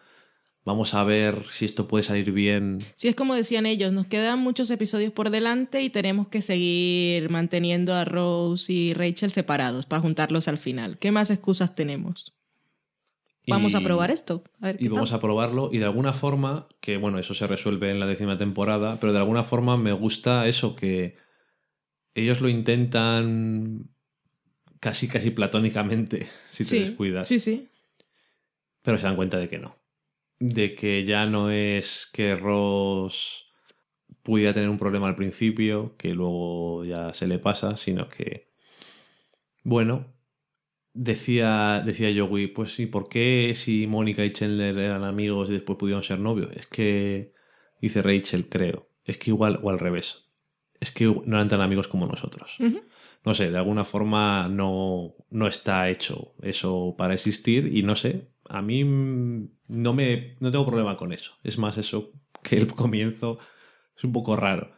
vamos 0.67 0.93
a 0.93 1.05
ver 1.05 1.45
si 1.49 1.63
esto 1.63 1.87
puede 1.87 2.03
salir 2.03 2.33
bien. 2.33 2.79
Sí, 2.97 3.07
es 3.07 3.15
como 3.15 3.33
decían 3.35 3.65
ellos, 3.65 3.93
nos 3.93 4.05
quedan 4.05 4.39
muchos 4.39 4.69
episodios 4.69 5.13
por 5.13 5.29
delante 5.29 5.81
y 5.81 5.89
tenemos 5.89 6.27
que 6.27 6.41
seguir 6.41 7.29
manteniendo 7.29 7.95
a 7.95 8.03
Rose 8.03 8.73
y 8.73 8.93
Rachel 8.93 9.31
separados 9.31 9.85
para 9.85 10.01
juntarlos 10.01 10.49
al 10.49 10.57
final. 10.57 10.97
¿Qué 10.99 11.09
más 11.13 11.29
excusas 11.31 11.73
tenemos? 11.73 12.33
Vamos 13.47 13.75
a 13.75 13.79
probar 13.79 14.11
esto. 14.11 14.43
A 14.59 14.65
ver 14.67 14.77
Y 14.77 14.89
vamos 14.89 15.11
tal. 15.11 15.19
a 15.19 15.21
probarlo 15.21 15.69
y 15.71 15.77
de 15.77 15.85
alguna 15.85 16.11
forma, 16.11 16.67
que 16.81 16.97
bueno, 16.97 17.17
eso 17.17 17.33
se 17.33 17.47
resuelve 17.47 17.89
en 17.89 18.01
la 18.01 18.05
décima 18.05 18.37
temporada, 18.37 18.99
pero 18.99 19.13
de 19.13 19.19
alguna 19.19 19.45
forma 19.45 19.77
me 19.77 19.93
gusta 19.93 20.47
eso, 20.49 20.75
que 20.75 21.15
ellos 22.13 22.41
lo 22.41 22.49
intentan 22.49 23.87
casi, 24.81 25.07
casi 25.07 25.31
platónicamente, 25.31 26.27
si 26.49 26.65
te 26.65 26.69
sí, 26.69 26.79
descuidas. 26.79 27.25
Sí, 27.25 27.39
sí. 27.39 27.69
Pero 28.81 28.97
se 28.97 29.05
dan 29.05 29.15
cuenta 29.15 29.37
de 29.37 29.47
que 29.47 29.59
no. 29.59 29.77
De 30.39 30.75
que 30.75 31.03
ya 31.03 31.25
no 31.25 31.49
es 31.49 32.09
que 32.13 32.35
Ross 32.35 33.47
pudiera 34.21 34.53
tener 34.53 34.69
un 34.69 34.77
problema 34.77 35.07
al 35.07 35.15
principio, 35.15 35.95
que 35.97 36.13
luego 36.13 36.83
ya 36.85 37.13
se 37.13 37.27
le 37.27 37.39
pasa, 37.39 37.77
sino 37.77 38.09
que, 38.09 38.51
bueno, 39.63 40.13
decía, 40.93 41.81
decía 41.85 42.09
Joey, 42.13 42.47
pues 42.47 42.73
sí, 42.73 42.87
¿por 42.87 43.07
qué 43.07 43.53
si 43.55 43.87
Mónica 43.87 44.25
y 44.25 44.33
Chandler 44.33 44.77
eran 44.77 45.03
amigos 45.03 45.49
y 45.49 45.53
después 45.53 45.77
pudieron 45.77 46.03
ser 46.03 46.19
novios? 46.19 46.49
Es 46.55 46.67
que, 46.67 47.33
dice 47.81 48.01
Rachel, 48.01 48.49
creo, 48.49 48.89
es 49.05 49.17
que 49.17 49.29
igual, 49.29 49.59
o 49.63 49.69
al 49.69 49.79
revés, 49.79 50.25
es 50.79 50.91
que 50.91 51.05
no 51.05 51.37
eran 51.37 51.47
tan 51.47 51.61
amigos 51.61 51.87
como 51.87 52.05
nosotros. 52.05 52.57
No 53.23 53.33
sé, 53.33 53.49
de 53.49 53.57
alguna 53.57 53.85
forma 53.85 54.47
no, 54.49 55.15
no 55.29 55.47
está 55.47 55.89
hecho 55.89 56.35
eso 56.41 56.95
para 56.97 57.13
existir 57.13 57.75
y 57.75 57.83
no 57.83 57.95
sé, 57.95 58.27
a 58.49 58.61
mí 58.61 58.83
no 59.67 59.93
me 59.93 60.35
no 60.39 60.51
tengo 60.51 60.65
problema 60.65 60.97
con 60.97 61.13
eso. 61.13 61.33
Es 61.43 61.57
más 61.57 61.77
eso 61.77 62.11
que 62.43 62.57
el 62.57 62.67
comienzo 62.67 63.39
es 63.95 64.03
un 64.03 64.13
poco 64.13 64.35
raro. 64.35 64.75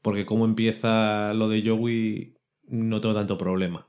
Porque 0.00 0.26
como 0.26 0.44
empieza 0.44 1.32
lo 1.34 1.48
de 1.48 1.62
Joey 1.66 2.34
no 2.64 3.00
tengo 3.00 3.14
tanto 3.14 3.38
problema. 3.38 3.88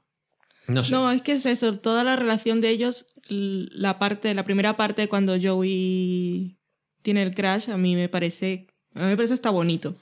No 0.68 0.84
sé. 0.84 0.92
No, 0.92 1.12
es 1.12 1.22
que 1.22 1.34
es 1.34 1.46
eso, 1.46 1.78
toda 1.80 2.04
la 2.04 2.16
relación 2.16 2.62
de 2.62 2.70
ellos, 2.70 3.14
la 3.28 4.00
parte, 4.00 4.34
la 4.34 4.46
primera 4.46 4.78
parte 4.78 5.10
cuando 5.10 5.36
Joey 5.42 6.58
tiene 7.02 7.24
el 7.24 7.36
crash, 7.36 7.70
a 7.70 7.78
mí 7.78 7.96
me 7.96 8.08
parece, 8.08 8.68
a 8.94 9.02
mí 9.02 9.06
me 9.08 9.16
parece 9.18 9.34
está 9.34 9.50
bonito. 9.50 9.98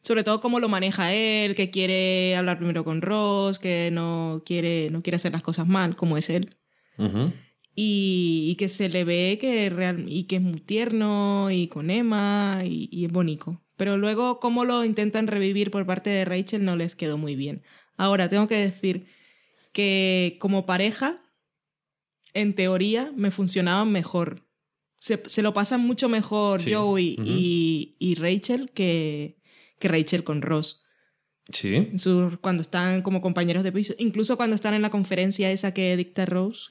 Sobre 0.00 0.24
todo 0.24 0.40
cómo 0.40 0.60
lo 0.60 0.68
maneja 0.68 1.12
él, 1.12 1.54
que 1.54 1.70
quiere 1.70 2.36
hablar 2.36 2.58
primero 2.58 2.84
con 2.84 3.02
Ross, 3.02 3.58
que 3.58 3.90
no 3.92 4.42
quiere, 4.46 4.90
no 4.90 5.02
quiere 5.02 5.16
hacer 5.16 5.32
las 5.32 5.42
cosas 5.42 5.66
mal, 5.66 5.96
como 5.96 6.16
es 6.16 6.30
él. 6.30 6.56
Y, 7.80 8.48
y 8.50 8.56
que 8.56 8.68
se 8.68 8.88
le 8.88 9.04
ve 9.04 9.38
que 9.40 9.70
real, 9.70 10.06
y 10.08 10.24
que 10.24 10.36
es 10.36 10.42
muy 10.42 10.58
tierno 10.58 11.48
y 11.52 11.68
con 11.68 11.90
Emma 11.90 12.62
y, 12.64 12.88
y 12.90 13.04
es 13.04 13.12
bonito. 13.12 13.62
Pero 13.76 13.96
luego 13.96 14.40
cómo 14.40 14.64
lo 14.64 14.84
intentan 14.84 15.28
revivir 15.28 15.70
por 15.70 15.86
parte 15.86 16.10
de 16.10 16.24
Rachel 16.24 16.64
no 16.64 16.74
les 16.74 16.96
quedó 16.96 17.18
muy 17.18 17.36
bien. 17.36 17.62
Ahora, 17.96 18.28
tengo 18.28 18.48
que 18.48 18.56
decir 18.56 19.06
que 19.72 20.38
como 20.40 20.66
pareja, 20.66 21.22
en 22.34 22.56
teoría, 22.56 23.12
me 23.14 23.30
funcionaban 23.30 23.92
mejor. 23.92 24.44
Se, 24.98 25.22
se 25.26 25.42
lo 25.42 25.52
pasan 25.52 25.80
mucho 25.80 26.08
mejor 26.08 26.60
Sí. 26.60 26.72
Joey 26.72 27.16
y, 27.22 27.94
y 28.00 28.16
Rachel 28.16 28.72
que, 28.72 29.38
que 29.78 29.86
Rachel 29.86 30.24
con 30.24 30.42
Ross. 30.42 30.84
Sí. 31.52 31.90
Cuando 32.40 32.62
están 32.62 33.02
como 33.02 33.20
compañeros 33.20 33.62
de 33.62 33.70
piso. 33.70 33.94
Incluso 33.98 34.36
cuando 34.36 34.56
están 34.56 34.74
en 34.74 34.82
la 34.82 34.90
conferencia 34.90 35.52
esa 35.52 35.72
que 35.72 35.96
dicta 35.96 36.26
Rose, 36.26 36.66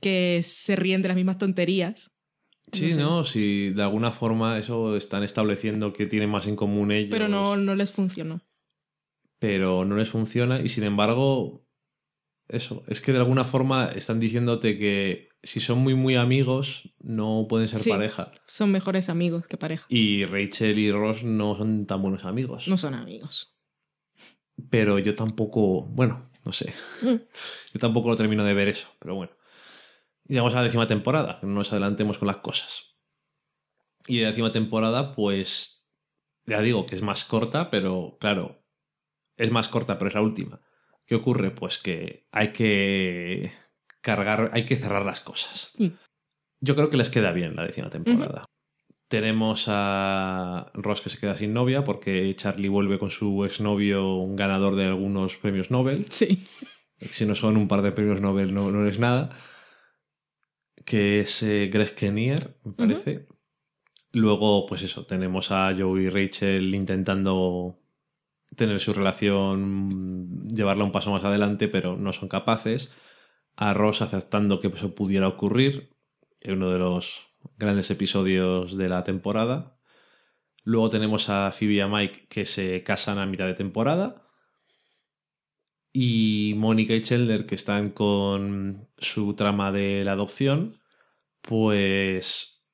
Que 0.00 0.40
se 0.42 0.74
ríen 0.76 1.02
de 1.02 1.08
las 1.08 1.16
mismas 1.16 1.38
tonterías. 1.38 2.18
Sí, 2.72 2.90
sé. 2.92 2.98
no, 3.00 3.24
si 3.24 3.70
de 3.70 3.82
alguna 3.82 4.10
forma 4.10 4.58
eso 4.58 4.96
están 4.96 5.22
estableciendo 5.22 5.92
que 5.92 6.06
tienen 6.06 6.30
más 6.30 6.46
en 6.46 6.56
común 6.56 6.90
ellos. 6.90 7.10
Pero 7.10 7.28
no, 7.28 7.56
no 7.56 7.74
les 7.74 7.92
funcionó. 7.92 8.40
pero 9.38 9.84
no 9.84 9.96
les 9.96 10.08
funciona 10.08 10.60
y 10.62 10.68
sin 10.68 10.84
embargo 10.84 11.66
eso 12.48 12.82
es 12.88 13.00
que 13.02 13.12
de 13.12 13.18
alguna 13.18 13.44
forma 13.44 13.86
están 13.94 14.18
diciéndote 14.18 14.78
que 14.78 15.28
si 15.42 15.60
son 15.60 15.78
muy 15.78 15.94
muy 15.94 16.14
amigos 16.16 16.94
no 17.00 17.46
pueden 17.48 17.68
ser 17.68 17.80
Sí. 17.80 17.90
pareja 17.90 18.30
Son 18.46 18.70
mejores 18.70 19.08
amigos 19.10 19.46
que 19.46 19.56
pareja. 19.58 19.84
y 19.90 20.24
Rachel 20.24 20.78
y 20.78 20.90
Ross 20.90 21.24
no 21.24 21.56
son 21.56 21.84
tan 21.86 22.00
buenos 22.00 22.24
amigos 22.24 22.66
No 22.68 22.78
son 22.78 22.94
amigos. 22.94 23.58
pero 24.70 24.98
yo 24.98 25.14
tampoco 25.14 25.82
bueno 25.82 26.30
no 26.44 26.52
sé. 26.52 26.74
Mm. 27.02 27.16
yo 27.72 27.80
tampoco 27.80 28.08
lo 28.08 28.16
termino 28.16 28.44
de 28.44 28.54
ver 28.54 28.68
eso 28.68 28.88
pero 28.98 29.14
bueno. 29.14 29.32
Llegamos 30.26 30.54
a 30.54 30.58
la 30.58 30.62
décima 30.62 30.86
temporada 30.86 31.38
que 31.38 31.46
no 31.46 31.52
nos 31.52 31.70
adelantemos 31.72 32.16
con 32.16 32.28
las 32.28 32.38
cosas. 32.38 32.96
Y 34.06 34.20
la 34.20 34.28
décima 34.28 34.52
temporada 34.52 35.12
pues 35.12 35.86
ya 36.46 36.60
digo 36.60 36.86
que 36.86 36.94
es 36.94 37.02
más 37.02 37.24
corta 37.24 37.70
pero 37.70 38.16
claro 38.20 38.62
es 39.36 39.50
más 39.50 39.68
corta 39.68 39.98
pero 39.98 40.08
es 40.08 40.14
la 40.14 40.22
última. 40.22 40.60
¿qué 41.06 41.14
ocurre? 41.14 41.50
pues 41.50 41.78
que 41.78 42.26
hay 42.32 42.52
que 42.52 43.52
cargar 44.00 44.50
hay 44.54 44.64
que 44.64 44.76
cerrar 44.76 45.04
las 45.04 45.20
cosas. 45.20 45.70
Sí. 45.74 45.96
yo 46.60 46.74
creo 46.74 46.90
que 46.90 46.96
les 46.96 47.10
queda 47.10 47.32
bien 47.32 47.56
la 47.56 47.66
décima 47.66 47.90
temporada 47.90 48.46
tenemos 49.14 49.66
a 49.68 50.72
Ross 50.74 51.00
que 51.00 51.08
se 51.08 51.20
queda 51.20 51.36
sin 51.36 51.52
novia 51.52 51.84
porque 51.84 52.34
Charlie 52.34 52.68
vuelve 52.68 52.98
con 52.98 53.12
su 53.12 53.44
exnovio, 53.44 54.16
un 54.16 54.34
ganador 54.34 54.74
de 54.74 54.86
algunos 54.86 55.36
premios 55.36 55.70
Nobel. 55.70 56.06
Sí. 56.10 56.42
Si 57.12 57.24
no 57.24 57.36
son 57.36 57.56
un 57.56 57.68
par 57.68 57.82
de 57.82 57.92
premios 57.92 58.20
Nobel, 58.20 58.52
no, 58.52 58.72
no 58.72 58.88
es 58.88 58.98
nada. 58.98 59.30
Que 60.84 61.20
es 61.20 61.44
eh, 61.44 61.70
Greg 61.72 61.94
Kinnear, 61.94 62.56
me 62.64 62.72
parece. 62.72 63.28
Luego, 64.10 64.66
pues 64.66 64.82
eso, 64.82 65.06
tenemos 65.06 65.52
a 65.52 65.72
Joey 65.78 66.06
y 66.06 66.10
Rachel 66.10 66.74
intentando 66.74 67.78
tener 68.56 68.80
su 68.80 68.94
relación, 68.94 70.48
llevarla 70.48 70.82
un 70.82 70.92
paso 70.92 71.12
más 71.12 71.22
adelante, 71.22 71.68
pero 71.68 71.96
no 71.96 72.12
son 72.12 72.28
capaces. 72.28 72.90
A 73.54 73.74
Ross 73.74 74.02
aceptando 74.02 74.58
que 74.58 74.66
eso 74.66 74.92
pudiera 74.96 75.28
ocurrir, 75.28 75.94
uno 76.44 76.70
de 76.70 76.80
los 76.80 77.33
grandes 77.56 77.90
episodios 77.90 78.76
de 78.76 78.88
la 78.88 79.04
temporada. 79.04 79.78
Luego 80.64 80.90
tenemos 80.90 81.28
a 81.28 81.52
Phoebe 81.52 81.74
y 81.74 81.80
a 81.80 81.88
Mike 81.88 82.26
que 82.28 82.46
se 82.46 82.82
casan 82.82 83.18
a 83.18 83.26
mitad 83.26 83.46
de 83.46 83.54
temporada. 83.54 84.26
Y 85.92 86.54
Mónica 86.56 86.94
y 86.94 87.02
Chandler 87.02 87.46
que 87.46 87.54
están 87.54 87.90
con 87.90 88.88
su 88.98 89.34
trama 89.34 89.70
de 89.72 90.04
la 90.04 90.12
adopción, 90.12 90.80
pues 91.42 92.66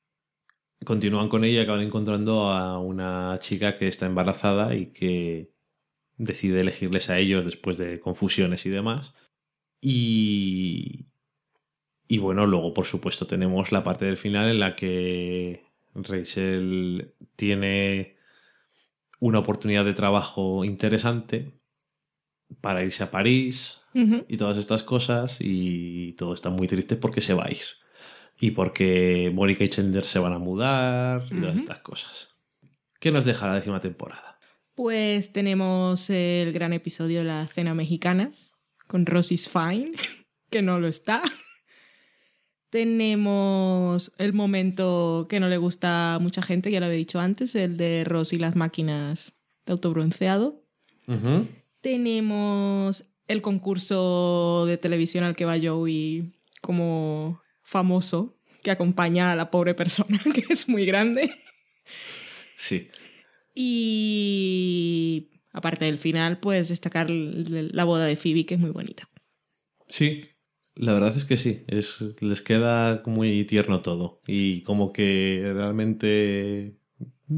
continúan 0.85 1.29
con 1.29 1.45
ella 1.45 1.61
y 1.61 1.63
acaban 1.65 1.83
encontrando 1.83 2.51
a 2.51 2.79
una 2.79 3.39
chica 3.41 3.77
que 3.79 3.89
está 3.89 4.07
embarazada 4.07 4.75
y 4.75 4.93
que 4.93 5.53
decide 6.17 6.61
elegirles 6.61 7.11
a 7.11 7.19
ellos 7.19 7.45
después 7.45 7.77
de 7.79 8.01
confusiones 8.01 8.67
y 8.67 8.71
demás. 8.71 9.13
Y, 9.81 11.10
y 12.11 12.19
bueno, 12.19 12.45
luego 12.45 12.75
por 12.75 12.87
supuesto 12.87 13.29
tenemos 13.29 13.71
la 13.71 13.85
parte 13.85 14.05
del 14.05 14.17
final 14.17 14.51
en 14.51 14.59
la 14.59 14.75
que 14.75 15.63
Rachel 15.95 17.15
tiene 17.37 18.17
una 19.21 19.39
oportunidad 19.39 19.85
de 19.85 19.95
trabajo 19.95 20.65
interesante 20.65 21.53
para 22.61 22.83
irse 22.83 23.05
a 23.05 23.13
París 23.13 23.81
y 23.95 24.37
todas 24.37 24.59
estas 24.59 24.83
cosas 24.83 25.37
y 25.39 26.15
todo 26.15 26.35
está 26.35 26.51
muy 26.51 26.67
triste 26.67 26.97
porque 26.97 27.21
se 27.21 27.33
va 27.33 27.45
a 27.45 27.51
ir 27.53 27.63
y 28.41 28.51
porque 28.51 29.31
Mónica 29.33 29.63
y 29.63 29.69
Chandler 29.69 30.05
se 30.05 30.19
van 30.19 30.33
a 30.33 30.39
mudar 30.41 31.27
y 31.31 31.41
todas 31.41 31.59
estas 31.59 31.79
cosas. 31.79 32.35
¿Qué 32.99 33.13
nos 33.13 33.25
deja 33.25 33.47
la 33.47 33.55
décima 33.55 33.81
temporada? 33.81 34.37
Pues 34.75 35.33
tenemos 35.33 36.11
el 36.11 36.53
gran 36.53 36.73
episodio 36.73 37.21
de 37.21 37.27
la 37.27 37.47
cena 37.47 37.73
mexicana 37.75 38.33
con 38.89 39.07
Rosie's 39.07 39.49
Fine, 39.49 39.93
que 40.51 40.61
no 40.61 40.81
lo 40.81 40.89
está. 40.89 41.23
Tenemos 42.71 44.15
el 44.19 44.33
momento 44.33 45.27
que 45.29 45.41
no 45.41 45.49
le 45.49 45.57
gusta 45.57 46.15
a 46.15 46.19
mucha 46.21 46.41
gente, 46.41 46.71
ya 46.71 46.79
lo 46.79 46.87
había 46.87 46.99
dicho 46.99 47.19
antes, 47.19 47.57
el 47.57 47.77
de 47.77 48.05
Ross 48.05 48.33
y 48.33 48.39
las 48.39 48.55
máquinas 48.55 49.35
de 49.67 49.73
autobronceado. 49.73 50.65
Tenemos 51.81 53.07
el 53.27 53.43
concurso 53.43 54.67
de 54.67 54.79
televisión 54.79 55.25
al 55.25 55.35
que 55.35 55.45
va 55.45 55.59
Joey 55.61 56.33
como 56.61 57.43
famoso, 57.63 58.39
que 58.63 58.71
acompaña 58.71 59.33
a 59.33 59.37
la 59.37 59.51
pobre 59.51 59.75
persona, 59.75 60.21
que 60.35 60.45
es 60.49 60.69
muy 60.69 60.87
grande. 60.87 61.35
Sí. 62.57 62.89
Y 63.53 65.31
aparte 65.53 65.87
del 65.87 65.99
final, 65.99 66.39
pues 66.39 66.69
destacar 66.69 67.11
la 67.11 67.85
boda 67.85 68.07
de 68.07 68.17
Phoebe, 68.17 68.47
que 68.47 68.55
es 68.55 68.61
muy 68.61 68.71
bonita. 68.71 69.09
Sí, 69.89 70.30
la 70.81 70.93
verdad 70.95 71.17
es 71.17 71.25
que 71.25 71.37
sí. 71.37 71.63
Es, 71.67 72.01
les 72.21 72.43
queda 72.43 73.03
muy 73.07 73.45
tierno 73.45 73.81
todo. 73.83 74.21
Y 74.27 74.63
como 74.63 74.93
que 74.93 75.51
realmente 75.55 76.77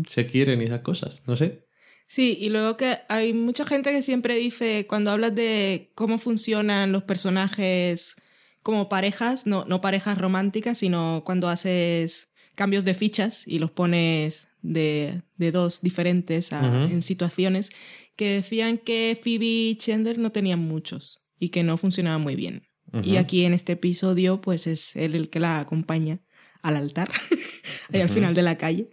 se 0.08 0.26
quieren 0.26 0.60
esas 0.62 0.80
cosas. 0.80 1.22
No 1.26 1.36
sé. 1.36 1.66
Sí, 2.06 2.36
y 2.40 2.50
luego 2.50 2.76
que 2.76 2.98
hay 3.08 3.32
mucha 3.32 3.64
gente 3.64 3.90
que 3.90 4.02
siempre 4.02 4.36
dice, 4.36 4.86
cuando 4.86 5.10
hablas 5.10 5.34
de 5.34 5.92
cómo 5.94 6.18
funcionan 6.18 6.92
los 6.92 7.02
personajes 7.04 8.16
como 8.62 8.88
parejas, 8.88 9.46
no, 9.46 9.64
no 9.64 9.80
parejas 9.80 10.18
románticas, 10.18 10.78
sino 10.78 11.22
cuando 11.24 11.48
haces 11.48 12.28
cambios 12.54 12.84
de 12.84 12.94
fichas 12.94 13.44
y 13.46 13.58
los 13.58 13.70
pones 13.70 14.46
de, 14.60 15.22
de 15.36 15.52
dos 15.52 15.80
diferentes 15.80 16.52
a- 16.52 16.64
en 16.92 17.02
situaciones, 17.02 17.70
que 18.14 18.28
decían 18.36 18.78
que 18.78 19.18
Phoebe 19.20 19.46
y 19.46 19.76
Chandler 19.76 20.18
no 20.18 20.30
tenían 20.32 20.60
muchos 20.60 21.26
y 21.40 21.48
que 21.48 21.62
no 21.62 21.76
funcionaban 21.78 22.20
muy 22.20 22.36
bien. 22.36 22.68
Y 23.02 23.16
aquí 23.16 23.44
en 23.44 23.54
este 23.54 23.72
episodio, 23.72 24.40
pues 24.40 24.66
es 24.66 24.94
él 24.96 25.14
el 25.14 25.30
que 25.30 25.40
la 25.40 25.60
acompaña 25.60 26.20
al 26.62 26.76
altar, 26.76 27.10
ahí 27.92 28.00
al 28.00 28.10
final 28.10 28.34
de 28.34 28.42
la 28.42 28.58
calle, 28.58 28.90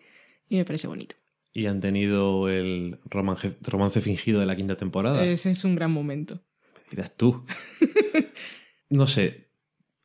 y 0.48 0.56
me 0.56 0.66
parece 0.66 0.88
bonito. 0.88 1.16
Y 1.52 1.66
han 1.66 1.82
tenido 1.82 2.48
el 2.50 3.00
romance, 3.06 3.58
romance 3.62 4.00
fingido 4.02 4.40
de 4.40 4.46
la 4.46 4.56
quinta 4.56 4.78
temporada. 4.78 5.26
Ese 5.26 5.52
es 5.52 5.66
un 5.66 5.76
gran 5.76 5.92
momento. 5.92 6.42
Dirás 6.90 7.16
tú. 7.16 7.46
no 8.90 9.08
sé. 9.08 9.50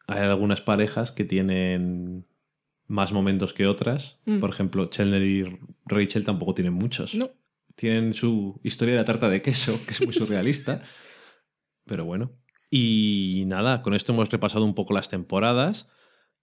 Hay 0.07 0.21
algunas 0.21 0.61
parejas 0.61 1.13
que 1.13 1.25
tienen 1.25 2.27
más 2.87 3.13
momentos 3.13 3.53
que 3.53 3.67
otras. 3.67 4.19
Mm. 4.25 4.41
Por 4.41 4.51
ejemplo, 4.51 4.87
Chandler 4.87 5.23
y 5.23 5.59
Rachel 5.87 6.25
tampoco 6.25 6.55
tienen 6.55 6.75
muchos. 6.75 7.15
No. 7.15 7.29
Tienen 7.77 8.13
su 8.13 8.61
historia 8.63 8.95
de 8.95 9.01
la 9.01 9.07
tarta 9.07 9.29
de 9.29 9.43
queso, 9.43 9.81
que 9.87 9.93
es 9.93 10.05
muy 10.05 10.15
surrealista. 10.15 10.83
pero 11.85 12.05
bueno. 12.05 12.33
Y 12.77 13.45
nada, 13.47 13.83
con 13.83 13.95
esto 13.95 14.13
hemos 14.13 14.31
repasado 14.31 14.65
un 14.65 14.75
poco 14.75 14.95
las 14.95 15.09
temporadas. 15.09 15.89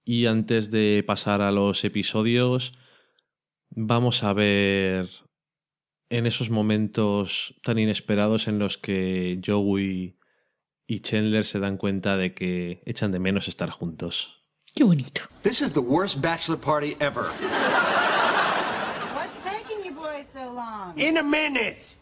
Y 0.05 0.27
antes 0.27 0.71
de 0.71 1.03
pasar 1.05 1.41
a 1.41 1.51
los 1.51 1.83
episodios, 1.83 2.71
vamos 3.69 4.23
a 4.23 4.31
ver 4.31 5.09
en 6.07 6.25
esos 6.25 6.49
momentos 6.49 7.55
tan 7.63 7.79
inesperados 7.79 8.47
en 8.47 8.59
los 8.59 8.77
que 8.77 9.41
Joey 9.45 10.17
y 10.87 11.01
Chandler 11.01 11.43
se 11.43 11.59
dan 11.59 11.75
cuenta 11.75 12.15
de 12.15 12.33
que 12.33 12.81
echan 12.85 13.11
de 13.11 13.19
menos 13.19 13.49
estar 13.49 13.69
juntos. 13.69 14.41
Qué 14.73 14.85
bonito. 14.85 15.23
This 15.43 15.61
is 15.61 15.73
the 15.73 15.81
worst 15.81 16.21
bachelor 16.21 16.57
party 16.57 16.95
ever. 17.01 17.25
What's 19.13 19.43
taking 19.43 19.83
you 19.83 19.93
boys 19.93 20.27
so 20.33 20.49
long? 20.53 20.97
In 20.97 21.17
a 21.17 21.23
minute. 21.23 21.97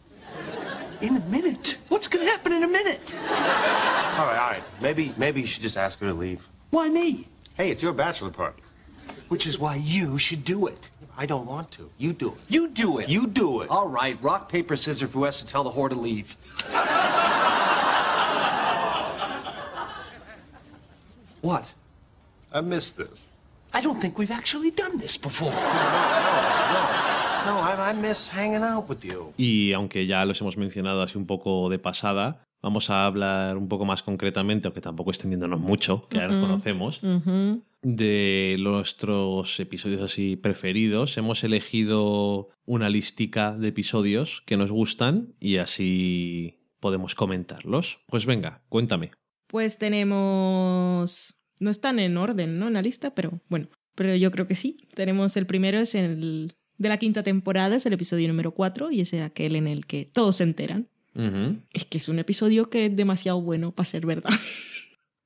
In 1.00 1.16
a 1.16 1.20
minute? 1.20 1.78
What's 1.88 2.08
gonna 2.08 2.26
happen 2.26 2.52
in 2.52 2.62
a 2.62 2.68
minute? 2.68 3.14
All 3.14 4.26
right, 4.26 4.38
all 4.38 4.50
right. 4.50 4.62
Maybe, 4.80 5.14
maybe 5.16 5.40
you 5.40 5.46
should 5.46 5.62
just 5.62 5.78
ask 5.78 5.98
her 6.00 6.06
to 6.08 6.14
leave. 6.14 6.46
Why 6.70 6.88
me? 6.88 7.26
Hey, 7.54 7.70
it's 7.70 7.82
your 7.82 7.92
bachelor 7.92 8.30
party. 8.30 8.62
Which 9.28 9.46
is 9.46 9.58
why 9.58 9.76
you 9.76 10.18
should 10.18 10.44
do 10.44 10.66
it. 10.66 10.90
I 11.16 11.26
don't 11.26 11.46
want 11.46 11.70
to. 11.72 11.90
You 11.98 12.12
do 12.12 12.28
it. 12.28 12.38
You 12.48 12.68
do 12.68 12.98
it. 12.98 13.08
You 13.08 13.26
do 13.26 13.62
it. 13.62 13.70
All 13.70 13.88
right, 13.88 14.22
rock, 14.22 14.48
paper, 14.48 14.76
scissors, 14.76 15.10
who 15.10 15.24
has 15.24 15.38
to 15.38 15.46
tell 15.46 15.64
the 15.64 15.70
whore 15.70 15.88
to 15.88 15.94
leave? 15.94 16.36
what? 21.40 21.72
I 22.52 22.60
missed 22.60 22.96
this. 22.96 23.28
I 23.72 23.80
don't 23.80 24.00
think 24.00 24.18
we've 24.18 24.30
actually 24.30 24.70
done 24.70 24.98
this 24.98 25.16
before. 25.16 25.52
Y 29.36 29.72
aunque 29.72 30.06
ya 30.06 30.24
los 30.24 30.40
hemos 30.40 30.56
mencionado 30.56 31.02
así 31.02 31.18
un 31.18 31.26
poco 31.26 31.68
de 31.68 31.78
pasada, 31.78 32.44
vamos 32.62 32.90
a 32.90 33.06
hablar 33.06 33.56
un 33.56 33.68
poco 33.68 33.84
más 33.84 34.02
concretamente, 34.02 34.68
aunque 34.68 34.80
tampoco 34.80 35.10
extendiéndonos 35.10 35.60
mucho, 35.60 36.06
que 36.08 36.18
ya 36.18 36.28
los 36.28 36.40
conocemos, 36.40 37.00
de 37.82 38.56
nuestros 38.58 39.58
episodios 39.60 40.02
así 40.02 40.36
preferidos. 40.36 41.16
Hemos 41.16 41.44
elegido 41.44 42.50
una 42.66 42.90
listica 42.90 43.52
de 43.52 43.68
episodios 43.68 44.42
que 44.46 44.56
nos 44.56 44.70
gustan 44.70 45.34
y 45.40 45.56
así 45.56 46.60
podemos 46.80 47.14
comentarlos. 47.14 48.00
Pues 48.06 48.26
venga, 48.26 48.62
cuéntame. 48.68 49.12
Pues 49.46 49.78
tenemos. 49.78 51.36
No 51.58 51.70
están 51.70 51.98
en 51.98 52.16
orden, 52.16 52.58
¿no? 52.58 52.68
En 52.68 52.74
la 52.74 52.82
lista, 52.82 53.14
pero 53.14 53.40
bueno. 53.48 53.66
Pero 53.94 54.14
yo 54.14 54.30
creo 54.30 54.46
que 54.46 54.54
sí. 54.54 54.88
Tenemos 54.94 55.36
el 55.36 55.46
primero, 55.46 55.78
es 55.78 55.94
el 55.94 56.54
de 56.80 56.88
la 56.88 56.96
quinta 56.96 57.22
temporada, 57.22 57.76
es 57.76 57.84
el 57.84 57.92
episodio 57.92 58.26
número 58.26 58.52
4 58.52 58.90
y 58.90 59.02
es 59.02 59.12
aquel 59.12 59.54
en 59.54 59.66
el 59.66 59.84
que 59.84 60.06
todos 60.06 60.36
se 60.36 60.44
enteran. 60.44 60.88
Es 61.74 61.84
que 61.84 61.98
es 61.98 62.08
un 62.08 62.18
episodio 62.18 62.70
que 62.70 62.86
es 62.86 62.96
demasiado 62.96 63.42
bueno 63.42 63.72
para 63.72 63.86
ser 63.86 64.06
verdad. 64.06 64.30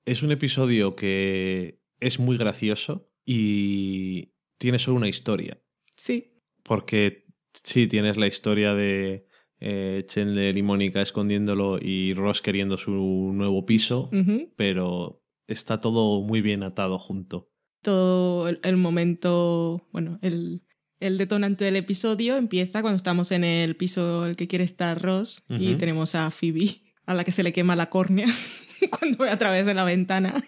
Es 0.07 0.23
un 0.23 0.31
episodio 0.31 0.97
que 0.97 1.81
es 1.99 2.19
muy 2.19 2.37
gracioso 2.37 3.09
y 3.25 4.35
tiene 4.59 4.79
solo 4.79 4.99
una 4.99 5.09
historia. 5.09 5.63
Sí. 5.97 6.35
Porque 6.63 7.25
sí, 7.55 7.87
tienes 7.87 8.19
la 8.19 8.27
historia 8.27 8.75
de 8.75 9.27
eh, 9.61 10.05
Chandler 10.07 10.59
y 10.59 10.63
Mónica 10.63 11.01
escondiéndolo 11.01 11.79
y 11.81 12.13
Ross 12.13 12.43
queriendo 12.43 12.77
su 12.77 12.91
nuevo 13.33 13.65
piso, 13.65 14.11
pero 14.57 15.25
está 15.47 15.81
todo 15.81 16.21
muy 16.21 16.43
bien 16.43 16.65
atado 16.65 16.99
junto. 16.99 17.51
Todo 17.81 18.51
el, 18.51 18.61
el 18.63 18.77
momento. 18.77 19.89
Bueno, 19.91 20.19
el, 20.21 20.64
el 21.07 21.19
detonante 21.19 21.65
del 21.67 21.77
episodio 21.77 22.37
empieza 22.37 22.81
cuando 22.81 22.97
estamos 22.97 23.31
en 23.31 23.45
el 23.45 23.77
piso 23.77 24.25
el 24.27 24.37
que 24.37 24.49
quiere 24.49 24.65
estar 24.65 25.01
Ross 25.03 25.45
y 25.49 25.75
tenemos 25.75 26.15
a 26.15 26.31
Phoebe, 26.31 26.81
a 27.05 27.13
la 27.13 27.25
que 27.25 27.33
se 27.33 27.43
le 27.43 27.53
quema 27.53 27.77
la 27.77 27.91
córnea 27.91 28.27
cuando 28.99 29.19
ve 29.19 29.31
a 29.31 29.37
través 29.37 29.67
de 29.67 29.75
la 29.75 29.85
ventana 29.85 30.43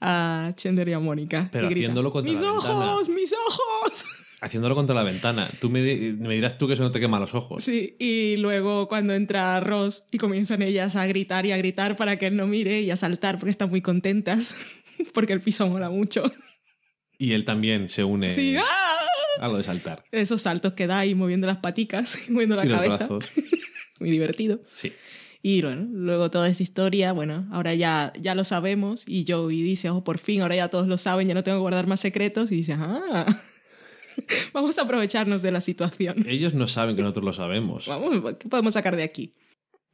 a 0.00 0.52
Chandler 0.56 0.88
y 0.88 0.92
a 0.92 0.98
Mónica. 0.98 1.48
Pero 1.52 1.68
grita, 1.68 1.82
haciéndolo 1.86 2.10
contra 2.12 2.32
¡Mis 2.32 2.40
la 2.40 2.50
ventana". 2.52 2.74
ojos! 2.74 3.08
¡Mis 3.08 3.32
ojos! 3.32 4.04
Haciéndolo 4.42 4.74
contra 4.74 4.94
la 4.94 5.02
ventana. 5.02 5.50
Tú 5.60 5.70
me, 5.70 5.80
me 5.80 6.34
dirás 6.34 6.58
tú 6.58 6.66
que 6.66 6.74
eso 6.74 6.82
no 6.82 6.90
te 6.90 7.00
quema 7.00 7.18
los 7.18 7.34
ojos. 7.34 7.62
Sí, 7.64 7.96
y 7.98 8.36
luego 8.36 8.86
cuando 8.86 9.14
entra 9.14 9.58
Ross 9.60 10.04
y 10.12 10.18
comienzan 10.18 10.60
ellas 10.60 10.94
a 10.94 11.06
gritar 11.06 11.46
y 11.46 11.52
a 11.52 11.56
gritar 11.56 11.96
para 11.96 12.18
que 12.18 12.26
él 12.26 12.36
no 12.36 12.46
mire 12.46 12.82
y 12.82 12.90
a 12.90 12.96
saltar 12.96 13.38
porque 13.38 13.50
están 13.50 13.70
muy 13.70 13.80
contentas, 13.80 14.54
porque 15.14 15.32
el 15.32 15.40
piso 15.40 15.66
mola 15.68 15.88
mucho. 15.88 16.30
Y 17.18 17.32
él 17.32 17.46
también 17.46 17.88
se 17.88 18.04
une 18.04 18.28
Sí, 18.28 18.56
¡ah! 18.58 19.05
A 19.38 19.48
lo 19.48 19.56
de 19.56 19.62
saltar. 19.62 20.04
Esos 20.12 20.42
saltos 20.42 20.72
que 20.74 20.86
da 20.86 21.00
ahí 21.00 21.14
moviendo 21.14 21.46
las 21.46 21.58
paticas, 21.58 22.18
moviendo 22.28 22.56
la 22.56 22.64
y 22.64 22.68
los 22.68 22.76
cabeza. 22.78 22.96
brazos. 22.96 23.24
Muy 24.00 24.10
divertido. 24.10 24.60
Sí. 24.74 24.92
Y 25.42 25.62
bueno, 25.62 25.86
luego 25.92 26.30
toda 26.30 26.48
esa 26.48 26.62
historia, 26.62 27.12
bueno, 27.12 27.46
ahora 27.52 27.72
ya, 27.74 28.12
ya 28.20 28.34
lo 28.34 28.44
sabemos 28.44 29.04
y 29.06 29.24
Joey 29.28 29.62
dice, 29.62 29.90
oh, 29.90 30.02
por 30.02 30.18
fin, 30.18 30.42
ahora 30.42 30.56
ya 30.56 30.68
todos 30.68 30.88
lo 30.88 30.98
saben, 30.98 31.28
ya 31.28 31.34
no 31.34 31.44
tengo 31.44 31.58
que 31.58 31.60
guardar 31.60 31.86
más 31.86 32.00
secretos 32.00 32.50
y 32.50 32.56
dice, 32.56 32.74
ah, 32.76 33.42
vamos 34.52 34.78
a 34.78 34.82
aprovecharnos 34.82 35.42
de 35.42 35.52
la 35.52 35.60
situación. 35.60 36.26
Ellos 36.28 36.54
no 36.54 36.66
saben 36.66 36.96
que 36.96 37.02
nosotros 37.02 37.24
lo 37.24 37.32
sabemos. 37.32 37.86
Vamos, 37.86 38.34
¿qué 38.40 38.48
podemos 38.48 38.74
sacar 38.74 38.96
de 38.96 39.04
aquí? 39.04 39.34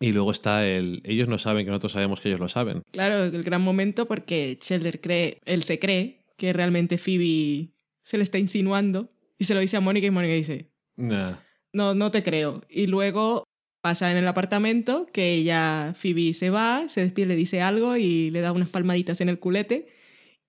Y 0.00 0.12
luego 0.12 0.32
está 0.32 0.66
el. 0.66 1.00
Ellos 1.04 1.28
no 1.28 1.38
saben 1.38 1.64
que 1.64 1.70
nosotros 1.70 1.92
sabemos 1.92 2.20
que 2.20 2.28
ellos 2.28 2.40
lo 2.40 2.48
saben. 2.48 2.82
Claro, 2.90 3.24
el 3.24 3.42
gran 3.42 3.62
momento 3.62 4.06
porque 4.06 4.58
Chandler 4.58 5.00
cree, 5.00 5.38
él 5.44 5.62
se 5.62 5.78
cree 5.78 6.24
que 6.36 6.52
realmente 6.52 6.98
Phoebe 6.98 7.68
se 8.02 8.16
le 8.16 8.24
está 8.24 8.38
insinuando 8.38 9.12
y 9.42 9.44
se 9.44 9.54
lo 9.54 9.60
dice 9.60 9.76
a 9.76 9.80
Mónica 9.80 10.06
y 10.06 10.10
Mónica 10.10 10.34
dice, 10.34 10.70
Nah. 10.96 11.36
no, 11.72 11.94
no 11.94 12.10
te 12.10 12.22
creo. 12.22 12.62
Y 12.68 12.86
luego 12.86 13.44
pasa 13.80 14.10
en 14.12 14.16
el 14.16 14.28
apartamento 14.28 15.06
que 15.12 15.32
ella, 15.34 15.94
Phoebe 15.96 16.32
se 16.34 16.50
va, 16.50 16.88
se 16.88 17.00
despide, 17.00 17.26
le 17.26 17.34
dice 17.36 17.60
algo 17.60 17.96
y 17.96 18.30
le 18.30 18.40
da 18.40 18.52
unas 18.52 18.68
palmaditas 18.68 19.20
en 19.20 19.28
el 19.28 19.38
culete 19.40 19.88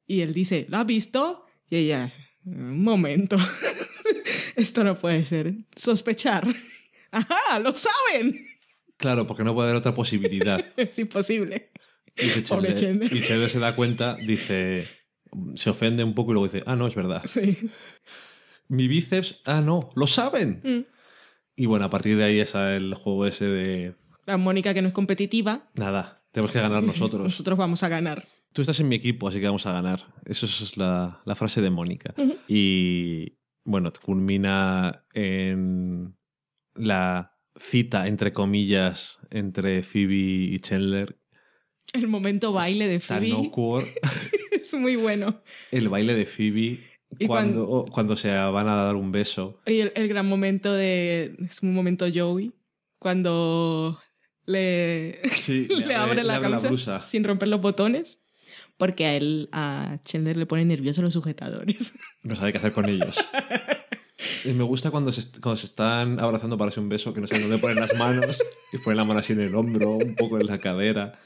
y 0.05 0.21
él 0.21 0.33
dice, 0.33 0.67
¿lo 0.69 0.77
has 0.77 0.85
visto? 0.85 1.45
Y 1.69 1.77
ella, 1.77 2.11
un 2.45 2.83
momento, 2.83 3.37
esto 4.55 4.83
no 4.83 4.95
puede 4.95 5.25
ser, 5.25 5.55
sospechar. 5.75 6.45
¡Ajá! 7.11 7.59
¡Lo 7.59 7.73
saben! 7.75 8.45
Claro, 8.97 9.25
porque 9.25 9.43
no 9.43 9.53
puede 9.53 9.69
haber 9.69 9.77
otra 9.77 9.93
posibilidad. 9.93 10.63
Es 10.77 10.99
imposible. 10.99 11.71
Y 12.15 12.25
dice 12.25 12.41
Pobre 12.43 12.75
Chandler, 12.75 13.09
Chandler. 13.09 13.15
y 13.15 13.23
Chandler 13.23 13.49
se 13.49 13.59
da 13.59 13.75
cuenta, 13.75 14.15
dice. 14.17 14.87
Se 15.55 15.71
ofende 15.71 16.03
un 16.03 16.13
poco 16.13 16.29
y 16.29 16.33
luego 16.33 16.45
dice, 16.47 16.63
ah, 16.67 16.75
no, 16.75 16.85
es 16.85 16.93
verdad. 16.93 17.23
Sí. 17.25 17.57
Mi 18.67 18.87
bíceps, 18.87 19.41
ah, 19.45 19.61
no, 19.61 19.89
lo 19.95 20.07
saben. 20.07 20.61
Mm. 20.63 20.93
Y 21.55 21.65
bueno, 21.65 21.85
a 21.85 21.89
partir 21.89 22.17
de 22.17 22.23
ahí 22.23 22.39
es 22.39 22.55
el 22.55 22.93
juego 22.95 23.25
ese 23.25 23.45
de. 23.45 23.95
La 24.25 24.37
Mónica 24.37 24.73
que 24.73 24.81
no 24.81 24.87
es 24.87 24.93
competitiva, 24.93 25.69
Nada, 25.75 26.23
tenemos 26.31 26.51
que 26.51 26.61
ganar 26.61 26.83
nosotros. 26.83 27.23
nosotros 27.23 27.57
vamos 27.57 27.83
a 27.83 27.89
ganar. 27.89 28.27
Tú 28.53 28.61
estás 28.61 28.79
en 28.79 28.87
mi 28.87 28.95
equipo, 28.95 29.27
así 29.27 29.39
que 29.39 29.47
vamos 29.47 29.65
a 29.65 29.73
ganar. 29.73 30.05
Eso 30.25 30.45
es 30.45 30.77
la, 30.77 31.21
la 31.25 31.35
frase 31.35 31.61
de 31.61 31.71
Mónica. 31.71 32.13
Y 32.47 33.39
bueno, 33.63 33.91
culmina 33.99 35.05
en 35.13 36.15
la 36.75 37.35
cita, 37.55 38.07
entre 38.07 38.31
comillas, 38.31 39.19
entre 39.31 39.81
Phoebe 39.81 40.15
y 40.15 40.59
Chandler. 40.59 41.19
El 41.93 42.07
momento 42.07 42.53
baile 42.53 42.87
de 42.87 42.99
Tan 42.99 43.19
Phoebe 43.21 43.31
awkward. 43.31 43.87
es 44.51 44.73
muy 44.73 44.95
bueno. 44.95 45.41
El 45.71 45.89
baile 45.89 46.13
de 46.13 46.25
Phoebe 46.25 46.79
Y 47.19 47.27
cuando, 47.27 47.85
cuando 47.91 48.15
se 48.17 48.29
van 48.29 48.67
a 48.67 48.75
dar 48.75 48.95
un 48.95 49.11
beso. 49.11 49.61
Y 49.65 49.79
el, 49.79 49.91
el 49.95 50.07
gran 50.07 50.27
momento 50.27 50.73
de... 50.73 51.35
Es 51.47 51.61
un 51.61 51.73
momento 51.73 52.05
Joey, 52.13 52.53
cuando 52.99 53.99
le, 54.45 55.21
Sí, 55.31 55.67
le, 55.69 55.95
abre, 55.95 56.23
la 56.23 56.39
camisa 56.41 56.67
blusa. 56.67 56.99
sin 56.99 57.23
romper 57.23 57.47
los 57.49 57.61
botones, 57.61 58.23
porque 58.77 59.05
a 59.05 59.15
él, 59.15 59.49
a 59.51 59.99
Chandler 60.03 60.37
le 60.37 60.45
pone 60.45 60.65
nervioso 60.65 61.01
los 61.01 61.13
sujetadores. 61.13 61.93
No 62.23 62.35
sabe 62.35 62.51
qué 62.51 62.57
hacer 62.57 62.73
con 62.73 62.89
ellos. 62.89 63.17
Y 64.45 64.53
me 64.53 64.63
gusta 64.63 64.91
cuando 64.91 65.11
se, 65.11 65.41
cuando 65.41 65.57
se 65.57 65.65
están 65.65 66.19
abrazando 66.19 66.57
para 66.57 66.67
darse 66.67 66.79
un 66.79 66.87
beso, 66.87 67.13
que 67.13 67.19
no 67.21 67.27
saben 67.27 67.43
dónde 67.43 67.57
poner 67.57 67.77
las 67.77 67.93
manos, 67.95 68.41
y 68.71 68.77
ponen 68.77 68.97
la 68.97 69.03
mano 69.03 69.19
así 69.19 69.33
en 69.33 69.41
el 69.41 69.55
hombro, 69.55 69.91
un 69.91 70.15
poco 70.15 70.39
en 70.39 70.47
la 70.47 70.59
cadera. 70.59 71.19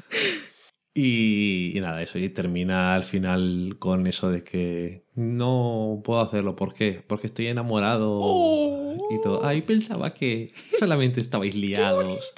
Y, 1.00 1.78
y 1.78 1.80
nada, 1.80 2.02
eso. 2.02 2.18
Y 2.18 2.28
termina 2.30 2.96
al 2.96 3.04
final 3.04 3.76
con 3.78 4.08
eso 4.08 4.32
de 4.32 4.44
que 4.44 5.04
no 5.14 6.02
puedo 6.04 6.22
hacerlo. 6.22 6.56
¿Por 6.56 6.74
qué? 6.74 7.04
Porque 7.06 7.28
estoy 7.28 7.46
enamorado. 7.48 8.96
Y 9.12 9.22
todo. 9.22 9.46
Ay, 9.46 9.62
pensaba 9.62 10.16
que 10.16 10.54
solamente 10.80 11.22
estabais 11.22 11.56
liados. 11.56 12.34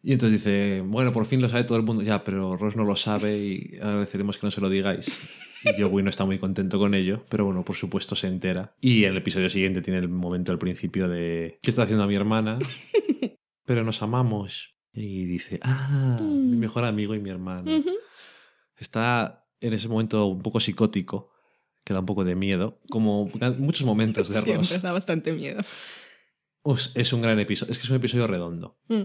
Y 0.00 0.12
entonces 0.12 0.44
dice, 0.44 0.80
bueno, 0.86 1.12
por 1.12 1.26
fin 1.26 1.42
lo 1.42 1.48
sabe 1.48 1.64
todo 1.64 1.76
el 1.76 1.82
mundo. 1.82 2.04
Ya, 2.04 2.22
pero 2.22 2.56
Ross 2.56 2.76
no 2.76 2.84
lo 2.84 2.94
sabe 2.94 3.36
y 3.36 3.78
agradeceremos 3.82 4.38
que 4.38 4.46
no 4.46 4.52
se 4.52 4.60
lo 4.60 4.70
digáis. 4.70 5.10
Y 5.64 5.82
Joey 5.82 6.04
no 6.04 6.10
está 6.10 6.24
muy 6.24 6.38
contento 6.38 6.78
con 6.78 6.94
ello, 6.94 7.24
pero 7.28 7.44
bueno, 7.44 7.64
por 7.64 7.74
supuesto 7.74 8.14
se 8.14 8.28
entera. 8.28 8.76
Y 8.80 9.04
en 9.04 9.10
el 9.10 9.16
episodio 9.16 9.50
siguiente 9.50 9.82
tiene 9.82 9.98
el 9.98 10.08
momento 10.08 10.52
al 10.52 10.58
principio 10.58 11.08
de 11.08 11.58
¿qué 11.62 11.70
está 11.70 11.82
haciendo 11.82 12.04
a 12.04 12.08
mi 12.08 12.14
hermana? 12.14 12.60
Pero 13.64 13.84
nos 13.84 14.02
amamos. 14.02 14.72
Y 14.94 15.24
dice, 15.24 15.58
ah, 15.62 16.18
mi 16.20 16.56
mejor 16.56 16.84
amigo 16.84 17.14
y 17.14 17.20
mi 17.20 17.30
hermana. 17.30 17.78
Ujú. 17.78 17.90
Está 18.76 19.46
en 19.60 19.72
ese 19.72 19.88
momento 19.88 20.26
un 20.26 20.42
poco 20.42 20.60
psicótico, 20.60 21.30
que 21.84 21.94
da 21.94 22.00
un 22.00 22.06
poco 22.06 22.24
de 22.24 22.34
miedo, 22.34 22.80
como 22.90 23.30
muchos 23.58 23.86
momentos 23.86 24.28
de 24.28 24.40
Siempre 24.40 24.56
Ross. 24.56 24.82
da 24.82 24.92
bastante 24.92 25.32
miedo. 25.32 25.62
Es 26.94 27.12
un 27.12 27.22
gran 27.22 27.38
episodio, 27.38 27.72
es 27.72 27.78
que 27.78 27.84
es 27.84 27.90
un 27.90 27.96
episodio 27.96 28.26
redondo. 28.26 28.78
Mm. 28.88 29.02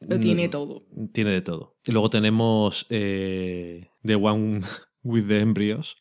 Lo 0.00 0.18
tiene 0.18 0.48
todo. 0.48 0.86
Tiene 1.12 1.30
de 1.30 1.42
todo. 1.42 1.76
Y 1.84 1.92
luego 1.92 2.08
tenemos 2.08 2.86
eh, 2.88 3.90
The 4.02 4.14
One 4.14 4.60
with 5.02 5.28
the 5.28 5.40
Embryos, 5.40 5.96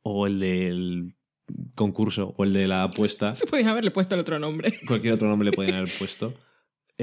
o 0.00 0.26
el 0.26 0.40
del 0.40 1.16
concurso, 1.74 2.34
o 2.36 2.44
el 2.44 2.52
de 2.52 2.66
la 2.66 2.84
apuesta. 2.84 3.34
Se 3.34 3.46
podían 3.46 3.68
haberle 3.68 3.90
puesto 3.90 4.14
el 4.14 4.22
otro 4.22 4.38
nombre. 4.38 4.80
Cualquier 4.86 5.14
otro 5.14 5.28
nombre 5.28 5.50
le 5.50 5.56
pueden 5.56 5.74
haber 5.74 5.92
puesto. 5.98 6.34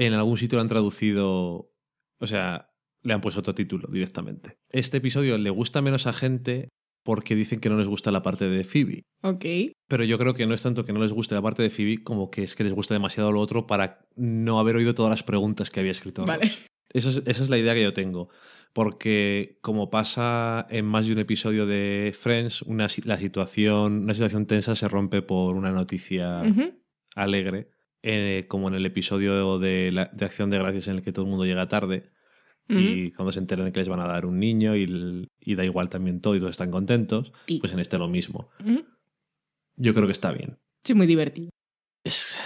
En 0.00 0.14
algún 0.14 0.38
sitio 0.38 0.56
lo 0.56 0.62
han 0.62 0.68
traducido, 0.68 1.74
o 2.18 2.26
sea, 2.26 2.70
le 3.02 3.12
han 3.12 3.20
puesto 3.20 3.40
otro 3.40 3.54
título 3.54 3.86
directamente. 3.92 4.56
Este 4.70 4.96
episodio 4.96 5.36
le 5.36 5.50
gusta 5.50 5.82
menos 5.82 6.06
a 6.06 6.14
gente 6.14 6.70
porque 7.04 7.34
dicen 7.34 7.60
que 7.60 7.68
no 7.68 7.76
les 7.76 7.86
gusta 7.86 8.10
la 8.10 8.22
parte 8.22 8.48
de 8.48 8.64
Phoebe. 8.64 9.02
Ok. 9.22 9.44
Pero 9.88 10.04
yo 10.04 10.18
creo 10.18 10.32
que 10.32 10.46
no 10.46 10.54
es 10.54 10.62
tanto 10.62 10.86
que 10.86 10.94
no 10.94 11.00
les 11.00 11.12
guste 11.12 11.34
la 11.34 11.42
parte 11.42 11.62
de 11.62 11.68
Phoebe 11.68 12.02
como 12.02 12.30
que 12.30 12.44
es 12.44 12.54
que 12.54 12.64
les 12.64 12.72
gusta 12.72 12.94
demasiado 12.94 13.30
lo 13.30 13.42
otro 13.42 13.66
para 13.66 14.06
no 14.16 14.58
haber 14.58 14.76
oído 14.76 14.94
todas 14.94 15.10
las 15.10 15.22
preguntas 15.22 15.70
que 15.70 15.80
había 15.80 15.92
escrito. 15.92 16.24
Vale. 16.24 16.50
Esa 16.94 17.10
es, 17.10 17.22
esa 17.26 17.42
es 17.42 17.50
la 17.50 17.58
idea 17.58 17.74
que 17.74 17.82
yo 17.82 17.92
tengo. 17.92 18.30
Porque 18.72 19.58
como 19.60 19.90
pasa 19.90 20.66
en 20.70 20.86
más 20.86 21.08
de 21.08 21.12
un 21.12 21.18
episodio 21.18 21.66
de 21.66 22.16
Friends, 22.18 22.62
una, 22.62 22.88
la 23.04 23.18
situación, 23.18 24.04
una 24.04 24.14
situación 24.14 24.46
tensa 24.46 24.74
se 24.74 24.88
rompe 24.88 25.20
por 25.20 25.56
una 25.56 25.72
noticia 25.72 26.42
alegre, 27.14 27.68
eh, 28.02 28.46
como 28.48 28.68
en 28.68 28.74
el 28.74 28.86
episodio 28.86 29.58
de, 29.58 29.90
la- 29.92 30.10
de 30.12 30.24
Acción 30.24 30.50
de 30.50 30.58
Gracias 30.58 30.88
en 30.88 30.96
el 30.96 31.02
que 31.02 31.12
todo 31.12 31.24
el 31.24 31.30
mundo 31.30 31.44
llega 31.44 31.68
tarde 31.68 32.10
y 32.72 33.10
cuando 33.10 33.32
se 33.32 33.40
enteran 33.40 33.64
de 33.66 33.72
que 33.72 33.80
les 33.80 33.88
van 33.88 33.98
a 33.98 34.06
dar 34.06 34.26
un 34.26 34.38
niño 34.38 34.76
y, 34.76 34.84
el- 34.84 35.28
y 35.40 35.56
da 35.56 35.64
igual 35.64 35.90
también 35.90 36.20
todo 36.20 36.36
y 36.36 36.38
todos 36.38 36.52
están 36.52 36.70
contentos, 36.70 37.32
Sí. 37.46 37.58
pues 37.58 37.72
en 37.72 37.80
este 37.80 37.98
lo 37.98 38.06
mismo. 38.06 38.48
Yo 39.76 39.92
creo 39.92 40.06
que 40.06 40.12
está 40.12 40.30
bien. 40.30 40.56
Sí, 40.84 40.94
muy 40.94 41.06
divertido. 41.08 41.50
Es, 42.04 42.38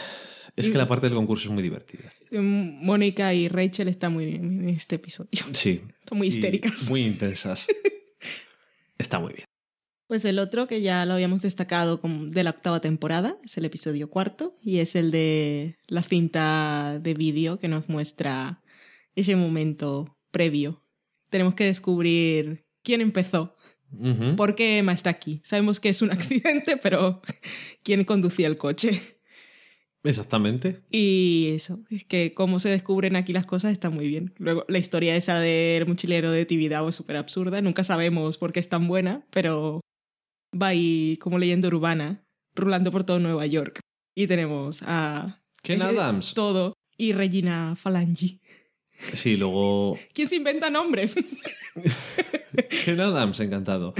es 0.56 0.68
que 0.70 0.78
la 0.78 0.88
parte 0.88 1.08
del 1.08 1.14
concurso 1.16 1.48
es 1.48 1.52
muy 1.52 1.62
divertida. 1.62 2.10
Mm, 2.30 2.84
Mónica 2.86 3.34
y 3.34 3.48
Rachel 3.48 3.88
están 3.88 4.14
muy 4.14 4.24
bien 4.24 4.62
en 4.62 4.68
este 4.70 4.96
episodio. 4.96 5.30
Sí. 5.52 5.82
Están 6.00 6.16
muy 6.18 6.28
histéricas. 6.28 6.88
Muy 6.88 7.02
intensas. 7.04 7.66
Está 8.98 9.18
muy 9.18 9.34
bien. 9.34 9.44
Pues 10.06 10.24
el 10.26 10.38
otro 10.38 10.66
que 10.66 10.82
ya 10.82 11.06
lo 11.06 11.14
habíamos 11.14 11.42
destacado 11.42 12.00
de 12.02 12.44
la 12.44 12.50
octava 12.50 12.80
temporada 12.80 13.38
es 13.42 13.56
el 13.56 13.64
episodio 13.64 14.10
cuarto 14.10 14.56
y 14.62 14.78
es 14.78 14.96
el 14.96 15.10
de 15.10 15.78
la 15.86 16.02
cinta 16.02 16.98
de 17.00 17.14
vídeo 17.14 17.58
que 17.58 17.68
nos 17.68 17.88
muestra 17.88 18.62
ese 19.16 19.34
momento 19.34 20.18
previo. 20.30 20.82
Tenemos 21.30 21.54
que 21.54 21.64
descubrir 21.64 22.66
quién 22.82 23.00
empezó, 23.00 23.56
por 24.36 24.54
qué 24.54 24.78
Emma 24.78 24.92
está 24.92 25.10
aquí. 25.10 25.40
Sabemos 25.42 25.80
que 25.80 25.88
es 25.88 26.02
un 26.02 26.10
accidente, 26.12 26.76
pero 26.76 27.22
quién 27.82 28.04
conducía 28.04 28.46
el 28.46 28.58
coche. 28.58 29.00
Exactamente. 30.02 30.82
Y 30.90 31.52
eso, 31.54 31.80
es 31.88 32.04
que 32.04 32.34
cómo 32.34 32.60
se 32.60 32.68
descubren 32.68 33.16
aquí 33.16 33.32
las 33.32 33.46
cosas 33.46 33.72
está 33.72 33.88
muy 33.88 34.06
bien. 34.06 34.34
Luego, 34.36 34.66
la 34.68 34.76
historia 34.76 35.16
esa 35.16 35.40
del 35.40 35.86
mochilero 35.86 36.30
de 36.30 36.44
Tibidabo 36.44 36.90
es 36.90 36.94
súper 36.94 37.16
absurda. 37.16 37.62
Nunca 37.62 37.84
sabemos 37.84 38.36
por 38.36 38.52
qué 38.52 38.60
es 38.60 38.68
tan 38.68 38.86
buena, 38.86 39.24
pero 39.30 39.80
va 40.60 40.68
ahí 40.68 41.16
como 41.20 41.38
leyenda 41.38 41.68
urbana, 41.68 42.24
rulando 42.54 42.90
por 42.92 43.04
todo 43.04 43.18
Nueva 43.18 43.46
York. 43.46 43.80
Y 44.14 44.26
tenemos 44.26 44.82
a... 44.86 45.42
Ken 45.62 45.82
Adams. 45.82 46.34
Todo. 46.34 46.74
Y 46.96 47.12
Regina 47.12 47.74
Falangi. 47.76 48.40
Sí, 49.14 49.36
luego 49.36 49.98
¿Quién 50.14 50.28
se 50.28 50.36
inventa 50.36 50.70
nombres? 50.70 51.16
Ken 52.84 53.00
Adams, 53.00 53.40
encantado. 53.40 53.94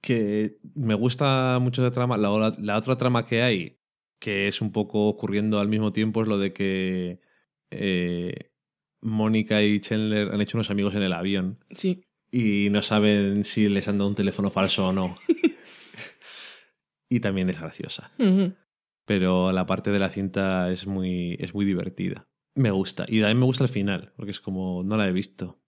Que 0.00 0.56
me 0.74 0.94
gusta 0.94 1.58
mucho 1.60 1.90
trama. 1.92 2.16
La, 2.16 2.30
ola- 2.30 2.56
la 2.58 2.78
otra 2.78 2.96
trama 2.96 3.26
que 3.26 3.42
hay, 3.42 3.78
que 4.18 4.48
es 4.48 4.60
un 4.60 4.72
poco 4.72 5.08
ocurriendo 5.08 5.60
al 5.60 5.68
mismo 5.68 5.92
tiempo, 5.92 6.22
es 6.22 6.28
lo 6.28 6.38
de 6.38 6.52
que 6.54 7.20
eh, 7.70 8.50
Mónica 9.02 9.62
y 9.62 9.80
Chandler 9.80 10.30
han 10.32 10.40
hecho 10.40 10.56
unos 10.56 10.70
amigos 10.70 10.94
en 10.94 11.02
el 11.02 11.12
avión 11.12 11.58
sí. 11.74 12.02
y 12.30 12.68
no 12.70 12.80
saben 12.82 13.44
si 13.44 13.68
les 13.68 13.88
han 13.88 13.98
dado 13.98 14.08
un 14.08 14.14
teléfono 14.14 14.50
falso 14.50 14.88
o 14.88 14.92
no. 14.92 15.16
y 17.10 17.20
también 17.20 17.50
es 17.50 17.60
graciosa. 17.60 18.10
Pero 19.04 19.52
la 19.52 19.66
parte 19.66 19.90
de 19.90 19.98
la 19.98 20.08
cinta 20.08 20.70
es 20.70 20.86
muy, 20.86 21.36
es 21.40 21.52
muy 21.52 21.64
divertida. 21.66 22.28
Me 22.54 22.70
gusta. 22.70 23.04
Y 23.08 23.18
también 23.20 23.38
me 23.40 23.44
gusta 23.44 23.64
el 23.64 23.70
final, 23.70 24.12
porque 24.16 24.30
es 24.30 24.40
como, 24.40 24.82
no 24.84 24.96
la 24.96 25.06
he 25.06 25.12
visto. 25.12 25.60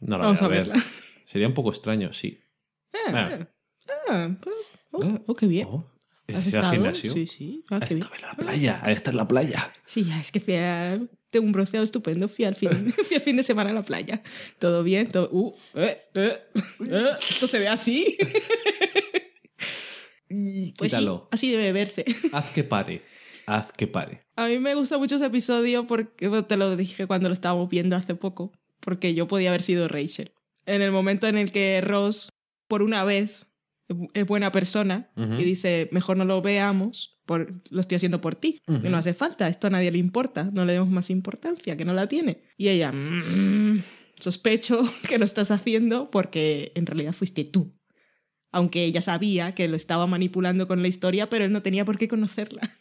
No 0.00 0.16
la 0.16 0.24
Vamos 0.24 0.40
voy 0.40 0.46
a 0.46 0.50
ver. 0.50 0.68
verla. 0.68 0.82
Sería 1.26 1.48
un 1.48 1.54
poco 1.54 1.70
extraño, 1.70 2.12
sí. 2.12 2.38
Ah, 2.94 3.10
Ah. 3.12 3.48
ah, 4.08 4.36
pero- 4.42 4.56
oh, 4.92 5.02
Ah. 5.02 5.20
oh, 5.26 5.34
qué 5.34 5.46
bien. 5.46 5.66
Oh, 5.70 5.90
¿Has 6.28 6.46
¿ir 6.46 6.56
al 6.56 6.62
estado? 6.62 6.72
gimnasio? 6.72 7.12
Sí, 7.12 7.26
sí. 7.26 7.64
Ah, 7.70 7.80
qué 7.80 7.94
bien. 7.96 8.06
En 8.14 8.22
la 8.22 8.34
playa. 8.34 8.82
Esta 8.86 9.10
es 9.10 9.16
la 9.16 9.26
playa. 9.28 9.72
Sí, 9.84 10.04
ya, 10.04 10.20
es 10.20 10.30
que 10.30 10.40
fui 10.40 10.54
a... 10.54 11.00
Tengo 11.30 11.46
un 11.46 11.52
bronceado 11.52 11.84
estupendo. 11.84 12.28
Fui 12.28 12.44
al 12.44 12.54
fin, 12.54 12.70
fui 13.06 13.16
al 13.16 13.22
fin 13.22 13.36
de 13.36 13.42
semana 13.42 13.70
a 13.70 13.72
la 13.74 13.82
playa. 13.82 14.22
Todo 14.58 14.82
bien, 14.82 15.10
todo... 15.10 15.28
Uh, 15.32 15.54
eh, 15.74 16.02
eh, 16.14 16.38
eh, 16.80 17.06
esto 17.28 17.46
se 17.46 17.58
ve 17.58 17.68
así. 17.68 18.16
Pues 20.28 20.38
sí, 20.40 20.74
Quítalo. 20.78 21.28
así 21.32 21.50
debe 21.50 21.72
verse. 21.72 22.04
Haz 22.32 22.50
que 22.50 22.64
pare. 22.64 23.02
Haz 23.46 23.72
que 23.72 23.86
pare. 23.86 24.22
A 24.36 24.46
mí 24.46 24.58
me 24.58 24.74
gusta 24.74 24.98
mucho 24.98 25.16
ese 25.16 25.26
episodio 25.26 25.86
porque 25.86 26.28
te 26.46 26.56
lo 26.56 26.76
dije 26.76 27.06
cuando 27.06 27.28
lo 27.28 27.34
estábamos 27.34 27.68
viendo 27.70 27.96
hace 27.96 28.14
poco, 28.14 28.52
porque 28.80 29.14
yo 29.14 29.26
podía 29.26 29.48
haber 29.50 29.62
sido 29.62 29.88
Rachel. 29.88 30.32
En 30.66 30.82
el 30.82 30.90
momento 30.92 31.26
en 31.26 31.38
el 31.38 31.50
que 31.50 31.80
Ross, 31.80 32.28
por 32.68 32.82
una 32.82 33.04
vez, 33.04 33.46
es 34.12 34.26
buena 34.26 34.52
persona 34.52 35.10
Ujú. 35.16 35.34
y 35.40 35.44
dice, 35.44 35.88
mejor 35.92 36.18
no 36.18 36.26
lo 36.26 36.42
veamos, 36.42 37.18
por, 37.24 37.48
lo 37.70 37.80
estoy 37.80 37.96
haciendo 37.96 38.20
por 38.20 38.34
ti, 38.34 38.60
que 38.66 38.72
Ujú. 38.74 38.88
no 38.90 38.98
hace 38.98 39.14
falta, 39.14 39.48
esto 39.48 39.66
a 39.66 39.70
nadie 39.70 39.90
le 39.90 39.96
importa, 39.98 40.50
no 40.52 40.66
le 40.66 40.74
demos 40.74 40.90
más 40.90 41.08
importancia, 41.08 41.74
que 41.78 41.86
no 41.86 41.94
la 41.94 42.06
tiene. 42.06 42.42
Y 42.58 42.68
ella, 42.68 42.92
"Mm, 42.92 43.82
sospecho 44.20 44.82
que 45.08 45.18
lo 45.18 45.24
estás 45.24 45.50
haciendo 45.50 46.10
porque 46.10 46.72
en 46.74 46.84
realidad 46.84 47.14
fuiste 47.14 47.44
tú. 47.44 47.72
Aunque 48.52 48.84
ella 48.84 49.02
sabía 49.02 49.54
que 49.54 49.68
lo 49.68 49.76
estaba 49.76 50.06
manipulando 50.06 50.66
con 50.66 50.80
la 50.82 50.88
historia, 50.88 51.28
pero 51.28 51.44
él 51.44 51.52
no 51.52 51.62
tenía 51.62 51.84
por 51.84 51.98
qué 51.98 52.08
conocerla. 52.08 52.74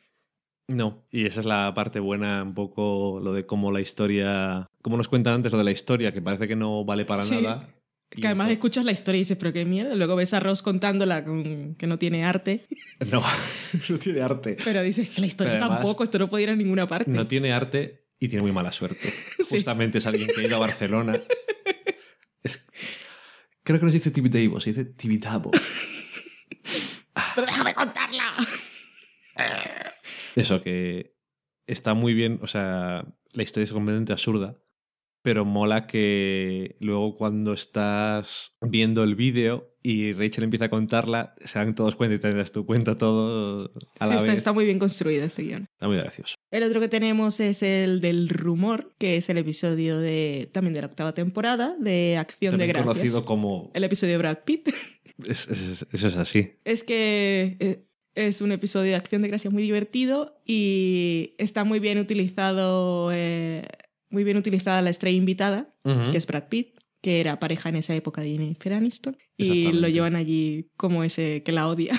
No. 0.70 1.06
Y 1.12 1.26
esa 1.26 1.40
es 1.42 1.46
la 1.46 1.74
parte 1.74 2.00
buena, 2.00 2.44
un 2.44 2.54
poco 2.54 3.20
lo 3.24 3.34
de 3.34 3.46
cómo 3.46 3.72
la 3.72 3.82
historia. 3.82 4.68
Como 4.82 4.98
nos 4.98 5.08
cuentan 5.08 5.36
antes 5.36 5.52
lo 5.52 5.58
de 5.58 5.64
la 5.64 5.72
historia, 5.72 6.12
que 6.14 6.22
parece 6.22 6.48
que 6.48 6.56
no 6.56 6.84
vale 6.86 7.06
para 7.06 7.24
Sí. 7.24 7.36
nada. 7.42 7.70
Que 8.10 8.26
además 8.28 8.50
escuchas 8.52 8.86
la 8.86 8.94
historia 8.94 9.18
y 9.18 9.22
dices, 9.24 9.38
pero 9.38 9.52
qué 9.52 9.66
mierda. 9.66 9.94
Luego 9.96 10.16
ves 10.16 10.34
a 10.34 10.40
Ross 10.40 10.62
contándola 10.62 11.26
con 11.26 11.76
que 11.76 11.88
no 11.88 11.98
tiene 12.00 12.24
arte. 12.26 12.66
No, 13.12 13.22
no 13.90 14.00
tiene 14.00 14.22
arte. 14.22 14.58
Pero 14.64 14.82
dices 14.82 15.10
que 15.12 15.22
la 15.22 15.28
historia 15.28 15.54
además, 15.54 15.70
tampoco, 15.82 16.04
esto 16.04 16.18
no 16.18 16.30
puede 16.30 16.44
ir 16.46 16.50
a 16.50 16.56
ninguna 16.56 16.88
parte. 16.88 17.12
No 17.12 17.28
tiene 17.28 17.54
arte 17.54 18.08
y 18.18 18.28
tiene 18.28 18.42
muy 18.42 18.52
mala 18.52 18.72
suerte. 18.72 19.14
Sí. 19.38 19.56
Justamente 19.58 20.00
es 20.00 20.06
alguien 20.08 20.28
que 20.34 20.42
ha 20.42 20.44
ido 20.44 20.56
a 20.56 20.60
Barcelona. 20.60 21.22
Es- 22.44 22.66
Creo 23.68 23.82
que 23.82 23.86
no 23.86 23.92
se 23.92 23.98
dice 23.98 24.12
Tibidabo, 24.12 24.62
se 24.62 24.70
dice 24.70 24.86
Tibidabo. 24.86 25.52
Pero 27.36 27.46
déjame 27.46 27.74
contarla. 27.74 28.32
Eso, 30.38 30.62
que 30.62 31.18
está 31.68 31.94
muy 31.94 32.14
bien, 32.14 32.40
o 32.42 32.48
sea, 32.48 33.06
la 33.34 33.44
historia 33.44 33.66
es 33.66 33.74
completamente 33.74 34.14
absurda, 34.14 34.58
pero 35.22 35.44
mola 35.44 35.86
que 35.86 36.78
luego 36.80 37.18
cuando 37.18 37.52
estás 37.52 38.56
viendo 38.62 39.04
el 39.04 39.16
vídeo 39.16 39.76
y 39.84 40.14
Rachel 40.14 40.46
empieza 40.46 40.66
a 40.66 40.70
contarla, 40.70 41.36
se 41.44 41.60
dan 41.60 41.76
todos 41.76 41.98
cuenta 41.98 42.16
y 42.16 42.20
te 42.20 42.34
das 42.34 42.54
tu 42.54 42.66
cuenta 42.66 42.98
todo 42.98 43.74
a 44.00 44.06
Sí, 44.06 44.12
la 44.12 44.16
está, 44.16 44.28
vez. 44.28 44.38
está 44.38 44.54
muy 44.54 44.64
bien 44.64 44.80
construido 44.80 45.26
este 45.26 45.42
guion. 45.42 45.68
Está 45.74 45.88
muy 45.88 45.98
gracioso. 45.98 46.37
El 46.50 46.64
otro 46.64 46.80
que 46.80 46.88
tenemos 46.88 47.40
es 47.42 47.62
el 47.62 48.00
del 48.00 48.30
rumor, 48.30 48.94
que 48.98 49.18
es 49.18 49.30
el 49.30 49.38
episodio 49.38 50.00
de 50.00 50.50
también 50.54 50.74
de 50.74 50.82
la 50.82 50.88
octava 50.88 51.14
temporada 51.14 51.76
de 51.80 52.16
Acción 52.18 52.52
También 52.52 52.68
de 52.68 52.74
Gracias. 52.74 52.94
conocido 52.94 53.26
como... 53.26 53.70
El 53.74 53.84
episodio 53.84 54.14
de 54.14 54.18
Brad 54.20 54.40
Pitt. 54.46 54.70
es- 55.28 55.48
es- 55.50 55.86
eso 55.92 56.08
es 56.08 56.16
así. 56.16 56.54
Es 56.64 56.84
que 56.84 57.58
eh, 57.60 57.84
es 58.16 58.40
un 58.42 58.52
episodio 58.54 58.92
de 58.92 58.96
Acción 58.96 59.22
de 59.22 59.28
Gracias 59.28 59.54
muy 59.54 59.62
divertido 59.64 60.42
y 60.46 61.36
está 61.38 61.66
muy 61.66 61.80
bien 61.80 61.98
utilizado, 62.00 63.12
eh, 63.14 63.64
muy 64.10 64.24
bien 64.24 64.38
utilizada 64.38 64.82
la 64.82 64.90
estrella 64.90 65.18
invitada, 65.18 65.74
que 66.12 66.18
es 66.18 66.26
Brad 66.28 66.48
Pitt, 66.48 66.78
que 67.02 67.20
era 67.20 67.40
pareja 67.40 67.68
en 67.70 67.76
esa 67.76 67.94
época 67.94 68.22
de 68.22 68.32
Jennifer 68.32 68.74
Aniston, 68.74 69.18
y 69.38 69.72
lo 69.74 69.88
llevan 69.90 70.16
allí 70.16 70.70
como 70.78 71.04
ese 71.04 71.44
que 71.44 71.52
la 71.52 71.68
odia, 71.68 71.94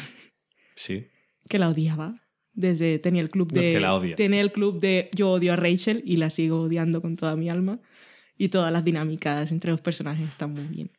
Sí. 0.75 1.07
que 1.49 1.59
la 1.59 1.69
odiaba. 1.69 2.25
Desde 2.59 2.99
tenía 2.99 3.23
el 3.23 3.31
club 3.31 3.53
No, 3.53 3.61
de 3.61 3.73
que 3.75 3.81
la 3.81 3.95
odia. 3.95 4.17
tenía 4.17 4.41
el 4.41 4.51
club 4.51 4.81
de 4.81 5.11
yo 5.15 5.31
odio 5.31 5.53
a 5.53 5.57
Rachel 5.57 6.03
y 6.05 6.17
la 6.17 6.29
sigo 6.29 6.63
odiando 6.63 7.01
con 7.01 7.15
toda 7.15 7.37
mi 7.37 7.49
alma 7.49 7.79
y 8.37 8.49
todas 8.49 8.73
las 8.73 8.85
dinámicas 8.85 9.53
entre 9.53 9.71
los 9.71 9.81
personajes 9.81 10.29
están 10.29 10.55
muy 10.55 10.65
bien. 10.65 10.91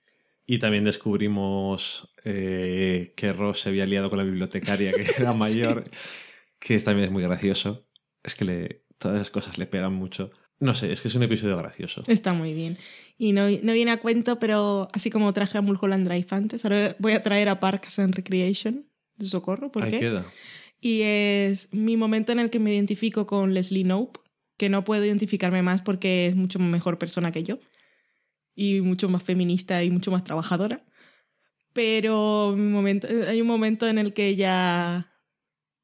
Y 0.45 0.57
también 0.59 0.85
descubrimos 0.85 2.13
eh, 2.23 3.13
que 3.15 3.33
Ross 3.33 3.61
se 3.61 3.69
había 3.69 3.85
liado 3.85 4.09
con 4.09 4.17
la 4.17 4.23
bibliotecaria, 4.23 4.91
que 4.93 5.05
era 5.17 5.33
mayor, 5.45 5.83
que 6.59 6.79
también 6.79 7.05
es 7.07 7.11
muy 7.11 7.23
gracioso. 7.23 7.85
Es 8.23 8.35
que 8.35 8.45
le, 8.45 8.85
todas 8.97 9.17
esas 9.17 9.29
cosas 9.29 9.57
le 9.57 9.65
pegan 9.67 9.93
mucho. 9.93 10.31
No 10.61 10.73
sé, 10.75 10.91
es 10.91 11.01
que 11.01 11.07
es 11.09 11.15
un 11.15 11.23
episodio 11.23 11.57
gracioso. 11.57 12.03
Está 12.07 12.33
muy 12.33 12.53
bien. 12.53 12.77
Y 13.17 13.31
no, 13.33 13.47
no 13.49 13.73
viene 13.73 13.91
a 13.91 13.97
cuento, 13.99 14.39
pero 14.39 14.87
así 14.93 15.09
como 15.09 15.31
traje 15.33 15.57
a 15.57 15.61
Mulholland 15.61 16.07
Drive 16.07 16.27
antes, 16.31 16.63
ahora 16.65 16.95
voy 16.99 17.13
a 17.13 17.21
traer 17.23 17.49
a 17.49 17.59
Parks 17.59 17.99
and 17.99 18.15
Recreation 18.15 18.85
de 19.17 19.25
Socorro, 19.25 19.71
¿por 19.71 19.83
Ahí 19.83 19.91
qué? 19.91 19.99
queda. 19.99 20.25
Y 20.81 21.01
es 21.01 21.67
mi 21.71 21.97
momento 21.97 22.31
en 22.31 22.39
el 22.39 22.49
que 22.49 22.59
me 22.59 22.73
identifico 22.73 23.25
con 23.27 23.53
Leslie 23.53 23.83
Knope, 23.83 24.19
que 24.57 24.69
no 24.69 24.83
puedo 24.83 25.05
identificarme 25.05 25.61
más 25.61 25.81
porque 25.81 26.27
es 26.27 26.35
mucho 26.35 26.59
mejor 26.59 26.97
persona 26.97 27.31
que 27.31 27.43
yo 27.43 27.59
y 28.55 28.81
mucho 28.81 29.09
más 29.09 29.23
feminista 29.23 29.83
y 29.83 29.89
mucho 29.89 30.11
más 30.11 30.23
trabajadora. 30.23 30.85
Pero 31.73 32.53
mi 32.55 32.69
momento, 32.69 33.07
hay 33.27 33.41
un 33.41 33.47
momento 33.47 33.87
en 33.87 33.97
el 33.97 34.13
que 34.13 34.27
ella 34.27 35.13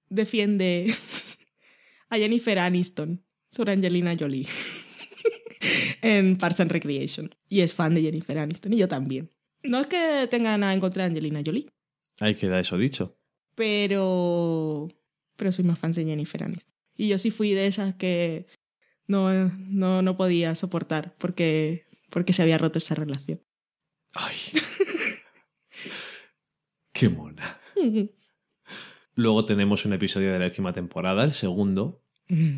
defiende 0.09 0.93
a 2.09 2.17
Jennifer 2.17 2.59
Aniston 2.59 3.23
sobre 3.49 3.73
Angelina 3.73 4.15
Jolie 4.19 4.47
en 6.01 6.37
Parks 6.37 6.59
and 6.61 6.71
Recreation. 6.71 7.33
Y 7.47 7.61
es 7.61 7.73
fan 7.73 7.95
de 7.95 8.01
Jennifer 8.01 8.37
Aniston 8.37 8.73
y 8.73 8.77
yo 8.77 8.87
también. 8.87 9.31
No 9.63 9.79
es 9.79 9.87
que 9.87 10.27
tenga 10.29 10.57
nada 10.57 10.73
en 10.73 10.79
contra 10.79 11.03
de 11.03 11.09
Angelina 11.09 11.41
Jolie, 11.45 11.67
Ahí 12.19 12.35
queda 12.35 12.59
eso 12.59 12.77
dicho. 12.77 13.17
Pero 13.55 14.89
pero 15.35 15.51
soy 15.51 15.65
más 15.65 15.79
fan 15.79 15.91
de 15.91 16.05
Jennifer 16.05 16.43
Aniston. 16.43 16.73
Y 16.95 17.09
yo 17.09 17.17
sí 17.17 17.31
fui 17.31 17.53
de 17.53 17.67
esas 17.67 17.95
que 17.95 18.47
no, 19.07 19.49
no, 19.49 20.01
no 20.01 20.17
podía 20.17 20.55
soportar 20.55 21.15
porque, 21.17 21.87
porque 22.09 22.33
se 22.33 22.41
había 22.41 22.57
roto 22.57 22.77
esa 22.77 22.95
relación. 22.95 23.41
Ay. 24.13 24.35
Qué 26.93 27.09
mona. 27.09 27.59
Luego 29.15 29.45
tenemos 29.45 29.85
un 29.85 29.93
episodio 29.93 30.31
de 30.31 30.39
la 30.39 30.45
décima 30.45 30.73
temporada, 30.73 31.23
el 31.23 31.33
segundo, 31.33 32.01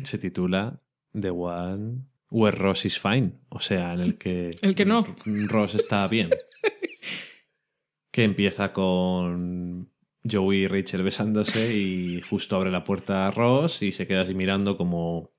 se 0.04 0.18
titula 0.18 0.80
The 1.12 1.30
One 1.30 2.04
Where 2.30 2.56
Ross 2.56 2.84
is 2.84 2.98
Fine, 2.98 3.32
o 3.48 3.60
sea, 3.60 3.94
en 3.94 4.00
el 4.00 4.16
que... 4.16 4.56
El 4.62 4.74
que 4.74 4.84
no. 4.84 5.04
Ross 5.24 5.74
está 5.74 6.06
bien. 6.06 6.30
que 8.12 8.22
empieza 8.22 8.72
con 8.72 9.90
Joey 10.30 10.64
y 10.64 10.68
Rachel 10.68 11.02
besándose 11.02 11.74
y 11.74 12.20
justo 12.22 12.56
abre 12.56 12.70
la 12.70 12.84
puerta 12.84 13.26
a 13.26 13.30
Ross 13.30 13.82
y 13.82 13.92
se 13.92 14.06
queda 14.06 14.22
así 14.22 14.34
mirando 14.34 14.76
como... 14.76 15.30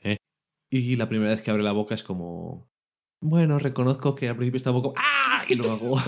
¿eh? 0.00 0.16
Y 0.70 0.96
la 0.96 1.08
primera 1.08 1.30
vez 1.30 1.42
que 1.42 1.50
abre 1.50 1.62
la 1.62 1.72
boca 1.72 1.94
es 1.94 2.02
como... 2.02 2.70
Bueno, 3.20 3.58
reconozco 3.58 4.14
que 4.14 4.28
al 4.28 4.36
principio 4.36 4.58
está 4.58 4.70
un 4.70 4.82
poco... 4.82 4.94
¡Ah! 4.98 5.44
Y 5.48 5.54
luego... 5.54 6.00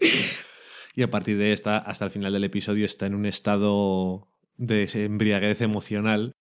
y 0.94 1.02
a 1.02 1.10
partir 1.10 1.38
de 1.38 1.52
esta, 1.52 1.78
hasta 1.78 2.04
el 2.04 2.10
final 2.10 2.32
del 2.32 2.44
episodio, 2.44 2.86
está 2.86 3.06
en 3.06 3.14
un 3.14 3.26
estado 3.26 4.28
de 4.56 4.88
embriaguez 4.92 5.60
emocional 5.60 6.36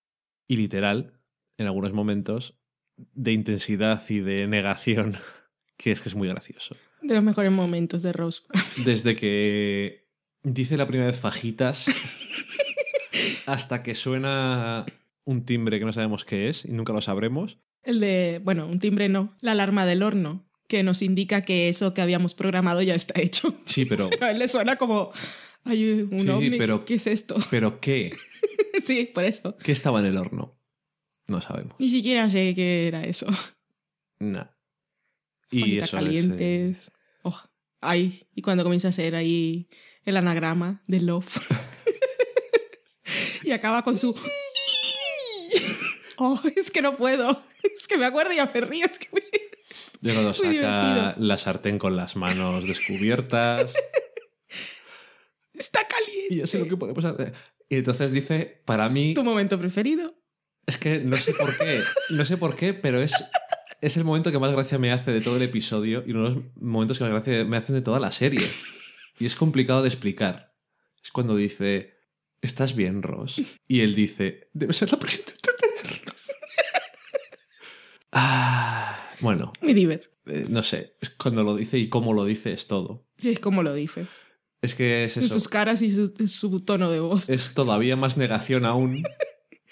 y 0.48 0.58
literal, 0.58 1.14
en 1.58 1.66
algunos 1.68 1.94
momentos, 1.94 2.60
de 2.98 3.32
intensidad 3.32 4.04
y 4.10 4.20
de 4.20 4.48
negación, 4.48 5.18
que 5.78 5.92
es 5.92 6.02
que 6.02 6.10
es 6.10 6.16
muy 6.16 6.28
gracioso. 6.28 6.76
De 7.02 7.16
los 7.16 7.24
mejores 7.24 7.52
momentos 7.52 8.04
de 8.04 8.14
Rose. 8.14 8.44
Desde 8.86 9.16
que 9.16 10.01
dice 10.44 10.78
la 10.78 10.88
primera 10.88 11.10
vez 11.12 11.20
fajitas 11.20 11.86
hasta 13.46 13.84
que 13.84 13.96
suena 13.96 14.86
un 15.26 15.46
timbre 15.46 15.80
que 15.80 15.86
no 15.86 15.94
sabemos 15.94 16.26
qué 16.26 16.50
es 16.50 16.66
y 16.66 16.72
nunca 16.72 16.94
lo 16.94 17.02
sabremos. 17.02 17.58
El 17.84 18.00
de, 18.00 18.40
bueno, 18.44 18.68
un 18.68 18.80
timbre 18.80 19.10
no, 19.10 19.36
la 19.42 19.54
alarma 19.54 19.86
del 19.86 20.04
horno, 20.04 20.46
que 20.68 20.84
nos 20.84 21.02
indica 21.02 21.44
que 21.44 21.70
eso 21.70 21.94
que 21.94 22.02
habíamos 22.02 22.34
programado 22.34 22.82
ya 22.82 22.96
está 22.96 23.20
hecho. 23.20 23.56
Sí, 23.66 23.86
pero... 23.86 24.10
Pero 24.10 24.26
a 24.28 24.32
él 24.32 24.40
le 24.40 24.48
suena 24.48 24.76
como, 24.76 25.12
hay 25.64 25.92
un 26.12 26.20
Sí, 26.20 26.30
ovni, 26.30 26.58
pero- 26.58 26.86
¿qué 26.86 26.96
es 26.96 27.08
esto? 27.08 27.36
¿Pero 27.50 27.80
qué? 27.80 28.16
sí, 28.84 29.10
por 29.14 29.24
eso. 29.24 29.58
¿Qué 29.58 29.72
estaba 29.72 30.00
en 30.00 30.06
el 30.06 30.18
horno? 30.18 30.58
No 31.28 31.42
sabemos. 31.42 31.76
Ni 31.80 31.90
siquiera 31.90 32.30
sé 32.30 32.54
qué 32.56 32.88
era 32.88 33.04
eso. 33.04 33.28
Nah. 34.20 34.46
Y 35.50 35.62
Fajitas 35.62 35.88
eso 35.90 35.98
es, 35.98 36.04
eh, 36.04 36.06
calientes. 36.06 36.92
Oh, 37.24 37.40
ay, 37.82 38.28
y 38.36 38.42
cuando 38.42 38.64
comienza 38.64 38.90
a 38.90 38.92
ser 38.92 39.16
ahí 39.16 39.68
el 40.06 40.18
anagrama 40.18 40.82
de 40.88 41.00
Love. 41.02 41.40
y 43.44 43.52
acaba 43.52 43.84
con 43.84 43.98
su... 43.98 44.16
Oh, 46.24 46.40
es 46.56 46.70
que 46.70 46.84
no 46.84 46.96
puedo. 46.98 47.42
Es 47.64 47.88
que 47.88 47.98
me 47.98 48.06
acuerdo 48.06 48.32
y 48.32 48.36
ya 48.36 48.52
me 48.54 48.62
río. 48.62 48.86
Es 48.86 49.00
que 49.00 49.08
me- 49.12 49.24
Yo 50.02 50.14
cuando 50.14 50.34
saca 50.34 50.50
divertido. 50.50 51.14
la 51.18 51.38
sartén 51.40 51.80
con 51.80 51.96
las 51.96 52.16
manos 52.16 52.64
descubiertas. 52.68 53.74
Está 55.54 55.88
caliente. 55.88 56.36
y 56.36 56.38
yo 56.38 56.46
sé 56.46 56.60
lo 56.60 56.68
que 56.68 56.78
podemos 56.78 57.04
hacer. 57.06 57.34
Y 57.70 57.78
entonces 57.78 58.12
dice, 58.12 58.62
para 58.66 58.88
mí, 58.90 59.16
¿Tu 59.16 59.24
momento 59.24 59.60
preferido? 59.60 60.14
es 60.68 60.78
que 60.78 61.00
no 61.00 61.16
sé 61.16 61.34
por 61.34 61.58
qué, 61.58 61.82
no 62.12 62.24
sé 62.26 62.38
por 62.38 62.56
qué, 62.56 62.74
pero 62.76 63.02
es, 63.02 63.14
es 63.82 63.98
el 63.98 64.04
momento 64.04 64.32
que 64.32 64.38
más 64.38 64.52
gracia 64.52 64.78
me 64.78 64.92
hace 64.92 65.12
de 65.12 65.22
todo 65.22 65.38
el 65.38 65.42
episodio 65.42 66.04
y 66.06 66.12
uno 66.12 66.30
de 66.30 66.36
los 66.36 66.44
momentos 66.58 67.00
que 67.00 67.04
más 67.06 67.14
gracia 67.14 67.44
me 67.46 67.58
hacen 67.58 67.74
de 67.76 67.82
toda 67.82 68.00
la 68.00 68.12
serie. 68.12 68.48
Y 69.20 69.26
es 69.26 69.36
complicado 69.36 69.82
de 69.84 69.90
explicar. 69.90 70.56
Es 71.04 71.12
cuando 71.12 71.36
dice, 71.36 71.94
¿estás 72.42 72.76
bien, 72.76 73.02
Ross? 73.04 73.42
Y 73.68 73.82
él 73.82 73.96
dice, 73.96 74.50
debe 74.54 74.74
ser 74.74 74.92
la 74.92 75.00
próxima 75.00 75.26
tenerlo. 75.26 76.14
ah, 78.12 79.10
bueno, 79.20 79.52
Muy 79.62 79.74
divertido. 79.74 80.12
eh, 80.28 80.46
no 80.50 80.64
sé, 80.64 80.96
es 81.02 81.10
cuando 81.12 81.44
lo 81.44 81.56
dice 81.56 81.78
y 81.78 81.90
cómo 81.90 82.14
lo 82.14 82.26
dice 82.26 82.54
es 82.54 82.68
todo. 82.68 83.08
Sí, 83.18 83.30
es 83.32 83.40
como 83.40 83.64
lo 83.64 83.74
dice. 83.74 84.06
Es 84.62 84.76
que 84.76 85.06
es 85.06 85.18
En 85.18 85.24
eso. 85.24 85.34
sus 85.34 85.48
caras 85.48 85.82
y 85.82 85.92
su, 85.92 86.14
su 86.28 86.60
tono 86.62 86.92
de 86.92 87.00
voz. 87.00 87.30
Es 87.30 87.54
todavía 87.54 87.96
más 87.96 88.18
negación 88.18 88.66
aún, 88.66 89.04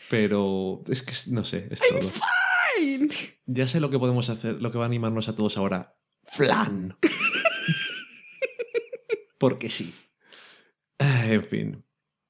pero 0.09 0.83
es 0.87 1.01
que 1.03 1.13
no 1.31 1.43
sé, 1.45 1.67
es 1.71 1.79
todo. 1.79 2.09
Fine. 2.75 3.09
Ya 3.45 3.67
sé 3.67 3.79
lo 3.79 3.89
que 3.91 3.99
podemos 3.99 4.29
hacer, 4.29 4.61
lo 4.61 4.71
que 4.71 4.77
va 4.79 4.85
a 4.85 4.87
animarnos 4.87 5.27
a 5.27 5.35
todos 5.35 5.57
ahora. 5.57 5.95
Flan. 6.23 6.97
Porque 9.39 9.69
sí. 9.69 9.93
Ah, 10.99 11.25
En 11.27 11.43
fin. 11.43 11.83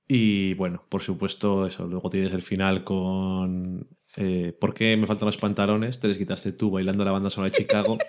Y 0.07 0.53
bueno, 0.55 0.85
por 0.89 1.01
supuesto, 1.01 1.67
eso. 1.67 1.85
Luego 1.85 2.09
tienes 2.09 2.31
el 2.33 2.41
final 2.41 2.83
con. 2.83 3.87
eh, 4.15 4.53
¿Por 4.59 4.73
qué 4.73 4.95
me 4.97 5.05
faltan 5.05 5.27
los 5.27 5.37
pantalones? 5.37 5.99
Te 5.99 6.07
les 6.07 6.17
quitaste 6.17 6.51
tú 6.53 6.71
bailando 6.71 7.05
la 7.05 7.11
banda 7.11 7.29
sonora 7.29 7.51
de 7.51 7.57
Chicago. 7.57 7.97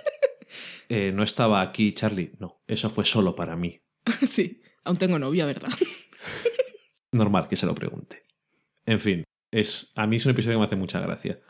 Eh, 0.88 1.12
no 1.14 1.22
estaba 1.22 1.60
aquí, 1.60 1.92
Charlie. 1.94 2.32
No, 2.40 2.60
eso 2.66 2.90
fue 2.90 3.04
solo 3.04 3.36
para 3.36 3.54
mí. 3.54 3.80
Sí, 4.26 4.60
aún 4.82 4.96
tengo 4.96 5.16
novia, 5.16 5.46
¿verdad? 5.46 5.68
normal 7.12 7.46
que 7.46 7.54
se 7.54 7.66
lo 7.66 7.74
pregunte. 7.76 8.24
En 8.86 8.98
fin, 8.98 9.22
es, 9.52 9.92
a 9.94 10.08
mí 10.08 10.16
es 10.16 10.24
un 10.26 10.32
episodio 10.32 10.56
que 10.56 10.58
me 10.58 10.64
hace 10.64 10.74
mucha 10.74 10.98
gracia. 10.98 11.40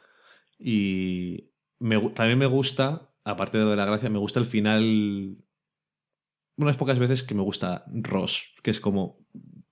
Y 0.58 1.50
me 1.78 1.98
también 2.10 2.38
me 2.38 2.44
gusta, 2.44 3.10
aparte 3.24 3.56
de 3.56 3.64
lo 3.64 3.70
de 3.70 3.76
la 3.76 3.86
gracia, 3.86 4.10
me 4.10 4.18
gusta 4.18 4.38
el 4.40 4.44
final. 4.46 5.38
Unas 6.60 6.76
pocas 6.76 6.98
veces 6.98 7.22
que 7.22 7.34
me 7.34 7.42
gusta 7.42 7.84
Ross, 7.92 8.46
que 8.62 8.70
es 8.70 8.80
como. 8.80 9.18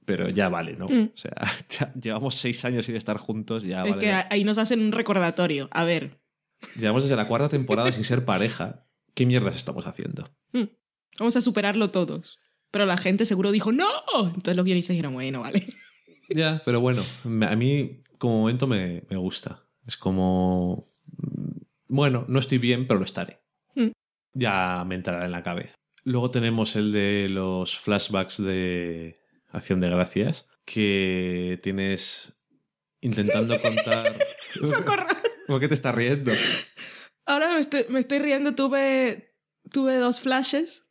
Pero 0.04 0.30
ya 0.30 0.48
vale, 0.48 0.74
¿no? 0.74 0.86
Mm. 0.88 1.10
O 1.14 1.16
sea, 1.16 1.34
ya 1.70 1.92
llevamos 1.94 2.34
seis 2.36 2.64
años 2.64 2.86
sin 2.86 2.96
estar 2.96 3.18
juntos, 3.18 3.62
ya 3.62 3.82
es 3.84 3.90
vale. 3.90 4.00
que 4.00 4.12
ahí 4.30 4.42
nos 4.44 4.58
hacen 4.58 4.80
un 4.80 4.92
recordatorio. 4.92 5.68
A 5.72 5.84
ver, 5.84 6.18
Llevamos 6.76 7.04
desde 7.04 7.14
la 7.14 7.28
cuarta 7.28 7.48
temporada 7.48 7.92
sin 7.92 8.02
ser 8.04 8.24
pareja. 8.24 8.84
¿Qué 9.14 9.26
mierdas 9.26 9.54
estamos 9.56 9.86
haciendo? 9.86 10.28
vamos 11.18 11.36
a 11.36 11.40
superarlo 11.40 11.90
todos. 11.90 12.38
Pero 12.70 12.84
la 12.86 12.96
gente 12.96 13.24
seguro 13.26 13.50
dijo, 13.52 13.70
¡No! 13.72 13.86
Entonces 14.26 14.56
los 14.56 14.64
guionistas 14.64 14.94
dijeron, 14.94 15.14
bueno, 15.14 15.40
vale. 15.40 15.66
Ya, 16.30 16.60
pero 16.66 16.80
bueno, 16.80 17.04
a 17.24 17.56
mí 17.56 18.02
como 18.18 18.40
momento 18.40 18.66
me, 18.66 19.02
me 19.08 19.16
gusta. 19.16 19.64
Es 19.86 19.96
como... 19.96 20.90
mm, 21.06 21.60
Bueno, 21.88 22.24
no 22.28 22.38
estoy 22.38 22.58
bien, 22.58 22.86
pero 22.86 22.98
lo 22.98 23.04
estaré. 23.06 23.40
Mm. 23.74 23.92
Ya 24.34 24.84
me 24.86 24.94
entrará 24.96 25.24
en 25.24 25.32
la 25.32 25.42
cabeza. 25.42 25.74
Luego 26.08 26.30
tenemos 26.30 26.74
el 26.74 26.90
de 26.90 27.28
los 27.28 27.76
flashbacks 27.76 28.42
de 28.42 29.20
Acción 29.50 29.78
de 29.80 29.90
Gracias, 29.90 30.48
que 30.64 31.60
tienes 31.62 32.32
intentando 33.02 33.60
contar... 33.62 34.18
¡Socorro! 34.54 35.04
¿Por 35.46 35.60
qué 35.60 35.68
te 35.68 35.74
estás 35.74 35.94
riendo? 35.94 36.32
Ahora 37.26 37.52
me 37.52 37.60
estoy, 37.60 37.84
me 37.90 38.00
estoy 38.00 38.20
riendo. 38.20 38.54
Tuve, 38.54 39.34
tuve 39.70 39.96
dos 39.96 40.20
flashes. 40.20 40.88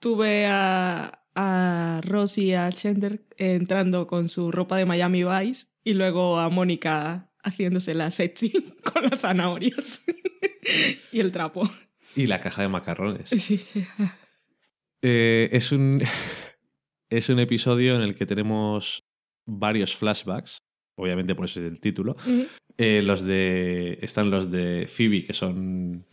Tuve 0.00 0.46
a, 0.46 1.24
a 1.36 2.00
Ross 2.02 2.36
y 2.38 2.52
a 2.54 2.68
Chandler 2.72 3.24
entrando 3.36 4.08
con 4.08 4.28
su 4.28 4.50
ropa 4.50 4.76
de 4.76 4.86
Miami 4.86 5.22
Vice 5.22 5.68
y 5.84 5.94
luego 5.94 6.40
a 6.40 6.48
Mónica 6.48 7.32
haciéndose 7.44 7.94
la 7.94 8.10
sexy 8.10 8.74
con 8.92 9.04
las 9.04 9.20
zanahorias 9.20 10.02
y 11.12 11.20
el 11.20 11.30
trapo. 11.30 11.62
Y 12.16 12.26
la 12.26 12.40
caja 12.40 12.62
de 12.62 12.68
macarrones. 12.68 13.30
Sí. 13.30 13.64
Eh, 15.02 15.48
es 15.52 15.72
un. 15.72 16.02
es 17.10 17.28
un 17.28 17.38
episodio 17.38 17.96
en 17.96 18.02
el 18.02 18.14
que 18.14 18.26
tenemos 18.26 19.04
varios 19.46 19.94
flashbacks. 19.94 20.58
Obviamente, 20.96 21.34
por 21.34 21.46
eso 21.46 21.60
es 21.60 21.66
el 21.66 21.80
título. 21.80 22.16
Eh, 22.78 23.02
los 23.02 23.22
de. 23.22 23.98
Están 24.02 24.30
los 24.30 24.50
de 24.50 24.86
Phoebe, 24.88 25.24
que 25.24 25.34
son. 25.34 26.06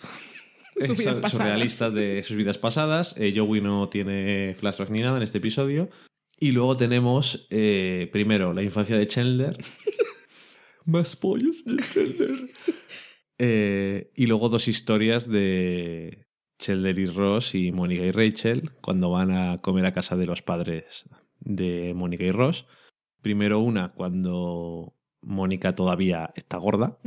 Pasadas. 0.79 1.35
surrealistas 1.35 1.93
de 1.93 2.23
sus 2.23 2.37
vidas 2.37 2.57
pasadas. 2.57 3.13
Eh, 3.17 3.33
Joey 3.35 3.61
no 3.61 3.89
tiene 3.89 4.55
flashbacks 4.57 4.91
ni 4.91 5.01
nada 5.01 5.17
en 5.17 5.23
este 5.23 5.39
episodio. 5.39 5.89
Y 6.39 6.51
luego 6.53 6.77
tenemos, 6.77 7.47
eh, 7.49 8.09
primero, 8.13 8.53
la 8.53 8.63
infancia 8.63 8.97
de 8.97 9.07
Chandler. 9.07 9.57
Más 10.85 11.15
pollos 11.17 11.65
de 11.65 11.83
Chandler. 11.89 12.49
Eh, 13.37 14.11
y 14.15 14.25
luego 14.25 14.47
dos 14.47 14.67
historias 14.69 15.29
de 15.29 16.27
Chandler 16.59 16.99
y 16.99 17.05
Ross 17.07 17.55
y 17.55 17.71
Mónica 17.71 18.03
y 18.03 18.11
Rachel 18.11 18.71
cuando 18.81 19.09
van 19.09 19.31
a 19.31 19.57
comer 19.57 19.85
a 19.85 19.93
casa 19.93 20.15
de 20.17 20.25
los 20.25 20.41
padres 20.41 21.05
de 21.39 21.93
Mónica 21.95 22.23
y 22.25 22.31
Ross. 22.31 22.65
Primero 23.21 23.59
una 23.59 23.93
cuando 23.93 24.93
Mónica 25.21 25.73
todavía 25.73 26.31
está 26.35 26.57
gorda 26.57 26.99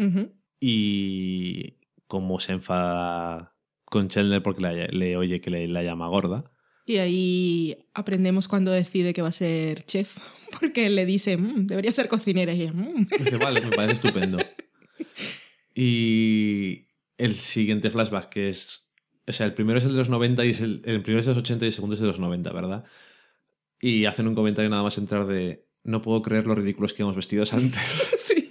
y 0.60 1.78
cómo 2.06 2.40
se 2.40 2.52
enfada 2.52 3.55
con 3.84 4.08
Chandler 4.08 4.42
porque 4.42 4.62
le, 4.62 4.89
le 4.89 5.16
oye 5.16 5.40
que 5.40 5.50
le, 5.50 5.68
la 5.68 5.82
llama 5.82 6.08
gorda. 6.08 6.50
Y 6.84 6.97
ahí 6.97 7.76
aprendemos 7.94 8.48
cuando 8.48 8.72
decide 8.72 9.12
que 9.14 9.22
va 9.22 9.28
a 9.28 9.32
ser 9.32 9.84
chef. 9.84 10.16
Porque 10.60 10.90
le 10.90 11.06
dice, 11.06 11.36
"Mm, 11.39 11.66
debería 11.66 11.92
ser 11.92 12.08
cocinera. 12.08 12.52
Y 12.52 12.62
ella, 12.62 12.72
"Mm". 12.72 13.06
Dice, 13.18 13.36
vale, 13.39 13.60
me 13.62 13.70
parece 13.70 13.94
estupendo. 13.94 14.39
Y 15.74 16.89
el 17.16 17.34
siguiente 17.34 17.90
flashback, 17.90 18.28
que 18.28 18.48
es. 18.50 18.82
O 19.26 19.33
sea, 19.33 19.47
el 19.47 19.55
primero 19.55 19.78
es 19.78 19.84
el 19.84 19.92
de 19.92 19.99
los 19.99 20.09
90 20.09 20.44
y 20.44 20.51
es 20.51 20.60
el, 20.60 20.83
el 20.84 21.02
primero 21.02 21.20
es 21.20 21.26
de 21.26 21.33
los 21.33 21.39
80 21.42 21.65
y 21.65 21.68
el 21.68 21.73
segundo 21.73 21.94
es 21.94 22.01
de 22.01 22.07
los 22.07 22.18
90, 22.18 22.52
¿verdad? 22.52 22.84
Y 23.81 24.05
hacen 24.07 24.26
un 24.28 24.34
comentario 24.34 24.68
nada 24.70 24.83
más 24.83 24.99
entrar 24.99 25.26
de. 25.26 25.67
No 25.84 26.01
puedo 26.02 26.23
creer 26.23 26.47
lo 26.47 26.55
ridículos 26.55 26.92
que 26.92 27.02
hemos 27.02 27.17
vestidos 27.17 27.52
antes. 27.55 27.81
Sí. 28.18 28.49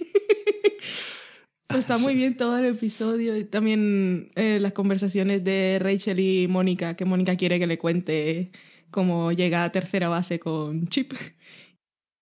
Está 1.68 1.96
muy 1.96 2.14
bien 2.14 2.36
todo 2.36 2.58
el 2.58 2.66
episodio 2.66 3.34
y 3.36 3.44
también 3.44 4.30
eh, 4.34 4.58
las 4.60 4.72
conversaciones 4.72 5.42
de 5.42 5.78
Rachel 5.80 6.20
y 6.20 6.46
Mónica, 6.46 6.96
que 6.96 7.06
Mónica 7.06 7.34
quiere 7.36 7.58
que 7.58 7.66
le 7.66 7.78
cuente 7.78 8.50
cómo 8.90 9.32
llega 9.32 9.64
a 9.64 9.72
tercera 9.72 10.10
base 10.10 10.38
con 10.38 10.86
Chip. 10.88 11.14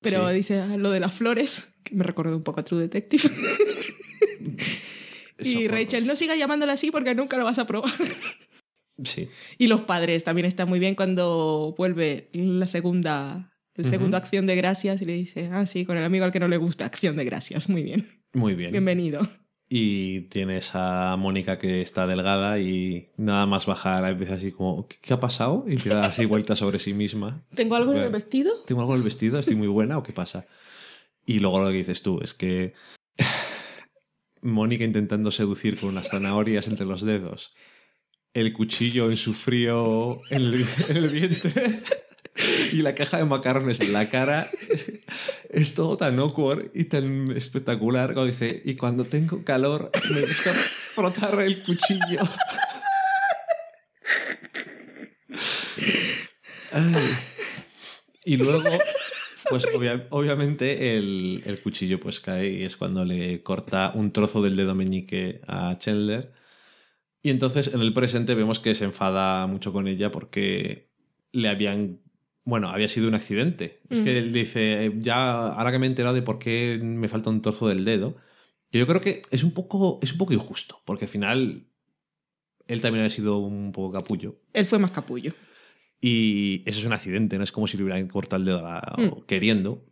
Pero 0.01 0.29
Sí. 0.29 0.35
dice 0.37 0.61
ah, 0.61 0.77
lo 0.77 0.93
de 0.93 1.01
las 1.01 1.13
flores, 1.13 1.73
que 1.83 1.97
me 1.97 2.05
recordó 2.05 2.37
un 2.37 2.45
poco 2.45 2.61
a 2.61 2.65
True 2.65 2.81
Detective. 2.81 3.25
y 5.43 5.55
Socorro. 5.55 5.75
Rachel, 5.77 6.07
no 6.07 6.17
sigas 6.17 6.39
llamándola 6.39 6.75
así 6.75 6.91
porque 6.91 7.15
nunca 7.15 7.37
lo 7.37 7.45
vas 7.45 7.59
a 7.59 7.67
probar. 7.67 7.93
Sí. 9.03 9.31
Y 9.57 9.69
los 9.69 9.81
padres 9.81 10.25
también 10.25 10.47
está 10.47 10.67
muy 10.67 10.79
bien 10.79 10.95
cuando 10.95 11.75
vuelve 11.79 12.29
la 12.35 12.67
segunda, 12.67 13.51
el 13.75 13.87
segundo 13.87 14.19
Acción 14.19 14.45
de 14.45 14.57
Gracias 14.57 15.01
y 15.01 15.07
le 15.07 15.15
dice, 15.15 15.49
ah, 15.51 15.65
sí, 15.65 15.87
con 15.87 15.97
el 15.97 16.05
amigo 16.05 16.27
al 16.27 16.33
que 16.33 16.39
no 16.39 16.49
le 16.49 16.59
gusta 16.59 16.85
Acción 16.85 17.17
de 17.17 17.25
Gracias. 17.25 17.71
Muy 17.71 17.83
bien. 17.83 18.21
Muy 18.35 18.55
bien. 18.55 18.73
Bienvenido. 18.73 19.27
Y 19.71 20.23
tienes 20.23 20.73
a 20.75 21.17
Mónica 21.17 21.59
que 21.59 21.81
está 21.81 22.07
delgada 22.07 22.59
y 22.59 23.09
nada 23.17 23.47
más 23.47 23.67
bajar 23.67 24.05
empieza 24.05 24.35
así 24.35 24.51
como, 24.51 24.89
¿qué, 24.89 24.97
qué 25.01 25.15
ha 25.15 25.21
pasado? 25.21 25.65
Y 25.67 25.75
empieza 25.75 26.05
así 26.05 26.25
vuelta 26.25 26.57
sobre 26.57 26.81
sí 26.81 26.93
misma. 26.93 27.45
¿Tengo 27.55 27.77
algo 27.77 27.93
en 27.93 28.01
el 28.01 28.11
vestido? 28.11 28.53
¿Tengo 28.67 28.81
algo 28.81 28.95
en 28.95 28.99
el 28.99 29.05
vestido? 29.05 29.39
¿Estoy 29.39 29.55
muy 29.57 29.69
buena 29.69 29.97
o 29.97 30.03
qué 30.03 30.13
pasa? 30.13 30.47
Y 31.25 31.39
luego 31.39 31.61
lo 31.61 31.69
que 31.69 31.77
dices 31.77 32.03
tú 32.03 32.19
es 32.21 32.35
que 32.35 32.75
Mónica 34.43 34.85
intentando 34.85 35.31
seducir 35.31 35.79
con 35.79 35.91
unas 35.91 36.09
zanahorias 36.09 36.67
entre 36.69 36.87
los 36.87 37.03
dedos, 37.03 37.55
el 38.35 38.53
cuchillo 38.53 39.11
en 39.11 39.17
su 39.17 39.35
frío 39.35 40.21
en 40.31 40.43
el, 40.43 40.67
en 40.89 41.13
vientre 41.13 41.81
y 42.73 42.77
la 42.77 42.95
caja 42.95 43.19
de 43.19 43.25
macarrones 43.25 43.81
en 43.81 43.93
la 43.93 44.09
cara. 44.09 44.51
Es, 44.69 44.93
es 45.51 45.75
todo 45.75 45.97
tan 45.97 46.19
awkward 46.19 46.71
y 46.75 46.85
tan 46.85 47.31
espectacular. 47.37 48.15
Como 48.15 48.27
dice, 48.27 48.63
y 48.65 48.77
cuando 48.77 49.05
tengo 49.05 49.45
calor 49.45 49.91
me 50.11 50.21
gusta 50.21 50.55
frotar 50.55 51.41
el 51.41 51.63
cuchillo. 51.63 52.21
Y 58.25 58.37
luego, 58.37 58.79
pues 59.51 59.65
obvia- 59.75 60.07
obviamente 60.11 60.97
el, 60.97 61.43
el 61.47 61.61
cuchillo 61.63 61.99
pues 62.01 62.21
cae 62.21 62.51
y 62.51 62.63
es 62.65 62.77
cuando 62.77 63.05
le 63.05 63.43
corta 63.43 63.93
un 63.95 64.13
trozo 64.13 64.43
del 64.43 64.57
dedo 64.57 64.75
meñique 64.75 65.41
a 65.47 65.77
Chandler. 65.79 66.33
Y 67.23 67.31
entonces 67.31 67.73
en 67.75 67.81
el 67.81 67.93
presente 67.93 68.35
vemos 68.35 68.61
que 68.61 68.75
se 68.75 68.85
enfada 68.85 69.47
mucho 69.47 69.73
con 69.73 69.87
ella 69.89 70.11
porque 70.11 70.91
le 71.33 71.49
habían... 71.49 72.01
Bueno, 72.45 72.71
había 72.71 72.89
sido 72.89 73.07
un 73.09 73.15
accidente. 73.15 73.81
Es 73.91 74.01
que 74.01 74.15
Mm. 74.15 74.17
él 74.17 74.33
dice, 74.33 74.93
ya 74.99 75.49
ahora 75.49 75.71
que 75.71 75.79
me 75.79 75.87
he 75.87 75.91
enterado 75.91 76.15
de 76.15 76.23
por 76.23 76.39
qué 76.39 76.81
me 76.83 77.07
falta 77.09 77.29
un 77.31 77.43
trozo 77.43 77.69
del 77.69 77.85
dedo, 77.85 78.17
yo 78.73 78.87
creo 78.87 79.01
que 79.03 79.23
es 79.31 79.45
un 79.45 79.53
poco, 79.53 80.01
es 80.03 80.13
un 80.13 80.19
poco 80.19 80.33
injusto, 80.33 80.81
porque 80.87 81.05
al 81.05 81.11
final 81.11 81.67
él 82.67 82.81
también 82.81 83.05
había 83.05 83.15
sido 83.15 83.39
un 83.39 83.73
poco 83.73 83.93
capullo. 83.93 84.37
Él 84.55 84.65
fue 84.65 84.79
más 84.79 84.91
capullo. 84.93 85.33
Y 86.01 86.63
eso 86.67 86.79
es 86.81 86.85
un 86.87 86.93
accidente, 86.93 87.37
no 87.37 87.45
es 87.45 87.53
como 87.53 87.67
si 87.67 87.77
le 87.77 87.83
hubieran 87.85 88.09
cortado 88.09 88.41
el 88.41 88.47
dedo 88.47 88.67
a- 88.67 88.95
Mm. 88.97 89.23
queriendo. 89.27 89.85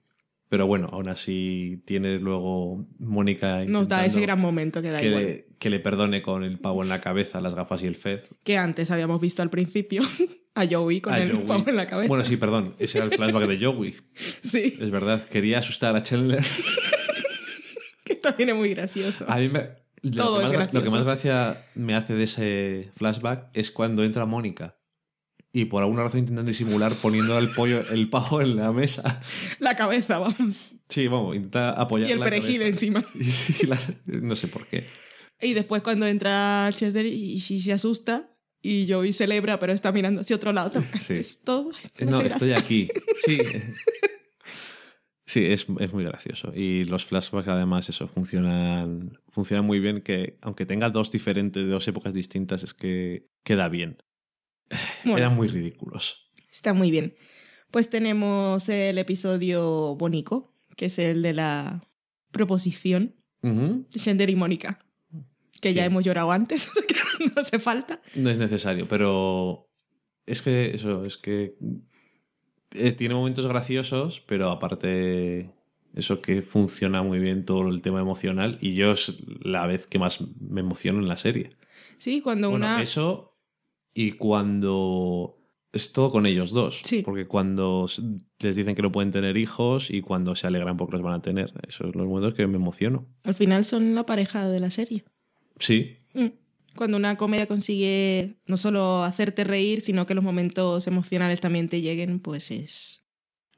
Pero 0.51 0.67
bueno, 0.67 0.89
aún 0.91 1.09
así 1.11 1.83
tiene 1.85 2.19
luego 2.19 2.87
Mónica 2.99 3.65
Nos 3.67 3.87
da 3.87 4.07
ese 4.07 4.19
gran 4.23 4.41
momento 4.41 4.81
que 4.81 4.91
da 4.91 4.99
que 5.01 5.09
igual. 5.09 5.23
le, 5.25 5.47
que 5.59 5.69
le 5.69 5.79
perdone 5.79 6.23
con 6.23 6.43
el 6.43 6.59
pavo 6.59 6.83
en 6.83 6.89
la 6.89 7.03
cabeza, 7.03 7.43
las 7.43 7.55
gafas 7.55 7.83
y 7.83 7.87
el 7.87 7.97
fez. 7.97 8.31
Que 8.45 8.57
antes 8.57 8.91
habíamos 8.91 9.21
visto 9.21 9.43
al 9.43 9.51
principio 9.51 10.01
a 10.55 10.67
Joey 10.67 11.03
con 11.03 11.13
a 11.13 11.19
el 11.19 11.33
Joey. 11.33 11.47
pavo 11.47 11.69
en 11.69 11.77
la 11.77 11.87
cabeza. 11.87 12.09
Bueno, 12.09 12.25
sí, 12.25 12.39
perdón, 12.39 12.75
ese 12.79 12.97
era 12.97 13.05
el 13.05 13.13
flashback 13.13 13.47
de 13.47 13.63
Joey. 13.67 13.95
Sí, 14.43 14.79
Es 14.81 14.91
verdad, 14.91 15.29
quería 15.29 15.59
asustar 15.59 15.95
a 15.95 16.03
Chandler. 16.03 16.43
que 18.05 18.15
también 18.15 18.49
es 18.49 18.55
muy 18.57 18.71
gracioso. 18.71 19.27
A 19.29 19.37
mí 19.37 19.49
me- 19.51 19.69
lo, 20.01 20.17
Todo 20.25 20.39
que 20.39 20.45
es 20.47 20.53
más, 20.53 20.61
gra- 20.61 20.65
lo 20.65 20.67
que 20.67 20.73
gracioso. 20.89 20.97
más 20.97 21.05
gracia 21.05 21.67
me 21.75 21.95
hace 21.95 22.15
de 22.15 22.25
ese 22.25 22.91
flashback 22.97 23.51
es 23.53 23.71
cuando 23.71 24.03
entra 24.03 24.25
Mónica. 24.25 24.77
Y 25.53 25.65
por 25.65 25.83
alguna 25.83 26.03
razón 26.03 26.21
intentan 26.21 26.45
disimular 26.47 26.93
poniendo 27.01 27.39
el 27.39 27.51
pollo, 27.51 27.81
el 27.91 28.11
pavo 28.11 28.41
en 28.43 28.57
la 28.57 28.71
mesa. 28.73 29.23
La 29.61 29.77
cabeza, 29.77 30.19
vamos. 30.19 30.61
Sí, 30.89 31.07
vamos, 31.09 31.35
intenta 31.37 31.71
apoyar 31.71 32.09
Y 32.09 32.13
el 32.13 32.19
la 32.21 32.25
perejil 32.27 32.59
cabeza. 32.61 32.69
encima. 32.69 33.05
Y 33.63 33.67
la- 33.67 33.81
no 34.07 34.37
sé 34.37 34.49
por 34.49 34.67
qué. 34.67 34.87
Y 35.41 35.55
después 35.55 35.83
cuando 35.83 36.07
entra 36.07 36.69
Chester 36.75 37.07
y, 37.07 37.35
y 37.37 37.41
se 37.41 37.73
asusta 37.73 38.31
y 38.61 38.87
Joey 38.91 39.13
celebra, 39.13 39.59
pero 39.59 39.73
está 39.73 39.93
mirando 39.93 40.21
hacia 40.21 40.37
otro 40.37 40.53
lado. 40.53 40.83
Sí. 41.01 41.15
Es 41.15 41.43
todo. 41.43 41.71
esto 41.83 42.05
No, 42.05 42.21
estoy 42.21 42.53
aquí. 42.53 42.89
Sí. 43.25 43.39
Sí, 45.27 45.45
es, 45.45 45.67
es 45.79 45.93
muy 45.93 46.05
gracioso. 46.05 46.53
Y 46.55 46.85
los 46.85 47.05
flashbacks, 47.05 47.49
además, 47.49 47.87
eso, 47.91 48.09
funcionan, 48.09 49.19
funcionan 49.29 49.67
muy 49.67 49.79
bien. 49.79 50.01
Que 50.01 50.39
aunque 50.41 50.65
tenga 50.65 50.89
dos 50.89 51.13
diferentes, 51.13 51.69
dos 51.69 51.87
épocas 51.87 52.15
distintas, 52.15 52.63
es 52.63 52.73
que 52.73 53.27
queda 53.45 53.69
bien. 53.69 53.99
Bueno, 55.05 55.19
Eran 55.19 55.37
muy 55.37 55.49
ridículos. 55.49 56.31
Está 56.51 56.75
muy 56.75 56.91
bien. 56.91 57.15
Pues 57.71 57.91
tenemos 57.91 58.69
el 58.69 58.99
episodio 58.99 59.95
Bonico, 59.97 60.55
que 60.77 60.87
es 60.87 60.99
el 60.99 61.23
de 61.23 61.35
la 61.35 61.85
proposición 62.31 63.15
Ujú. 63.43 63.87
de 63.91 63.99
Shender 63.99 64.31
y 64.31 64.37
Mónica. 64.37 64.85
Que 65.61 65.75
ya 65.75 65.85
hemos 65.85 66.05
llorado 66.05 66.31
antes, 66.31 66.69
o 66.71 66.73
sea 66.73 66.83
que 66.87 66.95
no 67.25 67.33
hace 67.41 67.59
falta. 67.59 68.01
No 68.15 68.31
es 68.31 68.39
necesario, 68.39 68.87
pero 68.87 69.69
es 70.27 70.41
que 70.43 70.75
eso, 70.75 71.05
es 71.05 71.17
que 71.17 71.57
eh, 72.75 72.93
tiene 72.93 73.15
momentos 73.15 73.47
graciosos, 73.47 74.21
pero 74.21 74.51
aparte 74.51 75.51
eso 75.95 76.21
que 76.23 76.43
funciona 76.43 77.03
muy 77.03 77.19
bien 77.19 77.45
todo 77.45 77.69
el 77.69 77.83
tema 77.83 78.01
emocional 78.01 78.59
y 78.61 78.75
yo 78.75 78.93
es 78.93 79.17
la 79.43 79.67
vez 79.67 79.87
que 79.87 79.99
más 79.99 80.21
me 80.41 80.61
emociono 80.61 81.01
en 81.01 81.09
la 81.09 81.17
serie. 81.17 81.57
Sí, 81.97 82.21
cuando 82.21 82.51
Bueno, 82.51 82.67
una... 82.67 82.83
eso 82.83 83.37
y 84.01 84.13
cuando 84.13 85.35
es 85.73 85.93
todo 85.93 86.11
con 86.13 86.25
ellos 86.27 86.51
dos, 86.53 86.81
Sí. 86.85 87.03
porque 87.03 87.27
cuando 87.27 87.87
les 88.41 88.57
dicen 88.57 88.75
que 88.75 88.83
no 88.83 88.93
pueden 88.93 89.11
tener 89.11 89.37
hijos 89.37 89.91
y 89.91 90.01
cuando 90.03 90.35
se 90.37 90.47
alegran 90.47 90.77
porque 90.77 90.97
los 90.97 91.03
van 91.05 91.15
a 91.15 91.23
tener, 91.23 91.53
esos 91.67 91.91
son 91.91 91.93
los 91.95 92.07
momentos 92.07 92.35
que 92.35 92.47
me 92.47 92.57
emociono. 92.57 93.07
Al 93.25 93.35
final 93.35 93.65
son 93.65 93.95
la 93.95 94.07
pareja 94.07 94.49
de 94.49 94.61
la 94.61 94.71
serie. 94.71 95.05
Sí, 95.59 95.97
Mm. 96.15 96.29
Cuando 96.77 96.97
una 96.97 97.17
comedia 97.17 97.47
consigue 97.47 98.37
no 98.47 98.57
solo 98.57 99.03
hacerte 99.03 99.43
reír, 99.45 99.81
sino 99.81 100.07
que 100.07 100.15
los 100.15 100.23
momentos 100.25 100.87
emocionales 100.87 101.41
también 101.41 101.69
te 101.69 101.81
lleguen, 101.81 102.21
pues 102.21 102.51
es 102.53 103.05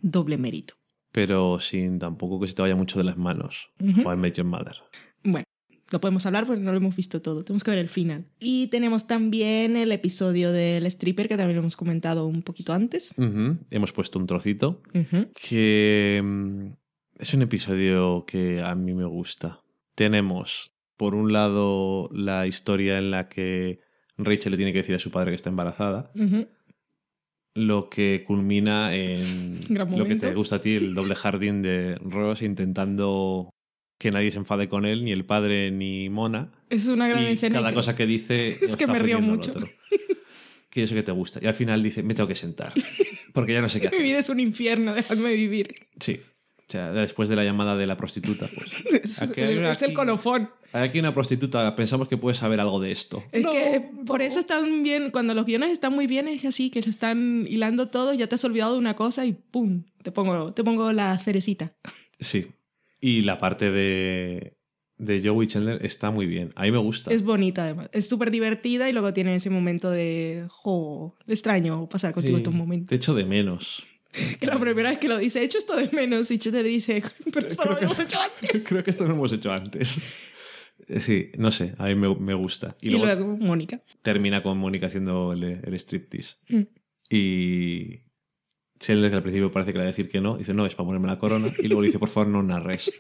doble 0.01 0.37
mérito. 0.39 0.75
pero 1.13 1.59
sin 1.59 1.99
tampoco 1.99 2.41
que 2.41 2.47
se 2.49 2.55
te 2.55 2.63
vaya 2.63 2.77
mucho 2.77 2.97
de 2.99 3.05
las 3.05 3.17
manos. 3.17 3.69
Ujú. 3.81 4.09
O 4.09 4.13
I 4.13 4.17
Met 4.17 4.35
Your 4.37 4.47
Mother. 4.47 4.77
Lo 5.91 6.01
podemos 6.01 6.25
hablar 6.25 6.47
porque 6.47 6.63
no 6.63 6.71
lo 6.71 6.77
hemos 6.77 6.95
visto 6.95 7.21
todo. 7.21 7.45
Tenemos 7.45 7.65
que 7.65 7.73
ver 7.73 7.81
el 7.81 7.89
final. 7.89 8.27
Y 8.39 8.69
tenemos 8.69 9.07
también 9.07 9.77
el 9.77 9.91
episodio 9.91 10.53
del 10.53 10.87
stripper, 10.87 11.27
que 11.27 11.37
también 11.37 11.57
lo 11.57 11.61
hemos 11.61 11.77
comentado 11.77 12.27
un 12.27 12.43
poquito 12.43 12.73
antes. 12.73 13.13
Hemos 13.71 13.93
puesto 13.93 14.19
un 14.19 14.27
trocito 14.27 14.83
que 15.35 16.21
mm, 16.23 16.67
es 17.19 17.35
un 17.35 17.43
episodio 17.43 18.25
que 18.25 18.61
a 18.61 18.75
mí 18.75 18.95
me 18.95 19.05
gusta. 19.05 19.61
Tenemos, 19.97 20.73
por 20.97 21.15
un 21.15 21.33
lado, 21.33 22.09
la 22.13 22.47
historia 22.47 22.99
en 22.99 23.11
la 23.11 23.29
que 23.29 23.81
Rachel 24.17 24.53
le 24.53 24.57
tiene 24.57 24.73
que 24.73 24.79
decir 24.79 24.95
a 24.95 25.01
su 25.01 25.11
padre 25.11 25.33
que 25.33 25.37
está 25.37 25.51
embarazada. 25.51 26.13
Lo 27.55 27.91
que 27.91 28.23
culmina 28.25 28.95
en 28.95 29.59
lo 29.69 30.07
que 30.07 30.15
te 30.15 30.35
gusta 30.35 30.57
a 30.57 30.61
ti, 30.61 30.77
el 30.77 30.95
doble 30.95 31.17
jardín 31.17 31.63
de 31.63 31.97
Ross 31.97 32.43
intentando 32.43 33.51
que 34.01 34.11
nadie 34.11 34.31
se 34.33 34.39
enfade 34.39 34.67
con 34.67 34.87
él, 34.87 35.05
ni 35.05 35.13
el 35.13 35.27
padre 35.27 35.71
ni 35.71 36.09
Mona. 36.09 36.51
Es 36.71 36.87
una 36.87 37.07
gran 37.07 37.23
y 37.23 37.33
escena. 37.33 37.59
cada 37.59 37.75
cosa 37.75 37.95
que 37.95 38.07
dice 38.07 38.49
Es 38.63 38.75
que 38.75 38.87
me 38.87 38.99
río 38.99 39.21
mucho. 39.21 39.53
Que 40.71 40.85
eso 40.85 40.95
que 40.95 41.03
te 41.03 41.13
gusta. 41.13 41.39
Y 41.43 41.47
al 41.47 41.53
final 41.53 41.83
dice, 41.83 42.03
me 42.03 42.15
tengo 42.15 42.27
que 42.27 42.35
sentar. 42.35 42.73
Porque 43.35 43.53
ya 43.53 43.61
no 43.61 43.69
sé 43.69 43.79
qué 43.79 43.91
Mi 43.91 43.97
hacer. 43.97 44.03
vida 44.03 44.19
es 44.21 44.31
un 44.31 44.41
infierno, 44.41 44.95
dejadme 44.95 45.35
vivir. 45.35 45.75
Sí. 46.01 46.19
O 46.67 46.73
sea, 46.73 46.93
después 46.93 47.29
de 47.29 47.37
la 47.37 47.45
llamada 47.45 47.77
de 47.77 47.87
la 47.87 47.99
prostituta, 47.99 48.49
pues. 48.55 48.71
Es, 49.05 49.21
Aquí 49.21 49.43
hay 49.43 49.59
una 49.59 49.73
es 49.73 49.83
el 49.83 49.93
colofón. 49.93 50.49
Hay 50.73 50.89
aquí 50.89 50.99
una 50.99 51.13
prostituta, 51.13 51.77
pensamos 51.77 52.09
que 52.09 52.17
puede 52.17 52.35
saber 52.35 52.59
algo 52.59 52.81
de 52.81 52.93
esto. 52.93 53.23
Es 53.33 53.47
que 53.47 53.91
por 54.07 54.23
eso 54.23 54.41
están 54.41 54.83
bien, 54.83 55.11
cuando 55.11 55.35
los 55.35 55.45
guiones 55.45 55.73
están 55.73 55.93
muy 55.93 56.07
bien, 56.07 56.27
es 56.27 56.43
así, 56.47 56.71
que 56.71 56.81
se 56.81 56.89
están 56.89 57.45
hilando 57.47 57.89
todo, 57.89 58.15
ya 58.15 58.29
te 58.29 58.37
has 58.37 58.45
olvidado 58.45 58.73
de 58.73 58.79
una 58.79 58.97
cosa 58.97 59.27
y 59.27 59.33
¡pum! 59.35 59.83
Te 60.03 60.11
pongo, 60.11 60.55
te 60.55 60.65
pongo 60.65 60.91
la 60.95 61.19
cerecita. 61.19 61.75
Sí. 62.19 62.47
Y 63.01 63.23
la 63.23 63.39
parte 63.39 63.71
de, 63.71 64.57
de 64.99 65.23
Joey 65.27 65.47
Chandler 65.47 65.85
está 65.85 66.11
muy 66.11 66.27
bien. 66.27 66.53
A 66.57 66.63
mí 66.63 66.71
me 66.71 66.79
gusta. 66.79 67.11
Es 67.13 67.23
bonita 67.23 67.65
además. 67.65 67.89
Es 67.93 68.09
súper 68.09 68.31
divertida 68.31 68.89
y 68.89 68.93
luego 68.93 69.13
tiene 69.13 69.35
ese 69.35 69.51
momento 69.51 69.91
de, 69.91 70.47
jo, 70.49 71.17
extraño 71.27 71.89
pasar 71.89 72.13
contigo 72.13 72.37
Sí, 72.37 72.41
estos 72.43 72.55
momentos. 72.55 72.89
Te 72.89 72.97
echo 72.97 73.15
de 73.15 73.25
menos. 73.25 73.85
Que 74.41 74.47
la 74.47 74.59
primera 74.59 74.91
vez 74.91 74.99
que 74.99 75.09
lo 75.09 75.19
dice, 75.19 75.41
he 75.41 75.45
hecho 75.45 75.59
esto 75.59 75.77
de 75.77 75.89
menos 75.93 76.31
y 76.31 76.39
te 76.39 76.63
dice, 76.63 77.03
pero 77.33 77.47
esto 77.47 77.65
lo 77.65 77.77
habíamos 77.77 77.99
hecho 78.01 78.19
antes. 78.43 78.65
Creo 78.65 78.83
que 78.83 78.91
esto 78.91 79.05
lo 79.07 79.15
hemos 79.15 79.33
hecho 79.33 79.53
antes. 79.53 79.99
Eh, 80.89 81.01
Sí, 81.01 81.31
no 81.39 81.53
sé, 81.53 81.75
a 81.79 81.87
mí 81.87 81.95
me, 81.95 82.13
me 82.17 82.35
gusta. 82.35 82.77
Y, 82.81 82.89
Y, 82.89 82.91
luego, 82.99 83.07
luego 83.07 83.37
Mónica. 83.37 83.81
termina 84.03 84.43
con 84.43 84.59
Mónica 84.59 84.89
haciendo 84.89 85.33
el, 85.35 85.45
el 85.45 85.75
striptease. 85.75 86.37
Mm. 86.49 86.63
Y 87.11 88.01
Chandler, 88.81 89.11
que 89.11 89.17
al 89.19 89.23
principio 89.23 89.51
parece 89.53 89.73
que 89.73 89.79
le 89.79 89.85
va 89.85 89.89
a 89.89 89.93
decir 89.93 90.09
que 90.09 90.21
no, 90.21 90.37
dice 90.39 90.53
no, 90.55 90.67
es 90.67 90.75
para 90.75 90.87
ponerme 90.87 91.07
la 91.07 91.19
corona. 91.19 91.53
Y 91.59 91.69
luego 91.69 91.83
le 91.83 91.89
dice, 91.89 91.99
por 91.99 92.09
favor, 92.09 92.29
no 92.29 92.43
narres. 92.43 92.91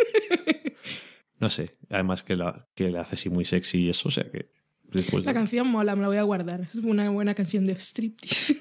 No 1.38 1.48
sé, 1.48 1.76
además 1.88 2.22
que, 2.22 2.36
la, 2.36 2.68
que 2.74 2.90
le 2.90 2.98
hace 2.98 3.14
así 3.14 3.30
muy 3.30 3.46
sexy 3.46 3.78
y 3.84 3.88
eso, 3.88 4.08
o 4.08 4.12
sea 4.12 4.30
que 4.30 4.50
después 4.84 5.24
La 5.24 5.32
de- 5.32 5.38
canción 5.38 5.66
mola, 5.68 5.96
me 5.96 6.02
la 6.02 6.08
voy 6.08 6.18
a 6.18 6.22
guardar. 6.22 6.60
Es 6.62 6.74
una 6.74 7.08
buena 7.10 7.34
canción 7.34 7.64
de 7.64 7.72
striptease. 7.80 8.56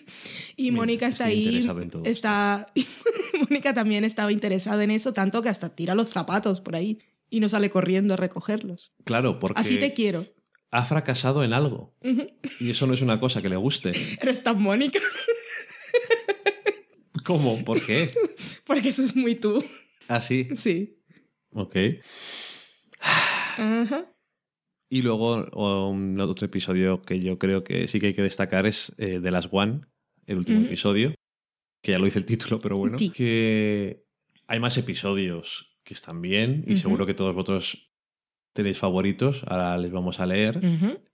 Y 0.55 0.71
Mira, 0.71 0.75
Mónica 0.77 1.07
está 1.07 1.25
ahí. 1.25 1.67
Está... 2.05 2.67
Mónica 3.49 3.73
también 3.73 4.05
estaba 4.05 4.31
interesada 4.31 4.81
en 4.83 4.91
eso, 4.91 5.11
tanto 5.11 5.41
que 5.41 5.49
hasta 5.49 5.75
tira 5.75 5.93
los 5.95 6.09
zapatos 6.09 6.61
por 6.61 6.75
ahí 6.77 6.99
y 7.29 7.41
no 7.41 7.49
sale 7.49 7.69
corriendo 7.69 8.13
a 8.13 8.17
recogerlos. 8.17 8.93
Claro, 9.03 9.39
porque 9.39 9.59
Así 9.59 9.77
te 9.77 9.93
quiero. 9.93 10.25
ha 10.71 10.83
fracasado 10.83 11.43
en 11.43 11.51
algo. 11.51 11.93
Ujú. 12.01 12.27
Y 12.61 12.69
eso 12.69 12.87
no 12.87 12.93
es 12.93 13.01
una 13.01 13.19
cosa 13.19 13.41
que 13.41 13.49
le 13.49 13.57
guste. 13.57 13.91
Eres 14.21 14.41
tan 14.41 14.61
Mónica, 14.61 14.99
¿Cómo? 17.29 17.63
¿Por 17.63 17.85
qué? 17.85 18.07
porque 18.65 18.89
eso 18.89 19.03
es 19.03 19.15
muy 19.15 19.35
tú. 19.35 19.63
Así. 20.07 20.47
Sí. 20.55 20.97
Ok. 21.51 21.75
Ajá. 23.57 24.11
Y 24.89 25.03
luego 25.03 25.45
un 25.91 26.19
otro 26.19 26.47
episodio 26.47 27.03
que 27.03 27.19
yo 27.19 27.37
creo 27.37 27.63
que 27.63 27.87
sí 27.87 27.99
que 27.99 28.07
hay 28.07 28.13
que 28.15 28.23
destacar 28.23 28.65
es 28.65 28.95
eh, 28.97 29.19
The 29.21 29.29
Last 29.29 29.49
One, 29.51 29.81
el 30.25 30.39
último 30.39 30.65
episodio, 30.65 31.13
que 31.83 31.91
ya 31.91 31.99
lo 31.99 32.05
dice 32.05 32.17
el 32.17 32.25
título, 32.25 32.59
pero 32.59 32.77
bueno, 32.77 32.97
Sí. 32.97 33.11
que 33.11 34.05
hay 34.47 34.59
más 34.59 34.75
episodios 34.79 35.77
que 35.83 35.93
están 35.93 36.21
bien 36.23 36.63
y 36.65 36.77
seguro 36.77 37.05
que 37.05 37.13
todos 37.13 37.35
vosotros 37.35 37.88
tenéis 38.53 38.77
favoritos, 38.77 39.43
ahora 39.47 39.77
les 39.77 39.91
vamos 39.91 40.19
a 40.19 40.25
leer, 40.25 40.59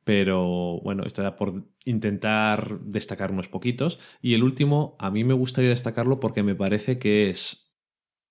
pero 0.03 0.79
bueno, 0.81 1.03
esto 1.05 1.21
era 1.21 1.35
por 1.35 1.65
intentar 1.83 2.79
destacar 2.81 3.31
unos 3.31 3.47
poquitos. 3.47 3.99
Y 4.21 4.33
el 4.33 4.43
último, 4.43 4.95
a 4.99 5.11
mí 5.11 5.23
me 5.23 5.33
gustaría 5.33 5.69
destacarlo 5.69 6.19
porque 6.19 6.43
me 6.43 6.55
parece 6.55 6.97
que 6.97 7.29
es 7.29 7.73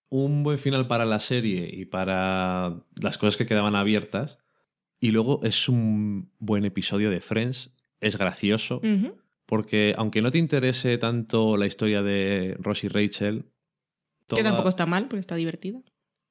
un 0.08 0.42
buen 0.42 0.58
final 0.58 0.86
para 0.86 1.04
la 1.04 1.20
serie 1.20 1.68
y 1.72 1.84
para 1.86 2.82
las 2.94 3.18
cosas 3.18 3.36
que 3.36 3.46
quedaban 3.46 3.74
abiertas. 3.74 4.38
Y 5.00 5.10
luego 5.10 5.40
es 5.42 5.68
un 5.68 6.30
buen 6.38 6.64
episodio 6.64 7.10
de 7.10 7.20
Friends, 7.20 7.74
es 8.00 8.16
gracioso, 8.16 8.80
porque 9.44 9.94
aunque 9.98 10.22
no 10.22 10.30
te 10.30 10.38
interese 10.38 10.96
tanto 10.98 11.56
la 11.56 11.66
historia 11.66 12.02
de 12.02 12.56
Ross 12.58 12.84
y 12.84 12.88
Rachel, 12.88 13.50
Que 14.28 14.42
tampoco 14.42 14.70
está 14.70 14.86
mal, 14.86 15.06
porque 15.08 15.20
está 15.20 15.34
divertida. 15.34 15.82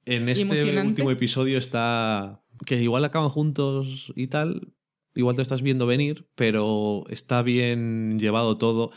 En 0.06 0.30
este 0.30 0.80
último 0.82 1.12
episodio 1.12 1.58
está. 1.58 2.42
que 2.66 2.82
igual 2.82 3.06
acaban 3.06 3.30
juntos 3.30 4.12
y 4.16 4.28
tal. 4.28 4.74
Igual 5.16 5.36
te 5.36 5.42
estás 5.44 5.62
viendo 5.62 5.86
venir, 5.86 6.28
pero 6.36 7.04
está 7.10 7.42
bien 7.44 8.18
llevado 8.20 8.58
todo. 8.58 8.86
O 8.86 8.94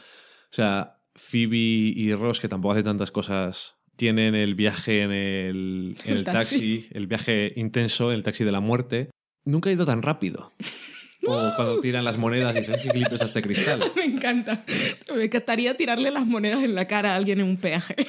sea, 0.51 0.99
Phoebe 1.15 1.57
y 1.57 2.15
Ross, 2.15 2.41
que 2.41 2.49
tampoco 2.49 2.73
hacen 2.73 2.85
tantas 2.85 3.10
cosas, 3.10 3.76
tienen 3.97 4.35
el 4.35 4.55
viaje 4.55 5.02
en 5.02 5.10
el, 5.12 5.94
en 6.05 6.10
El 6.12 6.17
el 6.18 6.25
taxi. 6.25 6.55
taxi, 6.78 6.89
el 6.93 7.07
viaje 7.07 7.52
intenso, 7.57 8.12
el 8.12 8.23
taxi 8.23 8.44
de 8.44 8.52
la 8.52 8.60
muerte. 8.60 9.10
Nunca 9.44 9.68
ha 9.68 9.73
ido 9.73 9.85
tan 9.86 10.02
rápido. 10.02 10.52
O 11.28 11.52
cuando 11.57 11.81
tiran 11.81 12.05
las 12.05 12.18
monedas 12.18 12.55
y 12.55 12.60
dicen, 12.60 12.76
¿qué 12.81 12.89
clip 12.91 13.09
es 13.10 13.20
este 13.20 13.43
cristal? 13.43 13.81
Me 13.97 14.05
encanta. 14.05 14.65
Me 15.12 15.25
encantaría 15.25 15.76
tirarle 15.76 16.12
las 16.12 16.25
monedas 16.25 16.62
en 16.62 16.76
la 16.76 16.86
cara 16.86 17.15
a 17.15 17.17
alguien 17.17 17.41
en 17.41 17.47
un 17.47 17.57
peaje. 17.57 17.97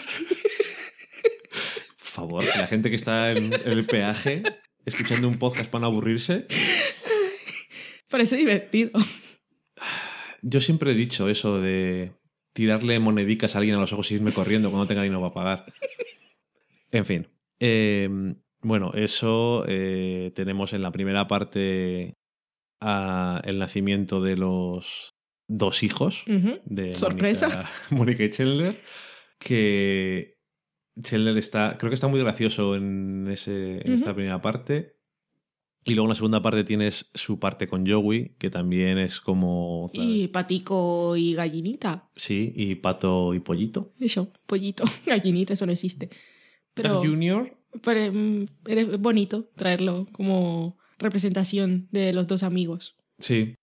Favor, 2.17 2.43
que 2.51 2.57
la 2.57 2.65
gente 2.65 2.89
que 2.89 2.95
está 2.95 3.31
en 3.31 3.53
el 3.53 3.85
peaje 3.85 4.41
escuchando 4.85 5.27
un 5.27 5.37
podcast 5.37 5.69
para 5.69 5.81
no 5.81 5.87
aburrirse, 5.87 6.47
Parece 8.09 8.37
divertido. 8.37 8.91
Yo 10.41 10.61
siempre 10.61 10.91
he 10.91 10.95
dicho 10.95 11.29
eso 11.29 11.61
de 11.61 12.13
tirarle 12.53 12.99
monedicas 12.99 13.53
a 13.53 13.59
alguien 13.59 13.75
a 13.75 13.79
los 13.79 13.93
ojos 13.93 14.11
y 14.11 14.15
irme 14.15 14.31
corriendo 14.31 14.71
cuando 14.71 14.87
tenga 14.87 15.03
dinero 15.03 15.21
para 15.21 15.33
pagar. 15.33 15.73
En 16.89 17.05
fin. 17.05 17.27
Eh, 17.59 18.09
bueno, 18.61 18.93
eso 18.95 19.65
eh, 19.67 20.31
tenemos 20.35 20.73
en 20.73 20.81
la 20.81 20.91
primera 20.91 21.27
parte 21.27 22.15
a 22.81 23.41
el 23.43 23.59
nacimiento 23.59 24.21
de 24.21 24.37
los 24.37 25.13
dos 25.47 25.83
hijos 25.83 26.23
de 26.25 26.95
Sorpresa. 26.95 27.47
Mónica, 27.47 27.71
Mónica 27.89 28.23
y 28.23 28.29
Chandler. 28.29 28.81
Que 29.37 30.36
Chandler 31.01 31.37
está, 31.37 31.77
creo 31.77 31.89
que 31.89 31.95
está 31.95 32.07
muy 32.07 32.19
gracioso 32.19 32.75
en, 32.75 33.27
ese, 33.29 33.85
en 33.85 33.93
esta 33.93 34.13
primera 34.13 34.41
parte. 34.41 34.97
Y 35.83 35.93
luego 35.93 36.07
en 36.07 36.09
la 36.09 36.15
segunda 36.15 36.41
parte 36.41 36.65
tienes 36.65 37.09
su 37.13 37.39
parte 37.39 37.67
con 37.67 37.89
Joey, 37.89 38.35
que 38.37 38.49
también 38.49 38.97
es 38.97 39.21
como... 39.21 39.89
Y 39.93 40.27
patico 40.27 41.15
y 41.15 41.33
gallinita. 41.33 42.09
Sí, 42.13 42.51
y 42.55 42.75
Pato 42.75 43.33
y 43.33 43.39
Pollito. 43.39 43.93
Eso, 43.97 44.33
pollito, 44.45 44.83
gallinita, 45.05 45.53
eso 45.53 45.65
no 45.65 45.71
existe. 45.71 46.09
Pero, 46.73 47.01
Junior, 47.01 47.57
pero 47.81 48.11
mm, 48.11 48.45
es 48.65 48.99
bonito 48.99 49.49
traerlo 49.55 50.07
como 50.11 50.77
representación 50.99 51.87
de 51.91 52.11
los 52.11 52.27
dos 52.27 52.43
amigos. 52.43 52.97
sí. 53.17 53.55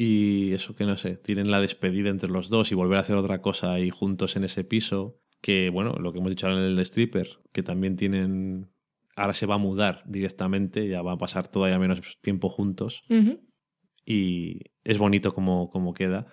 Y 0.00 0.52
eso 0.52 0.76
que 0.76 0.84
no 0.84 0.96
sé, 0.96 1.16
tienen 1.16 1.50
la 1.50 1.60
despedida 1.60 2.08
entre 2.08 2.30
los 2.30 2.50
dos 2.50 2.70
y 2.70 2.76
volver 2.76 2.98
a 2.98 3.00
hacer 3.00 3.16
otra 3.16 3.42
cosa 3.42 3.72
ahí 3.72 3.90
juntos 3.90 4.36
en 4.36 4.44
ese 4.44 4.62
piso. 4.62 5.18
Que 5.40 5.70
bueno, 5.70 5.92
lo 5.94 6.12
que 6.12 6.18
hemos 6.18 6.30
dicho 6.30 6.46
ahora 6.46 6.58
en 6.58 6.64
el 6.72 6.78
stripper, 6.80 7.38
que 7.52 7.62
también 7.62 7.96
tienen. 7.96 8.70
Ahora 9.16 9.34
se 9.34 9.46
va 9.46 9.56
a 9.56 9.58
mudar 9.58 10.02
directamente, 10.06 10.88
ya 10.88 11.02
va 11.02 11.12
a 11.12 11.18
pasar 11.18 11.48
todavía 11.48 11.78
menos 11.78 12.00
tiempo 12.20 12.48
juntos. 12.48 13.02
Ujú. 13.10 13.40
Y 14.04 14.60
es 14.84 14.98
bonito 14.98 15.34
como, 15.34 15.70
como 15.70 15.92
queda. 15.94 16.26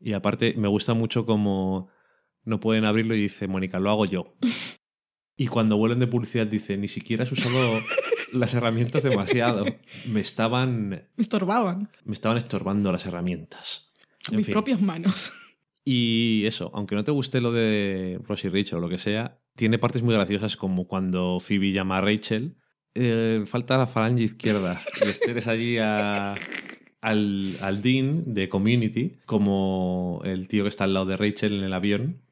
Y 0.00 0.12
aparte, 0.12 0.54
me 0.56 0.68
gusta 0.68 0.94
mucho 0.94 1.24
como 1.26 1.88
no 2.44 2.60
pueden 2.60 2.84
abrirlo 2.84 3.14
y 3.14 3.20
dice, 3.22 3.46
Mónica, 3.48 3.78
lo 3.80 3.90
hago 3.90 4.04
yo. 4.06 4.36
Y 5.36 5.48
cuando 5.48 5.76
vuelven 5.76 5.98
de 5.98 6.06
publicidad 6.06 6.46
dice, 6.46 6.76
ni 6.76 6.86
siquiera 6.86 7.24
has 7.24 7.32
usado 7.32 7.80
las 8.32 8.54
herramientas 8.54 9.02
demasiado. 9.02 9.64
Me 10.06 10.20
estaban, 10.20 10.88
Me 10.90 11.04
estorbaban 11.18 11.90
me 12.04 12.12
estaban 12.14 12.38
estorbando 12.38 12.92
las 12.92 13.04
herramientas. 13.04 13.92
con 14.24 14.34
En 14.34 14.36
mis 14.38 14.46
fin. 14.46 14.52
propias 14.52 14.80
manos. 14.80 15.32
Y 15.84 16.46
eso, 16.46 16.70
aunque 16.74 16.94
no 16.94 17.04
te 17.04 17.10
guste 17.10 17.40
lo 17.40 17.52
de 17.52 18.18
Rosie 18.26 18.50
Rachel 18.50 18.78
o 18.78 18.80
lo 18.80 18.88
que 18.88 18.98
sea, 18.98 19.38
tiene 19.54 19.78
partes 19.78 20.02
muy 20.02 20.14
graciosas 20.14 20.56
como 20.56 20.86
cuando 20.88 21.40
Phoebe 21.40 21.72
llama 21.72 21.98
a 21.98 22.00
Rachel. 22.00 22.56
eh, 22.94 23.42
falta 23.46 23.76
la 23.76 23.86
falange 23.86 24.22
izquierda. 24.24 24.82
Y 25.04 25.08
estés 25.08 25.46
allí 25.48 25.78
a- 25.78 26.34
al, 27.02 27.56
al 27.60 27.82
Dean 27.82 28.32
de 28.32 28.48
Community, 28.48 29.18
como 29.26 30.22
el 30.24 30.48
tío 30.48 30.62
que 30.62 30.68
está 30.70 30.84
al 30.84 30.94
lado 30.94 31.04
de 31.06 31.16
Rachel 31.18 31.58
en 31.58 31.64
el 31.64 31.72
avión. 31.74 32.22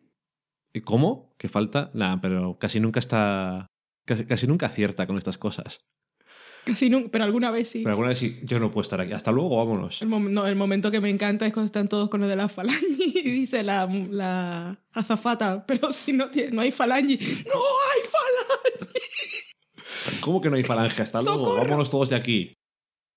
¿Y 0.73 0.81
¿Cómo? 0.81 1.35
¿Que 1.37 1.49
falta? 1.51 1.91
Nada, 1.93 2.21
pero 2.23 2.59
casi 2.59 2.81
nunca 2.81 2.99
está. 3.01 3.67
Casi, 4.07 4.25
casi 4.25 4.47
nunca 4.47 4.67
acierta 4.67 5.07
con 5.07 5.19
estas 5.19 5.37
cosas. 5.37 5.85
Casi 6.67 6.89
nunca, 6.91 7.09
pero 7.11 7.25
alguna 7.25 7.51
vez 7.51 7.69
sí. 7.71 7.79
Pero 7.81 7.91
alguna 7.91 8.09
vez 8.11 8.19
sí, 8.19 8.39
yo 8.45 8.61
no 8.61 8.71
puedo 8.71 8.83
estar 8.83 9.01
aquí. 9.01 9.13
Hasta 9.13 9.33
luego, 9.33 9.57
vámonos. 9.57 10.01
El, 10.03 10.09
mom- 10.09 10.31
no, 10.31 10.47
el 10.47 10.55
momento 10.57 10.91
que 10.91 11.01
me 11.01 11.11
encanta 11.11 11.47
es 11.47 11.53
cuando 11.53 11.67
están 11.67 11.89
todos 11.89 12.09
con 12.09 12.21
lo 12.21 12.29
de 12.29 12.37
la 12.37 12.49
falange 12.49 12.87
y 12.99 13.23
dice 13.31 13.63
la, 13.63 13.87
la 13.87 14.81
azafata, 14.93 15.67
pero 15.67 15.91
si 15.93 16.13
no, 16.13 16.31
tiene, 16.31 16.51
no 16.53 16.61
hay 16.63 16.71
falange. 16.73 17.19
¡No 17.19 17.61
hay 17.61 18.01
falange! 18.09 19.01
¿Cómo 20.21 20.41
que 20.41 20.51
no 20.51 20.57
hay 20.57 20.63
falange? 20.63 21.03
Hasta 21.03 21.21
luego, 21.23 21.39
¡Socorro! 21.47 21.63
vámonos 21.65 21.91
todos 21.91 22.09
de 22.11 22.17
aquí. 22.17 22.55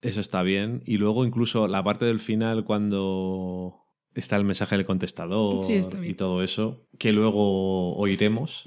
Eso 0.01 0.19
está 0.22 0.41
bien. 0.43 0.82
Y 0.85 0.98
luego 0.98 1.25
incluso 1.25 1.67
la 1.67 1.83
parte 1.83 2.06
del 2.06 2.19
final 2.19 2.64
cuando 2.65 3.82
está 4.14 4.35
el 4.38 4.45
mensaje 4.45 4.75
del 4.77 4.85
contestador 4.85 5.64
Sí, 5.65 5.82
y 6.03 6.14
todo 6.14 6.41
eso, 6.43 6.88
que 6.98 7.11
luego 7.11 7.95
oiremos, 7.98 8.64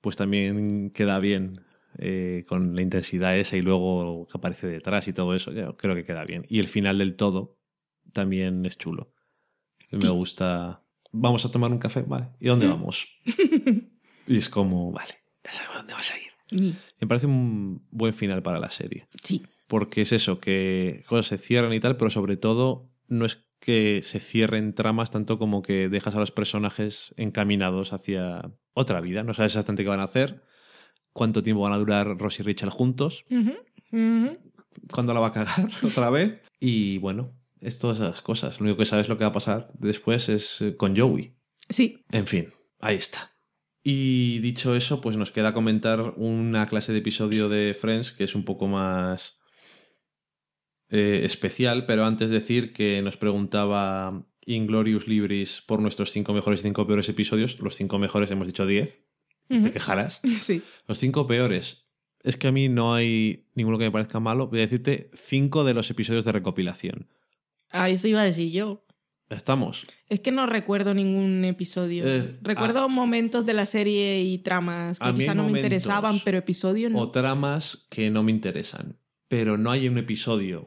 pues 0.00 0.16
también 0.16 0.90
queda 0.90 1.18
bien 1.18 1.63
eh, 1.98 2.44
con 2.48 2.74
la 2.74 2.82
intensidad 2.82 3.36
esa 3.36 3.56
y 3.56 3.62
luego 3.62 4.26
que 4.26 4.38
aparece 4.38 4.66
detrás 4.66 5.08
y 5.08 5.12
todo 5.12 5.34
eso. 5.34 5.52
Yo 5.52 5.76
creo 5.76 5.94
que 5.94 6.04
queda 6.04 6.24
bien. 6.24 6.46
Y 6.48 6.60
el 6.60 6.68
final 6.68 6.98
del 6.98 7.16
todo 7.16 7.58
también 8.12 8.64
es 8.66 8.78
chulo. 8.78 9.12
Me 9.90 10.08
gusta. 10.08 10.82
Vamos 11.12 11.44
a 11.44 11.50
tomar 11.50 11.70
un 11.70 11.78
café, 11.78 12.02
vale. 12.02 12.30
¿Y 12.40 12.48
dónde 12.48 12.66
vamos? 12.66 13.06
y 14.26 14.36
es 14.36 14.48
como, 14.48 14.90
vale, 14.90 15.14
ya 15.44 15.52
sabemos 15.52 15.78
dónde 15.78 15.94
vas 15.94 16.12
a 16.12 16.16
ir. 16.18 16.74
Me 17.00 17.06
parece 17.06 17.26
un 17.26 17.86
buen 17.90 18.14
final 18.14 18.42
para 18.42 18.58
la 18.58 18.70
serie. 18.70 19.06
Sí. 19.22 19.42
Porque 19.66 20.02
es 20.02 20.12
eso, 20.12 20.40
que 20.40 21.04
cosas 21.06 21.26
se 21.26 21.38
cierran 21.38 21.72
y 21.72 21.80
tal, 21.80 21.96
pero 21.96 22.10
sobre 22.10 22.36
todo 22.36 22.90
no 23.08 23.24
es 23.24 23.46
que 23.60 24.02
se 24.02 24.20
cierren 24.20 24.74
tramas 24.74 25.10
tanto 25.10 25.38
como 25.38 25.62
que 25.62 25.88
dejas 25.88 26.14
a 26.14 26.20
los 26.20 26.30
personajes 26.30 27.14
encaminados 27.16 27.92
hacia 27.92 28.52
otra 28.74 29.00
vida. 29.00 29.22
No 29.22 29.32
sabes 29.32 29.52
exactamente 29.52 29.84
qué 29.84 29.88
van 29.88 30.00
a 30.00 30.04
hacer, 30.04 30.42
cuánto 31.14 31.42
tiempo 31.42 31.62
van 31.62 31.72
a 31.72 31.78
durar 31.78 32.18
Ross 32.18 32.40
y 32.40 32.42
Rachel 32.42 32.68
juntos, 32.68 33.24
cuándo 34.92 35.14
la 35.14 35.20
va 35.20 35.28
a 35.28 35.32
cagar 35.32 35.70
otra 35.82 36.10
vez. 36.10 36.42
Y 36.60 36.98
bueno, 36.98 37.32
es 37.60 37.78
todas 37.78 37.98
esas 37.98 38.20
cosas. 38.20 38.60
Lo 38.60 38.64
único 38.64 38.78
que 38.78 38.84
sabes 38.84 39.08
lo 39.08 39.16
que 39.16 39.24
va 39.24 39.30
a 39.30 39.32
pasar 39.32 39.70
después 39.78 40.28
es 40.28 40.60
eh, 40.60 40.76
con 40.76 40.94
Joey. 40.94 41.34
Sí. 41.70 42.04
En 42.10 42.26
fin, 42.26 42.52
ahí 42.80 42.96
está. 42.96 43.32
Y 43.82 44.40
dicho 44.40 44.74
eso, 44.74 45.00
pues 45.00 45.16
nos 45.16 45.30
queda 45.30 45.54
comentar 45.54 46.14
una 46.16 46.66
clase 46.66 46.92
de 46.92 46.98
episodio 46.98 47.48
de 47.48 47.74
Friends 47.78 48.12
que 48.12 48.24
es 48.24 48.34
un 48.34 48.44
poco 48.44 48.66
más 48.66 49.38
eh, 50.88 51.22
especial, 51.24 51.86
pero 51.86 52.04
antes 52.04 52.30
decir 52.30 52.72
que 52.72 53.02
nos 53.02 53.16
preguntaba 53.16 54.26
Inglorious 54.46 55.06
Libris 55.06 55.62
por 55.66 55.80
nuestros 55.80 56.10
cinco 56.10 56.32
mejores 56.32 56.60
y 56.60 56.64
cinco 56.64 56.86
peores 56.86 57.08
episodios. 57.08 57.58
Los 57.60 57.76
cinco 57.76 57.98
mejores 57.98 58.30
hemos 58.30 58.46
dicho 58.46 58.66
10. 58.66 59.03
Te 59.48 59.70
quejarás. 59.70 60.20
Sí. 60.40 60.62
Los 60.86 60.98
cinco 60.98 61.26
peores. 61.26 61.86
Es 62.22 62.36
que 62.36 62.48
a 62.48 62.52
mí 62.52 62.68
no 62.68 62.94
hay 62.94 63.46
ninguno 63.54 63.78
que 63.78 63.84
me 63.84 63.90
parezca 63.90 64.18
malo. 64.18 64.48
Voy 64.48 64.58
a 64.60 64.62
decirte 64.62 65.10
cinco 65.12 65.64
de 65.64 65.74
los 65.74 65.90
episodios 65.90 66.24
de 66.24 66.32
recopilación. 66.32 67.08
Ah, 67.70 67.90
eso 67.90 68.08
iba 68.08 68.22
a 68.22 68.24
decir 68.24 68.50
yo. 68.50 68.84
Estamos. 69.28 69.86
Es 70.08 70.20
que 70.20 70.32
no 70.32 70.46
recuerdo 70.46 70.94
ningún 70.94 71.44
episodio. 71.44 72.06
Eh, 72.06 72.38
recuerdo 72.42 72.88
momentos 72.88 73.44
de 73.46 73.54
la 73.54 73.66
serie 73.66 74.22
y 74.22 74.38
tramas 74.38 74.98
que 74.98 75.14
quizá 75.14 75.34
no 75.34 75.44
me 75.44 75.52
interesaban, 75.52 76.20
pero 76.24 76.38
episodios 76.38 76.90
no. 76.90 77.00
O 77.00 77.10
tramas 77.10 77.86
que 77.90 78.10
no 78.10 78.22
me 78.22 78.30
interesan. 78.30 78.98
Pero 79.28 79.58
no 79.58 79.70
hay 79.70 79.88
un 79.88 79.98
episodio 79.98 80.66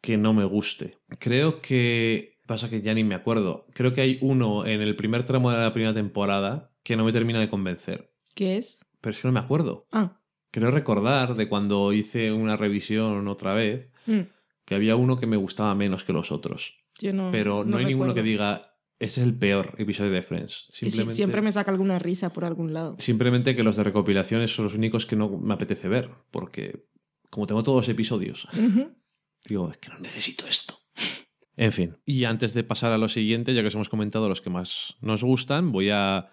que 0.00 0.16
no 0.16 0.32
me 0.32 0.44
guste. 0.44 0.98
Creo 1.18 1.60
que. 1.60 2.32
Pasa 2.46 2.68
que 2.68 2.82
ya 2.82 2.92
ni 2.92 3.04
me 3.04 3.14
acuerdo. 3.14 3.66
Creo 3.72 3.92
que 3.92 4.00
hay 4.00 4.18
uno 4.20 4.66
en 4.66 4.80
el 4.82 4.96
primer 4.96 5.24
tramo 5.24 5.50
de 5.50 5.58
la 5.58 5.72
primera 5.72 5.94
temporada 5.94 6.71
que 6.82 6.96
no 6.96 7.04
me 7.04 7.12
termina 7.12 7.40
de 7.40 7.48
convencer. 7.48 8.12
¿Qué 8.34 8.58
es? 8.58 8.78
Pero 9.00 9.12
es 9.12 9.20
que 9.20 9.28
no 9.28 9.32
me 9.32 9.40
acuerdo. 9.40 9.86
Ah. 9.92 10.20
Creo 10.50 10.70
recordar 10.70 11.34
de 11.34 11.48
cuando 11.48 11.92
hice 11.92 12.32
una 12.32 12.56
revisión 12.56 13.26
otra 13.28 13.54
vez 13.54 13.90
mm, 14.06 14.20
que 14.64 14.74
había 14.74 14.96
uno 14.96 15.18
que 15.18 15.26
me 15.26 15.36
gustaba 15.36 15.74
menos 15.74 16.04
que 16.04 16.12
los 16.12 16.30
otros. 16.30 16.74
Yo 17.00 17.12
no. 17.12 17.30
Pero 17.30 17.64
no, 17.64 17.78
hay 17.78 17.86
ninguno 17.86 18.14
que 18.14 18.22
diga, 18.22 18.76
ese 18.98 19.20
es 19.20 19.26
el 19.26 19.34
peor 19.34 19.74
episodio 19.78 20.10
de 20.10 20.22
Friends. 20.22 20.66
Simplemente, 20.68 21.14
siempre 21.14 21.40
me 21.40 21.52
saca 21.52 21.70
alguna 21.70 21.98
risa 21.98 22.32
por 22.32 22.44
algún 22.44 22.72
lado. 22.72 22.96
simplemente 22.98 23.56
que 23.56 23.62
los 23.62 23.76
de 23.76 23.84
recopilaciones 23.84 24.54
son 24.54 24.66
los 24.66 24.74
únicos 24.74 25.06
que 25.06 25.16
no 25.16 25.28
me 25.30 25.54
apetece 25.54 25.88
ver. 25.88 26.10
Porque 26.30 26.86
como 27.30 27.46
tengo 27.46 27.62
todos 27.62 27.78
los 27.78 27.88
episodios, 27.88 28.46
digo, 29.48 29.70
es 29.70 29.78
que 29.78 29.88
no 29.88 29.98
necesito 29.98 30.46
esto. 30.46 30.78
En 31.56 31.72
fin, 31.72 31.98
y 32.04 32.24
antes 32.24 32.54
de 32.54 32.64
pasar 32.64 32.92
a 32.92 32.98
lo 32.98 33.08
siguiente, 33.08 33.54
ya 33.54 33.62
que 33.62 33.68
os 33.68 33.74
hemos 33.74 33.88
comentado 33.88 34.28
los 34.28 34.40
que 34.40 34.50
más 34.50 34.96
nos 35.00 35.22
gustan, 35.22 35.72
voy 35.72 35.90
a 35.90 36.30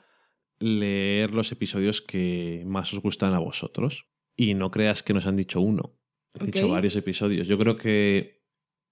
leer 0.59 1.33
los 1.33 1.51
episodios 1.51 2.01
que 2.01 2.63
más 2.65 2.93
os 2.93 3.01
gustan 3.01 3.33
a 3.33 3.39
vosotros. 3.39 4.07
Y 4.35 4.53
no 4.53 4.71
creas 4.71 5.03
que 5.03 5.13
nos 5.13 5.25
han 5.25 5.35
dicho 5.35 5.59
uno. 5.59 5.97
Han 6.39 6.47
dicho 6.47 6.69
varios 6.69 6.95
episodios. 6.95 7.47
Yo 7.47 7.57
creo 7.57 7.75
que 7.75 8.43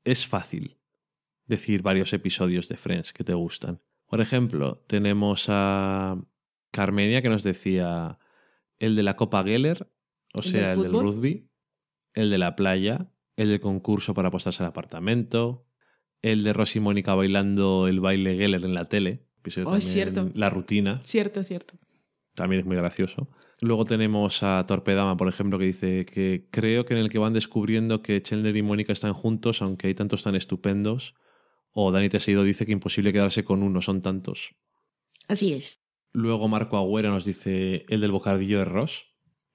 es 0.03 0.27
fácil 0.27 0.77
decir 1.45 1.81
varios 1.81 2.11
episodios 2.13 2.67
de 2.67 2.77
Friends 2.77 3.13
que 3.13 3.23
te 3.23 3.33
gustan. 3.33 3.81
Por 4.07 4.21
ejemplo, 4.21 4.83
tenemos 4.87 5.45
a 5.49 6.21
Carmenia 6.71 7.21
que 7.21 7.29
nos 7.29 7.43
decía 7.43 8.19
el 8.79 8.95
de 8.95 9.03
la 9.03 9.15
Copa 9.15 9.43
Geller, 9.43 9.89
o 10.33 10.39
¿El 10.39 10.43
sea, 10.43 10.69
del 10.69 10.85
el 10.85 10.91
del 10.91 11.01
rugby, 11.01 11.49
el 12.13 12.29
de 12.29 12.37
la 12.37 12.55
playa, 12.55 13.11
el 13.35 13.49
del 13.49 13.59
concurso 13.59 14.13
para 14.13 14.29
apostarse 14.29 14.63
al 14.63 14.69
apartamento, 14.69 15.67
el 16.21 16.43
de 16.43 16.53
Rosy 16.53 16.79
y 16.79 16.81
Mónica 16.81 17.15
bailando 17.15 17.87
el 17.87 17.99
baile 17.99 18.35
Geller 18.35 18.63
en 18.63 18.73
la 18.73 18.85
tele. 18.85 19.26
Episodio 19.47 19.67
Oh, 19.67 19.71
también- 19.71 19.91
cierto. 19.91 20.29
La 20.33 20.49
rutina, 20.49 21.01
Cierto, 21.03 21.43
cierto. 21.43 21.75
también 22.35 22.59
es 22.61 22.65
muy 22.65 22.75
gracioso. 22.77 23.27
Luego 23.59 23.85
tenemos 23.85 24.43
a 24.43 24.63
Torpedama, 24.67 25.17
por 25.17 25.27
ejemplo, 25.27 25.57
que 25.57 25.65
dice 25.65 26.05
que 26.05 26.47
creo 26.51 26.85
que 26.85 26.93
en 26.93 26.99
el 26.99 27.09
que 27.09 27.17
van 27.17 27.33
descubriendo 27.33 28.01
que 28.03 28.21
Chandler 28.21 28.55
y 28.55 28.61
Mónica 28.61 28.93
están 28.93 29.13
juntos, 29.13 29.61
aunque 29.63 29.87
hay 29.87 29.95
tantos 29.95 30.21
tan 30.23 30.35
estupendos. 30.35 31.15
O 31.71 31.91
Dani 31.91 32.09
Teseido 32.09 32.43
dice 32.43 32.65
que 32.65 32.71
imposible 32.71 33.11
quedarse 33.13 33.43
con 33.43 33.63
uno, 33.63 33.81
son 33.81 34.01
tantos. 34.01 34.53
Así 35.27 35.53
es. 35.53 35.81
Luego 36.13 36.47
Marco 36.47 36.77
Agüero 36.77 37.09
nos 37.09 37.25
dice 37.25 37.85
el 37.89 38.01
del 38.01 38.11
bocadillo 38.11 38.59
de 38.59 38.65
Ross. 38.65 39.05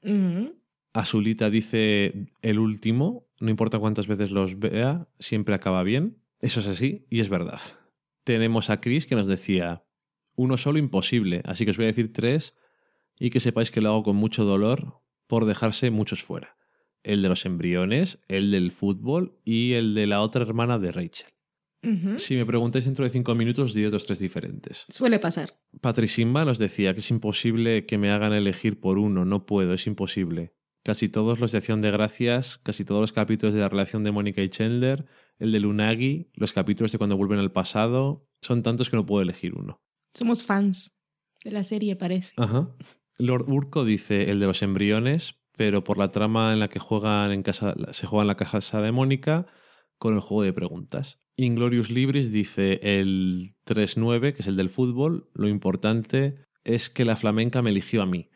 Ujú. 0.03 0.55
Azulita 0.93 1.49
dice 1.49 2.27
el 2.43 2.59
último, 2.59 3.27
no 3.41 3.51
importa 3.51 3.79
cuántas 3.79 4.07
veces 4.07 4.31
los 4.31 4.59
vea, 4.59 5.09
siempre 5.19 5.55
acaba 5.55 5.83
bien. 5.85 6.19
Eso 6.41 6.61
es 6.61 6.67
así 6.67 7.07
y 7.09 7.21
es 7.21 7.29
verdad. 7.29 7.61
Tenemos 8.25 8.71
a 8.71 8.81
Chris 8.81 9.07
que 9.07 9.15
nos 9.15 9.27
decía 9.27 9.85
uno 10.35 10.57
solo 10.57 10.79
imposible, 10.79 11.43
así 11.45 11.65
que 11.65 11.73
os 11.73 11.77
voy 11.77 11.85
a 11.85 11.89
decir 11.89 12.13
tres 12.13 12.55
y 13.19 13.31
que 13.31 13.41
sepáis 13.41 13.71
que 13.71 13.81
lo 13.81 13.91
hago 13.91 14.03
con 14.03 14.17
mucho 14.17 14.45
dolor 14.45 15.03
por 15.27 15.45
dejarse 15.45 15.91
muchos 15.91 16.23
fuera. 16.23 16.57
El 17.03 17.23
de 17.23 17.29
los 17.29 17.45
embriones, 17.47 18.21
el 18.29 18.51
del 18.51 18.71
fútbol 18.71 19.41
y 19.45 19.73
el 19.73 19.95
de 19.95 20.07
la 20.07 20.21
otra 20.21 20.43
hermana 20.43 20.79
de 20.79 20.93
Rachel. 20.93 21.33
Si 22.17 22.37
me 22.37 22.47
preguntáis 22.47 22.85
dentro 22.85 23.05
de 23.05 23.11
cinco 23.11 23.35
minutos, 23.35 23.71
os 23.71 23.75
diré 23.75 23.89
otros 23.89 24.07
tres 24.07 24.21
diferentes. 24.21 24.85
Suele 24.89 25.19
pasar. 25.19 25.59
Patrisimba 25.81 26.45
nos 26.45 26.59
decía 26.59 26.95
que 26.95 27.01
es 27.01 27.11
imposible 27.11 27.87
que 27.87 27.99
me 27.99 28.13
hagan 28.13 28.33
elegir 28.33 28.79
por 28.79 28.99
uno, 28.99 29.25
no 29.25 29.47
puedo, 29.47 29.75
es 29.75 29.89
imposible. 29.89 30.55
Casi 30.85 31.09
todos 31.09 31.41
los 31.41 31.51
de 31.51 31.59
Acción 31.59 31.81
de 31.81 31.91
Gracias, 31.91 32.59
casi 32.59 32.85
todos 32.85 33.01
los 33.01 33.13
capítulos 33.13 33.55
de 33.55 33.61
la 33.61 33.69
relación 33.69 34.05
de 34.05 34.13
Mónica 34.13 34.43
y 34.43 34.49
Chandler, 34.49 35.07
el 35.43 35.51
de 35.51 35.59
Lunagi, 35.59 36.31
los 36.35 36.53
capítulos 36.53 36.93
de 36.93 36.99
cuando 36.99 37.17
vuelven 37.17 37.41
al 37.41 37.51
pasado, 37.51 38.29
son 38.41 38.63
tantos 38.63 38.91
que 38.91 38.97
no 38.97 39.05
puedo 39.05 39.23
elegir 39.23 39.55
uno. 39.55 39.83
Somos 40.15 40.45
fans 40.45 40.97
de 41.43 41.51
la 41.51 41.65
serie, 41.65 41.97
parece. 41.97 42.33
Ajá. 42.37 42.71
Lord 43.19 43.49
Urco 43.49 43.85
dice 43.85 44.31
el 44.31 44.39
de 44.39 44.47
los 44.47 44.63
embriones, 44.63 45.41
pero 45.57 45.83
por 45.83 45.99
la 45.99 46.09
trama 46.09 46.53
en 46.53 46.61
la 46.61 46.69
que 46.69 46.79
juegan 46.79 47.33
en 47.33 47.43
casa, 47.43 47.75
se 47.91 48.07
juega 48.07 48.23
en 48.23 48.29
la 48.29 48.37
casa 48.37 48.81
de 48.81 48.93
Mónica 48.93 49.47
con 49.99 50.15
el 50.15 50.21
juego 50.21 50.45
de 50.45 50.53
preguntas. 50.53 51.19
Inglorious 51.37 51.91
Libris 51.91 52.31
dice 52.31 52.79
el 52.83 53.57
3-9, 53.67 54.35
que 54.35 54.43
es 54.43 54.47
el 54.47 54.57
del 54.57 54.71
fútbol. 54.71 55.29
Lo 55.35 55.49
importante 55.49 56.37
es 56.63 56.89
que 56.89 57.05
la 57.05 57.17
flamenca 57.17 57.63
me 57.63 57.71
eligió 57.71 58.03
a 58.03 58.07
mí. 58.07 58.29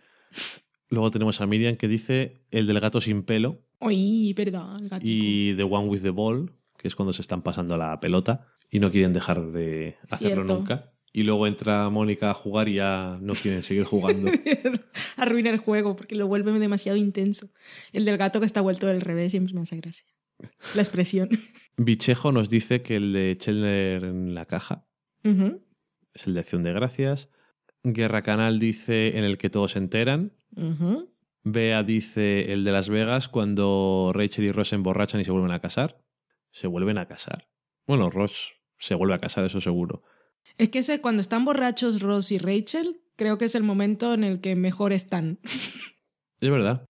Luego 0.88 1.12
tenemos 1.12 1.40
a 1.40 1.46
Miriam 1.46 1.76
que 1.76 1.86
dice 1.86 2.44
el 2.50 2.66
del 2.66 2.80
gato 2.80 3.00
sin 3.00 3.22
pelo 3.22 3.62
verdad, 4.34 4.80
el 4.80 5.00
y 5.02 5.54
The 5.56 5.62
One 5.62 5.88
with 5.88 6.02
the 6.02 6.10
Ball, 6.10 6.52
que 6.76 6.88
es 6.88 6.94
cuando 6.96 7.12
se 7.12 7.22
están 7.22 7.42
pasando 7.42 7.76
la 7.76 7.98
pelota 8.00 8.46
y 8.70 8.80
no 8.80 8.90
quieren 8.90 9.12
dejar 9.12 9.42
de 9.42 9.96
hacerlo 10.10 10.44
Cierto. 10.44 10.54
nunca. 10.58 10.92
Y 11.12 11.22
luego 11.22 11.46
entra 11.46 11.88
Mónica 11.88 12.30
a 12.30 12.34
jugar 12.34 12.68
y 12.68 12.74
ya 12.74 13.18
no 13.22 13.32
quieren 13.34 13.62
seguir 13.62 13.84
jugando. 13.84 14.30
Arruina 15.16 15.48
el 15.50 15.58
juego 15.58 15.96
porque 15.96 16.14
lo 16.14 16.26
vuelve 16.26 16.52
demasiado 16.58 16.98
intenso. 16.98 17.48
El 17.92 18.04
del 18.04 18.18
gato 18.18 18.38
que 18.40 18.46
está 18.46 18.60
vuelto 18.60 18.86
del 18.86 19.00
revés 19.00 19.30
siempre 19.30 19.54
me 19.54 19.62
hace 19.62 19.76
gracia. 19.76 20.06
La 20.74 20.82
expresión. 20.82 21.30
Bichejo 21.78 22.32
nos 22.32 22.50
dice 22.50 22.82
que 22.82 22.96
el 22.96 23.12
de 23.12 23.34
Chandler 23.38 24.04
en 24.04 24.34
la 24.34 24.44
caja 24.46 24.86
es 26.14 26.26
el 26.26 26.34
de 26.34 26.40
Acción 26.40 26.62
de 26.62 26.72
Gracias. 26.72 27.28
Guerra 27.82 28.22
Canal 28.22 28.58
dice 28.58 29.16
en 29.18 29.24
el 29.24 29.38
que 29.38 29.50
todos 29.50 29.72
se 29.72 29.78
enteran. 29.78 30.32
Bea 31.44 31.82
dice 31.82 32.52
el 32.52 32.64
de 32.64 32.72
Las 32.72 32.88
Vegas 32.88 33.28
cuando 33.28 34.12
Rachel 34.14 34.44
y 34.44 34.52
Ross 34.52 34.68
se 34.68 34.74
emborrachan 34.76 35.20
y 35.20 35.24
se 35.24 35.30
vuelven 35.30 35.52
a 35.52 35.60
casar. 35.60 36.02
Se 36.56 36.68
vuelven 36.68 36.96
a 36.96 37.06
casar. 37.06 37.50
Bueno, 37.86 38.08
Ross 38.08 38.54
se 38.78 38.94
vuelve 38.94 39.12
a 39.12 39.20
casar, 39.20 39.44
eso 39.44 39.60
seguro. 39.60 40.02
Es 40.56 40.70
que 40.70 40.78
ese, 40.78 41.02
cuando 41.02 41.20
están 41.20 41.44
borrachos 41.44 42.00
Ross 42.00 42.32
y 42.32 42.38
Rachel, 42.38 43.02
creo 43.14 43.36
que 43.36 43.44
es 43.44 43.54
el 43.54 43.62
momento 43.62 44.14
en 44.14 44.24
el 44.24 44.40
que 44.40 44.56
mejor 44.56 44.94
están. 44.94 45.38
Es 46.40 46.50
verdad. 46.50 46.86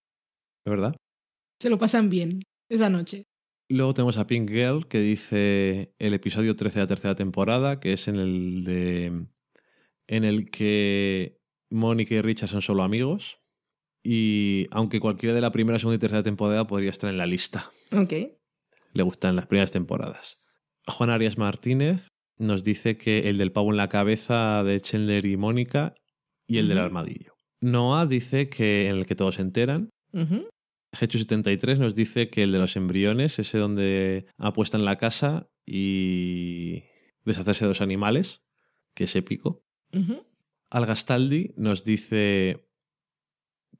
Es 0.65 0.69
verdad. 0.69 0.95
Se 1.61 1.69
lo 1.69 1.77
pasan 1.77 2.09
bien 2.09 2.43
esa 2.69 2.89
noche. 2.89 3.23
Luego 3.69 3.93
tenemos 3.93 4.17
a 4.17 4.27
Pink 4.27 4.49
Girl 4.49 4.87
que 4.87 4.99
dice 4.99 5.93
el 5.99 6.13
episodio 6.13 6.55
13 6.55 6.79
de 6.79 6.83
la 6.83 6.87
tercera 6.87 7.15
temporada, 7.15 7.79
que 7.79 7.93
es 7.93 8.07
en 8.09 8.17
el 8.17 8.63
de. 8.65 9.25
en 10.07 10.23
el 10.25 10.49
que 10.49 11.39
Mónica 11.69 12.15
y 12.15 12.21
Richard 12.21 12.49
son 12.49 12.61
solo 12.61 12.83
amigos. 12.83 13.39
Y 14.03 14.67
aunque 14.71 14.99
cualquiera 14.99 15.33
de 15.33 15.41
la 15.41 15.51
primera, 15.51 15.79
segunda 15.79 15.95
y 15.95 15.99
tercera 15.99 16.23
temporada 16.23 16.67
podría 16.67 16.89
estar 16.89 17.09
en 17.09 17.17
la 17.17 17.25
lista. 17.25 17.71
Ok. 17.91 18.36
Le 18.97 19.03
gustan 19.03 19.35
las 19.35 19.45
primeras 19.45 19.71
temporadas. 19.71 20.43
Juan 20.87 21.09
Arias 21.09 21.37
Martínez 21.37 22.07
nos 22.37 22.63
dice 22.63 22.97
que 22.97 23.29
el 23.29 23.37
del 23.37 23.51
pavo 23.51 23.71
en 23.71 23.77
la 23.77 23.89
cabeza 23.89 24.63
de 24.63 24.81
Chandler 24.81 25.25
y 25.25 25.37
Mónica 25.37 25.95
y 26.47 26.57
el 26.57 26.67
del 26.67 26.79
armadillo. 26.79 27.35
Noah 27.61 28.05
dice 28.05 28.49
que 28.49 28.89
en 28.89 28.97
el 28.97 29.05
que 29.05 29.15
todos 29.15 29.35
se 29.35 29.41
enteran. 29.41 29.89
Ujú. 30.13 30.47
Hechu73 30.93 31.77
nos 31.77 31.95
dice 31.95 32.29
que 32.29 32.43
el 32.43 32.51
de 32.51 32.59
los 32.59 32.75
embriones, 32.75 33.39
ese 33.39 33.57
donde 33.57 34.25
apuestan 34.37 34.85
la 34.85 34.97
casa 34.97 35.49
y 35.65 36.83
deshacerse 37.25 37.65
de 37.65 37.69
los 37.69 37.81
animales, 37.81 38.41
que 38.93 39.03
es 39.03 39.15
épico. 39.15 39.63
Ujú. 39.93 40.25
Algastaldi 40.69 41.53
nos 41.55 41.83
dice 41.83 42.67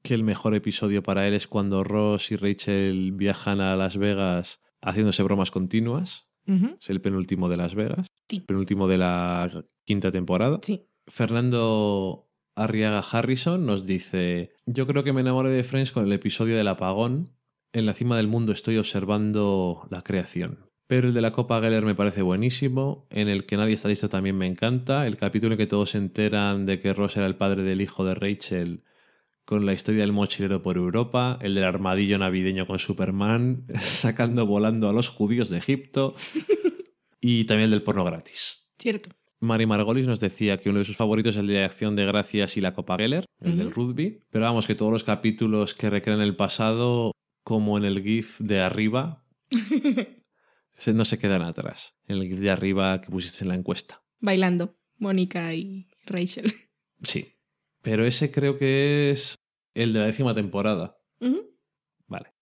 que 0.02 0.14
el 0.14 0.22
mejor 0.22 0.54
episodio 0.54 1.02
para 1.02 1.26
él 1.26 1.34
es 1.34 1.48
cuando 1.48 1.82
Ross 1.82 2.30
y 2.30 2.36
Rachel 2.36 3.12
viajan 3.12 3.60
a 3.60 3.74
Las 3.76 3.96
Vegas 3.96 4.60
haciéndose 4.82 5.22
bromas 5.22 5.50
continuas. 5.50 6.28
Es 6.80 6.88
el 6.88 7.02
penúltimo 7.02 7.50
de 7.50 7.58
Las 7.58 7.74
Vegas. 7.74 8.06
Sí. 8.26 8.40
Penúltimo 8.40 8.88
de 8.88 8.96
la 8.96 9.66
quinta 9.84 10.10
temporada. 10.10 10.60
Sí. 10.62 10.86
Fernando 11.06 12.30
Arriaga 12.54 13.00
Harrison 13.00 13.66
nos 13.66 13.84
dice: 13.84 14.52
Yo 14.64 14.86
creo 14.86 15.04
que 15.04 15.12
me 15.12 15.20
enamoré 15.20 15.50
de 15.50 15.62
Friends 15.62 15.92
con 15.92 16.06
el 16.06 16.12
episodio 16.12 16.56
del 16.56 16.68
apagón. 16.68 17.34
En 17.74 17.84
la 17.84 17.92
cima 17.92 18.16
del 18.16 18.28
mundo 18.28 18.52
estoy 18.52 18.78
observando 18.78 19.86
la 19.90 20.02
creación. 20.02 20.68
Pero 20.86 21.08
el 21.08 21.14
de 21.14 21.20
la 21.20 21.32
Copa 21.32 21.60
Geller 21.60 21.84
me 21.84 21.94
parece 21.94 22.22
buenísimo. 22.22 23.06
En 23.10 23.28
el 23.28 23.44
que 23.44 23.58
nadie 23.58 23.74
está 23.74 23.88
listo 23.88 24.08
también 24.08 24.38
me 24.38 24.46
encanta. 24.46 25.06
El 25.06 25.18
capítulo 25.18 25.52
en 25.52 25.58
que 25.58 25.66
todos 25.66 25.90
se 25.90 25.98
enteran 25.98 26.64
de 26.64 26.80
que 26.80 26.94
Ross 26.94 27.18
era 27.18 27.26
el 27.26 27.36
padre 27.36 27.62
del 27.62 27.82
hijo 27.82 28.06
de 28.06 28.14
Rachel. 28.14 28.84
Con 29.48 29.64
la 29.64 29.72
historia 29.72 30.02
del 30.02 30.12
mochilero 30.12 30.60
por 30.60 30.76
Europa. 30.76 31.38
El 31.40 31.54
del 31.54 31.64
armadillo 31.64 32.18
navideño 32.18 32.66
con 32.66 32.78
Superman. 32.78 33.64
Sacando 33.80 34.44
volando 34.44 34.90
a 34.90 34.92
los 34.92 35.08
judíos 35.08 35.48
de 35.48 35.56
Egipto. 35.56 36.14
y 37.22 37.44
también 37.44 37.64
el 37.64 37.70
del 37.70 37.82
porno 37.82 38.04
gratis. 38.04 38.68
Cierto. 38.78 39.08
Mari 39.40 39.64
Margolis 39.64 40.06
nos 40.06 40.20
decía 40.20 40.58
que 40.58 40.68
uno 40.68 40.80
de 40.80 40.84
sus 40.84 40.98
favoritos 40.98 41.34
es 41.34 41.40
el 41.40 41.46
de 41.46 41.64
Acción 41.64 41.96
de 41.96 42.04
Gracias 42.04 42.58
y 42.58 42.60
la 42.60 42.74
Copa 42.74 42.98
Geller, 42.98 43.24
el 43.40 43.56
del 43.56 43.70
rugby. 43.70 44.20
Pero 44.28 44.44
vamos, 44.44 44.66
que 44.66 44.74
todos 44.74 44.92
los 44.92 45.02
capítulos 45.02 45.72
que 45.72 45.88
recrean 45.88 46.20
el 46.20 46.36
pasado, 46.36 47.12
como 47.42 47.78
en 47.78 47.86
el 47.86 48.02
GIF 48.02 48.40
de 48.40 48.60
arriba, 48.60 49.24
no 50.92 51.04
se 51.06 51.18
quedan 51.18 51.40
atrás. 51.40 51.96
En 52.04 52.18
el 52.18 52.28
GIF 52.28 52.40
de 52.40 52.50
arriba 52.50 53.00
que 53.00 53.10
pusiste 53.10 53.44
en 53.44 53.48
la 53.48 53.54
encuesta. 53.54 54.02
Bailando. 54.20 54.76
Mónica 54.98 55.54
y 55.54 55.88
Rachel. 56.04 56.52
Sí. 57.02 57.37
Pero 57.82 58.04
ese 58.04 58.30
creo 58.30 58.58
que 58.58 59.10
es 59.10 59.38
el 59.74 59.92
de 59.92 60.00
la 60.00 60.06
décima 60.06 60.34
temporada. 60.34 60.98
Vale. 62.06 62.34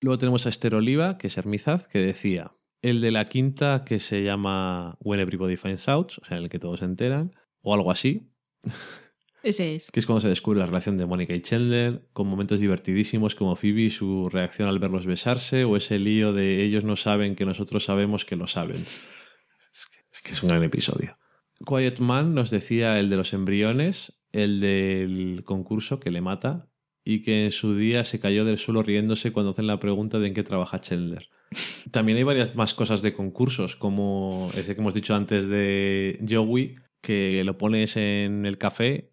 Luego 0.00 0.18
tenemos 0.18 0.46
a 0.46 0.48
Esther 0.48 0.74
Oliva, 0.74 1.18
que 1.18 1.28
es 1.28 1.36
Hermizaz, 1.36 1.88
que 1.88 1.98
decía 1.98 2.52
el 2.84 3.00
de 3.00 3.10
la 3.10 3.24
quinta 3.24 3.82
que 3.86 3.98
se 3.98 4.22
llama 4.22 4.98
When 5.00 5.18
Everybody 5.18 5.56
Finds 5.56 5.88
Out, 5.88 6.12
o 6.20 6.24
sea, 6.26 6.36
en 6.36 6.44
el 6.44 6.50
que 6.50 6.58
todos 6.58 6.80
se 6.80 6.84
enteran, 6.84 7.34
o 7.62 7.72
algo 7.72 7.90
así, 7.90 8.30
Ese 9.42 9.74
es. 9.74 9.90
que 9.90 10.00
es 10.00 10.06
cuando 10.06 10.20
se 10.20 10.28
descubre 10.28 10.58
la 10.58 10.66
relación 10.66 10.98
de 10.98 11.06
Mónica 11.06 11.34
y 11.34 11.40
Chandler, 11.40 12.06
con 12.12 12.26
momentos 12.26 12.60
divertidísimos 12.60 13.34
como 13.34 13.56
Phoebe 13.56 13.82
y 13.82 13.90
su 13.90 14.28
reacción 14.30 14.68
al 14.68 14.78
verlos 14.78 15.06
besarse, 15.06 15.64
o 15.64 15.76
ese 15.76 15.98
lío 15.98 16.32
de 16.32 16.62
ellos 16.62 16.84
no 16.84 16.96
saben 16.96 17.36
que 17.36 17.46
nosotros 17.46 17.84
sabemos 17.84 18.24
que 18.24 18.36
lo 18.36 18.46
saben. 18.46 18.76
Es 18.76 19.86
que 19.90 20.00
es, 20.12 20.20
que 20.20 20.32
es 20.32 20.42
un 20.42 20.50
gran 20.50 20.62
episodio. 20.62 21.18
Quiet 21.66 22.00
Man 22.00 22.34
nos 22.34 22.50
decía 22.50 22.98
el 22.98 23.10
de 23.10 23.16
los 23.16 23.32
embriones, 23.32 24.12
el 24.34 24.60
del 24.60 25.42
concurso 25.44 26.00
que 26.00 26.10
le 26.10 26.20
mata, 26.20 26.68
y 27.04 27.22
que 27.22 27.44
en 27.44 27.52
su 27.52 27.76
día 27.76 28.04
se 28.04 28.18
cayó 28.18 28.44
del 28.44 28.58
suelo 28.58 28.82
riéndose 28.82 29.32
cuando 29.32 29.52
hacen 29.52 29.66
la 29.66 29.78
pregunta 29.78 30.18
de 30.18 30.28
en 30.28 30.34
qué 30.34 30.42
trabaja 30.42 30.80
Chandler. 30.80 31.28
También 31.90 32.18
hay 32.18 32.24
varias 32.24 32.54
más 32.54 32.74
cosas 32.74 33.02
de 33.02 33.14
concursos, 33.14 33.76
como 33.76 34.50
ese 34.56 34.74
que 34.74 34.80
hemos 34.80 34.94
dicho 34.94 35.14
antes 35.14 35.48
de 35.48 36.18
Joey, 36.28 36.76
que 37.00 37.44
lo 37.44 37.58
pones 37.58 37.96
en 37.96 38.46
el 38.46 38.58
café, 38.58 39.12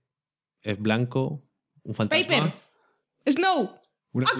es 0.62 0.80
blanco, 0.80 1.44
un 1.84 1.96
fantasma, 1.96 2.28
Paper. 2.28 2.54
Snow. 3.28 3.76
una. 4.14 4.28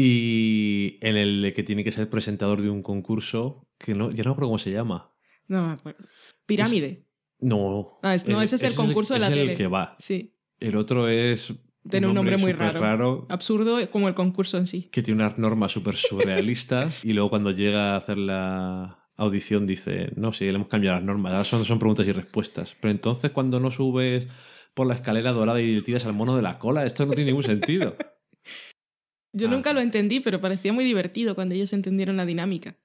Y 0.00 0.96
en 1.00 1.16
el 1.16 1.42
de 1.42 1.52
que 1.52 1.64
tiene 1.64 1.82
que 1.82 1.90
ser 1.90 2.08
presentador 2.08 2.62
de 2.62 2.70
un 2.70 2.84
concurso, 2.84 3.66
que 3.78 3.96
no, 3.96 4.12
ya 4.12 4.22
no 4.22 4.30
recuerdo 4.30 4.50
cómo 4.50 4.58
se 4.60 4.70
llama. 4.70 5.12
No 5.48 5.66
me 5.66 5.72
acuerdo. 5.72 6.06
Pirámide. 6.46 7.07
No. 7.40 7.98
Ah, 8.02 8.14
es- 8.14 8.26
no, 8.26 8.42
ese 8.42 8.56
es 8.56 8.64
el 8.64 8.74
concurso 8.74 9.14
de 9.14 9.20
la 9.20 9.26
es 9.28 9.32
tele. 9.34 9.52
el 9.52 9.56
que 9.58 9.66
va. 9.68 9.96
Sí. 9.98 10.34
El 10.60 10.76
otro 10.76 11.08
es. 11.08 11.52
Tiene 11.88 12.06
un 12.06 12.14
nombre 12.14 12.36
muy 12.36 12.52
súper 12.52 12.74
raro. 12.74 13.26
Absurdo 13.30 13.78
como 13.90 14.08
el 14.08 14.14
concurso 14.14 14.58
en 14.58 14.66
sí. 14.66 14.88
que 14.92 15.02
tiene 15.02 15.22
unas 15.22 15.38
normas 15.38 15.72
súper 15.72 15.96
surrealistas 15.96 17.04
y 17.04 17.12
luego 17.12 17.30
cuando 17.30 17.50
llega 17.52 17.94
a 17.94 17.96
hacer 17.96 18.18
la 18.18 19.08
audición 19.16 19.66
dice, 19.66 20.10
no, 20.16 20.32
sí, 20.32 20.44
le 20.44 20.50
hemos 20.56 20.68
cambiado 20.68 20.96
las 20.96 21.04
normas, 21.04 21.32
ahora 21.32 21.44
son, 21.44 21.64
son 21.64 21.78
preguntas 21.78 22.06
y 22.06 22.12
respuestas. 22.12 22.76
Pero 22.80 22.90
entonces 22.92 23.30
cuando 23.30 23.58
no 23.60 23.70
subes 23.70 24.26
por 24.74 24.86
la 24.86 24.94
escalera 24.94 25.32
dorada 25.32 25.60
y 25.62 25.80
tiras 25.82 26.04
al 26.04 26.12
mono 26.12 26.36
de 26.36 26.42
la 26.42 26.58
cola, 26.58 26.84
esto 26.84 27.06
no 27.06 27.12
tiene 27.14 27.30
ningún 27.30 27.42
sentido. 27.44 27.96
Yo 29.32 29.46
Ah. 29.46 29.50
nunca 29.50 29.72
lo 29.72 29.80
entendí, 29.80 30.20
pero 30.20 30.40
parecía 30.40 30.72
muy 30.72 30.84
divertido 30.84 31.34
cuando 31.34 31.54
ellos 31.54 31.72
entendieron 31.72 32.16
la 32.16 32.26
dinámica. 32.26 32.76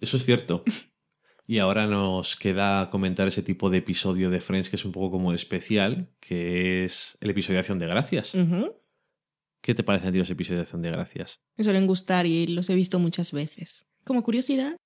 Eso 0.00 0.16
es 0.16 0.24
cierto. 0.24 0.64
Y 1.50 1.58
ahora 1.58 1.88
nos 1.88 2.36
queda 2.36 2.90
comentar 2.90 3.26
ese 3.26 3.42
tipo 3.42 3.70
de 3.70 3.78
episodio 3.78 4.30
de 4.30 4.40
Friends 4.40 4.70
que 4.70 4.76
es 4.76 4.84
un 4.84 4.92
poco 4.92 5.10
como 5.10 5.32
especial, 5.32 6.08
que 6.20 6.84
es 6.84 7.18
el 7.20 7.30
episodio 7.30 7.54
de 7.54 7.58
Acción 7.58 7.80
de 7.80 7.88
Gracias. 7.88 8.34
¿Qué 9.60 9.74
te 9.74 9.82
parecen 9.82 10.10
a 10.10 10.12
ti 10.12 10.18
los 10.18 10.30
episodios 10.30 10.58
de 10.58 10.62
Acción 10.62 10.82
de 10.82 10.92
Gracias? 10.92 11.40
Me 11.56 11.64
suelen 11.64 11.88
gustar 11.88 12.24
y 12.24 12.46
los 12.46 12.70
he 12.70 12.76
visto 12.76 13.00
muchas 13.00 13.32
veces. 13.32 13.84
Como 14.04 14.22
curiosidad, 14.22 14.76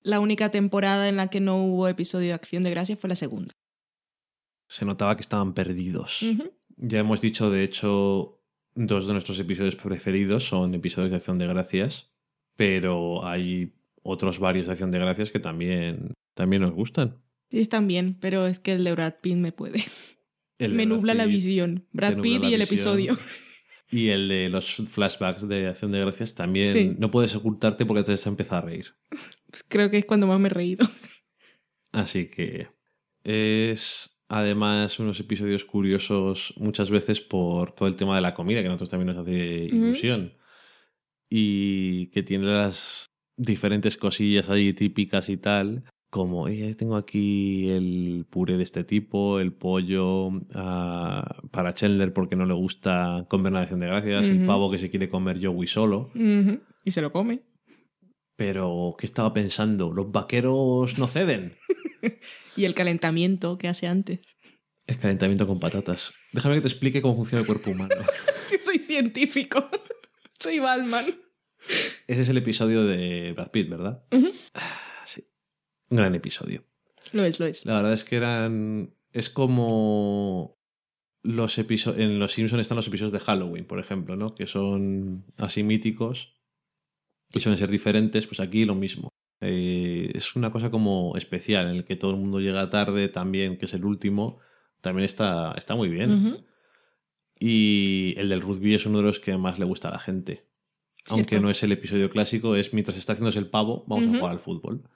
la 0.00 0.20
única 0.20 0.50
temporada 0.50 1.06
en 1.06 1.18
la 1.18 1.28
que 1.28 1.40
no 1.40 1.62
hubo 1.62 1.86
episodio 1.86 2.28
de 2.28 2.32
Acción 2.32 2.62
de 2.62 2.70
Gracia 2.70 2.96
fue 2.96 3.10
la 3.10 3.16
segunda. 3.16 3.52
Se 4.70 4.86
notaba 4.86 5.16
que 5.16 5.20
estaban 5.20 5.52
perdidos. 5.52 6.24
Ya 6.78 7.00
hemos 7.00 7.20
dicho, 7.20 7.50
de 7.50 7.62
hecho, 7.62 8.40
dos 8.74 9.06
de 9.06 9.12
nuestros 9.12 9.38
episodios 9.38 9.76
preferidos 9.76 10.44
son 10.48 10.72
episodios 10.72 11.10
de 11.10 11.18
Acción 11.18 11.36
de 11.36 11.46
Gracias, 11.46 12.10
pero 12.56 13.26
hay 13.26 13.74
otros 14.04 14.38
varios 14.38 14.66
de 14.66 14.72
Acción 14.72 14.90
de 14.92 14.98
Gracias 15.00 15.30
que 15.30 15.40
también, 15.40 16.14
también 16.34 16.62
nos 16.62 16.72
gustan. 16.72 17.18
Sí, 17.50 17.58
están 17.58 17.88
bien, 17.88 18.16
pero 18.20 18.46
es 18.46 18.60
que 18.60 18.74
el 18.74 18.84
de 18.84 18.92
Brad 18.92 19.14
Pitt 19.20 19.36
me 19.36 19.50
puede. 19.52 19.82
El 20.58 20.72
me 20.74 20.86
nubla 20.86 21.14
la 21.14 21.26
visión. 21.26 21.84
Brad 21.90 22.20
Pitt 22.20 22.44
y 22.44 22.54
el 22.54 22.60
visión. 22.60 22.62
episodio. 22.62 23.18
Y 23.90 24.10
el 24.10 24.28
de 24.28 24.48
los 24.48 24.76
flashbacks 24.76 25.48
de 25.48 25.66
Acción 25.66 25.90
de 25.90 25.98
Gracias 25.98 26.34
también 26.36 26.72
Sí. 26.72 26.94
no 26.96 27.10
puedes 27.10 27.34
ocultarte 27.34 27.84
porque 27.84 28.04
te 28.04 28.12
has 28.12 28.26
empezado 28.26 28.62
a 28.62 28.66
reír. 28.70 28.86
Pues 29.50 29.64
creo 29.68 29.90
que 29.90 29.98
es 29.98 30.04
cuando 30.04 30.26
más 30.28 30.38
me 30.40 30.46
he 30.48 30.50
reído. 30.50 30.86
Así 31.92 32.28
que 32.28 32.68
es 33.24 34.20
además 34.28 34.98
unos 35.00 35.18
episodios 35.20 35.64
curiosos 35.64 36.54
muchas 36.56 36.88
veces 36.90 37.20
por 37.20 37.72
todo 37.72 37.88
el 37.88 37.96
tema 37.96 38.14
de 38.16 38.22
la 38.22 38.34
comida, 38.34 38.60
que 38.60 38.66
a 38.66 38.70
nosotros 38.70 38.90
también 38.90 39.08
nos 39.14 39.18
hace 39.26 39.34
ilusión. 39.66 40.34
Y 41.28 42.06
que 42.08 42.22
tiene 42.22 42.46
las 42.46 43.06
diferentes 43.36 43.96
cosillas 43.96 44.48
ahí 44.48 44.72
típicas 44.72 45.28
y 45.28 45.36
tal. 45.36 45.84
Como, 46.10 46.46
"Eh, 46.46 46.76
tengo 46.76 46.94
aquí 46.96 47.68
el 47.70 48.24
puré 48.30 48.56
de 48.56 48.62
este 48.62 48.84
tipo, 48.84 49.40
el 49.40 49.52
pollo 49.52 50.30
ah, 50.54 51.42
para 51.50 51.74
Chandler 51.74 52.12
porque 52.12 52.36
no 52.36 52.46
le 52.46 52.54
gusta 52.54 53.26
comer 53.28 53.56
acción 53.56 53.80
de 53.80 53.86
gracias, 53.88 54.28
el 54.28 54.44
pavo 54.44 54.70
que 54.70 54.78
se 54.78 54.90
quiere 54.90 55.08
comer 55.08 55.44
Joey 55.44 55.66
solo. 55.66 56.12
Y 56.84 56.90
se 56.92 57.00
lo 57.02 57.10
come. 57.10 57.42
Pero, 58.36 58.94
¿qué 58.98 59.06
estaba 59.06 59.32
pensando? 59.32 59.92
Los 59.92 60.10
vaqueros 60.12 60.98
no 60.98 61.08
ceden. 61.08 61.56
Y 62.56 62.66
el 62.66 62.74
calentamiento 62.74 63.58
que 63.58 63.66
hace 63.68 63.86
antes. 63.88 64.38
Es 64.86 64.98
calentamiento 64.98 65.46
con 65.46 65.58
patatas. 65.58 66.12
Déjame 66.32 66.56
que 66.56 66.60
te 66.60 66.68
explique 66.68 67.00
cómo 67.02 67.16
funciona 67.16 67.40
el 67.40 67.46
cuerpo 67.46 67.70
humano. 67.70 67.94
Soy 68.60 68.78
científico. 68.78 69.68
Soy 70.38 70.58
Balman. 70.60 71.06
Ese 72.06 72.20
es 72.22 72.28
el 72.28 72.36
episodio 72.36 72.84
de 72.84 73.32
Brad 73.32 73.50
Pitt, 73.50 73.68
¿verdad? 73.68 74.04
Ah, 74.54 75.04
sí. 75.06 75.24
Un 75.90 75.96
gran 75.96 76.14
episodio. 76.14 76.64
Lo 77.12 77.24
es, 77.24 77.40
lo 77.40 77.46
es. 77.46 77.64
La 77.64 77.76
verdad 77.76 77.92
es 77.92 78.04
que 78.04 78.16
eran. 78.16 78.94
Es 79.12 79.30
como. 79.30 80.58
Los 81.22 81.56
episodios. 81.58 82.00
En 82.00 82.18
Los 82.18 82.32
Simpsons 82.32 82.60
están 82.60 82.76
los 82.76 82.88
episodios 82.88 83.12
de 83.12 83.20
Halloween, 83.20 83.66
por 83.66 83.78
ejemplo, 83.78 84.16
¿no? 84.16 84.34
Que 84.34 84.46
son 84.46 85.24
así 85.38 85.62
míticos. 85.62 86.34
Y 87.32 87.40
suelen 87.40 87.58
ser 87.58 87.70
diferentes. 87.70 88.26
Pues 88.26 88.40
aquí 88.40 88.64
lo 88.64 88.74
mismo. 88.74 89.08
Eh, 89.40 90.12
es 90.14 90.36
una 90.36 90.50
cosa 90.50 90.70
como 90.70 91.16
especial, 91.16 91.68
en 91.68 91.76
el 91.76 91.84
que 91.84 91.96
todo 91.96 92.12
el 92.12 92.16
mundo 92.16 92.40
llega 92.40 92.70
tarde 92.70 93.08
también, 93.08 93.56
que 93.56 93.66
es 93.66 93.74
el 93.74 93.84
último. 93.84 94.38
También 94.80 95.04
está, 95.04 95.52
está 95.56 95.74
muy 95.74 95.88
bien. 95.88 96.44
Y 97.38 98.14
el 98.16 98.28
del 98.28 98.42
rugby 98.42 98.74
es 98.74 98.86
uno 98.86 98.98
de 98.98 99.04
los 99.04 99.20
que 99.20 99.36
más 99.36 99.58
le 99.58 99.64
gusta 99.64 99.88
a 99.88 99.92
la 99.92 99.98
gente. 99.98 100.46
Aunque 101.10 101.40
no 101.40 101.50
es 101.50 101.62
el 101.62 101.72
episodio 101.72 102.10
clásico, 102.10 102.56
es 102.56 102.72
mientras 102.72 102.96
está 102.96 103.12
haciéndose 103.12 103.38
el 103.38 103.50
pavo, 103.50 103.84
vamos 103.86 104.06
a 104.06 104.18
jugar 104.18 104.32
al 104.32 104.40
fútbol. 104.40 104.88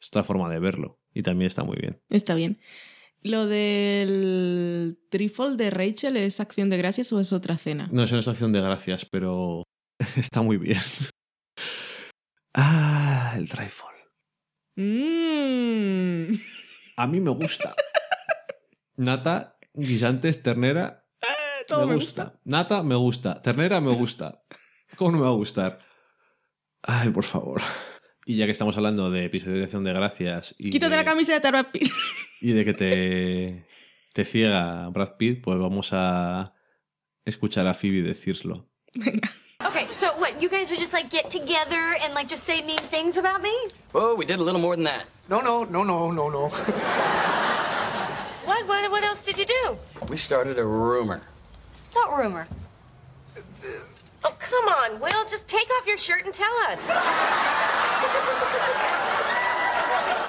Es 0.00 0.08
otra 0.08 0.22
forma 0.22 0.48
de 0.48 0.60
verlo. 0.60 1.00
Y 1.12 1.22
también 1.22 1.48
está 1.48 1.64
muy 1.64 1.76
bien. 1.76 2.00
Está 2.08 2.34
bien. 2.34 2.60
¿Lo 3.22 3.46
del 3.46 4.98
trifle 5.10 5.56
de 5.56 5.70
Rachel 5.70 6.16
es 6.16 6.38
acción 6.38 6.68
de 6.68 6.76
gracias 6.76 7.12
o 7.12 7.18
es 7.18 7.32
otra 7.32 7.58
cena? 7.58 7.88
No 7.90 8.04
es 8.04 8.12
una 8.12 8.20
acción 8.20 8.52
de 8.52 8.60
gracias, 8.60 9.04
pero 9.04 9.64
Está 10.16 10.42
muy 10.42 10.56
bien. 10.56 10.80
Ah, 12.60 13.34
el 13.36 13.48
Trifle. 13.48 13.86
Mm. 14.74 16.34
A 16.96 17.06
mí 17.06 17.20
me 17.20 17.30
gusta. 17.30 17.76
Nata, 18.96 19.58
guisantes, 19.74 20.42
ternera. 20.42 21.06
todo 21.68 21.86
me 21.86 21.92
me 21.92 21.94
gusta. 21.96 22.40
Nata, 22.44 22.82
me 22.82 22.96
gusta. 22.96 23.40
Ternera, 23.42 23.80
me 23.80 23.94
gusta. 23.94 24.42
¿Cómo 24.98 25.12
no 25.12 25.18
me 25.18 25.22
va 25.22 25.30
a 25.30 25.34
gustar? 25.34 25.78
Ay, 26.82 27.10
por 27.10 27.22
favor. 27.22 27.62
Y 28.26 28.36
ya 28.36 28.46
que 28.46 28.52
estamos 28.52 28.76
hablando 28.76 29.12
de 29.12 29.26
episodio 29.26 29.58
de 29.58 29.62
acción 29.62 29.84
de 29.84 29.92
gracias 29.92 30.56
y, 30.58 30.70
Quítate 30.70 30.90
de, 30.90 30.96
la 30.96 31.04
camiseta, 31.04 31.52
Brad 31.52 31.66
Pitt. 31.66 31.88
y 32.40 32.52
de 32.52 32.64
que 32.64 32.74
te, 32.74 33.66
te 34.12 34.24
ciega 34.24 34.88
Brad 34.88 35.16
Pitt, 35.16 35.40
pues 35.44 35.56
vamos 35.56 35.90
a 35.92 36.52
escuchar 37.24 37.68
a 37.68 37.74
Phoebe 37.74 38.02
decirlo. 38.02 38.68
Okay, 39.64 39.86
so 39.90 40.08
what? 40.18 40.40
You 40.40 40.48
guys 40.48 40.68
would 40.70 40.80
just 40.80 40.92
like 40.92 41.10
get 41.10 41.30
together 41.30 41.96
and 42.02 42.12
like 42.14 42.28
just 42.28 42.42
say 42.42 42.60
mean 42.62 42.78
things 42.90 43.16
about 43.18 43.40
me? 43.40 43.54
Oh, 43.94 44.16
we 44.16 44.24
did 44.24 44.40
a 44.40 44.42
little 44.42 44.60
more 44.60 44.74
than 44.74 44.84
that. 44.84 45.04
No, 45.28 45.40
no, 45.40 45.62
no, 45.62 45.84
no, 45.84 46.10
no, 46.10 46.28
no. 46.28 46.48
What? 48.44 48.66
What? 48.66 48.90
What 48.90 49.04
else 49.04 49.22
did 49.22 49.38
you 49.38 49.46
do? 49.46 49.76
We 50.08 50.16
started 50.16 50.58
a 50.58 50.64
rumor. 50.64 51.22
What 51.92 52.16
rumor? 52.16 52.48
Oh, 54.24 54.34
come 54.38 54.68
on, 54.68 55.00
Will. 55.00 55.24
Just 55.28 55.46
take 55.48 55.68
off 55.78 55.86
your 55.86 55.98
shirt 55.98 56.24
and 56.24 56.34
tell 56.34 56.52
us. 56.72 56.88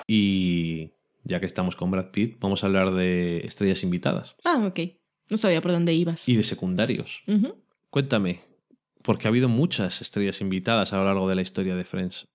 Y 0.07 0.91
ya 1.23 1.39
que 1.39 1.45
estamos 1.45 1.75
con 1.75 1.91
Brad 1.91 2.09
Pitt, 2.11 2.37
vamos 2.39 2.63
a 2.63 2.67
hablar 2.67 2.91
de 2.93 3.39
estrellas 3.45 3.83
invitadas 3.83 4.35
Ah, 4.43 4.57
ok. 4.65 4.79
No 5.29 5.37
sabía 5.37 5.61
por 5.61 5.71
dónde 5.71 5.93
ibas. 5.93 6.27
y 6.27 6.35
de 6.35 6.41
secundarios. 6.43 7.21
Cuéntame, 7.91 8.41
porque 9.03 9.27
ha 9.27 9.29
habido 9.29 9.47
muchas 9.49 10.01
estrellas 10.01 10.41
invitadas 10.41 10.91
a 10.93 10.97
lo 10.97 11.05
largo 11.05 11.29
de 11.29 11.35
la 11.35 11.43
historia 11.43 11.75
de 11.75 11.85
Friends. 11.85 12.27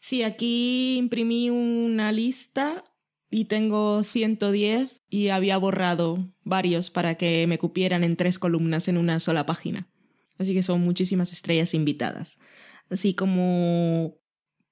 Sí, 0.00 0.22
aquí 0.22 0.98
imprimí 0.98 1.48
una 1.48 2.12
lista 2.12 2.84
y 3.30 3.46
tengo 3.46 4.04
110 4.04 5.02
y 5.08 5.28
había 5.28 5.56
borrado 5.56 6.28
varios 6.44 6.90
para 6.90 7.14
que 7.14 7.46
me 7.46 7.56
cupieran 7.58 8.04
en 8.04 8.16
tres 8.16 8.38
columnas 8.38 8.88
en 8.88 8.98
una 8.98 9.18
sola 9.20 9.46
página. 9.46 9.88
Así 10.38 10.54
que 10.54 10.62
son 10.62 10.80
muchísimas 10.80 11.32
estrellas 11.32 11.74
invitadas. 11.74 12.38
Así 12.90 13.14
como 13.14 14.18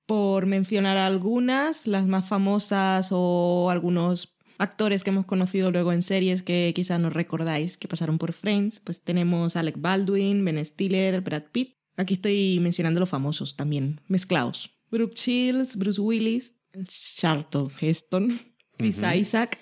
por 0.07 0.47
mencionar 0.47 0.97
algunas, 0.97 1.87
las 1.87 2.07
más 2.07 2.29
famosas 2.29 3.09
o 3.11 3.71
algunos 3.71 4.37
actores 4.59 5.03
que 5.03 5.11
hemos 5.11 5.27
conocido 5.27 5.71
luego 5.71 5.93
en 5.93 6.03
series 6.03 6.43
que 6.43 6.73
quizás 6.75 7.01
no 7.01 7.11
recordáis 7.11 7.77
que 7.77 7.89
pasaron 7.89 8.19
por 8.19 8.33
Friends, 8.33 8.81
pues 8.81 9.03
tenemos 9.03 9.57
Alec 9.57 9.77
Baldwin, 9.79 10.45
Ben 10.45 10.65
Stiller, 10.65 11.21
Brad 11.21 11.45
Pitt. 11.51 11.77
Aquí 11.97 12.15
estoy 12.15 12.59
mencionando 12.61 13.01
los 13.01 13.09
famosos 13.09 13.57
también, 13.57 14.01
mezclados. 14.09 14.71
Brooke 14.91 15.17
Shields, 15.17 15.77
Bruce 15.77 16.01
Willis, 16.01 16.57
Charlton 16.87 17.71
Heston, 17.81 18.39
Chris. 18.77 19.03
Isaac, 19.17 19.59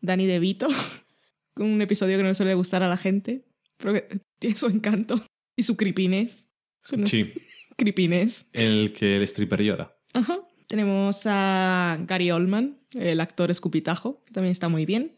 Danny 0.00 0.26
DeVito, 0.26 0.68
con 1.54 1.66
un 1.72 1.82
episodio 1.82 2.16
que 2.16 2.22
no 2.22 2.30
le 2.30 2.34
suele 2.34 2.54
gustar 2.54 2.82
a 2.82 2.88
la 2.88 2.96
gente, 2.96 3.46
pero 3.80 4.02
tiene 4.38 4.56
su 4.56 4.66
encanto 4.66 5.24
y 5.56 5.62
su 5.62 5.76
creepiness. 5.76 6.48
Su 6.82 7.04
Sí, 7.06 7.32
creepiness. 7.76 8.48
el 8.52 8.92
que 8.92 9.16
el 9.16 9.22
stripper 9.22 9.62
llora. 9.62 9.96
Ajá. 10.12 10.38
Tenemos 10.66 11.22
a 11.26 11.98
Gary 12.06 12.30
Oldman, 12.30 12.78
el 12.94 13.20
actor 13.20 13.50
escupitajo, 13.50 14.22
que 14.24 14.32
también 14.32 14.52
está 14.52 14.68
muy 14.68 14.86
bien. 14.86 15.16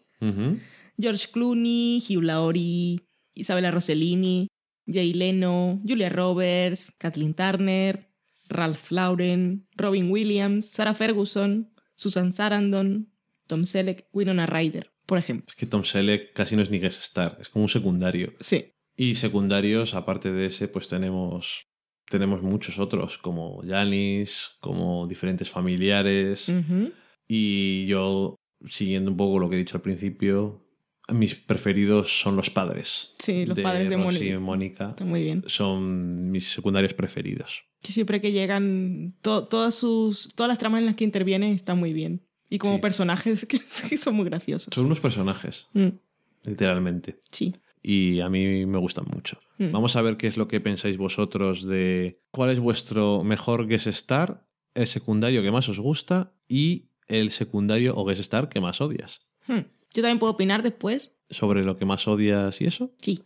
George 0.99 1.27
Clooney, 1.33 2.03
Hugh 2.09 2.23
Laurie, 2.23 3.01
Isabella 3.35 3.71
Rossellini, 3.71 4.47
Jay 4.87 5.13
Leno, 5.13 5.81
Julia 5.87 6.09
Roberts, 6.09 6.93
Kathleen 6.99 7.35
Turner, 7.35 8.09
Ralph 8.49 8.91
Lauren, 8.91 9.67
Robin 9.77 10.11
Williams, 10.11 10.67
Sarah 10.71 10.95
Ferguson, 10.95 11.73
Susan 11.97 12.33
Sarandon, 12.33 13.11
Tom 13.47 13.65
Selleck, 13.65 14.07
Winona 14.13 14.47
Ryder, 14.47 14.92
por 15.07 15.19
ejemplo. 15.19 15.45
Es 15.49 15.55
que 15.57 15.67
Tom 15.67 15.85
Selleck 15.85 16.33
casi 16.33 16.57
no 16.57 16.63
es 16.63 16.71
ni 16.71 16.79
guest 16.79 17.01
star, 17.01 17.37
es 17.41 17.49
como 17.49 17.65
un 17.65 17.69
secundario. 17.69 18.33
Sí. 18.41 18.73
Y 18.97 19.15
secundarios, 19.15 19.95
aparte 19.95 20.31
de 20.33 20.47
ese, 20.47 20.69
pues 20.69 20.89
tenemos, 20.89 21.65
tenemos 22.11 22.43
muchos 22.43 22.79
otros, 22.79 23.19
como 23.19 23.63
Janis, 23.67 24.51
como 24.61 25.07
diferentes 25.07 25.49
familiares. 25.51 26.53
Y 27.29 27.87
yo, 27.87 28.37
siguiendo 28.67 29.11
un 29.11 29.17
poco 29.17 29.39
lo 29.39 29.49
que 29.49 29.57
he 29.57 29.59
dicho 29.59 29.77
al 29.77 29.83
principio, 29.83 30.67
mis 31.09 31.35
preferidos 31.35 32.21
son 32.21 32.37
los 32.37 32.51
padres. 32.51 33.15
Sí, 33.19 33.47
los 33.47 33.59
padres 33.59 33.89
de 33.89 33.97
Mónica. 33.97 34.25
y 34.25 34.39
Mónica. 34.39 34.89
Está 34.89 35.05
muy 35.05 35.23
bien. 35.23 35.43
Son 35.47 36.31
mis 36.31 36.53
secundarios 36.53 36.95
preferidos. 36.95 37.65
Que 37.81 37.93
siempre 37.93 38.21
que 38.21 38.31
llegan, 38.33 39.15
to- 39.23 39.47
todas, 39.49 39.75
sus, 39.75 40.29
todas 40.37 40.49
las 40.49 40.59
tramas 40.59 40.81
en 40.81 40.87
las 40.87 40.95
que 40.95 41.05
intervienen 41.05 41.53
están 41.55 41.79
muy 41.79 41.93
bien. 41.93 42.23
Y 42.55 42.59
como 42.59 42.75
Sí. 42.77 42.81
personajes 42.83 43.47
que, 43.51 43.59
que 43.59 43.97
son 43.97 44.15
muy 44.15 44.25
graciosos. 44.27 44.75
Son 44.75 44.87
unos 44.87 45.01
personajes, 45.01 45.69
Mm, 45.73 45.89
literalmente. 46.45 47.19
sí. 47.31 47.55
y 47.85 48.21
a 48.21 48.29
mí 48.29 48.65
me 48.67 48.79
gustan 48.79 49.07
mucho. 49.13 49.39
Mm. 49.59 49.73
Vamos 49.73 49.97
a 49.97 50.03
ver 50.03 50.17
qué 50.17 50.29
es 50.29 50.37
lo 50.37 50.47
que 50.47 50.61
pensáis 50.61 50.97
vosotros 50.99 51.65
de 51.67 52.21
cuál 52.31 52.51
es 52.51 52.61
vuestro 52.61 53.25
mejor 53.25 53.67
guest 53.67 53.89
star, 53.89 54.47
el 54.75 54.87
secundario 54.87 55.43
que 55.43 55.51
más 55.51 55.69
os 55.69 55.81
gusta 55.81 56.33
y 56.47 56.91
el 57.09 57.31
secundario 57.33 57.95
o 57.97 58.05
guest 58.05 58.21
star 58.21 58.49
que 58.49 58.61
más 58.61 58.81
odias. 58.81 59.23
Hmm. 59.49 59.63
Yo 59.95 60.01
también 60.03 60.19
puedo 60.21 60.33
opinar 60.33 60.63
después. 60.63 61.17
Sobre 61.29 61.65
lo 61.65 61.77
que 61.77 61.85
más 61.85 62.07
odias 62.07 62.61
y 62.61 62.67
eso. 62.67 62.93
Sí. 63.01 63.23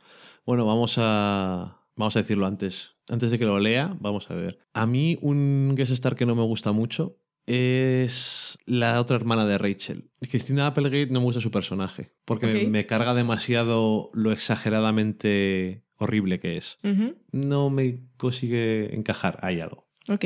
Bueno, 0.47 0.65
vamos 0.65 0.95
a 0.99 1.83
vamos 1.97 2.17
a 2.17 2.21
decirlo 2.21 2.47
antes. 2.47 2.93
Antes 3.09 3.31
de 3.31 3.39
que 3.39 3.45
lo 3.45 3.59
lea, 3.59 3.95
vamos 4.01 4.31
a 4.31 4.35
ver. 4.35 4.59
A 4.73 4.87
mí 4.87 5.19
un 5.21 5.75
guest 5.77 5.93
star 5.93 6.17
que 6.17 6.25
no 6.27 6.35
me 6.35 6.43
gusta 6.43 6.73
mucho 6.73 7.19
es 7.47 8.59
la 8.67 9.01
otra 9.01 9.17
hermana 9.17 9.47
de 9.47 9.59
Rachel. 9.59 10.11
Christina 10.31 10.67
Applegate 10.67 11.07
no 11.07 11.21
me 11.21 11.25
gusta 11.27 11.41
su 11.41 11.51
personaje, 11.51 12.13
porque 12.25 12.67
me- 12.69 12.87
carga 12.87 13.15
demasiado 13.15 14.11
lo 14.13 14.33
exageradamente 14.33 15.85
horrible 15.99 16.41
que 16.41 16.57
es. 16.57 16.79
No 17.33 17.71
me 17.71 18.05
consigue 18.17 18.95
encajar. 18.95 19.39
Hay 19.43 19.61
algo. 19.61 19.89
Ok. 20.09 20.25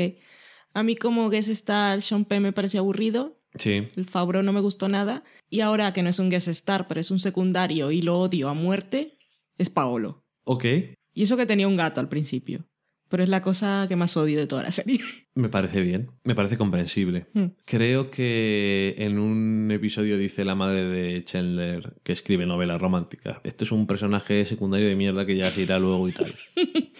A 0.73 0.83
mí 0.83 0.95
como 0.95 1.29
guest 1.29 1.49
star 1.49 2.01
Sean 2.01 2.25
Penn 2.25 2.43
me 2.43 2.53
pareció 2.53 2.79
aburrido. 2.81 3.37
Sí. 3.55 3.89
El 3.95 4.05
Fabro 4.05 4.43
no 4.43 4.53
me 4.53 4.61
gustó 4.61 4.87
nada. 4.87 5.23
Y 5.49 5.59
ahora 5.59 5.91
que 5.93 6.03
no 6.03 6.09
es 6.09 6.19
un 6.19 6.29
guest 6.29 6.47
star, 6.47 6.87
pero 6.87 7.01
es 7.01 7.11
un 7.11 7.19
secundario 7.19 7.91
y 7.91 8.01
lo 8.01 8.17
odio 8.19 8.47
a 8.47 8.53
muerte, 8.53 9.17
es 9.57 9.69
Paolo. 9.69 10.25
Ok. 10.45 10.65
Y 11.13 11.23
eso 11.23 11.35
que 11.35 11.45
tenía 11.45 11.67
un 11.67 11.75
gato 11.75 11.99
al 11.99 12.07
principio. 12.07 12.65
Pero 13.11 13.23
es 13.23 13.29
la 13.29 13.41
cosa 13.41 13.87
que 13.89 13.97
más 13.97 14.15
odio 14.15 14.39
de 14.39 14.47
toda 14.47 14.63
la 14.63 14.71
serie. 14.71 15.01
Me 15.35 15.49
parece 15.49 15.81
bien. 15.81 16.11
Me 16.23 16.33
parece 16.33 16.57
comprensible. 16.57 17.27
Mm. 17.33 17.47
Creo 17.65 18.09
que 18.09 18.95
en 18.97 19.19
un 19.19 19.69
episodio 19.69 20.17
dice 20.17 20.45
la 20.45 20.55
madre 20.55 20.85
de 20.85 21.23
Chandler 21.25 21.97
que 22.03 22.13
escribe 22.13 22.45
novelas 22.45 22.79
románticas. 22.79 23.39
Este 23.43 23.65
es 23.65 23.71
un 23.73 23.85
personaje 23.85 24.45
secundario 24.45 24.87
de 24.87 24.95
mierda 24.95 25.25
que 25.25 25.35
ya 25.35 25.51
se 25.51 25.61
irá 25.61 25.77
luego 25.77 26.07
y 26.07 26.13
tal. 26.13 26.35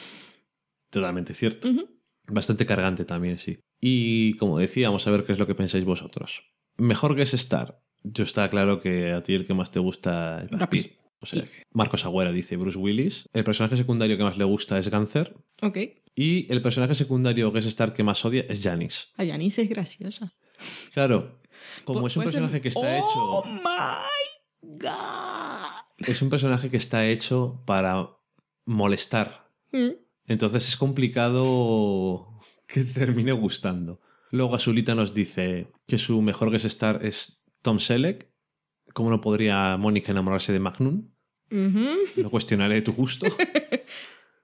Totalmente 0.89 1.33
cierto. 1.33 1.69
Bastante 2.27 2.65
cargante 2.65 3.05
también, 3.05 3.37
sí. 3.37 3.59
Y 3.79 4.33
como 4.33 4.59
decía, 4.59 4.89
vamos 4.89 5.07
a 5.07 5.11
ver 5.11 5.23
qué 5.23 5.31
es 5.31 5.39
lo 5.39 5.47
que 5.47 5.55
pensáis 5.55 5.85
vosotros. 5.85 6.43
Mejor 6.75 7.15
que 7.15 7.21
es 7.21 7.33
Star. 7.33 7.81
Yo 8.03 8.25
está 8.25 8.49
claro 8.49 8.81
que 8.81 9.13
a 9.13 9.23
ti 9.23 9.33
el 9.33 9.47
que 9.47 9.53
más 9.53 9.71
te 9.71 9.79
gusta 9.79 10.43
es 10.43 10.49
Brad 10.49 10.69
Pitt. 10.69 11.01
O 11.21 11.25
sea, 11.27 11.43
que 11.43 11.63
Marcos 11.71 12.03
Agüera 12.03 12.31
dice 12.31 12.57
Bruce 12.57 12.77
Willis. 12.77 13.29
El 13.31 13.43
personaje 13.43 13.77
secundario 13.77 14.17
que 14.17 14.23
más 14.23 14.37
le 14.37 14.43
gusta 14.43 14.79
es 14.79 14.89
Gunther. 14.89 15.35
Ok. 15.61 15.77
Y 16.15 16.51
el 16.51 16.61
personaje 16.61 16.95
secundario 16.95 17.51
que 17.53 17.59
es 17.59 17.65
Star 17.65 17.93
que 17.93 18.03
más 18.03 18.23
odia 18.25 18.45
es 18.49 18.61
Janice. 18.61 19.07
A 19.17 19.25
Janice 19.25 19.61
es 19.63 19.69
graciosa. 19.69 20.33
Claro, 20.93 21.39
como 21.85 22.07
es 22.07 22.15
un 22.17 22.23
ser- 22.23 22.31
personaje 22.31 22.61
que 22.61 22.67
está 22.69 22.79
¡Oh, 22.81 23.43
hecho. 23.43 23.49
my 23.63 24.77
God! 24.77 26.07
Es 26.07 26.21
un 26.21 26.29
personaje 26.29 26.69
que 26.69 26.77
está 26.77 27.07
hecho 27.07 27.61
para 27.65 28.09
molestar. 28.65 29.49
Mm. 29.71 29.91
Entonces 30.27 30.67
es 30.67 30.77
complicado 30.77 32.39
que 32.67 32.83
termine 32.83 33.31
gustando. 33.31 34.01
Luego 34.31 34.55
Azulita 34.55 34.95
nos 34.95 35.13
dice 35.13 35.67
que 35.87 35.97
su 35.99 36.21
mejor 36.21 36.51
guest 36.51 36.65
star 36.65 37.05
es 37.05 37.43
Tom 37.61 37.79
Selleck. 37.79 38.29
¿Cómo 38.93 39.09
no 39.09 39.21
podría 39.21 39.77
Mónica 39.77 40.11
enamorarse 40.11 40.51
de 40.53 40.59
Magnum? 40.59 41.09
Ujú. 41.51 41.95
No 42.17 42.29
cuestionaré 42.29 42.81
tu 42.81 42.93
gusto. 42.93 43.25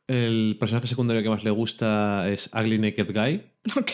El 0.08 0.56
personaje 0.60 0.88
secundario 0.88 1.22
que 1.24 1.30
más 1.30 1.44
le 1.44 1.52
gusta 1.52 2.30
es 2.32 2.50
Ugly 2.54 2.80
Naked 2.80 3.12
Guy, 3.14 3.42
Ok. 3.78 3.92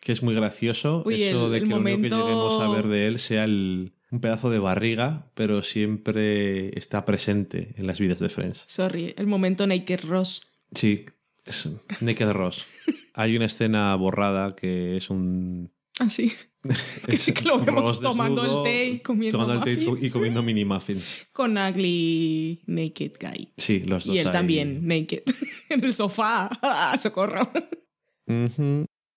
que 0.00 0.12
es 0.12 0.22
muy 0.22 0.34
gracioso. 0.34 1.02
Uy, 1.06 1.22
Eso 1.22 1.46
el- 1.46 1.52
de 1.52 1.60
que 1.60 1.66
lo 1.66 1.76
único 1.78 1.96
que 2.02 2.10
lleguemos 2.10 2.60
a 2.60 2.68
ver 2.68 2.86
de 2.88 3.06
él 3.06 3.18
sea 3.18 3.44
el- 3.44 3.92
un 4.10 4.20
pedazo 4.20 4.50
de 4.50 4.58
barriga, 4.58 5.30
pero 5.34 5.62
siempre 5.62 6.76
está 6.76 7.04
presente 7.04 7.74
en 7.76 7.86
las 7.86 8.00
vidas 8.00 8.18
de 8.18 8.28
Friends. 8.28 8.64
Sorry, 8.66 9.14
el 9.16 9.26
momento 9.28 9.66
Naked 9.66 10.00
Ross. 10.04 10.42
Sí, 10.74 11.04
es 11.46 11.68
Naked 12.00 12.32
Ross. 12.32 12.66
Hay 13.14 13.36
una 13.36 13.46
escena 13.46 13.94
borrada 13.94 14.54
que 14.56 14.96
es 14.96 15.10
un, 15.10 15.70
Ah, 15.98 16.10
sí. 16.10 16.32
Es 17.08 17.32
que 17.32 17.42
lo 17.42 17.58
vemos 17.58 18.00
tomando 18.00 18.42
desnudo, 18.42 18.66
el 18.66 18.72
té 18.72 18.88
y 18.88 18.98
comiendo 19.00 19.38
tomando 19.38 19.64
el 19.64 19.78
té 19.78 20.06
y 20.06 20.10
comiendo 20.10 20.42
mini 20.42 20.64
muffins. 20.64 21.26
Con 21.32 21.56
Ugly 21.56 22.62
Naked 22.66 23.12
Guy. 23.20 23.52
Sí, 23.56 23.80
los 23.80 24.04
dos 24.04 24.14
Y 24.14 24.18
él 24.18 24.30
también, 24.30 24.86
naked. 24.86 25.22
en 25.68 25.84
el 25.84 25.94
sofá. 25.94 26.50
¡Ah, 26.62 26.96
¡Socorro! 27.00 27.50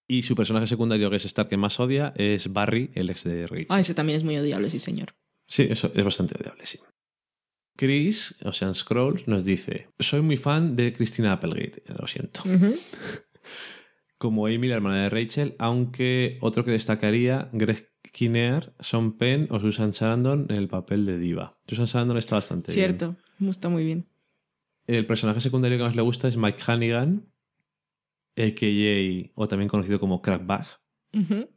Y 0.07 0.23
su 0.23 0.35
personaje 0.35 0.67
secundario 0.67 1.09
que 1.09 1.17
es 1.17 1.25
Star 1.25 1.47
que 1.47 1.57
más 1.57 1.79
odia 1.79 2.13
es 2.17 2.51
Barry, 2.51 2.91
el 2.95 3.09
ex 3.09 3.23
de 3.23 3.47
Rachel. 3.47 3.67
Ah, 3.69 3.79
ese 3.79 3.93
también 3.93 4.17
es 4.17 4.23
muy 4.23 4.37
odiable, 4.37 4.69
sí, 4.69 4.79
señor. 4.79 5.15
Sí, 5.47 5.67
eso 5.69 5.91
es 5.93 6.03
bastante 6.03 6.35
odiable, 6.35 6.65
sí. 6.65 6.79
Chris, 7.75 8.35
Ocean 8.43 8.75
Scrolls, 8.75 9.27
nos 9.27 9.45
dice: 9.45 9.87
Soy 9.99 10.21
muy 10.21 10.37
fan 10.37 10.75
de 10.75 10.93
Christina 10.93 11.33
Applegate, 11.33 11.83
lo 11.99 12.07
siento. 12.07 12.41
Ujú. 12.45 12.77
Como 14.23 14.45
Amy, 14.45 14.69
la 14.69 14.75
hermana 14.75 15.03
de 15.03 15.09
Rachel, 15.09 15.53
aunque 15.59 16.37
otro 16.39 16.63
que 16.63 16.71
destacaría, 16.71 17.49
Greg 17.51 17.91
Kinnear, 18.13 18.73
Sean 18.79 19.17
Penn 19.17 19.49
o 19.49 19.59
Susan 19.59 19.91
Sarandon 19.91 20.45
en 20.47 20.55
el 20.55 20.69
papel 20.69 21.05
de 21.05 21.17
Diva. 21.17 21.59
Susan 21.67 21.87
Sarandon 21.87 22.15
está 22.15 22.35
bastante 22.35 22.71
bien. 22.71 22.85
Cierto, 22.85 23.17
está 23.49 23.67
muy 23.67 23.83
bien. 23.83 24.07
El 24.87 25.05
personaje 25.05 25.41
secundario 25.41 25.77
que 25.77 25.83
más 25.83 25.97
le 25.97 26.03
gusta 26.03 26.29
es 26.29 26.37
Mike 26.37 26.63
Hannigan, 26.65 27.33
a.k.a. 28.37 29.31
o 29.35 29.47
también 29.49 29.67
conocido 29.67 29.99
como 29.99 30.21
Crackbag. 30.21 30.67
Ujú. 31.13 31.49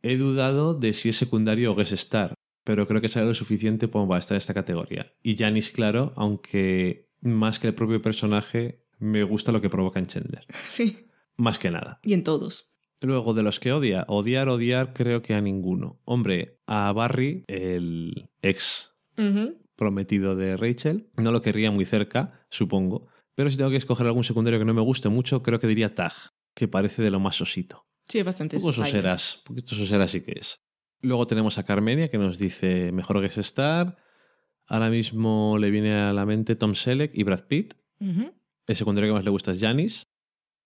He 0.00 0.16
dudado 0.16 0.72
de 0.72 0.94
si 0.94 1.10
es 1.10 1.16
secundario 1.16 1.72
o 1.72 1.74
guest 1.74 1.92
star, 1.92 2.32
pero 2.64 2.86
creo 2.86 3.02
que 3.02 3.08
será 3.08 3.26
lo 3.26 3.34
suficiente 3.34 3.90
como 3.90 4.08
para 4.08 4.20
estar 4.20 4.34
en 4.34 4.38
esta 4.38 4.54
categoría. 4.54 5.12
Y 5.22 5.36
Janis, 5.36 5.68
claro, 5.68 6.14
aunque 6.16 7.10
más 7.20 7.58
que 7.58 7.66
el 7.66 7.74
propio 7.74 8.00
personaje, 8.00 8.86
me 8.98 9.24
gusta 9.24 9.52
lo 9.52 9.60
que 9.60 9.68
provoca 9.68 9.98
en 9.98 10.06
Chandler. 10.06 10.46
Sí, 10.68 11.04
Más 11.38 11.58
que 11.58 11.70
nada. 11.70 12.00
y 12.02 12.12
en 12.12 12.24
todos. 12.24 12.74
Luego, 13.00 13.32
de 13.32 13.44
los 13.44 13.60
que 13.60 13.72
odia, 13.72 14.04
odiar, 14.08 14.48
odiar, 14.48 14.92
creo 14.92 15.22
que 15.22 15.34
a 15.34 15.40
ninguno. 15.40 16.00
Hombre, 16.04 16.58
a 16.66 16.92
Barry, 16.92 17.44
el 17.46 18.28
ex 18.42 18.92
prometido 19.76 20.34
de 20.36 20.56
Rachel, 20.56 21.08
no 21.16 21.30
lo 21.30 21.40
querría 21.40 21.70
muy 21.70 21.84
cerca, 21.84 22.44
supongo. 22.50 23.06
Pero 23.36 23.50
si 23.50 23.56
tengo 23.56 23.70
que 23.70 23.76
escoger 23.76 24.06
algún 24.08 24.24
secundario 24.24 24.58
que 24.58 24.64
no 24.64 24.74
me 24.74 24.80
guste 24.82 25.08
mucho, 25.08 25.44
creo 25.44 25.60
que 25.60 25.68
diría 25.68 25.94
Tag, 25.94 26.12
que 26.54 26.66
parece 26.66 27.02
de 27.02 27.12
lo 27.12 27.20
más 27.20 27.40
osito. 27.40 27.86
Sí, 28.08 28.18
es 28.18 28.24
bastante 28.24 28.58
sosaina. 28.58 28.88
soseras, 28.88 29.42
poquito 29.44 29.76
soseras 29.76 30.10
sí 30.10 30.22
que 30.22 30.32
es. 30.40 30.60
Luego 31.00 31.26
tenemos 31.28 31.56
a 31.58 31.64
Carmenia 31.64 32.10
que 32.10 32.18
nos 32.18 32.38
dice 32.38 32.90
mejor 32.90 33.20
guest 33.20 33.38
star. 33.38 33.96
Ahora 34.66 34.90
mismo 34.90 35.56
le 35.58 35.70
viene 35.70 35.94
a 35.94 36.12
la 36.12 36.26
mente 36.26 36.56
Tom 36.56 36.74
Selleck 36.74 37.12
y 37.14 37.22
Brad 37.22 37.44
Pitt. 37.46 37.74
El 38.00 38.76
secundario 38.76 39.10
que 39.10 39.14
más 39.14 39.24
le 39.24 39.30
gusta 39.30 39.52
es 39.52 39.60
Janis. 39.60 40.08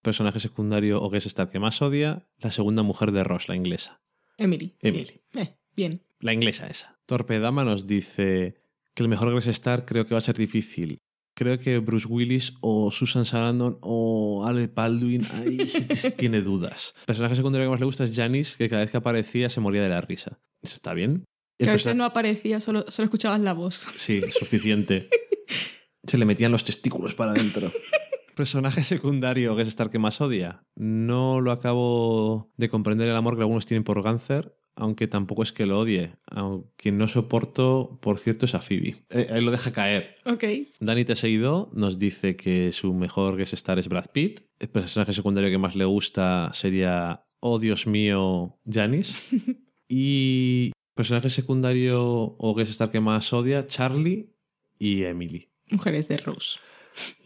Personaje 0.03 0.41
secundario 0.41 1.01
o 1.03 1.09
guest 1.11 1.27
star 1.27 1.49
que 1.51 1.59
más 1.61 1.81
odia. 1.81 2.27
La 2.39 2.51
segunda 2.51 2.83
mujer 2.83 3.13
de 3.13 3.23
Ross, 3.25 3.49
la 3.49 3.57
inglesa. 3.57 4.01
Emily. 4.39 4.75
sí. 4.83 4.89
Emily. 4.89 5.21
Eh, 5.37 5.57
bien. 5.77 6.03
La 6.21 6.33
inglesa 6.33 6.67
esa. 6.67 6.99
Torpedama 7.07 7.65
nos 7.65 7.87
dice 7.87 8.57
que 8.95 9.03
el 9.03 9.09
mejor 9.09 9.33
guest 9.35 9.49
star 9.49 9.85
creo 9.85 10.07
que 10.07 10.15
va 10.15 10.19
a 10.19 10.23
ser 10.23 10.37
difícil. 10.37 10.99
Creo 11.35 11.59
que 11.59 11.79
Bruce 11.79 12.07
Willis 12.09 12.53
o 12.61 12.91
Susan 12.91 13.25
Sarandon 13.25 13.79
o 13.81 14.45
Alec 14.47 14.75
Baldwin 14.75 15.25
ahí 15.33 15.59
tiene 16.19 16.43
dudas. 16.43 16.95
Personaje 17.07 17.37
secundario 17.37 17.67
que 17.67 17.71
más 17.71 17.81
le 17.81 17.87
gusta 17.87 18.05
es 18.05 18.15
Janis, 18.15 18.57
que 18.57 18.69
cada 18.69 18.83
vez 18.83 18.91
que 18.91 18.99
aparecía 18.99 19.49
se 19.49 19.61
moría 19.61 19.83
de 19.83 19.89
la 19.89 20.01
risa. 20.03 20.41
Eso 20.61 20.75
está 20.75 20.93
bien. 20.95 21.25
El 21.59 21.67
Que 21.67 21.71
a 21.71 21.73
veces 21.73 21.85
persona- 21.85 21.95
no 21.99 22.05
aparecía, 22.05 22.61
solo, 22.61 22.85
solo 22.89 23.05
escuchabas 23.05 23.41
la 23.41 23.53
voz. 23.55 23.87
Sí, 23.97 24.21
suficiente. 24.31 25.09
Se 26.05 26.19
le 26.19 26.25
metían 26.25 26.51
los 26.53 26.65
testículos 26.65 27.15
para 27.15 27.31
adentro. 27.31 27.71
Personaje 28.35 28.83
secundario 28.83 29.57
que 29.57 29.63
es 29.63 29.69
estar 29.69 29.91
que 29.91 29.99
más 29.99 30.21
odia. 30.21 30.65
No 30.75 31.41
lo 31.41 31.53
acabo 31.53 32.53
de 32.57 32.69
comprender 32.69 33.09
el 33.09 33.17
amor 33.17 33.37
que 33.37 33.43
algunos 33.43 33.67
tienen 33.67 33.85
por 33.85 34.03
Gáncer, 34.03 34.57
aunque 34.75 35.07
tampoco 35.07 35.43
es 35.43 35.53
que 35.53 35.67
lo 35.67 35.79
odie. 35.81 36.17
Aunque 36.27 36.93
no 36.93 37.09
soporto, 37.09 37.99
por 38.01 38.19
cierto, 38.19 38.47
es 38.47 38.55
a 38.55 38.61
Phoebe. 38.61 39.05
Eh, 39.11 39.27
él 39.31 39.45
lo 39.45 39.51
deja 39.51 39.73
caer. 39.73 40.17
Ok. 40.25 40.45
Dani 40.81 41.05
Teseido 41.05 41.71
nos 41.75 41.99
dice 41.99 42.37
que 42.37 42.73
su 42.73 42.95
mejor 42.95 43.37
guest 43.37 43.53
star 43.53 43.79
es 43.79 43.89
Brad 43.89 44.07
Pitt. 44.13 44.41
El 44.59 44.69
personaje 44.71 45.13
secundario 45.13 45.51
que 45.51 45.59
más 45.59 45.77
le 45.77 45.85
gusta 45.85 46.51
sería, 46.53 47.27
oh 47.41 47.59
Dios 47.59 47.87
mío, 47.87 48.59
Janis. 48.71 49.29
y 49.89 50.73
personaje 50.95 51.31
secundario 51.31 52.37
o 52.39 52.55
guest 52.55 52.71
star 52.71 52.91
que 52.91 53.01
más 53.01 53.33
odia, 53.33 53.67
Charlie 53.67 54.35
y 54.79 55.05
Emily. 55.05 55.51
Mujeres 55.71 56.09
de 56.09 56.17
Rose. 56.19 56.59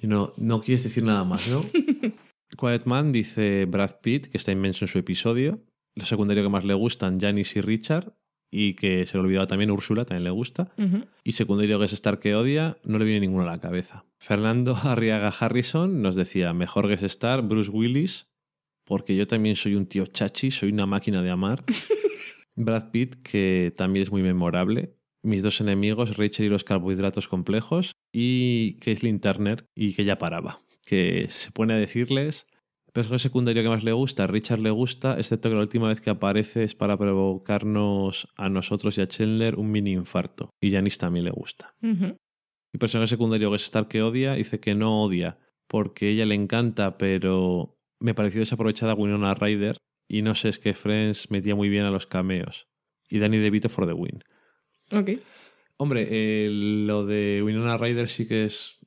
Y 0.02 0.06
no, 0.06 0.32
no 0.36 0.60
quieres 0.62 0.84
decir 0.84 1.04
nada 1.04 1.24
más, 1.24 1.48
¿no? 1.48 1.64
Quiet 2.58 2.84
Man 2.84 3.12
dice 3.12 3.66
Brad 3.66 4.00
Pitt, 4.00 4.28
que 4.28 4.38
está 4.38 4.52
inmenso 4.52 4.84
en 4.84 4.88
su 4.88 4.98
episodio. 4.98 5.60
Lo 5.94 6.04
secundario 6.04 6.42
que 6.42 6.48
más 6.48 6.64
le 6.64 6.74
gustan, 6.74 7.20
Janice 7.20 7.58
y 7.58 7.62
Richard. 7.62 8.14
Y 8.48 8.74
que 8.74 9.06
se 9.06 9.18
le 9.18 9.24
olvidaba 9.24 9.48
también 9.48 9.72
Úrsula, 9.72 10.04
también 10.04 10.24
le 10.24 10.30
gusta. 10.30 10.72
Y 11.24 11.32
secundario 11.32 11.80
guest 11.80 11.94
star 11.94 12.20
que 12.20 12.36
odia, 12.36 12.78
no 12.84 12.98
le 12.98 13.04
viene 13.04 13.20
ninguno 13.20 13.42
a 13.42 13.46
la 13.46 13.60
cabeza. 13.60 14.04
Fernando 14.18 14.76
Arriaga 14.82 15.28
Harrison 15.28 16.00
nos 16.00 16.14
decía, 16.14 16.52
mejor 16.52 16.88
guest 16.88 17.02
star, 17.02 17.42
Bruce 17.42 17.70
Willis, 17.70 18.28
porque 18.84 19.16
yo 19.16 19.26
también 19.26 19.56
soy 19.56 19.74
un 19.74 19.86
tío 19.86 20.06
chachi, 20.06 20.52
soy 20.52 20.70
una 20.70 20.86
máquina 20.86 21.22
de 21.22 21.30
amar. 21.30 21.64
Brad 22.56 22.90
Pitt, 22.90 23.16
que 23.22 23.74
también 23.76 24.04
es 24.04 24.12
muy 24.12 24.22
memorable. 24.22 24.95
Mis 25.26 25.42
dos 25.42 25.60
enemigos, 25.60 26.16
Rachel 26.16 26.46
y 26.46 26.48
los 26.48 26.64
carbohidratos 26.64 27.26
complejos. 27.28 27.92
Y 28.12 28.78
Kathleen 28.80 29.20
Turner, 29.20 29.66
y 29.74 29.94
que 29.94 30.04
ya 30.04 30.18
paraba. 30.18 30.60
Que 30.84 31.26
se 31.28 31.50
pone 31.50 31.74
a 31.74 31.76
decirles... 31.76 32.46
Personaje 32.92 33.24
secundario 33.24 33.62
que 33.62 33.68
más 33.68 33.84
le 33.84 33.92
gusta, 33.92 34.24
a 34.24 34.26
Richard 34.26 34.60
le 34.60 34.70
gusta, 34.70 35.18
excepto 35.18 35.50
que 35.50 35.54
la 35.54 35.60
última 35.60 35.88
vez 35.88 36.00
que 36.00 36.08
aparece 36.08 36.64
es 36.64 36.74
para 36.74 36.96
provocarnos 36.96 38.26
a 38.36 38.48
nosotros 38.48 38.96
y 38.96 39.02
a 39.02 39.06
Chandler 39.06 39.56
un 39.56 39.70
mini 39.70 39.92
infarto. 39.92 40.48
Y 40.62 40.70
Janice 40.70 40.96
también 40.96 41.26
le 41.26 41.30
gusta. 41.30 41.74
Ujú. 41.82 42.16
Y 42.72 42.78
personaje 42.78 43.10
secundario 43.10 43.50
que 43.50 43.56
es 43.56 43.64
Star 43.64 43.86
que 43.86 44.00
odia, 44.00 44.32
dice 44.32 44.60
que 44.60 44.74
no 44.74 45.02
odia, 45.02 45.38
porque 45.66 46.08
ella 46.08 46.24
le 46.24 46.36
encanta, 46.36 46.96
pero 46.96 47.76
me 48.00 48.14
pareció 48.14 48.40
desaprovechada 48.40 48.94
Winona 48.94 49.34
Ryder. 49.34 49.76
Y 50.08 50.22
no 50.22 50.34
sé, 50.34 50.48
es 50.48 50.58
que 50.58 50.72
Friends 50.72 51.30
metía 51.30 51.54
muy 51.54 51.68
bien 51.68 51.84
a 51.84 51.90
los 51.90 52.06
cameos. 52.06 52.66
Y 53.10 53.18
Danny 53.18 53.36
DeVito 53.36 53.68
for 53.68 53.86
the 53.86 53.92
win. 53.92 54.22
Ok. 54.92 55.10
Hombre, 55.78 56.06
eh, 56.10 56.48
lo 56.50 57.04
de 57.04 57.42
Winona 57.44 57.76
Ryder 57.76 58.08
sí 58.08 58.26
que 58.26 58.44
es. 58.44 58.78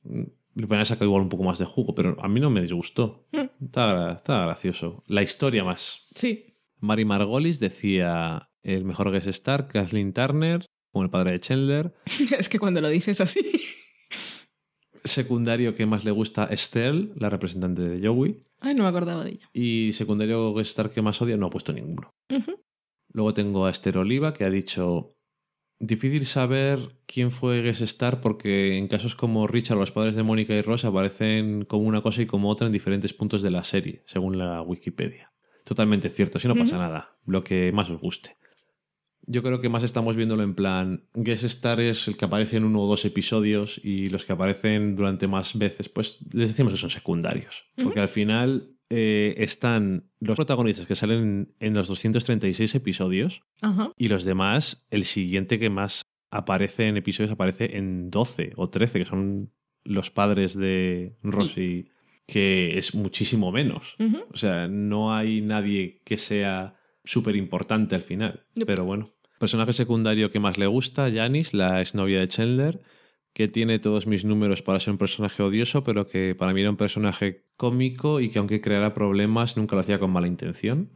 Le 0.54 0.66
podrían 0.66 0.86
sacar 0.86 1.06
igual 1.06 1.22
un 1.22 1.28
poco 1.28 1.44
más 1.44 1.58
de 1.58 1.64
jugo, 1.64 1.94
pero 1.94 2.16
a 2.20 2.28
mí 2.28 2.40
no 2.40 2.50
me 2.50 2.62
disgustó. 2.62 3.26
Está, 3.32 4.12
está 4.12 4.44
gracioso. 4.44 5.04
La 5.06 5.22
historia 5.22 5.62
más. 5.62 6.06
Sí. 6.14 6.46
Mary 6.80 7.04
Margolis 7.04 7.60
decía 7.60 8.50
el 8.62 8.84
mejor 8.84 9.12
guest 9.12 9.28
star, 9.28 9.68
Kathleen 9.68 10.12
Turner, 10.12 10.66
como 10.90 11.04
el 11.04 11.10
padre 11.10 11.32
de 11.32 11.40
Chandler. 11.40 11.94
es 12.38 12.48
que 12.48 12.58
cuando 12.58 12.80
lo 12.80 12.88
dices 12.88 13.20
así. 13.20 13.40
Secundario 15.04 15.74
que 15.74 15.86
más 15.86 16.04
le 16.04 16.10
gusta, 16.10 16.44
Estelle, 16.44 17.12
la 17.16 17.30
representante 17.30 17.82
de 17.82 18.06
Joey. 18.06 18.40
Ay, 18.58 18.74
no 18.74 18.82
me 18.82 18.90
acordaba 18.90 19.24
de 19.24 19.30
ella. 19.30 19.50
Y 19.52 19.92
secundario 19.92 20.52
guest 20.52 20.70
star 20.70 20.90
que 20.90 21.00
más 21.00 21.22
odia, 21.22 21.36
no 21.36 21.46
ha 21.46 21.50
puesto 21.50 21.72
ninguno. 21.72 22.10
Luego 23.12 23.34
tengo 23.34 23.66
a 23.66 23.70
Esther 23.70 23.98
Oliva, 23.98 24.32
que 24.32 24.44
ha 24.44 24.50
dicho... 24.50 25.14
Difícil 25.82 26.26
saber 26.26 26.78
quién 27.06 27.30
fue 27.30 27.62
guest 27.62 27.80
star 27.80 28.20
porque 28.20 28.76
en 28.76 28.86
casos 28.86 29.14
como 29.14 29.46
Richard, 29.46 29.78
los 29.78 29.90
padres 29.90 30.14
de 30.14 30.22
Mónica 30.22 30.54
y 30.54 30.60
Ross 30.60 30.84
aparecen 30.84 31.64
como 31.64 31.86
una 31.86 32.02
cosa 32.02 32.20
y 32.20 32.26
como 32.26 32.50
otra 32.50 32.66
en 32.66 32.72
diferentes 32.72 33.14
puntos 33.14 33.40
de 33.40 33.50
la 33.50 33.64
serie, 33.64 34.02
según 34.04 34.36
la 34.36 34.60
Wikipedia. 34.60 35.32
Totalmente 35.64 36.10
cierto, 36.10 36.38
si 36.38 36.48
no 36.48 36.54
pasa 36.54 36.76
nada, 36.76 37.16
lo 37.24 37.42
que 37.42 37.72
más 37.72 37.88
os 37.88 37.98
guste. 37.98 38.36
Yo 39.22 39.42
creo 39.42 39.62
que 39.62 39.70
más 39.70 39.82
estamos 39.82 40.16
viéndolo 40.16 40.42
en 40.42 40.54
plan, 40.54 41.08
guest 41.14 41.44
star 41.44 41.80
es 41.80 42.08
el 42.08 42.18
que 42.18 42.26
aparece 42.26 42.58
en 42.58 42.64
uno 42.64 42.82
o 42.82 42.86
dos 42.86 43.06
episodios 43.06 43.80
y 43.82 44.10
los 44.10 44.26
que 44.26 44.34
aparecen 44.34 44.96
durante 44.96 45.28
más 45.28 45.56
veces, 45.56 45.88
pues 45.88 46.18
les 46.30 46.50
decimos 46.50 46.74
que 46.74 46.78
son 46.78 46.90
secundarios. 46.90 47.64
Porque 47.82 48.00
al 48.00 48.08
final 48.08 48.76
eh, 48.90 49.34
están 49.38 50.10
los 50.18 50.36
protagonistas 50.36 50.86
que 50.86 50.96
salen 50.96 51.54
en 51.60 51.74
los 51.74 51.88
236 51.88 52.74
episodios 52.74 53.42
Ajá. 53.62 53.88
y 53.96 54.08
los 54.08 54.24
demás, 54.24 54.84
el 54.90 55.04
siguiente 55.04 55.58
que 55.58 55.70
más 55.70 56.02
aparece 56.30 56.88
en 56.88 56.96
episodios 56.96 57.32
aparece 57.32 57.76
en 57.76 58.10
12 58.10 58.52
o 58.56 58.68
13, 58.68 58.98
que 58.98 59.04
son 59.04 59.52
los 59.84 60.10
padres 60.10 60.54
de 60.54 61.16
Rosy, 61.22 61.88
que 62.26 62.78
es 62.78 62.94
muchísimo 62.94 63.50
menos. 63.52 63.96
O 64.32 64.36
sea, 64.36 64.68
no 64.68 65.14
hay 65.14 65.40
nadie 65.40 66.02
que 66.04 66.18
sea 66.18 66.74
súper 67.04 67.36
importante 67.36 67.94
al 67.94 68.02
final. 68.02 68.44
Yep. 68.54 68.66
Pero 68.66 68.84
bueno. 68.84 69.12
Personaje 69.38 69.72
secundario 69.72 70.30
que 70.30 70.38
más 70.38 70.58
le 70.58 70.66
gusta, 70.66 71.10
Janice, 71.10 71.56
la 71.56 71.80
exnovia 71.80 72.20
de 72.20 72.28
Chandler, 72.28 72.82
que 73.32 73.48
tiene 73.48 73.78
todos 73.78 74.06
mis 74.06 74.24
números 74.24 74.62
para 74.62 74.80
ser 74.80 74.92
un 74.92 74.98
personaje 74.98 75.42
odioso, 75.42 75.84
pero 75.84 76.06
que 76.06 76.34
para 76.34 76.52
mí 76.52 76.60
era 76.60 76.70
un 76.70 76.76
personaje 76.76 77.46
cómico 77.56 78.20
y 78.20 78.30
que 78.30 78.38
aunque 78.38 78.60
creara 78.60 78.94
problemas, 78.94 79.56
nunca 79.56 79.76
lo 79.76 79.80
hacía 79.80 79.98
con 79.98 80.10
mala 80.10 80.26
intención. 80.26 80.90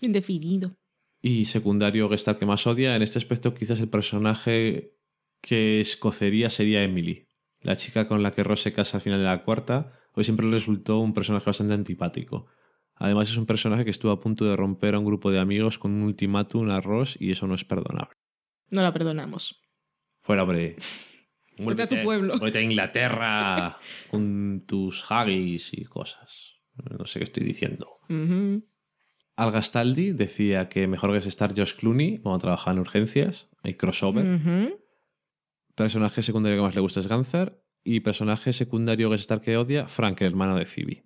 Indefinido. 0.00 0.76
Y 1.20 1.46
secundario 1.46 2.12
está 2.12 2.38
que 2.38 2.46
más 2.46 2.66
odia, 2.66 2.96
en 2.96 3.02
este 3.02 3.18
aspecto 3.18 3.54
quizás 3.54 3.80
el 3.80 3.88
personaje 3.88 4.96
que 5.40 5.80
escocería 5.80 6.50
sería 6.50 6.82
Emily, 6.82 7.26
la 7.62 7.76
chica 7.76 8.06
con 8.06 8.22
la 8.22 8.30
que 8.30 8.44
Ross 8.44 8.62
se 8.62 8.72
casa 8.72 8.98
al 8.98 9.00
final 9.00 9.18
de 9.18 9.26
la 9.26 9.42
cuarta, 9.42 9.92
hoy 10.12 10.24
siempre 10.24 10.46
le 10.46 10.52
resultó 10.52 10.98
un 10.98 11.14
personaje 11.14 11.46
bastante 11.46 11.74
antipático. 11.74 12.46
Además 12.94 13.28
es 13.28 13.36
un 13.36 13.46
personaje 13.46 13.84
que 13.84 13.90
estuvo 13.90 14.12
a 14.12 14.20
punto 14.20 14.44
de 14.46 14.56
romper 14.56 14.94
a 14.94 14.98
un 14.98 15.04
grupo 15.04 15.30
de 15.30 15.38
amigos 15.38 15.78
con 15.78 15.92
un 15.92 16.02
ultimátum 16.02 16.70
a 16.70 16.80
Ross 16.80 17.16
y 17.20 17.30
eso 17.30 17.46
no 17.46 17.54
es 17.54 17.64
perdonable. 17.64 18.16
No 18.70 18.82
la 18.82 18.92
perdonamos. 18.92 19.62
Fuera, 20.22 20.42
hombre. 20.42 20.76
Vete 21.58 21.82
a 21.82 21.88
tu 21.88 21.96
pueblo. 22.02 22.38
Vete 22.38 22.58
a 22.58 22.62
Inglaterra 22.62 23.78
con 24.10 24.64
tus 24.66 25.04
haggis 25.10 25.70
y 25.72 25.84
cosas. 25.84 26.56
No 26.98 27.06
sé 27.06 27.20
qué 27.20 27.24
estoy 27.24 27.44
diciendo. 27.44 27.98
Al 28.08 29.50
Gastaldi 29.50 30.12
decía 30.12 30.68
que 30.68 30.86
mejor 30.86 31.12
que 31.12 31.18
es 31.18 31.26
estar 31.26 31.54
Josh 31.56 31.74
Clooney 31.74 32.18
cuando 32.18 32.38
trabajaba 32.38 32.72
en 32.72 32.78
urgencias. 32.80 33.48
Hay 33.62 33.74
crossover. 33.74 34.76
Personaje 35.74 36.22
secundario 36.22 36.58
que 36.58 36.62
más 36.62 36.74
le 36.74 36.80
gusta 36.80 37.00
es 37.00 37.08
Gunther. 37.08 37.62
Y 37.84 38.00
personaje 38.00 38.52
secundario 38.52 39.08
que 39.10 39.14
es 39.14 39.20
estar 39.20 39.40
que 39.40 39.56
odia, 39.56 39.86
Frank, 39.86 40.20
el 40.22 40.28
hermano 40.28 40.56
de 40.56 40.66
Phoebe. 40.66 41.04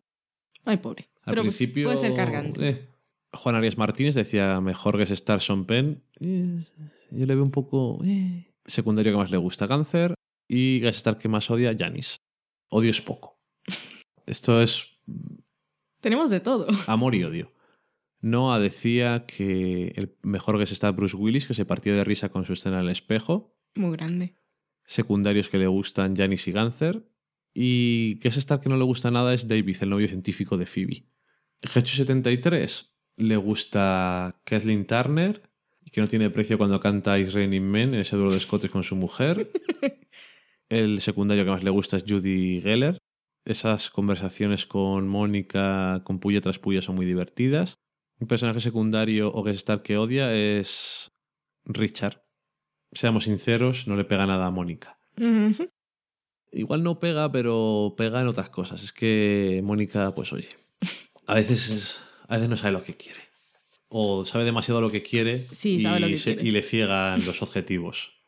Ay, 0.64 0.78
pobre. 0.78 1.10
Al 1.24 1.32
Pero 1.34 1.42
pues, 1.44 1.56
principio. 1.58 1.84
puede 1.84 1.96
ser 1.98 2.14
cargante. 2.14 2.68
eh, 2.68 2.88
Juan 3.32 3.54
Arias 3.54 3.76
Martínez 3.76 4.14
decía 4.14 4.60
mejor 4.60 4.96
que 4.96 5.02
es 5.02 5.10
estar 5.10 5.40
Sean 5.42 5.66
Penn. 5.66 6.02
Eh, 6.20 6.58
yo 7.10 7.26
le 7.26 7.34
veo 7.34 7.44
un 7.44 7.50
poco. 7.50 8.00
eh. 8.04 8.46
Secundario 8.64 9.12
que 9.12 9.18
más 9.18 9.30
le 9.30 9.36
gusta 9.36 9.66
Gunther. 9.66 10.14
Y 10.52 10.80
Guest 10.80 10.96
Star 10.96 11.16
que 11.16 11.28
más 11.28 11.48
odia 11.48 11.76
Janis. 11.78 12.22
Odio 12.70 12.90
es 12.90 13.00
poco. 13.00 13.40
Esto 14.26 14.60
es 14.60 14.88
Tenemos 16.00 16.28
de 16.28 16.40
todo. 16.40 16.66
amor 16.88 17.14
y 17.14 17.22
odio. 17.22 17.52
Noah 18.20 18.58
decía 18.58 19.26
que 19.26 19.92
el 19.94 20.16
mejor 20.22 20.58
Guest 20.58 20.72
Star 20.72 20.92
Bruce 20.92 21.16
Willis, 21.16 21.46
que 21.46 21.54
se 21.54 21.64
partía 21.64 21.94
de 21.94 22.02
risa 22.02 22.30
con 22.30 22.44
su 22.44 22.54
escena 22.54 22.80
en 22.80 22.86
el 22.86 22.90
espejo. 22.90 23.56
Muy 23.76 23.96
grande. 23.96 24.34
Secundarios 24.84 25.48
que 25.48 25.58
le 25.58 25.68
gustan 25.68 26.16
Janis 26.16 26.48
y 26.48 26.52
Gunther. 26.52 27.08
Y 27.54 28.18
Guest 28.20 28.38
Star 28.38 28.58
que 28.58 28.68
no 28.68 28.76
le 28.76 28.82
gusta 28.82 29.12
nada 29.12 29.32
es 29.32 29.46
David, 29.46 29.76
el 29.82 29.90
novio 29.90 30.08
científico 30.08 30.56
de 30.56 30.66
Phoebe. 30.66 31.04
G73 31.62 32.90
le 33.18 33.36
gusta 33.36 34.40
Kathleen 34.42 34.84
Turner, 34.84 35.48
que 35.92 36.00
no 36.00 36.08
tiene 36.08 36.28
precio 36.30 36.58
cuando 36.58 36.80
canta 36.80 37.20
Is 37.20 37.34
Raining 37.34 37.70
Men 37.70 37.94
en 37.94 38.00
ese 38.00 38.16
duelo 38.16 38.32
de 38.32 38.40
Scottish 38.40 38.70
con 38.72 38.82
su 38.82 38.96
mujer. 38.96 39.48
El 40.70 41.00
secundario 41.02 41.44
que 41.44 41.50
más 41.50 41.62
le 41.64 41.70
gusta 41.70 41.96
es 41.98 42.04
Judy 42.08 42.60
Geller. 42.62 42.98
Esas 43.44 43.90
conversaciones 43.90 44.66
con 44.66 45.08
Mónica, 45.08 46.02
con 46.04 46.20
puya 46.20 46.40
tras 46.40 46.58
puya, 46.58 46.80
son 46.80 46.94
muy 46.94 47.04
divertidas. 47.06 47.74
Un 48.20 48.28
personaje 48.28 48.60
secundario 48.60 49.28
o 49.32 49.42
que 49.44 49.50
estar 49.50 49.82
que 49.82 49.98
odia 49.98 50.34
es 50.34 51.10
Richard. 51.64 52.22
Seamos 52.92 53.24
sinceros, 53.24 53.86
no 53.86 53.96
le 53.96 54.04
pega 54.04 54.26
nada 54.26 54.46
a 54.46 54.50
Mónica. 54.50 54.98
Igual 56.52 56.82
no 56.82 56.98
pega, 56.98 57.30
pero 57.32 57.94
pega 57.96 58.20
en 58.20 58.26
otras 58.28 58.50
cosas. 58.50 58.82
Es 58.82 58.92
que 58.92 59.60
Mónica, 59.64 60.14
pues 60.14 60.32
oye, 60.32 60.48
a 61.26 61.34
veces, 61.34 61.70
es- 61.70 61.98
a 62.28 62.34
veces 62.34 62.48
no 62.48 62.56
sabe 62.56 62.72
lo 62.72 62.82
que 62.82 62.96
quiere. 62.96 63.20
O 63.88 64.24
sabe 64.24 64.44
demasiado 64.44 64.80
lo 64.80 64.90
que 64.90 65.02
quiere 65.02 65.46
Sí, 65.52 65.76
y, 65.76 65.82
sabe 65.82 65.98
lo 66.00 66.06
que 66.08 66.18
se- 66.18 66.34
quiere. 66.34 66.48
y 66.48 66.52
le 66.52 66.62
ciegan 66.62 67.24
los 67.26 67.42
objetivos. 67.42 68.19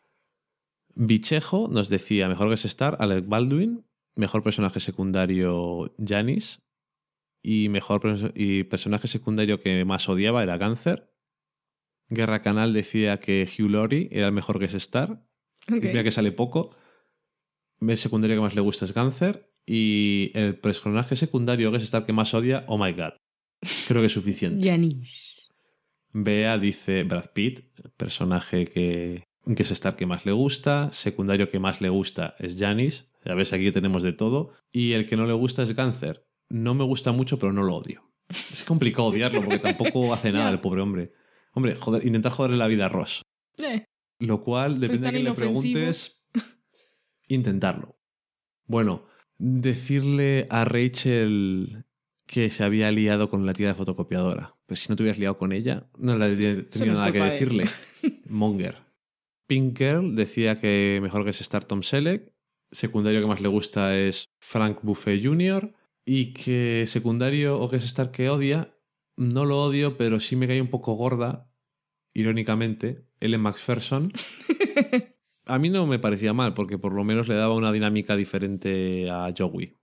Bichejo 0.95 1.69
nos 1.69 1.89
decía, 1.89 2.29
mejor 2.29 2.49
que 2.49 2.55
es 2.55 2.65
Star, 2.65 2.97
Alec 3.01 3.27
Baldwin, 3.27 3.85
mejor 4.15 4.43
personaje 4.43 4.81
secundario, 4.81 5.95
Janis, 6.05 6.63
y 7.43 7.69
mejor 7.69 8.33
y 8.35 8.65
personaje 8.65 9.09
secundario 9.09 9.59
que 9.59 9.85
más 9.85 10.09
odiaba 10.09 10.43
era 10.43 10.59
Cáncer. 10.59 11.13
Guerra 12.09 12.43
Canal 12.43 12.73
decía 12.73 13.21
que 13.21 13.49
Hugh 13.49 13.71
Laurie 13.71 14.09
era 14.13 14.27
el 14.27 14.33
mejor 14.33 14.59
que 14.59 14.67
es 14.67 14.75
Star. 14.75 15.25
Ok. 15.69 15.77
Y 15.77 15.81
Mira 15.81 16.05
que 16.05 16.11
sale 16.11 16.31
poco. 16.33 16.77
El 17.81 17.97
secundario 17.97 18.37
que 18.37 18.43
más 18.43 18.55
le 18.55 18.61
gusta 18.61 18.85
es 18.85 18.95
Gáncer. 18.95 19.51
Y 19.67 20.31
el 20.35 20.59
personaje 20.59 21.17
secundario 21.17 21.71
que 21.71 21.79
es 21.79 21.83
Star 21.85 22.05
que 22.05 22.13
más 22.13 22.35
odia, 22.35 22.65
oh 22.69 22.79
my 22.79 22.93
god. 22.93 23.15
Creo 23.89 24.03
que 24.03 24.07
es 24.07 24.13
suficiente. 24.13 24.65
Yanis. 24.65 25.51
Bea 26.13 26.59
dice 26.59 27.05
Brad 27.05 27.31
Pitt, 27.33 27.61
personaje 27.97 28.67
que, 28.67 29.25
que 29.57 29.63
es 29.63 29.71
Star 29.71 29.97
que 29.97 30.07
más 30.07 30.27
le 30.27 30.33
gusta. 30.33 30.91
Secundario 30.93 31.49
que 31.49 31.59
más 31.59 31.81
le 31.81 31.89
gusta 31.89 32.35
es 32.39 32.57
Janis. 32.59 33.07
Ya 33.25 33.35
ves, 33.35 33.53
aquí 33.53 33.71
tenemos 33.73 34.03
de 34.03 34.13
todo. 34.13 34.53
Y 34.73 34.93
el 34.93 35.07
que 35.07 35.17
no 35.17 35.27
le 35.27 35.33
gusta 35.33 35.63
es 35.63 35.75
Gáncer. 35.75 36.27
No 36.49 36.75
me 36.75 36.85
gusta 36.85 37.13
mucho, 37.13 37.39
pero 37.39 37.53
no 37.53 37.63
lo 37.63 37.77
odio. 37.77 38.13
Es 38.29 38.65
complicado 38.65 39.09
odiarlo 39.09 39.43
porque 39.43 39.59
tampoco 39.59 40.13
hace 40.13 40.33
nada 40.33 40.51
el 40.51 40.61
pobre 40.61 40.83
hombre. 40.83 41.13
Hombre, 41.55 41.77
joder, 41.77 42.07
intentar 42.07 42.33
joderle 42.33 42.57
la 42.57 42.67
vida 42.67 42.87
a 42.87 42.89
Ross. 42.89 43.23
Eh, 43.59 43.85
Lo 44.19 44.43
cual, 44.43 44.81
depende 44.81 45.09
de 45.09 45.13
quién 45.13 45.25
le 45.25 45.33
preguntes, 45.33 46.23
intentarlo. 47.29 47.99
Bueno, 48.67 49.07
decirle 49.39 50.47
a 50.51 50.65
Rachel 50.65 51.85
que 52.27 52.49
se 52.51 52.65
había 52.65 52.91
liado 52.91 53.29
con 53.29 53.45
la 53.45 53.53
tía 53.53 53.69
de 53.69 53.75
fotocopiadora. 53.75 54.57
Pues 54.67 54.81
si 54.81 54.89
no 54.89 54.97
te 54.97 55.03
hubieras 55.03 55.19
liado 55.19 55.37
con 55.37 55.53
ella, 55.53 55.89
no 55.99 56.17
le 56.17 56.31
no 56.31 56.65
tenido 56.65 56.95
nada 56.95 57.13
que 57.13 57.21
decirle. 57.21 57.69
Monger. 58.27 58.82
Pink 59.53 59.77
Girl 59.77 60.15
decía 60.15 60.59
que 60.59 60.99
mejor 61.03 61.25
que 61.25 61.31
es 61.31 61.43
Star 61.43 61.67
Tom 61.67 61.83
Selleck. 61.83 62.33
Secundario 62.71 63.21
que 63.21 63.27
más 63.27 63.43
le 63.43 63.49
gusta 63.49 63.99
es 63.99 64.31
Frank 64.41 64.79
Buffet 64.81 65.23
Jr. 65.23 65.75
Y 66.07 66.33
que 66.33 66.87
secundario 66.87 67.61
o 67.61 67.69
que 67.69 67.77
es 67.77 67.85
Star 67.85 68.13
que 68.13 68.31
odia, 68.31 68.75
no 69.19 69.45
lo 69.45 69.63
odio, 69.63 69.99
pero 69.99 70.21
sí 70.21 70.37
me 70.37 70.49
cae 70.49 70.63
un 70.63 70.71
poco 70.71 70.95
gorda, 70.95 71.51
irónicamente, 72.15 73.05
Ellen 73.21 73.43
McPherson. 73.43 74.11
A 75.45 75.59
mí 75.59 75.69
no 75.69 75.87
me 75.87 75.99
parecía 75.99 76.33
mal, 76.33 76.55
porque 76.55 76.79
por 76.79 76.95
lo 76.95 77.05
menos 77.05 77.29
le 77.29 77.35
daba 77.35 77.55
una 77.55 77.73
dinámica 77.73 78.17
diferente 78.17 79.11
a 79.11 79.35
Joey, 79.37 79.77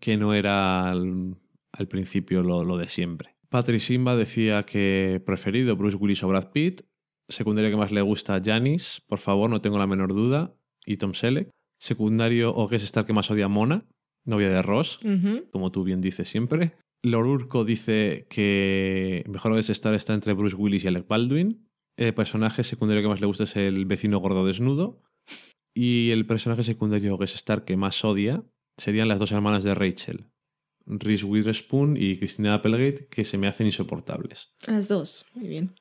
que 0.00 0.16
no 0.16 0.34
era 0.34 0.90
al, 0.90 1.36
al 1.70 1.86
principio 1.86 2.42
lo, 2.42 2.64
lo 2.64 2.76
de 2.76 2.88
siempre. 2.88 3.36
Patrick 3.50 3.80
Simba 3.80 4.16
decía 4.16 4.64
que 4.64 5.22
preferido 5.24 5.76
Bruce 5.76 5.96
Willis 5.96 6.24
o 6.24 6.28
Brad 6.28 6.50
Pitt. 6.50 6.89
Secundario 7.30 7.70
que 7.70 7.76
más 7.76 7.92
le 7.92 8.02
gusta 8.02 8.40
Janis, 8.44 9.02
por 9.06 9.18
favor, 9.18 9.48
no 9.48 9.60
tengo 9.60 9.78
la 9.78 9.86
menor 9.86 10.12
duda. 10.12 10.54
Y 10.84 10.96
Tom 10.96 11.14
Selleck. 11.14 11.50
Secundario 11.78 12.54
o 12.54 12.68
que 12.68 12.76
es 12.76 12.82
Star 12.82 13.06
que 13.06 13.12
más 13.12 13.30
odia 13.30 13.48
Mona, 13.48 13.86
novia 14.24 14.50
de 14.50 14.60
Ross 14.60 15.00
como 15.50 15.72
tú 15.72 15.82
bien 15.84 16.02
dices 16.02 16.28
siempre. 16.28 16.72
Lorurco 17.02 17.64
dice 17.64 18.26
que 18.28 19.24
mejor 19.26 19.54
que 19.54 19.60
es 19.60 19.70
estar 19.70 19.94
está 19.94 20.12
entre 20.12 20.34
Bruce 20.34 20.56
Willis 20.56 20.84
y 20.84 20.88
Alec 20.88 21.08
Baldwin. 21.08 21.66
El 21.96 22.14
personaje 22.14 22.64
secundario 22.64 23.02
que 23.02 23.08
más 23.08 23.20
le 23.20 23.26
gusta 23.26 23.44
es 23.44 23.56
el 23.56 23.86
vecino 23.86 24.18
gordo 24.18 24.44
desnudo. 24.44 25.00
Y 25.74 26.10
el 26.10 26.26
personaje 26.26 26.62
secundario 26.64 27.18
que 27.18 27.24
es 27.24 27.34
Star 27.34 27.64
que 27.64 27.76
más 27.76 28.04
odia 28.04 28.42
serían 28.76 29.08
las 29.08 29.18
dos 29.18 29.32
hermanas 29.32 29.62
de 29.62 29.74
Rachel, 29.74 30.26
Reese 30.86 31.24
Witherspoon 31.24 31.96
y 31.96 32.16
Christina 32.18 32.54
Applegate, 32.54 33.06
que 33.08 33.24
se 33.24 33.38
me 33.38 33.46
hacen 33.46 33.66
insoportables. 33.66 34.52
Las 34.66 34.88
dos. 34.88 35.26
Muy 35.34 35.48
bien. 35.48 35.74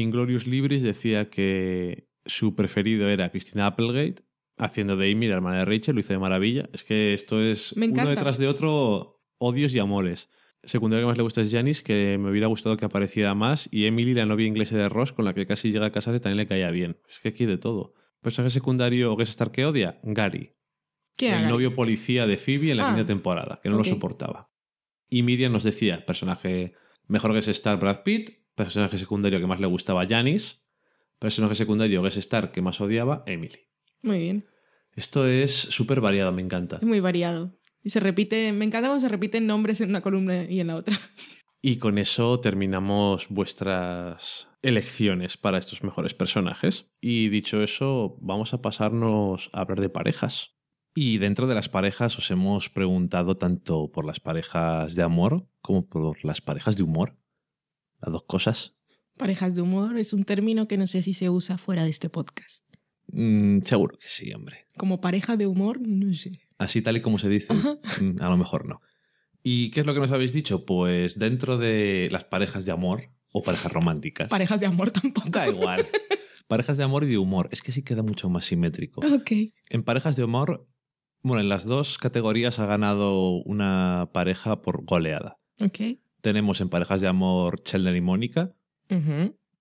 Inglorious 0.00 0.46
Libris 0.46 0.82
decía 0.82 1.28
que 1.28 2.08
su 2.24 2.54
preferido 2.54 3.08
era 3.08 3.30
Christina 3.30 3.66
Applegate, 3.66 4.22
haciendo 4.56 4.96
de 4.96 5.12
Amy, 5.12 5.28
la 5.28 5.34
hermana 5.34 5.58
de 5.58 5.64
Rachel, 5.64 5.94
lo 5.94 6.00
hizo 6.00 6.12
de 6.12 6.18
maravilla. 6.18 6.68
Es 6.72 6.84
que 6.84 7.14
esto 7.14 7.40
es 7.40 7.76
Me 7.76 7.88
uno 7.88 8.08
detrás 8.08 8.38
de 8.38 8.48
otro, 8.48 9.22
odios 9.38 9.74
y 9.74 9.78
amores. 9.78 10.30
Secundario 10.64 11.04
que 11.04 11.08
más 11.08 11.16
le 11.16 11.24
gusta 11.24 11.40
es 11.40 11.50
Janice, 11.50 11.82
que 11.82 12.16
me 12.18 12.30
hubiera 12.30 12.46
gustado 12.46 12.76
que 12.76 12.84
apareciera 12.84 13.34
más, 13.34 13.68
y 13.72 13.86
Emily, 13.86 14.14
la 14.14 14.26
novia 14.26 14.46
inglesa 14.46 14.76
de 14.76 14.88
Ross, 14.88 15.12
con 15.12 15.24
la 15.24 15.34
que 15.34 15.46
casi 15.46 15.72
llega 15.72 15.86
a 15.86 15.92
casarse, 15.92 16.20
también 16.20 16.38
le 16.38 16.46
caía 16.46 16.70
bien. 16.70 16.98
Es 17.08 17.18
que 17.18 17.30
aquí 17.30 17.46
de 17.46 17.58
todo. 17.58 17.94
Personaje 18.20 18.50
secundario 18.50 19.16
que 19.16 19.24
es 19.24 19.30
Star 19.30 19.50
que 19.50 19.66
odia, 19.66 19.98
Gary. 20.04 20.52
¿Qué 21.16 21.34
el 21.34 21.48
novio 21.48 21.74
policía 21.74 22.26
de 22.26 22.36
Phoebe 22.36 22.70
en 22.70 22.76
la 22.78 22.88
Ah, 22.88 22.94
quinta 22.94 23.06
temporada, 23.06 23.60
que 23.62 23.68
no 23.68 23.76
lo 23.76 23.84
soportaba. 23.84 24.50
Y 25.08 25.22
Miriam 25.22 25.52
nos 25.52 25.64
decía, 25.64 26.06
personaje 26.06 26.74
mejor 27.06 27.32
que 27.32 27.40
es 27.40 27.48
Star 27.48 27.78
Brad 27.78 28.02
Pitt, 28.02 28.41
personaje 28.54 28.98
secundario 28.98 29.40
que 29.40 29.46
más 29.46 29.60
le 29.60 29.66
gustaba 29.66 30.06
Janice, 30.06 30.56
personaje 31.18 31.54
secundario 31.54 32.02
que 32.02 32.08
es 32.08 32.16
Star 32.16 32.52
que 32.52 32.62
más 32.62 32.80
odiaba 32.80 33.22
Emily. 33.26 33.60
Muy 34.02 34.18
bien. 34.18 34.46
Esto 34.94 35.26
es 35.26 35.52
súper 35.52 36.00
variado, 36.00 36.32
me 36.32 36.42
encanta. 36.42 36.76
Es 36.76 36.82
muy 36.82 37.00
variado. 37.00 37.56
Y 37.82 37.90
se 37.90 38.00
repite, 38.00 38.52
me 38.52 38.64
encanta 38.64 38.88
cuando 38.88 39.00
se 39.00 39.08
repiten 39.08 39.46
nombres 39.46 39.80
en 39.80 39.90
una 39.90 40.02
columna 40.02 40.44
y 40.44 40.60
en 40.60 40.68
la 40.68 40.76
otra. 40.76 40.96
Y 41.64 41.76
con 41.76 41.98
eso 41.98 42.40
terminamos 42.40 43.28
vuestras 43.28 44.48
elecciones 44.62 45.36
para 45.36 45.58
estos 45.58 45.84
mejores 45.84 46.12
personajes. 46.12 46.92
Y 47.00 47.28
dicho 47.28 47.62
eso, 47.62 48.16
vamos 48.20 48.52
a 48.52 48.60
pasarnos 48.60 49.48
a 49.52 49.60
hablar 49.60 49.80
de 49.80 49.88
parejas. 49.88 50.56
Y 50.92 51.18
dentro 51.18 51.46
de 51.46 51.54
las 51.54 51.68
parejas 51.68 52.18
os 52.18 52.32
hemos 52.32 52.68
preguntado 52.68 53.36
tanto 53.36 53.92
por 53.92 54.04
las 54.04 54.18
parejas 54.18 54.96
de 54.96 55.04
amor 55.04 55.46
como 55.60 55.88
por 55.88 56.24
las 56.24 56.40
parejas 56.40 56.76
de 56.76 56.82
humor. 56.82 57.16
Las 58.02 58.12
dos 58.12 58.24
cosas. 58.24 58.74
Parejas 59.16 59.54
de 59.54 59.62
humor 59.62 59.98
es 59.98 60.12
un 60.12 60.24
término 60.24 60.66
que 60.66 60.76
no 60.76 60.86
sé 60.86 61.02
si 61.02 61.14
se 61.14 61.30
usa 61.30 61.56
fuera 61.56 61.84
de 61.84 61.90
este 61.90 62.08
podcast. 62.08 62.64
Mm, 63.08 63.60
seguro 63.62 63.96
que 63.98 64.08
sí, 64.08 64.32
hombre. 64.32 64.66
Como 64.76 65.00
pareja 65.00 65.36
de 65.36 65.46
humor, 65.46 65.80
no 65.86 66.12
sé. 66.14 66.32
Así 66.58 66.82
tal 66.82 66.96
y 66.96 67.00
como 67.00 67.18
se 67.18 67.28
dice, 67.28 67.52
mm, 67.54 68.20
a 68.20 68.28
lo 68.28 68.36
mejor 68.36 68.66
no. 68.66 68.80
¿Y 69.42 69.70
qué 69.70 69.80
es 69.80 69.86
lo 69.86 69.94
que 69.94 70.00
nos 70.00 70.10
habéis 70.10 70.32
dicho? 70.32 70.64
Pues 70.64 71.18
dentro 71.18 71.58
de 71.58 72.08
las 72.10 72.24
parejas 72.24 72.64
de 72.64 72.72
amor 72.72 73.10
o 73.32 73.42
parejas 73.42 73.72
románticas. 73.72 74.28
Parejas 74.28 74.60
de 74.60 74.66
amor 74.66 74.90
tampoco. 74.90 75.28
Da 75.28 75.48
igual. 75.48 75.88
Parejas 76.48 76.76
de 76.76 76.84
amor 76.84 77.04
y 77.04 77.08
de 77.08 77.18
humor. 77.18 77.48
Es 77.52 77.62
que 77.62 77.72
sí 77.72 77.82
queda 77.82 78.02
mucho 78.02 78.28
más 78.28 78.46
simétrico. 78.46 79.00
Ok. 79.00 79.30
En 79.70 79.82
parejas 79.82 80.16
de 80.16 80.24
humor, 80.24 80.68
bueno, 81.22 81.40
en 81.40 81.48
las 81.48 81.64
dos 81.64 81.98
categorías 81.98 82.58
ha 82.58 82.66
ganado 82.66 83.42
una 83.44 84.10
pareja 84.12 84.60
por 84.62 84.84
goleada. 84.84 85.38
Ok. 85.60 85.98
Tenemos 86.22 86.60
en 86.62 86.70
parejas 86.70 87.02
de 87.02 87.08
amor 87.08 87.62
Chandler 87.62 87.96
y 87.96 88.00
Mónica, 88.00 88.54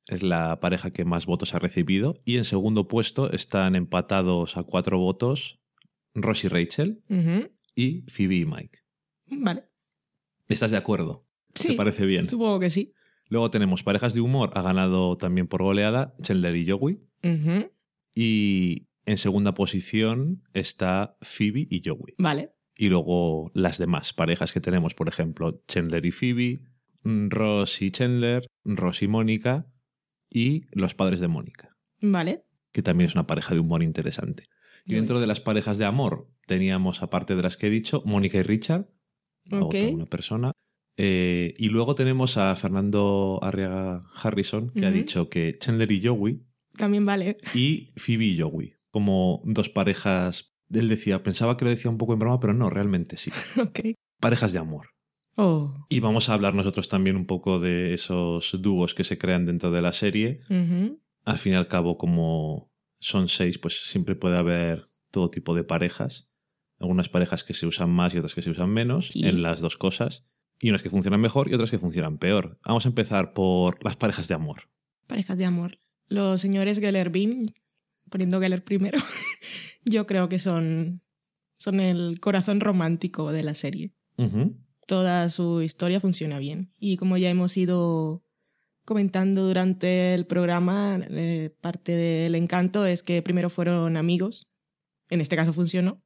es 0.08 0.24
la 0.24 0.60
pareja 0.60 0.92
que 0.92 1.06
más 1.06 1.26
votos 1.26 1.54
ha 1.54 1.60
recibido. 1.60 2.22
Y 2.24 2.38
en 2.38 2.46
segundo 2.46 2.88
puesto 2.88 3.32
están 3.32 3.76
empatados 3.76 4.58
a 4.58 4.64
cuatro 4.64 5.00
votos 5.00 5.60
Ross 6.14 6.44
y 6.44 6.48
Rachel 6.48 7.04
y 7.76 8.02
Phoebe 8.04 8.36
y 8.36 8.46
Mike. 8.46 8.80
Vale. 9.28 9.64
¿Estás 10.48 10.72
de 10.72 10.78
acuerdo? 10.78 11.26
Sí. 11.56 11.70
¿Te 11.70 11.74
parece 11.76 12.06
bien? 12.06 12.28
Supongo 12.28 12.60
que 12.60 12.70
sí. 12.70 12.94
Luego 13.28 13.50
tenemos 13.50 13.84
parejas 13.84 14.14
de 14.14 14.22
humor, 14.22 14.52
ha 14.54 14.62
ganado 14.62 15.18
también 15.18 15.48
por 15.48 15.64
goleada 15.64 16.16
Chandler 16.22 16.56
y 16.56 16.70
Joey. 16.70 16.98
Y 18.14 18.88
en 19.06 19.18
segunda 19.18 19.54
posición 19.54 20.44
está 20.54 21.18
Phoebe 21.22 21.68
y 21.70 21.82
Joey. 21.84 22.16
Vale. 22.18 22.54
Y 22.82 22.90
luego 22.90 23.52
las 23.54 23.78
demás 23.78 24.12
parejas 24.12 24.52
que 24.52 24.60
tenemos, 24.60 24.96
por 24.96 25.08
ejemplo, 25.08 25.62
Chandler 25.68 26.04
y 26.04 26.10
Phoebe, 26.12 26.62
mm, 27.04 27.30
Ross 27.30 27.80
y 27.84 27.92
Chandler, 27.92 28.48
Ross 28.66 29.04
y 29.04 29.08
Mónica 29.08 29.68
y 30.32 30.64
los 30.72 30.96
padres 30.96 31.20
de 31.20 31.28
Mónica, 31.28 31.78
Vale. 32.02 32.44
que 32.72 32.82
también 32.82 33.08
es 33.10 33.14
una 33.14 33.28
pareja 33.28 33.54
de 33.54 33.60
humor 33.60 33.84
interesante. 33.84 34.48
Y 34.84 34.96
dentro 34.96 35.20
de 35.20 35.28
las 35.28 35.40
parejas 35.40 35.78
de 35.78 35.86
amor 35.86 36.28
teníamos, 36.48 37.04
aparte 37.04 37.36
de 37.36 37.44
las 37.44 37.56
que 37.56 37.68
he 37.68 37.70
dicho, 37.70 38.02
Mónica 38.04 38.40
y 38.40 38.42
Richard, 38.44 38.88
la 39.46 39.60
Ok. 39.60 39.76
otra 39.76 39.88
una 39.90 40.06
persona. 40.08 40.52
Eh, 40.98 41.54
y 41.60 41.70
luego 41.70 41.94
tenemos 41.94 42.38
a 42.38 42.56
Fernando 42.56 43.38
Arriaga 43.44 44.06
Harrison, 44.16 44.72
que 44.72 44.88
ha 44.88 44.92
dicho 44.92 45.30
que 45.30 45.56
Chandler 45.60 45.92
y 45.92 46.04
Joey 46.04 46.42
También 46.78 47.06
vale. 47.06 47.38
y 47.54 47.94
Phoebe 47.96 48.26
y 48.26 48.40
Joey, 48.42 48.74
como 48.90 49.44
dos 49.46 49.70
parejas. 49.70 50.48
Él 50.74 50.88
decía, 50.90 51.24
pensaba 51.24 51.58
que 51.58 51.66
lo 51.66 51.72
decía 51.72 51.92
un 51.92 51.98
poco 51.98 52.14
en 52.14 52.20
broma, 52.20 52.40
pero 52.40 52.54
no, 52.54 52.70
realmente 52.70 53.18
sí. 53.18 53.32
Parejas 54.20 54.54
de 54.54 54.60
amor. 54.60 54.90
Oh. 55.36 55.86
Y 55.90 56.00
vamos 56.00 56.30
a 56.30 56.34
hablar 56.34 56.54
nosotros 56.54 56.88
también 56.90 57.16
un 57.16 57.26
poco 57.26 57.60
de 57.60 57.94
esos 57.94 58.58
dúos 58.62 58.94
que 58.94 59.04
se 59.04 59.18
crean 59.18 59.46
dentro 59.46 59.72
de 59.72 59.82
la 59.82 59.94
serie. 59.94 60.42
Al 61.26 61.38
fin 61.38 61.54
y 61.54 61.56
al 61.56 61.68
cabo, 61.68 61.98
como 61.98 62.72
son 63.00 63.30
seis, 63.30 63.58
pues 63.58 63.88
siempre 63.90 64.16
puede 64.16 64.38
haber 64.38 64.90
todo 65.10 65.30
tipo 65.30 65.56
de 65.56 65.64
parejas. 65.64 66.30
Algunas 66.80 67.10
parejas 67.10 67.44
que 67.44 67.54
se 67.54 67.66
usan 67.68 67.90
más 67.90 68.14
y 68.14 68.18
otras 68.18 68.34
que 68.36 68.42
se 68.42 68.50
usan 68.50 68.70
menos 68.70 69.10
Sí. 69.10 69.28
en 69.28 69.42
las 69.42 69.60
dos 69.62 69.78
cosas. 69.78 70.26
Y 70.60 70.70
unas 70.70 70.82
que 70.84 70.90
funcionan 70.90 71.22
mejor 71.22 71.50
y 71.50 71.54
otras 71.54 71.72
que 71.72 71.80
funcionan 71.80 72.18
peor. 72.18 72.60
Vamos 72.66 72.86
a 72.86 72.90
empezar 72.90 73.34
por 73.34 73.84
las 73.84 73.96
parejas 73.98 74.28
de 74.28 74.36
amor. 74.36 74.70
Parejas 75.08 75.38
de 75.38 75.46
amor. 75.46 75.80
Los 76.08 76.42
señores 76.42 76.80
Gellerbin, 76.80 77.56
poniendo 78.10 78.40
Geller 78.40 78.64
primero, 78.64 79.00
yo 79.86 80.08
creo 80.08 80.30
que 80.30 80.40
son, 80.40 81.02
son 81.58 81.80
el 81.80 82.20
corazón 82.20 82.60
romántico 82.60 83.32
de 83.32 83.44
la 83.44 83.56
serie. 83.56 83.94
Toda 84.86 85.30
su 85.30 85.62
historia 85.62 86.00
funciona 86.00 86.38
bien. 86.38 86.72
Y 86.80 86.98
como 86.98 87.18
ya 87.18 87.30
hemos 87.30 87.58
ido 87.58 88.24
comentando 88.86 89.48
durante 89.48 90.14
el 90.14 90.26
programa, 90.26 91.00
eh, 91.10 91.56
parte 91.62 91.94
del 91.94 92.36
encanto 92.36 92.86
es 92.86 93.04
que 93.04 93.22
primero 93.22 93.50
fueron 93.50 93.98
amigos. 93.98 94.50
En 95.10 95.22
este 95.22 95.36
caso 95.36 95.54
funcionó. 95.54 96.04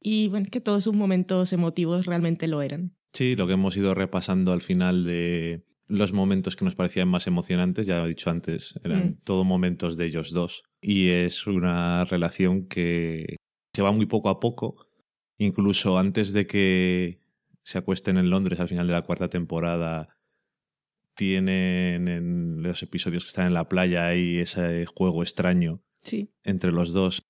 Y 0.00 0.28
bueno, 0.28 0.46
que 0.50 0.60
todos 0.60 0.84
sus 0.84 0.94
momentos 0.94 1.52
emotivos 1.52 2.06
realmente 2.06 2.46
lo 2.46 2.62
eran. 2.62 2.96
Sí, 3.12 3.34
lo 3.36 3.46
que 3.46 3.54
hemos 3.54 3.76
ido 3.76 3.94
repasando 3.94 4.52
al 4.52 4.62
final 4.62 5.04
de 5.04 5.64
los 5.90 6.12
momentos 6.12 6.56
que 6.56 6.64
nos 6.64 6.74
parecían 6.74 7.08
más 7.08 7.26
emocionantes, 7.26 7.86
ya 7.86 8.02
he 8.04 8.08
dicho 8.08 8.30
antes, 8.30 8.78
eran 8.84 9.06
Mm. 9.08 9.16
todo 9.24 9.44
momentos 9.44 9.96
de 9.96 10.06
ellos 10.06 10.30
dos. 10.32 10.62
Y 10.80 11.08
es 11.08 11.46
una 11.46 12.04
relación 12.04 12.66
que, 12.66 13.36
que 13.74 13.82
va 13.82 13.92
muy 13.92 14.06
poco 14.06 14.28
a 14.30 14.40
poco. 14.40 14.86
Incluso 15.38 15.98
antes 15.98 16.32
de 16.32 16.46
que 16.46 17.20
se 17.64 17.78
acuesten 17.78 18.16
en 18.16 18.30
Londres 18.30 18.60
al 18.60 18.68
final 18.68 18.86
de 18.86 18.92
la 18.94 19.02
cuarta 19.02 19.28
temporada, 19.28 20.08
tienen 21.14 22.08
en 22.08 22.62
los 22.62 22.82
episodios 22.82 23.24
que 23.24 23.28
están 23.28 23.46
en 23.46 23.54
la 23.54 23.68
playa 23.68 24.06
ahí 24.06 24.38
ese 24.38 24.86
juego 24.86 25.22
extraño 25.22 25.82
Sí. 26.02 26.30
entre 26.44 26.72
los 26.72 26.92
dos. 26.92 27.22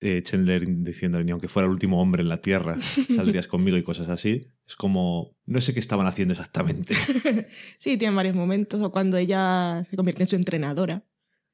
Eh, 0.00 0.22
Chandler 0.22 0.64
diciendo 0.82 1.22
ni 1.22 1.30
aunque 1.30 1.48
fuera 1.48 1.66
el 1.66 1.72
último 1.72 2.00
hombre 2.00 2.22
en 2.22 2.28
la 2.28 2.40
Tierra, 2.40 2.78
saldrías 3.16 3.46
conmigo 3.46 3.76
y 3.76 3.82
cosas 3.82 4.08
así. 4.08 4.48
Es 4.66 4.76
como, 4.76 5.36
no 5.46 5.60
sé 5.60 5.72
qué 5.74 5.80
estaban 5.80 6.06
haciendo 6.06 6.32
exactamente. 6.34 6.94
sí, 7.78 7.96
tienen 7.96 8.16
varios 8.16 8.34
momentos. 8.36 8.80
O 8.82 8.90
cuando 8.92 9.16
ella 9.16 9.84
se 9.88 9.96
convierte 9.96 10.22
en 10.24 10.26
su 10.26 10.36
entrenadora. 10.36 11.04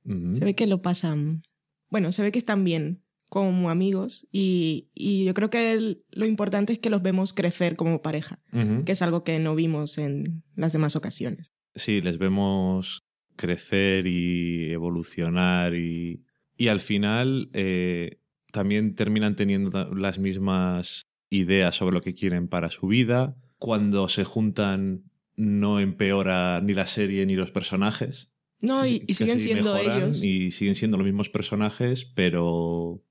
Se 0.05 0.45
ve 0.45 0.55
que 0.55 0.67
lo 0.67 0.83
pasan. 0.83 1.43
Bueno, 1.89 2.11
se 2.11 2.23
ve 2.23 2.33
que 2.33 2.39
están 2.41 2.65
bien 2.65 3.03
como 3.29 3.71
amigos. 3.71 4.27
Y, 4.33 4.89
y 4.95 5.25
yo 5.25 5.33
creo 5.35 5.49
que 5.51 5.73
el- 5.73 6.05
lo 6.11 6.27
importante 6.27 6.73
es 6.73 6.79
que 6.79 6.91
los 6.91 7.03
vemos 7.03 7.33
crecer 7.33 7.77
como 7.77 8.03
pareja, 8.03 8.41
que 8.85 8.93
es 8.93 9.03
algo 9.03 9.23
que 9.25 9.39
no 9.39 9.55
vimos 9.55 9.99
en 9.99 10.43
las 10.57 10.73
demás 10.73 10.97
ocasiones. 10.97 11.53
Sí, 11.75 12.01
les 12.03 12.19
vemos 12.19 13.05
crecer 13.37 14.07
y 14.07 14.73
evolucionar 14.73 15.75
y, 15.75 16.25
y 16.57 16.69
al 16.69 16.81
final 16.81 17.49
eh, 17.55 18.19
también 18.53 18.95
terminan 18.95 19.35
teniendo 19.35 19.93
las 19.95 20.19
mismas 20.19 21.09
ideas 21.31 21.75
sobre 21.75 21.95
lo 21.95 22.03
que 22.03 22.15
quieren 22.15 22.47
para 22.47 22.71
su 22.71 22.87
vida. 22.87 23.37
Cuando 23.59 24.07
se 24.09 24.25
juntan 24.25 25.11
no 25.35 25.81
empeora 25.81 26.61
ni 26.61 26.75
la 26.75 26.87
serie 26.87 27.27
ni 27.27 27.35
los 27.35 27.51
personajes. 27.51 28.31
No, 28.61 28.87
y, 28.87 29.01
siguen 29.13 29.41
siendo 29.41 29.77
ellos. 29.77 30.23
Y 30.23 30.53
siguen 30.53 30.77
siendo 30.77 30.97
los 30.97 31.07
mismos 31.07 31.29
personajes, 31.29 32.05
pero 32.05 33.03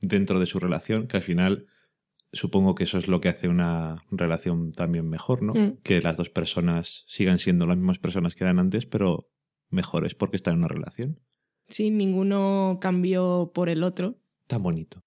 dentro 0.00 0.38
de 0.38 0.46
su 0.46 0.60
relación, 0.60 1.08
que 1.08 1.16
al 1.16 1.22
final 1.22 1.66
supongo 2.32 2.76
que 2.76 2.84
eso 2.84 2.98
es 2.98 3.08
lo 3.08 3.20
que 3.20 3.28
hace 3.28 3.48
una 3.48 4.04
relación 4.10 4.70
también 4.70 5.08
mejor, 5.08 5.42
¿no? 5.42 5.54
Mm. 5.54 5.78
Que 5.82 6.00
las 6.00 6.16
dos 6.16 6.30
personas 6.30 7.04
sigan 7.08 7.38
siendo 7.38 7.66
las 7.66 7.76
mismas 7.76 7.98
personas 7.98 8.36
que 8.36 8.44
eran 8.44 8.60
antes, 8.60 8.86
pero 8.86 9.30
mejores 9.68 10.14
porque 10.14 10.36
están 10.36 10.54
en 10.54 10.58
una 10.60 10.68
relación. 10.68 11.20
Sí, 11.66 11.90
ninguno 11.90 12.78
cambió 12.80 13.50
por 13.54 13.68
el 13.68 13.82
otro. 13.82 14.18
Tan 14.50 14.64
bonito. 14.64 15.04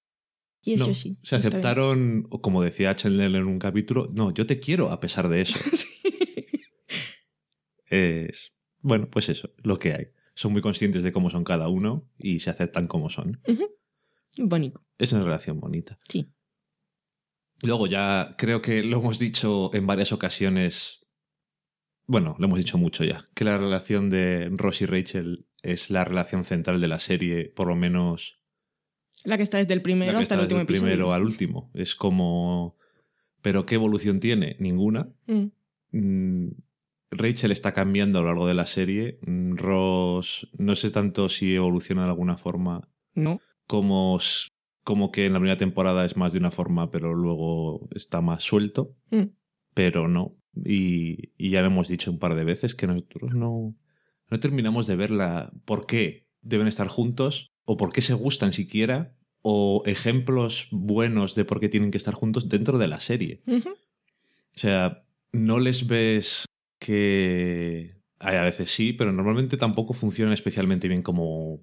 Y 0.64 0.76
eso 0.76 0.88
No, 0.88 0.96
sí. 0.96 1.18
Se 1.22 1.36
aceptaron, 1.36 2.28
o 2.30 2.42
como 2.42 2.64
decía 2.64 2.96
Chandler 2.96 3.36
en 3.36 3.46
un 3.46 3.60
capítulo, 3.60 4.08
no, 4.14 4.34
yo 4.34 4.48
te 4.48 4.58
quiero 4.58 4.90
a 4.90 5.02
pesar 5.02 5.28
de 5.28 5.42
eso. 5.42 5.60
es, 7.88 8.56
bueno, 8.80 9.10
pues 9.10 9.28
eso, 9.28 9.50
lo 9.58 9.80
que 9.80 9.94
hay. 9.94 10.08
Son 10.34 10.54
muy 10.54 10.62
conscientes 10.62 11.04
de 11.04 11.12
cómo 11.12 11.30
son 11.30 11.44
cada 11.44 11.68
uno 11.68 12.10
y 12.18 12.40
se 12.40 12.52
aceptan 12.52 12.88
como 12.88 13.10
son. 13.10 13.42
Bonito. 14.38 14.82
Es 14.98 15.12
una 15.12 15.26
relación 15.26 15.60
bonita. 15.60 16.00
Sí. 16.08 16.32
Luego 17.62 17.88
ya 17.88 18.32
creo 18.38 18.62
que 18.62 18.82
lo 18.82 19.00
hemos 19.00 19.20
dicho 19.20 19.76
en 19.76 19.86
varias 19.86 20.14
ocasiones. 20.14 21.06
Bueno, 22.08 22.38
lo 22.40 22.46
hemos 22.46 22.60
dicho 22.60 22.78
mucho 22.78 23.04
ya. 23.04 23.28
Que 23.36 23.44
la 23.44 23.58
relación 23.58 24.10
de 24.10 24.48
Ross 24.54 24.82
y 24.82 24.86
Rachel 24.86 25.48
es 25.62 25.90
la 25.90 26.06
relación 26.06 26.46
central 26.46 26.80
de 26.80 26.88
la 26.88 27.02
serie, 27.02 27.50
por 27.50 27.68
lo 27.68 27.76
menos 27.76 28.40
La 29.24 29.38
que 29.38 29.44
está 29.44 29.58
desde 29.58 29.74
el 29.74 29.82
primero 29.82 30.18
hasta 30.18 30.36
el 30.36 30.42
último 30.42 30.60
desde 30.60 30.74
el 30.74 30.80
primero 30.82 31.14
al 31.14 31.24
último. 31.24 31.72
Es 31.74 31.96
como. 31.96 32.78
¿Pero 33.42 33.66
qué 33.66 33.76
evolución 33.76 34.20
tiene? 34.20 34.56
Ninguna. 34.60 35.10
Mm. 35.28 35.46
Mm, 35.92 36.52
Rachel 37.12 37.52
está 37.52 37.74
cambiando 37.74 38.20
a 38.20 38.22
lo 38.22 38.28
largo 38.30 38.48
de 38.48 38.54
la 38.54 38.66
serie. 38.68 39.20
Mm, 39.26 39.56
Ross, 39.56 40.50
no 40.58 40.76
sé 40.76 40.90
tanto 40.92 41.30
si 41.30 41.56
evoluciona 41.56 42.04
de 42.04 42.10
alguna 42.10 42.38
forma 42.38 42.90
No. 43.16 43.40
como, 43.68 44.20
como 44.84 45.12
que 45.12 45.26
en 45.26 45.34
la 45.34 45.40
primera 45.40 45.58
temporada 45.58 46.06
es 46.06 46.18
más 46.18 46.34
de 46.34 46.40
una 46.40 46.52
forma, 46.52 46.90
pero 46.92 47.14
luego 47.14 47.88
está 47.94 48.22
más 48.22 48.44
suelto. 48.44 48.96
Mm. 49.12 49.24
Pero 49.74 50.08
no. 50.08 50.36
Y, 50.56 51.32
y 51.38 51.50
ya 51.50 51.62
lo 51.62 51.68
hemos 51.68 51.88
dicho 51.88 52.12
un 52.12 52.20
par 52.20 52.36
de 52.36 52.44
veces 52.44 52.76
que 52.76 52.88
nosotros 52.88 53.34
no, 53.34 53.76
no 54.30 54.40
terminamos 54.40 54.88
de 54.88 54.96
ver 54.96 55.12
la, 55.12 55.52
por 55.66 55.86
qué 55.86 56.28
deben 56.42 56.68
estar 56.68 56.88
juntos 56.88 57.53
o 57.66 57.78
por 57.78 57.92
qué 57.94 58.02
se 58.02 58.14
gustan 58.14 58.54
siquiera 58.54 59.16
o 59.42 59.84
ejemplos 59.86 60.68
buenos 60.72 61.36
de 61.36 61.46
por 61.46 61.60
qué 61.60 61.70
tienen 61.70 61.92
que 61.92 61.98
estar 61.98 62.14
juntos 62.14 62.48
dentro 62.50 62.78
de 62.78 62.88
la 62.88 63.00
serie. 63.00 63.42
O 63.48 64.58
sea, 64.58 65.04
no 65.32 65.60
les 65.60 65.88
ves 65.88 66.46
que... 66.80 67.96
Hay 68.20 68.38
a 68.38 68.44
veces 68.44 68.72
sí, 68.72 68.94
pero 68.94 69.12
normalmente 69.12 69.58
tampoco 69.58 69.94
funcionan 69.94 70.34
especialmente 70.34 70.88
bien 70.88 71.02
como 71.02 71.60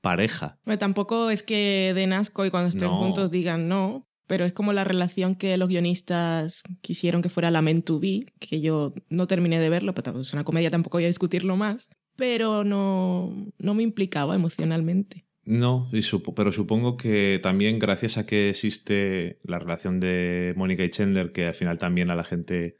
pareja. 0.00 0.60
Bueno, 0.64 0.78
tampoco 0.78 1.30
es 1.30 1.42
que 1.42 1.92
den 1.96 2.12
asco 2.12 2.46
y 2.46 2.50
cuando 2.50 2.68
estén 2.68 2.84
No. 2.88 2.98
juntos 2.98 3.32
digan 3.32 3.66
no, 3.66 4.06
pero 4.28 4.44
es 4.44 4.52
como 4.52 4.72
la 4.72 4.84
relación 4.84 5.34
que 5.34 5.56
los 5.56 5.68
guionistas 5.68 6.62
quisieron 6.80 7.22
que 7.22 7.28
fuera 7.28 7.50
la 7.50 7.60
Men 7.60 7.82
to 7.82 7.98
Be, 7.98 8.24
que 8.38 8.60
yo 8.60 8.94
no 9.08 9.26
terminé 9.26 9.58
de 9.58 9.68
verlo, 9.68 9.94
pero 9.94 10.20
es 10.20 10.32
una 10.32 10.44
comedia, 10.44 10.70
tampoco 10.70 10.98
voy 10.98 11.04
a 11.04 11.08
discutirlo 11.08 11.56
más, 11.56 11.90
pero 12.14 12.62
no, 12.62 13.50
no 13.58 13.74
me 13.74 13.82
implicaba 13.82 14.36
emocionalmente. 14.36 15.25
No, 15.46 15.88
y 15.92 16.02
supo- 16.02 16.34
pero 16.34 16.50
supongo 16.50 16.96
que 16.96 17.38
también 17.40 17.78
gracias 17.78 18.18
a 18.18 18.26
que 18.26 18.50
existe 18.50 19.38
la 19.44 19.60
relación 19.60 20.00
de 20.00 20.52
Mónica 20.56 20.82
y 20.84 20.90
Chandler, 20.90 21.30
que 21.30 21.46
al 21.46 21.54
final 21.54 21.78
también 21.78 22.10
a 22.10 22.16
la 22.16 22.24
gente 22.24 22.76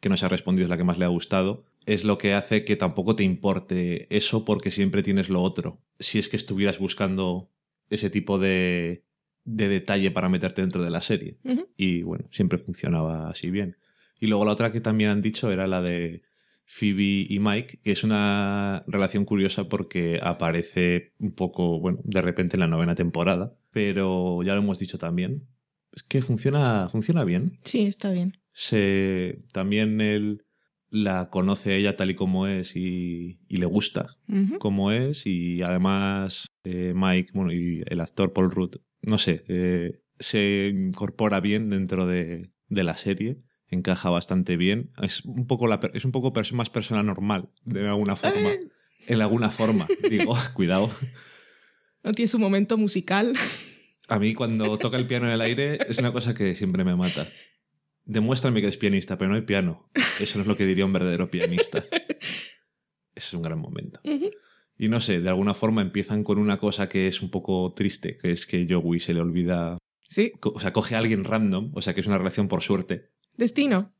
que 0.00 0.08
nos 0.08 0.24
ha 0.24 0.28
respondido 0.28 0.64
es 0.66 0.70
la 0.70 0.76
que 0.76 0.82
más 0.84 0.98
le 0.98 1.04
ha 1.04 1.08
gustado, 1.08 1.64
es 1.86 2.02
lo 2.04 2.18
que 2.18 2.34
hace 2.34 2.64
que 2.64 2.74
tampoco 2.74 3.14
te 3.14 3.22
importe 3.22 4.08
eso 4.14 4.44
porque 4.44 4.72
siempre 4.72 5.04
tienes 5.04 5.28
lo 5.28 5.42
otro. 5.42 5.80
Si 6.00 6.18
es 6.18 6.28
que 6.28 6.36
estuvieras 6.36 6.78
buscando 6.80 7.50
ese 7.88 8.10
tipo 8.10 8.38
de, 8.40 9.04
de 9.44 9.68
detalle 9.68 10.10
para 10.10 10.28
meterte 10.28 10.60
dentro 10.60 10.82
de 10.82 10.90
la 10.90 11.00
serie. 11.00 11.38
Y 11.76 12.02
bueno, 12.02 12.26
siempre 12.32 12.58
funcionaba 12.58 13.30
así 13.30 13.48
bien. 13.50 13.76
Y 14.20 14.26
luego 14.26 14.44
la 14.44 14.52
otra 14.52 14.72
que 14.72 14.80
también 14.80 15.10
han 15.10 15.22
dicho 15.22 15.50
era 15.52 15.68
la 15.68 15.80
de 15.82 16.22
Phoebe 16.70 17.26
y 17.26 17.38
Mike, 17.40 17.80
que 17.82 17.92
es 17.92 18.04
una 18.04 18.84
relación 18.86 19.24
curiosa 19.24 19.68
porque 19.70 20.20
aparece 20.22 21.14
un 21.18 21.32
poco, 21.32 21.80
bueno, 21.80 21.98
de 22.04 22.20
repente 22.20 22.56
en 22.56 22.60
la 22.60 22.68
novena 22.68 22.94
temporada, 22.94 23.56
pero 23.72 24.42
ya 24.42 24.52
lo 24.52 24.60
hemos 24.60 24.78
dicho 24.78 24.98
también. 24.98 25.48
Es 25.92 26.02
que 26.02 26.20
funciona, 26.20 26.88
funciona 26.90 27.24
bien. 27.24 27.56
Sí, 27.64 27.86
está 27.86 28.12
bien. 28.12 28.36
Se, 28.52 29.42
también 29.52 30.02
él 30.02 30.44
la 30.90 31.30
conoce 31.30 31.72
a 31.72 31.76
ella 31.76 31.96
tal 31.96 32.10
y 32.10 32.14
como 32.14 32.46
es 32.46 32.76
y, 32.76 33.40
y 33.48 33.58
le 33.58 33.66
gusta 33.66 34.16
como 34.58 34.90
es 34.90 35.26
y 35.26 35.60
además 35.60 36.46
eh, 36.64 36.94
Mike 36.96 37.30
bueno, 37.34 37.52
y 37.52 37.82
el 37.86 38.00
actor 38.00 38.32
Paul 38.32 38.50
Rudd, 38.50 38.76
no 39.02 39.18
sé, 39.18 39.44
eh, 39.48 40.00
se 40.18 40.72
incorpora 40.74 41.40
bien 41.40 41.68
dentro 41.68 42.06
de, 42.06 42.50
de 42.68 42.84
la 42.84 42.96
serie, 42.96 43.38
encaja 43.70 44.10
bastante 44.10 44.56
bien, 44.56 44.90
es 45.02 45.24
un 45.24 45.46
poco, 45.46 45.66
la, 45.66 45.80
es 45.94 46.04
un 46.04 46.12
poco 46.12 46.32
más 46.52 46.70
persona 46.70 47.02
normal 47.02 47.50
de 47.64 47.86
alguna 47.86 48.16
forma. 48.16 48.50
En 49.06 49.22
alguna 49.22 49.50
forma, 49.50 49.88
digo, 50.10 50.36
cuidado. 50.54 50.90
No 52.02 52.12
tiene 52.12 52.28
su 52.28 52.38
momento 52.38 52.76
musical. 52.76 53.34
A 54.08 54.18
mí 54.18 54.34
cuando 54.34 54.78
toca 54.78 54.96
el 54.96 55.06
piano 55.06 55.26
en 55.26 55.32
el 55.32 55.40
aire 55.40 55.78
es 55.88 55.98
una 55.98 56.12
cosa 56.12 56.34
que 56.34 56.54
siempre 56.54 56.84
me 56.84 56.94
mata. 56.94 57.28
Demuéstrame 58.04 58.60
que 58.60 58.68
eres 58.68 58.78
pianista, 58.78 59.18
pero 59.18 59.30
no 59.30 59.36
hay 59.36 59.42
piano. 59.42 59.90
Eso 60.18 60.38
no 60.38 60.42
es 60.42 60.48
lo 60.48 60.56
que 60.56 60.66
diría 60.66 60.86
un 60.86 60.92
verdadero 60.92 61.30
pianista. 61.30 61.84
Ese 63.14 63.26
es 63.26 63.34
un 63.34 63.42
gran 63.42 63.58
momento. 63.58 64.00
Y 64.78 64.88
no 64.88 65.00
sé, 65.00 65.20
de 65.20 65.28
alguna 65.28 65.54
forma 65.54 65.82
empiezan 65.82 66.22
con 66.22 66.38
una 66.38 66.58
cosa 66.58 66.88
que 66.88 67.08
es 67.08 67.20
un 67.20 67.30
poco 67.30 67.74
triste, 67.74 68.16
que 68.16 68.30
es 68.30 68.46
que 68.46 68.66
Joey 68.68 69.00
se 69.00 69.12
le 69.12 69.20
olvida. 69.20 69.76
Sí. 70.08 70.32
O 70.40 70.60
sea, 70.60 70.72
coge 70.72 70.94
a 70.94 70.98
alguien 70.98 71.24
random, 71.24 71.72
o 71.74 71.82
sea, 71.82 71.94
que 71.94 72.00
es 72.00 72.06
una 72.06 72.16
relación 72.16 72.48
por 72.48 72.62
suerte. 72.62 73.10
Destino. 73.38 73.92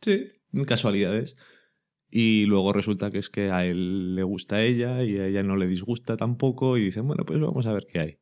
Sí. 0.00 0.28
Casualidades. 0.66 1.36
Y 2.10 2.44
luego 2.46 2.72
resulta 2.72 3.10
que 3.10 3.18
es 3.18 3.28
que 3.28 3.50
a 3.50 3.66
él 3.66 4.14
le 4.14 4.22
gusta 4.22 4.56
a 4.56 4.62
ella 4.62 5.02
y 5.02 5.16
a 5.18 5.26
ella 5.26 5.42
no 5.42 5.56
le 5.56 5.66
disgusta 5.66 6.16
tampoco. 6.16 6.76
Y 6.78 6.84
dicen, 6.84 7.08
bueno, 7.08 7.24
pues 7.26 7.40
vamos 7.40 7.66
a 7.66 7.72
ver 7.72 7.86
qué 7.90 7.98
hay. 7.98 8.18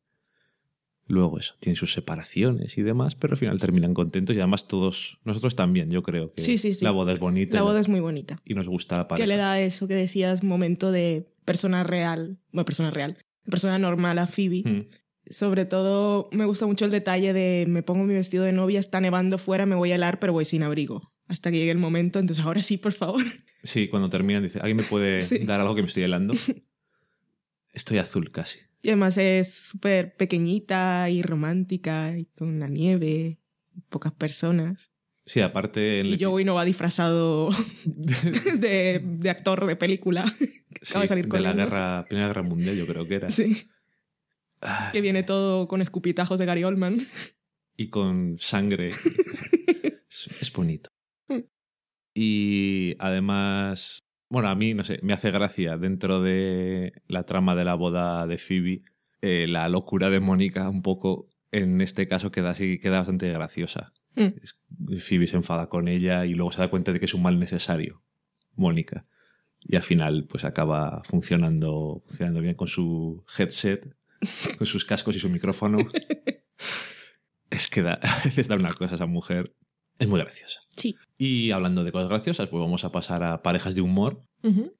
Luego 1.08 1.39
eso, 1.39 1.55
tienen 1.60 1.76
sus 1.76 1.92
separaciones 1.92 2.78
y 2.78 2.82
demás, 2.82 3.16
pero 3.16 3.32
al 3.34 3.36
final 3.39 3.60
terminan 3.60 3.92
contentos 3.92 4.34
y 4.34 4.39
además 4.39 4.66
todos, 4.68 5.18
nosotros 5.24 5.57
también, 5.57 5.91
yo 5.91 6.02
creo 6.02 6.31
que 6.31 6.41
Sí, 6.41 6.57
sí, 6.57 6.73
sí. 6.73 6.84
la 6.84 6.92
boda 6.92 7.12
es 7.12 7.18
bonita. 7.18 7.57
La 7.57 7.62
boda 7.65 7.81
es 7.81 7.89
muy 7.89 8.00
bonita. 8.00 8.41
Y 8.47 8.55
nos 8.55 8.68
gusta 8.68 8.97
la 8.97 9.02
Que 9.05 9.08
pareja. 9.08 9.26
le 9.26 9.36
da 9.36 9.60
eso 9.60 9.89
que 9.89 9.94
decías, 9.94 10.42
momento 10.42 10.91
de 10.92 11.26
persona 11.44 11.82
real. 11.84 12.39
Bueno, 12.52 12.65
persona 12.65 12.91
real. 12.92 13.18
Persona 13.44 13.78
normal 13.78 14.18
a 14.20 14.26
Phoebe. 14.28 14.62
Mm. 14.65 14.86
Sobre 15.31 15.65
todo 15.65 16.28
me 16.33 16.44
gusta 16.44 16.67
mucho 16.67 16.84
el 16.84 16.91
detalle 16.91 17.33
de 17.33 17.65
me 17.68 17.83
pongo 17.83 18.05
mi 18.05 18.15
vestido 18.15 18.44
de 18.44 18.52
novia, 18.52 18.81
está 18.81 19.01
nevando 19.01 19.39
fuera, 19.39 19.67
me 19.67 19.75
voy 19.76 19.92
a 19.92 19.94
helar, 19.94 20.18
pero 20.18 20.33
voy 20.33 20.44
sin 20.44 20.62
abrigo. 20.62 21.12
Hasta 21.28 21.51
que 21.51 21.59
llegue 21.59 21.70
el 21.70 21.78
momento, 21.78 22.18
entonces 22.18 22.44
ahora 22.44 22.62
sí, 22.62 22.76
por 22.76 22.92
favor. 22.92 23.23
Sí, 23.62 23.89
cuando 23.89 24.10
terminan 24.10 24.42
dice, 24.42 24.59
¿alguien 24.59 24.76
me 24.78 24.83
puede 24.83 25.20
Sí. 25.23 25.39
dar 25.39 25.60
algo 25.60 25.75
que 25.75 25.83
me 25.83 25.89
estoy 25.89 26.02
helando? 26.02 26.34
Estoy 27.73 27.99
azul 27.99 28.31
casi. 28.31 28.59
Y 28.83 28.89
además 28.89 29.17
es 29.17 29.55
súper 29.55 30.17
pequeñita 30.17 31.09
y 31.09 31.23
romántica, 31.23 32.17
y 32.18 32.26
con 32.26 32.59
la 32.59 32.68
nieve, 32.68 33.39
y 33.75 33.81
pocas 33.89 34.12
personas. 34.12 34.92
Sí, 35.25 35.41
aparte... 35.41 36.01
En 36.01 36.07
Y 36.07 36.12
el- 36.15 36.25
Joey 36.25 36.44
no 36.44 36.55
va 36.55 36.65
disfrazado 36.65 37.51
de, 37.84 39.01
de 39.05 39.31
actor 39.31 39.67
de 39.67 39.76
película. 39.76 40.25
sí, 40.83 40.99
de 40.99 41.07
salir 41.07 41.28
de 41.28 41.41
la 41.41 41.52
guerra, 41.52 42.05
Primera 42.09 42.26
Guerra 42.28 42.42
Mundial, 42.42 42.76
yo 42.76 42.86
creo 42.86 43.07
que 43.07 43.15
era. 43.15 43.31
Sí, 43.31 43.68
que 44.92 45.00
viene 45.00 45.23
todo 45.23 45.68
con 45.68 45.82
escupitajos 45.82 46.39
de 46.39 46.47
Gary 46.47 46.65
Oldman. 46.65 47.07
Y 47.76 47.89
con 47.89 48.39
sangre. 48.39 48.91
es, 50.08 50.31
es 50.41 50.52
bonito. 50.52 50.91
Mm. 51.28 51.41
Y 52.15 52.97
además, 52.99 54.00
bueno, 54.28 54.49
a 54.49 54.55
mí, 54.55 54.74
no 54.74 54.84
sé, 54.84 54.99
me 55.02 55.12
hace 55.12 55.31
gracia 55.31 55.76
dentro 55.76 56.23
de 56.23 56.92
la 57.07 57.24
trama 57.24 57.55
de 57.55 57.65
la 57.65 57.74
boda 57.74 58.26
de 58.26 58.39
Phoebe, 58.39 58.82
eh, 59.20 59.47
la 59.47 59.68
locura 59.68 60.10
de 60.10 60.20
Mónica 60.20 60.68
un 60.68 60.82
poco, 60.82 61.28
en 61.50 61.81
este 61.81 62.08
caso 62.08 62.32
queda 62.32 62.50
así, 62.50 62.78
queda 62.78 62.99
bastante 62.99 63.31
graciosa. 63.31 63.92
Mm. 64.15 64.99
Phoebe 64.99 65.26
se 65.26 65.36
enfada 65.36 65.68
con 65.68 65.89
ella 65.89 66.26
y 66.26 66.34
luego 66.34 66.52
se 66.52 66.60
da 66.60 66.68
cuenta 66.68 66.92
de 66.92 66.99
que 66.99 67.07
es 67.07 67.15
un 67.15 67.23
mal 67.23 67.39
necesario, 67.39 68.02
Mónica. 68.55 69.07
Y 69.60 69.76
al 69.76 69.82
final, 69.82 70.26
pues 70.28 70.44
acaba 70.44 71.02
funcionando, 71.05 72.02
funcionando 72.07 72.41
bien 72.41 72.55
con 72.55 72.68
su 72.68 73.24
headset, 73.39 73.94
con 74.59 74.67
sus 74.67 74.84
cascos 74.84 75.17
y 75.17 75.20
su 75.20 75.28
micrófono. 75.28 75.78
es 77.51 77.68
que 77.68 77.83
da, 77.83 77.94
a 77.94 78.25
veces 78.25 78.49
da 78.49 78.57
una 78.57 78.73
cosa 78.73 78.94
esa 78.94 79.07
mujer. 79.07 79.55
Es 79.99 80.09
muy 80.09 80.20
graciosa. 80.20 80.60
Sí. 80.70 80.97
Y 81.18 81.51
hablando 81.51 81.84
de 81.84 81.92
cosas 81.92 82.09
graciosas, 82.09 82.49
pues 82.49 82.60
vamos 82.60 82.84
a 82.84 82.92
pasar 82.92 83.23
a 83.23 83.42
parejas 83.42 83.75
de 83.75 83.83
humor, 83.83 84.25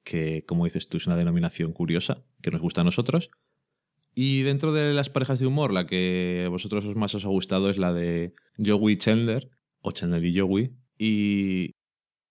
que 0.03 0.43
como 0.45 0.65
dices 0.65 0.89
tú 0.89 0.97
es 0.97 1.07
una 1.07 1.15
denominación 1.15 1.71
curiosa, 1.71 2.25
que 2.41 2.51
nos 2.51 2.59
gusta 2.59 2.81
a 2.81 2.83
nosotros. 2.83 3.29
Y 4.15 4.41
dentro 4.41 4.73
de 4.73 4.93
las 4.93 5.09
parejas 5.09 5.39
de 5.39 5.47
humor, 5.47 5.71
la 5.71 5.85
que 5.85 6.43
a 6.45 6.49
vosotros 6.49 6.85
os 6.85 6.95
más 6.95 7.15
os 7.15 7.25
ha 7.25 7.29
gustado 7.29 7.69
es 7.69 7.77
la 7.77 7.93
de 7.93 8.33
Joey 8.57 8.97
Chandler, 8.97 9.49
o 9.81 9.91
Chandler 9.91 10.25
y 10.25 10.39
Joey. 10.39 10.75
Y 10.97 11.71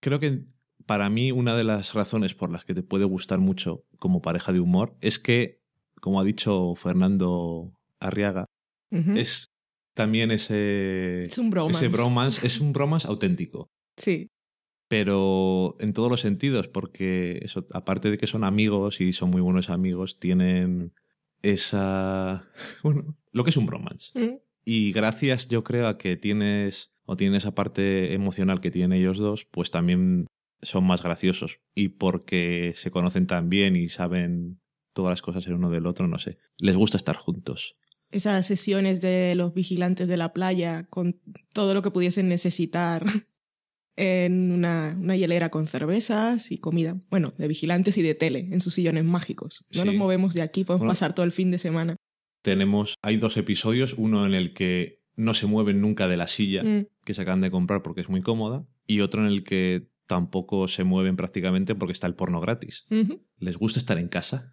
creo 0.01 0.21
que 0.21 0.45
para 0.87 1.09
mí 1.11 1.33
una 1.33 1.57
de 1.57 1.65
las 1.65 1.95
razones 1.95 2.35
por 2.35 2.51
las 2.51 2.65
que 2.65 2.75
te 2.75 2.83
puede 2.83 3.05
gustar 3.05 3.39
mucho 3.39 3.85
como 3.99 4.23
pareja 4.23 4.53
de 4.53 4.61
humor 4.61 4.97
es 5.01 5.19
que, 5.19 5.62
como 6.03 6.21
ha 6.21 6.25
dicho 6.25 6.75
Fernando 6.75 7.73
Arriaga, 8.01 8.47
es 8.91 9.47
también 9.95 10.31
ese, 10.31 11.25
Es 11.25 11.39
un 11.39 11.49
bromance. 11.51 11.79
ese 11.87 11.89
bromance, 11.89 12.47
es 12.47 12.61
un 12.61 12.73
bromance 12.73 13.07
auténtico 13.09 13.71
Sí. 13.97 14.29
pero 14.89 15.77
en 15.81 15.93
todos 15.93 16.11
los 16.11 16.21
sentidos, 16.21 16.69
porque 16.69 17.39
eso, 17.43 17.65
aparte 17.73 18.11
de 18.11 18.19
que 18.19 18.27
son 18.27 18.45
amigos 18.45 19.01
y 19.01 19.13
son 19.13 19.31
muy 19.31 19.41
buenos 19.41 19.71
amigos, 19.71 20.19
tienen 20.19 20.93
esa. 21.43 22.49
Bueno, 22.83 23.17
lo 23.33 23.45
que 23.45 23.51
es 23.51 23.57
un 23.57 23.67
bromance. 23.67 24.11
Mm. 24.19 24.39
Y 24.65 24.93
gracias, 24.93 25.49
yo 25.49 25.65
creo, 25.65 25.89
a 25.89 25.99
que 25.99 26.17
tienes. 26.17 26.91
o 27.05 27.17
tienen 27.17 27.37
esa 27.37 27.55
parte 27.55 28.13
emocional 28.15 28.61
que 28.61 28.71
tienen 28.71 28.93
ellos 28.99 29.19
dos, 29.19 29.45
pues 29.51 29.71
también 29.71 30.27
son 30.63 30.85
más 30.85 31.03
graciosos. 31.03 31.59
Y 31.75 31.89
porque 31.89 32.73
se 32.77 32.91
conocen 32.91 33.27
tan 33.27 33.49
bien 33.49 33.75
y 33.77 33.89
saben 33.89 34.61
todas 34.93 35.11
las 35.13 35.23
cosas 35.23 35.47
el 35.47 35.55
uno 35.55 35.71
del 35.71 35.87
otro, 35.87 36.07
no 36.09 36.19
sé. 36.19 36.39
Les 36.59 36.77
gusta 36.77 36.97
estar 36.97 37.17
juntos. 37.17 37.77
Esas 38.11 38.47
sesiones 38.47 39.01
de 39.01 39.35
los 39.37 39.55
vigilantes 39.55 40.07
de 40.09 40.17
la 40.19 40.33
playa 40.33 40.87
con 40.91 41.19
todo 41.55 41.73
lo 41.75 41.83
que 41.83 41.91
pudiesen 41.91 42.29
necesitar 42.29 43.05
en 43.97 44.53
una, 44.53 44.97
una 44.99 45.17
hielera 45.17 45.51
con 45.51 45.67
cervezas 45.67 46.51
y 46.51 46.59
comida. 46.59 47.01
Bueno, 47.11 47.35
de 47.37 47.49
vigilantes 47.49 47.99
y 47.99 48.03
de 48.03 48.15
tele 48.15 48.49
en 48.51 48.61
sus 48.61 48.75
sillones 48.75 49.05
mágicos. 49.05 49.65
No 49.75 49.81
Sí. 49.83 49.87
nos 49.87 49.95
movemos 49.97 50.35
de 50.35 50.43
aquí, 50.43 50.65
podemos 50.65 50.81
Bueno. 50.81 50.91
pasar 50.93 51.15
todo 51.15 51.25
el 51.25 51.33
fin 51.33 51.51
de 51.51 51.59
semana. 51.59 51.97
Tenemos. 52.43 52.95
Hay 53.03 53.17
dos 53.19 53.37
episodios, 53.37 53.95
uno 53.97 54.27
en 54.27 54.35
el 54.35 54.53
que 54.55 55.01
no 55.15 55.35
se 55.35 55.47
mueven 55.47 55.81
nunca 55.81 56.09
de 56.09 56.17
la 56.17 56.27
silla. 56.29 56.63
Mm. 56.65 56.87
que 57.05 57.15
se 57.15 57.23
acaban 57.23 57.41
de 57.41 57.51
comprar 57.51 57.83
porque 57.83 58.01
es 58.01 58.09
muy 58.09 58.23
cómoda 58.23 58.65
y 58.87 59.01
otro 59.01 59.23
en 59.23 59.27
el 59.27 59.43
que 59.43 59.89
tampoco 60.07 60.69
se 60.69 60.85
mueven 60.85 61.17
prácticamente 61.17 61.75
porque 61.75 61.93
está 61.93 62.07
el 62.07 62.15
porno 62.15 62.41
gratis. 62.41 62.87
¿Les 63.39 63.57
gusta 63.57 63.79
estar 63.79 63.99
en 63.99 64.09
casa? 64.09 64.53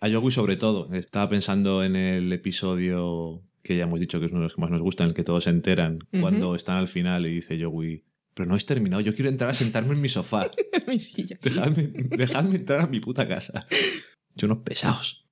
A 0.00 0.08
Joey 0.10 0.30
sobre 0.32 0.56
todo. 0.56 0.92
Estaba 0.94 1.28
pensando 1.28 1.84
en 1.84 1.96
el 1.96 2.32
episodio 2.32 3.42
que 3.62 3.76
ya 3.76 3.84
hemos 3.84 4.00
dicho 4.00 4.18
que 4.20 4.26
es 4.26 4.32
uno 4.32 4.40
de 4.40 4.44
los 4.44 4.54
que 4.54 4.60
más 4.60 4.70
nos 4.70 4.80
gusta, 4.80 5.04
en 5.04 5.10
el 5.10 5.14
que 5.14 5.24
todos 5.24 5.44
se 5.44 5.50
enteran 5.50 5.98
cuando 6.20 6.54
están 6.54 6.78
al 6.78 6.88
final 6.88 7.26
y 7.26 7.34
dice 7.34 7.62
Joey, 7.62 8.04
pero 8.34 8.48
no 8.48 8.54
has 8.54 8.64
terminado, 8.64 9.02
yo 9.02 9.14
quiero 9.14 9.28
entrar 9.28 9.50
a 9.50 9.54
sentarme 9.54 9.92
en 9.94 10.00
mi 10.00 10.08
sofá. 10.08 10.50
Mi 10.86 10.98
silla. 10.98 11.38
Dejadme, 11.42 11.82
dejadme 12.16 12.56
entrar 12.56 12.80
a 12.80 12.86
mi 12.86 13.00
puta 13.00 13.28
casa. 13.28 13.66
Son 14.36 14.50
unos 14.50 14.64
pesados. 14.64 15.26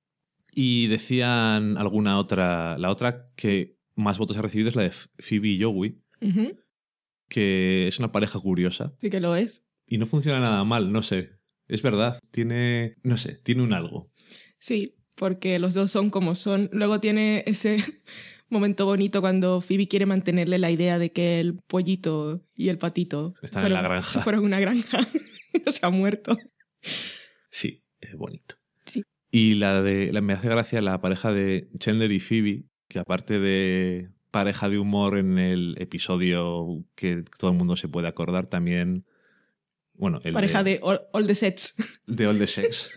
Y 0.53 0.87
decían 0.87 1.77
alguna 1.77 2.17
otra, 2.19 2.77
la 2.77 2.89
otra 2.91 3.25
que 3.35 3.77
más 3.95 4.17
votos 4.17 4.37
ha 4.37 4.41
recibido 4.41 4.69
es 4.69 4.75
la 4.75 4.83
de 4.83 4.91
Phoebe 4.91 5.49
y 5.49 5.61
Joey, 5.61 5.99
Ujú. 6.21 6.55
Que 7.29 7.87
es 7.87 7.99
una 7.99 8.11
pareja 8.11 8.39
curiosa 8.39 8.93
Sí 8.99 9.09
que 9.09 9.19
lo 9.19 9.35
es. 9.35 9.63
y 9.87 9.97
no 9.97 10.05
funciona 10.05 10.39
nada 10.39 10.63
mal, 10.63 10.91
no 10.91 11.01
sé. 11.01 11.39
Es 11.67 11.81
verdad, 11.83 12.19
tiene, 12.31 12.95
no 13.03 13.17
sé, 13.17 13.35
tiene 13.35 13.61
un 13.61 13.73
algo. 13.73 14.11
Sí, 14.57 14.95
porque 15.15 15.59
los 15.59 15.73
dos 15.75 15.91
son 15.91 16.09
como 16.09 16.33
son. 16.35 16.69
Luego 16.73 16.99
tiene 16.99 17.43
ese 17.45 17.77
momento 18.49 18.85
bonito 18.85 19.21
cuando 19.21 19.61
Phoebe 19.61 19.87
quiere 19.87 20.05
mantenerle 20.07 20.57
la 20.57 20.71
idea 20.71 20.97
de 20.97 21.11
que 21.11 21.39
el 21.39 21.59
pollito 21.67 22.41
y 22.55 22.69
el 22.69 22.79
patito 22.79 23.35
Están 23.41 23.65
en 23.67 23.73
la 23.73 23.81
granja. 23.83 24.19
fueron 24.23 24.43
una 24.43 24.59
granja. 24.59 24.99
no 25.65 25.71
se 25.71 25.85
ha 25.85 25.89
muerto. 25.91 26.37
Sí, 27.51 27.83
es 28.01 28.15
bonito. 28.15 28.55
Sí. 28.85 29.03
Y 29.31 29.55
la 29.55 29.81
de, 29.83 30.11
la, 30.11 30.21
me 30.21 30.33
hace 30.33 30.49
gracia 30.49 30.81
la 30.81 30.99
pareja 31.01 31.31
de 31.31 31.69
Chandler 31.77 32.11
y 32.11 32.19
Phoebe, 32.19 32.63
que 32.87 32.97
aparte 32.99 33.39
de 33.39 34.09
pareja 34.31 34.69
de 34.69 34.77
humor 34.79 35.17
en 35.17 35.37
el 35.37 35.75
episodio 35.79 36.83
que 36.95 37.23
todo 37.37 37.51
el 37.51 37.57
mundo 37.57 37.75
se 37.75 37.87
puede 37.87 38.07
acordar, 38.07 38.47
también, 38.47 39.05
bueno, 39.93 40.21
el 40.23 40.33
Pareja 40.33 40.63
de 40.63 40.79
all, 40.81 41.01
all 41.13 41.27
the 41.27 41.35
sets. 41.35 41.75
de 42.05 42.27
All 42.27 42.37
the 42.39 42.47
Sex. 42.47 42.89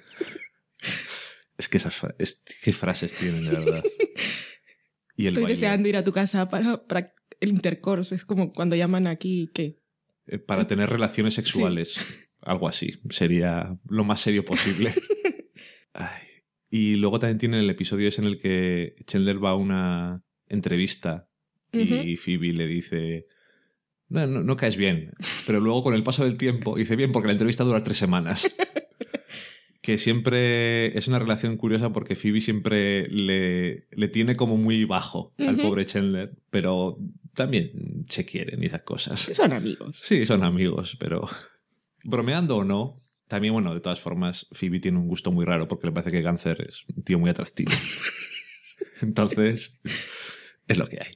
es 1.58 1.68
que 1.68 1.78
esas 1.78 2.00
es- 2.18 2.42
qué 2.62 2.72
frases 2.72 3.12
tienen, 3.14 3.44
de 3.44 3.50
verdad. 3.50 3.84
Y 5.14 5.24
el 5.24 5.28
Estoy 5.28 5.42
baile. 5.42 5.54
deseando 5.56 5.88
ir 5.90 5.96
a 5.98 6.02
tu 6.04 6.10
casa 6.10 6.48
para, 6.48 6.86
para 6.86 7.12
el 7.38 7.50
intercourse. 7.50 8.14
Es 8.14 8.24
como 8.24 8.50
cuando 8.54 8.74
llaman 8.76 9.06
aquí 9.06 9.50
que 9.52 9.78
eh, 10.26 10.38
para 10.38 10.66
tener 10.66 10.88
relaciones 10.88 11.34
sexuales. 11.34 11.98
Algo 12.40 12.66
así. 12.66 12.98
Sería 13.10 13.78
lo 13.88 14.04
más 14.04 14.22
serio 14.22 14.42
posible. 14.42 14.94
Ay. 15.92 16.22
Y 16.70 16.96
luego 16.96 17.18
también 17.18 17.36
tiene 17.36 17.60
el 17.60 17.68
episodio 17.68 18.08
ese 18.08 18.22
en 18.22 18.26
el 18.28 18.40
que 18.40 18.96
Chandler 19.06 19.44
va 19.44 19.50
a 19.50 19.54
una 19.54 20.24
entrevista 20.52 21.28
y 21.72 22.16
Phoebe 22.16 22.52
le 22.52 22.66
dice... 22.66 23.26
No, 24.08 24.26
no, 24.26 24.42
no 24.42 24.56
caes 24.58 24.76
bien. 24.76 25.12
Pero 25.46 25.58
luego 25.58 25.82
con 25.82 25.94
el 25.94 26.02
paso 26.02 26.24
del 26.24 26.36
tiempo 26.36 26.76
dice 26.76 26.96
bien 26.96 27.12
porque 27.12 27.28
la 27.28 27.32
entrevista 27.32 27.64
dura 27.64 27.82
tres 27.82 27.96
semanas. 27.96 28.54
que 29.82 29.98
siempre 29.98 30.96
es 30.96 31.08
una 31.08 31.18
relación 31.18 31.56
curiosa 31.56 31.92
porque 31.92 32.14
Phoebe 32.14 32.40
siempre 32.40 33.08
le, 33.08 33.88
le 33.90 34.08
tiene 34.08 34.36
como 34.36 34.56
muy 34.56 34.84
bajo 34.84 35.34
al 35.38 35.56
pobre 35.56 35.86
Chandler, 35.86 36.36
pero 36.50 36.98
también 37.34 38.04
se 38.08 38.24
quieren 38.24 38.62
y 38.62 38.66
esas 38.66 38.82
cosas. 38.82 39.20
Son 39.20 39.52
amigos. 39.52 39.98
Sí, 40.04 40.24
son 40.24 40.44
amigos, 40.44 40.96
pero 41.00 41.28
bromeando 42.04 42.58
o 42.58 42.64
no, 42.64 43.02
también, 43.26 43.54
bueno, 43.54 43.74
de 43.74 43.80
todas 43.80 43.98
formas, 43.98 44.46
Phoebe 44.52 44.78
tiene 44.78 44.98
un 44.98 45.08
gusto 45.08 45.32
muy 45.32 45.44
raro 45.44 45.66
porque 45.66 45.86
le 45.86 45.92
parece 45.92 46.12
que 46.12 46.22
Cáncer 46.22 46.64
es 46.68 46.84
un 46.94 47.02
tío 47.02 47.18
muy 47.18 47.30
atractivo. 47.30 47.72
Entonces, 49.00 49.80
es 50.68 50.78
lo 50.78 50.88
que 50.88 50.98
hay. 51.00 51.14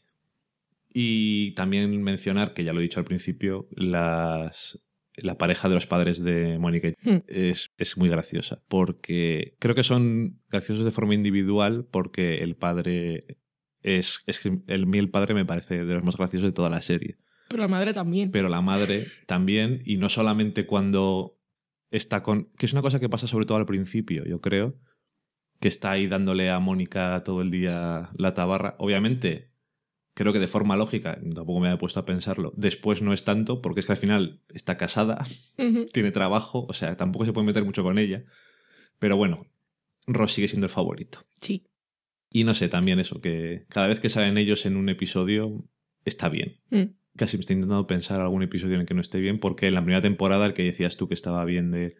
Y 0.92 1.52
también 1.52 2.02
mencionar, 2.02 2.55
que 2.55 2.65
ya 2.65 2.73
lo 2.73 2.81
he 2.81 2.83
dicho 2.84 3.00
al 3.00 3.05
principio, 3.05 3.68
las, 3.70 4.81
la 5.15 5.36
pareja 5.36 5.68
de 5.68 5.75
los 5.75 5.86
padres 5.86 6.23
de 6.23 6.58
Mónica 6.58 6.89
Hmm. 7.02 7.18
es, 7.28 7.70
es 7.76 7.97
muy 7.99 8.08
graciosa. 8.08 8.62
Porque 8.68 9.57
creo 9.58 9.75
que 9.75 9.84
son 9.84 10.41
graciosos 10.49 10.84
de 10.84 10.91
forma 10.91 11.15
individual 11.15 11.86
porque 11.91 12.39
el 12.39 12.57
padre 12.57 13.39
es... 13.83 14.23
es 14.26 14.41
que 14.41 14.58
el, 14.66 14.94
el 14.94 15.10
padre 15.10 15.34
me 15.34 15.44
parece 15.44 15.84
de 15.84 15.94
los 15.94 16.02
más 16.05 16.16
graciosos 16.16 16.49
de 16.49 16.52
toda 16.52 16.70
la 16.70 16.81
serie 16.83 17.18
Pero 17.49 17.62
la 17.62 17.68
madre 17.68 17.92
también. 17.92 18.31
pero 18.31 18.49
la 18.49 18.62
madre 18.62 19.07
también, 19.26 19.83
y 19.84 19.99
no 19.99 20.08
solamente 20.08 20.65
cuando 20.66 21.39
está 21.91 22.23
con... 22.23 22.49
que 22.58 22.66
es 22.66 22.73
una 22.73 22.83
cosa 22.83 23.00
que 23.00 23.08
pasa 23.08 23.26
sobre 23.26 23.44
todo 23.47 23.58
al 23.58 23.66
principio, 23.66 24.25
yo 24.25 24.41
creo, 24.41 24.78
que 25.60 25.68
está 25.68 25.91
ahí 25.93 26.07
dándole 26.07 26.51
a 26.51 26.59
Mónica 26.59 27.23
todo 27.25 27.43
el 27.43 27.51
día 27.51 28.10
la 28.17 28.35
tabarra. 28.35 28.76
Obviamente, 28.78 29.51
creo 30.15 30.33
que 30.33 30.39
de 30.39 30.47
forma 30.49 30.76
lógica, 30.76 31.18
tampoco 31.35 31.60
me 31.60 31.68
había 31.68 31.78
puesto 31.78 32.01
a 32.01 32.07
pensarlo, 32.07 32.52
después 32.57 33.02
no 33.02 33.12
es 33.12 33.25
tanto, 33.25 33.60
porque 33.62 33.81
es 33.81 33.86
que 33.86 33.93
al 33.93 33.99
final 33.99 34.41
está 34.55 34.76
casada, 34.76 35.25
tiene 35.93 36.10
trabajo, 36.10 36.67
o 36.68 36.73
sea, 36.73 36.97
tampoco 36.97 37.25
se 37.25 37.33
puede 37.33 37.47
meter 37.47 37.65
mucho 37.65 37.83
con 37.83 37.99
ella, 37.99 38.25
pero 38.99 39.17
bueno, 39.17 39.47
Ross 40.07 40.33
sigue 40.33 40.49
siendo 40.49 40.67
el 40.67 40.70
favorito. 40.73 41.26
Sí. 41.41 41.67
Y 42.33 42.44
no 42.44 42.55
sé, 42.55 42.68
también 42.68 42.99
eso, 42.99 43.20
que 43.20 43.67
cada 43.68 43.86
vez 43.86 44.01
que 44.01 44.09
salen 44.09 44.36
ellos 44.39 44.67
en 44.67 44.76
un 44.76 44.89
episodio, 44.89 45.65
está 46.05 46.28
bien 46.28 46.55
Mm. 46.70 46.94
casi 47.17 47.36
me 47.36 47.41
estoy 47.41 47.55
intentando 47.55 47.86
pensar 47.86 48.20
algún 48.20 48.43
episodio 48.43 48.75
en 48.75 48.81
el 48.83 48.86
que 48.86 48.94
no 48.94 49.01
esté 49.01 49.20
bien, 49.20 49.39
porque 49.41 49.68
en 49.68 49.75
la 49.75 49.81
primera 49.83 50.02
temporada, 50.02 50.44
el 50.47 50.52
que 50.55 50.65
decías 50.65 50.97
tú 50.97 51.09
que 51.09 51.15
estaba 51.15 51.44
bien 51.44 51.70
de 51.70 51.97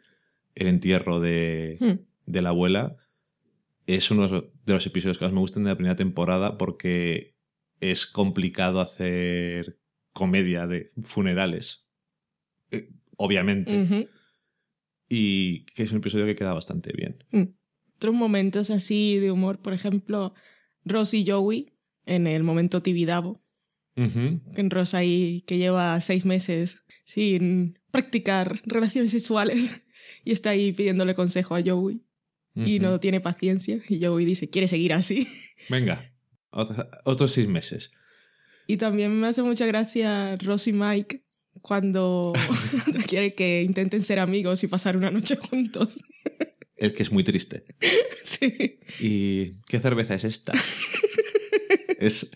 el 0.55 0.69
entierro 0.69 1.21
de, 1.21 1.77
Mm. 1.81 2.31
de 2.31 2.43
la 2.43 2.51
abuela, 2.51 2.97
es 3.87 4.11
uno 4.11 4.29
de 4.29 4.51
los 4.67 4.87
episodios 4.87 5.19
que 5.19 5.25
más 5.25 5.33
me 5.33 5.41
gustan 5.41 5.65
de 5.65 5.71
la 5.71 5.77
primera 5.77 5.97
temporada 5.97 6.59
porque 6.59 7.37
es 7.81 8.07
complicado 8.07 8.81
hacer 8.81 9.79
comedia 10.13 10.67
de 10.67 10.93
funerales. 11.03 11.89
Eh, 12.71 12.91
obviamente. 13.17 14.09
Y 15.09 15.65
que 15.67 15.85
es 15.85 15.93
un 15.93 15.99
episodio 15.99 16.27
que 16.27 16.35
queda 16.35 16.53
bastante 16.53 16.93
bien. 16.93 17.25
Otros 17.97 18.15
momentos 18.15 18.71
así 18.71 19.19
de 19.19 19.31
humor, 19.31 19.63
por 19.63 19.73
ejemplo, 19.73 20.35
Ross 20.85 21.15
y 21.15 21.25
Joey 21.27 21.73
en 22.07 22.27
el 22.27 22.43
momento 22.43 22.83
Tibidabo. 22.83 23.43
Ujú. 23.97 24.41
En 24.55 24.71
Ross 24.71 24.95
ahí 24.95 25.43
que 25.47 25.59
lleva 25.59 26.01
seis 26.01 26.25
meses 26.25 26.85
sin 27.05 27.79
practicar 27.91 28.61
relaciones 28.67 29.13
sexuales 29.13 29.87
y 30.25 30.33
está 30.33 30.51
ahí 30.51 30.73
pidiéndole 30.73 31.15
consejo 31.15 31.55
a 31.55 31.63
Joey 31.65 32.06
y 32.57 32.79
no 32.79 32.99
tiene 33.01 33.21
paciencia 33.21 33.81
y 33.89 34.03
Joey 34.03 34.25
dice, 34.25 34.49
quiere 34.49 34.69
seguir 34.69 34.93
así. 34.93 35.29
Venga, 35.69 36.13
otros, 36.51 36.87
otros 37.05 37.33
seis 37.33 37.49
meses. 37.49 37.93
Y 38.67 38.79
también 38.79 39.19
me 39.19 39.29
hace 39.29 39.43
mucha 39.43 39.67
gracia 39.67 40.35
Ross 40.37 40.67
y 40.67 40.73
Mike 40.73 41.23
cuando, 41.63 42.33
cuando 42.83 43.01
quiere 43.07 43.35
que 43.35 43.63
intenten 43.63 44.03
ser 44.03 44.19
amigos 44.19 44.63
y 44.65 44.69
pasar 44.69 44.97
una 44.97 45.11
noche 45.11 45.37
juntos. 45.37 46.05
El 46.77 46.93
que 46.93 47.03
es 47.03 47.11
muy 47.11 47.25
triste. 47.25 47.65
Sí. 48.23 48.81
¿Y 49.01 49.63
qué 49.63 49.81
cerveza 49.81 50.15
es 50.15 50.25
esta? 50.25 50.53
es... 51.99 52.31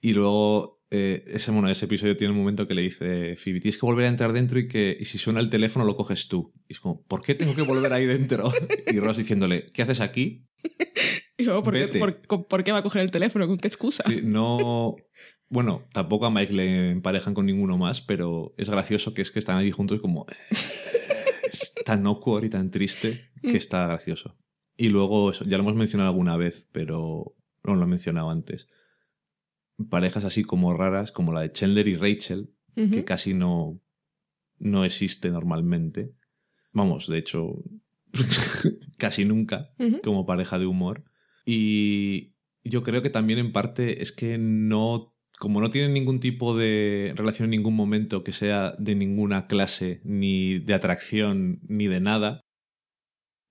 Y 0.00 0.12
luego, 0.12 0.81
eh, 0.92 1.24
ese, 1.26 1.50
bueno, 1.50 1.68
ese 1.70 1.86
episodio 1.86 2.16
tiene 2.16 2.32
un 2.32 2.38
momento 2.38 2.68
que 2.68 2.74
le 2.74 2.82
dice 2.82 3.34
Phoebe, 3.36 3.60
tienes 3.60 3.78
que 3.78 3.86
volver 3.86 4.04
a 4.04 4.08
entrar 4.08 4.32
dentro 4.32 4.58
y 4.58 4.68
que 4.68 4.96
y 5.00 5.06
si 5.06 5.18
suena 5.18 5.40
el 5.40 5.48
teléfono 5.50 5.84
lo 5.84 5.96
coges 5.96 6.28
tú. 6.28 6.52
Y 6.68 6.74
es 6.74 6.80
como, 6.80 7.02
¿por 7.04 7.22
qué 7.22 7.34
tengo 7.34 7.54
que 7.56 7.62
volver 7.62 7.92
ahí 7.92 8.06
dentro? 8.06 8.52
Y 8.86 8.98
Ross 9.00 9.16
diciéndole, 9.16 9.66
¿qué 9.72 9.82
haces 9.82 10.00
aquí? 10.00 10.46
Y 11.38 11.44
luego, 11.44 11.64
¿por 11.64 11.72
qué, 11.74 11.86
Vete. 11.86 11.98
por- 11.98 12.46
por 12.46 12.62
qué 12.62 12.70
va 12.70 12.78
a 12.78 12.82
coger 12.84 13.02
el 13.02 13.10
teléfono? 13.10 13.48
¿Con 13.48 13.56
qué 13.58 13.66
excusa? 13.66 14.04
Sí, 14.06 14.20
no... 14.22 14.94
Bueno, 15.48 15.88
tampoco 15.92 16.26
a 16.26 16.30
Mike 16.30 16.52
le 16.52 16.90
emparejan 16.92 17.34
con 17.34 17.46
ninguno 17.46 17.76
más, 17.78 18.00
pero 18.00 18.54
es 18.58 18.68
gracioso 18.70 19.12
que 19.12 19.22
es 19.22 19.32
que 19.32 19.40
están 19.40 19.56
ahí 19.56 19.72
juntos 19.72 20.00
como... 20.00 20.24
eh, 20.30 20.54
Es 21.44 21.74
tan 21.84 22.06
awkward 22.06 22.44
y 22.44 22.50
tan 22.50 22.70
triste 22.70 23.30
que 23.42 23.56
está 23.56 23.86
gracioso. 23.88 24.36
Y 24.76 24.90
luego, 24.90 25.30
eso, 25.32 25.44
ya 25.44 25.56
lo 25.56 25.64
hemos 25.64 25.74
mencionado 25.74 26.10
alguna 26.10 26.36
vez, 26.36 26.68
pero 26.70 27.34
no 27.64 27.74
lo 27.74 27.82
he 27.82 27.86
mencionado 27.88 28.30
antes. 28.30 28.68
Parejas 29.88 30.24
así 30.24 30.44
como 30.44 30.74
raras, 30.74 31.12
como 31.12 31.32
la 31.32 31.40
de 31.42 31.52
Chandler 31.52 31.88
y 31.88 31.96
Rachel, 31.96 32.50
que 32.74 33.04
casi 33.04 33.34
no, 33.34 33.80
no 34.58 34.84
existe 34.84 35.30
normalmente. 35.30 36.14
Vamos, 36.72 37.06
de 37.06 37.18
hecho, 37.18 37.62
casi 38.96 39.24
nunca 39.24 39.70
como 40.02 40.26
pareja 40.26 40.58
de 40.58 40.66
humor. 40.66 41.04
Y 41.44 42.34
yo 42.64 42.82
creo 42.82 43.02
que 43.02 43.10
también 43.10 43.38
en 43.38 43.52
parte 43.52 44.02
es 44.02 44.12
que 44.12 44.38
no, 44.38 45.14
como 45.38 45.60
no 45.60 45.70
tienen 45.70 45.92
ningún 45.92 46.20
tipo 46.20 46.56
de 46.56 47.12
relación 47.16 47.46
en 47.46 47.58
ningún 47.58 47.74
momento 47.74 48.22
que 48.24 48.32
sea 48.32 48.74
de 48.78 48.94
ninguna 48.94 49.46
clase, 49.46 50.00
ni 50.04 50.58
de 50.58 50.74
atracción, 50.74 51.60
ni 51.66 51.88
de 51.88 52.00
nada, 52.00 52.40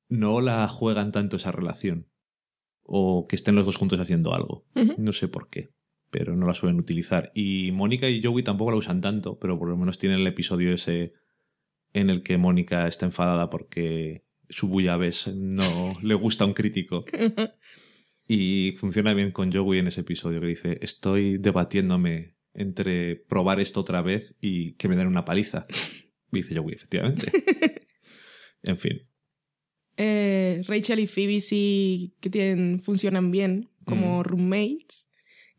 no 0.07 0.41
la 0.41 0.67
juegan 0.67 1.11
tanto 1.11 1.37
esa 1.37 1.51
relación. 1.51 2.07
O 2.83 3.27
que 3.27 3.35
estén 3.35 3.55
los 3.55 3.65
dos 3.65 3.77
juntos 3.77 3.99
haciendo 3.99 4.33
algo. 4.33 4.65
No 4.97 5.13
sé 5.13 5.27
por 5.27 5.49
qué, 5.49 5.71
pero 6.11 6.35
no 6.35 6.45
la 6.45 6.53
suelen 6.53 6.79
utilizar. 6.79 7.31
Y 7.33 7.71
Mónica 7.71 8.07
y 8.09 8.21
Joey 8.21 8.43
tampoco 8.43 8.71
la 8.71 8.77
usan 8.77 9.01
tanto, 9.01 9.39
pero 9.39 9.57
por 9.57 9.69
lo 9.69 9.77
menos 9.77 9.97
tienen 9.97 10.19
el 10.19 10.27
episodio 10.27 10.73
ese 10.73 11.13
en 11.93 12.09
el 12.09 12.21
que 12.21 12.37
Mónica 12.37 12.87
está 12.87 13.05
enfadada 13.05 13.49
porque 13.49 14.23
su 14.49 14.67
bullabés 14.67 15.27
no 15.27 15.63
le 16.03 16.13
gusta 16.13 16.43
a 16.43 16.47
un 16.47 16.53
crítico. 16.53 17.05
Y 18.27 18.73
funciona 18.77 19.13
bien 19.13 19.31
con 19.31 19.51
Joey 19.51 19.79
en 19.79 19.87
ese 19.87 20.01
episodio 20.01 20.39
que 20.39 20.47
dice, 20.47 20.77
estoy 20.81 21.37
debatiéndome 21.37 22.35
entre 22.53 23.15
probar 23.15 23.59
esto 23.59 23.79
otra 23.81 24.01
vez 24.01 24.35
y 24.41 24.73
que 24.73 24.87
me 24.87 24.95
den 24.95 25.07
una 25.07 25.25
paliza. 25.25 25.65
Y 26.31 26.37
dice 26.37 26.55
Joey, 26.55 26.75
efectivamente. 26.75 27.31
en 28.63 28.77
fin. 28.77 29.01
Eh, 29.97 30.61
Rachel 30.67 30.99
y 30.99 31.07
Phoebe 31.07 31.41
sí 31.41 32.15
que 32.21 32.29
tienen, 32.29 32.81
funcionan 32.81 33.31
bien 33.31 33.69
como 33.85 34.19
Mm. 34.19 34.23
roommates. 34.23 35.09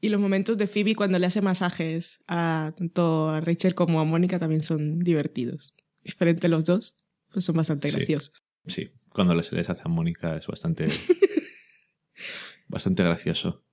Y 0.05 0.09
los 0.09 0.21
momentos 0.21 0.59
de 0.59 0.67
Phoebe 0.67 0.97
cuando 0.97 1.19
le 1.21 1.27
hace 1.29 1.41
masajes 1.41 2.23
a 2.27 2.75
tanto 2.77 3.31
a 3.31 3.41
Rachel 3.41 3.75
como 3.77 4.01
a 4.01 4.05
Mónica 4.05 4.39
también 4.41 4.63
son 4.65 4.99
divertidos. 4.99 5.75
Diferente 6.03 6.49
los 6.49 6.65
dos, 6.65 6.97
pues 7.33 7.45
son 7.45 7.57
bastante 7.57 7.89
Sí. 7.89 7.97
graciosos. 7.97 8.43
Sí, 8.67 8.91
cuando 9.13 9.33
les, 9.35 9.53
les 9.53 9.71
hace 9.71 9.83
a 9.85 9.89
Mónica 9.89 10.37
es 10.37 10.47
bastante, 10.49 10.89
bastante 12.69 13.03
gracioso. 13.05 13.65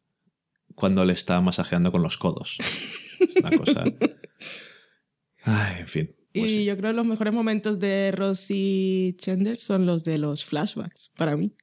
Cuando 0.75 1.03
le 1.03 1.14
está 1.14 1.41
masajeando 1.41 1.91
con 1.91 2.03
los 2.03 2.17
codos. 2.17 2.58
Es 3.19 3.35
una 3.35 3.58
cosa... 3.58 3.83
Ay, 5.43 5.82
en 5.82 5.88
fin. 5.88 6.16
Pues 6.33 6.51
y 6.51 6.58
sí. 6.59 6.66
yo 6.66 6.77
creo 6.77 6.91
que 6.91 6.98
los 6.98 7.06
mejores 7.08 7.33
momentos 7.33 7.80
de 7.80 8.11
Ross 8.11 8.48
y 8.49 9.16
Chandler 9.17 9.59
son 9.59 9.85
los 9.88 10.03
de 10.03 10.19
los 10.19 10.45
flashbacks, 10.45 11.11
para 11.17 11.35
mí. 11.35 11.56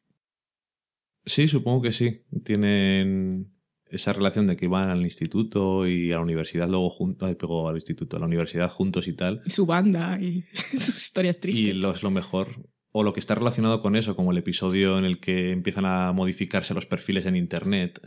Sí, 1.25 1.47
supongo 1.47 1.83
que 1.83 1.93
sí. 1.93 2.21
Tienen 2.45 3.53
esa 3.91 4.13
relación 4.13 4.47
de 4.47 4.57
que 4.57 4.69
van 4.69 4.91
al 4.91 5.03
instituto 5.03 5.87
y 5.87 6.13
a 6.13 6.17
la 6.17 6.23
universidad 6.23 6.69
luego 6.69 6.91
juntos, 6.91 7.35
pegó 7.37 7.69
al 7.69 7.77
instituto, 7.77 8.17
a 8.17 8.21
la 8.21 8.27
universidad 8.27 8.71
juntos 8.71 9.07
y 9.09 9.13
tal. 9.13 9.43
Y 9.45 9.51
su 9.51 9.67
banda 9.67 10.19
y 10.21 10.45
sus 10.73 10.97
historias 10.97 11.39
tristes. 11.39 11.67
Y 11.67 11.73
lo 11.73 11.93
es 11.93 12.03
lo 12.03 12.11
mejor. 12.11 12.69
O 12.93 13.03
lo 13.03 13.13
que 13.13 13.21
está 13.21 13.35
relacionado 13.35 13.83
con 13.83 13.95
eso, 13.95 14.17
como 14.17 14.33
el 14.33 14.39
episodio 14.39 14.99
en 14.99 15.05
el 15.05 15.19
que 15.19 15.51
empiezan 15.53 15.85
a 15.85 16.13
modificarse 16.13 16.73
los 16.73 16.87
perfiles 16.87 17.27
en 17.27 17.37
internet 17.37 18.01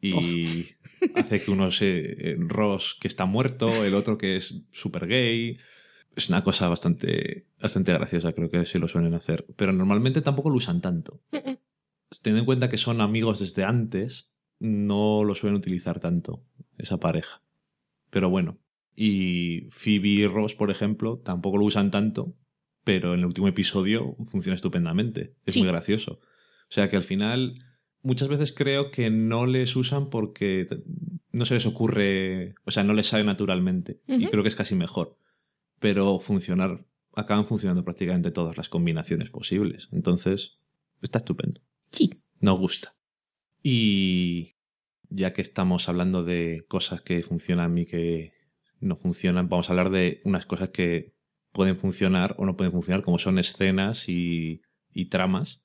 y 0.00 0.66
hace 1.14 1.42
que 1.42 1.50
uno 1.50 1.70
se. 1.70 2.00
eh, 2.30 2.36
Ross 2.40 2.96
que 3.00 3.08
está 3.08 3.24
muerto, 3.24 3.84
el 3.84 3.94
otro 3.94 4.18
que 4.18 4.36
es 4.36 4.62
súper 4.72 5.06
gay. 5.06 5.58
Es 6.16 6.28
una 6.28 6.44
cosa 6.44 6.68
bastante, 6.68 7.46
bastante 7.60 7.92
graciosa, 7.92 8.32
creo 8.32 8.50
que 8.50 8.64
sí 8.66 8.78
lo 8.78 8.88
suelen 8.88 9.14
hacer. 9.14 9.46
Pero 9.56 9.72
normalmente 9.72 10.20
tampoco 10.20 10.50
lo 10.50 10.56
usan 10.56 10.80
tanto. 10.80 11.20
Teniendo 12.22 12.40
en 12.40 12.46
cuenta 12.46 12.68
que 12.68 12.76
son 12.76 13.00
amigos 13.00 13.40
desde 13.40 13.64
antes, 13.64 14.30
no 14.60 15.24
lo 15.24 15.34
suelen 15.34 15.56
utilizar 15.56 16.00
tanto, 16.00 16.42
esa 16.78 16.98
pareja. 16.98 17.42
Pero 18.10 18.30
bueno, 18.30 18.58
Y 18.96 19.62
Phoebe 19.70 20.06
y 20.08 20.26
Ross, 20.28 20.54
por 20.54 20.70
ejemplo, 20.70 21.18
tampoco 21.18 21.56
lo 21.58 21.64
usan 21.64 21.90
tanto, 21.90 22.36
pero 22.84 23.12
en 23.14 23.18
el 23.20 23.26
último 23.26 23.48
episodio 23.48 24.14
funciona 24.26 24.54
estupendamente. 24.54 25.34
Es 25.46 25.54
Sí. 25.54 25.60
muy 25.60 25.68
gracioso. 25.68 26.20
O 26.22 26.70
sea 26.72 26.88
que 26.88 26.94
al 26.96 27.02
final, 27.02 27.58
muchas 28.02 28.28
veces 28.28 28.52
creo 28.52 28.92
que 28.92 29.10
no 29.10 29.46
les 29.46 29.74
usan 29.74 30.10
porque 30.10 30.68
no 31.32 31.44
se 31.44 31.54
les 31.54 31.66
ocurre, 31.66 32.54
o 32.64 32.70
sea, 32.70 32.84
no 32.84 32.92
les 32.94 33.08
sale 33.08 33.24
naturalmente. 33.24 34.00
Y 34.06 34.26
creo 34.28 34.44
que 34.44 34.48
es 34.48 34.54
casi 34.54 34.76
mejor. 34.76 35.18
Pero 35.80 36.20
funcionar, 36.20 36.86
acaban 37.16 37.46
funcionando 37.46 37.84
prácticamente 37.84 38.30
todas 38.30 38.56
las 38.56 38.68
combinaciones 38.68 39.28
posibles. 39.28 39.88
Entonces, 39.90 40.60
está 41.02 41.18
estupendo. 41.18 41.60
Sí. 41.90 42.10
Nos 42.38 42.60
gusta. 42.60 42.94
Y 43.66 44.56
ya 45.08 45.32
que 45.32 45.40
estamos 45.40 45.88
hablando 45.88 46.22
de 46.22 46.66
cosas 46.68 47.00
que 47.00 47.22
funcionan 47.22 47.78
y 47.78 47.86
que 47.86 48.34
no 48.78 48.94
funcionan, 48.94 49.48
vamos 49.48 49.68
a 49.68 49.72
hablar 49.72 49.88
de 49.88 50.20
unas 50.24 50.44
cosas 50.44 50.68
que 50.68 51.14
pueden 51.50 51.74
funcionar 51.74 52.34
o 52.36 52.44
no 52.44 52.58
pueden 52.58 52.72
funcionar, 52.72 53.02
como 53.02 53.18
son 53.18 53.38
escenas 53.38 54.06
y, 54.10 54.60
y 54.92 55.06
tramas, 55.06 55.62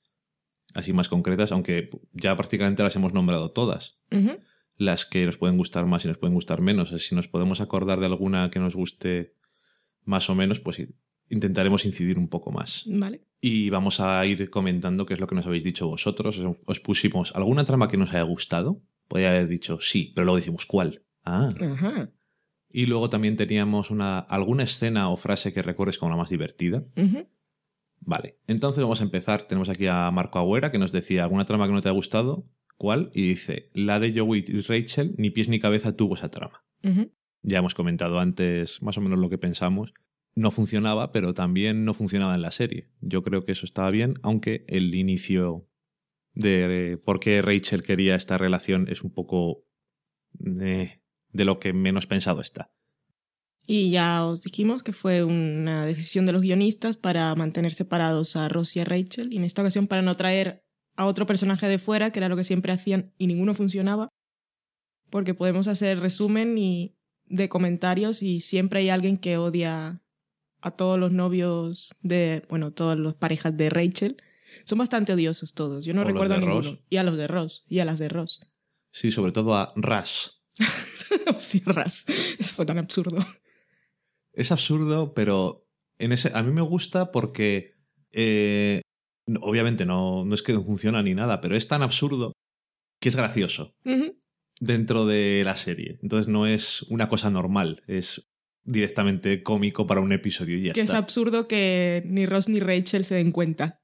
así 0.72 0.94
más 0.94 1.10
concretas, 1.10 1.52
aunque 1.52 1.90
ya 2.12 2.34
prácticamente 2.36 2.82
las 2.82 2.96
hemos 2.96 3.12
nombrado 3.12 3.50
todas. 3.52 4.00
Las 4.76 5.04
que 5.04 5.26
nos 5.26 5.36
pueden 5.36 5.58
gustar 5.58 5.84
más 5.84 6.06
y 6.06 6.08
nos 6.08 6.16
pueden 6.16 6.34
gustar 6.34 6.62
menos. 6.62 6.88
Si 7.02 7.14
nos 7.14 7.28
podemos 7.28 7.60
acordar 7.60 8.00
de 8.00 8.06
alguna 8.06 8.50
que 8.50 8.60
nos 8.60 8.74
guste 8.74 9.34
más 10.04 10.30
o 10.30 10.34
menos, 10.34 10.58
pues 10.58 10.82
intentaremos 11.30 11.84
incidir 11.86 12.18
un 12.18 12.28
poco 12.28 12.52
más. 12.52 12.84
Vale. 12.86 13.22
Y 13.40 13.70
vamos 13.70 14.00
a 14.00 14.24
ir 14.26 14.50
comentando 14.50 15.06
qué 15.06 15.14
es 15.14 15.20
lo 15.20 15.26
que 15.26 15.34
nos 15.34 15.46
habéis 15.46 15.64
dicho 15.64 15.88
vosotros. 15.88 16.36
Os, 16.38 16.56
os 16.66 16.80
pusimos 16.80 17.34
alguna 17.34 17.64
trama 17.64 17.88
que 17.88 17.96
nos 17.96 18.10
haya 18.10 18.22
gustado. 18.22 18.82
Podría 19.08 19.30
haber 19.30 19.48
dicho 19.48 19.78
sí, 19.80 20.12
pero 20.14 20.26
luego 20.26 20.36
dijimos 20.36 20.66
cuál. 20.66 21.02
Ah. 21.24 21.52
Ajá. 21.72 22.10
Y 22.72 22.86
luego 22.86 23.10
también 23.10 23.36
teníamos 23.36 23.90
una, 23.90 24.18
alguna 24.18 24.62
escena 24.62 25.10
o 25.10 25.16
frase 25.16 25.52
que 25.52 25.62
recuerdes 25.62 25.98
como 25.98 26.10
la 26.10 26.16
más 26.16 26.30
divertida. 26.30 26.84
Vale, 28.00 28.38
entonces 28.46 28.82
vamos 28.82 29.00
a 29.00 29.04
empezar. 29.04 29.42
Tenemos 29.42 29.68
aquí 29.68 29.86
a 29.86 30.10
Marco 30.10 30.38
Agüera 30.38 30.70
que 30.70 30.78
nos 30.78 30.92
decía 30.92 31.24
alguna 31.24 31.44
trama 31.44 31.66
que 31.66 31.72
no 31.72 31.82
te 31.82 31.88
ha 31.88 31.92
gustado. 31.92 32.46
¿Cuál? 32.76 33.10
Y 33.12 33.28
dice, 33.28 33.70
la 33.74 33.98
de 33.98 34.18
Joey 34.18 34.44
y 34.46 34.60
Rachel, 34.60 35.14
ni 35.18 35.30
pies 35.30 35.48
ni 35.48 35.60
cabeza 35.60 35.96
tuvo 35.96 36.14
esa 36.14 36.30
trama. 36.30 36.64
Ya 37.42 37.58
hemos 37.58 37.74
comentado 37.74 38.20
antes 38.20 38.80
más 38.82 38.96
o 38.96 39.00
menos 39.00 39.18
lo 39.18 39.28
que 39.28 39.38
pensamos. 39.38 39.92
No 40.34 40.50
funcionaba, 40.50 41.12
pero 41.12 41.34
también 41.34 41.84
no 41.84 41.94
funcionaba 41.94 42.34
en 42.34 42.42
la 42.42 42.52
serie. 42.52 42.90
Yo 43.00 43.22
creo 43.22 43.44
que 43.44 43.52
eso 43.52 43.66
estaba 43.66 43.90
bien, 43.90 44.14
aunque 44.22 44.64
el 44.68 44.94
inicio 44.94 45.68
de 46.34 47.00
por 47.04 47.20
qué 47.20 47.42
Rachel 47.42 47.82
quería 47.82 48.14
esta 48.14 48.38
relación 48.38 48.86
es 48.88 49.02
un 49.02 49.12
poco 49.12 49.66
eh, 50.60 51.00
de 51.32 51.44
lo 51.44 51.58
que 51.58 51.72
menos 51.72 52.06
pensado 52.06 52.40
está. 52.40 52.72
Y 53.66 53.90
ya 53.90 54.24
os 54.24 54.42
dijimos 54.42 54.82
que 54.82 54.92
fue 54.92 55.22
una 55.22 55.86
decisión 55.86 56.26
de 56.26 56.32
los 56.32 56.42
guionistas 56.42 56.96
para 56.96 57.34
mantener 57.34 57.72
separados 57.72 58.36
a 58.36 58.48
Ross 58.48 58.76
y 58.76 58.80
a 58.80 58.84
Rachel, 58.84 59.32
y 59.32 59.36
en 59.36 59.44
esta 59.44 59.62
ocasión 59.62 59.86
para 59.86 60.02
no 60.02 60.14
traer 60.14 60.64
a 60.96 61.06
otro 61.06 61.26
personaje 61.26 61.68
de 61.68 61.78
fuera, 61.78 62.10
que 62.10 62.18
era 62.18 62.28
lo 62.28 62.36
que 62.36 62.44
siempre 62.44 62.72
hacían, 62.72 63.12
y 63.16 63.26
ninguno 63.26 63.54
funcionaba, 63.54 64.08
porque 65.08 65.34
podemos 65.34 65.68
hacer 65.68 66.00
resumen 66.00 66.58
y 66.58 66.96
de 67.26 67.48
comentarios 67.48 68.22
y 68.22 68.40
siempre 68.40 68.80
hay 68.80 68.88
alguien 68.88 69.16
que 69.16 69.36
odia 69.36 70.02
a 70.62 70.70
todos 70.72 70.98
los 70.98 71.12
novios 71.12 71.94
de, 72.02 72.42
bueno, 72.48 72.72
todas 72.72 72.98
las 72.98 73.14
parejas 73.14 73.56
de 73.56 73.70
Rachel. 73.70 74.16
Son 74.64 74.78
bastante 74.78 75.12
odiosos 75.12 75.54
todos. 75.54 75.84
Yo 75.84 75.94
no 75.94 76.02
O 76.02 76.04
recuerdo 76.04 76.34
a 76.34 76.38
ninguno. 76.38 76.62
Ross. 76.62 76.78
Y 76.88 76.96
a 76.96 77.02
los 77.02 77.16
de 77.16 77.26
Ross. 77.26 77.64
Y 77.68 77.78
a 77.78 77.84
las 77.84 77.98
de 77.98 78.08
Ross. 78.08 78.40
Sí, 78.92 79.10
sobre 79.10 79.32
todo 79.32 79.54
a 79.54 79.72
Ras. 79.76 80.44
sí, 81.38 81.62
Ras. 81.64 82.06
Eso 82.38 82.54
fue 82.54 82.66
tan 82.66 82.78
absurdo. 82.78 83.18
Es 84.32 84.52
absurdo, 84.52 85.14
pero 85.14 85.68
en 85.98 86.12
ese, 86.12 86.32
a 86.34 86.42
mí 86.42 86.52
me 86.52 86.62
gusta 86.62 87.12
porque 87.12 87.76
eh, 88.12 88.80
obviamente 89.40 89.86
no, 89.86 90.24
no 90.24 90.34
es 90.34 90.42
que 90.42 90.52
no 90.52 90.62
funciona 90.62 91.02
ni 91.02 91.14
nada, 91.14 91.40
pero 91.40 91.56
es 91.56 91.68
tan 91.68 91.82
absurdo 91.82 92.32
que 93.00 93.08
es 93.08 93.16
gracioso 93.16 93.74
dentro 94.60 95.06
de 95.06 95.42
la 95.44 95.56
serie. 95.56 95.98
Entonces 96.02 96.28
no 96.28 96.46
es 96.46 96.82
una 96.82 97.08
cosa 97.08 97.30
normal, 97.30 97.82
es 97.86 98.29
directamente 98.64 99.42
cómico 99.42 99.86
para 99.86 100.00
un 100.00 100.12
episodio 100.12 100.56
y 100.58 100.64
ya 100.64 100.72
que 100.72 100.82
es 100.82 100.92
absurdo 100.94 101.48
que 101.48 102.02
ni 102.06 102.26
Ross 102.26 102.48
ni 102.48 102.60
Rachel 102.60 103.04
se 103.04 103.14
den 103.16 103.32
cuenta 103.32 103.80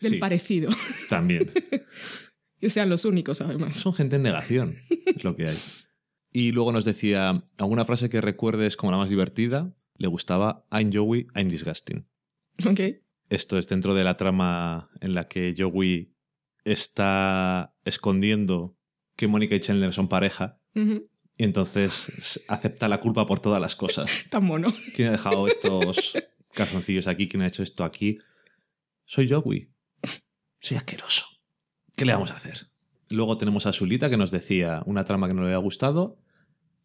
del 0.00 0.12
Sí. 0.12 0.18
parecido. 0.18 0.70
También. 1.08 1.50
que 2.60 2.70
sean 2.70 2.88
los 2.88 3.04
únicos, 3.04 3.40
además. 3.40 3.76
Son 3.76 3.92
gente 3.92 4.16
en 4.16 4.22
negación, 4.22 4.76
es 5.06 5.24
lo 5.24 5.36
que 5.36 5.48
hay. 5.48 5.56
Y 6.32 6.52
luego 6.52 6.72
nos 6.72 6.84
decía, 6.84 7.44
¿alguna 7.58 7.84
frase 7.84 8.08
que 8.08 8.20
recuerdes 8.20 8.76
como 8.76 8.92
la 8.92 8.98
más 8.98 9.10
divertida? 9.10 9.74
Le 9.96 10.08
gustaba 10.08 10.66
I'm 10.70 10.90
Joey, 10.92 11.26
I'm 11.34 11.48
disgusting. 11.48 12.06
Ok. 12.66 12.80
Esto 13.30 13.58
es 13.58 13.68
dentro 13.68 13.94
de 13.94 14.04
la 14.04 14.16
trama 14.16 14.90
en 15.00 15.14
la 15.14 15.26
que 15.28 15.54
Joey 15.56 16.14
está 16.64 17.74
escondiendo 17.84 18.76
que 19.16 19.26
Mónica 19.26 19.54
y 19.54 19.60
Chandler 19.60 19.92
son 19.92 20.08
pareja 20.08 20.60
Ujú. 20.74 21.08
Y 21.38 21.44
entonces 21.44 22.44
acepta 22.48 22.88
la 22.88 23.00
culpa 23.00 23.24
por 23.26 23.40
todas 23.40 23.60
las 23.60 23.74
cosas. 23.76 24.10
Tan 24.30 24.44
mono. 24.44 24.68
¿Quién 24.94 25.08
ha 25.08 25.12
dejado 25.12 25.46
estos 25.48 26.12
calzoncillos 26.52 27.06
aquí? 27.06 27.28
¿Quién 27.28 27.42
ha 27.42 27.46
hecho 27.46 27.62
esto 27.62 27.84
aquí? 27.84 28.18
Soy 29.06 29.28
Joey. 29.30 29.70
Soy 30.60 30.76
asqueroso. 30.76 31.24
¿Qué 31.96 32.04
le 32.04 32.12
vamos 32.12 32.30
a 32.32 32.36
hacer? 32.36 32.66
Luego 33.08 33.38
tenemos 33.38 33.64
a 33.66 33.72
Zulita 33.72 34.10
que 34.10 34.16
nos 34.18 34.30
decía 34.30 34.82
una 34.84 35.04
trama 35.04 35.28
que 35.28 35.34
no 35.34 35.40
le 35.42 35.46
había 35.48 35.58
gustado. 35.58 36.18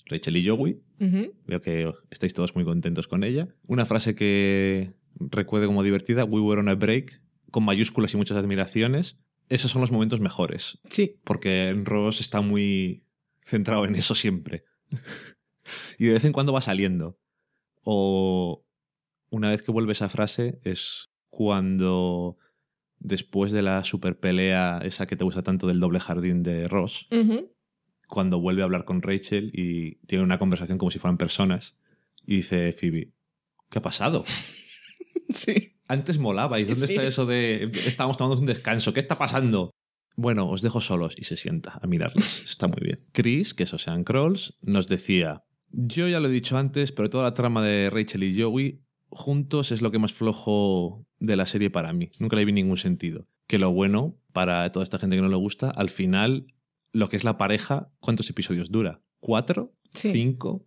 Rachel 0.06 0.38
y 0.38 0.48
Joey. 0.48 0.82
Veo 1.00 1.62
que 1.62 1.92
estáis 2.12 2.34
todos 2.34 2.56
muy 2.56 2.64
contentos 2.64 3.08
con 3.08 3.24
ella. 3.24 3.48
Una 3.68 3.86
frase 3.86 4.16
que 4.16 4.94
recuerde 5.20 5.66
como 5.66 5.84
divertida, 5.84 6.24
we 6.24 6.40
were 6.42 6.60
on 6.62 6.70
a 6.70 6.76
break, 6.76 7.22
con 7.52 7.64
mayúsculas 7.66 8.14
y 8.14 8.18
muchas 8.18 8.38
admiraciones. 8.38 9.18
Esos 9.50 9.72
son 9.72 9.82
los 9.82 9.92
momentos 9.92 10.20
mejores, 10.22 10.80
Sí. 10.90 11.18
porque 11.26 11.74
Ross 11.84 12.22
está 12.22 12.40
muy 12.42 13.04
centrado 13.46 13.86
en 13.86 13.96
eso 13.96 14.16
siempre. 14.16 14.62
y 15.98 16.06
de 16.08 16.14
vez 16.14 16.26
en 16.26 16.34
cuando 16.34 16.54
va 16.54 16.62
saliendo. 16.62 17.18
O 17.84 18.64
una 19.30 19.50
vez 19.50 19.62
que 19.62 19.72
vuelve 19.72 19.92
esa 19.94 20.10
frase 20.10 20.60
es 20.64 21.10
cuando 21.30 22.38
después 23.00 23.52
de 23.52 23.62
la 23.62 23.84
super 23.84 24.18
pelea, 24.20 24.80
esa 24.84 25.08
que 25.08 25.16
te 25.16 25.24
gusta 25.26 25.44
tanto 25.44 25.68
del 25.68 25.80
doble 25.80 26.00
jardín 26.00 26.44
de 26.44 26.68
Ross, 26.68 27.08
cuando 28.08 28.40
vuelve 28.40 28.62
a 28.62 28.66
hablar 28.66 28.86
con 28.86 29.02
Rachel 29.02 29.52
y 29.54 29.96
tiene 30.06 30.24
una 30.24 30.40
conversación 30.40 30.78
como 30.78 30.92
si 30.92 31.00
fueran 31.00 31.18
personas. 31.18 31.78
Y 32.26 32.38
dice 32.38 32.72
Phoebe, 32.72 33.12
¿qué 33.70 33.80
ha 33.80 33.82
pasado? 33.82 34.24
Sí. 35.30 35.78
Antes 35.88 36.20
molabais, 36.20 36.68
¿dónde 36.68 36.86
Sí. 36.86 36.94
está 36.94 37.08
eso 37.08 37.26
de 37.26 37.72
estábamos 37.88 38.18
tomando 38.18 38.40
un 38.40 38.46
descanso? 38.46 38.94
¿Qué 38.94 39.00
está 39.00 39.18
pasando? 39.18 39.72
Bueno, 40.16 40.50
os 40.50 40.62
dejo 40.62 40.82
solos 40.82 41.16
y 41.18 41.24
se 41.24 41.38
sienta 41.38 41.80
a 41.82 41.88
mirarles. 41.88 42.44
Está 42.50 42.68
muy 42.68 42.82
bien. 42.82 43.00
Chris, 43.12 43.54
que 43.54 43.64
es 43.64 43.74
Ocean 43.74 44.04
Crawls, 44.04 44.58
nos 44.62 44.88
decía, 44.88 45.44
yo 45.72 46.08
ya 46.08 46.20
lo 46.20 46.28
he 46.28 46.32
dicho 46.32 46.58
antes, 46.58 46.92
pero 46.92 47.10
toda 47.10 47.24
la 47.24 47.34
trama 47.34 47.62
de 47.64 47.90
Rachel 47.90 48.24
y 48.24 48.40
Joey 48.40 48.82
juntos 49.10 49.72
es 49.72 49.82
lo 49.82 49.92
que 49.92 50.00
más 50.00 50.14
flojo 50.14 51.06
de 51.20 51.36
la 51.36 51.46
serie 51.46 51.70
para 51.70 51.94
mí. 51.94 52.12
Nunca 52.20 52.36
le 52.36 52.46
vi 52.46 52.52
ningún 52.52 52.78
sentido. 52.78 53.28
Que 53.48 53.60
lo 53.60 53.72
bueno, 53.72 54.18
para 54.32 54.72
toda 54.72 54.84
esta 54.84 55.00
gente 55.00 55.16
que 55.16 55.22
no 55.22 55.30
le 55.30 55.36
gusta, 55.36 55.70
al 55.70 55.90
final, 55.90 56.48
lo 56.92 57.10
que 57.10 57.16
es 57.16 57.24
la 57.24 57.38
pareja, 57.38 57.92
¿cuántos 58.00 58.30
episodios 58.30 58.72
dura? 58.72 59.02
¿Cuatro? 59.20 59.74
Sí. 59.94 60.12
¿Cinco? 60.12 60.66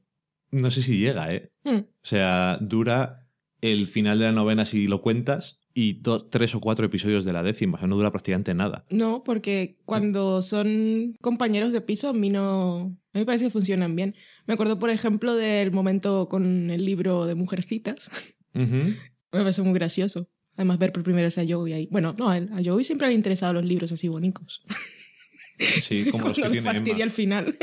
No 0.50 0.70
sé 0.70 0.82
si 0.82 0.98
llega, 0.98 1.32
¿eh? 1.32 1.52
Mm. 1.64 1.78
O 1.78 1.84
sea, 2.02 2.58
dura 2.60 3.28
el 3.60 3.88
final 3.88 4.18
de 4.18 4.26
la 4.26 4.32
novena 4.32 4.64
si 4.64 4.86
lo 4.86 5.02
cuentas 5.02 5.60
y 5.78 5.92
do- 6.00 6.24
tres 6.24 6.54
o 6.54 6.60
cuatro 6.60 6.86
episodios 6.86 7.24
de 7.26 7.32
la 7.34 7.42
décima. 7.42 7.76
O 7.76 7.78
sea, 7.80 7.86
no 7.86 7.96
dura 7.96 8.10
prácticamente 8.10 8.54
nada. 8.54 8.86
No, 8.88 9.22
porque 9.22 9.76
cuando 9.84 10.40
son 10.40 11.14
compañeros 11.20 11.72
de 11.72 11.82
piso, 11.82 12.08
a 12.08 12.12
mí 12.14 12.30
no. 12.30 12.78
A 13.12 13.18
mí 13.18 13.20
me 13.20 13.26
parece 13.26 13.44
que 13.44 13.50
funcionan 13.50 13.94
bien. 13.94 14.14
Me 14.46 14.54
acuerdo, 14.54 14.78
por 14.78 14.88
ejemplo, 14.88 15.34
del 15.34 15.72
momento 15.72 16.28
con 16.30 16.70
el 16.70 16.84
libro 16.84 17.26
de 17.26 17.34
Mujercitas. 17.34 18.10
Me 18.54 18.96
parece 19.30 19.60
muy 19.60 19.74
gracioso. 19.74 20.30
Además, 20.56 20.78
ver 20.78 20.92
por 20.92 21.02
primera 21.02 21.26
vez 21.26 21.36
a 21.36 21.44
Joey 21.46 21.74
ahí. 21.74 21.88
Bueno, 21.90 22.14
no, 22.18 22.30
a 22.30 22.36
a 22.36 22.62
Joey 22.64 22.82
siempre 22.84 23.06
le 23.06 23.12
han 23.12 23.18
interesado 23.18 23.52
los 23.52 23.66
libros 23.66 23.92
así 23.92 24.08
bonitos. 24.08 24.64
Sí, 25.58 26.10
como 26.10 26.28
los 26.28 26.36
que 26.36 26.42
tiene 26.42 26.60
fastidia 26.62 27.02
al 27.04 27.10
final. 27.10 27.56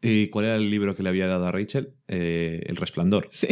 ¿Y 0.00 0.28
cuál 0.28 0.44
era 0.46 0.56
el 0.56 0.70
libro 0.70 0.94
que 0.94 1.02
le 1.02 1.08
había 1.08 1.26
dado 1.26 1.46
a 1.46 1.50
Rachel? 1.52 1.94
Eh, 2.08 2.62
el 2.66 2.76
Resplandor. 2.76 3.28
Sí. 3.30 3.48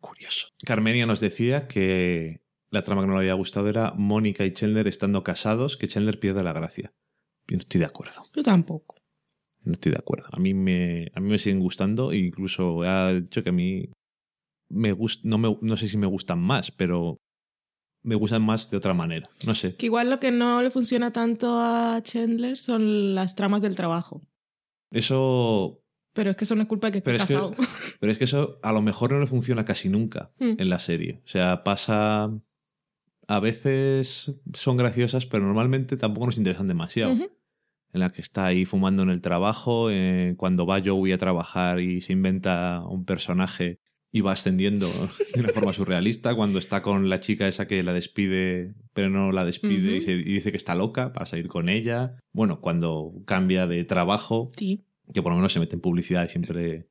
Curioso. 0.00 0.48
Carmenia 0.64 1.06
nos 1.06 1.20
decía 1.20 1.66
que 1.66 2.40
la 2.70 2.82
trama 2.82 3.02
que 3.02 3.08
no 3.08 3.14
le 3.14 3.20
había 3.20 3.34
gustado 3.34 3.68
era 3.68 3.92
Mónica 3.92 4.44
y 4.44 4.52
Chandler 4.52 4.86
estando 4.88 5.22
casados, 5.22 5.76
que 5.76 5.88
Chandler 5.88 6.20
pierda 6.20 6.42
la 6.42 6.52
gracia. 6.52 6.92
Yo 7.48 7.56
no 7.56 7.60
estoy 7.60 7.80
de 7.80 7.86
acuerdo. 7.86 8.22
Yo 8.34 8.42
tampoco. 8.42 8.96
No 9.62 9.72
estoy 9.72 9.92
de 9.92 9.98
acuerdo. 9.98 10.28
A 10.32 10.38
mí 10.38 10.54
me, 10.54 11.10
a 11.14 11.20
mí 11.20 11.28
me 11.28 11.38
siguen 11.38 11.60
gustando 11.60 12.12
e 12.12 12.18
incluso 12.18 12.84
he 12.84 13.20
dicho 13.20 13.42
que 13.42 13.50
a 13.50 13.52
mí 13.52 13.90
me 14.68 14.92
gust, 14.92 15.24
no, 15.24 15.38
me, 15.38 15.56
no 15.60 15.76
sé 15.76 15.88
si 15.88 15.96
me 15.96 16.06
gustan 16.06 16.40
más, 16.40 16.70
pero 16.70 17.18
me 18.02 18.14
gustan 18.14 18.42
más 18.42 18.70
de 18.70 18.76
otra 18.76 18.94
manera. 18.94 19.28
No 19.44 19.54
sé. 19.54 19.76
Que 19.76 19.86
igual 19.86 20.10
lo 20.10 20.20
que 20.20 20.30
no 20.30 20.62
le 20.62 20.70
funciona 20.70 21.12
tanto 21.12 21.58
a 21.60 22.00
Chandler 22.02 22.58
son 22.58 23.14
las 23.14 23.34
tramas 23.34 23.62
del 23.62 23.74
trabajo. 23.74 24.22
Eso 24.92 25.82
Pero 26.16 26.30
es 26.30 26.36
que 26.36 26.42
eso 26.44 26.56
no 26.56 26.62
es 26.62 26.68
culpa 26.68 26.88
de 26.88 26.92
que 26.92 26.98
esté 26.98 27.10
Pero 27.12 27.16
es, 27.22 27.28
que, 27.28 27.34
casado. 27.34 27.54
pero 28.00 28.10
es 28.12 28.18
que 28.18 28.24
eso 28.24 28.58
a 28.64 28.72
lo 28.72 28.82
mejor 28.82 29.12
no 29.12 29.20
le 29.20 29.26
funciona 29.28 29.64
casi 29.64 29.88
nunca 29.88 30.32
Mm. 30.40 30.54
en 30.58 30.68
la 30.68 30.80
serie. 30.80 31.20
O 31.24 31.28
sea, 31.28 31.62
pasa. 31.62 32.30
A 33.28 33.40
veces 33.40 34.40
son 34.54 34.76
graciosas, 34.76 35.26
pero 35.26 35.44
normalmente 35.44 35.96
tampoco 35.96 36.26
nos 36.26 36.38
interesan 36.38 36.68
demasiado. 36.68 37.12
En 37.92 38.00
la 38.00 38.12
que 38.12 38.20
está 38.20 38.46
ahí 38.46 38.64
fumando 38.64 39.02
en 39.02 39.10
el 39.10 39.20
trabajo, 39.20 39.88
eh, 39.90 40.34
cuando 40.36 40.66
va 40.66 40.80
Joey 40.84 41.12
a 41.12 41.18
trabajar 41.18 41.80
y 41.80 42.00
se 42.02 42.12
inventa 42.12 42.84
un 42.88 43.04
personaje 43.04 43.80
y 44.12 44.20
va 44.20 44.32
ascendiendo 44.32 44.86
de 45.34 45.40
una 45.40 45.48
forma 45.48 45.72
surrealista, 45.72 46.34
cuando 46.36 46.58
está 46.60 46.82
con 46.82 47.08
la 47.08 47.18
chica 47.20 47.48
esa 47.48 47.66
que 47.66 47.82
la 47.82 47.92
despide, 47.92 48.74
pero 48.92 49.10
no 49.10 49.32
la 49.32 49.44
despide 49.44 49.96
y, 49.96 50.02
se- 50.02 50.12
y 50.12 50.22
dice 50.22 50.50
que 50.52 50.56
está 50.56 50.74
loca 50.76 51.12
para 51.12 51.26
salir 51.26 51.48
con 51.48 51.68
ella. 51.68 52.16
Bueno, 52.32 52.60
cuando 52.60 53.12
cambia 53.24 53.66
de 53.66 53.82
trabajo, 53.84 54.50
Sí. 54.56 54.84
Que 55.12 55.22
por 55.22 55.32
lo 55.32 55.36
menos 55.36 55.52
se 55.52 55.60
mete 55.60 55.74
en 55.74 55.80
publicidad 55.80 56.24
y 56.24 56.28
siempre 56.28 56.88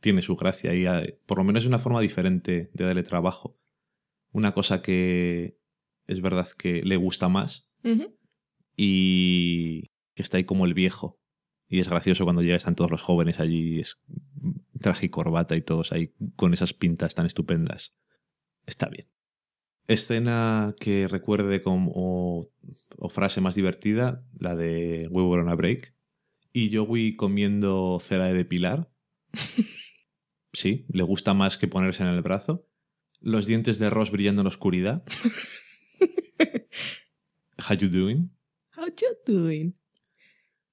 tiene 0.00 0.22
su 0.22 0.36
gracia 0.36 0.74
y 0.74 0.86
eh, 0.86 1.20
por 1.26 1.38
lo 1.38 1.44
menos 1.44 1.64
es 1.64 1.68
una 1.68 1.78
forma 1.78 2.00
diferente 2.00 2.70
de 2.72 2.84
darle 2.84 3.02
trabajo. 3.02 3.58
Una 4.32 4.52
cosa 4.52 4.82
que 4.82 5.58
es 6.06 6.20
verdad 6.20 6.48
que 6.56 6.82
le 6.82 6.96
gusta 6.96 7.28
más 7.28 7.68
y 8.76 9.90
que 10.14 10.22
está 10.22 10.36
ahí 10.36 10.44
como 10.44 10.66
el 10.66 10.74
viejo. 10.74 11.18
Y 11.68 11.80
es 11.80 11.88
gracioso 11.88 12.24
cuando 12.24 12.42
llega, 12.42 12.56
están 12.56 12.76
todos 12.76 12.90
los 12.90 13.02
jóvenes 13.02 13.40
allí, 13.40 13.80
es 13.80 14.00
traje 14.80 15.06
y 15.06 15.08
corbata 15.08 15.56
y 15.56 15.62
todos 15.62 15.92
ahí 15.92 16.12
con 16.36 16.52
esas 16.52 16.74
pintas 16.74 17.14
tan 17.14 17.26
estupendas. 17.26 17.94
Está 18.66 18.88
bien. 18.88 19.08
Escena 19.88 20.74
que 20.78 21.08
recuerde 21.08 21.62
como, 21.62 21.92
o, 21.94 22.50
o 22.98 23.08
frase 23.08 23.40
más 23.40 23.54
divertida, 23.54 24.24
la 24.38 24.54
de 24.54 25.08
We 25.10 25.22
Were 25.22 25.42
on 25.42 25.48
a 25.48 25.54
Break. 25.54 25.95
Y 26.56 26.74
Joey 26.74 27.16
comiendo 27.16 27.98
cera 28.00 28.24
de 28.24 28.32
depilar. 28.32 28.90
Sí, 30.52 30.86
le 30.88 31.02
gusta 31.02 31.34
más 31.34 31.58
que 31.58 31.68
ponerse 31.68 32.02
en 32.02 32.08
el 32.08 32.22
brazo. 32.22 32.66
Los 33.20 33.44
dientes 33.44 33.78
de 33.78 33.90
Ross 33.90 34.10
brillando 34.10 34.40
en 34.40 34.44
la 34.44 34.48
oscuridad. 34.48 35.04
How 37.68 37.76
you 37.76 37.90
doing? 37.90 38.30
How 38.74 38.86
you 38.86 39.08
doing? 39.26 39.76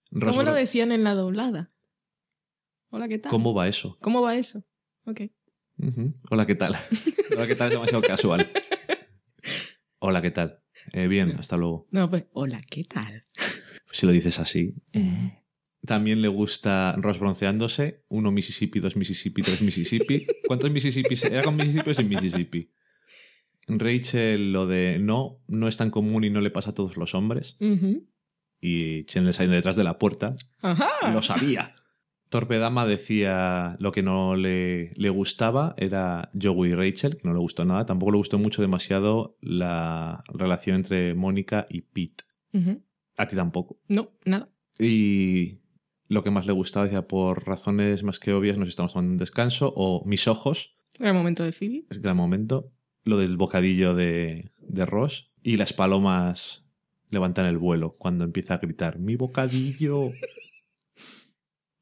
Ross 0.09 0.37
¿Cómo 0.37 0.43
lo 0.43 0.53
decían 0.53 0.93
en 0.93 1.03
la 1.03 1.15
doblada? 1.15 1.73
Hola, 2.91 3.09
¿qué 3.09 3.19
tal? 3.19 3.29
¿Cómo 3.29 3.53
va 3.53 3.67
eso? 3.67 3.97
¿Cómo 3.99 4.21
va 4.21 4.37
eso? 4.37 4.63
Ok. 5.03 5.23
Hola, 6.29 6.45
¿qué 6.45 6.55
tal? 6.55 6.77
Hola, 7.35 7.45
¿qué 7.45 7.57
tal? 7.57 7.67
Es 7.67 7.73
demasiado 7.73 8.03
casual. 8.03 8.49
Hola, 9.99 10.21
¿qué 10.21 10.31
tal? 10.31 10.63
Eh, 10.93 11.09
bien, 11.09 11.35
hasta 11.37 11.57
luego. 11.57 11.89
No, 11.91 12.09
pues, 12.09 12.23
hola, 12.31 12.61
¿qué 12.69 12.85
tal? 12.85 13.25
Si 13.91 14.05
lo 14.05 14.13
dices 14.13 14.39
así. 14.39 14.75
Eh, 14.93 15.42
También 15.85 16.21
le 16.21 16.27
gusta 16.29 16.95
Ross 16.97 17.19
bronceándose. 17.19 18.03
Uno 18.09 18.31
Mississippi, 18.31 18.79
dos 18.79 18.95
Mississippi, 18.95 19.41
tres 19.41 19.61
Mississippi. 19.61 20.25
¿Cuántos 20.47 20.71
Mississippi? 20.71 21.15
se- 21.15 21.27
¿Era 21.27 21.43
con 21.43 21.55
Mississippi 21.55 21.89
o 21.89 21.93
sin 21.93 22.07
Mississippi? 22.07 22.71
Rachel, 23.67 24.51
lo 24.51 24.67
de 24.67 24.97
no, 24.99 25.39
no 25.47 25.67
es 25.67 25.77
tan 25.77 25.89
común 25.89 26.23
y 26.23 26.29
no 26.29 26.41
le 26.41 26.51
pasa 26.51 26.71
a 26.71 26.73
todos 26.73 26.97
los 26.97 27.15
hombres. 27.15 27.57
ujú. 27.59 28.07
Y 28.65 29.03
Chandler 29.05 29.33
saliendo 29.33 29.55
detrás 29.55 29.75
de 29.75 29.83
la 29.83 29.99
puerta. 29.99 30.33
Ajá. 30.61 31.11
Lo 31.11 31.21
sabía. 31.21 31.75
Torpedama 32.29 32.85
decía 32.87 33.75
lo 33.79 33.91
que 33.91 34.01
no 34.03 34.37
le, 34.37 34.93
le 34.95 35.09
gustaba 35.09 35.75
era 35.77 36.31
Joey 36.41 36.71
y 36.71 36.73
Rachel, 36.73 37.17
que 37.17 37.27
no 37.27 37.33
le 37.33 37.39
gustó 37.39 37.65
nada. 37.65 37.85
Tampoco 37.85 38.13
le 38.13 38.17
gustó 38.19 38.39
mucho 38.39 38.61
demasiado 38.61 39.37
la 39.41 40.23
relación 40.29 40.77
entre 40.77 41.13
Mónica 41.13 41.67
y 41.69 41.81
Pete. 41.81 42.23
A 43.17 43.27
ti 43.27 43.35
tampoco. 43.35 43.79
No, 43.89 44.11
nada. 44.23 44.49
Y 44.79 45.59
lo 46.13 46.23
que 46.23 46.31
más 46.31 46.45
le 46.45 46.53
gustaba, 46.53 46.85
decía, 46.85 47.07
por 47.07 47.45
razones 47.45 48.03
más 48.03 48.19
que 48.19 48.33
obvias, 48.33 48.57
nos 48.57 48.69
estamos 48.69 48.93
tomando 48.93 49.11
un 49.11 49.17
descanso. 49.17 49.73
O 49.75 50.03
mis 50.05 50.27
ojos, 50.27 50.77
el 50.99 51.13
momento 51.13 51.43
de 51.43 51.51
Phoebe. 51.51 51.85
es 51.89 52.01
gran 52.01 52.15
momento. 52.17 52.71
Lo 53.03 53.17
del 53.17 53.35
bocadillo 53.37 53.93
de, 53.95 54.51
de 54.59 54.85
Ross. 54.85 55.31
Y 55.41 55.57
las 55.57 55.73
palomas 55.73 56.69
levantan 57.09 57.45
el 57.45 57.57
vuelo 57.57 57.95
cuando 57.97 58.23
empieza 58.23 58.53
a 58.55 58.57
gritar, 58.59 58.97
¡mi 58.99 59.15
bocadillo! 59.15 60.11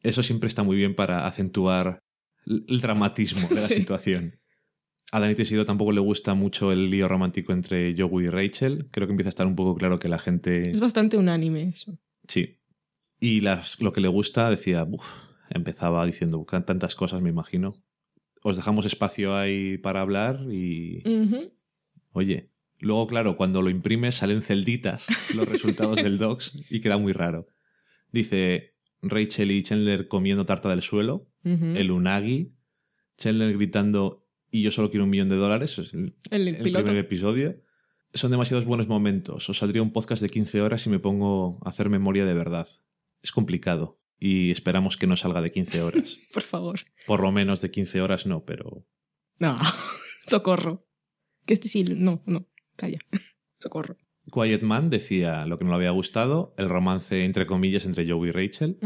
Eso 0.04 0.24
siempre 0.24 0.48
está 0.48 0.64
muy 0.64 0.76
bien 0.76 0.96
para 0.96 1.28
acentuar 1.28 2.04
el 2.46 2.82
dramatismo 2.82 3.48
de 3.48 3.56
la 3.56 3.68
Sí. 3.68 3.76
situación. 3.76 4.40
A 5.12 5.20
Dani 5.20 5.36
Tesido 5.36 5.66
tampoco 5.66 5.92
le 5.92 6.00
gusta 6.00 6.34
mucho 6.34 6.72
el 6.72 6.90
lío 6.90 7.08
romántico 7.08 7.52
entre 7.54 7.94
Joey 7.98 8.26
y 8.26 8.30
Rachel. 8.30 8.88
Creo 8.92 9.08
que 9.08 9.12
empieza 9.12 9.28
a 9.28 9.32
estar 9.32 9.46
un 9.46 9.56
poco 9.56 9.76
claro 9.76 10.00
que 10.00 10.08
la 10.08 10.18
gente... 10.18 10.70
Es 10.70 10.80
bastante 10.80 11.18
unánime 11.18 11.64
eso. 11.64 12.00
Sí. 12.28 12.58
Y 13.22 13.40
las, 13.42 13.80
lo 13.80 13.94
que 13.94 14.02
le 14.02 14.10
gusta, 14.10 14.50
decía, 14.50 14.84
"Uf", 14.84 15.06
empezaba 15.50 16.06
diciendo 16.06 16.40
"Buscan 16.40 16.66
tantas 16.66 16.96
cosas, 16.96 17.22
me 17.22 17.30
imagino. 17.30 17.82
Os 18.44 18.58
dejamos 18.58 18.86
espacio 18.86 19.38
ahí 19.38 19.78
para 19.78 20.02
hablar 20.02 20.48
y, 20.52 21.04
oye, 22.12 22.50
luego, 22.80 23.06
claro, 23.06 23.38
cuando 23.38 23.62
lo 23.62 23.70
imprimes 23.70 24.16
salen 24.16 24.42
celditas 24.42 25.06
los 25.36 25.48
resultados 25.48 25.98
del 25.98 26.18
docs 26.18 26.54
y 26.70 26.82
queda 26.82 26.98
muy 26.98 27.14
raro. 27.14 27.48
Dice 28.12 28.74
Rachel 29.04 29.52
y 29.52 29.62
Chandler 29.62 30.08
comiendo 30.08 30.46
tarta 30.46 30.70
del 30.70 30.82
suelo, 30.82 31.30
el 31.44 31.92
unagi, 31.92 32.56
Chandler 33.18 33.54
gritando 33.56 34.28
y 34.52 34.64
yo 34.64 34.72
solo 34.72 34.90
quiero 34.90 35.06
un 35.06 35.12
millón 35.12 35.30
de 35.30 35.38
dólares, 35.38 35.80
es 35.80 35.94
el, 35.94 36.16
El, 36.30 36.58
primer 36.62 36.98
episodio. 36.98 37.62
Son 38.14 38.30
demasiados 38.30 38.66
buenos 38.66 38.88
momentos. 38.88 39.50
Os 39.50 39.58
saldría 39.58 39.82
un 39.82 39.94
podcast 39.94 40.22
de 40.22 40.30
15 40.30 40.62
horas 40.62 40.86
y 40.86 40.90
me 40.90 41.00
pongo 41.00 41.60
a 41.64 41.70
hacer 41.70 41.90
memoria 41.90 42.26
de 42.26 42.34
verdad. 42.34 42.68
Es 43.22 43.32
complicado 43.32 44.00
y 44.20 44.52
esperamos 44.52 44.98
que 44.98 45.08
no 45.08 45.18
salga 45.18 45.42
de 45.42 45.52
15 45.52 45.82
horas. 45.82 46.18
Por 46.34 46.44
favor. 46.44 46.80
Por 47.08 47.22
lo 47.22 47.32
menos 47.32 47.62
de 47.62 47.72
15 47.72 48.02
horas 48.02 48.26
no, 48.26 48.46
pero 48.46 48.86
No. 49.40 49.58
Socorro. 50.28 50.88
Que 51.46 51.54
este 51.54 51.68
sí. 51.68 51.84
No, 51.84 52.24
no. 52.26 52.48
Calla. 52.76 53.00
Socorro. 53.60 53.98
Quiet 54.32 54.62
Man 54.62 54.90
decía 54.92 55.46
lo 55.48 55.58
que 55.58 55.66
no 55.66 55.72
le 55.72 55.78
había 55.78 55.90
gustado, 55.90 56.54
el 56.58 56.70
romance 56.70 57.26
entre 57.26 57.48
comillas 57.48 57.86
entre 57.86 58.08
Joey 58.10 58.30
y 58.30 58.32
Rachel, 58.32 58.78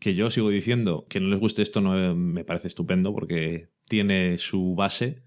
que 0.00 0.14
yo 0.14 0.30
sigo 0.30 0.48
diciendo 0.48 1.06
que 1.10 1.20
no 1.20 1.28
les 1.28 1.38
guste 1.38 1.60
esto 1.60 1.82
no 1.82 2.14
me 2.16 2.42
parece 2.42 2.68
estupendo 2.68 3.12
porque 3.14 3.68
tiene 3.86 4.38
su 4.38 4.74
base, 4.74 5.22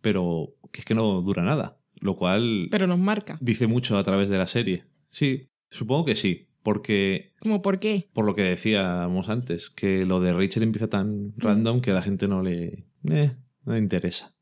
pero 0.00 0.54
que 0.72 0.80
es 0.80 0.86
que 0.86 0.94
no 0.94 1.20
dura 1.20 1.42
nada, 1.42 1.78
lo 2.00 2.16
cual 2.16 2.68
Pero 2.70 2.86
nos 2.86 2.98
marca. 2.98 3.36
dice 3.42 3.66
mucho 3.66 3.98
a 3.98 4.02
través 4.02 4.30
de 4.30 4.38
la 4.38 4.46
serie. 4.46 4.86
Sí, 5.10 5.50
supongo 5.68 6.06
que 6.06 6.16
sí, 6.16 6.48
porque 6.62 7.32
¿Cómo 7.40 7.62
por 7.62 7.78
qué? 7.78 8.08
por 8.12 8.24
lo 8.24 8.34
que 8.34 8.42
decíamos 8.42 9.28
antes, 9.28 9.70
que 9.70 10.04
lo 10.06 10.20
de 10.20 10.32
Rachel 10.32 10.62
empieza 10.62 10.88
tan 10.88 11.32
random 11.36 11.80
que 11.80 11.90
a 11.90 11.94
la 11.94 12.02
gente 12.02 12.28
no 12.28 12.42
le, 12.42 12.86
eh, 13.10 13.32
no 13.64 13.72
le 13.72 13.78
interesa. 13.78 14.34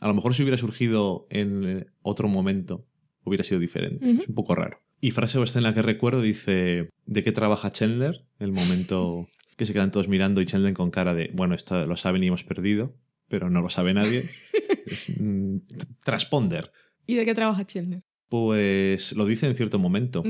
A 0.00 0.08
lo 0.08 0.14
mejor 0.14 0.34
si 0.34 0.42
hubiera 0.42 0.58
surgido 0.58 1.26
en 1.30 1.64
eh, 1.64 1.86
otro 2.02 2.28
momento, 2.28 2.86
hubiera 3.24 3.44
sido 3.44 3.60
diferente. 3.60 4.10
Es 4.10 4.28
un 4.28 4.34
poco 4.34 4.54
raro. 4.54 4.80
Y 5.00 5.12
frase 5.12 5.38
o 5.38 5.44
escena 5.44 5.74
que 5.74 5.82
recuerdo 5.82 6.20
dice, 6.22 6.90
¿de 7.06 7.22
qué 7.22 7.32
trabaja 7.32 7.72
Chandler? 7.72 8.26
El 8.38 8.52
momento 8.52 9.28
que 9.56 9.66
se 9.66 9.72
quedan 9.72 9.90
todos 9.90 10.08
mirando 10.08 10.40
y 10.40 10.46
Chandler 10.46 10.74
con 10.74 10.90
cara 10.90 11.14
de, 11.14 11.30
bueno, 11.34 11.54
esto 11.54 11.86
lo 11.86 11.96
saben 11.96 12.22
y 12.24 12.28
hemos 12.28 12.44
perdido, 12.44 12.96
pero 13.28 13.50
no 13.50 13.60
lo 13.60 13.70
sabe 13.70 13.94
nadie. 13.94 14.28
es 14.86 15.06
mm, 15.16 15.58
transponder. 16.04 16.72
¿Y 17.06 17.14
de 17.14 17.24
qué 17.24 17.34
trabaja 17.34 17.64
Chandler? 17.64 18.02
Pues 18.28 19.16
lo 19.16 19.24
dice 19.24 19.46
en 19.46 19.54
cierto 19.54 19.78
momento. 19.78 20.22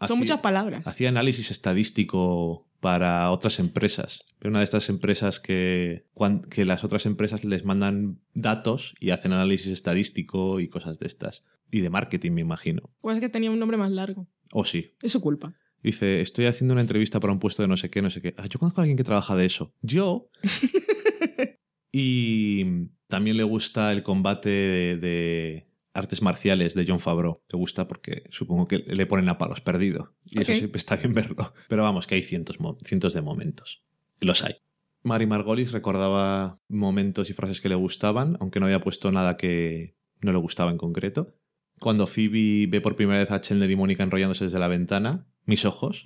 Hacía- 0.00 0.08
Son 0.08 0.18
muchas 0.18 0.40
palabras. 0.40 0.86
Hacía 0.86 1.08
análisis 1.10 1.50
estadístico 1.50 2.66
para 2.80 3.30
otras 3.30 3.58
empresas. 3.58 4.24
Pero 4.38 4.50
una 4.50 4.58
de 4.60 4.64
estas 4.64 4.88
empresas 4.88 5.38
que, 5.40 6.06
que 6.50 6.64
las 6.64 6.82
otras 6.82 7.06
empresas 7.06 7.44
les 7.44 7.64
mandan 7.64 8.20
datos 8.34 8.94
y 8.98 9.10
hacen 9.10 9.32
análisis 9.32 9.68
estadístico 9.72 10.58
y 10.60 10.68
cosas 10.68 10.98
de 10.98 11.06
estas. 11.06 11.44
Y 11.70 11.80
de 11.80 11.90
marketing, 11.90 12.32
me 12.32 12.40
imagino. 12.40 12.90
Pues 13.00 13.16
es 13.16 13.20
que 13.20 13.28
tenía 13.28 13.50
un 13.50 13.58
nombre 13.58 13.76
más 13.76 13.90
largo. 13.92 14.26
O 14.52 14.64
sí. 14.64 14.94
Es 15.02 15.12
su 15.12 15.20
culpa. 15.20 15.54
Dice, 15.82 16.20
estoy 16.20 16.46
haciendo 16.46 16.72
una 16.72 16.80
entrevista 16.80 17.20
para 17.20 17.32
un 17.32 17.38
puesto 17.38 17.62
de 17.62 17.68
no 17.68 17.76
sé 17.76 17.90
qué, 17.90 18.02
no 18.02 18.10
sé 18.10 18.20
qué. 18.20 18.34
Ah, 18.38 18.46
yo 18.46 18.58
conozco 18.58 18.80
a 18.80 18.84
alguien 18.84 18.96
que 18.96 19.04
trabaja 19.04 19.36
de 19.36 19.46
eso. 19.46 19.74
Yo. 19.82 20.30
y 21.92 22.64
también 23.08 23.36
le 23.36 23.42
gusta 23.44 23.92
el 23.92 24.02
combate 24.02 24.48
de, 24.50 24.96
de 24.96 25.69
artes 25.92 26.22
marciales 26.22 26.74
de 26.74 26.84
John 26.86 27.00
Favreau. 27.00 27.42
Le 27.52 27.58
gusta 27.58 27.88
porque 27.88 28.24
supongo 28.30 28.68
que 28.68 28.78
le 28.78 29.06
ponen 29.06 29.28
a 29.28 29.38
palos 29.38 29.60
perdido. 29.60 30.14
Y 30.24 30.40
eso 30.40 30.54
siempre 30.54 30.78
está 30.78 30.96
bien 30.96 31.14
verlo. 31.14 31.52
Pero 31.68 31.82
vamos, 31.82 32.06
que 32.06 32.14
hay 32.14 32.22
cientos, 32.22 32.58
de 32.58 33.20
momentos. 33.22 33.84
Los 34.20 34.44
hay. 34.44 34.56
Mari 35.02 35.26
Margolis 35.26 35.72
recordaba 35.72 36.60
momentos 36.68 37.30
y 37.30 37.32
frases 37.32 37.60
que 37.60 37.68
le 37.68 37.74
gustaban, 37.74 38.36
aunque 38.40 38.60
no 38.60 38.66
había 38.66 38.80
puesto 38.80 39.10
nada 39.10 39.36
que 39.36 39.96
no 40.20 40.32
le 40.32 40.38
gustaba 40.38 40.70
en 40.70 40.76
concreto. 40.76 41.34
Cuando 41.78 42.06
Phoebe 42.06 42.66
ve 42.66 42.80
por 42.82 42.96
primera 42.96 43.18
vez 43.18 43.30
a 43.30 43.40
Chandler 43.40 43.70
y 43.70 43.76
Mónica 43.76 44.02
enrollándose 44.02 44.44
desde 44.44 44.58
la 44.58 44.68
ventana, 44.68 45.26
mis 45.46 45.64
ojos, 45.64 46.04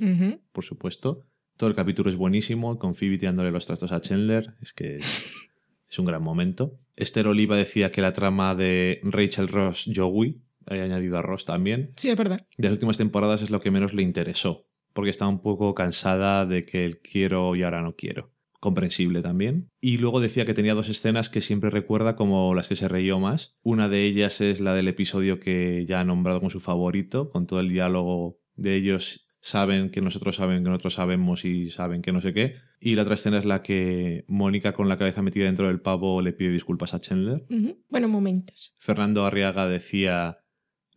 por 0.52 0.64
supuesto. 0.64 1.26
Todo 1.56 1.68
el 1.68 1.76
capítulo 1.76 2.10
es 2.10 2.16
buenísimo, 2.16 2.78
con 2.78 2.94
Phoebe 2.94 3.18
tirándole 3.18 3.50
los 3.50 3.66
trastos 3.66 3.90
a 3.92 4.00
Chandler. 4.00 4.54
Es 4.60 4.72
que 4.72 4.98
es 5.88 5.98
un 5.98 6.04
gran 6.04 6.22
momento. 6.22 6.78
Esther 6.96 7.26
Oliva 7.26 7.56
decía 7.56 7.90
que 7.92 8.00
la 8.02 8.12
trama 8.12 8.54
de 8.54 9.00
Rachel 9.02 9.48
Ross 9.48 9.88
Joey, 9.94 10.42
he 10.70 10.80
añadido 10.80 11.18
a 11.18 11.22
Ross 11.22 11.44
también, 11.44 11.90
Sí, 11.96 12.10
es 12.10 12.16
verdad. 12.16 12.46
de 12.56 12.64
las 12.68 12.72
últimas 12.72 12.96
temporadas 12.98 13.42
es 13.42 13.50
lo 13.50 13.60
que 13.60 13.70
menos 13.70 13.94
le 13.94 14.02
interesó, 14.02 14.66
porque 14.92 15.10
está 15.10 15.26
un 15.26 15.40
poco 15.42 15.74
cansada 15.74 16.46
de 16.46 16.64
que 16.64 16.84
el 16.84 17.00
quiero 17.00 17.54
y 17.56 17.62
ahora 17.62 17.82
no 17.82 17.96
quiero. 17.96 18.32
comprensible 18.60 19.20
también. 19.20 19.68
Y 19.82 19.98
luego 19.98 20.20
decía 20.22 20.46
que 20.46 20.54
tenía 20.54 20.72
dos 20.72 20.88
escenas 20.88 21.28
que 21.28 21.42
siempre 21.42 21.68
recuerda 21.68 22.16
como 22.16 22.54
las 22.54 22.66
que 22.66 22.76
se 22.76 22.88
reyó 22.88 23.20
más. 23.20 23.58
Una 23.62 23.90
de 23.90 24.04
ellas 24.06 24.40
es 24.40 24.58
la 24.58 24.72
del 24.72 24.88
episodio 24.88 25.38
que 25.38 25.84
ya 25.86 26.00
ha 26.00 26.04
nombrado 26.04 26.38
como 26.38 26.48
su 26.48 26.60
favorito, 26.60 27.28
con 27.28 27.46
todo 27.46 27.60
el 27.60 27.68
diálogo 27.68 28.40
de 28.54 28.76
ellos 28.76 29.26
saben 29.42 29.90
que 29.90 30.00
nosotros 30.00 30.36
saben 30.36 30.64
que 30.64 30.70
nosotros 30.70 30.94
sabemos 30.94 31.44
y 31.44 31.70
saben 31.70 32.00
que 32.00 32.12
no 32.12 32.22
sé 32.22 32.32
qué. 32.32 32.54
Y 32.84 32.96
la 32.96 33.02
otra 33.02 33.14
escena 33.14 33.38
es 33.38 33.46
la 33.46 33.62
que 33.62 34.26
Mónica 34.28 34.74
con 34.74 34.90
la 34.90 34.98
cabeza 34.98 35.22
metida 35.22 35.46
dentro 35.46 35.68
del 35.68 35.80
pavo 35.80 36.20
le 36.20 36.34
pide 36.34 36.50
disculpas 36.50 36.92
a 36.92 37.00
Chandler. 37.00 37.46
Bueno, 37.88 38.08
momentos. 38.08 38.76
Fernando 38.78 39.24
Arriaga 39.24 39.66
decía 39.66 40.40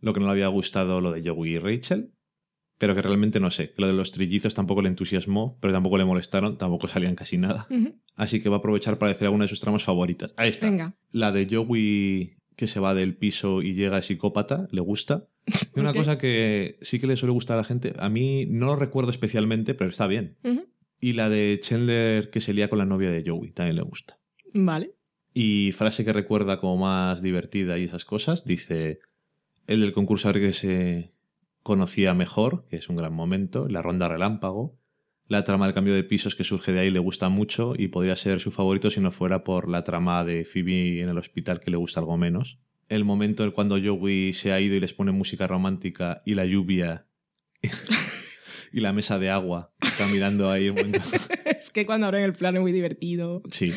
lo 0.02 0.12
que 0.12 0.20
no 0.20 0.26
le 0.26 0.32
había 0.32 0.48
gustado 0.48 1.00
lo 1.00 1.12
de 1.12 1.26
Joey 1.26 1.54
y 1.54 1.58
Rachel, 1.58 2.12
pero 2.76 2.94
que 2.94 3.00
realmente 3.00 3.40
no 3.40 3.50
sé, 3.50 3.72
lo 3.78 3.86
de 3.86 3.94
los 3.94 4.12
trillizos 4.12 4.52
tampoco 4.52 4.82
le 4.82 4.90
entusiasmó, 4.90 5.56
pero 5.62 5.72
tampoco 5.72 5.96
le 5.96 6.04
molestaron, 6.04 6.58
tampoco 6.58 6.88
salían 6.88 7.14
casi 7.14 7.38
nada. 7.38 7.66
Así 8.16 8.42
que 8.42 8.50
va 8.50 8.56
a 8.56 8.58
aprovechar 8.58 8.98
para 8.98 9.08
decir 9.08 9.24
alguna 9.24 9.44
de 9.44 9.48
sus 9.48 9.60
tramas 9.60 9.82
favoritas. 9.82 10.34
Ahí 10.36 10.50
está. 10.50 10.66
Venga. 10.66 10.94
La 11.10 11.32
de 11.32 11.48
Joey 11.50 12.36
que 12.54 12.66
se 12.66 12.80
va 12.80 12.92
del 12.92 13.16
piso 13.16 13.62
y 13.62 13.72
llega 13.72 14.02
psicópata, 14.02 14.68
le 14.72 14.82
gusta. 14.82 15.28
Y 15.74 15.80
una 15.80 15.94
cosa 15.94 16.18
que 16.18 16.76
sí 16.82 16.98
que 16.98 17.06
le 17.06 17.16
suele 17.16 17.32
gustar 17.32 17.54
a 17.54 17.62
la 17.62 17.64
gente, 17.64 17.94
a 17.98 18.10
mí 18.10 18.46
no 18.46 18.66
lo 18.66 18.76
recuerdo 18.76 19.10
especialmente, 19.10 19.74
pero 19.74 19.88
está 19.88 20.06
bien. 20.06 20.36
Y 21.00 21.12
la 21.12 21.28
de 21.28 21.58
Chandler 21.60 22.30
que 22.30 22.40
se 22.40 22.52
lía 22.52 22.68
con 22.68 22.78
la 22.78 22.84
novia 22.84 23.10
de 23.10 23.22
Joey, 23.24 23.52
también 23.52 23.76
le 23.76 23.82
gusta. 23.82 24.18
Vale. 24.54 24.94
Y 25.32 25.72
frase 25.72 26.04
que 26.04 26.12
recuerda 26.12 26.60
como 26.60 26.76
más 26.76 27.22
divertida 27.22 27.78
y 27.78 27.84
esas 27.84 28.04
cosas, 28.04 28.44
dice 28.44 29.00
el 29.66 29.82
del 29.82 29.92
concurso 29.92 30.32
que 30.32 30.52
se 30.52 31.12
conocía 31.62 32.14
mejor, 32.14 32.64
que 32.68 32.76
es 32.76 32.88
un 32.88 32.96
gran 32.96 33.12
momento, 33.12 33.68
la 33.68 33.82
ronda 33.82 34.08
relámpago, 34.08 34.78
la 35.28 35.44
trama 35.44 35.66
del 35.66 35.74
cambio 35.74 35.94
de 35.94 36.04
pisos 36.04 36.34
que 36.34 36.42
surge 36.42 36.72
de 36.72 36.80
ahí 36.80 36.90
le 36.90 36.98
gusta 36.98 37.28
mucho 37.28 37.74
y 37.76 37.88
podría 37.88 38.16
ser 38.16 38.40
su 38.40 38.50
favorito 38.50 38.90
si 38.90 39.00
no 39.00 39.12
fuera 39.12 39.44
por 39.44 39.68
la 39.68 39.84
trama 39.84 40.24
de 40.24 40.46
Phoebe 40.46 41.02
en 41.02 41.10
el 41.10 41.18
hospital 41.18 41.60
que 41.60 41.70
le 41.70 41.76
gusta 41.76 42.00
algo 42.00 42.16
menos. 42.16 42.58
El 42.88 43.04
momento 43.04 43.44
en 43.44 43.50
cuando 43.50 43.78
Joey 43.78 44.32
se 44.32 44.52
ha 44.52 44.60
ido 44.60 44.74
y 44.74 44.80
les 44.80 44.94
pone 44.94 45.12
música 45.12 45.46
romántica 45.46 46.22
y 46.24 46.34
la 46.34 46.46
lluvia 46.46 47.06
y 48.72 48.80
la 48.80 48.92
mesa 48.92 49.18
de 49.18 49.30
agua 49.30 49.72
está 49.80 50.06
mirando 50.06 50.50
ahí 50.50 50.68
un 50.68 50.76
momento. 50.76 51.00
es 51.58 51.70
que 51.70 51.86
cuando 51.86 52.06
abren 52.06 52.24
el 52.24 52.32
plano 52.34 52.58
es 52.58 52.62
muy 52.62 52.72
divertido. 52.72 53.42
Sí. 53.50 53.72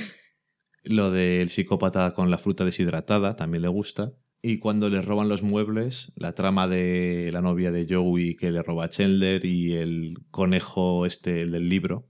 Lo 0.83 1.11
del 1.11 1.49
psicópata 1.49 2.13
con 2.13 2.31
la 2.31 2.37
fruta 2.37 2.65
deshidratada 2.65 3.35
también 3.35 3.61
le 3.61 3.67
gusta. 3.67 4.13
Y 4.43 4.57
cuando 4.57 4.89
le 4.89 5.03
roban 5.03 5.29
los 5.29 5.43
muebles, 5.43 6.11
la 6.15 6.33
trama 6.33 6.67
de 6.67 7.29
la 7.31 7.41
novia 7.41 7.69
de 7.71 7.85
Joey 7.87 8.35
que 8.35 8.49
le 8.51 8.63
roba 8.63 8.85
a 8.85 8.89
Chandler 8.89 9.45
y 9.45 9.73
el 9.73 10.15
conejo 10.31 11.05
este 11.05 11.41
el 11.43 11.51
del 11.51 11.69
libro, 11.69 12.09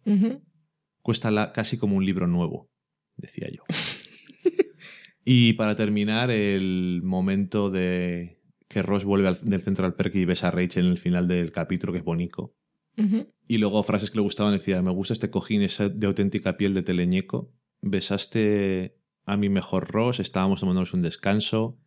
cuesta 1.01 1.29
la- 1.29 1.51
casi 1.51 1.77
como 1.77 1.97
un 1.97 2.05
libro 2.05 2.27
nuevo, 2.27 2.71
decía 3.17 3.49
yo. 3.51 3.63
y 5.25 5.53
para 5.53 5.75
terminar, 5.75 6.31
el 6.31 7.01
momento 7.03 7.69
de 7.69 8.39
que 8.69 8.81
Ross 8.81 9.03
vuelve 9.03 9.27
al- 9.27 9.41
del 9.43 9.61
Central 9.61 9.95
Perk 9.95 10.15
y 10.15 10.23
besa 10.23 10.47
a 10.47 10.51
Rachel 10.51 10.85
en 10.85 10.91
el 10.91 10.97
final 10.97 11.27
del 11.27 11.51
capítulo, 11.51 11.91
que 11.91 11.99
es 11.99 12.05
bonito. 12.05 12.55
Y 13.47 13.57
luego 13.57 13.83
frases 13.83 14.11
que 14.11 14.17
le 14.17 14.23
gustaban, 14.23 14.53
decía, 14.53 14.81
me 14.81 14.91
gusta 14.91 15.13
este 15.13 15.29
cojín 15.29 15.61
de 15.61 16.07
auténtica 16.07 16.57
piel 16.57 16.73
de 16.73 16.83
teleñeco, 16.83 17.51
besaste 17.81 18.97
a 19.25 19.37
mi 19.37 19.49
mejor 19.49 19.91
Ross, 19.91 20.19
estábamos 20.19 20.59
tomándonos 20.59 20.93
un 20.93 21.01
descanso, 21.01 21.77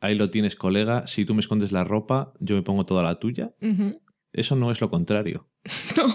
ahí 0.00 0.14
lo 0.14 0.30
tienes 0.30 0.56
colega, 0.56 1.06
si 1.06 1.24
tú 1.24 1.34
me 1.34 1.40
escondes 1.40 1.72
la 1.72 1.84
ropa, 1.84 2.32
yo 2.40 2.56
me 2.56 2.62
pongo 2.62 2.86
toda 2.86 3.02
la 3.02 3.18
tuya. 3.18 3.54
Eso 4.32 4.56
no 4.56 4.70
es 4.70 4.80
lo 4.80 4.90
contrario. 4.90 5.48
No. 5.96 6.14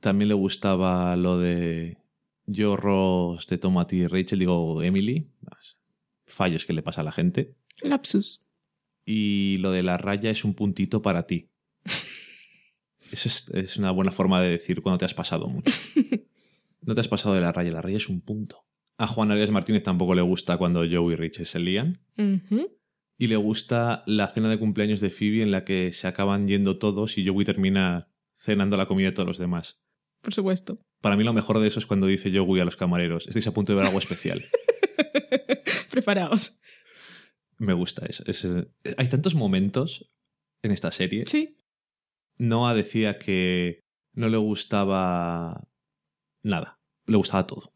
También 0.00 0.28
le 0.28 0.34
gustaba 0.34 1.14
lo 1.14 1.38
de 1.38 2.02
yo 2.46 2.76
Ross 2.76 3.46
te 3.46 3.56
tomo 3.56 3.80
a 3.80 3.86
ti 3.86 4.06
Rachel, 4.06 4.40
digo 4.40 4.82
Emily, 4.82 5.30
fallos 6.26 6.64
que 6.64 6.72
le 6.72 6.82
pasa 6.82 7.02
a 7.02 7.04
la 7.04 7.12
gente. 7.12 7.54
Lapsus. 7.82 8.44
Y 9.04 9.58
lo 9.58 9.70
de 9.70 9.82
la 9.82 9.98
raya 9.98 10.30
es 10.30 10.44
un 10.44 10.54
puntito 10.54 11.02
para 11.02 11.26
ti. 11.26 11.50
Eso 13.12 13.28
es, 13.28 13.48
es 13.50 13.76
una 13.76 13.92
buena 13.92 14.10
forma 14.10 14.40
de 14.40 14.48
decir 14.48 14.82
cuando 14.82 14.98
te 14.98 15.04
has 15.04 15.14
pasado 15.14 15.46
mucho. 15.46 15.72
No 16.84 16.94
te 16.94 17.00
has 17.00 17.08
pasado 17.08 17.34
de 17.34 17.40
la 17.40 17.52
raya, 17.52 17.70
la 17.70 17.80
raya 17.80 17.96
es 17.96 18.08
un 18.08 18.20
punto. 18.20 18.66
A 18.98 19.06
Juan 19.06 19.30
Arias 19.30 19.50
Martínez 19.50 19.84
tampoco 19.84 20.14
le 20.14 20.22
gusta 20.22 20.56
cuando 20.56 20.80
Joe 20.80 21.12
y 21.12 21.16
Rachel 21.16 21.46
se 21.46 21.60
lían. 21.60 22.00
Y 23.16 23.28
le 23.28 23.36
gusta 23.36 24.02
la 24.06 24.26
cena 24.28 24.48
de 24.48 24.58
cumpleaños 24.58 25.00
de 25.00 25.10
Phoebe 25.10 25.42
en 25.42 25.52
la 25.52 25.64
que 25.64 25.92
se 25.92 26.08
acaban 26.08 26.48
yendo 26.48 26.78
todos 26.78 27.18
y 27.18 27.26
Joey 27.26 27.44
termina 27.44 28.08
cenando 28.36 28.76
la 28.76 28.86
comida 28.86 29.10
de 29.10 29.12
todos 29.12 29.28
los 29.28 29.38
demás. 29.38 29.84
Por 30.20 30.34
supuesto. 30.34 30.84
Para 31.00 31.16
mí 31.16 31.24
lo 31.24 31.32
mejor 31.32 31.60
de 31.60 31.68
eso 31.68 31.78
es 31.78 31.86
cuando 31.86 32.08
dice 32.08 32.36
Joey 32.36 32.60
a 32.60 32.64
los 32.64 32.76
camareros, 32.76 33.26
estáis 33.28 33.46
a 33.46 33.54
punto 33.54 33.72
de 33.72 33.76
ver 33.76 33.86
algo 33.86 33.98
especial. 33.98 34.44
Preparaos. 35.90 36.60
Me 37.58 37.74
gusta 37.74 38.06
eso. 38.06 38.24
Es, 38.26 38.44
hay 38.96 39.08
tantos 39.08 39.36
momentos 39.36 40.10
en 40.62 40.72
esta 40.72 40.90
serie. 40.90 41.24
Sí. 41.26 41.58
Noah 42.42 42.74
decía 42.74 43.18
que 43.18 43.80
no 44.14 44.28
le 44.28 44.36
gustaba 44.36 45.68
nada. 46.42 46.78
Le 47.06 47.16
gustaba 47.16 47.46
todo. 47.46 47.72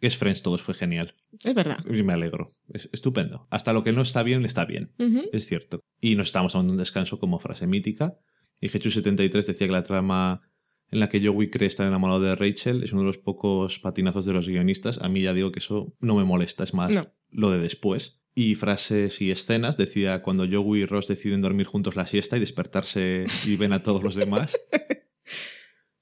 Es 0.00 0.16
Friends, 0.16 0.42
todo 0.42 0.56
fue 0.58 0.74
genial. 0.74 1.14
Es 1.44 1.54
verdad. 1.54 1.78
Y 1.88 2.02
me 2.02 2.12
alegro. 2.12 2.54
Es 2.72 2.88
estupendo. 2.92 3.46
Hasta 3.50 3.72
lo 3.72 3.82
que 3.84 3.92
no 3.92 4.02
está 4.02 4.22
bien, 4.22 4.44
está 4.44 4.64
bien. 4.64 4.92
Es 5.32 5.46
cierto. 5.46 5.80
Y 6.00 6.14
no 6.16 6.22
estamos 6.22 6.52
tomando 6.52 6.72
un 6.72 6.78
descanso 6.78 7.18
como 7.18 7.38
frase 7.38 7.66
mítica. 7.66 8.16
Y 8.60 8.68
Jesús73 8.68 9.30
decía 9.46 9.66
que 9.66 9.72
la 9.72 9.82
trama 9.82 10.42
en 10.90 11.00
la 11.00 11.08
que 11.08 11.24
Joey 11.24 11.50
cree 11.50 11.68
estar 11.68 11.86
enamorado 11.86 12.20
de 12.20 12.34
Rachel 12.34 12.82
es 12.82 12.92
uno 12.92 13.02
de 13.02 13.08
los 13.08 13.18
pocos 13.18 13.78
patinazos 13.78 14.24
de 14.24 14.32
los 14.32 14.48
guionistas. 14.48 14.98
A 15.02 15.08
mí 15.08 15.22
ya 15.22 15.34
digo 15.34 15.52
que 15.52 15.58
eso 15.58 15.94
no 16.00 16.14
me 16.16 16.24
molesta, 16.24 16.64
es 16.64 16.72
más 16.72 16.90
No. 16.90 17.06
lo 17.30 17.50
de 17.50 17.58
después. 17.58 18.17
Y 18.40 18.54
frases 18.54 19.20
y 19.20 19.32
escenas 19.32 19.76
decía 19.76 20.22
cuando 20.22 20.46
Joey 20.48 20.82
y 20.82 20.86
Ross 20.86 21.08
deciden 21.08 21.42
dormir 21.42 21.66
juntos 21.66 21.96
la 21.96 22.06
siesta 22.06 22.36
y 22.36 22.40
despertarse 22.40 23.24
y 23.44 23.56
ven 23.56 23.72
a 23.72 23.82
todos 23.82 24.04
los 24.04 24.14
demás. 24.14 24.56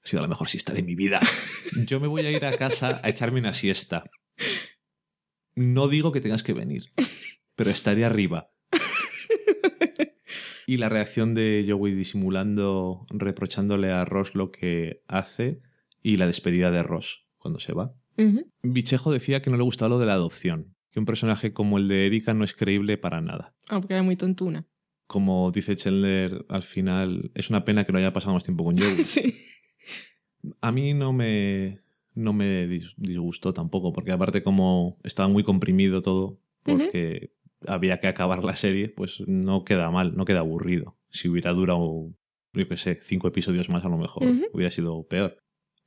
Ha 0.03 0.09
sido 0.09 0.21
la 0.21 0.29
mejor 0.29 0.47
siesta 0.47 0.71
de 0.71 0.83
mi 0.83 0.95
vida. 0.95 1.19
Yo 1.85 1.99
me 1.99 2.07
voy 2.07 2.25
a 2.25 2.31
ir 2.31 2.45
a 2.45 2.55
casa 2.55 3.01
a 3.03 3.09
echarme 3.09 3.41
una 3.41 3.53
siesta. 3.53 4.09
No 5.53 5.89
digo 5.89 6.13
que 6.13 6.21
tengas 6.21 6.43
que 6.43 6.53
venir, 6.53 6.93
pero 7.55 7.71
estaré 7.71 8.05
arriba. 8.05 8.51
Y 10.65 10.77
la 10.77 10.87
reacción 10.87 11.33
de 11.33 11.65
Joey 11.67 11.93
disimulando, 11.93 13.05
reprochándole 13.09 13.91
a 13.91 14.05
Ross 14.05 14.33
lo 14.33 14.51
que 14.51 15.03
hace 15.07 15.59
y 16.01 16.15
la 16.15 16.27
despedida 16.27 16.71
de 16.71 16.83
Ross 16.83 17.25
cuando 17.37 17.59
se 17.59 17.73
va. 17.73 17.95
Bichejo 18.61 19.11
decía 19.11 19.41
que 19.41 19.49
no 19.49 19.57
le 19.57 19.63
gustaba 19.63 19.89
lo 19.89 19.99
de 19.99 20.05
la 20.05 20.13
adopción, 20.13 20.76
que 20.97 20.99
un 21.01 21.05
personaje 21.05 21.53
como 21.53 21.77
el 21.77 21.87
de 21.87 22.07
Erika 22.07 22.33
no 22.33 22.43
es 22.43 22.55
creíble 22.55 22.97
para 22.97 23.21
nada. 23.21 23.53
Ah, 23.69 23.79
porque 23.79 23.93
era 23.93 24.01
muy 24.01 24.15
tontuna. 24.15 24.65
Como 25.05 25.51
dice 25.51 25.75
Chandler 25.75 26.43
al 26.49 26.63
final, 26.63 27.29
es 27.35 27.51
una 27.51 27.63
pena 27.65 27.85
que 27.85 27.91
no 27.93 27.99
haya 27.99 28.13
pasado 28.13 28.33
más 28.33 28.43
tiempo 28.43 28.63
con 28.63 28.75
Joey. 28.75 29.03
sí. 29.03 29.35
A 30.59 30.71
mí 30.71 30.95
no 30.95 31.13
me, 31.13 31.81
no 32.15 32.33
me 32.33 32.67
dis- 32.67 32.95
disgustó 32.97 33.53
tampoco, 33.53 33.93
porque 33.93 34.11
aparte 34.11 34.41
como 34.41 34.97
estaba 35.03 35.29
muy 35.29 35.43
comprimido 35.43 36.01
todo, 36.01 36.39
porque 36.63 37.31
había 37.67 37.99
que 37.99 38.07
acabar 38.07 38.43
la 38.43 38.55
serie, 38.55 38.89
pues 38.89 39.21
no 39.27 39.63
queda 39.65 39.91
mal, 39.91 40.15
no 40.17 40.25
queda 40.25 40.39
aburrido. 40.39 40.97
Si 41.09 41.29
hubiera 41.29 41.51
durado, 41.53 42.11
yo 42.53 42.67
qué 42.67 42.77
sé, 42.77 42.97
cinco 43.03 43.27
episodios 43.27 43.69
más 43.69 43.85
a 43.85 43.89
lo 43.89 43.97
mejor, 43.99 44.23
hubiera 44.51 44.71
sido 44.71 45.03
peor. 45.07 45.37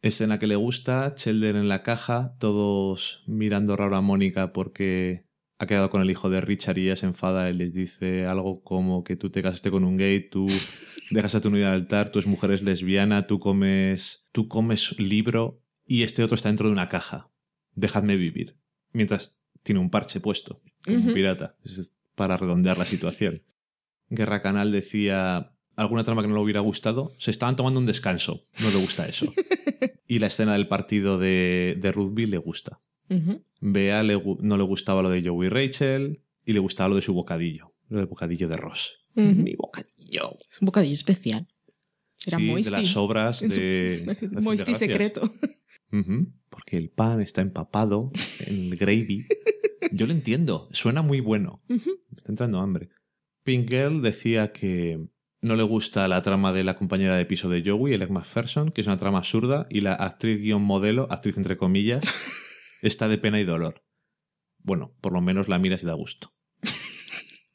Escena 0.02 0.38
que 0.38 0.46
le 0.46 0.56
gusta, 0.56 1.14
Chelder 1.14 1.56
en 1.56 1.68
la 1.68 1.82
caja, 1.82 2.34
todos 2.38 3.22
mirando 3.26 3.76
raro 3.76 3.96
a 3.96 4.00
Mónica 4.00 4.52
porque 4.52 5.26
ha 5.58 5.66
quedado 5.66 5.90
con 5.90 6.00
el 6.00 6.10
hijo 6.10 6.30
de 6.30 6.40
Richard 6.40 6.78
y 6.78 6.86
ella 6.86 6.96
se 6.96 7.04
enfada 7.04 7.50
y 7.50 7.54
les 7.54 7.74
dice 7.74 8.24
algo 8.24 8.62
como 8.62 9.04
que 9.04 9.16
tú 9.16 9.28
te 9.28 9.42
casaste 9.42 9.70
con 9.70 9.84
un 9.84 9.98
gay, 9.98 10.30
tú 10.30 10.46
dejas 11.10 11.34
a 11.34 11.42
tu 11.42 11.50
novia 11.50 11.68
al 11.68 11.74
altar, 11.74 12.10
tú 12.10 12.18
es 12.18 12.26
mujer 12.26 12.52
es 12.52 12.62
lesbiana, 12.62 13.26
tú 13.26 13.40
comes, 13.40 14.26
tú 14.32 14.48
comes 14.48 14.98
libro 14.98 15.62
y 15.84 16.02
este 16.02 16.24
otro 16.24 16.34
está 16.34 16.48
dentro 16.48 16.68
de 16.68 16.72
una 16.72 16.88
caja. 16.88 17.30
Dejadme 17.74 18.16
vivir. 18.16 18.56
Mientras 18.92 19.42
tiene 19.62 19.80
un 19.80 19.90
parche 19.90 20.18
puesto, 20.18 20.62
como 20.84 20.96
un 20.96 21.12
pirata. 21.12 21.56
Para 22.14 22.38
redondear 22.38 22.78
la 22.78 22.86
situación. 22.86 23.42
Guerra 24.08 24.40
Canal 24.40 24.72
decía 24.72 25.52
alguna 25.76 26.04
trama 26.04 26.22
que 26.22 26.28
no 26.28 26.34
le 26.34 26.40
hubiera 26.40 26.60
gustado. 26.60 27.12
Se 27.18 27.30
estaban 27.30 27.56
tomando 27.56 27.80
un 27.80 27.86
descanso. 27.86 28.46
No 28.60 28.70
le 28.70 28.76
gusta 28.76 29.06
eso. 29.06 29.32
y 30.06 30.18
la 30.18 30.26
escena 30.26 30.52
del 30.52 30.68
partido 30.68 31.18
de, 31.18 31.76
de 31.78 31.92
rugby 31.92 32.26
le 32.26 32.38
gusta. 32.38 32.80
Ujú. 33.08 33.42
Bea 33.60 34.02
le 34.02 34.20
no 34.40 34.56
le 34.56 34.62
gustaba 34.62 35.02
lo 35.02 35.10
de 35.10 35.22
Joey 35.26 35.46
y 35.46 35.50
Rachel 35.50 36.22
y 36.44 36.52
le 36.52 36.60
gustaba 36.60 36.88
lo 36.88 36.96
de 36.96 37.02
su 37.02 37.12
bocadillo. 37.14 37.74
Lo 37.88 37.98
del 37.98 38.06
bocadillo 38.06 38.48
de 38.48 38.56
Ross. 38.56 38.96
Mi 39.14 39.54
bocadillo. 39.56 40.36
Es 40.50 40.60
un 40.60 40.66
bocadillo 40.66 40.94
especial. 40.94 41.48
Era 42.26 42.38
sí, 42.38 42.44
Moisty. 42.44 42.70
de 42.70 42.78
las 42.78 42.96
obras 42.96 43.40
de... 43.40 44.16
De 44.20 44.40
Moisty 44.40 44.74
secreto. 44.74 45.34
Porque 46.48 46.76
el 46.76 46.90
pan 46.90 47.20
está 47.20 47.40
empapado 47.40 48.12
en 48.40 48.54
el 48.56 48.76
gravy. 48.76 49.26
Yo 49.92 50.06
lo 50.06 50.12
entiendo, 50.12 50.68
suena 50.72 51.02
muy 51.02 51.20
bueno. 51.20 51.62
Me 51.68 51.76
está 52.16 52.30
entrando 52.30 52.60
hambre. 52.60 52.90
Pink 53.42 53.68
Girl 53.68 54.02
decía 54.02 54.52
que 54.52 55.08
No 55.42 55.56
le 55.56 55.62
gusta 55.62 56.06
la 56.06 56.20
trama 56.20 56.52
de 56.52 56.64
la 56.64 56.76
compañera 56.76 57.16
de 57.16 57.24
piso 57.24 57.48
de 57.48 57.62
Joey, 57.64 57.94
Elec 57.94 58.10
McPherson, 58.10 58.70
que 58.70 58.82
es 58.82 58.86
una 58.86 58.98
trama 58.98 59.18
absurda, 59.18 59.66
y 59.70 59.80
la 59.80 59.94
actriz 59.94 60.38
guion 60.38 60.62
modelo, 60.62 61.06
actriz 61.10 61.38
entre 61.38 61.56
comillas, 61.56 62.04
está 62.82 63.08
de 63.08 63.18
pena 63.18 63.40
y 63.40 63.44
dolor. 63.44 63.82
Bueno, 64.58 64.94
por 65.00 65.12
lo 65.12 65.22
menos 65.22 65.48
la 65.48 65.58
miras 65.58 65.82
y 65.82 65.86
da 65.86 65.94
gusto. 65.94 66.34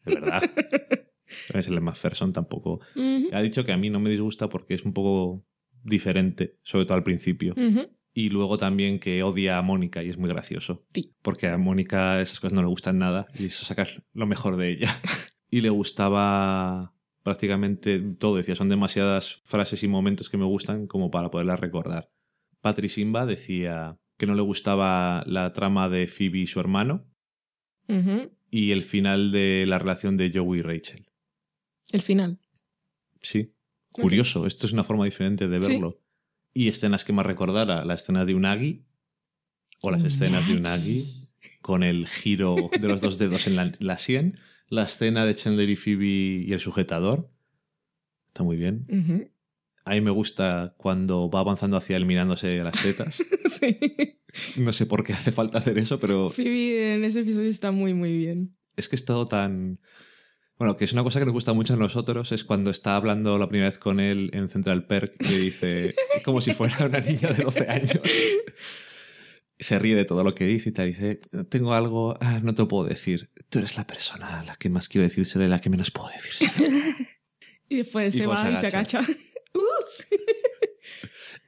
De 0.05 0.13
verdad. 0.15 0.41
Es 1.53 1.67
el 1.67 1.79
McPherson 1.79 2.33
tampoco. 2.33 2.79
Ha 3.31 3.41
dicho 3.41 3.65
que 3.65 3.71
a 3.71 3.77
mí 3.77 3.89
no 3.89 3.99
me 3.99 4.09
disgusta 4.09 4.49
porque 4.49 4.73
es 4.73 4.83
un 4.83 4.93
poco 4.93 5.45
diferente, 5.83 6.57
sobre 6.63 6.85
todo 6.85 6.95
al 6.95 7.03
principio. 7.03 7.53
Y 8.13 8.29
luego 8.29 8.57
también 8.57 8.99
que 8.99 9.21
odia 9.23 9.57
a 9.57 9.61
Mónica 9.61 10.01
y 10.01 10.09
es 10.09 10.17
muy 10.17 10.29
gracioso. 10.29 10.85
Sí. 10.93 11.13
Porque 11.21 11.47
a 11.47 11.57
Mónica 11.57 12.21
esas 12.21 12.39
cosas 12.39 12.53
no 12.53 12.61
le 12.61 12.67
gustan 12.67 12.97
nada 12.97 13.27
y 13.37 13.45
eso 13.45 13.65
sacas 13.65 14.01
lo 14.13 14.25
mejor 14.25 14.57
de 14.57 14.71
ella. 14.71 14.87
y 15.51 15.61
le 15.61 15.69
gustaba 15.69 16.94
prácticamente 17.25 17.99
todo. 18.19 18.37
Decía, 18.37 18.55
son 18.55 18.69
demasiadas 18.69 19.41
frases 19.45 19.81
y 19.83 19.87
momentos 19.87 20.29
que 20.29 20.37
me 20.37 20.45
gustan 20.45 20.85
como 20.85 21.09
para 21.09 21.31
poderlas 21.31 21.59
recordar. 21.59 22.11
Patri 22.61 22.87
Simba 22.87 23.25
decía 23.25 23.97
que 24.17 24.27
no 24.27 24.35
le 24.35 24.43
gustaba 24.43 25.23
la 25.25 25.51
trama 25.51 25.89
de 25.89 26.07
Phoebe 26.07 26.37
y 26.39 26.47
su 26.47 26.59
hermano 26.59 27.05
y 28.51 28.71
el 28.71 28.83
final 28.83 29.31
de 29.31 29.65
la 29.67 29.77
relación 29.79 30.17
de 30.17 30.31
Joey 30.33 30.59
y 30.59 30.63
Rachel. 30.63 31.05
El 31.91 32.01
final. 32.01 32.39
Sí. 33.21 33.53
Curioso, 33.91 34.45
esto 34.45 34.65
es 34.67 34.73
una 34.73 34.83
forma 34.83 35.05
diferente 35.05 35.47
de 35.47 35.61
Sí. 35.61 35.69
verlo. 35.73 36.01
Y 36.53 36.67
escenas 36.69 37.03
que 37.05 37.13
más 37.13 37.25
recordara, 37.25 37.83
la 37.85 37.95
escena 37.95 38.23
de 38.25 38.35
Unagi 38.35 38.85
o 39.81 39.91
las 39.91 40.03
escenas 40.03 40.47
de 40.47 40.57
Unagi 40.57 41.27
con 41.61 41.81
el 41.83 42.07
giro 42.07 42.55
de 42.71 42.87
los 42.87 43.01
dos 43.01 43.17
dedos 43.17 43.47
en 43.47 43.55
la, 43.55 43.71
la 43.79 43.97
sien, 43.97 44.37
la 44.69 44.83
escena 44.83 45.25
de 45.25 45.35
Chandler 45.35 45.69
y 45.69 45.75
Phoebe 45.75 46.05
y 46.45 46.53
el 46.53 46.59
sujetador. 46.59 47.29
Está 48.27 48.43
muy 48.43 48.57
bien. 48.57 48.85
Ujú. 48.89 49.29
A 49.85 49.91
mí 49.91 50.01
me 50.01 50.11
gusta 50.11 50.73
cuando 50.77 51.29
va 51.29 51.41
avanzando 51.41 51.77
hacia 51.77 51.95
él 51.95 52.05
mirándose 52.05 52.59
a 52.59 52.63
las 52.65 52.81
tetas. 52.81 53.23
Sí. 53.47 53.77
No 54.57 54.73
sé 54.73 54.85
por 54.85 55.05
qué 55.05 55.13
hace 55.13 55.31
falta 55.31 55.59
hacer 55.59 55.77
eso, 55.77 55.97
pero 55.97 56.29
Phoebe 56.29 56.95
en 56.95 57.05
ese 57.05 57.21
episodio 57.21 57.49
está 57.49 57.71
muy, 57.71 57.93
muy 57.93 58.17
bien. 58.17 58.57
es 58.75 58.89
que 58.89 58.97
es 58.97 59.05
todo 59.05 59.25
tan... 59.25 59.79
Bueno, 60.57 60.75
que 60.75 60.83
es 60.83 60.91
una 60.91 61.03
cosa 61.03 61.19
que 61.19 61.25
nos 61.25 61.33
gusta 61.33 61.53
mucho 61.53 61.73
a 61.75 61.77
nosotros, 61.77 62.31
es 62.33 62.43
cuando 62.43 62.69
está 62.71 62.97
hablando 62.97 63.37
la 63.37 63.47
primera 63.47 63.69
vez 63.69 63.77
con 63.77 63.99
él 64.01 64.31
en 64.33 64.49
Central 64.49 64.87
Perk 64.87 65.15
y 65.21 65.27
le 65.29 65.37
dice, 65.37 65.95
como 66.25 66.41
si 66.41 66.53
fuera 66.53 66.85
una 66.85 66.99
niña 66.99 67.29
de 67.29 67.43
12 67.43 67.67
años. 67.69 67.99
Se 69.57 69.79
ríe 69.79 69.95
de 69.95 70.05
todo 70.05 70.23
lo 70.23 70.35
que 70.35 70.45
dice 70.45 70.69
y 70.69 70.71
te 70.73 70.85
dice, 70.85 71.19
tengo 71.49 71.73
algo, 71.73 72.17
ah, 72.19 72.39
no 72.43 72.53
te 72.53 72.63
lo 72.63 72.67
puedo 72.67 72.87
decir. 72.87 73.29
Tú 73.49 73.59
eres 73.59 73.77
la 73.77 73.87
persona 73.87 74.41
a 74.41 74.43
la 74.43 74.55
que 74.57 74.69
más 74.69 74.89
quiero 74.89 75.07
decírselo 75.07 75.45
y 75.45 75.47
la 75.47 75.61
que 75.61 75.69
menos 75.69 75.91
puedo 75.91 76.09
decírselo. 76.09 76.51
Y 77.67 77.77
después 77.77 78.13
Y 78.13 78.19
se 78.19 78.27
va 78.27 78.45
se 78.45 78.53
y 78.53 78.57
se 78.57 78.67
agacha. 78.67 78.99
Ups. 79.53 80.07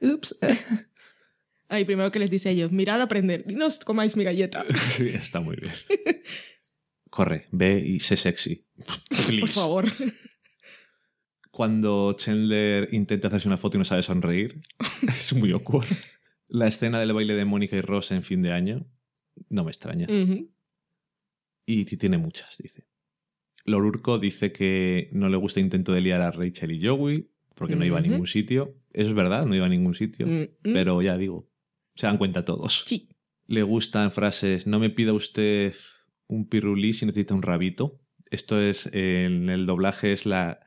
Ups. 0.00 0.38
Ahí 1.68 1.84
primero 1.84 2.10
que 2.10 2.18
les 2.18 2.28
dice 2.28 2.48
a 2.48 2.52
ellos, 2.52 2.72
mirad 2.72 3.00
a 3.00 3.04
aprender, 3.04 3.44
dinos 3.46 3.78
comáis 3.80 4.16
mi 4.16 4.24
galleta. 4.24 4.64
Sí, 4.90 5.10
está 5.10 5.40
muy 5.40 5.56
bien. 5.56 5.72
Corre, 7.10 7.46
ve 7.52 7.78
y 7.86 8.00
sé 8.00 8.16
sexy. 8.16 8.66
Please. 9.26 9.40
Por 9.40 9.48
favor. 9.48 9.84
Cuando 11.50 12.14
Chandler 12.14 12.88
intenta 12.92 13.28
hacerse 13.28 13.48
una 13.48 13.56
foto 13.56 13.76
y 13.76 13.78
no 13.78 13.84
sabe 13.84 14.02
sonreír, 14.02 14.60
es 15.06 15.32
muy 15.34 15.52
awkward. 15.52 15.88
La 16.48 16.66
escena 16.66 16.98
del 16.98 17.12
baile 17.12 17.34
de 17.34 17.44
Mónica 17.44 17.76
y 17.76 17.80
Ross 17.80 18.10
en 18.10 18.22
fin 18.22 18.42
de 18.42 18.52
año, 18.52 18.86
no 19.48 19.64
me 19.64 19.70
extraña. 19.70 20.06
Y 21.66 21.84
tiene 21.84 22.18
muchas, 22.18 22.56
dice. 22.58 22.88
Lorurco 23.66 24.18
dice 24.18 24.50
que 24.52 25.10
no 25.12 25.28
le 25.28 25.36
gusta 25.36 25.60
intento 25.60 25.92
de 25.92 26.00
liar 26.00 26.22
a 26.22 26.30
Rachel 26.30 26.72
y 26.72 26.86
Joey, 26.86 27.30
porque 27.54 27.76
no 27.76 27.84
iba 27.84 27.98
a 27.98 28.00
ningún 28.00 28.26
sitio. 28.26 28.74
Eso 28.92 29.08
es 29.08 29.14
verdad, 29.14 29.46
no 29.46 29.54
iba 29.54 29.66
a 29.66 29.68
ningún 29.68 29.94
sitio. 29.94 30.26
Mm, 30.26 30.40
mm. 30.40 30.72
Pero 30.72 31.02
ya 31.02 31.18
digo, 31.18 31.50
se 31.94 32.06
dan 32.06 32.16
cuenta 32.16 32.44
todos. 32.44 32.84
Sí. 32.86 33.10
Le 33.46 33.62
gustan 33.62 34.12
frases, 34.12 34.66
no 34.66 34.78
me 34.78 34.90
pida 34.90 35.12
usted 35.12 35.74
un 36.26 36.48
pirulí 36.48 36.94
si 36.94 37.06
necesita 37.06 37.34
un 37.34 37.42
rabito. 37.42 38.00
Esto 38.30 38.60
es, 38.60 38.86
en 38.92 39.48
el 39.48 39.66
doblaje 39.66 40.12
es 40.12 40.26
la 40.26 40.60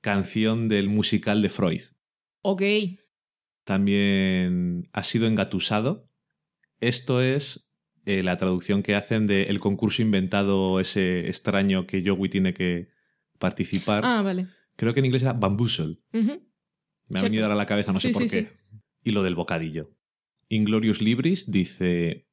canción 0.00 0.68
del 0.68 0.88
musical 0.88 1.42
de 1.42 1.50
Freud. 1.50 1.82
Ok. 2.42 2.62
También 3.64 4.88
ha 4.92 5.02
sido 5.02 5.26
engatusado. 5.26 6.08
Esto 6.80 7.22
es 7.22 7.68
eh, 8.04 8.22
la 8.22 8.36
traducción 8.36 8.82
que 8.82 8.94
hacen 8.94 9.26
de 9.26 9.44
el 9.44 9.60
concurso 9.60 10.02
inventado 10.02 10.80
ese 10.80 11.28
extraño 11.28 11.86
que 11.86 12.02
Joey 12.04 12.28
tiene 12.28 12.54
que 12.54 12.88
participar. 13.38 14.04
Ah, 14.04 14.22
vale. 14.22 14.48
Creo 14.76 14.94
que 14.94 15.00
en 15.00 15.06
inglés 15.06 15.22
era 15.22 15.32
bamboozle. 15.32 15.98
Me 16.10 17.18
ha 17.18 17.22
venido 17.22 17.44
ahora 17.44 17.54
a 17.54 17.58
la 17.58 17.66
cabeza, 17.66 17.92
no 17.92 18.00
sé 18.00 18.10
por 18.10 18.22
sí, 18.22 18.28
qué. 18.28 18.42
sí. 18.42 18.78
Y 19.04 19.10
lo 19.10 19.22
del 19.22 19.34
bocadillo. 19.34 19.90
Inglorious 20.48 21.00
Libris 21.00 21.50
dice 21.50 22.26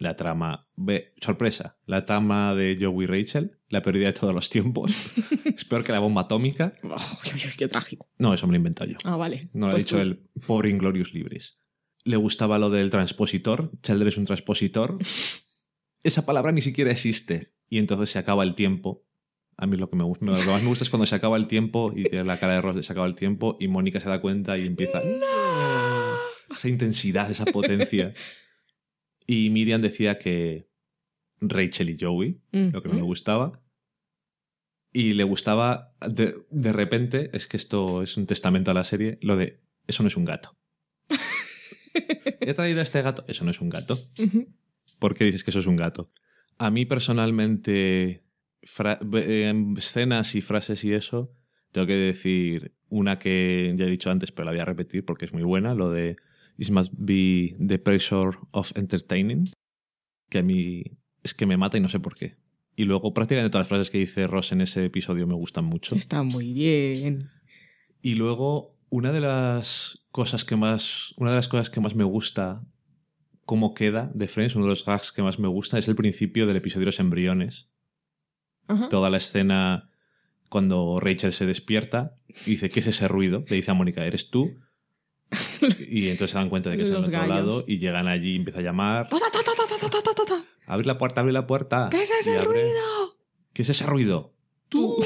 la 0.00 0.16
trama. 0.16 0.66
Ve, 0.76 1.14
sorpresa, 1.20 1.78
la 1.86 2.04
trama 2.04 2.54
de 2.56 2.76
Joey 2.80 3.04
y 3.04 3.06
Rachel, 3.06 3.58
la 3.68 3.82
peor 3.82 3.96
idea 3.96 4.08
de 4.08 4.18
todos 4.18 4.34
los 4.34 4.50
tiempos. 4.50 4.90
es 5.44 5.64
peor 5.64 5.84
que 5.84 5.92
la 5.92 6.00
bomba 6.00 6.22
atómica. 6.22 6.74
Oh, 6.82 6.96
qué 7.56 7.68
trágico. 7.68 8.08
No, 8.18 8.34
eso 8.34 8.46
me 8.46 8.52
lo 8.52 8.56
he 8.56 8.58
inventado 8.58 8.90
yo. 8.90 8.96
Ah, 9.04 9.16
vale. 9.16 9.50
No 9.52 9.66
lo 9.66 9.72
ha 9.72 9.74
Pues 9.74 9.84
dicho 9.84 9.96
tú. 9.96 10.02
el 10.02 10.16
pobre 10.46 10.70
Inglorious 10.70 11.12
Libris. 11.14 11.58
Le 12.04 12.16
gustaba 12.16 12.58
lo 12.58 12.70
del 12.70 12.90
transpositor. 12.90 13.70
Chandler 13.82 14.08
es 14.08 14.16
un 14.16 14.24
transpositor. 14.24 14.98
Esa 16.02 16.24
palabra 16.24 16.50
ni 16.50 16.62
siquiera 16.62 16.90
existe. 16.90 17.52
Y 17.68 17.78
entonces 17.78 18.10
se 18.10 18.18
acaba 18.18 18.42
el 18.42 18.54
tiempo. 18.54 19.06
A 19.58 19.66
mí 19.66 19.76
lo 19.76 19.90
que 19.90 19.96
me 19.96 20.04
gusta, 20.04 20.24
lo 20.24 20.34
que 20.34 20.46
más 20.46 20.62
me 20.62 20.68
gusta 20.68 20.84
es 20.84 20.90
cuando 20.90 21.04
se 21.04 21.14
acaba 21.14 21.36
el 21.36 21.46
tiempo 21.46 21.92
y 21.94 22.04
tiene 22.04 22.24
la 22.24 22.40
cara 22.40 22.54
de 22.54 22.62
Ross 22.62 22.74
de 22.76 22.82
se 22.82 22.92
acaba 22.92 23.06
el 23.06 23.14
tiempo 23.14 23.58
y 23.60 23.68
Mónica 23.68 24.00
se 24.00 24.08
da 24.08 24.18
cuenta 24.22 24.56
y 24.56 24.66
empieza. 24.66 25.02
Esa 26.56 26.68
intensidad, 26.70 27.30
esa 27.30 27.44
potencia. 27.44 28.14
Y 29.32 29.48
Miriam 29.50 29.80
decía 29.80 30.18
que 30.18 30.68
Rachel 31.40 31.90
y 31.90 31.96
Joey, 32.00 32.40
lo 32.50 32.82
que 32.82 32.88
no 32.88 32.94
le 32.96 33.02
Ujú. 33.02 33.10
gustaba. 33.10 33.62
Y 34.92 35.12
le 35.12 35.22
gustaba, 35.22 35.94
de, 36.04 36.34
de 36.50 36.72
repente, 36.72 37.30
es 37.32 37.46
que 37.46 37.56
esto 37.56 38.02
es 38.02 38.16
un 38.16 38.26
testamento 38.26 38.72
a 38.72 38.74
la 38.74 38.82
serie, 38.82 39.20
lo 39.22 39.36
de, 39.36 39.60
eso 39.86 40.02
no 40.02 40.08
es 40.08 40.16
un 40.16 40.24
gato. 40.24 40.58
He 42.40 42.54
traído 42.54 42.80
a 42.80 42.82
este 42.82 43.02
gato, 43.02 43.24
eso 43.28 43.44
no 43.44 43.52
es 43.52 43.60
un 43.60 43.68
gato. 43.68 44.00
¿Por 44.98 45.14
qué 45.14 45.26
dices 45.26 45.44
que 45.44 45.50
eso 45.50 45.60
es 45.60 45.66
un 45.66 45.76
gato? 45.76 46.10
A 46.58 46.72
mí 46.72 46.84
personalmente, 46.84 48.24
eh, 49.14 49.54
escenas 49.76 50.34
y 50.34 50.40
frases 50.40 50.82
y 50.82 50.92
eso, 50.92 51.32
tengo 51.70 51.86
que 51.86 51.94
decir 51.94 52.74
una 52.88 53.20
que 53.20 53.72
ya 53.78 53.84
he 53.84 53.90
dicho 53.90 54.10
antes, 54.10 54.32
pero 54.32 54.46
la 54.46 54.50
voy 54.50 54.60
a 54.60 54.64
repetir 54.64 55.04
porque 55.04 55.26
es 55.26 55.32
muy 55.32 55.44
buena, 55.44 55.76
lo 55.76 55.88
de 55.92 56.16
This 56.60 56.70
must 56.70 56.92
be 56.94 57.56
the 57.58 57.78
pressure 57.78 58.32
of 58.50 58.70
entertaining, 58.76 59.50
que 60.28 60.40
a 60.40 60.42
mí 60.42 60.84
es 61.22 61.32
que 61.32 61.46
me 61.46 61.56
mata 61.56 61.78
y 61.78 61.80
no 61.80 61.88
sé 61.88 62.00
por 62.00 62.14
qué. 62.14 62.36
Y 62.76 62.84
luego 62.84 63.14
prácticamente 63.14 63.48
todas 63.48 63.62
las 63.62 63.68
frases 63.68 63.90
que 63.90 63.96
dice 63.96 64.26
Ross 64.26 64.52
en 64.52 64.60
ese 64.60 64.84
episodio 64.84 65.26
me 65.26 65.32
gustan 65.32 65.64
mucho. 65.64 65.94
Está 65.94 66.22
muy 66.22 66.52
bien. 66.52 67.30
Y 68.02 68.14
luego, 68.16 68.76
una 68.90 69.10
de 69.10 69.22
las 69.22 70.04
cosas 70.12 70.44
que 70.44 70.56
más. 70.56 71.14
Una 71.16 71.30
de 71.30 71.36
las 71.36 71.48
cosas 71.48 71.70
que 71.70 71.80
más 71.80 71.94
me 71.94 72.04
gusta 72.04 72.62
cómo 73.46 73.72
queda 73.72 74.10
de 74.12 74.28
Friends, 74.28 74.54
uno 74.54 74.66
de 74.66 74.72
los 74.72 74.84
gags 74.84 75.12
que 75.12 75.22
más 75.22 75.38
me 75.38 75.48
gusta, 75.48 75.78
es 75.78 75.88
el 75.88 75.96
principio 75.96 76.46
del 76.46 76.56
episodio 76.56 76.80
de 76.82 76.86
los 76.86 77.00
embriones. 77.00 77.70
Ajá. 78.68 78.90
Toda 78.90 79.08
la 79.08 79.16
escena 79.16 79.88
cuando 80.50 81.00
Rachel 81.00 81.32
se 81.32 81.46
despierta 81.46 82.16
y 82.44 82.50
dice, 82.50 82.68
¿qué 82.68 82.80
es 82.80 82.86
ese 82.86 83.08
ruido? 83.08 83.46
Le 83.48 83.56
dice 83.56 83.70
a 83.70 83.74
Mónica, 83.74 84.04
¿eres 84.04 84.28
tú? 84.28 84.60
y 85.88 86.08
entonces 86.08 86.32
se 86.32 86.38
dan 86.38 86.48
cuenta 86.48 86.70
de 86.70 86.76
que 86.76 86.82
es 86.82 86.90
el 86.90 86.96
otro 86.96 87.26
lado 87.26 87.64
y 87.66 87.78
llegan 87.78 88.08
allí 88.08 88.32
y 88.32 88.36
empieza 88.36 88.60
a 88.60 88.62
llamar. 88.62 89.08
Abrir 90.66 90.86
la 90.86 90.98
puerta, 90.98 91.20
abrir 91.20 91.34
la 91.34 91.46
puerta. 91.46 91.88
¿Qué 91.90 92.02
es 92.02 92.10
ese 92.10 92.40
ruido? 92.42 93.18
¿Qué 93.52 93.62
es 93.62 93.68
ese 93.68 93.86
ruido? 93.86 94.34
Tú. 94.68 94.96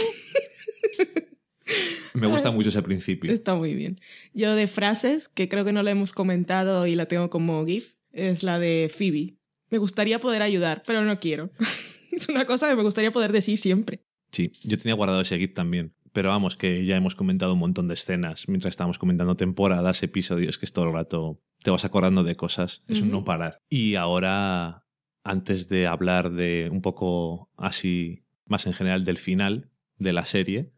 Me 2.15 2.27
gusta 2.27 2.51
mucho 2.51 2.69
ese 2.69 2.83
principio. 2.83 3.33
Está 3.33 3.55
muy 3.55 3.75
bien. 3.75 3.99
Yo 4.33 4.55
de 4.55 4.69
frases, 4.69 5.29
que 5.29 5.49
creo 5.49 5.65
que 5.65 5.73
no 5.73 5.83
la 5.83 5.91
hemos 5.91 6.13
comentado 6.13 6.87
y 6.87 6.95
la 6.95 7.07
tengo 7.07 7.29
como 7.29 7.65
GIF, 7.67 7.95
es 8.13 8.43
la 8.43 8.59
de 8.59 8.91
Phoebe. 8.95 9.37
Me 9.71 9.79
gustaría 9.79 10.21
poder 10.21 10.43
ayudar, 10.43 10.85
pero 10.87 11.03
no 11.03 11.19
quiero. 11.19 11.51
es 12.13 12.29
una 12.29 12.47
cosa 12.47 12.69
que 12.69 12.77
me 12.77 12.83
gustaría 12.83 13.11
poder 13.11 13.33
decir 13.33 13.59
siempre. 13.59 14.01
Sí, 14.31 14.53
yo 14.63 14.79
tenía 14.79 14.95
guardado 14.95 15.23
ese 15.23 15.39
GIF 15.39 15.55
también. 15.55 15.93
Pero 16.15 16.29
vamos, 16.29 16.55
que 16.55 16.87
ya 16.87 16.95
hemos 16.95 17.17
comentado 17.17 17.55
un 17.55 17.59
montón 17.59 17.89
de 17.89 17.95
escenas 17.95 18.49
mientras 18.49 18.71
estábamos 18.71 18.99
comentando 18.99 19.37
temporadas, 19.37 20.01
episodios, 20.05 20.59
que 20.59 20.65
es 20.65 20.73
todo 20.73 20.85
el 20.85 20.93
rato 20.93 21.41
te 21.65 21.73
vas 21.73 21.85
acordando 21.85 22.23
de 22.23 22.37
cosas. 22.37 22.85
Es 22.87 23.01
un 23.01 23.11
no 23.11 23.25
parar. 23.25 23.59
Y 23.69 23.97
ahora, 23.97 24.87
antes 25.25 25.69
de 25.69 25.89
hablar 25.89 26.31
de 26.31 26.69
un 26.71 26.83
poco 26.83 27.51
así, 27.57 28.25
más 28.47 28.67
en 28.67 28.75
general 28.75 29.05
del 29.05 29.19
final 29.19 29.71
de 29.99 30.13
la 30.13 30.25
serie, 30.25 30.73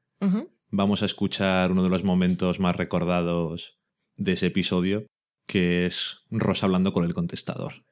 vamos 0.71 1.03
a 1.03 1.07
escuchar 1.07 1.71
uno 1.71 1.83
de 1.83 1.91
los 1.91 2.03
momentos 2.03 2.59
más 2.59 2.75
recordados 2.75 3.79
de 4.17 4.33
ese 4.33 4.47
episodio, 4.47 5.07
que 5.47 5.85
es 5.85 6.25
Ross 6.31 6.63
hablando 6.63 6.95
con 6.95 7.05
el 7.05 7.13
contestador. 7.13 7.85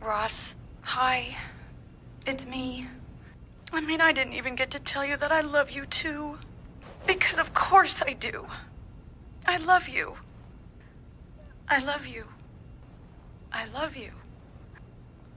Ross, 0.00 0.56
hi. 0.82 1.36
It's 2.26 2.46
me. 2.46 3.01
I 3.72 3.80
mean, 3.80 4.02
I 4.02 4.12
didn't 4.12 4.34
even 4.34 4.54
get 4.54 4.70
to 4.72 4.78
tell 4.78 5.04
you 5.04 5.16
that 5.16 5.32
I 5.32 5.40
love 5.40 5.70
you 5.70 5.86
too. 5.86 6.38
Because 7.06 7.38
of 7.38 7.54
course 7.54 8.02
I 8.02 8.12
do. 8.12 8.46
I 9.46 9.56
love 9.56 9.88
you. 9.88 10.14
I 11.68 11.78
love 11.82 12.06
you. 12.06 12.26
I 13.52 13.64
love 13.66 13.96
you. 13.96 14.10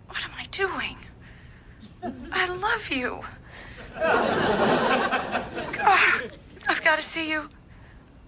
What 0.08 0.24
am 0.24 0.32
I 0.38 0.46
doing? 0.52 0.98
I 2.32 2.48
love 2.48 2.90
you. 2.90 3.24
God, 5.74 6.32
I've 6.68 6.84
got 6.84 6.98
to 6.98 7.02
see 7.02 7.30
you. 7.30 7.50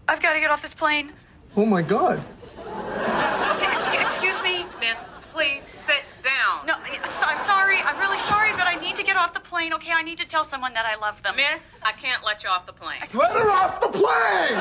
I've 0.08 0.22
got 0.22 0.34
to 0.34 0.40
get 0.40 0.50
off 0.50 0.62
this 0.62 0.74
plane. 0.74 1.12
Oh 1.58 1.66
my 1.66 1.82
god. 1.82 2.24
Excuse, 3.74 4.04
excuse 4.04 4.42
me. 4.42 4.66
Miss, 4.80 4.98
please 5.34 5.62
sit 5.86 6.04
down. 6.24 6.66
No, 6.66 6.76
I'm, 6.76 7.12
so, 7.12 7.26
I'm 7.26 7.46
sorry. 7.46 7.82
I'm 7.82 8.00
really 8.00 8.20
sorry, 8.20 8.47
but 8.47 8.47
I 8.47 8.47
need 8.47 8.47
to 8.98 9.04
get 9.04 9.16
off 9.16 9.32
the 9.32 9.40
plane, 9.40 9.74
okay? 9.74 9.92
I 9.94 10.02
need 10.02 10.18
to 10.18 10.26
tell 10.28 10.44
someone 10.44 10.74
that 10.74 10.86
I 10.86 10.96
love 10.96 11.22
them. 11.22 11.36
Miss, 11.36 11.62
I 11.84 11.92
can't 11.92 12.26
let 12.26 12.44
you 12.44 12.50
off 12.50 12.66
the 12.66 12.74
plane. 12.74 13.00
Let 13.14 13.32
her 13.32 13.52
off 13.52 13.80
the 13.80 13.90
plane! 13.90 14.58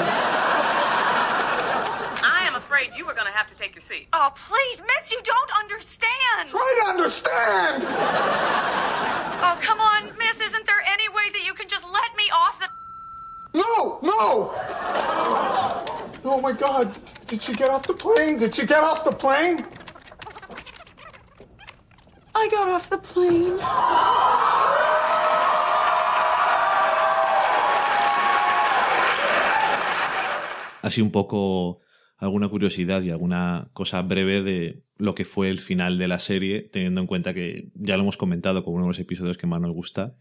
I 2.22 2.44
am 2.46 2.54
afraid 2.54 2.90
you 2.94 3.06
are 3.08 3.14
going 3.14 3.26
to 3.26 3.32
have 3.32 3.46
to 3.48 3.54
take 3.54 3.74
your 3.74 3.80
seat. 3.80 4.08
Oh, 4.12 4.30
please, 4.34 4.82
miss, 4.82 5.10
you 5.10 5.22
don't 5.22 5.50
understand. 5.58 6.50
Try 6.50 6.80
to 6.82 6.88
understand! 6.88 7.84
Oh, 9.38 9.58
come 9.62 9.80
on, 9.80 10.12
miss. 10.18 10.38
Isn't 10.38 10.66
there 10.66 10.82
any 10.86 11.08
way 11.08 11.30
that 11.32 11.46
you 11.46 11.54
can 11.54 11.66
just 11.66 11.84
let 11.84 12.14
me 12.16 12.30
off 12.34 12.58
the. 12.60 12.68
No, 13.58 13.98
no! 14.02 14.52
Oh 16.24 16.40
my 16.42 16.52
god. 16.52 16.94
Did 17.26 17.42
she 17.42 17.54
get 17.54 17.70
off 17.70 17.86
the 17.86 17.94
plane? 17.94 18.38
Did 18.38 18.54
she 18.54 18.66
get 18.66 18.80
off 18.80 19.02
the 19.02 19.12
plane? 19.12 19.64
I 22.38 22.48
got 22.50 22.68
off 22.68 22.90
the 22.90 22.98
plane. 22.98 23.58
Así 30.82 31.00
un 31.00 31.10
poco 31.10 31.80
alguna 32.18 32.48
curiosidad 32.48 33.02
y 33.02 33.10
alguna 33.10 33.70
cosa 33.72 34.02
breve 34.02 34.42
de 34.42 34.84
lo 34.98 35.14
que 35.14 35.24
fue 35.24 35.48
el 35.48 35.58
final 35.58 35.98
de 35.98 36.08
la 36.08 36.18
serie, 36.18 36.60
teniendo 36.60 37.00
en 37.00 37.06
cuenta 37.06 37.32
que 37.32 37.70
ya 37.74 37.96
lo 37.96 38.02
hemos 38.02 38.18
comentado 38.18 38.64
como 38.64 38.76
uno 38.76 38.84
de 38.84 38.90
los 38.90 38.98
episodios 38.98 39.38
que 39.38 39.46
más 39.46 39.60
nos 39.60 39.72
gusta 39.72 40.16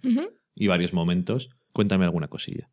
y 0.56 0.68
varios 0.68 0.94
momentos. 0.94 1.50
Cuéntame 1.74 2.06
alguna 2.06 2.30
cosilla. 2.30 2.72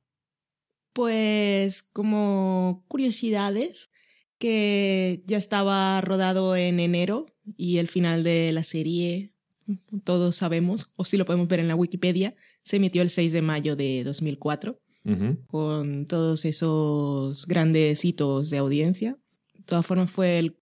Pues 0.92 1.82
como 1.82 2.84
curiosidades, 2.86 3.90
que 4.38 5.22
ya 5.26 5.38
estaba 5.38 6.00
rodado 6.00 6.56
en 6.56 6.80
enero 6.80 7.26
y 7.56 7.78
el 7.78 7.88
final 7.88 8.24
de 8.24 8.52
la 8.52 8.64
serie, 8.64 9.31
todos 10.04 10.36
sabemos, 10.36 10.92
o 10.96 11.04
si 11.04 11.16
lo 11.16 11.24
podemos 11.24 11.48
ver 11.48 11.60
en 11.60 11.68
la 11.68 11.74
Wikipedia, 11.74 12.34
se 12.62 12.76
emitió 12.76 13.02
el 13.02 13.10
6 13.10 13.32
de 13.32 13.42
mayo 13.42 13.76
de 13.76 14.02
2004 14.04 14.78
Ujú. 15.04 15.38
con 15.46 16.06
todos 16.06 16.44
esos 16.44 17.46
grandes 17.46 18.04
hitos 18.04 18.50
de 18.50 18.58
audiencia. 18.58 19.16
De 19.54 19.64
todas 19.64 19.86
formas 19.86 20.10
fue 20.10 20.38
el 20.38 20.58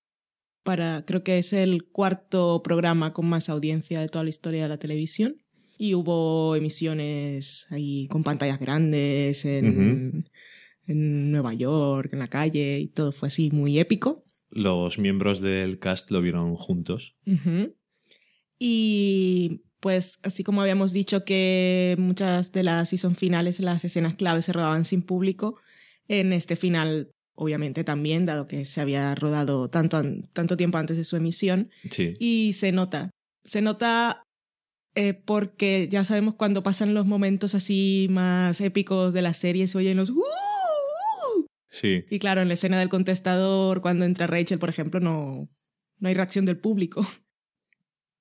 para 0.63 1.05
creo 1.07 1.25
que 1.25 1.39
es 1.39 1.53
el 1.55 1.85
cuarto 1.85 2.63
programa 2.63 3.13
con 3.15 3.27
más 3.27 3.49
audiencia 3.49 4.01
de 4.01 4.09
toda 4.09 4.25
la 4.25 4.31
historia 4.31 4.63
de 4.65 4.69
la 4.69 4.79
televisión 4.79 5.37
y 5.79 5.95
hubo 5.95 6.55
emisiones 6.55 7.67
ahí 7.71 8.07
con 8.09 8.23
pantallas 8.23 8.59
grandes 8.59 9.47
en, 9.47 10.29
en 10.87 11.31
Nueva 11.33 11.55
York, 11.55 12.11
en 12.13 12.19
la 12.19 12.29
calle 12.29 12.79
y 12.79 12.89
todo 12.89 13.13
fue 13.13 13.29
así 13.29 13.51
muy 13.51 13.79
épico. 13.79 14.25
Los 14.51 14.99
miembros 14.99 15.41
del 15.41 15.79
cast 15.79 16.11
lo 16.11 16.21
vieron 16.21 16.57
juntos. 16.57 17.17
Y 18.63 19.63
pues 19.81 20.19
así 20.23 20.45
como 20.45 20.61
habíamos 20.61 20.93
dicho 20.93 21.25
que 21.25 21.97
muchas 21.99 22.53
de 22.53 22.63
las 22.63 22.91
season 22.91 23.17
finales, 23.17 23.59
las 23.59 23.85
escenas 23.85 24.15
claves 24.15 24.45
se 24.45 24.53
rodaban 24.53 24.85
sin 24.85 25.01
público, 25.03 25.57
en 26.07 26.33
este 26.35 26.55
final 26.55 27.11
obviamente 27.35 27.85
también, 27.85 28.27
dado 28.27 28.47
que 28.47 28.67
se 28.67 28.83
había 28.83 29.15
rodado 29.15 29.71
tanto, 29.71 29.97
an- 29.97 30.29
tanto 30.35 30.59
tiempo 30.59 30.77
antes 30.77 30.99
de 30.99 31.05
su 31.05 31.17
emisión, 31.17 31.71
Sí. 31.91 32.13
y 32.21 32.53
se 32.53 32.71
nota. 32.71 33.11
Se 33.45 33.63
nota 33.63 34.23
eh, 34.95 35.15
porque 35.15 35.89
ya 35.91 36.05
sabemos 36.05 36.35
cuando 36.35 36.63
pasan 36.63 36.93
los 36.93 37.07
momentos 37.07 37.55
así 37.55 38.09
más 38.11 38.61
épicos 38.61 39.15
de 39.15 39.23
la 39.23 39.33
serie, 39.33 39.69
se 39.69 39.79
oyen 39.79 39.97
los... 39.97 40.11
"Uh, 40.11 40.19
uh". 40.19 41.47
Sí. 41.71 42.05
Y 42.11 42.19
claro, 42.19 42.43
en 42.43 42.49
la 42.49 42.55
escena 42.55 42.79
del 42.79 42.89
contestador, 42.91 43.81
cuando 43.81 44.05
entra 44.05 44.27
Rachel, 44.27 44.59
por 44.59 44.69
ejemplo, 44.69 45.01
no, 45.01 45.49
no 45.99 46.09
hay 46.09 46.15
reacción 46.15 46.45
del 46.45 46.59
público. 46.59 47.07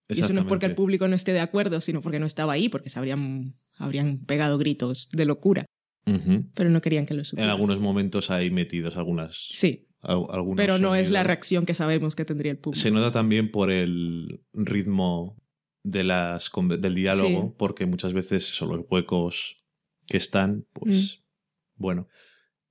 Y 0.10 0.22
eso 0.22 0.34
no 0.34 0.42
es 0.42 0.48
porque 0.48 0.66
el 0.66 0.76
público 0.76 1.08
no 1.08 1.16
esté 1.16 1.34
de 1.34 1.40
acuerdo, 1.40 1.82
sino 1.82 2.02
porque 2.02 2.20
no 2.20 2.26
estaba 2.26 2.54
ahí, 2.54 2.68
porque 2.68 2.90
se 2.90 2.98
habrían, 2.98 3.56
habrían 3.78 4.18
pegado 4.26 4.58
gritos 4.58 5.10
de 5.12 5.26
locura, 5.26 5.66
pero 6.56 6.70
no 6.72 6.82
querían 6.82 7.06
que 7.06 7.14
lo 7.14 7.22
En 7.22 7.26
supieran. 7.26 7.52
algunos 7.52 7.80
momentos 7.80 8.32
hay 8.32 8.50
metidos 8.50 8.98
algunas. 8.98 9.48
Sí, 9.52 9.88
al- 10.02 10.24
algunos 10.32 10.58
pero 10.58 10.80
no 10.80 10.96
es 10.96 11.12
la 11.12 11.24
reacción 11.24 11.66
que 11.66 11.76
sabemos 11.76 12.16
que 12.16 12.26
tendría 12.26 12.52
el 12.52 12.58
público. 12.58 12.82
Se 12.82 12.90
nota 12.90 13.12
también 13.12 13.52
por 13.52 13.70
el 13.70 14.42
ritmo 14.54 15.38
de 15.84 16.04
las, 16.04 16.50
del 16.80 16.96
diálogo, 16.96 17.30
Sí. 17.50 17.54
porque 17.58 17.86
muchas 17.86 18.14
veces 18.14 18.46
son 18.46 18.70
los 18.70 18.86
huecos 18.90 19.58
que 20.08 20.18
están, 20.18 20.66
pues 20.74 21.22
Mm. 21.78 21.82
bueno. 21.84 22.08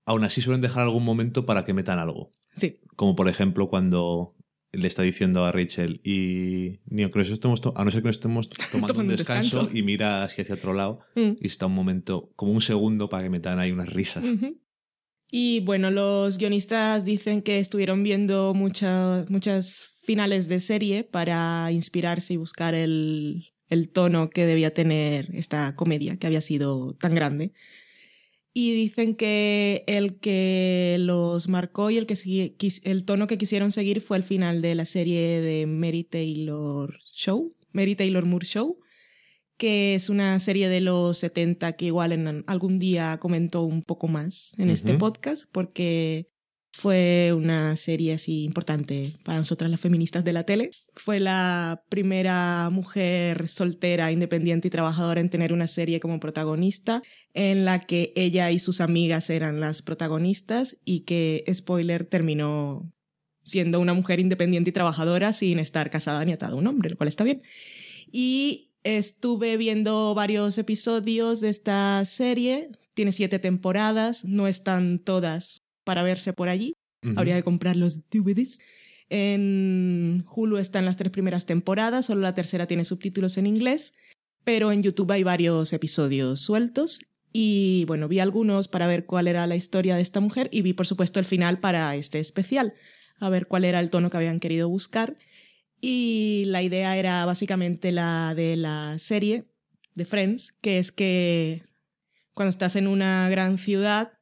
Aún 0.05 0.25
así 0.25 0.41
suelen 0.41 0.61
dejar 0.63 0.83
algún 0.85 1.05
momento 1.05 1.47
para 1.47 1.65
que 1.65 1.75
metan 1.75 1.99
algo. 1.99 2.31
Sí, 2.55 2.81
Como 2.97 3.15
por 3.15 3.29
ejemplo 3.29 3.69
cuando 3.69 4.35
le 4.73 4.87
está 4.87 5.03
diciendo 5.03 5.45
a 5.45 5.53
Rachel 5.53 6.01
y 6.05 6.81
ni 6.87 7.03
aunque 7.03 7.19
nos 7.21 7.31
estemos 7.31 7.61
a 7.75 7.85
no 7.85 7.91
ser 7.91 8.03
que 8.03 8.09
nos 8.09 8.17
estemos 8.17 8.49
tomando 8.73 9.01
un 9.01 9.09
descanso, 9.09 9.59
descanso. 9.61 9.77
y 9.79 9.83
mira 9.83 10.25
hacia, 10.25 10.43
hacia 10.43 10.55
otro 10.55 10.75
lado 10.75 11.01
Mm. 11.15 11.33
y 11.41 11.47
está 11.47 11.67
un 11.67 11.75
momento, 11.75 12.33
como 12.37 12.53
un 12.53 12.61
segundo 12.61 13.09
para 13.09 13.23
que 13.25 13.31
metan 13.31 13.59
ahí 13.59 13.73
unas 13.73 13.91
risas. 13.93 14.25
Y 15.31 15.61
bueno, 15.61 15.91
los 15.91 16.39
guionistas 16.39 17.05
dicen 17.05 17.43
que 17.43 17.59
estuvieron 17.59 18.03
viendo 18.03 18.55
muchas, 18.55 19.29
muchas 19.31 19.95
finales 20.03 20.49
de 20.49 20.59
serie 20.61 21.05
para 21.05 21.71
inspirarse 21.71 22.35
y 22.35 22.37
buscar 22.39 22.75
el, 22.75 23.47
el 23.69 23.91
tono 23.91 24.31
que 24.31 24.47
debía 24.47 24.73
tener 24.73 25.29
esta 25.35 25.77
comedia, 25.77 26.17
que 26.17 26.27
había 26.27 26.41
sido 26.41 26.95
tan 26.95 27.15
grande. 27.15 27.53
Y 28.61 28.75
dicen 28.75 29.15
que 29.15 29.85
el 29.87 30.19
que 30.19 30.97
los 30.99 31.47
marcó 31.47 31.91
y 31.91 31.97
el, 31.97 32.07
que 32.07 32.17
el 32.83 33.05
tono 33.05 33.29
que 33.29 33.39
quisieron 33.39 33.71
seguir 33.71 34.01
fue 34.01 34.17
el 34.17 34.25
final 34.25 34.63
de 34.63 34.75
la 34.75 34.85
serie 34.85 35.41
de 35.41 35.69
Mary 35.69 36.03
Taylor 36.03 36.99
Show, 37.15 37.55
Mary 37.71 37.95
Taylor 37.95 38.27
Moore 38.27 38.45
Show, 38.45 38.81
que 39.59 39.95
es 39.95 40.11
una 40.11 40.37
serie 40.41 40.69
de 40.69 40.81
los 40.81 41.19
70 41.19 41.75
que 41.75 41.85
igual 41.85 42.11
en 42.11 42.43
algún 42.49 42.81
día 42.81 43.19
comentó 43.21 43.63
un 43.63 43.85
poco 43.85 44.09
más 44.09 44.57
en 44.59 44.71
este 44.71 44.95
podcast, 44.95 45.45
porque 45.53 46.29
fue 46.73 47.33
una 47.35 47.77
serie 47.77 48.15
así 48.15 48.45
importante 48.45 49.15
para 49.25 49.39
nosotras 49.39 49.71
las 49.71 49.81
feministas 49.81 50.25
de 50.25 50.33
la 50.33 50.45
tele. 50.45 50.71
Fue 50.95 51.19
la 51.19 51.83
primera 51.89 52.71
mujer 52.71 53.49
soltera, 53.49 54.13
independiente 54.13 54.69
y 54.69 54.71
trabajadora 54.71 55.21
en 55.21 55.31
tener 55.31 55.53
una 55.53 55.67
serie 55.67 55.99
como 56.01 56.21
protagonista, 56.21 57.03
en 57.35 57.65
la 57.65 57.81
que 57.81 58.13
ella 58.17 58.51
y 58.51 58.59
sus 58.59 58.81
amigas 58.81 59.31
eran 59.31 59.61
las 59.61 59.83
protagonistas 59.83 60.79
y 60.85 61.01
que, 61.01 61.45
spoiler, 61.53 62.05
terminó 62.05 62.93
siendo 63.43 63.81
una 63.81 63.95
mujer 63.95 64.21
independiente 64.21 64.71
y 64.71 64.73
trabajadora 64.73 65.33
sin 65.33 65.59
estar 65.59 65.91
casada 65.91 66.25
ni 66.25 66.33
atada 66.33 66.53
a 66.53 66.57
un 66.57 66.67
hombre, 66.67 66.91
lo 66.91 66.97
cual 66.97 67.09
está 67.09 67.25
bien. 67.25 67.43
Y 68.13 68.73
estuve 68.85 69.57
viendo 69.57 70.15
varios 70.15 70.59
episodios 70.59 71.41
de 71.41 71.49
esta 71.49 72.05
serie. 72.05 72.71
Tiene 72.95 73.13
siete 73.13 73.39
temporadas, 73.39 74.25
no 74.25 74.47
están 74.47 74.99
todas 74.99 75.68
para 75.89 76.03
verse 76.03 76.35
por 76.35 76.51
allí. 76.51 76.77
Habría 77.17 77.37
que 77.37 77.43
comprar 77.43 77.75
los 77.75 78.11
DVDs. 78.11 78.61
En 79.09 80.27
Hulu 80.31 80.59
están 80.59 80.85
las 80.85 80.99
tres 80.99 81.11
primeras 81.11 81.47
temporadas, 81.47 82.05
solo 82.05 82.21
la 82.21 82.35
tercera 82.35 82.67
tiene 82.67 82.85
subtítulos 82.85 83.39
en 83.39 83.47
inglés, 83.47 83.95
pero 84.45 84.71
en 84.71 84.83
YouTube 84.83 85.11
hay 85.13 85.23
varios 85.23 85.73
episodios 85.73 86.43
sueltos. 86.43 87.01
Y 87.33 87.87
bueno, 87.87 88.07
vi 88.07 88.19
algunos 88.19 88.69
para 88.69 88.87
ver 88.87 89.07
cuál 89.07 89.29
era 89.29 89.47
la 89.47 89.57
historia 89.57 89.97
de 89.97 90.03
esta 90.03 90.21
mujer 90.21 90.51
y 90.53 90.61
vi 90.61 90.75
por 90.75 90.87
supuesto 90.87 91.21
el 91.21 91.25
final 91.25 91.59
para 91.59 91.97
este 91.97 92.19
especial, 92.19 92.75
a 93.19 93.31
ver 93.31 93.47
cuál 93.47 93.65
era 93.65 93.81
el 93.81 93.89
tono 93.89 94.11
que 94.11 94.19
habían 94.19 94.41
querido 94.41 94.69
buscar. 94.69 95.17
Y 95.81 96.43
la 96.49 96.63
idea 96.63 96.99
era 96.99 97.25
básicamente 97.25 97.93
la 97.93 98.35
de 98.37 98.57
la 98.57 98.99
serie 98.99 99.47
de 99.95 100.05
Friends, 100.05 100.53
que 100.61 100.81
es 100.81 100.93
que 100.93 101.63
cuando 102.35 102.51
estás 102.51 102.77
en 102.77 102.89
una 102.89 103.31
gran 103.31 103.57
ciudad 103.57 104.18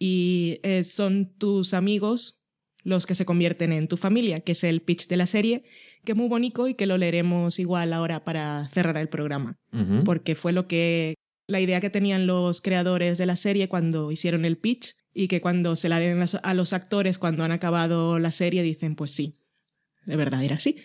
y 0.00 0.58
eh, 0.64 0.82
son 0.82 1.32
tus 1.38 1.74
amigos 1.74 2.40
los 2.82 3.04
que 3.06 3.14
se 3.14 3.26
convierten 3.26 3.72
en 3.72 3.86
tu 3.86 3.96
familia, 3.98 4.40
que 4.40 4.52
es 4.52 4.64
el 4.64 4.80
pitch 4.80 5.06
de 5.06 5.16
la 5.18 5.26
serie, 5.26 5.62
que 6.04 6.12
es 6.12 6.16
muy 6.18 6.28
bonito 6.28 6.66
y 6.66 6.74
que 6.74 6.86
lo 6.86 6.96
leeremos 6.96 7.58
igual 7.58 7.92
ahora 7.92 8.24
para 8.24 8.68
cerrar 8.70 8.96
el 8.96 9.08
programa, 9.10 9.58
porque 10.04 10.34
fue 10.34 10.52
lo 10.52 10.66
que 10.66 11.14
la 11.46 11.60
idea 11.60 11.80
que 11.82 11.90
tenían 11.90 12.26
los 12.26 12.60
creadores 12.62 13.18
de 13.18 13.26
la 13.26 13.36
serie 13.36 13.68
cuando 13.68 14.10
hicieron 14.10 14.44
el 14.46 14.56
pitch 14.56 14.94
y 15.12 15.28
que 15.28 15.40
cuando 15.42 15.76
se 15.76 15.88
la 15.90 15.98
leen 15.98 16.24
a 16.42 16.54
los- 16.54 16.72
actores 16.72 17.18
cuando 17.18 17.44
han 17.44 17.52
acabado 17.52 18.18
la 18.18 18.30
serie 18.32 18.62
dicen, 18.62 18.94
pues 18.96 19.10
sí, 19.10 19.34
de 20.06 20.16
verdad 20.16 20.42
era 20.42 20.56
así. 20.56 20.76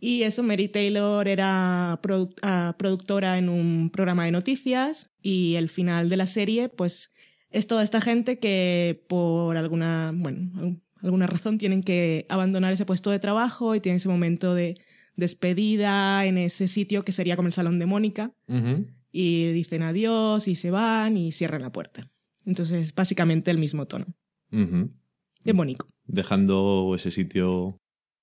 Y 0.00 0.22
eso, 0.22 0.42
Mary 0.42 0.68
Taylor 0.68 1.28
era 1.28 2.00
produ- 2.02 2.34
ah, 2.42 2.74
productora 2.78 3.36
en 3.38 3.48
un 3.48 3.90
programa 3.90 4.24
de 4.24 4.30
noticias 4.32 5.10
y 5.22 5.54
el 5.56 5.68
final 5.68 6.08
de 6.08 6.16
la 6.16 6.26
serie, 6.26 6.68
pues 6.68 7.12
es 7.50 7.66
toda 7.66 7.82
esta 7.82 8.00
gente 8.00 8.38
que 8.38 9.04
por 9.08 9.56
alguna, 9.56 10.12
bueno, 10.14 10.50
al- 10.60 10.80
alguna 11.02 11.26
razón 11.26 11.58
tienen 11.58 11.82
que 11.82 12.26
abandonar 12.28 12.72
ese 12.72 12.84
puesto 12.84 13.10
de 13.10 13.18
trabajo 13.18 13.74
y 13.74 13.80
tienen 13.80 13.98
ese 13.98 14.08
momento 14.08 14.54
de 14.54 14.76
despedida 15.16 16.24
en 16.26 16.38
ese 16.38 16.68
sitio 16.68 17.04
que 17.04 17.12
sería 17.12 17.36
como 17.36 17.46
el 17.48 17.52
salón 17.52 17.78
de 17.78 17.86
Mónica 17.86 18.32
Ujú. 18.48 18.86
y 19.12 19.46
dicen 19.52 19.82
adiós 19.82 20.48
y 20.48 20.56
se 20.56 20.70
van 20.70 21.16
y 21.16 21.32
cierran 21.32 21.62
la 21.62 21.70
puerta. 21.72 22.10
Entonces, 22.46 22.94
básicamente 22.94 23.50
el 23.50 23.58
mismo 23.58 23.86
tono. 23.86 24.06
Es 24.50 25.54
bonito. 25.54 25.86
Dejando 26.06 26.92
ese 26.96 27.10
sitio 27.10 27.78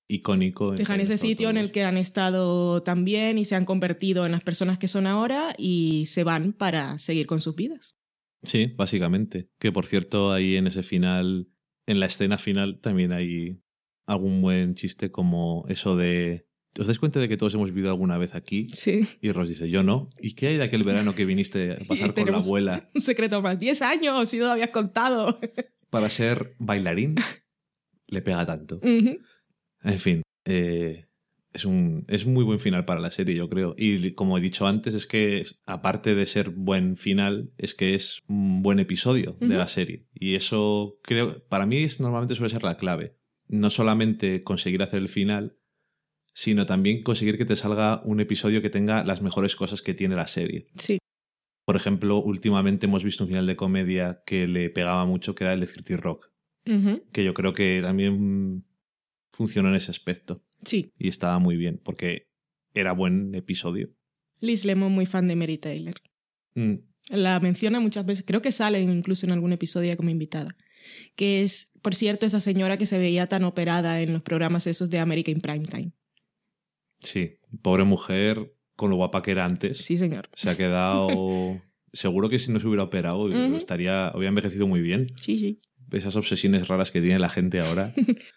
icónico. 0.08 0.72
Dejan 0.72 1.00
ese 1.00 1.18
sitio 1.18 1.50
en 1.50 1.56
el 1.56 1.70
que 1.70 1.84
han 1.84 1.96
estado 1.96 2.82
también 2.82 3.38
y 3.38 3.44
se 3.44 3.54
han 3.56 3.64
convertido 3.64 4.26
en 4.26 4.32
las 4.32 4.42
personas 4.42 4.78
que 4.78 4.88
son 4.88 5.06
ahora 5.06 5.54
y 5.58 6.06
se 6.06 6.24
van 6.24 6.52
para 6.52 6.98
seguir 6.98 7.26
con 7.26 7.40
sus 7.40 7.54
vidas. 7.56 7.95
Sí, 8.42 8.72
básicamente. 8.76 9.48
Que 9.58 9.72
por 9.72 9.86
cierto, 9.86 10.32
ahí 10.32 10.56
en 10.56 10.66
ese 10.66 10.82
final, 10.82 11.48
en 11.86 12.00
la 12.00 12.06
escena 12.06 12.38
final, 12.38 12.80
también 12.80 13.12
hay 13.12 13.60
algún 14.06 14.40
buen 14.42 14.74
chiste 14.74 15.10
como 15.10 15.64
eso 15.68 15.96
de. 15.96 16.46
¿Os 16.78 16.86
dais 16.86 16.98
cuenta 16.98 17.20
de 17.20 17.28
que 17.28 17.38
todos 17.38 17.54
hemos 17.54 17.70
vivido 17.70 17.90
alguna 17.90 18.18
vez 18.18 18.34
aquí? 18.34 18.68
Sí. 18.74 19.08
Y 19.22 19.32
Ross 19.32 19.48
dice, 19.48 19.70
yo 19.70 19.82
no. 19.82 20.10
¿Y 20.20 20.34
qué 20.34 20.48
hay 20.48 20.56
de 20.58 20.64
aquel 20.64 20.84
verano 20.84 21.14
que 21.14 21.24
viniste 21.24 21.72
a 21.72 21.78
pasar 21.88 22.12
con 22.12 22.30
la 22.30 22.38
abuela 22.38 22.90
Un 22.94 23.00
secreto 23.00 23.40
más. 23.40 23.58
10 23.58 23.80
años 23.82 24.34
y 24.34 24.38
no 24.38 24.44
lo 24.44 24.52
habías 24.52 24.70
contado. 24.70 25.40
para 25.90 26.10
ser 26.10 26.54
bailarín? 26.58 27.16
Le 28.08 28.20
pega 28.20 28.44
tanto. 28.44 28.78
En 28.82 29.98
fin, 29.98 30.22
eh, 30.44 31.05
es, 31.56 31.64
un, 31.64 32.04
es 32.08 32.26
muy 32.26 32.44
buen 32.44 32.58
final 32.58 32.84
para 32.84 33.00
la 33.00 33.10
serie, 33.10 33.34
yo 33.34 33.48
creo. 33.48 33.74
Y 33.76 34.12
como 34.12 34.36
he 34.36 34.40
dicho 34.40 34.66
antes, 34.66 34.94
es 34.94 35.06
que 35.06 35.44
aparte 35.64 36.14
de 36.14 36.26
ser 36.26 36.50
buen 36.50 36.96
final, 36.96 37.50
es 37.56 37.74
que 37.74 37.94
es 37.94 38.22
un 38.28 38.62
buen 38.62 38.78
episodio 38.78 39.36
de 39.40 39.56
la 39.56 39.66
serie. 39.66 40.06
Y 40.14 40.34
eso 40.34 40.98
creo, 41.02 41.42
para 41.48 41.66
mí 41.66 41.78
es, 41.78 41.98
normalmente 41.98 42.34
suele 42.34 42.52
ser 42.52 42.62
la 42.62 42.76
clave. 42.76 43.16
No 43.48 43.70
solamente 43.70 44.42
conseguir 44.42 44.82
hacer 44.82 45.00
el 45.00 45.08
final, 45.08 45.56
sino 46.34 46.66
también 46.66 47.02
conseguir 47.02 47.38
que 47.38 47.46
te 47.46 47.56
salga 47.56 48.02
un 48.04 48.20
episodio 48.20 48.60
que 48.60 48.70
tenga 48.70 49.02
las 49.02 49.22
mejores 49.22 49.56
cosas 49.56 49.80
que 49.80 49.94
tiene 49.94 50.14
la 50.14 50.26
serie. 50.26 50.66
Sí. 50.74 50.98
Por 51.64 51.76
ejemplo, 51.76 52.18
últimamente 52.18 52.86
hemos 52.86 53.02
visto 53.02 53.24
un 53.24 53.28
final 53.28 53.46
de 53.46 53.56
comedia 53.56 54.22
que 54.26 54.46
le 54.46 54.68
pegaba 54.68 55.06
mucho, 55.06 55.34
que 55.34 55.44
era 55.44 55.54
el 55.54 55.60
de 55.60 55.66
30 55.66 55.96
Rock, 55.96 56.30
que 57.12 57.24
yo 57.24 57.32
creo 57.32 57.52
que 57.52 57.80
también 57.82 58.64
funcionó 59.32 59.68
en 59.68 59.76
ese 59.76 59.90
aspecto 59.90 60.45
Sí. 60.64 60.92
y 60.98 61.08
estaba 61.08 61.38
muy 61.38 61.56
bien 61.56 61.80
porque 61.82 62.28
era 62.74 62.92
buen 62.92 63.34
episodio. 63.34 63.90
Liz 64.40 64.64
Lemon, 64.64 64.92
muy 64.92 65.06
fan 65.06 65.26
de 65.26 65.36
Mary 65.36 65.58
Taylor. 65.58 65.94
Mm, 66.54 66.74
La 67.10 67.38
menciona 67.40 67.80
muchas 67.80 68.04
veces, 68.04 68.24
creo 68.26 68.42
que 68.42 68.52
sale 68.52 68.80
incluso 68.80 69.26
en 69.26 69.32
algún 69.32 69.52
episodio 69.52 69.96
como 69.96 70.10
invitada. 70.10 70.56
Que 71.16 71.42
es, 71.42 71.72
por 71.82 71.94
cierto, 71.94 72.26
esa 72.26 72.40
señora 72.40 72.76
que 72.78 72.86
se 72.86 72.98
veía 72.98 73.26
tan 73.26 73.44
operada 73.44 74.00
en 74.00 74.12
los 74.12 74.22
programas 74.22 74.66
esos 74.66 74.88
de 74.90 74.98
America 75.00 75.30
in 75.30 75.40
Primetime. 75.40 75.92
sí, 77.00 77.34
pobre 77.62 77.84
mujer 77.84 78.52
con 78.76 78.90
lo 78.90 78.96
guapa 78.96 79.22
que 79.22 79.30
era 79.32 79.44
antes. 79.44 79.78
Sí, 79.78 79.96
señor. 79.96 80.28
Se 80.34 80.50
ha 80.50 80.56
quedado... 80.56 81.60
Seguro 81.92 82.28
que 82.28 82.38
si 82.38 82.52
no 82.52 82.60
se 82.60 82.66
hubiera 82.66 82.82
operado 82.82 83.24
Ujú. 83.24 83.56
estaría, 83.56 84.08
habría 84.08 84.28
envejecido 84.28 84.66
muy 84.66 84.82
bien. 84.82 85.06
Sí, 85.18 85.38
sí. 85.38 85.62
Esas 85.92 86.14
obsesiones 86.16 86.68
raras 86.68 86.90
que 86.90 87.00
tiene 87.00 87.18
la 87.18 87.30
gente 87.30 87.58
ahora. 87.60 87.94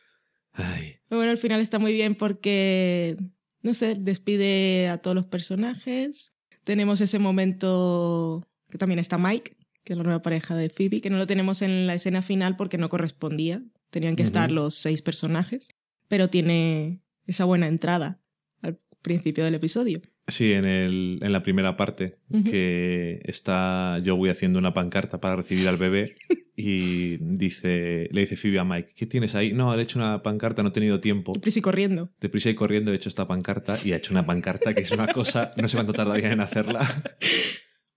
Ay, 0.53 0.97
Pero 1.07 1.19
Bueno, 1.19 1.31
al 1.31 1.37
final 1.37 1.61
está 1.61 1.79
muy 1.79 1.93
bien 1.93 2.15
porque, 2.15 3.17
no 3.61 3.73
sé, 3.73 3.95
despide 3.95 4.87
a 4.87 4.97
todos 4.97 5.15
los 5.15 5.25
personajes. 5.25 6.33
Tenemos 6.63 7.01
ese 7.01 7.19
momento 7.19 8.47
que 8.69 8.77
también 8.77 8.99
está 8.99 9.17
Mike, 9.17 9.55
que 9.83 9.93
es 9.93 9.97
la 9.97 10.03
nueva 10.03 10.21
pareja 10.21 10.55
de 10.55 10.69
Phoebe, 10.69 11.01
que 11.01 11.09
no 11.09 11.17
lo 11.17 11.27
tenemos 11.27 11.61
en 11.61 11.87
la 11.87 11.95
escena 11.95 12.21
final 12.21 12.55
porque 12.55 12.77
no 12.77 12.89
correspondía. 12.89 13.63
Tenían 13.89 14.15
que 14.15 14.23
estar 14.23 14.51
los 14.51 14.75
seis 14.75 15.01
personajes, 15.01 15.69
pero 16.07 16.29
tiene 16.29 17.01
esa 17.25 17.45
buena 17.45 17.67
entrada 17.67 18.21
al 18.61 18.79
principio 19.01 19.43
del 19.43 19.55
episodio. 19.55 20.01
Sí, 20.27 20.53
en, 20.53 20.65
el, 20.65 21.19
en 21.21 21.31
la 21.31 21.41
primera 21.41 21.75
parte, 21.75 22.19
que 22.45 23.19
está 23.25 23.99
Joey 24.05 24.29
haciendo 24.29 24.59
una 24.59 24.73
pancarta 24.73 25.19
para 25.19 25.37
recibir 25.37 25.67
al 25.67 25.77
bebé 25.77 26.13
y 26.61 27.15
dice, 27.21 28.09
le 28.11 28.21
dice 28.21 28.35
Phoebe 28.35 28.59
a 28.59 28.65
Mike, 28.65 28.93
¿qué 28.93 29.05
tienes 29.05 29.33
ahí? 29.33 29.53
No, 29.53 29.73
le 29.73 29.81
he 29.81 29.83
hecho 29.85 29.97
una 29.97 30.21
pancarta, 30.21 30.61
no 30.61 30.69
he 30.69 30.71
tenido 30.73 30.99
tiempo. 30.99 31.31
Prisa 31.31 31.59
y 31.59 31.61
corriendo. 31.61 32.11
Deprisa 32.19 32.49
y 32.49 32.55
corriendo 32.55 32.91
he 32.91 32.95
hecho 32.95 33.07
esta 33.07 33.25
pancarta 33.25 33.79
y 33.81 33.93
ha 33.93 33.95
hecho 33.95 34.11
una 34.11 34.25
pancarta 34.25 34.73
que 34.73 34.81
es 34.81 34.91
una 34.91 35.07
cosa, 35.13 35.53
no 35.55 35.69
sé 35.69 35.77
cuánto 35.77 35.93
tardaría 35.93 36.33
en 36.33 36.41
hacerla, 36.41 36.81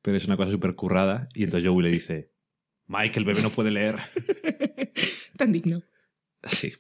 pero 0.01 0.17
es 0.17 0.27
una 0.27 0.37
cosa 0.37 0.53
súper 0.53 0.77
currada. 0.77 1.29
Y 1.35 1.43
entonces 1.43 1.69
Joey 1.69 1.83
le 1.83 1.91
dice, 1.91 2.31
Mike, 2.87 3.19
el 3.19 3.25
bebé 3.25 3.43
no 3.43 3.51
puede 3.51 3.73
leer. 3.73 3.97
Tan 5.37 5.51
digno. 5.51 5.83
Sí. 6.45 6.75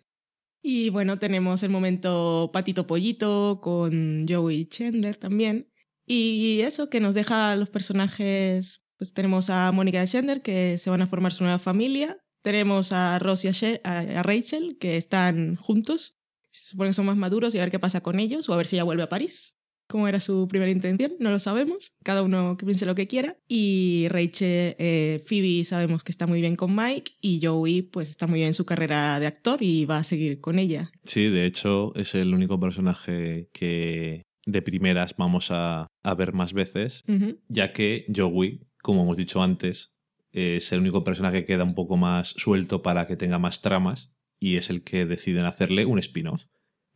Y 0.63 0.91
bueno, 0.91 1.19
tenemos 1.19 1.65
el 1.65 1.71
momento 1.71 2.51
patito 2.53 2.87
pollito 2.87 3.59
con 3.61 4.25
Joey 4.29 4.61
y 4.61 4.67
Chandler 4.67 5.17
también. 5.17 5.69
Y 6.07 6.61
eso 6.61 6.89
que 6.91 7.01
nos 7.01 7.17
deja 7.17 7.51
a 7.51 7.57
los 7.57 7.71
personajes, 7.71 8.82
pues 9.03 9.13
tenemos 9.13 9.51
a 9.51 9.73
Mónica 9.73 9.99
y 9.99 10.03
a 10.03 10.07
Chandler 10.07 10.43
que 10.43 10.79
se 10.79 10.89
van 10.89 11.03
a 11.03 11.09
formar 11.09 11.33
su 11.33 11.43
nueva 11.43 11.59
familia. 11.59 12.19
Tenemos 12.41 12.93
a 12.93 13.19
Ross 13.19 13.45
y 13.45 13.49
a, 13.49 13.51
She- 13.51 13.81
a- 13.83 13.99
a 14.21 14.23
Rachel 14.23 14.77
que 14.79 14.97
están 14.97 15.57
juntos. 15.57 16.15
Se 16.53 16.71
supone 16.71 16.91
que 16.91 16.95
son 16.95 17.07
más 17.07 17.17
maduros 17.17 17.53
y 17.53 17.59
a 17.59 17.63
ver 17.63 17.73
qué 17.73 17.81
pasa 17.81 18.01
con 18.01 18.21
ellos 18.21 18.49
o 18.49 18.53
a 18.53 18.57
ver 18.57 18.69
si 18.69 18.77
ella 18.77 18.85
vuelve 18.85 19.03
a 19.03 19.09
París. 19.09 19.59
¿Cómo 19.89 20.07
era 20.07 20.21
su 20.21 20.47
primera 20.47 20.71
intención? 20.71 21.15
No 21.19 21.31
lo 21.31 21.41
sabemos. 21.41 21.97
Cada 22.05 22.23
uno 22.23 22.57
que 22.57 22.65
piense 22.65 22.87
lo 22.87 22.95
que 22.95 23.09
quiera. 23.09 23.37
Y 23.49 24.07
Rachel, 24.09 24.77
eh, 24.79 25.21
Phoebe 25.27 25.65
sabemos 25.65 26.05
que 26.05 26.13
está 26.13 26.29
muy 26.29 26.41
bien 26.41 26.55
con 26.55 26.77
Mike 26.77 27.11
y 27.21 27.41
Joey 27.45 27.83
pues 27.83 28.09
está 28.09 28.29
muy 28.29 28.39
bien 28.39 28.49
en 28.49 28.55
su 28.55 28.65
carrera 28.65 29.19
de 29.19 29.27
actor 29.27 29.61
y 29.65 29.85
va 29.85 29.99
a 29.99 30.05
seguir 30.05 30.41
con 30.41 30.61
ella. 30.61 30.93
Sí, 31.03 31.25
de 31.29 31.45
hecho 31.47 31.93
es 31.97 32.15
el 32.15 32.33
único 32.35 32.61
personaje 32.61 33.49
que 33.53 34.23
de 34.45 34.61
primeras 34.63 35.15
vamos 35.17 35.53
a, 35.53 35.87
a 36.03 36.15
ver 36.17 36.33
más 36.33 36.53
veces, 36.53 37.05
ya 37.49 37.73
que 37.73 38.07
Joey, 38.15 38.67
como 38.83 39.03
hemos 39.03 39.17
dicho 39.17 39.43
antes, 39.43 39.95
es 40.33 40.73
el 40.73 40.81
único 40.81 41.05
personaje 41.05 41.41
que 41.41 41.47
queda 41.47 41.65
un 41.65 41.75
poco 41.75 41.97
más 41.97 42.29
suelto 42.29 42.83
para 42.83 43.07
que 43.07 43.17
tenga 43.17 43.39
más 43.39 43.63
tramas 43.63 44.13
y 44.39 44.57
es 44.57 44.71
el 44.71 44.83
que 44.83 45.07
deciden 45.07 45.45
hacerle 45.45 45.87
un 45.87 45.99
spin-off, 45.99 46.47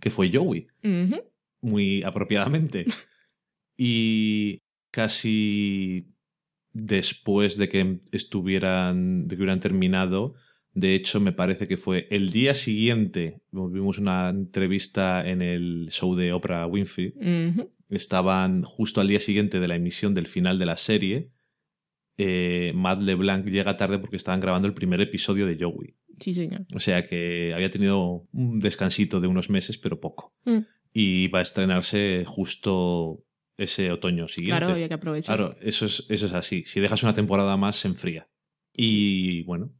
que 0.00 0.10
fue 0.10 0.30
Joey. 0.32 0.66
Muy 1.60 2.02
apropiadamente. 2.02 2.86
Y 3.78 4.62
casi 4.90 6.14
después 6.72 7.58
de 7.58 7.68
que 7.68 8.00
estuvieran, 8.10 9.28
de 9.28 9.36
que 9.36 9.42
hubieran 9.42 9.60
terminado, 9.60 10.34
de 10.72 10.94
hecho 10.94 11.20
me 11.20 11.32
parece 11.32 11.68
que 11.68 11.76
fue 11.76 12.06
el 12.10 12.30
día 12.30 12.54
siguiente, 12.54 13.42
vimos 13.50 13.98
una 13.98 14.30
entrevista 14.30 15.26
en 15.28 15.42
el 15.42 15.88
show 15.90 16.14
de 16.14 16.32
Oprah 16.32 16.66
Winfrey, 16.66 17.14
estaban 17.88 18.62
justo 18.62 19.00
al 19.00 19.08
día 19.08 19.20
siguiente 19.20 19.60
de 19.60 19.68
la 19.68 19.76
emisión 19.76 20.14
del 20.14 20.26
final 20.26 20.58
de 20.58 20.66
la 20.66 20.76
serie. 20.76 21.30
Eh, 22.18 22.72
Matt 22.74 23.02
LeBlanc 23.02 23.46
llega 23.46 23.76
tarde 23.76 23.98
porque 23.98 24.16
estaban 24.16 24.40
grabando 24.40 24.68
el 24.68 24.74
primer 24.74 25.00
episodio 25.00 25.46
de 25.46 25.56
Joey. 25.60 25.96
Sí, 26.18 26.32
señor. 26.32 26.66
O 26.74 26.80
sea 26.80 27.04
que 27.04 27.52
había 27.54 27.70
tenido 27.70 28.26
un 28.32 28.60
descansito 28.60 29.20
de 29.20 29.26
unos 29.26 29.50
meses, 29.50 29.76
pero 29.76 30.00
poco. 30.00 30.34
Mm. 30.44 30.60
Y 30.92 31.28
va 31.28 31.40
a 31.40 31.42
estrenarse 31.42 32.24
justo 32.26 33.22
ese 33.58 33.92
otoño 33.92 34.28
siguiente. 34.28 34.58
Claro, 34.58 34.72
había 34.72 34.88
que 34.88 34.94
aprovechar. 34.94 35.36
Claro, 35.36 35.54
eso 35.60 35.86
es, 35.86 36.06
eso 36.08 36.26
es 36.26 36.32
así. 36.32 36.64
Si 36.66 36.80
dejas 36.80 37.02
una 37.02 37.14
temporada 37.14 37.56
más, 37.56 37.76
se 37.76 37.88
enfría. 37.88 38.28
Y 38.74 39.42
bueno, 39.42 39.72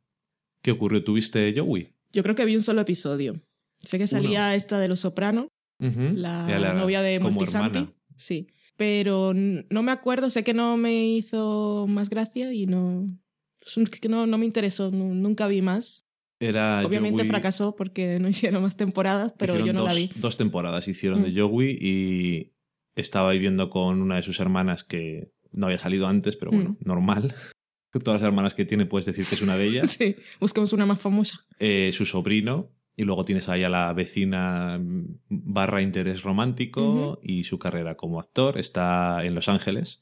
¿qué 0.63 0.73
ocurrió? 0.73 1.03
¿Tuviste 1.05 1.55
Joey? 1.57 1.95
Yo 2.13 2.23
creo 2.23 2.35
que 2.35 2.45
vi 2.45 2.55
un 2.55 2.63
solo 2.63 2.81
episodio. 2.83 3.35
Sé 3.81 3.99
que 3.99 4.07
salía 4.07 4.55
esta 4.55 4.79
de 4.79 4.89
Los 4.89 5.01
Soprano, 5.01 5.49
la, 5.79 6.75
novia 6.75 7.03
de 7.03 7.17
hermana. 7.17 7.93
Sí. 8.17 8.49
Pero 8.77 9.33
no 9.35 9.83
me 9.83 9.93
acuerdo, 9.93 10.29
sé 10.31 10.45
que 10.45 10.53
no 10.55 10.77
me 10.77 11.07
hizo 11.09 11.87
más 11.89 12.11
gracia 12.11 12.53
y 12.53 12.67
no. 12.67 13.09
no, 14.09 14.27
no 14.27 14.39
me 14.39 14.47
interesó, 14.47 14.91
nu- 14.91 15.15
nunca 15.15 15.47
vi 15.49 15.63
más. 15.63 16.05
Era 16.39 16.83
Obviamente 16.87 17.23
Joey- 17.23 17.29
fracasó 17.29 17.75
porque 17.77 18.19
no 18.21 18.29
hicieron 18.55 18.63
más 18.63 18.77
temporadas, 18.77 19.33
pero 19.39 19.55
hicieron 19.55 19.67
yo 19.67 19.73
no 19.73 19.81
dos, 19.81 19.89
la 19.89 19.95
vi. 19.99 20.11
Dos 20.17 20.37
temporadas 20.37 20.87
hicieron 20.89 21.21
Mm. 21.21 21.25
de 21.25 21.41
Joey 21.41 21.79
y 21.81 22.53
estaba 22.95 23.33
viviendo 23.33 23.71
con 23.71 24.03
una 24.03 24.17
de 24.17 24.23
sus 24.23 24.39
hermanas 24.41 24.85
que 24.85 25.33
no 25.53 25.67
había 25.67 25.79
salido 25.79 26.07
antes, 26.07 26.37
pero 26.37 26.51
bueno, 26.51 26.71
Mm. 26.81 26.87
normal. 26.87 27.35
Todas 28.05 28.21
las 28.21 28.29
hermanas 28.29 28.53
que 28.53 28.67
tiene 28.67 28.85
puedes 28.85 29.07
decir 29.07 29.25
que 29.25 29.37
es 29.37 29.41
una 29.41 29.57
de 29.57 29.69
ellas. 29.69 29.91
Sí, 29.99 30.17
busquemos 30.39 30.75
una 30.75 30.85
más 30.85 31.01
famosa. 31.01 31.39
eh, 31.59 31.91
su 31.95 32.05
sobrino 32.05 32.71
y 32.97 33.05
luego 33.05 33.25
tienes 33.25 33.49
ahí 33.51 33.63
a 33.63 33.69
la 33.69 33.93
vecina 33.93 34.79
mm, 34.79 35.19
barra 35.29 35.83
interés 35.83 36.23
romántico 36.23 37.19
y 37.23 37.45
su 37.45 37.59
carrera 37.59 37.97
como 37.97 38.19
actor 38.21 38.59
está 38.59 39.25
en 39.25 39.35
Los 39.35 39.49
Ángeles 39.49 40.01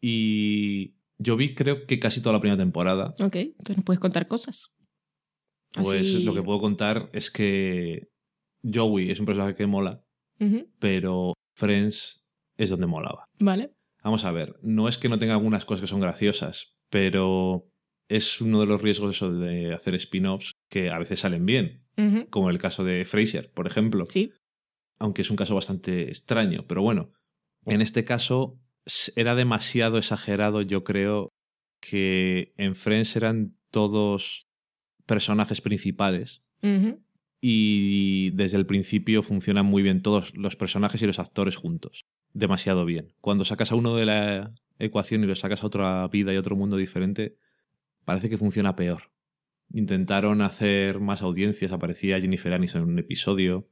y 0.00 0.94
yo 1.18 1.36
vi 1.36 1.54
creo 1.54 1.86
que 1.86 1.98
casi 1.98 2.20
toda 2.20 2.34
la 2.34 2.40
primera 2.40 2.60
temporada 2.62 3.14
Ok, 3.22 3.36
entonces 3.36 3.76
nos 3.76 3.84
puedes 3.84 4.00
contar 4.00 4.26
cosas. 4.28 4.72
pues 5.74 6.00
Así- 6.00 6.24
lo 6.24 6.34
que 6.34 6.42
puedo 6.42 6.60
contar 6.60 7.08
es 7.12 7.30
que 7.30 8.08
Joey 8.62 9.10
es 9.10 9.20
un 9.20 9.26
personaje 9.26 9.54
que 9.54 9.66
mola 9.66 10.04
pero 10.78 11.34
Friends 11.56 12.26
es 12.56 12.68
donde 12.70 12.86
molaba. 12.86 13.26
Vale. 13.38 13.72
Vamos 14.02 14.24
a 14.24 14.32
ver, 14.32 14.58
no 14.62 14.88
es 14.88 14.98
que 14.98 15.08
no 15.08 15.18
tenga 15.18 15.34
algunas 15.34 15.64
cosas 15.64 15.80
que 15.82 15.86
son 15.86 16.00
graciosas, 16.00 16.74
pero 16.90 17.64
es 18.16 18.40
uno 18.40 18.60
de 18.60 18.66
los 18.66 18.82
riesgos 18.82 19.16
eso 19.16 19.32
de 19.32 19.72
hacer 19.72 19.94
spin-offs 19.94 20.52
que 20.68 20.90
a 20.90 20.98
veces 20.98 21.20
salen 21.20 21.46
bien, 21.46 21.82
Ujú. 21.96 22.28
como 22.30 22.50
el 22.50 22.58
caso 22.58 22.84
de 22.84 23.04
Frasier, 23.04 23.50
por 23.52 23.66
ejemplo. 23.66 24.04
Sí. 24.06 24.32
Aunque 24.98 25.22
es 25.22 25.30
un 25.30 25.36
caso 25.36 25.54
bastante 25.54 26.08
extraño, 26.08 26.66
pero 26.66 26.82
bueno, 26.82 27.12
en 27.66 27.80
este 27.80 28.04
caso 28.04 28.58
era 29.16 29.34
demasiado 29.34 29.98
exagerado, 29.98 30.62
yo 30.62 30.84
creo, 30.84 31.30
que 31.80 32.52
en 32.56 32.76
Friends 32.76 33.16
eran 33.16 33.56
todos 33.70 34.46
personajes 35.06 35.60
principales 35.60 36.42
y 37.40 38.30
desde 38.30 38.56
el 38.56 38.66
principio 38.66 39.22
funcionan 39.22 39.66
muy 39.66 39.82
bien 39.82 40.02
todos 40.02 40.34
los 40.36 40.54
personajes 40.54 41.02
y 41.02 41.06
los 41.06 41.18
actores 41.18 41.56
juntos. 41.56 42.02
Demasiado 42.34 42.84
bien. 42.84 43.14
Cuando 43.20 43.44
sacas 43.44 43.72
a 43.72 43.74
uno 43.74 43.96
de 43.96 44.06
la 44.06 44.54
ecuación 44.78 45.24
y 45.24 45.26
lo 45.26 45.34
sacas 45.34 45.62
a 45.62 45.66
otra 45.66 46.06
vida 46.08 46.32
y 46.32 46.36
otro 46.36 46.54
mundo 46.54 46.76
diferente, 46.76 47.36
parece 48.04 48.28
que 48.28 48.38
funciona 48.38 48.76
peor. 48.76 49.10
Intentaron 49.72 50.42
hacer 50.42 51.00
más 51.00 51.22
audiencias, 51.22 51.72
aparecía 51.72 52.20
Jennifer 52.20 52.52
Aniston 52.52 52.82
en 52.82 52.88
un 52.88 52.98
episodio, 52.98 53.68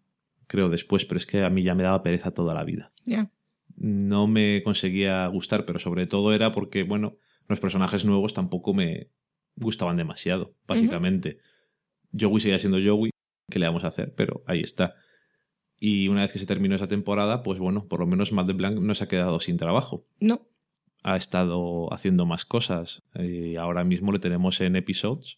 creo 0.47 0.68
después, 0.68 1.05
pero 1.05 1.18
es 1.18 1.26
que 1.26 1.42
a 1.42 1.50
mí 1.50 1.62
ya 1.62 1.75
me 1.75 1.83
daba 1.83 2.02
pereza 2.02 2.33
toda 2.33 2.55
la 2.55 2.65
vida. 2.65 2.92
Ya. 3.05 3.28
No 3.76 4.26
me 4.26 4.62
conseguía 4.62 5.26
gustar, 5.28 5.65
pero 5.65 5.78
sobre 5.78 6.07
todo 6.07 6.33
era 6.34 6.52
porque, 6.52 6.83
bueno, 6.83 7.17
los 7.49 7.60
personajes 7.60 8.05
nuevos 8.05 8.34
tampoco 8.34 8.75
me 8.75 9.10
gustaban 9.57 9.97
demasiado, 9.97 10.55
básicamente. 10.67 11.39
Joey 12.18 12.41
seguía 12.41 12.59
siendo 12.59 12.78
Joey, 12.78 13.10
¿qué 13.50 13.59
le 13.59 13.67
vamos 13.67 13.84
a 13.84 13.89
hacer? 13.89 14.15
Pero 14.15 14.42
ahí 14.47 14.60
está. 14.60 14.94
Y 15.78 16.09
una 16.09 16.20
vez 16.23 16.33
que 16.33 16.39
se 16.39 16.47
terminó 16.47 16.75
esa 16.75 16.89
temporada, 16.89 17.42
pues 17.42 17.59
bueno, 17.59 17.89
por 17.89 18.00
lo 18.00 18.07
menos 18.07 18.33
Matt 18.33 18.49
LeBlanc 18.49 18.78
no 18.81 18.94
se 18.94 19.05
ha 19.05 19.09
quedado 19.09 19.41
sin 19.41 19.57
trabajo. 19.57 20.07
No. 20.20 20.50
Ha 21.03 21.17
estado 21.17 21.93
haciendo 21.93 22.27
más 22.27 22.45
cosas. 22.45 23.03
Y 23.15 23.57
ahora 23.57 23.85
mismo 23.85 24.12
le 24.12 24.19
tenemos 24.19 24.61
en 24.61 24.77
Episodes, 24.77 25.37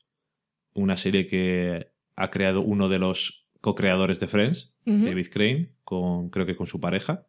una 0.75 0.97
serie 0.97 1.27
que 1.27 1.89
ha 2.17 2.31
creado 2.31 2.61
uno 2.63 2.89
de 2.89 2.99
los 2.99 3.47
co-creadores 3.61 4.19
de 4.21 4.29
Friends. 4.29 4.73
David 4.85 5.29
Crane, 5.33 5.73
con, 5.85 6.29
creo 6.31 6.45
que 6.47 6.57
con 6.57 6.67
su 6.67 6.81
pareja 6.81 7.27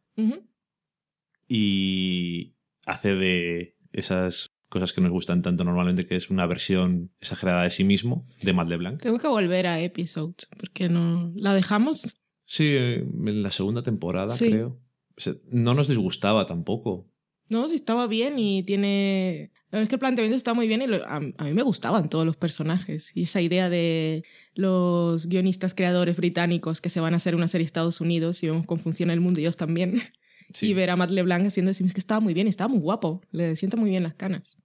y 1.48 2.56
hace 2.86 3.16
de 3.16 3.78
esas 3.92 4.56
cosas 4.70 4.92
que 4.94 5.02
nos 5.02 5.12
gustan 5.12 5.42
tanto 5.44 5.64
normalmente, 5.64 6.06
que 6.08 6.16
es 6.16 6.30
una 6.32 6.48
versión 6.48 7.12
exagerada 7.22 7.64
de 7.64 7.70
sí 7.70 7.84
mismo, 7.84 8.26
de 8.42 8.53
Matt 8.53 8.70
LeBlanc. 8.70 9.02
Tengo 9.02 9.20
que 9.20 9.28
volver 9.28 9.68
a 9.68 9.80
Episodes 9.80 10.48
porque 10.58 10.90
no 10.90 11.32
la 11.36 11.53
dejamos. 11.53 12.18
Sí, 12.45 12.76
en 12.76 13.44
la 13.44 13.52
segunda 13.52 13.84
temporada, 13.84 14.32
Sí. 14.32 14.50
creo. 14.50 14.80
O 15.16 15.22
sea, 15.22 15.34
no 15.52 15.76
nos 15.76 15.88
disgustaba 15.88 16.48
tampoco. 16.48 17.08
No, 17.50 17.68
sí 17.68 17.76
estaba 17.76 18.08
bien 18.08 18.40
y 18.40 18.64
tiene... 18.64 19.52
La 19.70 19.78
verdad 19.78 19.84
es 19.84 19.90
que 19.90 19.96
el 19.96 20.00
planteamiento 20.00 20.36
está 20.38 20.54
muy 20.54 20.68
bien 20.68 20.82
y 20.84 20.88
lo- 20.88 21.04
a, 21.08 21.20
mí 21.20 21.54
me 21.54 21.64
gustaban 21.64 22.08
todos 22.10 22.26
los 22.26 22.38
personajes. 22.38 23.12
Y 23.16 23.24
esa 23.24 23.42
idea 23.42 23.70
de 23.70 24.24
los 24.54 25.26
guionistas 25.28 25.74
creadores 25.74 26.16
británicos 26.16 26.80
que 26.80 26.90
se 26.90 27.00
van 27.00 27.16
a 27.16 27.18
hacer 27.18 27.34
una 27.36 27.48
serie 27.48 27.66
Estados 27.66 28.00
Unidos 28.00 28.44
y 28.44 28.48
vemos 28.48 28.66
cómo 28.68 28.82
funciona 28.82 29.14
el 29.14 29.20
mundo 29.22 29.40
ellos 29.40 29.58
también. 29.58 30.02
Sí. 30.54 30.68
Y 30.68 30.74
ver 30.76 30.92
a 30.92 30.96
Matt 30.98 31.10
LeBlanc 31.10 31.48
haciendo 31.48 31.72
eso, 31.72 31.84
es 31.84 31.94
que 31.94 32.00
estaba 32.00 32.20
muy 32.20 32.36
bien, 32.36 32.48
estaba 32.48 32.68
muy 32.68 32.80
guapo. 32.80 33.22
Le 33.32 33.56
sienta 33.56 33.76
muy 33.76 33.90
bien 33.90 34.04
las 34.04 34.14
canas. 34.14 34.60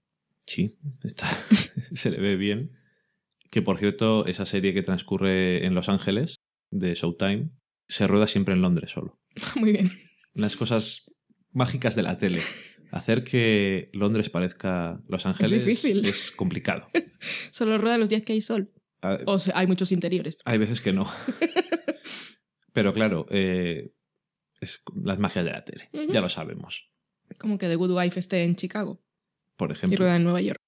Sí, 0.45 0.77
está, 1.03 1.27
se 1.95 2.11
le 2.11 2.19
ve 2.21 2.37
bien. 2.37 2.73
Que 3.51 3.63
por 3.63 3.79
cierto, 3.79 4.27
esa 4.27 4.45
serie 4.45 4.75
que 4.75 4.83
transcurre 4.83 5.65
en 5.65 5.75
Los 5.75 5.89
Ángeles, 5.89 6.41
de 6.71 6.95
Showtime, 6.95 7.51
se 7.89 8.07
rueda 8.07 8.27
siempre 8.27 8.55
en 8.55 8.61
Londres 8.61 8.91
solo. 8.91 9.19
muy 9.57 9.73
bien. 9.73 9.93
Las 10.35 10.57
cosas 10.57 11.11
mágicas 11.59 11.95
de 11.95 12.03
la 12.03 12.17
tele. 12.17 12.41
Hacer 12.91 13.23
que 13.23 13.91
Londres 13.93 14.31
parezca 14.31 15.03
Los 15.09 15.27
Ángeles 15.27 15.65
difícil. 15.67 16.07
es 16.07 16.31
complicado. 16.31 16.89
Solo 17.51 17.77
rueda 17.77 17.99
los 17.99 18.09
días 18.09 18.23
que 18.23 18.33
hay 18.33 18.41
sol. 18.41 18.71
Ah, 19.03 19.19
O 19.27 19.39
sea, 19.39 19.59
hay 19.59 19.67
muchos 19.67 19.93
interiores. 19.93 20.41
Hay 20.47 20.57
veces 20.59 20.81
que 20.81 20.93
no. 20.95 21.07
Pero 22.73 22.93
claro, 22.93 23.27
eh, 23.31 23.93
es 24.61 24.83
las 25.05 25.19
magias 25.19 25.45
de 25.45 25.51
la 25.53 25.65
tele. 25.65 25.89
Ya 26.11 26.21
lo 26.21 26.29
sabemos. 26.29 26.89
Como 27.39 27.59
que 27.59 27.67
The 27.69 27.77
Good 27.77 27.91
Wife 27.97 28.19
esté 28.21 28.43
en 28.45 28.57
Chicago 28.57 29.03
Por 29.57 29.71
y 29.71 29.73
ejemplo. 29.75 29.99
rueda 29.99 30.17
en 30.17 30.25
Nueva 30.25 30.41
York. 30.41 30.59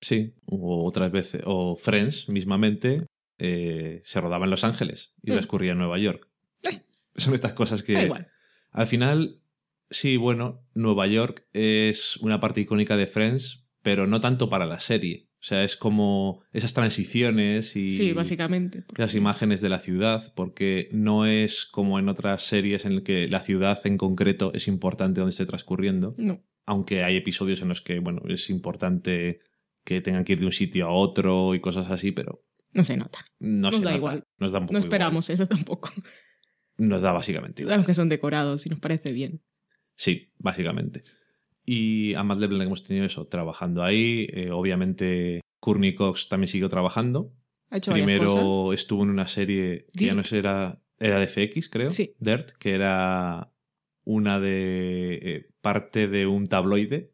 Sí, 0.00 0.34
o 0.46 0.86
otras 0.86 1.10
veces. 1.12 1.42
O 1.44 1.76
Friends, 1.76 2.28
mismamente, 2.28 3.06
eh, 3.38 4.00
se 4.04 4.20
rodaba 4.20 4.44
en 4.44 4.50
Los 4.50 4.64
Ángeles 4.64 5.14
y 5.22 5.30
Mm. 5.30 5.34
transcurría 5.34 5.72
en 5.72 5.78
Nueva 5.78 5.98
York. 5.98 6.28
Eh. 6.70 6.80
Son 7.16 7.34
estas 7.34 7.52
cosas 7.52 7.82
que. 7.82 7.92
Da 7.94 8.04
igual. 8.04 8.28
Al 8.72 8.86
final, 8.86 9.40
sí, 9.90 10.16
bueno, 10.16 10.66
Nueva 10.74 11.06
York 11.06 11.46
es 11.52 12.16
una 12.18 12.40
parte 12.40 12.60
icónica 12.60 12.96
de 12.96 13.06
Friends, 13.06 13.66
pero 13.82 14.06
no 14.06 14.20
tanto 14.20 14.48
para 14.48 14.66
la 14.66 14.80
serie. 14.80 15.28
O 15.38 15.44
sea, 15.48 15.62
es 15.62 15.76
como 15.76 16.42
esas 16.52 16.72
transiciones 16.74 17.76
y 17.76 17.88
Sí, 17.88 18.12
básicamente. 18.12 18.84
las 18.96 19.14
imágenes 19.14 19.60
de 19.60 19.68
la 19.68 19.78
ciudad, 19.78 20.32
porque 20.34 20.88
no 20.92 21.24
es 21.26 21.66
como 21.66 21.98
en 22.00 22.08
otras 22.08 22.42
series 22.42 22.84
en 22.84 22.94
las 22.96 23.04
que 23.04 23.28
la 23.28 23.40
ciudad 23.40 23.78
en 23.86 23.96
concreto 23.96 24.52
es 24.54 24.66
importante 24.66 25.20
donde 25.20 25.30
esté 25.30 25.46
transcurriendo, 25.46 26.14
No. 26.18 26.42
aunque 26.64 27.04
hay 27.04 27.16
episodios 27.16 27.60
en 27.60 27.68
los 27.68 27.80
que, 27.80 28.00
bueno, 28.00 28.22
es 28.28 28.50
importante 28.50 29.38
que 29.84 30.00
tengan 30.00 30.24
que 30.24 30.32
ir 30.32 30.40
de 30.40 30.46
un 30.46 30.52
sitio 30.52 30.86
a 30.86 30.90
otro 30.92 31.54
y 31.54 31.60
cosas 31.60 31.88
así, 31.92 32.10
pero 32.10 32.42
No 32.72 32.82
se 32.82 32.96
nota. 32.96 33.20
no 33.38 33.70
Nos 33.70 33.76
se 33.76 33.82
da 33.82 33.90
nota. 33.90 33.96
igual. 33.96 34.24
Nos 34.38 34.50
da 34.50 34.58
un 34.58 34.64
poco 34.66 34.72
No 34.72 34.78
igual. 34.80 34.88
esperamos 34.88 35.30
eso 35.30 35.46
tampoco. 35.46 35.92
Nos 36.78 37.02
da 37.02 37.12
básicamente 37.12 37.62
igual. 37.62 37.72
Sabemos 37.74 37.86
que 37.86 37.94
son 37.94 38.08
decorados 38.08 38.66
y 38.66 38.70
nos 38.70 38.80
parece 38.80 39.12
bien. 39.12 39.42
Sí, 39.96 40.30
básicamente. 40.38 41.02
Y 41.64 42.14
a 42.14 42.22
Matt 42.22 42.38
LeBlanc 42.38 42.68
hemos 42.68 42.84
tenido 42.84 43.04
eso, 43.04 43.26
trabajando 43.26 43.82
ahí. 43.82 44.28
Eh, 44.30 44.50
obviamente, 44.52 45.40
Courtney 45.58 45.94
Cox 45.96 46.28
también 46.28 46.48
siguió 46.48 46.68
trabajando. 46.68 47.32
Ha 47.70 47.78
hecho 47.78 47.92
Primero 47.92 48.72
estuvo 48.72 49.02
en 49.02 49.10
una 49.10 49.26
serie 49.26 49.86
que 49.96 50.06
ya 50.06 50.14
no 50.14 50.22
sé, 50.22 50.38
era, 50.38 50.80
era 51.00 51.18
de 51.18 51.26
FX, 51.26 51.68
creo. 51.68 51.90
Sí. 51.90 52.14
Dirt, 52.20 52.50
que 52.52 52.74
era 52.74 53.50
una 54.04 54.38
de 54.38 55.18
eh, 55.20 55.50
parte 55.60 56.06
de 56.06 56.26
un 56.26 56.46
tabloide. 56.46 57.12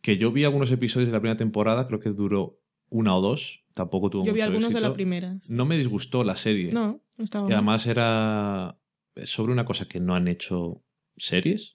Que 0.00 0.16
yo 0.16 0.30
vi 0.30 0.44
algunos 0.44 0.70
episodios 0.70 1.08
de 1.08 1.12
la 1.12 1.20
primera 1.20 1.36
temporada, 1.36 1.88
creo 1.88 1.98
que 1.98 2.10
duró 2.10 2.60
una 2.88 3.16
o 3.16 3.20
dos. 3.20 3.64
Tampoco 3.74 4.10
tuvo 4.10 4.24
Yo 4.24 4.32
vi 4.32 4.40
mucho 4.40 4.44
algunos 4.44 4.72
de 4.74 4.80
la 4.80 4.92
primera. 4.92 5.38
No 5.48 5.64
me 5.64 5.76
disgustó 5.76 6.22
la 6.22 6.36
serie. 6.36 6.72
No, 6.72 7.02
no 7.18 7.24
estaba 7.24 7.48
Y 7.48 7.52
además 7.52 7.86
era 7.86 8.78
sobre 9.24 9.52
una 9.52 9.64
cosa 9.64 9.88
que 9.88 9.98
no 9.98 10.14
han 10.14 10.28
hecho 10.28 10.84
series. 11.22 11.74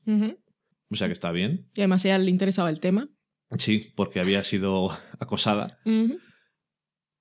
O 0.90 0.95
sea 0.95 1.08
que 1.08 1.14
está 1.14 1.32
bien. 1.32 1.69
Y 1.76 1.82
además 1.82 2.06
a 2.06 2.09
ella 2.09 2.19
le 2.19 2.32
interesaba 2.32 2.69
el 2.69 2.80
tema. 2.80 3.09
Sí, 3.58 3.93
porque 3.95 4.19
había 4.19 4.43
sido 4.43 4.90
acosada. 5.19 5.80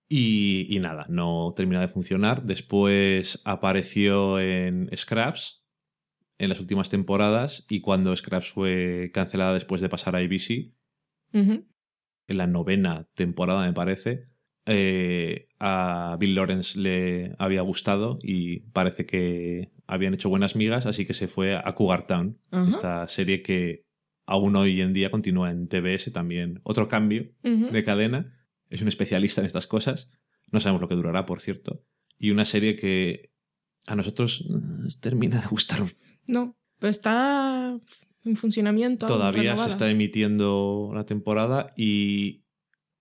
Y, 0.09 0.67
y 0.69 0.79
nada, 0.79 1.07
no 1.09 1.53
terminó 1.57 1.81
de 1.81 1.89
funcionar. 1.89 2.45
Después 2.45 3.43
apareció 3.45 4.39
en 4.41 4.91
Scraps 4.97 5.65
en 6.39 6.49
las 6.49 6.61
últimas 6.61 6.91
temporadas 6.91 7.65
y 7.69 7.81
cuando 7.81 8.15
Scraps 8.15 8.51
fue 8.51 9.11
cancelada 9.13 9.55
después 9.55 9.81
de 9.81 9.89
pasar 9.89 10.17
a 10.17 10.19
ABC, 10.19 10.73
en 11.33 12.39
la 12.39 12.47
novena 12.47 13.09
temporada 13.15 13.67
me 13.67 13.73
parece, 13.73 14.29
eh, 14.67 15.49
a 15.59 16.17
Bill 16.19 16.35
Lawrence 16.35 16.79
le 16.79 17.35
había 17.39 17.63
gustado 17.63 18.19
y 18.23 18.61
parece 18.71 19.07
que 19.07 19.71
habían 19.87 20.15
hecho 20.15 20.29
buenas 20.29 20.57
migas, 20.57 20.87
así 20.87 21.07
que 21.07 21.15
se 21.15 21.29
fue 21.29 21.57
a 21.57 21.75
Cougar 21.75 22.07
Town, 22.07 22.39
esta 22.69 23.07
serie 23.09 23.43
que 23.43 23.87
aún 24.27 24.57
hoy 24.57 24.81
en 24.81 24.93
día 24.93 25.11
continúa 25.11 25.51
en 25.51 25.69
TBS 25.69 26.13
también. 26.13 26.61
Otro 26.65 26.89
cambio 26.89 27.33
de 27.43 27.85
cadena. 27.85 28.33
Es 28.69 28.83
un 28.83 28.89
especialista 28.89 29.41
en 29.41 29.47
estas 29.47 29.67
cosas. 29.67 30.11
No 30.51 30.61
sabemos 30.61 30.81
lo 30.83 30.89
que 30.89 30.97
durará, 30.97 31.25
por 31.25 31.41
cierto. 31.41 31.85
Y 32.19 32.31
una 32.31 32.45
serie 32.45 32.75
que 32.75 33.31
a 33.87 33.95
nosotros 33.95 34.45
nos 34.49 35.01
termina 35.01 35.41
de 35.41 35.47
gustar. 35.47 35.85
No, 36.27 36.57
pero 36.79 36.91
está 36.91 37.79
en 38.25 38.37
funcionamiento. 38.37 39.07
Todavía 39.07 39.57
se 39.57 39.69
está 39.71 39.89
emitiendo 39.89 40.91
la 40.93 41.07
temporada 41.07 41.73
y 41.77 42.45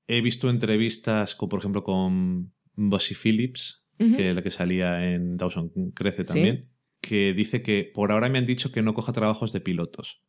he 0.07 0.21
visto 0.21 0.49
entrevistas, 0.49 1.33
como 1.33 1.49
por 1.49 1.59
ejemplo 1.59 1.83
con 1.83 2.53
Bossy 2.75 3.15
Phillips, 3.15 3.83
que 3.97 4.29
es 4.29 4.35
la 4.35 4.43
que 4.43 4.51
salía 4.51 5.11
en 5.13 5.37
Dawson 5.37 5.71
Crece 5.95 6.25
Sí. 6.25 6.67
Que 7.07 7.33
dice 7.33 7.61
que 7.61 7.89
por 7.93 8.11
ahora 8.11 8.29
me 8.29 8.39
han 8.39 8.45
dicho 8.45 8.71
que 8.71 8.81
no 8.81 8.93
coja 8.95 9.13
trabajos 9.13 9.53
de 9.53 9.61
pilotos. 9.61 10.23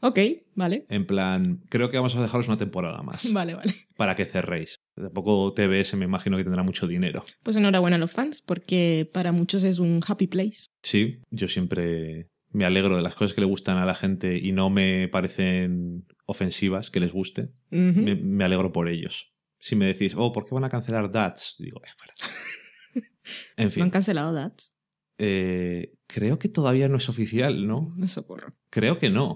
Ok, 0.00 0.18
vale. 0.54 0.86
En 0.88 1.06
plan, 1.06 1.60
creo 1.68 1.90
que 1.90 1.96
vamos 1.98 2.14
a 2.14 2.22
dejaros 2.22 2.46
una 2.48 2.56
temporada 2.56 3.02
más 3.02 3.30
Vale, 3.32 3.54
vale. 3.54 3.74
para 3.96 4.14
que 4.16 4.24
cerréis. 4.24 4.76
Tampoco 4.94 5.52
TBS 5.52 5.96
me 5.96 6.04
imagino 6.04 6.36
que 6.36 6.44
tendrá 6.44 6.62
mucho 6.62 6.86
dinero. 6.86 7.24
Pues 7.42 7.56
enhorabuena 7.56 7.96
a 7.96 7.98
los 7.98 8.12
fans, 8.12 8.40
porque 8.40 9.10
para 9.12 9.32
muchos 9.32 9.64
es 9.64 9.80
un 9.80 10.00
happy 10.06 10.28
place. 10.28 10.68
Sí, 10.82 11.18
yo 11.30 11.48
siempre 11.48 12.30
me 12.50 12.64
alegro 12.64 12.96
de 12.96 13.02
las 13.02 13.14
cosas 13.14 13.34
que 13.34 13.40
le 13.42 13.46
gustan 13.46 13.76
a 13.76 13.84
la 13.84 13.94
gente 13.94 14.38
y 14.38 14.52
no 14.52 14.70
me 14.70 15.08
parecen 15.08 16.06
ofensivas 16.26 16.90
que 16.90 17.00
les 17.00 17.12
guste. 17.12 17.50
Me, 17.70 18.14
me 18.14 18.44
alegro 18.44 18.72
por 18.72 18.88
ellos. 18.88 19.32
Si 19.58 19.74
me 19.76 19.86
decís, 19.86 20.14
oh, 20.16 20.32
¿por 20.32 20.46
qué 20.46 20.54
van 20.54 20.64
a 20.64 20.68
cancelar 20.70 21.10
Dats? 21.10 21.56
Digo, 21.58 21.80
fuera. 21.96 22.14
En 23.58 23.64
¿No 23.64 23.66
han 23.66 23.72
fin, 23.72 23.90
cancelado 23.90 24.32
Dats? 24.32 24.72
Eh, 25.18 25.94
creo 26.06 26.38
que 26.38 26.48
todavía 26.48 26.88
no 26.88 26.96
es 26.96 27.08
oficial, 27.08 27.66
¿no? 27.66 27.92
No 27.96 28.06
socorro. 28.06 28.54
Creo 28.70 28.98
que 28.98 29.10
no. 29.10 29.34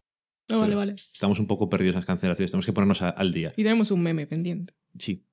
No, 0.48 0.58
vale, 0.60 0.74
vale. 0.74 0.94
Estamos 1.12 1.38
un 1.38 1.46
poco 1.46 1.68
perdidos 1.68 1.94
en 1.94 2.00
las 2.00 2.06
cancelaciones. 2.06 2.50
Tenemos 2.50 2.66
que 2.66 2.72
ponernos 2.72 3.02
a- 3.02 3.08
al 3.10 3.32
día. 3.32 3.52
Y 3.56 3.62
tenemos 3.62 3.90
un 3.90 4.02
meme 4.02 4.26
pendiente. 4.26 4.74
Sí. 4.98 5.24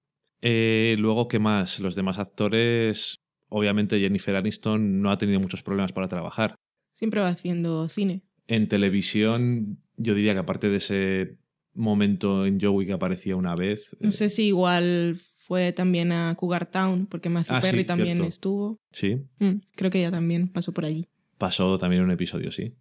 Eh, 0.42 0.96
luego, 1.00 1.28
¿qué 1.28 1.40
más? 1.40 1.80
Los 1.80 1.96
demás 1.96 2.18
actores. 2.20 3.16
Obviamente, 3.50 4.00
Jennifer 4.00 4.36
Aniston 4.36 5.02
no 5.02 5.12
ha 5.12 5.18
tenido 5.18 5.40
muchos 5.40 5.62
problemas 5.64 5.92
para 5.92 6.08
trabajar. 6.08 6.56
Siempre 6.94 7.20
va 7.22 7.30
haciendo 7.30 7.90
cine. 7.90 8.22
En 8.48 8.68
televisión, 8.68 9.82
yo 9.98 10.14
diría 10.16 10.34
que 10.34 10.40
aparte 10.40 10.70
de 10.70 10.78
ese 10.78 11.38
momento 11.74 12.46
en 12.46 12.60
Joey 12.60 12.88
que 12.88 12.94
aparecía 12.94 13.36
una 13.36 13.56
vez. 13.56 13.96
No 14.00 14.12
sé 14.12 14.30
si 14.30 14.46
igual 14.48 15.18
fue 15.50 15.74
también 15.74 16.12
a 16.12 16.36
Cougar 16.36 16.68
Town, 16.68 17.08
porque 17.08 17.28
Matthew 17.28 17.56
Ah, 17.56 17.62
sí, 17.62 17.68
Perry 17.72 17.84
también 17.84 18.18
cierto. 18.18 18.30
estuvo. 18.30 18.80
Sí, 18.92 19.18
Mm, 19.40 19.62
creo 19.76 19.90
que 19.90 19.98
ella 20.00 20.12
también 20.12 20.48
pasó 20.48 20.72
por 20.74 20.86
allí. 20.86 21.10
pasó 21.40 21.78
también 21.80 22.04
un 22.04 22.12
episodio, 22.12 22.52
sí. 22.52 22.76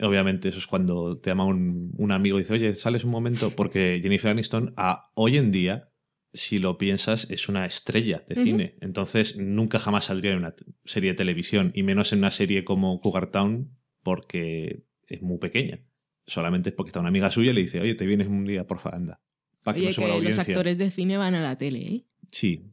Obviamente, 0.00 0.48
eso 0.48 0.58
es 0.58 0.66
cuando 0.66 1.18
te 1.18 1.28
llama 1.28 1.44
un, 1.44 1.92
un 1.98 2.10
amigo 2.12 2.38
y 2.38 2.42
dice, 2.42 2.54
oye, 2.54 2.74
sales 2.74 3.04
un 3.04 3.10
momento, 3.10 3.50
porque 3.50 4.00
Jennifer 4.02 4.30
Aniston, 4.30 4.72
a, 4.78 5.10
hoy 5.14 5.36
en 5.36 5.50
día, 5.52 5.92
si 6.32 6.58
lo 6.58 6.78
piensas, 6.78 7.30
es 7.30 7.50
una 7.50 7.66
estrella 7.66 8.24
de 8.26 8.34
cine. 8.36 8.76
Entonces, 8.80 9.36
nunca 9.36 9.78
jamás 9.78 10.06
saldría 10.06 10.32
en 10.32 10.38
una 10.38 10.54
serie 10.86 11.10
de 11.10 11.16
televisión, 11.16 11.70
y 11.74 11.82
menos 11.82 12.14
en 12.14 12.20
una 12.20 12.30
serie 12.30 12.64
como 12.64 12.98
Cougar 13.02 13.30
Town, 13.30 13.76
porque 14.02 14.84
es 15.06 15.20
muy 15.20 15.36
pequeña. 15.38 15.80
Solamente 16.26 16.70
es 16.70 16.74
porque 16.74 16.88
está 16.90 17.00
una 17.00 17.10
amiga 17.10 17.30
suya 17.30 17.50
y 17.50 17.54
le 17.54 17.60
dice, 17.60 17.80
oye, 17.80 17.94
te 17.94 18.06
vienes 18.06 18.28
un 18.28 18.46
día, 18.46 18.66
porfa, 18.66 18.88
anda. 18.96 19.20
Para 19.62 19.76
que 19.76 19.80
Oye, 19.80 19.88
no 19.88 19.94
suba 19.94 20.06
que 20.06 20.12
la 20.22 20.28
los 20.30 20.38
actores 20.38 20.78
de 20.78 20.90
cine 20.90 21.16
van 21.16 21.34
a 21.34 21.42
la 21.42 21.56
tele, 21.58 21.78
¿eh? 21.80 22.04
Sí, 22.32 22.64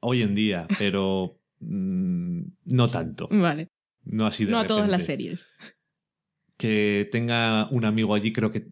hoy 0.00 0.22
en 0.22 0.34
día, 0.34 0.66
pero 0.78 1.40
mm, 1.60 2.42
no 2.66 2.88
tanto. 2.88 3.28
Vale. 3.30 3.68
No 4.04 4.26
así 4.26 4.44
de 4.44 4.52
no 4.52 4.58
a 4.58 4.66
todas 4.66 4.88
las 4.88 5.04
series. 5.04 5.48
Que 6.56 7.08
tenga 7.10 7.68
un 7.70 7.84
amigo 7.84 8.14
allí 8.14 8.32
creo 8.32 8.50
que 8.50 8.68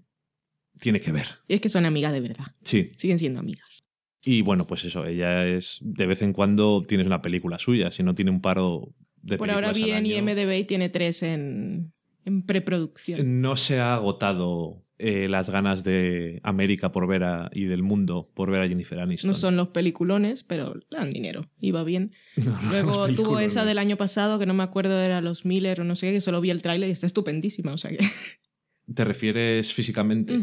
tiene 0.81 1.01
que 1.01 1.12
ver. 1.12 1.27
Y 1.49 1.55
es 1.55 1.61
que 1.61 1.69
son 1.69 1.87
amigas 1.87 2.12
de 2.12 2.20
verdad. 2.20 2.55
Sí. 2.62 2.93
Siguen 2.97 3.19
siendo 3.19 3.41
amigas. 3.41 3.81
Y 4.23 4.43
bueno, 4.43 4.67
pues 4.67 4.85
eso, 4.85 5.07
ella 5.07 5.47
es 5.47 5.78
de 5.81 6.07
vez 6.07 6.23
en 6.23 6.33
cuando 6.33 6.83
tienes 6.83 7.07
una 7.07 7.23
película 7.23 7.59
suya, 7.59 7.91
si 7.91 8.03
no 8.03 8.15
tiene 8.15 8.31
un 8.31 8.41
paro 8.41 8.95
de 9.23 9.39
Por 9.39 9.51
ahora 9.51 9.73
películas 9.73 10.03
bien. 10.03 10.28
IMDB 10.28 10.67
tiene 10.67 10.89
tres 10.89 11.23
en, 11.23 11.93
en 12.25 12.43
preproducción. 12.43 13.41
No 13.41 13.57
se 13.57 13.78
ha 13.81 13.95
agotado 13.95 14.85
eh, 14.99 15.28
las 15.28 15.49
ganas 15.49 15.85
de 15.85 16.41
América 16.43 16.91
por 16.91 17.07
ver 17.07 17.23
a, 17.23 17.51
y 17.52 17.65
del 17.65 17.83
mundo 17.83 18.31
por 18.35 18.51
ver 18.51 18.62
a 18.62 18.68
Jennifer 18.68 18.99
Aniston. 18.99 19.28
No 19.28 19.35
son 19.35 19.57
los 19.57 19.68
peliculones, 19.68 20.43
pero 20.43 20.75
le 20.75 20.99
dan 20.99 21.10
dinero. 21.10 21.43
Va 21.75 21.85
bien. 21.85 22.12
Luego 22.70 23.09
tuvo 23.09 23.39
esa 23.39 23.65
del 23.65 23.78
año 23.78 23.97
pasado, 23.97 24.39
que 24.39 24.47
no 24.47 24.55
me 24.55 24.65
acuerdo, 24.65 25.01
era 25.01 25.20
Los 25.20 25.44
Miller 25.44 25.81
o 25.81 25.85
no 25.85 25.94
sé 25.94 26.09
qué, 26.09 26.15
que 26.15 26.20
solo 26.20 26.41
vi 26.41 26.51
el 26.51 26.62
tráiler 26.62 26.89
y 26.89 26.93
está 26.93 27.07
estupendísima. 27.07 27.73
O 27.73 27.78
sea 27.78 27.91
que. 27.91 27.99
¿Te 28.94 29.05
refieres 29.05 29.73
físicamente? 29.73 30.36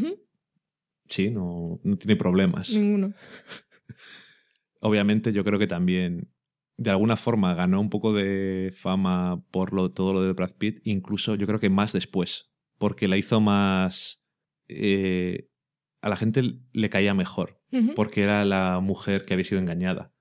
Sí, 1.07 1.29
no, 1.31 1.79
no 1.83 1.97
tiene 1.97 2.15
problemas. 2.15 2.71
Ninguno. 2.71 3.13
Obviamente 4.79 5.33
yo 5.33 5.43
creo 5.43 5.59
que 5.59 5.67
también 5.67 6.31
de 6.77 6.91
alguna 6.91 7.15
forma 7.15 7.53
ganó 7.55 7.79
un 7.79 7.89
poco 7.89 8.13
de 8.13 8.73
fama 8.75 9.43
por 9.51 9.73
lo, 9.73 9.91
todo 9.91 10.13
lo 10.13 10.21
de 10.21 10.33
Brad 10.33 10.55
Pitt, 10.57 10.79
incluso 10.83 11.35
yo 11.35 11.47
creo 11.47 11.59
que 11.59 11.69
más 11.69 11.93
después, 11.93 12.51
porque 12.77 13.07
la 13.07 13.17
hizo 13.17 13.39
más... 13.41 14.24
eh, 14.67 15.47
a 16.01 16.09
la 16.09 16.15
gente 16.15 16.43
le 16.73 16.89
caía 16.89 17.13
mejor, 17.13 17.59
porque 17.95 18.21
era 18.23 18.45
la 18.45 18.79
mujer 18.81 19.23
que 19.23 19.33
había 19.33 19.43
sido 19.45 19.59
engañada. 19.61 20.11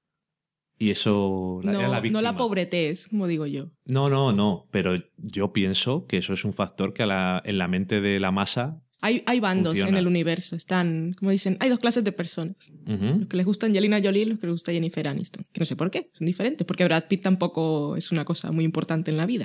Y 0.76 0.90
eso 0.90 1.60
la, 1.62 1.70
era 1.70 1.82
No, 1.82 1.89
la 1.89 1.97
no 1.97 2.02
víctima. 2.02 2.23
la 2.23 2.36
pobretés, 2.36 3.06
como 3.06 3.26
digo 3.28 3.47
yo. 3.47 3.70
No, 3.84 4.10
no, 4.10 4.32
no, 4.32 4.66
pero 4.73 4.94
yo 5.18 5.52
pienso 5.52 6.06
que 6.06 6.16
eso 6.18 6.32
es 6.32 6.44
un 6.44 6.52
factor 6.52 6.92
que 6.92 7.05
a 7.05 7.06
la- 7.06 7.42
en 7.44 7.58
la 7.58 7.68
mente 7.68 8.00
de 8.00 8.18
la 8.18 8.32
masa... 8.32 8.81
Hay, 9.00 9.23
hay 9.26 9.39
bandos 9.39 9.73
Funciona. 9.74 9.90
en 9.90 9.97
el 9.98 10.06
universo. 10.06 10.56
Están, 10.56 11.12
como 11.18 11.31
dicen, 11.31 11.58
hay 11.60 11.68
dos 11.68 11.78
clases 11.78 12.02
de 12.05 12.10
personas. 12.12 12.73
Los 12.86 13.28
que 13.28 13.36
les 13.36 13.44
gusta 13.44 13.66
Angelina 13.66 14.00
Jolie 14.02 14.23
y 14.23 14.24
los 14.24 14.39
que 14.40 14.47
les 14.47 14.55
gusta 14.55 14.73
Jennifer 14.73 15.06
Aniston. 15.06 15.44
Que 15.52 15.60
no 15.60 15.66
sé 15.66 15.76
por 15.76 15.90
qué, 15.90 16.08
son 16.14 16.26
diferentes. 16.26 16.66
Porque 16.66 16.84
Brad 16.84 17.05
Pitt 17.06 17.23
tampoco 17.23 17.97
es 17.97 18.10
una 18.12 18.24
cosa 18.24 18.50
muy 18.50 18.64
importante 18.64 19.10
en 19.10 19.18
la 19.18 19.26
vida. 19.26 19.44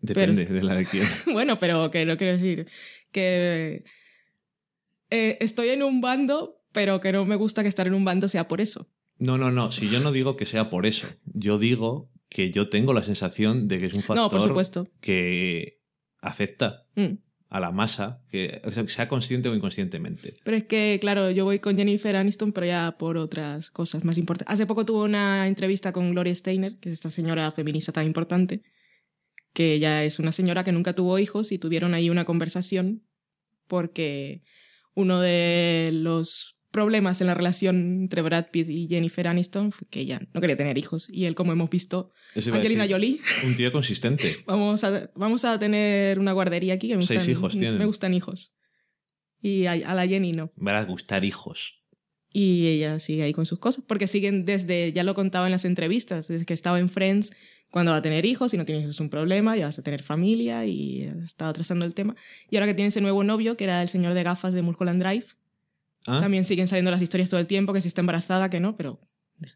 Depende 0.00 0.44
de 0.46 0.62
la 0.64 0.74
de 0.74 0.86
quién. 0.86 1.06
bueno, 1.32 1.56
pero 1.58 1.90
que 1.92 2.04
no 2.04 2.16
quiero 2.16 2.32
decir 2.32 2.66
que 3.12 3.84
eh, 5.10 5.36
estoy 5.40 5.68
en 5.68 5.82
un 5.82 6.00
bando, 6.00 6.60
pero 6.72 7.00
que 7.00 7.12
no 7.12 7.24
me 7.24 7.36
gusta 7.36 7.62
que 7.62 7.68
estar 7.68 7.86
en 7.86 7.94
un 7.94 8.04
bando 8.04 8.28
sea 8.28 8.48
por 8.48 8.60
eso. 8.60 8.88
No, 9.18 9.38
no, 9.38 9.50
no. 9.50 9.70
Si 9.70 9.88
yo 9.88 10.00
no 10.00 10.10
digo 10.10 10.36
que 10.36 10.46
sea 10.46 10.70
por 10.70 10.86
eso. 10.86 11.06
Yo 11.26 11.58
digo 11.58 12.10
que 12.28 12.50
yo 12.50 12.68
tengo 12.68 12.92
la 12.94 13.02
sensación 13.02 13.68
de 13.68 13.78
que 13.78 13.86
es 13.86 13.94
un 13.94 14.02
factor 14.02 14.16
No, 14.24 14.30
por 14.30 14.40
supuesto. 14.40 14.88
que 15.00 15.80
afecta 16.20 16.86
Mm. 16.96 17.18
a 17.50 17.60
la 17.60 17.70
masa, 17.70 18.22
que, 18.30 18.62
o 18.64 18.72
sea, 18.72 18.82
que 18.84 18.88
sea 18.88 19.08
consciente 19.08 19.48
o 19.50 19.54
inconscientemente. 19.54 20.34
Pero 20.42 20.56
es 20.56 20.64
que, 20.64 20.96
claro, 21.00 21.30
yo 21.30 21.44
voy 21.44 21.58
con 21.58 21.76
Jennifer 21.76 22.16
Aniston, 22.16 22.52
pero 22.52 22.66
ya 22.66 22.96
por 22.98 23.18
otras 23.18 23.70
cosas 23.70 24.04
más 24.04 24.16
importantes. 24.16 24.50
Hace 24.52 24.64
poco 24.66 24.86
tuve 24.86 25.04
una 25.04 25.46
entrevista 25.46 25.92
con 25.92 26.10
Gloria 26.12 26.34
Steiner, 26.34 26.78
que 26.78 26.88
es 26.88 26.94
esta 26.94 27.10
señora 27.10 27.50
feminista 27.52 27.92
tan 27.92 28.06
importante, 28.06 28.62
que 29.52 29.74
ella 29.74 30.04
es 30.04 30.18
una 30.18 30.32
señora 30.32 30.64
que 30.64 30.72
nunca 30.72 30.94
tuvo 30.94 31.18
hijos 31.18 31.52
y 31.52 31.58
tuvieron 31.58 31.94
ahí 31.94 32.10
una 32.10 32.24
conversación 32.24 33.02
porque 33.66 34.42
uno 34.94 35.20
de 35.20 35.90
los 35.92 36.58
problemas 36.70 37.20
en 37.20 37.26
la 37.26 37.34
relación 37.34 38.00
entre 38.02 38.22
Brad 38.22 38.46
Pitt 38.50 38.68
y 38.70 38.88
Jennifer 38.88 39.28
Aniston 39.28 39.72
fue 39.72 39.86
que 39.88 40.00
ella 40.00 40.22
no 40.32 40.40
quería 40.40 40.56
tener 40.56 40.78
hijos 40.78 41.06
y 41.12 41.26
él, 41.26 41.34
como 41.34 41.52
hemos 41.52 41.68
visto, 41.68 42.12
Angelina 42.34 42.86
Jolie, 42.88 43.20
Un 43.44 43.56
tío 43.56 43.70
consistente. 43.72 44.36
vamos 44.46 44.82
a, 44.84 45.10
vamos 45.14 45.44
a 45.44 45.58
tener 45.58 46.18
una 46.18 46.32
guardería 46.32 46.74
aquí 46.74 46.88
que 46.88 46.96
me 46.96 47.04
Seis 47.06 47.20
gustan, 47.20 47.30
hijos 47.30 47.52
tienen. 47.52 47.76
me 47.78 47.84
gustan 47.86 48.14
hijos. 48.14 48.54
Y 49.42 49.66
a, 49.66 49.72
a 49.72 49.94
la 49.94 50.06
Jenny 50.06 50.32
no. 50.32 50.50
Me 50.56 50.72
va 50.72 50.78
a 50.78 50.84
gustar 50.84 51.24
hijos. 51.24 51.82
Y 52.30 52.68
ella 52.68 52.98
sigue 53.00 53.24
ahí 53.24 53.32
con 53.34 53.44
sus 53.44 53.58
cosas, 53.58 53.84
porque 53.86 54.06
siguen 54.06 54.44
desde, 54.44 54.92
ya 54.92 55.04
lo 55.04 55.14
contaba 55.14 55.46
en 55.46 55.52
las 55.52 55.66
entrevistas, 55.66 56.28
desde 56.28 56.46
que 56.46 56.54
estaba 56.54 56.78
en 56.78 56.88
Friends, 56.88 57.32
cuando 57.72 57.92
va 57.92 57.96
a 57.96 58.02
tener 58.02 58.26
hijos, 58.26 58.50
si 58.50 58.58
no 58.58 58.66
tienes 58.66 58.82
hijos 58.82 58.96
es 58.96 59.00
un 59.00 59.08
problema, 59.08 59.56
ya 59.56 59.64
vas 59.64 59.78
a 59.78 59.82
tener 59.82 60.02
familia, 60.02 60.66
y 60.66 61.04
ha 61.04 61.24
estado 61.24 61.54
trazando 61.54 61.86
el 61.86 61.94
tema. 61.94 62.14
Y 62.50 62.56
ahora 62.56 62.66
que 62.66 62.74
tiene 62.74 62.88
ese 62.88 63.00
nuevo 63.00 63.24
novio, 63.24 63.56
que 63.56 63.64
era 63.64 63.80
el 63.80 63.88
señor 63.88 64.12
de 64.12 64.22
gafas 64.22 64.52
de 64.52 64.60
Mulholland 64.60 65.02
Drive, 65.02 65.24
¿Ah? 66.06 66.20
también 66.20 66.44
siguen 66.44 66.68
saliendo 66.68 66.90
las 66.90 67.00
historias 67.00 67.30
todo 67.30 67.40
el 67.40 67.46
tiempo, 67.46 67.72
que 67.72 67.80
si 67.80 67.88
está 67.88 68.02
embarazada, 68.02 68.50
que 68.50 68.60
no, 68.60 68.76
pero 68.76 69.00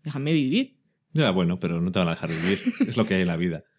déjame 0.03 0.33
vivir. 0.33 0.79
Ya, 1.13 1.31
bueno, 1.31 1.61
pero 1.61 1.83
no 1.83 1.93
te 1.93 1.99
van 1.99 2.09
a 2.09 2.13
dejar 2.13 2.31
vivir. 2.31 2.59
es 2.89 2.97
lo 2.97 3.05
que 3.05 3.15
hay 3.15 3.21
en 3.21 3.29
la 3.29 3.37
vida. 3.37 3.65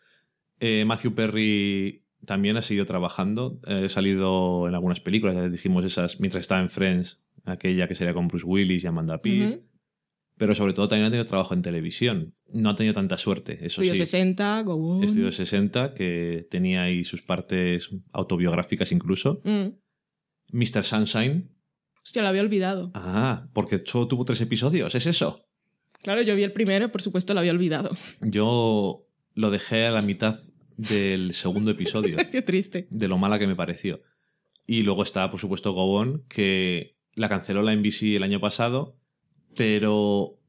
Eh, 0.59 0.85
Matthew 0.85 1.13
Perry 1.13 2.03
también 2.25 2.57
ha 2.57 2.63
seguido 2.63 2.87
trabajando. 2.87 3.59
Eh, 3.67 3.83
ha 3.85 3.89
salido 3.89 4.67
en 4.67 4.73
algunas 4.73 4.99
películas, 4.99 5.35
ya 5.35 5.47
dijimos 5.49 5.85
esas, 5.85 6.19
mientras 6.19 6.41
estaba 6.41 6.61
en 6.61 6.71
Friends, 6.71 7.23
aquella 7.45 7.87
que 7.87 7.93
sería 7.93 8.15
con 8.15 8.27
Bruce 8.27 8.43
Willis 8.43 8.83
y 8.83 8.87
Amanda 8.87 9.21
Peet. 9.21 9.57
Ujú. 9.57 9.63
Pero 10.37 10.53
sobre 10.53 10.73
todo 10.73 10.87
también 10.87 11.07
ha 11.07 11.09
tenido 11.09 11.25
trabajo 11.25 11.53
en 11.53 11.61
televisión. 11.61 12.35
No 12.53 12.69
ha 12.69 12.75
tenido 12.75 12.93
tanta 12.93 13.17
suerte, 13.17 13.53
eso 13.53 13.81
Estudio 13.81 13.93
sí. 13.93 13.99
60, 13.99 14.61
Go 14.61 14.97
On. 14.97 15.03
Estudio 15.03 15.31
60, 15.31 15.93
que 15.93 16.47
tenía 16.49 16.83
ahí 16.83 17.03
sus 17.03 17.23
partes 17.23 17.89
autobiográficas 18.13 18.91
incluso. 18.91 19.41
Mm. 19.43 19.69
Mr. 20.51 20.83
Sunshine. 20.83 21.51
Hostia, 22.03 22.21
lo 22.21 22.29
había 22.29 22.41
olvidado. 22.41 22.91
Ah, 22.93 23.49
porque 23.53 23.79
solo 23.79 24.07
tuvo 24.07 24.25
tres 24.25 24.39
episodios, 24.41 24.93
¿es 24.95 25.07
eso? 25.07 25.43
Claro, 26.03 26.21
yo 26.21 26.35
vi 26.35 26.43
el 26.43 26.53
primero, 26.53 26.91
por 26.91 27.01
supuesto 27.01 27.33
lo 27.33 27.39
había 27.39 27.51
olvidado. 27.51 27.89
Yo 28.21 29.07
lo 29.33 29.51
dejé 29.51 29.87
a 29.87 29.91
la 29.91 30.01
mitad 30.01 30.39
del 30.77 31.33
segundo 31.33 31.71
episodio. 31.71 32.17
Qué 32.31 32.41
triste. 32.41 32.87
de 32.89 33.07
lo 33.07 33.17
mala 33.17 33.39
que 33.39 33.47
me 33.47 33.55
pareció. 33.55 34.01
Y 34.65 34.83
luego 34.83 35.03
está, 35.03 35.29
por 35.29 35.39
supuesto, 35.39 35.73
Gobón, 35.73 36.23
que 36.29 36.97
la 37.13 37.29
canceló 37.29 37.61
la 37.61 37.75
NBC 37.75 38.15
el 38.15 38.23
año 38.23 38.39
pasado, 38.39 38.99
pero 39.57 40.39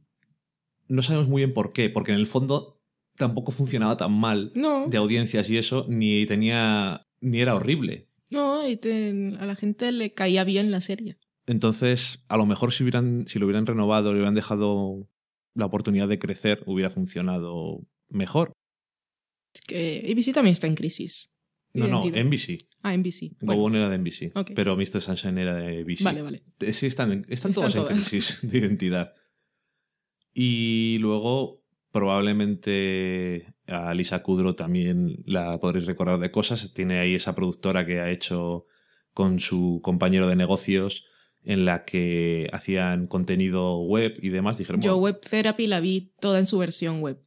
no 0.87 1.03
sabemos 1.03 1.29
muy 1.29 1.41
bien 1.41 1.53
por 1.55 1.73
qué, 1.73 1.91
porque 1.91 2.13
en 2.13 2.19
el 2.19 2.27
fondo 2.27 2.81
tampoco 3.17 3.51
funcionaba 3.51 3.97
tan 3.97 4.13
mal 4.13 4.53
No. 4.55 4.87
de 4.87 4.97
audiencias 4.97 5.51
y 5.51 5.57
eso, 5.57 5.87
ni 5.89 6.25
tenía 6.27 7.07
ni 7.21 7.41
era 7.41 7.55
horrible. 7.57 8.07
No, 8.31 8.67
y 8.69 8.77
te- 8.77 9.35
a 9.41 9.47
la 9.47 9.57
gente 9.57 9.91
le 9.91 10.13
caía 10.13 10.45
bien 10.45 10.71
la 10.71 10.81
serie. 10.81 11.19
Entonces, 11.47 12.25
a 12.29 12.37
lo 12.37 12.47
mejor 12.47 12.73
si 12.73 12.85
hubieran 12.85 13.27
si 13.27 13.39
lo 13.39 13.47
hubieran 13.47 13.67
renovado, 13.67 14.11
le 14.13 14.19
hubieran 14.19 14.35
dejado 14.35 15.09
la 15.55 15.65
oportunidad 15.67 16.07
de 16.07 16.19
crecer, 16.19 16.63
hubiera 16.67 16.91
funcionado 16.91 17.81
mejor. 18.11 18.53
Es 19.55 19.63
que 19.63 20.07
ABC 20.13 20.33
también 20.35 20.53
está 20.53 20.67
en 20.67 20.75
crisis. 20.77 21.33
No, 21.75 21.87
no. 21.87 22.05
NBC. 22.05 22.67
Ah, 22.83 22.97
NBC. 22.97 23.37
Bueno, 23.41 23.77
era 23.77 23.89
de 23.89 23.99
NBC, 23.99 24.33
pero 24.55 24.77
Mr. 24.77 25.01
Sunshine 25.01 25.39
era 25.39 25.55
de 25.55 25.85
NBC. 25.85 26.03
Vale, 26.03 26.23
vale. 26.23 26.43
Sí, 26.73 26.87
están, 26.87 27.13
están, 27.13 27.25
Están 27.29 27.53
todos 27.53 27.75
todas. 27.75 27.91
en 27.91 27.97
crisis 27.97 28.39
de 28.43 28.59
identidad. 28.59 29.15
Y 30.33 30.99
luego, 31.01 31.65
probablemente 31.91 33.55
a 33.67 33.93
Lisa 33.95 34.23
Kudrow 34.23 34.55
también 34.55 35.23
la 35.27 35.59
podréis 35.59 35.87
recordar 35.87 36.19
de 36.19 36.31
cosas. 36.31 36.73
Tiene 36.73 37.01
ahí 37.01 37.15
esa 37.15 37.35
productora 37.35 37.85
que 37.85 38.01
ha 38.01 38.11
hecho 38.11 38.67
con 39.13 39.41
su 39.41 39.81
compañero 39.83 40.29
de 40.29 40.37
negocios 40.37 41.05
en 41.43 41.65
la 41.65 41.85
que 41.85 42.49
hacían 42.53 43.07
contenido 43.07 43.81
web 43.81 44.17
y 44.23 44.29
demás. 44.29 44.59
Dijeron, 44.59 44.81
Yo 44.81 44.99
bueno, 44.99 45.17
Web 45.17 45.29
Therapy 45.29 45.67
la 45.67 45.81
vi 45.81 46.13
toda 46.21 46.39
en 46.39 46.47
su 46.47 46.59
versión 46.59 47.01
web. 47.01 47.21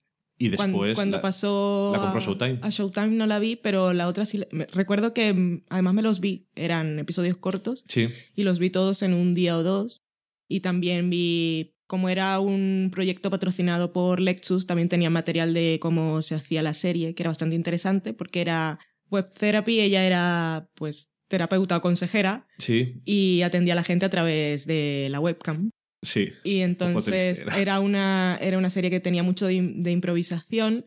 Y 0.43 0.49
Cuando- 0.55 0.77
después 0.79 0.95
cuando, 0.95 1.17
la- 1.17 1.21
pasó 1.21 1.91
la 1.93 1.99
compró 2.01 2.19
a- 2.19 2.23
Showtime. 2.23 2.59
A 2.63 2.69
Showtime 2.69 3.09
no 3.09 3.27
la 3.27 3.37
vi, 3.39 3.55
pero 3.55 3.93
la 3.93 4.07
otra 4.07 4.25
sí. 4.25 4.41
me- 4.51 4.65
Recuerdo 4.67 5.13
que 5.13 5.33
mm, 5.33 5.63
además 5.69 5.93
me 5.93 6.01
los 6.01 6.19
vi. 6.19 6.47
Eran 6.55 6.97
episodios 6.99 7.37
cortos 7.37 7.83
Sí, 7.87 8.09
y 8.35 8.43
los 8.43 8.57
vi 8.59 8.69
todos 8.71 9.03
en 9.03 9.13
un 9.13 9.33
día 9.33 9.57
o 9.57 9.63
dos. 9.63 10.03
Y 10.47 10.61
también 10.61 11.09
vi, 11.09 11.75
como 11.87 12.09
era 12.09 12.39
un 12.39 12.89
proyecto 12.91 13.29
patrocinado 13.29 13.93
por 13.93 14.19
Lexus, 14.19 14.65
también 14.65 14.89
tenía 14.89 15.09
material 15.09 15.53
de 15.53 15.77
cómo 15.81 16.21
se 16.21 16.35
hacía 16.35 16.61
la 16.63 16.73
serie, 16.73 17.13
que 17.13 17.23
era 17.23 17.29
bastante 17.29 17.55
interesante 17.55 18.13
porque 18.13 18.41
era 18.41 18.79
web 19.09 19.31
therapy, 19.33 19.79
ella 19.81 20.05
era 20.05 20.69
pues 20.75 21.13
terapeuta 21.27 21.77
o 21.77 21.81
consejera 21.81 22.47
sí, 22.57 23.01
y 23.05 23.41
atendía 23.43 23.73
a 23.73 23.75
la 23.75 23.83
gente 23.83 24.05
a 24.05 24.09
través 24.09 24.65
de 24.65 25.07
la 25.11 25.19
webcam. 25.21 25.69
Sí. 26.01 26.31
Y 26.43 26.59
entonces 26.61 27.43
era. 27.57 27.79
una, 27.79 28.37
era 28.41 28.57
una 28.57 28.69
serie 28.69 28.89
que 28.89 28.99
tenía 28.99 29.23
mucho 29.23 29.45
de, 29.47 29.53
im- 29.55 29.75
de 29.81 29.91
improvisación 29.91 30.85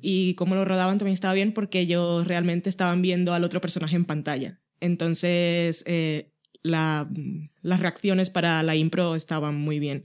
y 0.00 0.34
cómo 0.34 0.54
lo 0.54 0.64
rodaban 0.64 0.98
también 0.98 1.14
estaba 1.14 1.34
bien 1.34 1.52
porque 1.52 1.80
ellos 1.80 2.26
realmente 2.26 2.68
estaban 2.68 3.02
viendo 3.02 3.32
al 3.34 3.44
otro 3.44 3.60
personaje 3.60 3.96
en 3.96 4.04
pantalla. 4.04 4.60
Entonces 4.80 5.82
eh, 5.86 6.32
la- 6.62 7.08
las 7.62 7.80
reacciones 7.80 8.30
para 8.30 8.62
la 8.62 8.76
impro 8.76 9.14
estaban 9.16 9.54
muy 9.56 9.78
bien. 9.78 10.04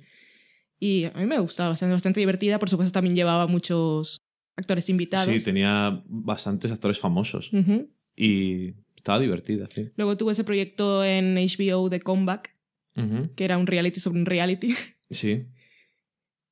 Y 0.79 1.05
a 1.05 1.11
mí 1.11 1.25
me 1.25 1.39
gustaba 1.39 1.69
bastante, 1.69 1.93
bastante 1.93 2.19
divertida. 2.19 2.59
Por 2.59 2.69
supuesto 2.69 2.91
también 2.93 3.15
llevaba 3.15 3.47
muchos 3.47 4.21
actores 4.57 4.89
invitados. 4.89 5.33
Sí, 5.33 5.43
tenía 5.43 6.01
bastantes 6.05 6.71
actores 6.71 6.99
famosos. 6.99 7.49
Y 8.15 8.73
estaba 8.95 9.19
divertida, 9.19 9.67
sí. 9.73 9.89
Luego 9.97 10.15
tuve 10.17 10.31
ese 10.33 10.43
proyecto 10.43 11.03
en 11.03 11.35
HBO 11.37 11.89
de 11.89 11.99
Comeback, 12.01 12.54
Que 13.35 13.43
era 13.45 13.57
un 13.57 13.67
reality 13.67 13.99
sobre 13.99 14.19
un 14.19 14.25
reality. 14.25 14.73
Sí. 15.11 15.45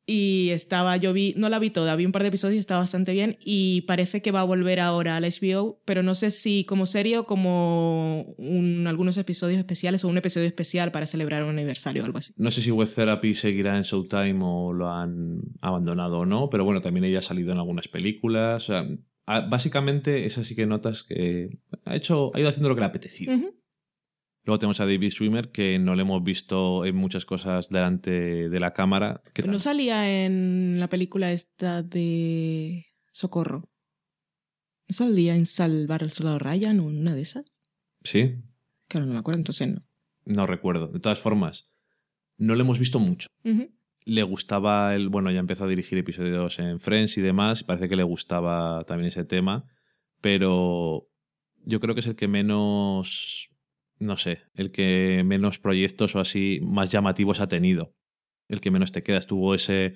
Y 0.05 0.49
estaba, 0.49 0.97
yo 0.97 1.13
vi, 1.13 1.33
no 1.37 1.47
la 1.47 1.59
vi 1.59 1.69
toda, 1.69 1.95
vi 1.95 2.05
un 2.05 2.11
par 2.11 2.23
de 2.23 2.27
episodios 2.27 2.57
y 2.57 2.59
estaba 2.59 2.81
bastante 2.81 3.13
bien. 3.13 3.37
Y 3.39 3.81
parece 3.87 4.21
que 4.21 4.31
va 4.31 4.41
a 4.41 4.43
volver 4.43 4.81
ahora 4.81 5.15
al 5.15 5.23
HBO, 5.23 5.81
pero 5.85 6.03
no 6.03 6.13
sé 6.13 6.29
si 6.29 6.65
como 6.65 6.85
serie 6.87 7.17
o 7.19 7.25
como 7.25 8.35
un- 8.37 8.85
algunos 8.85 9.17
episodios 9.17 9.59
especiales 9.59 10.03
o 10.03 10.09
un 10.09 10.17
episodio 10.17 10.45
especial 10.45 10.91
para 10.91 11.07
celebrar 11.07 11.43
un 11.45 11.51
aniversario 11.51 12.03
o 12.03 12.05
algo 12.05 12.17
así. 12.17 12.33
No 12.35 12.51
sé 12.51 12.61
si 12.61 12.69
Web 12.69 12.89
Therapy 12.93 13.33
seguirá 13.33 13.77
en 13.77 13.83
Showtime 13.83 14.39
o 14.41 14.73
lo 14.73 14.89
han 14.91 15.39
abandonado 15.61 16.19
o 16.19 16.25
no, 16.25 16.49
pero 16.49 16.65
bueno, 16.65 16.81
también 16.81 17.05
ella 17.05 17.19
ha 17.19 17.21
salido 17.23 17.53
en 17.53 17.59
algunas 17.59 17.87
películas. 17.87 18.63
O 18.63 18.65
sea, 18.73 18.85
a- 19.25 19.41
básicamente, 19.47 20.25
esa 20.25 20.43
sí 20.43 20.53
que 20.53 20.65
notas 20.65 21.03
que 21.03 21.59
ha, 21.85 21.95
hecho, 21.95 22.29
ha 22.35 22.41
ido 22.41 22.49
haciendo 22.49 22.67
lo 22.67 22.75
que 22.75 22.81
le 22.81 22.85
ha 22.85 22.89
apetecido. 22.89 23.33
Ujú. 23.35 23.55
Luego 24.45 24.59
tenemos 24.59 24.79
a 24.81 24.85
David 24.85 25.11
Schwimmer, 25.11 25.51
que 25.51 25.79
no 25.79 25.95
le 25.95 26.01
hemos 26.01 26.21
visto 26.23 26.85
en 26.85 26.95
muchas 26.95 27.25
cosas 27.25 27.69
delante 27.69 28.49
de 28.49 28.59
la 28.59 28.73
cámara. 28.73 29.21
¿Qué 29.33 29.41
Pero 29.41 29.51
no 29.53 29.59
salía 29.59 30.25
en 30.25 30.79
la 30.79 30.89
película 30.89 31.31
esta 31.31 31.81
de 31.81 32.87
Socorro. 33.11 33.69
¿No 34.89 34.93
salía 34.95 35.35
en 35.35 35.45
Salvar 35.45 36.03
al 36.03 36.11
Soldado 36.11 36.39
Ryan 36.39 36.81
o 36.81 36.85
una 36.87 37.15
de 37.15 37.21
esas? 37.21 37.45
Sí, 38.03 38.35
Claro, 38.89 39.05
no 39.07 39.13
me 39.13 39.19
acuerdo, 39.19 39.39
entonces 39.39 39.67
no. 39.69 39.81
no 40.25 40.45
recuerdo. 40.45 40.87
De 40.87 40.99
todas 40.99 41.19
formas, 41.19 41.71
no 42.37 42.53
le 42.53 42.61
hemos 42.61 42.77
visto 42.77 42.99
mucho. 42.99 43.27
Le 44.05 44.23
gustaba 44.23 44.93
el. 44.93 45.07
Bueno, 45.09 45.31
ya 45.31 45.39
empezó 45.39 45.63
a 45.63 45.67
dirigir 45.67 45.97
episodios 45.97 46.59
en 46.59 46.79
Friends 46.79 47.17
y 47.17 47.21
demás. 47.21 47.61
y 47.61 47.63
Parece 47.63 47.87
que 47.89 47.95
le 47.95 48.03
gustaba 48.03 48.83
también 48.83 49.07
ese 49.07 49.23
tema. 49.23 49.65
Pero 50.21 51.09
yo 51.65 51.79
creo 51.79 51.95
que 51.95 52.01
es 52.01 52.07
el 52.07 52.15
que 52.15 52.27
menos. 52.27 53.49
No 53.99 54.17
sé, 54.17 54.41
el 54.55 54.71
que 54.71 55.23
menos 55.25 55.59
proyectos 55.59 56.15
o 56.15 56.19
así 56.19 56.59
más 56.63 56.91
llamativos 56.91 57.39
ha 57.39 57.47
tenido. 57.47 57.95
El 58.49 58.59
que 58.61 58.71
menos 58.71 58.91
te 58.91 59.03
queda. 59.03 59.17
Estuvo 59.17 59.53
ese 59.55 59.95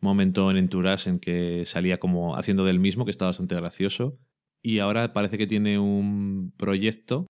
momento 0.00 0.50
en 0.50 0.56
Entourage 0.58 1.08
en 1.08 1.18
que 1.18 1.64
salía 1.64 1.98
como 1.98 2.36
haciendo 2.36 2.64
del 2.64 2.78
mismo, 2.80 3.04
que 3.04 3.10
está 3.10 3.24
bastante 3.26 3.54
gracioso. 3.54 4.18
Y 4.62 4.80
ahora 4.80 5.12
parece 5.12 5.38
que 5.38 5.46
tiene 5.46 5.78
un 5.78 6.52
proyecto. 6.56 7.26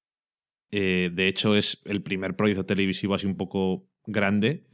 eh, 0.73 1.11
de 1.13 1.29
hecho, 1.29 1.55
es 1.55 1.81
el 1.85 2.03
primer 2.03 2.35
proyecto 2.35 2.67
televisivo 2.67 3.15
así 3.15 3.25
un 3.27 3.37
poco 3.37 3.89
grande 4.05 4.67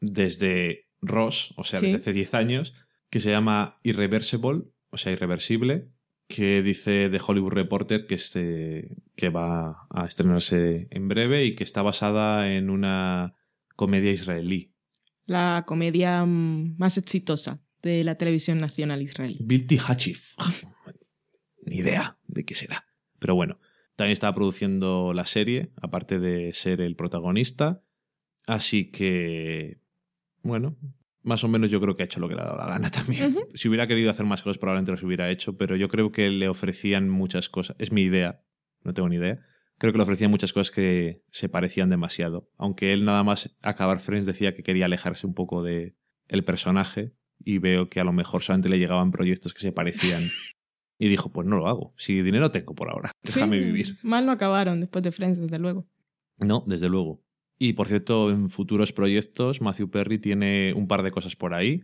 desde 0.00 0.86
Ross, 1.00 1.54
o 1.56 1.64
sea, 1.64 1.80
Sí. 1.80 1.86
desde 1.86 1.96
hace 1.98 2.12
10 2.12 2.34
años, 2.34 2.74
que 3.10 3.20
se 3.20 3.30
llama 3.30 3.78
Irreversible, 3.82 4.64
o 4.90 4.96
sea, 4.98 5.12
irreversible, 5.12 5.88
que 6.28 6.62
dice 6.62 7.08
The 7.10 7.20
Hollywood 7.26 7.52
Reporter 7.52 8.06
que, 8.06 8.14
este, 8.14 8.96
que 9.16 9.30
va 9.30 9.86
a 9.90 10.06
estrenarse 10.06 10.86
en 10.90 11.08
breve 11.08 11.44
y 11.44 11.56
que 11.56 11.64
está 11.64 11.82
basada 11.82 12.52
en 12.52 12.70
una 12.70 13.34
comedia 13.74 14.12
israelí. 14.12 14.74
La 15.24 15.64
comedia 15.66 16.24
mm, 16.24 16.76
más 16.78 16.98
exitosa 16.98 17.62
de 17.82 18.04
la 18.04 18.16
televisión 18.16 18.58
nacional 18.58 19.02
israelí. 19.02 19.38
Bilti 19.40 19.78
Hachif. 19.78 20.34
Ni 21.64 21.76
idea 21.76 22.18
de 22.26 22.44
qué 22.44 22.54
será. 22.54 22.84
Pero 23.18 23.34
bueno, 23.34 23.58
también 23.96 24.12
estaba 24.12 24.34
produciendo 24.34 25.12
la 25.14 25.26
serie, 25.26 25.72
aparte 25.80 26.18
de 26.18 26.52
ser 26.52 26.80
el 26.80 26.94
protagonista. 26.94 27.82
Así 28.46 28.90
que, 28.90 29.80
bueno, 30.42 30.76
más 31.22 31.44
o 31.44 31.48
menos 31.48 31.70
yo 31.70 31.80
creo 31.80 31.96
que 31.96 32.02
ha 32.02 32.06
hecho 32.06 32.20
lo 32.20 32.28
que 32.28 32.34
le 32.34 32.40
ha 32.42 32.44
dado 32.44 32.58
la 32.58 32.66
gana 32.68 32.90
también. 32.90 33.36
Si 33.54 33.68
hubiera 33.68 33.86
querido 33.86 34.10
hacer 34.10 34.26
más 34.26 34.42
cosas, 34.42 34.58
probablemente 34.58 34.90
los 34.92 35.02
hubiera 35.02 35.30
hecho, 35.30 35.56
pero 35.56 35.76
yo 35.76 35.88
creo 35.88 36.12
que 36.12 36.30
le 36.30 36.48
ofrecían 36.48 37.08
muchas 37.08 37.48
cosas. 37.48 37.76
Es 37.78 37.92
mi 37.92 38.02
idea, 38.02 38.42
no 38.82 38.94
tengo 38.94 39.08
ni 39.08 39.16
idea. 39.16 39.40
Creo 39.78 39.92
que 39.92 39.98
le 39.98 40.02
ofrecían 40.02 40.30
muchas 40.30 40.52
cosas 40.52 40.72
que 40.74 41.22
se 41.30 41.48
parecían 41.48 41.88
demasiado. 41.88 42.50
Aunque 42.56 42.92
él 42.92 43.04
nada 43.04 43.22
más 43.22 43.56
acabar 43.62 44.00
Friends 44.00 44.26
decía 44.26 44.54
que 44.54 44.62
quería 44.62 44.86
alejarse 44.86 45.26
un 45.26 45.34
poco 45.34 45.62
de 45.62 45.96
el 46.26 46.44
personaje 46.44 47.14
y 47.38 47.58
veo 47.58 47.88
que 47.88 48.00
a 48.00 48.04
lo 48.04 48.12
mejor 48.12 48.42
solamente 48.42 48.68
le 48.68 48.78
llegaban 48.78 49.12
proyectos 49.12 49.54
que 49.54 49.60
se 49.60 49.72
parecían. 49.72 50.30
Y 50.98 51.08
dijo, 51.08 51.30
pues 51.30 51.46
no 51.46 51.56
lo 51.56 51.68
hago. 51.68 51.94
Si 51.96 52.22
dinero 52.22 52.50
tengo 52.50 52.74
por 52.74 52.90
ahora, 52.90 53.12
déjame 53.22 53.58
Sí, 53.58 53.64
vivir. 53.64 53.98
Mal 54.02 54.26
no 54.26 54.32
acabaron 54.32 54.80
después 54.80 55.04
de 55.04 55.12
Friends, 55.12 55.38
desde 55.38 55.58
luego. 55.58 55.86
No, 56.38 56.64
desde 56.66 56.88
luego. 56.88 57.22
Y 57.58 57.72
por 57.72 57.88
cierto, 57.88 58.30
en 58.30 58.50
futuros 58.50 58.92
proyectos, 58.92 59.60
Matthew 59.60 59.90
Perry 59.90 60.18
tiene 60.18 60.72
un 60.74 60.86
par 60.86 61.02
de 61.02 61.10
cosas 61.10 61.34
por 61.36 61.54
ahí. 61.54 61.82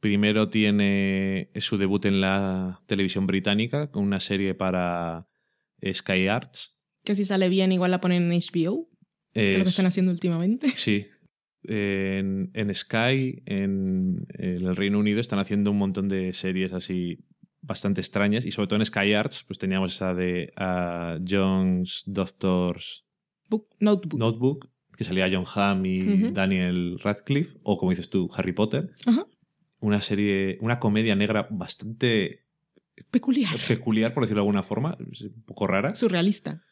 Primero 0.00 0.48
tiene 0.48 1.50
su 1.56 1.76
debut 1.78 2.04
en 2.06 2.20
la 2.20 2.82
televisión 2.86 3.26
británica 3.26 3.90
con 3.90 4.04
una 4.04 4.20
serie 4.20 4.54
para 4.54 5.28
eh, 5.80 5.92
Sky 5.94 6.26
Arts. 6.28 6.78
Que 7.04 7.14
si 7.16 7.24
sale 7.24 7.48
bien, 7.48 7.72
igual 7.72 7.90
la 7.90 8.00
ponen 8.00 8.30
en 8.30 8.38
HBO. 8.40 8.88
Que 9.32 9.44
es 9.50 9.50
lo 9.52 9.56
que 9.58 9.62
Es- 9.62 9.68
están 9.70 9.86
haciendo 9.86 10.12
últimamente. 10.12 10.68
Sí. 10.76 11.06
En, 11.64 12.50
en 12.54 12.74
Sky, 12.74 13.42
en, 13.46 14.26
en 14.30 14.66
el 14.66 14.74
Reino 14.76 14.98
Unido, 14.98 15.20
están 15.20 15.38
haciendo 15.38 15.70
un 15.70 15.78
montón 15.78 16.08
de 16.08 16.32
series 16.32 16.72
así 16.72 17.24
bastante 17.60 18.00
extrañas. 18.00 18.44
Y 18.44 18.50
sobre 18.50 18.66
todo 18.66 18.80
en 18.80 18.86
Sky 18.86 19.12
Arts, 19.14 19.44
pues 19.44 19.58
teníamos 19.60 19.94
esa 19.94 20.12
de 20.14 20.52
ah, 20.56 21.18
John's 21.28 22.02
Doctors 22.06 23.04
Book- 23.48 23.68
Notebook. 23.78 24.18
Notebook, 24.18 24.71
que 25.02 25.08
salía 25.08 25.28
John 25.32 25.44
Hamm 25.54 25.86
y. 25.86 26.30
Daniel 26.32 26.98
Radcliffe, 27.02 27.58
o 27.62 27.78
como 27.78 27.90
dices 27.90 28.08
tú, 28.10 28.30
Harry 28.34 28.52
Potter. 28.52 28.92
Una 29.80 30.00
serie, 30.00 30.58
una 30.60 30.78
comedia 30.78 31.16
negra 31.16 31.48
bastante 31.50 32.44
Peculiar. 33.10 33.54
peculiar, 33.66 34.14
por 34.14 34.22
decirlo 34.22 34.40
de 34.42 34.46
alguna 34.46 34.62
forma, 34.62 34.96
un 34.98 35.42
poco 35.44 35.66
rara. 35.66 35.94
Surrealista. 35.94 36.62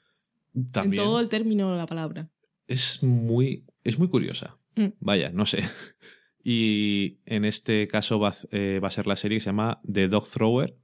También 0.73 1.01
En 1.03 1.07
todo 1.07 1.21
el 1.21 1.29
término 1.29 1.71
de 1.73 1.79
la 1.79 1.87
palabra. 1.87 2.31
es 2.69 3.03
muy, 3.03 3.67
es 3.85 3.99
muy 3.99 4.09
curiosa. 4.09 4.59
Mm. 4.77 4.87
Vaya, 5.01 5.31
no 5.31 5.47
sé. 5.47 5.59
Y 6.43 7.19
en 7.27 7.45
este 7.45 7.87
caso 7.87 8.19
va, 8.19 8.29
a- 8.31 8.35
eh, 8.51 8.81
va 8.83 8.89
a 8.89 8.91
ser 8.91 9.07
la 9.07 9.17
serie 9.17 9.37
que 9.37 9.41
se 9.43 9.47
llama 9.51 9.81
The 9.91 10.09
Dog 10.09 10.27
Thrower. 10.27 10.75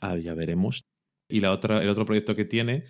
Ah, 0.00 0.16
ya 0.16 0.34
veremos. 0.34 0.84
Y 1.28 1.38
la 1.40 1.52
otra, 1.52 1.80
el 1.82 1.88
otro 1.88 2.04
proyecto 2.04 2.34
que 2.34 2.44
tiene 2.44 2.84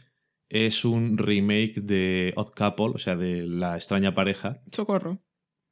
es 0.48 0.84
un 0.84 1.18
remake 1.18 1.80
de 1.80 2.32
Odd 2.36 2.50
Couple, 2.54 2.92
o 2.94 2.98
sea, 2.98 3.16
de 3.16 3.46
La 3.46 3.74
extraña 3.76 4.14
pareja, 4.14 4.62
Socorro. 4.72 5.22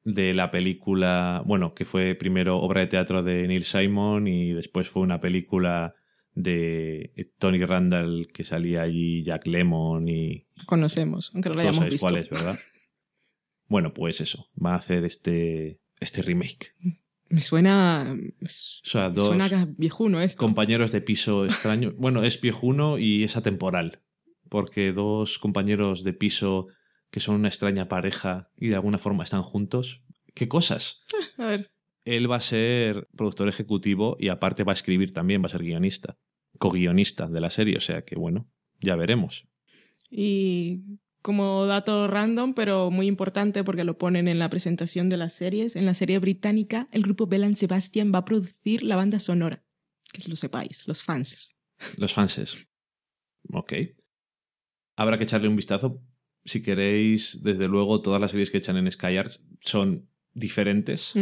de 0.05 0.35
la 0.35 0.51
película, 0.51 1.43
bueno, 1.47 1.75
que 1.75 1.85
fue 1.85 2.15
primero 2.15 2.59
obra 2.59 2.83
de 2.83 2.87
teatro 2.89 3.23
de 3.23 3.47
Neil 3.49 3.65
Simon 3.65 4.27
y 4.29 4.53
después 4.53 4.89
fue 4.89 5.03
una 5.03 5.21
película 5.21 5.95
de 6.35 7.33
Tony 7.39 7.65
Randall 7.65 8.29
que 8.33 8.45
salía 8.45 8.83
allí 8.83 9.23
Jack 9.23 9.47
Lemon 9.47 10.07
y 10.09 10.47
Conocemos, 10.67 11.31
aunque 11.35 11.49
no 11.49 11.55
lo 11.55 11.61
todos 11.63 11.71
hayamos 11.71 11.77
sabéis 11.79 11.93
visto. 11.95 12.07
cuál 12.09 12.17
es, 12.23 12.29
¿verdad? 12.31 12.59
bueno, 13.69 13.95
pues 13.95 14.21
eso, 14.21 14.49
va 14.63 14.73
a 14.73 14.77
hacer 14.77 15.05
este, 15.07 15.81
este 15.99 16.21
remake. 16.23 16.75
Me 17.29 17.41
suena. 17.41 18.17
O 18.43 18.47
sea, 18.47 19.11
dos 19.11 19.29
Suena 19.29 19.67
viejuno 19.77 20.21
esto. 20.21 20.39
compañeros 20.39 20.93
de 20.93 21.01
piso 21.01 21.45
extraño. 21.47 21.93
bueno, 21.97 22.23
es 22.23 22.41
viejuno 22.41 22.99
y 22.99 23.25
es 23.25 23.37
atemporal, 23.37 24.03
porque 24.49 24.93
dos 24.93 25.39
compañeros 25.39 26.05
de 26.05 26.13
piso 26.13 26.69
que 27.11 27.21
son 27.21 27.37
una 27.37 27.49
extraña 27.49 27.89
pareja 27.89 28.51
y 28.57 28.69
de 28.69 28.75
alguna 28.75 28.99
forma 28.99 29.25
están 29.25 29.43
juntos. 29.43 30.03
¿Qué 30.35 30.49
cosas? 30.49 31.05
A 31.39 31.47
ver. 31.47 31.71
Él 32.05 32.31
va 32.31 32.37
a 32.37 32.41
ser 32.41 33.09
productor 33.17 33.49
ejecutivo 33.49 34.17
y 34.21 34.29
aparte 34.29 34.65
va 34.65 34.73
a 34.73 34.75
escribir 34.75 35.13
también, 35.13 35.43
va 35.43 35.47
a 35.47 35.51
ser 35.51 35.63
guionista, 35.63 36.19
co-guionista 36.59 37.27
de 37.29 37.41
la 37.41 37.51
serie, 37.51 37.77
o 37.77 37.81
sea 37.81 38.05
que 38.05 38.17
bueno, 38.17 38.49
ya 38.81 38.97
veremos. 38.97 39.49
Y 40.11 41.01
como 41.23 41.67
dato 41.67 42.07
random, 42.07 42.55
pero 42.55 42.93
muy 42.93 43.09
importante 43.09 43.65
porque 43.65 43.83
lo 43.83 43.99
ponen 43.99 44.29
en 44.29 44.39
la 44.39 44.49
presentación 44.49 45.09
de 45.09 45.17
las 45.17 45.33
series, 45.33 45.75
en 45.75 45.85
la 45.85 45.95
serie 45.95 46.21
británica, 46.21 46.89
el 46.93 47.03
grupo 47.03 47.27
Bell 47.27 47.43
and 47.43 47.57
Sebastian 47.57 48.13
va 48.15 48.19
a 48.19 48.25
producir 48.25 48.85
la 48.85 48.95
banda 48.95 49.19
sonora 49.19 49.65
Que 50.13 50.29
lo 50.29 50.37
sepáis, 50.37 50.87
los 50.87 51.03
fans. 51.03 51.57
Los 51.97 52.13
fanses. 52.13 52.69
Ok. 53.53 53.73
Habrá 54.97 55.19
que 55.19 55.25
echarle 55.25 55.49
un 55.49 55.57
vistazo. 55.57 56.03
Si 56.45 56.63
queréis, 56.63 57.43
desde 57.43 57.69
luego, 57.69 58.01
todas 58.03 58.21
las 58.21 58.31
series 58.31 58.51
que 58.51 58.59
echan 58.59 58.77
en 58.77 58.91
Sky 58.91 59.17
Arts 59.17 59.47
son 59.61 60.09
diferentes 60.33 61.15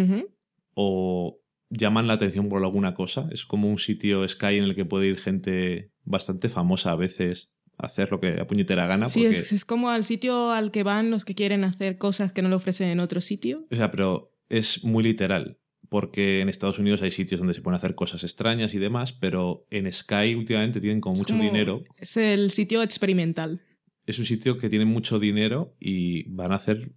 o 0.74 1.40
llaman 1.70 2.06
la 2.06 2.14
atención 2.14 2.48
por 2.48 2.62
alguna 2.62 2.94
cosa. 2.94 3.28
Es 3.32 3.44
como 3.44 3.68
un 3.68 3.78
sitio 3.78 4.26
Sky 4.28 4.56
en 4.58 4.64
el 4.64 4.74
que 4.74 4.84
puede 4.84 5.06
ir 5.08 5.18
gente 5.18 5.90
bastante 6.04 6.48
famosa 6.48 6.92
a 6.92 6.96
veces 6.96 7.50
a 7.78 7.86
hacer 7.86 8.10
lo 8.12 8.20
que 8.20 8.40
a 8.40 8.46
puñetera 8.46 8.86
gana. 8.86 9.08
Sí, 9.08 9.20
porque- 9.22 9.30
es, 9.38 9.52
es 9.52 9.64
como 9.64 9.90
al 9.90 10.04
sitio 10.04 10.50
al 10.52 10.70
que 10.70 10.82
van 10.82 11.10
los 11.10 11.24
que 11.24 11.34
quieren 11.34 11.64
hacer 11.64 11.98
cosas 11.98 12.32
que 12.32 12.42
no 12.42 12.48
le 12.48 12.54
ofrecen 12.54 12.88
en 12.90 13.00
otro 13.00 13.20
sitio. 13.20 13.66
O 13.70 13.74
sea, 13.74 13.90
pero 13.90 14.32
es 14.48 14.84
muy 14.84 15.02
literal. 15.02 15.58
Porque 15.94 16.40
en 16.40 16.48
Estados 16.48 16.80
Unidos 16.80 17.02
hay 17.02 17.12
sitios 17.12 17.38
donde 17.38 17.54
se 17.54 17.60
pueden 17.60 17.76
hacer 17.76 17.94
cosas 17.94 18.24
extrañas 18.24 18.74
y 18.74 18.78
demás, 18.80 19.12
pero 19.12 19.64
en 19.70 19.92
Sky 19.92 20.34
últimamente 20.34 20.80
tienen 20.80 21.00
como 21.00 21.14
Es 21.14 21.20
mucho 21.20 21.34
como- 21.34 21.44
dinero. 21.44 21.84
Es 21.98 22.16
el 22.16 22.50
sitio 22.50 22.82
experimental. 22.82 23.60
Es 24.04 24.18
un 24.18 24.24
sitio 24.24 24.58
que 24.58 24.68
tiene 24.68 24.86
mucho 24.86 25.20
dinero 25.20 25.76
y 25.78 26.24
van 26.30 26.50
a 26.50 26.56
hacer. 26.56 26.90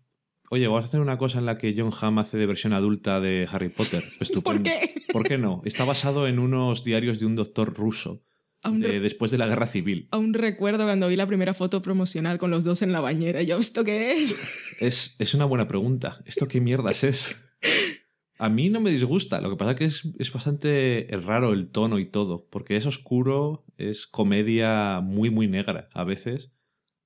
Oye, 0.49 0.65
vamos 0.65 0.81
a 0.81 0.85
hacer 0.85 0.99
una 0.99 1.19
cosa 1.19 1.37
en 1.37 1.45
la 1.45 1.59
que 1.59 1.75
John 1.77 1.91
Hamm 2.01 2.17
hace 2.17 2.37
de 2.39 2.47
versión 2.47 2.73
adulta 2.73 3.19
de 3.19 3.47
Harry 3.51 3.69
Potter. 3.69 4.03
Estupendo. 4.19 4.41
¿Por 4.43 4.63
qué? 4.63 4.95
¿Por 5.13 5.23
qué 5.27 5.37
no? 5.37 5.61
Está 5.63 5.83
basado 5.83 6.27
en 6.27 6.39
unos 6.39 6.83
diarios 6.83 7.19
de 7.19 7.27
un 7.27 7.35
doctor 7.35 7.75
ruso 7.75 8.23
de 8.67 8.99
después 8.99 9.29
de 9.29 9.37
la 9.37 9.45
guerra 9.45 9.67
civil. 9.67 10.07
aún 10.09 10.33
recuerdo 10.33 10.85
cuando 10.85 11.07
vi 11.07 11.17
la 11.17 11.27
primera 11.27 11.53
foto 11.53 11.83
promocional 11.83 12.39
con 12.39 12.49
los 12.49 12.63
dos 12.63 12.81
en 12.81 12.91
la 12.93 12.99
bañera. 12.99 13.43
Yo, 13.43 13.59
¿esto 13.59 13.83
qué 13.83 14.23
es? 14.23 14.35
Es, 14.79 15.15
es 15.19 15.35
una 15.35 15.45
buena 15.45 15.67
pregunta. 15.67 16.19
¿Esto 16.25 16.47
qué 16.47 16.61
mierdas 16.61 17.03
es? 17.03 17.35
A 18.37 18.49
mí 18.49 18.69
no 18.69 18.79
me 18.79 18.91
disgusta. 18.91 19.41
Lo 19.41 19.49
que 19.49 19.55
pasa 19.55 19.71
es 19.71 19.77
que 19.77 19.85
es, 19.85 20.03
es 20.19 20.31
bastante 20.31 21.07
raro 21.23 21.53
el 21.53 21.69
tono 21.69 21.99
y 21.99 22.05
todo. 22.05 22.47
Porque 22.49 22.75
es 22.75 22.85
oscuro, 22.85 23.65
es 23.77 24.07
comedia 24.07 25.01
muy, 25.01 25.29
muy 25.29 25.47
negra 25.47 25.89
a 25.93 26.03
veces. 26.03 26.51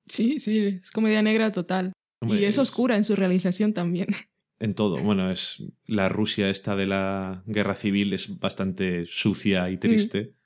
Sí, 0.06 0.40
sí, 0.40 0.80
es 0.82 0.90
comedia 0.90 1.22
negra 1.22 1.52
total. 1.52 1.92
Hombre, 2.20 2.40
y 2.40 2.44
es 2.44 2.58
oscura 2.58 2.96
en 2.96 3.04
su 3.04 3.16
realización 3.16 3.72
también. 3.72 4.08
En 4.58 4.76
todo. 4.76 4.96
Bueno, 4.98 5.28
es 5.32 5.60
la 5.86 6.08
Rusia 6.08 6.48
esta 6.48 6.76
de 6.76 6.86
la 6.86 7.42
guerra 7.46 7.74
civil 7.74 8.12
es 8.12 8.38
bastante 8.38 9.06
sucia 9.06 9.68
y 9.70 9.76
triste. 9.76 10.36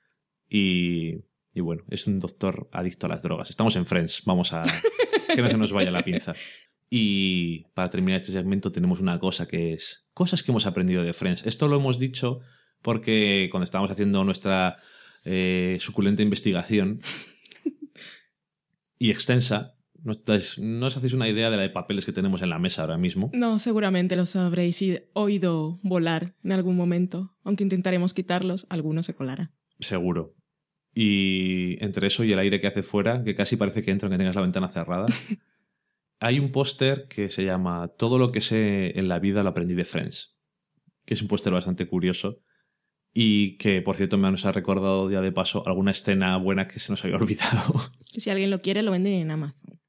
Y, 0.49 1.17
y 1.53 1.59
bueno, 1.59 1.83
es 1.91 2.07
un 2.07 2.19
doctor 2.19 2.67
adicto 2.71 3.05
a 3.05 3.09
las 3.09 3.21
drogas. 3.21 3.51
Estamos 3.51 3.75
en 3.75 3.85
Friends. 3.85 4.23
Vamos 4.25 4.53
a... 4.53 4.63
que 5.35 5.41
no 5.43 5.49
se 5.49 5.57
nos 5.57 5.71
vaya 5.71 5.91
la 5.91 6.03
pinza. 6.03 6.33
Y 6.89 7.65
para 7.73 7.89
terminar 7.89 8.17
este 8.21 8.31
segmento 8.31 8.71
tenemos 8.71 8.99
una 8.99 9.19
cosa 9.19 9.47
que 9.47 9.73
es 9.73 10.07
cosas 10.13 10.41
que 10.43 10.51
hemos 10.51 10.65
aprendido 10.65 11.03
de 11.03 11.13
Friends. 11.13 11.45
Esto 11.45 11.67
lo 11.67 11.75
hemos 11.77 11.99
dicho 11.99 12.39
porque 12.81 13.49
cuando 13.51 13.65
estábamos 13.65 13.91
haciendo 13.91 14.23
nuestra 14.23 14.77
eh, 15.25 15.77
suculenta 15.81 16.21
investigación 16.23 17.01
y 18.99 19.11
extensa, 19.11 19.75
no, 20.03 20.13
estáis- 20.13 20.57
no 20.59 20.87
os 20.87 20.95
hacéis 20.97 21.13
una 21.13 21.27
idea 21.27 21.49
de 21.49 21.57
la 21.57 21.63
de 21.63 21.69
papeles 21.69 22.05
que 22.05 22.13
tenemos 22.13 22.41
en 22.41 22.49
la 22.49 22.59
mesa 22.59 22.81
ahora 22.83 22.97
mismo. 22.97 23.29
No, 23.33 23.59
seguramente 23.59 24.15
los 24.15 24.35
habréis 24.35 24.81
oído 25.13 25.79
volar 25.83 26.35
en 26.43 26.51
algún 26.53 26.75
momento. 26.77 27.35
Aunque 27.43 27.63
intentaremos 27.63 28.13
quitarlos, 28.13 28.65
alguno 28.69 29.03
se 29.03 29.13
colará. 29.13 29.51
Seguro. 29.79 30.35
Y 30.93 31.83
entre 31.83 32.07
eso 32.07 32.23
y 32.23 32.31
el 32.31 32.39
aire 32.39 32.59
que 32.59 32.67
hace 32.67 32.81
fuera, 32.81 33.23
que 33.23 33.35
casi 33.35 33.55
parece 33.55 33.83
que 33.83 33.91
entra 33.91 34.07
aunque 34.07 34.17
tengas 34.17 34.35
la 34.35 34.41
ventana 34.41 34.67
cerrada, 34.69 35.05
hay 36.19 36.39
un 36.39 36.51
póster 36.51 37.07
que 37.07 37.29
se 37.29 37.43
llama 37.45 37.89
Todo 37.97 38.17
lo 38.17 38.31
que 38.31 38.41
sé 38.41 38.97
en 38.99 39.07
la 39.07 39.19
vida 39.19 39.43
lo 39.43 39.49
aprendí 39.49 39.73
de 39.75 39.85
Friends, 39.85 40.37
que 41.05 41.13
es 41.13 41.21
un 41.21 41.27
póster 41.27 41.53
bastante 41.53 41.87
curioso 41.87 42.41
y 43.13 43.57
que, 43.57 43.81
por 43.81 43.95
cierto, 43.95 44.17
me 44.17 44.29
nos 44.29 44.45
ha 44.45 44.51
recordado 44.51 45.09
ya 45.09 45.21
de 45.21 45.31
paso 45.31 45.65
alguna 45.67 45.91
escena 45.91 46.37
buena 46.37 46.67
que 46.67 46.79
se 46.79 46.91
nos 46.91 47.03
había 47.03 47.17
olvidado. 47.21 47.91
Si 48.05 48.29
alguien 48.29 48.49
lo 48.51 48.61
quiere, 48.61 48.81
lo 48.83 48.91
venden 48.91 49.13
en 49.15 49.31
Amazon. 49.31 49.81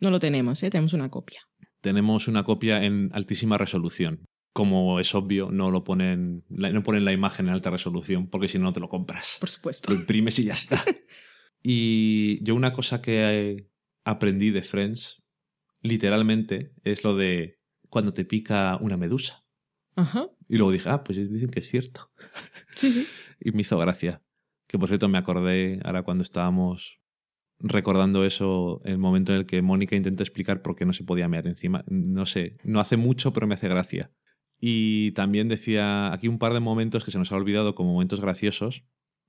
No 0.00 0.10
lo 0.10 0.18
tenemos, 0.18 0.62
¿eh? 0.62 0.70
Tenemos 0.70 0.92
una 0.94 1.10
copia. 1.10 1.40
Tenemos 1.80 2.28
una 2.28 2.44
copia 2.44 2.84
en 2.84 3.10
altísima 3.12 3.58
resolución. 3.58 4.24
Como 4.54 5.00
es 5.00 5.14
obvio, 5.14 5.50
no 5.50 5.70
lo 5.70 5.82
ponen, 5.84 6.44
la- 6.48 6.70
no 6.70 6.82
ponen 6.82 7.04
la 7.04 7.12
imagen 7.12 7.46
en 7.48 7.54
alta 7.54 7.70
resolución, 7.70 8.28
porque 8.28 8.48
si 8.48 8.58
no, 8.58 8.64
no 8.64 8.72
te 8.72 8.80
lo 8.80 8.88
compras. 8.88 9.38
Por 9.40 9.48
supuesto. 9.48 9.92
Lo 9.92 9.98
imprimes 9.98 10.38
y 10.38 10.44
ya 10.44 10.52
está. 10.54 10.82
y 11.62 12.42
yo 12.44 12.54
una 12.54 12.72
cosa 12.72 13.00
que 13.00 13.68
aprendí 14.04 14.50
de 14.50 14.62
Friends, 14.62 15.22
literalmente, 15.80 16.72
es 16.84 17.04
lo 17.04 17.16
de 17.16 17.58
cuando 17.88 18.14
te 18.14 18.24
pica 18.24 18.78
una 18.80 18.96
medusa. 18.96 19.44
Ajá. 19.96 20.28
Y 20.48 20.56
luego 20.56 20.72
dije, 20.72 20.88
ah, 20.88 21.04
pues 21.04 21.18
dicen 21.30 21.50
que 21.50 21.60
es 21.60 21.68
cierto. 21.68 22.10
Sí, 22.74 22.90
sí. 22.90 23.06
Y 23.38 23.52
me 23.52 23.60
hizo 23.60 23.76
gracia. 23.76 24.22
Que 24.66 24.78
por 24.78 24.88
cierto 24.88 25.06
me 25.06 25.18
acordé 25.18 25.78
ahora 25.84 26.04
cuando 26.04 26.24
estábamos 26.24 27.02
recordando 27.58 28.24
eso, 28.24 28.80
el 28.84 28.96
momento 28.96 29.32
en 29.32 29.38
el 29.40 29.46
que 29.46 29.60
Mónica 29.60 29.94
intenta 29.94 30.22
explicar 30.22 30.62
por 30.62 30.74
qué 30.74 30.86
no 30.86 30.94
se 30.94 31.04
podía 31.04 31.28
mear 31.28 31.46
encima. 31.46 31.84
No 31.86 32.24
sé, 32.24 32.56
no 32.64 32.80
hace 32.80 32.96
mucho, 32.96 33.34
pero 33.34 33.46
me 33.46 33.54
hace 33.54 33.68
gracia. 33.68 34.10
Y 34.58 35.12
también 35.12 35.48
decía 35.48 36.14
aquí 36.14 36.28
un 36.28 36.38
par 36.38 36.54
de 36.54 36.60
momentos 36.60 37.04
que 37.04 37.10
se 37.10 37.18
nos 37.18 37.30
ha 37.30 37.36
olvidado 37.36 37.74
como 37.74 37.92
momentos 37.92 38.22
graciosos. 38.22 38.84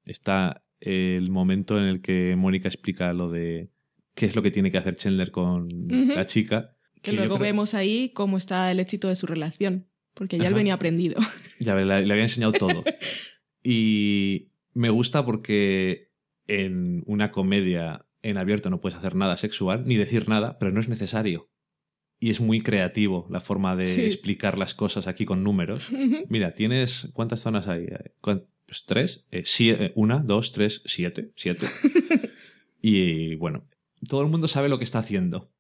Está 0.05 0.63
el 0.79 1.29
momento 1.29 1.77
en 1.77 1.83
el 1.83 2.01
que 2.01 2.37
Mónica 2.37 2.69
explica 2.69 3.11
lo 3.11 3.29
de 3.29 3.72
qué 4.16 4.25
es 4.27 4.35
lo 4.35 4.42
que 4.42 4.51
tiene 4.51 4.72
que 4.72 4.77
hacer 4.77 4.95
Chandler 4.95 5.32
con 5.32 5.67
la 5.90 6.25
chica. 6.25 6.75
Que, 7.01 7.11
luego 7.14 7.35
creo- 7.35 7.48
vemos 7.48 7.74
ahí 7.74 8.09
cómo 8.14 8.38
está 8.38 8.72
el 8.72 8.80
éxito 8.80 9.08
de 9.09 9.16
su 9.16 9.25
relación. 9.27 9.88
Porque 10.14 10.38
ya 10.38 10.43
él 10.43 10.53
Ajá. 10.53 10.58
venía 10.58 10.74
aprendido. 10.75 11.19
Ya 11.59 11.75
le, 11.75 11.85
le 11.85 11.93
había 12.14 12.22
enseñado 12.24 12.51
todo. 12.53 12.83
y 13.64 14.50
me 14.74 14.90
gusta 14.90 15.25
porque 15.25 16.11
en 16.48 17.03
una 17.08 17.32
comedia 17.32 18.06
en 18.22 18.38
abierto 18.38 18.69
no 18.69 18.80
puedes 18.80 18.98
hacer 18.98 19.16
nada 19.16 19.38
sexual 19.38 19.83
ni 19.85 19.95
decir 19.98 20.30
nada, 20.30 20.58
pero 20.59 20.72
no 20.72 20.80
es 20.80 20.88
necesario. 20.88 21.50
Y 22.19 22.30
es 22.30 22.40
muy 22.40 22.61
creativo 22.61 23.27
la 23.30 23.42
forma 23.42 23.75
de 23.75 23.85
Sí. 23.85 24.01
explicar 24.01 24.58
las 24.58 24.74
cosas 24.74 25.08
aquí 25.08 25.25
con 25.25 25.43
números. 25.43 25.88
Mira, 26.30 26.53
tienes. 26.53 27.09
¿Cuántas 27.14 27.42
zonas 27.42 27.67
hay? 27.67 27.88
¿Cuán- 28.22 28.45
Pues 28.66 28.85
tres. 28.85 29.25
Eh, 29.32 29.43
sie- 29.45 29.75
eh, 29.77 29.92
una, 29.95 30.19
dos, 30.19 30.51
tres, 30.53 30.82
siete. 30.85 31.32
Siete. 31.35 31.66
y 32.82 33.35
bueno, 33.35 33.66
todo 34.07 34.22
el 34.22 34.30
mundo 34.30 34.48
sabe 34.48 34.69
lo 34.69 34.77
que 34.77 34.83
está 34.85 34.99
haciendo. 34.99 35.51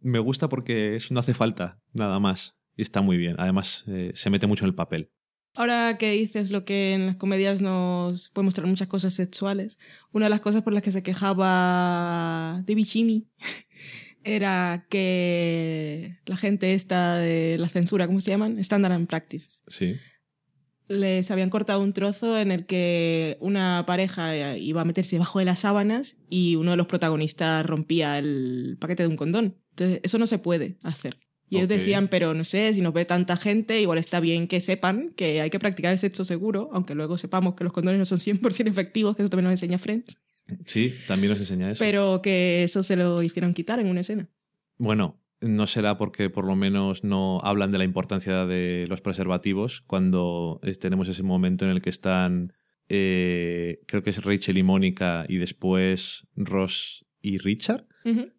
Me 0.00 0.18
gusta 0.18 0.48
porque 0.48 0.96
eso 0.96 1.14
no 1.14 1.20
hace 1.20 1.34
falta 1.34 1.80
nada 1.92 2.18
más. 2.18 2.56
Y 2.76 2.82
está 2.82 3.02
muy 3.02 3.16
bien. 3.16 3.36
Además, 3.38 3.84
eh, 3.86 4.12
se 4.14 4.30
mete 4.30 4.46
mucho 4.46 4.64
en 4.64 4.70
el 4.70 4.74
papel. 4.74 5.10
Ahora 5.54 5.98
que 5.98 6.12
dices 6.12 6.50
lo 6.50 6.64
que 6.64 6.94
en 6.94 7.06
las 7.06 7.16
comedias 7.16 7.60
nos 7.60 8.30
puede 8.30 8.46
mostrar 8.46 8.66
muchas 8.66 8.88
cosas 8.88 9.12
sexuales, 9.12 9.78
una 10.10 10.26
de 10.26 10.30
las 10.30 10.40
cosas 10.40 10.62
por 10.62 10.72
las 10.72 10.82
que 10.82 10.92
se 10.92 11.02
quejaba 11.02 12.62
David 12.66 12.86
Jimmy 12.86 13.28
era 14.24 14.86
que 14.88 16.16
la 16.24 16.38
gente 16.38 16.72
esta 16.72 17.16
de 17.16 17.58
la 17.58 17.68
censura, 17.68 18.06
¿cómo 18.06 18.22
se 18.22 18.30
llaman? 18.30 18.58
Standard 18.60 18.92
and 18.92 19.08
Practice. 19.08 19.62
Sí. 19.68 19.96
Les 20.98 21.30
habían 21.30 21.48
cortado 21.50 21.80
un 21.80 21.92
trozo 21.92 22.38
en 22.38 22.52
el 22.52 22.66
que 22.66 23.36
una 23.40 23.84
pareja 23.86 24.56
iba 24.56 24.82
a 24.82 24.84
meterse 24.84 25.16
debajo 25.16 25.38
de 25.38 25.44
las 25.46 25.60
sábanas 25.60 26.18
y 26.28 26.56
uno 26.56 26.72
de 26.72 26.76
los 26.76 26.86
protagonistas 26.86 27.64
rompía 27.64 28.18
el 28.18 28.76
paquete 28.80 29.04
de 29.04 29.08
un 29.08 29.16
condón. 29.16 29.56
Entonces, 29.70 30.00
eso 30.02 30.18
no 30.18 30.26
se 30.26 30.38
puede 30.38 30.76
hacer. 30.82 31.18
Y 31.48 31.56
ellos 31.56 31.66
Ok. 31.66 31.72
decían, 31.72 32.08
pero 32.08 32.34
no 32.34 32.44
sé, 32.44 32.72
si 32.74 32.80
nos 32.80 32.92
ve 32.94 33.04
tanta 33.04 33.36
gente, 33.36 33.80
igual 33.80 33.98
está 33.98 34.20
bien 34.20 34.48
que 34.48 34.60
sepan 34.60 35.12
que 35.16 35.40
hay 35.40 35.50
que 35.50 35.58
practicar 35.58 35.92
el 35.92 35.98
sexo 35.98 36.24
seguro, 36.24 36.70
aunque 36.72 36.94
luego 36.94 37.16
sepamos 37.18 37.54
que 37.54 37.64
los 37.64 37.72
condones 37.72 37.98
no 37.98 38.04
son 38.06 38.18
100% 38.18 38.68
efectivos, 38.70 39.16
que 39.16 39.22
eso 39.22 39.30
también 39.30 39.44
nos 39.44 39.52
enseña 39.52 39.78
Friends, 39.78 40.18
Sí, 40.66 40.94
también 41.06 41.30
nos 41.30 41.40
enseña 41.40 41.70
eso. 41.70 41.78
pero 41.78 42.20
que 42.22 42.64
eso 42.64 42.82
se 42.82 42.96
lo 42.96 43.22
hicieron 43.22 43.54
quitar 43.54 43.80
en 43.80 43.86
una 43.88 44.00
escena. 44.00 44.28
Bueno, 44.78 45.18
no 45.42 45.66
será 45.66 45.98
porque 45.98 46.30
por 46.30 46.46
lo 46.46 46.56
menos 46.56 47.04
no 47.04 47.40
hablan 47.42 47.72
de 47.72 47.78
la 47.78 47.84
importancia 47.84 48.46
de 48.46 48.86
los 48.88 49.00
preservativos 49.00 49.82
cuando 49.82 50.60
tenemos 50.80 51.08
ese 51.08 51.22
momento 51.22 51.64
en 51.64 51.72
el 51.72 51.82
que 51.82 51.90
están, 51.90 52.54
eh, 52.88 53.80
creo 53.86 54.02
que 54.02 54.10
es 54.10 54.24
Rachel 54.24 54.58
y 54.58 54.62
Mónica 54.62 55.26
y 55.28 55.36
después 55.36 56.26
Ross 56.36 57.04
y 57.20 57.38
Richard. 57.38 57.86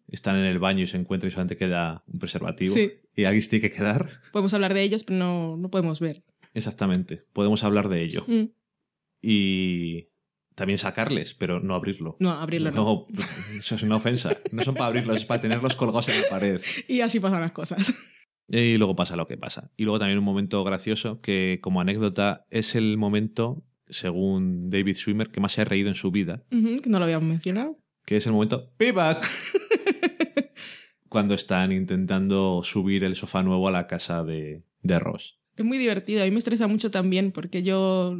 Están 0.08 0.36
en 0.36 0.44
el 0.44 0.58
baño 0.58 0.84
y 0.84 0.86
se 0.86 0.98
encuentran 0.98 1.28
y 1.28 1.32
solamente 1.32 1.56
queda 1.56 2.04
un 2.06 2.18
preservativo. 2.18 2.74
Sí. 2.74 2.92
Y 3.16 3.24
alguien 3.24 3.48
tiene 3.48 3.62
que 3.62 3.74
quedar. 3.74 4.20
Podemos 4.32 4.52
hablar 4.52 4.74
de 4.74 4.82
ellos, 4.82 5.04
pero 5.04 5.18
no, 5.18 5.56
no 5.56 5.70
podemos 5.70 6.00
ver. 6.00 6.22
Exactamente. 6.52 7.24
Podemos 7.32 7.64
hablar 7.64 7.88
de 7.88 8.02
ello. 8.02 8.24
Mm. 8.26 8.44
Y 9.22 10.08
también 10.54 10.78
sacarles, 10.78 11.34
pero 11.34 11.60
no 11.60 11.74
abrirlo. 11.74 12.16
No, 12.20 12.30
abrirlo 12.32 12.70
no. 12.70 12.84
No, 12.84 13.06
eso 13.58 13.74
es 13.74 13.82
una 13.82 13.96
ofensa. 13.96 14.36
No 14.52 14.62
son 14.62 14.74
para 14.74 14.86
abrirlos, 14.86 15.16
es 15.16 15.24
para 15.24 15.40
tenerlos 15.40 15.76
colgados 15.76 16.08
en 16.08 16.22
la 16.22 16.28
pared. 16.28 16.60
Y 16.88 17.00
así 17.00 17.20
pasan 17.20 17.40
las 17.40 17.52
cosas. 17.52 17.94
Y 18.48 18.76
luego 18.76 18.94
pasa 18.94 19.16
lo 19.16 19.26
que 19.26 19.36
pasa. 19.38 19.70
Y 19.76 19.84
luego 19.84 19.98
también 19.98 20.18
un 20.18 20.24
momento 20.24 20.62
gracioso 20.64 21.20
que, 21.20 21.60
como 21.62 21.80
anécdota, 21.80 22.44
es 22.50 22.74
el 22.74 22.98
momento, 22.98 23.64
según 23.88 24.68
David 24.70 24.96
Schwimmer, 24.96 25.28
que 25.30 25.40
más 25.40 25.52
se 25.52 25.62
ha 25.62 25.64
reído 25.64 25.88
en 25.88 25.94
su 25.94 26.10
vida, 26.10 26.44
que 26.50 26.88
no 26.90 26.98
lo 26.98 27.04
habíamos 27.06 27.28
mencionado. 27.28 27.78
que 28.04 28.18
es 28.18 28.26
el 28.26 28.32
momento 28.32 28.70
payback. 28.76 29.26
Cuando 31.08 31.34
están 31.34 31.70
intentando 31.72 32.62
subir 32.64 33.04
el 33.04 33.14
sofá 33.14 33.42
nuevo 33.42 33.68
a 33.68 33.70
la 33.70 33.86
casa 33.86 34.24
de, 34.24 34.64
de 34.82 34.98
Ross. 34.98 35.38
Es 35.56 35.64
muy 35.64 35.78
divertido. 35.78 36.22
A 36.22 36.24
mí 36.24 36.32
me 36.32 36.38
estresa 36.38 36.66
mucho 36.66 36.90
también 36.90 37.30
porque 37.30 37.62
yo 37.62 38.18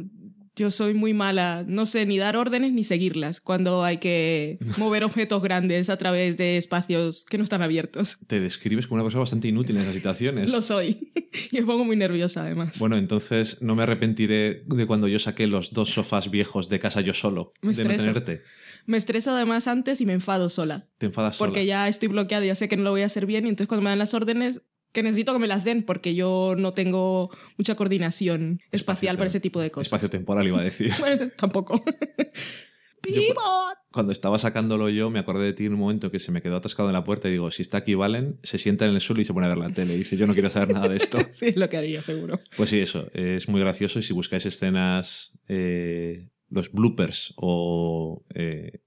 Yo 0.55 0.71
soy 0.71 0.93
muy 0.93 1.13
mala, 1.13 1.65
no 1.67 1.85
sé 1.85 2.05
ni 2.05 2.17
dar 2.17 2.37
órdenes 2.37 2.71
ni 2.71 2.83
seguirlas 2.83 3.41
cuando 3.41 3.83
hay 3.83 3.97
que 3.97 4.57
mover 4.77 5.03
objetos 5.03 5.41
grandes 5.41 5.89
a 5.89 5.97
través 5.97 6.37
de 6.37 6.57
espacios 6.57 7.25
que 7.25 7.37
no 7.37 7.43
están 7.43 7.61
abiertos. 7.61 8.19
Te 8.27 8.39
describes 8.39 8.87
como 8.87 8.95
una 8.95 9.03
persona 9.03 9.21
bastante 9.21 9.49
inútil 9.49 9.75
en 9.75 9.83
esas 9.83 9.95
situaciones. 9.95 10.51
Lo 10.51 10.61
soy. 10.61 11.11
Y 11.51 11.59
me 11.59 11.65
pongo 11.65 11.83
muy 11.83 11.97
nerviosa 11.97 12.43
además. 12.43 12.79
Bueno, 12.79 12.95
entonces 12.95 13.61
no 13.61 13.75
me 13.75 13.83
arrepentiré 13.83 14.63
de 14.65 14.87
cuando 14.87 15.09
yo 15.09 15.19
saqué 15.19 15.47
los 15.47 15.73
dos 15.73 15.89
sofás 15.89 16.31
viejos 16.31 16.69
de 16.69 16.79
casa 16.79 17.01
yo 17.01 17.13
solo, 17.13 17.51
Me 17.61 17.73
de 17.73 17.83
no 17.83 17.89
tenerte. 17.89 18.41
Me 18.85 18.97
estreso 18.97 19.31
además 19.31 19.67
antes 19.67 19.99
y 19.99 20.05
me 20.05 20.13
enfado 20.13 20.47
sola. 20.47 20.87
Te 20.97 21.07
enfadas 21.07 21.35
sola. 21.35 21.47
Porque 21.47 21.65
ya 21.65 21.89
estoy 21.89 22.07
bloqueada, 22.07 22.45
ya 22.45 22.55
sé 22.55 22.69
que 22.69 22.77
no 22.77 22.83
lo 22.83 22.91
voy 22.91 23.01
a 23.01 23.07
hacer 23.07 23.25
bien 23.25 23.45
y 23.45 23.49
entonces 23.49 23.67
cuando 23.67 23.83
me 23.83 23.89
dan 23.89 23.99
las 23.99 24.13
órdenes 24.13 24.61
que 24.95 25.03
necesito 25.03 25.31
que 25.33 25.39
me 25.39 25.47
las 25.47 25.63
den 25.63 25.83
porque 25.83 26.15
yo 26.15 26.55
no 26.57 26.71
tengo 26.71 27.29
mucha 27.57 27.75
coordinación 27.75 28.61
espacial 28.71 29.17
para 29.17 29.27
ese 29.27 29.39
tipo 29.39 29.59
de 29.61 29.69
cosas. 29.69 29.87
Espacio 29.87 30.09
temporal 30.09 30.47
iba 30.47 30.59
a 30.59 30.63
decir. 30.63 30.91
Bueno, 30.99 31.29
tampoco. 31.37 31.83
¡Pivot! 33.01 33.77
Cuando 33.91 34.11
estaba 34.11 34.39
sacándolo 34.39 34.89
yo, 34.89 35.09
me 35.11 35.19
acordé 35.19 35.45
de 35.45 35.53
ti 35.53 35.65
en 35.65 35.73
un 35.73 35.79
momento 35.79 36.09
que 36.11 36.17
se 36.19 36.31
me 36.31 36.41
quedó 36.41 36.55
atascado 36.57 36.89
en 36.89 36.93
la 36.93 37.03
puerta 37.03 37.27
y 37.27 37.31
digo, 37.33 37.51
si 37.51 37.61
está 37.61 37.77
aquí 37.77 37.93
Valen, 37.93 38.39
se 38.43 38.57
sienta 38.57 38.85
en 38.85 38.95
el 38.95 39.01
suelo 39.01 39.21
y 39.21 39.25
se 39.25 39.33
pone 39.33 39.45
a 39.45 39.49
ver 39.49 39.57
la 39.59 39.69
tele. 39.69 39.93
Y 39.93 39.97
dice, 39.97 40.17
yo 40.17 40.25
no 40.25 40.33
quiero 40.33 40.49
saber 40.49 40.73
nada 40.73 40.89
de 40.89 40.97
esto. 40.97 41.19
Sí, 41.31 41.47
es 41.47 41.55
lo 41.55 41.69
que 41.69 41.77
haría, 41.77 42.01
seguro. 42.01 42.39
Pues 42.57 42.71
sí, 42.71 42.79
eso, 42.79 43.07
es 43.13 43.47
muy 43.47 43.61
gracioso 43.61 43.99
y 43.99 44.03
si 44.03 44.11
buscáis 44.13 44.45
escenas, 44.47 45.33
eh, 45.47 46.29
los 46.49 46.71
bloopers 46.71 47.33
o 47.37 48.25
eh, 48.33 48.81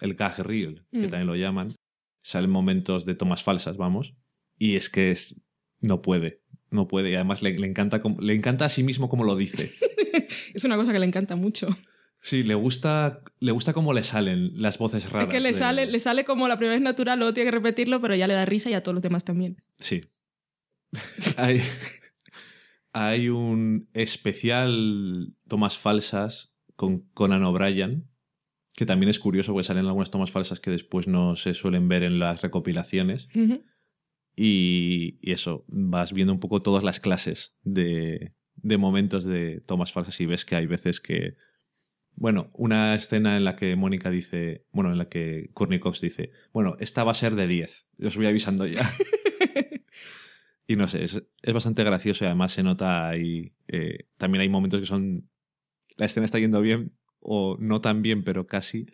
el 0.00 0.14
gag 0.14 0.38
reel, 0.38 0.84
que 0.92 0.98
Mm. 0.98 1.10
también 1.10 1.26
lo 1.26 1.36
llaman, 1.36 1.74
salen 2.22 2.50
momentos 2.50 3.04
de 3.06 3.14
tomas 3.16 3.42
falsas, 3.42 3.76
vamos, 3.76 4.14
y 4.56 4.76
es 4.76 4.88
que 4.88 5.10
es, 5.10 5.40
no 5.86 6.02
puede, 6.02 6.40
no 6.70 6.88
puede, 6.88 7.10
y 7.10 7.14
además 7.14 7.42
le, 7.42 7.58
le 7.58 7.66
encanta, 7.66 8.02
le 8.20 8.34
encanta 8.34 8.64
a 8.64 8.68
sí 8.68 8.82
mismo 8.82 9.08
como 9.08 9.24
lo 9.24 9.36
dice. 9.36 9.72
Es 10.54 10.64
una 10.64 10.76
cosa 10.76 10.92
que 10.92 10.98
le 11.00 11.06
encanta 11.06 11.34
mucho. 11.36 11.68
Sí, 12.20 12.42
le 12.42 12.54
gusta, 12.54 13.20
le 13.40 13.52
gusta 13.52 13.72
cómo 13.72 13.92
le 13.92 14.02
salen 14.04 14.52
las 14.54 14.78
voces 14.78 15.10
raras. 15.10 15.28
es 15.28 15.34
que 15.34 15.40
le 15.40 15.48
de- 15.48 15.54
sale, 15.54 15.86
le 15.86 16.00
sale 16.00 16.24
como 16.24 16.46
la 16.48 16.56
primera 16.56 16.74
vez 16.74 16.82
natural, 16.82 17.18
luego 17.18 17.34
tiene 17.34 17.50
que 17.50 17.56
repetirlo, 17.56 18.00
pero 18.00 18.14
ya 18.14 18.26
le 18.28 18.34
da 18.34 18.44
risa 18.46 18.70
y 18.70 18.74
a 18.74 18.82
todos 18.82 18.94
los 18.94 19.02
demás 19.02 19.24
también. 19.24 19.62
Sí. 19.78 20.02
hay, 21.36 21.60
hay 22.92 23.28
un 23.28 23.88
especial 23.92 25.34
tomas 25.48 25.76
falsas 25.76 26.54
con 26.76 27.00
Conan 27.12 27.42
O'Brien, 27.44 28.08
que 28.74 28.86
también 28.86 29.10
es 29.10 29.18
curioso 29.18 29.52
porque 29.52 29.66
salen 29.66 29.86
algunas 29.86 30.10
tomas 30.10 30.30
falsas 30.30 30.60
que 30.60 30.70
después 30.70 31.06
no 31.08 31.36
se 31.36 31.54
suelen 31.54 31.88
ver 31.88 32.02
en 32.04 32.18
las 32.18 32.40
recopilaciones. 32.42 33.28
Y, 34.36 35.18
y 35.20 35.32
eso, 35.32 35.64
vas 35.68 36.12
viendo 36.12 36.32
un 36.32 36.40
poco 36.40 36.62
todas 36.62 36.82
las 36.82 37.00
clases 37.00 37.54
de, 37.62 38.34
de 38.56 38.78
momentos 38.78 39.24
de 39.24 39.60
tomas 39.66 39.92
falsas 39.92 40.20
y 40.20 40.26
ves 40.26 40.44
que 40.44 40.56
hay 40.56 40.66
veces 40.66 41.00
que... 41.00 41.36
Bueno, 42.16 42.50
una 42.54 42.94
escena 42.94 43.36
en 43.36 43.44
la 43.44 43.56
que 43.56 43.74
Mónica 43.74 44.08
dice, 44.08 44.66
bueno, 44.70 44.92
en 44.92 44.98
la 44.98 45.08
que 45.08 45.50
Courtney 45.52 45.80
Cox 45.80 46.00
dice, 46.00 46.30
bueno, 46.52 46.76
esta 46.78 47.02
va 47.02 47.10
a 47.10 47.16
ser 47.16 47.34
de 47.34 47.48
10, 47.48 47.88
os 48.04 48.16
voy 48.16 48.26
avisando 48.26 48.66
ya. 48.66 48.88
y 50.68 50.76
no 50.76 50.88
sé, 50.88 51.02
es, 51.02 51.20
es 51.42 51.52
bastante 51.52 51.82
gracioso 51.82 52.24
y 52.24 52.26
además 52.28 52.52
se 52.52 52.62
nota 52.62 53.08
ahí, 53.08 53.52
eh, 53.66 54.06
también 54.16 54.42
hay 54.42 54.48
momentos 54.48 54.78
que 54.78 54.86
son, 54.86 55.28
la 55.96 56.06
escena 56.06 56.24
está 56.24 56.38
yendo 56.38 56.60
bien 56.60 56.92
o 57.18 57.56
no 57.58 57.80
tan 57.80 58.00
bien, 58.00 58.22
pero 58.22 58.46
casi, 58.46 58.86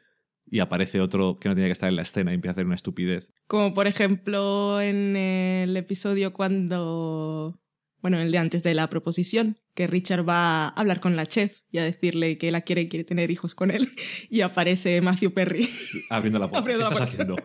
y 0.50 0.58
aparece 0.60 1.00
otro 1.00 1.38
que 1.38 1.48
no 1.48 1.54
tiene 1.54 1.68
que 1.68 1.72
estar 1.72 1.88
en 1.88 1.96
la 1.96 2.02
escena 2.02 2.32
y 2.32 2.34
empieza 2.34 2.50
a 2.50 2.54
hacer 2.54 2.66
una 2.66 2.74
estupidez. 2.74 3.32
Como 3.46 3.72
por 3.72 3.86
ejemplo 3.86 4.80
en 4.80 5.16
el 5.16 5.76
episodio 5.76 6.32
cuando. 6.32 7.58
Bueno, 8.02 8.18
el 8.18 8.32
de 8.32 8.38
antes 8.38 8.62
de 8.62 8.72
la 8.72 8.88
proposición, 8.88 9.58
que 9.74 9.86
Richard 9.86 10.26
va 10.26 10.64
a 10.64 10.68
hablar 10.68 11.00
con 11.00 11.16
la 11.16 11.26
chef 11.26 11.58
y 11.70 11.78
a 11.78 11.84
decirle 11.84 12.38
que 12.38 12.50
la 12.50 12.62
quiere 12.62 12.80
y 12.82 12.88
quiere 12.88 13.04
tener 13.04 13.30
hijos 13.30 13.54
con 13.54 13.70
él. 13.70 13.92
Y 14.30 14.40
aparece 14.40 15.00
Matthew 15.02 15.32
Perry. 15.34 15.68
Abriendo 16.10 16.38
la 16.38 16.48
puerta. 16.48 16.60
Abriendo 16.60 16.88
¿Qué 16.88 16.94
la 16.94 16.94
estás 16.94 17.08
haciendo? 17.08 17.36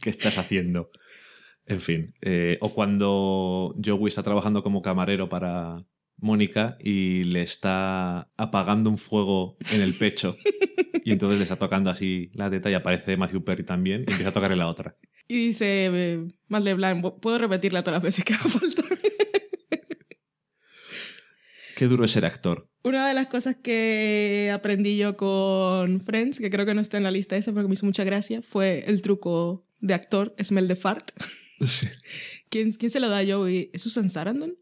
¿Qué 0.00 0.10
estás 0.10 0.38
haciendo? 0.38 0.90
En 1.66 1.80
fin. 1.82 2.14
eh, 2.22 2.56
o 2.62 2.72
cuando 2.72 3.76
Joey 3.84 4.08
está 4.08 4.22
trabajando 4.22 4.62
como 4.62 4.80
camarero 4.80 5.28
para 5.28 5.84
Mónica 6.16 6.78
y 6.80 7.24
le 7.24 7.42
está 7.42 8.30
apagando 8.38 8.88
un 8.88 8.96
fuego 8.98 9.58
en 9.72 9.82
el 9.82 9.94
pecho. 9.94 10.36
Y 11.08 11.12
entonces 11.12 11.38
le 11.38 11.44
está 11.44 11.56
tocando 11.56 11.88
así 11.88 12.30
la 12.34 12.50
teta 12.50 12.70
y 12.70 12.74
aparece 12.74 13.16
Matthew 13.16 13.42
Perry 13.42 13.62
también 13.62 14.04
y 14.06 14.10
empieza 14.10 14.28
a 14.28 14.32
tocarle 14.34 14.56
la 14.56 14.68
otra. 14.68 14.94
Y 15.26 15.46
dice 15.46 15.86
eh, 15.86 16.28
Matt 16.48 16.64
LeBlanc, 16.64 17.02
puedo 17.22 17.38
repetirla 17.38 17.82
todas 17.82 17.94
las 17.94 18.02
veces 18.02 18.26
que 18.26 18.34
haga 18.34 18.44
falta. 18.44 18.82
Qué 21.76 21.86
duro 21.86 22.04
es 22.04 22.10
ser 22.10 22.26
actor. 22.26 22.68
Una 22.82 23.08
de 23.08 23.14
las 23.14 23.28
cosas 23.28 23.56
que 23.56 24.50
aprendí 24.52 24.98
yo 24.98 25.16
con 25.16 26.02
Friends, 26.02 26.40
que 26.40 26.50
creo 26.50 26.66
que 26.66 26.74
no 26.74 26.82
está 26.82 26.98
en 26.98 27.04
la 27.04 27.10
lista 27.10 27.38
esa 27.38 27.54
porque 27.54 27.68
me 27.68 27.72
hizo 27.72 27.86
mucha 27.86 28.04
gracia, 28.04 28.42
fue 28.42 28.84
el 28.86 29.00
truco 29.00 29.66
de 29.80 29.94
actor 29.94 30.34
Smell 30.42 30.68
the 30.68 30.76
Fart. 30.76 31.12
¿Quién, 32.50 32.72
¿Quién 32.72 32.90
se 32.90 33.00
lo 33.00 33.08
da 33.08 33.20
a 33.20 33.26
Joey? 33.26 33.70
¿Es 33.72 33.80
Susan 33.80 34.10
Sarandon? 34.10 34.58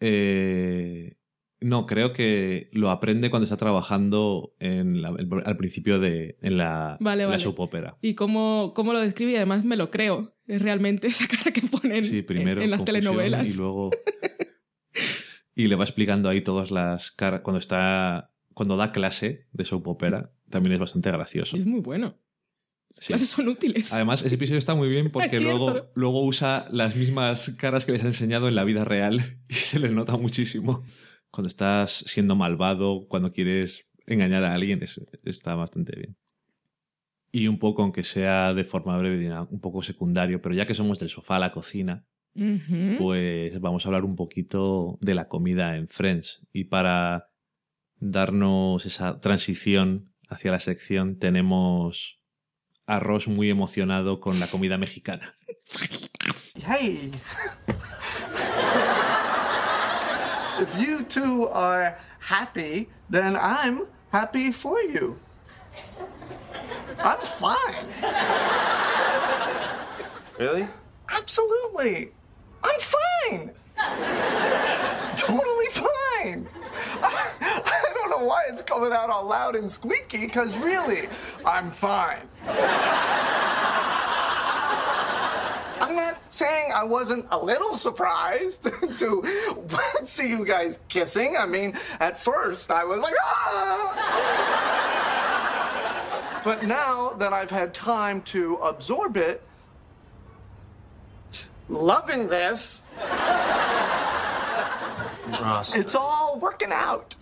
Eh, 0.00 1.17
no, 1.60 1.86
creo 1.86 2.12
que 2.12 2.68
lo 2.72 2.90
aprende 2.90 3.30
cuando 3.30 3.44
está 3.44 3.56
trabajando 3.56 4.54
en 4.60 5.02
la- 5.02 5.10
el- 5.18 5.28
al 5.44 5.56
principio 5.56 5.98
de 5.98 6.38
en 6.40 6.56
la, 6.58 6.96
Vale, 7.00 7.38
soap 7.38 7.58
opera. 7.60 7.96
Y 8.00 8.14
cómo, 8.14 8.72
cómo 8.76 8.92
lo 8.92 9.00
describe 9.00 9.32
y 9.32 9.36
además 9.36 9.64
me 9.64 9.76
lo 9.76 9.90
creo. 9.90 10.36
Es 10.46 10.62
realmente 10.62 11.06
esa 11.08 11.26
cara 11.26 11.50
que 11.50 11.62
ponen 11.62 12.04
Sí, 12.04 12.22
primero 12.22 12.58
en, 12.60 12.64
en 12.66 12.70
las 12.70 12.84
telenovelas. 12.84 13.48
y 13.48 13.56
luego 13.56 13.90
y 15.54 15.66
le 15.66 15.74
va 15.76 15.84
explicando 15.84 16.28
ahí 16.28 16.40
todas 16.42 16.70
las 16.70 17.10
caras 17.10 17.40
cuando 17.40 17.58
está 17.58 18.32
cuando 18.54 18.76
da 18.76 18.92
clase 18.92 19.46
de 19.52 19.64
soap 19.64 19.86
opera 19.88 20.32
también 20.50 20.72
es 20.74 20.80
bastante 20.80 21.10
gracioso. 21.10 21.56
Es 21.56 21.66
muy 21.66 21.80
bueno. 21.80 22.16
Las 22.90 23.04
Sí. 23.04 23.06
clases 23.08 23.28
son 23.28 23.48
útiles. 23.48 23.92
Además 23.92 24.24
ese 24.24 24.34
episodio 24.34 24.58
está 24.58 24.74
muy 24.74 24.88
bien 24.88 25.10
porque 25.12 25.40
luego 25.40 25.90
luego 25.94 26.24
usa 26.24 26.64
las 26.72 26.96
mismas 26.96 27.50
caras 27.58 27.84
que 27.84 27.92
les 27.92 28.02
ha 28.04 28.06
enseñado 28.06 28.48
en 28.48 28.54
la 28.54 28.64
vida 28.64 28.84
real 28.84 29.38
y 29.48 29.54
se 29.54 29.78
le 29.78 29.90
nota 29.90 30.16
muchísimo 30.16 30.84
cuando 31.38 31.50
estás 31.50 31.92
siendo 32.08 32.34
malvado, 32.34 33.06
cuando 33.06 33.30
quieres 33.32 33.88
engañar 34.06 34.42
a 34.42 34.54
alguien, 34.54 34.82
es- 34.82 35.00
está 35.22 35.54
bastante 35.54 35.94
bien. 35.94 36.16
Y 37.30 37.46
un 37.46 37.60
poco, 37.60 37.82
aunque 37.82 38.02
sea 38.02 38.52
de 38.54 38.64
forma 38.64 38.98
breve, 38.98 39.32
un 39.48 39.60
poco 39.60 39.84
secundario, 39.84 40.42
pero 40.42 40.56
ya 40.56 40.66
que 40.66 40.74
somos 40.74 40.98
del 40.98 41.10
sofá 41.10 41.36
a 41.36 41.38
la 41.38 41.52
cocina, 41.52 42.04
pues 42.98 43.60
vamos 43.60 43.84
a 43.84 43.88
hablar 43.88 44.04
un 44.04 44.16
poquito 44.16 44.98
de 45.00 45.14
la 45.14 45.28
comida 45.28 45.76
en 45.76 45.86
Friends. 45.86 46.44
Y 46.52 46.64
para 46.64 47.30
darnos 48.00 48.84
esa 48.84 49.20
transición 49.20 50.12
hacia 50.28 50.50
la 50.50 50.58
sección, 50.58 51.20
tenemos 51.20 52.18
a 52.84 52.98
Ross 52.98 53.28
muy 53.28 53.48
emocionado 53.48 54.18
con 54.18 54.40
la 54.40 54.48
comida 54.48 54.76
mexicana. 54.76 55.36
Hey. 56.66 57.12
If 60.60 60.76
you 60.78 61.04
two 61.04 61.48
are 61.48 61.96
happy, 62.18 62.88
then 63.08 63.36
I'm 63.36 63.86
happy 64.10 64.52
for 64.52 64.80
you. 64.80 65.18
I'm 66.98 67.20
fine. 67.20 67.86
Really? 70.38 70.68
Absolutely. 71.08 72.12
I'm 72.62 72.80
fine. 72.80 73.50
totally 75.16 75.66
fine. 75.66 76.48
I 77.02 77.92
don't 77.94 78.10
know 78.10 78.24
why 78.24 78.44
it's 78.48 78.62
coming 78.62 78.92
out 78.92 79.10
all 79.10 79.26
loud 79.26 79.56
and 79.56 79.70
squeaky, 79.70 80.26
because 80.26 80.56
really, 80.58 81.08
I'm 81.44 81.70
fine. 81.70 82.28
I'm 85.80 85.94
not 85.94 86.18
saying 86.28 86.72
I 86.74 86.84
wasn't 86.84 87.26
a 87.30 87.38
little 87.38 87.76
surprised 87.76 88.62
to 88.96 89.22
see 90.04 90.28
you 90.28 90.44
guys 90.44 90.78
kissing. 90.88 91.36
I 91.38 91.46
mean, 91.46 91.78
at 92.00 92.18
first 92.18 92.70
I 92.70 92.84
was 92.84 93.00
like, 93.02 93.14
ah! 93.22 94.88
But 96.44 96.62
now 96.64 97.10
that 97.18 97.32
I've 97.32 97.50
had 97.50 97.74
time 97.74 98.22
to 98.22 98.54
absorb 98.56 99.16
it, 99.16 99.42
loving 101.68 102.28
this, 102.28 102.82
Ross. 105.28 105.74
it's 105.74 105.94
all 105.94 106.38
working 106.40 106.72
out. 106.72 107.14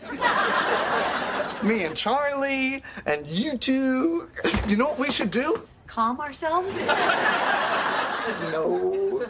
Me 1.62 1.84
and 1.84 1.96
Charlie 1.96 2.82
and 3.06 3.26
you 3.26 3.56
two. 3.58 4.28
You 4.68 4.76
know 4.76 4.86
what 4.86 4.98
we 4.98 5.10
should 5.10 5.30
do? 5.30 5.62
Calm 5.86 6.20
ourselves? 6.20 6.78
No. 8.52 9.24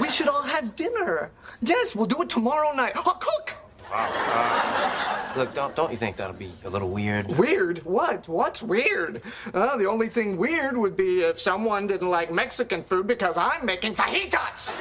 We 0.00 0.08
should 0.10 0.28
all 0.28 0.42
have 0.42 0.74
dinner. 0.76 1.30
Yes, 1.62 1.94
we'll 1.96 2.06
do 2.06 2.20
it 2.22 2.28
tomorrow 2.28 2.72
night. 2.74 2.92
I'll 2.96 3.14
cook. 3.20 3.54
Look, 5.36 5.54
don't 5.54 5.74
don't 5.76 5.90
you 5.90 5.96
think 5.96 6.16
that'll 6.16 6.34
be 6.36 6.50
a 6.64 6.68
little 6.70 6.88
weird? 6.90 7.26
Weird? 7.38 7.78
What? 7.84 8.26
What's 8.28 8.62
weird? 8.62 9.22
Uh, 9.54 9.76
the 9.76 9.86
only 9.86 10.08
thing 10.08 10.36
weird 10.38 10.76
would 10.76 10.96
be 10.96 11.20
if 11.22 11.38
someone 11.40 11.86
didn't 11.86 12.08
like 12.10 12.32
Mexican 12.32 12.82
food 12.82 13.06
because 13.06 13.36
I'm 13.38 13.64
making 13.64 13.94
fajitas. 13.94 14.72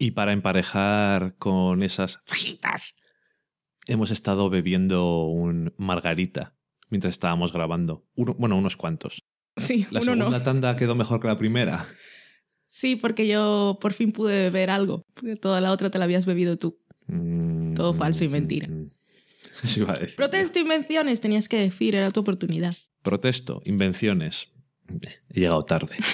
Y 0.00 0.12
para 0.12 0.32
emparejar 0.32 1.34
con 1.38 1.82
esas 1.82 2.18
fajitas, 2.24 2.94
hemos 3.88 4.10
estado 4.12 4.48
bebiendo 4.48 5.24
un 5.26 5.74
margarita 5.76 6.54
mientras 6.88 7.14
estábamos 7.14 7.52
grabando. 7.52 8.04
Uno- 8.14 8.34
bueno, 8.38 8.56
unos 8.56 8.76
cuantos. 8.76 9.22
Sí, 9.66 9.86
La 9.90 10.00
uno 10.00 10.12
segunda 10.12 10.38
no. 10.38 10.42
tanda 10.44 10.76
quedó 10.76 10.94
mejor 10.94 11.20
que 11.20 11.28
la 11.28 11.38
primera. 11.38 11.86
Sí, 12.68 12.96
porque 12.96 13.26
yo 13.26 13.78
por 13.80 13.92
fin 13.92 14.12
pude 14.12 14.42
beber 14.42 14.70
algo. 14.70 15.04
Porque 15.14 15.36
toda 15.36 15.60
la 15.60 15.72
otra 15.72 15.90
te 15.90 15.98
la 15.98 16.04
habías 16.04 16.26
bebido 16.26 16.56
tú. 16.58 16.78
Mm, 17.06 17.74
Todo 17.74 17.94
falso 17.94 18.24
y 18.24 18.28
mentira. 18.28 18.68
Eso 19.64 19.80
iba 19.80 19.94
a 19.94 19.98
decir. 19.98 20.16
Protesto 20.16 20.58
invenciones, 20.60 21.20
tenías 21.20 21.48
que 21.48 21.56
decir, 21.58 21.96
era 21.96 22.10
tu 22.10 22.20
oportunidad. 22.20 22.76
Protesto, 23.02 23.60
invenciones. 23.64 24.52
He 25.30 25.40
llegado 25.40 25.64
tarde. 25.64 25.96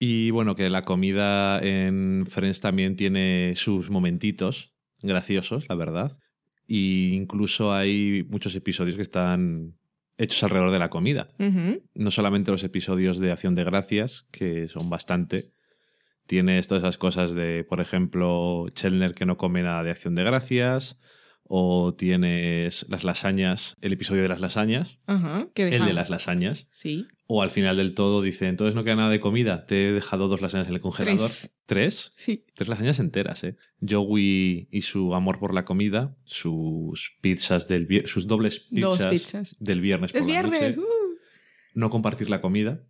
Y 0.00 0.32
bueno, 0.32 0.54
que 0.54 0.68
la 0.68 0.82
comida 0.84 1.60
en 1.60 2.26
Friends 2.28 2.60
también 2.60 2.94
tiene 2.96 3.54
sus 3.56 3.88
momentitos 3.88 4.74
graciosos, 5.00 5.64
la 5.68 5.76
verdad. 5.76 6.18
Y 6.66 7.14
incluso 7.14 7.72
hay 7.72 8.26
muchos 8.28 8.54
episodios 8.54 8.96
que 8.96 9.02
están 9.02 9.78
hechos 10.18 10.42
alrededor 10.44 10.70
de 10.70 10.78
la 10.78 10.90
comida. 10.90 11.28
No 11.94 12.10
solamente 12.10 12.50
los 12.50 12.64
episodios 12.64 13.18
de 13.18 13.32
Acción 13.32 13.54
de 13.54 13.64
Gracias, 13.64 14.26
que 14.30 14.68
son 14.68 14.90
bastante. 14.90 15.52
Tienes 16.26 16.68
todas 16.68 16.84
esas 16.84 16.98
cosas 16.98 17.34
de, 17.34 17.64
por 17.68 17.80
ejemplo, 17.80 18.66
Chandler 18.72 19.14
que 19.14 19.26
no 19.26 19.36
come 19.36 19.62
nada 19.62 19.82
de 19.82 19.90
Acción 19.90 20.14
de 20.14 20.24
Gracias. 20.24 20.98
O 21.46 21.94
tienes 21.94 22.86
las 22.88 23.04
lasañas, 23.04 23.76
el 23.82 23.92
episodio 23.92 24.22
de 24.22 24.28
las 24.28 24.40
lasañas. 24.40 24.98
Ajá. 25.06 25.48
Que 25.54 25.68
El 25.68 25.84
de 25.84 25.92
las 25.92 26.08
lasañas. 26.08 26.68
Sí. 26.70 27.06
O 27.26 27.42
al 27.42 27.50
final 27.50 27.78
del 27.78 27.94
todo 27.94 28.20
dice, 28.20 28.48
entonces 28.48 28.74
no 28.74 28.84
queda 28.84 28.96
nada 28.96 29.08
de 29.10 29.18
comida, 29.20 29.64
te 29.64 29.88
he 29.88 29.92
dejado 29.92 30.28
dos 30.28 30.42
lasañas 30.42 30.68
en 30.68 30.74
el 30.74 30.80
congelador. 30.80 31.18
Tres. 31.26 31.56
¿Tres? 31.64 32.12
Sí. 32.16 32.44
Tres 32.54 32.68
lasañas 32.68 32.98
enteras, 32.98 33.42
¿eh? 33.44 33.56
Joey 33.80 34.68
y 34.70 34.82
su 34.82 35.14
amor 35.14 35.38
por 35.38 35.54
la 35.54 35.64
comida, 35.64 36.14
sus 36.24 37.12
pizzas 37.22 37.66
del 37.66 38.06
sus 38.06 38.26
dobles 38.26 38.60
pizzas, 38.70 38.98
Dos 38.98 39.04
pizzas. 39.10 39.56
del 39.58 39.80
viernes 39.80 40.12
por 40.12 40.20
Es 40.20 40.26
la 40.26 40.32
viernes. 40.32 40.76
noche. 40.76 40.80
¡uh! 40.80 41.18
No 41.74 41.88
compartir 41.88 42.28
la 42.28 42.42
comida. 42.42 42.84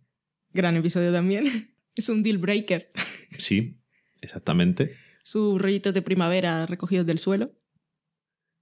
Gran 0.51 0.75
episodio 0.75 1.11
también. 1.13 1.71
Es 1.95 2.09
un 2.09 2.21
deal 2.23 2.37
breaker. 2.37 2.91
Sí, 3.37 3.79
exactamente. 4.21 4.95
Sus 5.23 5.61
rollitos 5.61 5.93
de 5.93 6.01
primavera 6.01 6.65
recogidos 6.65 7.05
del 7.05 7.19
suelo. 7.19 7.53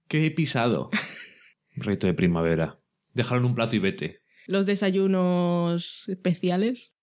¿Qué 0.08 0.24
he 0.26 0.30
pisado? 0.30 0.90
Reto 1.74 2.06
de 2.06 2.14
primavera. 2.14 2.80
Déjalo 3.12 3.40
en 3.40 3.46
un 3.46 3.54
plato 3.56 3.74
y 3.74 3.80
vete. 3.80 4.20
Los 4.46 4.66
desayunos 4.66 6.08
especiales 6.08 6.94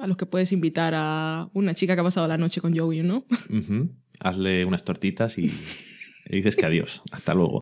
a 0.00 0.06
los 0.06 0.16
que 0.16 0.26
puedes 0.26 0.52
invitar 0.52 0.94
a 0.96 1.50
una 1.54 1.74
chica 1.74 1.94
que 1.94 2.00
ha 2.00 2.04
pasado 2.04 2.26
la 2.28 2.38
noche 2.38 2.60
con 2.60 2.76
Joey, 2.76 3.02
¿no? 3.02 3.26
Hazle 4.20 4.64
unas 4.64 4.84
tortitas 4.84 5.38
y 5.38 5.48
le 6.26 6.36
dices 6.36 6.56
que 6.56 6.66
adiós. 6.66 7.02
Hasta 7.12 7.34
luego. 7.34 7.60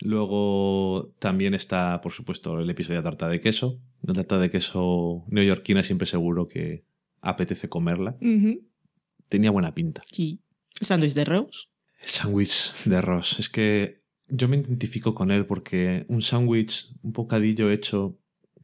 Luego 0.00 1.14
también 1.18 1.54
está, 1.54 2.00
por 2.00 2.12
supuesto, 2.12 2.58
el 2.60 2.70
episodio 2.70 2.98
de 2.98 3.04
tarta 3.04 3.28
de 3.28 3.40
queso. 3.40 3.80
La 4.02 4.14
tarta 4.14 4.38
de 4.38 4.50
queso 4.50 5.24
neoyorquina 5.28 5.82
siempre 5.82 6.06
seguro 6.06 6.48
que 6.48 6.84
apetece 7.20 7.68
comerla. 7.68 8.16
Tenía 9.28 9.50
buena 9.50 9.74
pinta. 9.74 10.02
Sí. 10.10 10.40
El 10.80 10.86
sándwich 10.86 11.12
de 11.12 11.24
Rose. 11.26 11.66
El 12.00 12.08
sándwich 12.08 12.72
de 12.86 13.02
Ross. 13.02 13.38
Es 13.38 13.50
que 13.50 14.02
yo 14.26 14.48
me 14.48 14.56
identifico 14.56 15.14
con 15.14 15.30
él 15.30 15.44
porque 15.44 16.06
un 16.08 16.22
sándwich, 16.22 16.90
un 17.02 17.12
bocadillo 17.12 17.70
hecho 17.70 18.18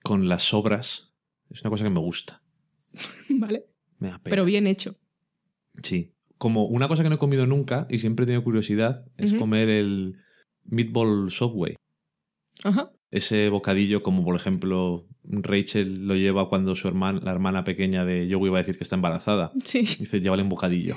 con 0.06 0.28
las 0.28 0.44
sobras, 0.44 1.12
es 1.50 1.62
una 1.62 1.70
cosa 1.70 1.82
que 1.82 1.90
me 1.90 1.98
gusta. 1.98 2.40
Vale. 3.28 3.66
Me 3.98 4.08
da 4.08 4.18
pena. 4.18 4.30
Pero 4.30 4.44
bien 4.44 4.68
hecho. 4.68 4.94
Sí. 5.82 6.12
Como 6.38 6.66
una 6.66 6.86
cosa 6.86 7.02
que 7.02 7.08
no 7.08 7.16
he 7.16 7.18
comido 7.18 7.46
nunca 7.46 7.88
y 7.90 7.98
siempre 7.98 8.22
he 8.22 8.26
tenido 8.26 8.44
curiosidad 8.44 9.04
es 9.16 9.32
comer 9.32 9.68
el 9.68 10.16
meatball 10.64 11.30
subway. 11.32 11.74
Ajá. 12.62 12.92
Ese 13.10 13.48
bocadillo, 13.48 14.02
como 14.02 14.22
por 14.22 14.36
ejemplo 14.36 15.08
Rachel 15.24 16.06
lo 16.06 16.14
lleva 16.14 16.48
cuando 16.48 16.76
su 16.76 16.86
hermana, 16.86 17.20
la 17.24 17.32
hermana 17.32 17.64
pequeña 17.64 18.04
de 18.04 18.28
Joey 18.30 18.50
va 18.50 18.58
a 18.58 18.62
decir 18.62 18.76
que 18.76 18.84
está 18.84 18.96
embarazada. 18.96 19.50
Sí. 19.64 19.80
Dice, 19.80 20.20
llévale 20.20 20.42
un 20.42 20.50
bocadillo. 20.50 20.96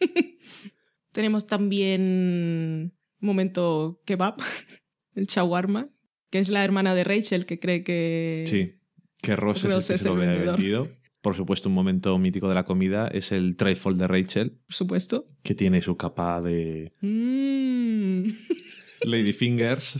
Tenemos 1.12 1.46
también 1.46 2.94
momento 3.20 4.02
kebab, 4.04 4.36
el 5.14 5.26
shawarma, 5.26 5.88
que 6.30 6.38
es 6.38 6.48
la 6.48 6.64
hermana 6.64 6.94
de 6.94 7.04
Rachel 7.04 7.44
que 7.46 7.58
cree 7.58 7.82
que... 7.84 8.44
Sí. 8.46 8.76
Que 9.22 9.36
Ross, 9.36 9.64
Ross 9.64 9.64
es 9.64 9.72
el 9.72 9.86
que 9.88 9.94
es 9.96 10.00
se 10.02 10.08
lo 10.08 10.14
el 10.14 10.20
vendedor. 10.20 10.56
vendido. 10.56 10.88
Por 11.20 11.34
supuesto, 11.36 11.68
un 11.68 11.74
momento 11.74 12.16
mítico 12.18 12.48
de 12.48 12.54
la 12.54 12.64
comida 12.64 13.08
es 13.08 13.30
el 13.32 13.56
trifle 13.56 13.94
de 13.94 14.06
Rachel, 14.08 14.52
Por 14.66 14.74
supuesto. 14.74 15.28
que 15.42 15.54
tiene 15.54 15.82
su 15.82 15.96
capa 15.98 16.40
de 16.40 16.92
Mm. 17.02 18.30
Lady 19.02 19.32
Fingers, 19.34 19.98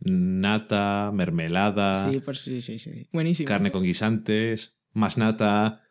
nata, 0.00 1.10
mermelada, 1.14 2.10
Sí, 2.12 2.20
por 2.20 2.36
sí, 2.36 2.60
sí, 2.60 2.78
sí. 2.78 3.08
Buenísimo. 3.12 3.46
carne 3.48 3.70
con 3.72 3.82
guisantes, 3.82 4.78
más 4.92 5.16
nata. 5.16 5.82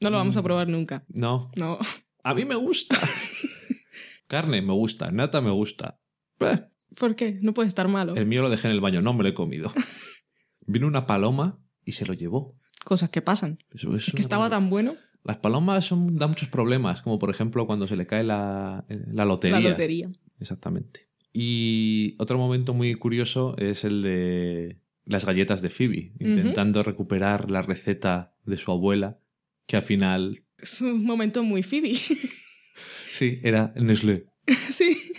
No 0.00 0.10
lo 0.10 0.16
Mm. 0.16 0.20
vamos 0.20 0.36
a 0.36 0.42
probar 0.42 0.68
nunca. 0.68 1.04
No, 1.08 1.50
No. 1.56 1.78
a 2.24 2.34
mí 2.34 2.44
me 2.44 2.56
gusta. 2.56 2.98
carne 4.26 4.60
me 4.62 4.72
gusta, 4.72 5.10
nata 5.10 5.40
me 5.40 5.50
gusta. 5.50 6.00
Eh, 6.40 6.64
¿Por 6.98 7.16
qué? 7.16 7.38
No 7.40 7.54
puede 7.54 7.68
estar 7.68 7.88
malo. 7.88 8.14
El 8.16 8.26
mío 8.26 8.42
lo 8.42 8.50
dejé 8.50 8.68
en 8.68 8.74
el 8.74 8.80
baño, 8.80 9.00
no 9.00 9.14
me 9.14 9.22
lo 9.22 9.28
he 9.28 9.34
comido. 9.34 9.72
Vino 10.66 10.86
una 10.86 11.06
paloma 11.06 11.58
y 11.84 11.92
se 11.92 12.06
lo 12.06 12.14
llevó. 12.14 12.56
Cosas 12.84 13.10
que 13.10 13.22
pasan. 13.22 13.58
Eso 13.72 13.94
es 13.96 14.08
Es 14.08 14.14
que 14.14 14.20
estaba 14.20 14.50
tan 14.50 14.70
bueno. 14.70 14.94
Las 15.24 15.36
palomas 15.36 15.84
son, 15.84 16.16
dan 16.16 16.30
muchos 16.30 16.48
problemas, 16.48 17.02
como 17.02 17.18
por 17.18 17.30
ejemplo 17.30 17.66
cuando 17.66 17.86
se 17.86 17.96
le 17.96 18.06
cae 18.06 18.24
la, 18.24 18.84
la 18.88 19.24
lotería. 19.24 19.60
La 19.60 19.70
lotería. 19.70 20.10
Exactamente. 20.40 21.08
Y 21.32 22.16
otro 22.18 22.38
momento 22.38 22.74
muy 22.74 22.94
curioso 22.94 23.56
es 23.56 23.84
el 23.84 24.02
de 24.02 24.80
las 25.04 25.24
galletas 25.24 25.62
de 25.62 25.70
Phoebe, 25.70 26.12
intentando 26.18 26.82
recuperar 26.82 27.50
la 27.50 27.62
receta 27.62 28.34
de 28.44 28.58
su 28.58 28.70
abuela, 28.70 29.18
que 29.66 29.76
al 29.76 29.82
final, 29.82 30.44
Es 30.58 30.82
un 30.82 31.04
momento 31.04 31.42
muy 31.42 31.62
Phoebe. 31.62 31.94
sí, 33.12 33.40
era 33.42 33.72
Nestlé. 33.76 34.26
sí. 34.70 35.11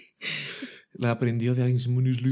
La 0.93 1.11
aprendió 1.11 1.55
de 1.55 1.63
alguien 1.63 1.79
Nestlé. 2.03 2.31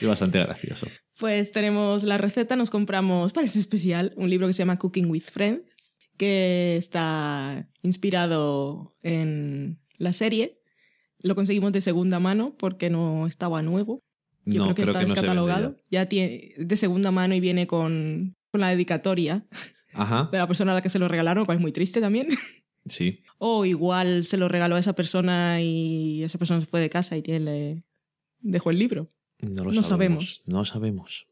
Es 0.00 0.08
bastante 0.08 0.38
gracioso. 0.38 0.86
Pues 1.18 1.52
tenemos 1.52 2.02
la 2.02 2.18
receta, 2.18 2.56
nos 2.56 2.70
compramos 2.70 3.32
para 3.32 3.46
ese 3.46 3.58
especial 3.58 4.12
un 4.16 4.28
libro 4.28 4.46
que 4.46 4.52
se 4.52 4.58
llama 4.58 4.78
Cooking 4.78 5.06
with 5.06 5.22
Friends, 5.22 5.98
que 6.16 6.76
está 6.76 7.68
inspirado 7.82 8.96
en 9.02 9.80
la 9.96 10.12
serie. 10.12 10.60
Lo 11.18 11.34
conseguimos 11.34 11.72
de 11.72 11.80
segunda 11.80 12.18
mano 12.18 12.56
porque 12.58 12.90
no 12.90 13.26
estaba 13.26 13.62
nuevo. 13.62 14.02
Yo 14.44 14.66
no, 14.66 14.74
creo 14.74 14.74
que 14.74 14.82
está 14.82 14.92
se 14.92 14.98
vende 14.98 15.14
descatalogado. 15.14 15.80
Ya 15.90 16.06
tiene 16.06 16.54
de 16.58 16.76
segunda 16.76 17.10
mano 17.10 17.34
y 17.34 17.40
viene 17.40 17.66
con, 17.66 18.36
con 18.50 18.60
la 18.60 18.68
dedicatoria. 18.68 19.46
Ajá, 19.94 20.28
de 20.30 20.38
la 20.38 20.48
persona 20.48 20.72
a 20.72 20.74
la 20.74 20.82
que 20.82 20.90
se 20.90 20.98
lo 20.98 21.06
regalaron, 21.08 21.42
lo 21.42 21.46
cual 21.46 21.58
es 21.58 21.62
muy 21.62 21.72
triste 21.72 22.00
también. 22.00 22.28
Sí. 22.86 23.22
O 23.38 23.64
igual 23.64 24.24
se 24.24 24.36
lo 24.36 24.48
regaló 24.48 24.76
a 24.76 24.80
esa 24.80 24.94
persona 24.94 25.60
y 25.60 26.22
esa 26.22 26.38
persona 26.38 26.60
se 26.60 26.66
fue 26.66 26.80
de 26.80 26.90
casa 26.90 27.16
y 27.16 27.22
tiene, 27.22 27.40
le 27.40 27.84
dejó 28.40 28.70
el 28.70 28.78
libro. 28.78 29.10
No 29.40 29.64
lo 29.64 29.72
No 29.72 29.82
sabemos. 29.82 30.42
No 30.46 30.64
sabemos. 30.64 31.26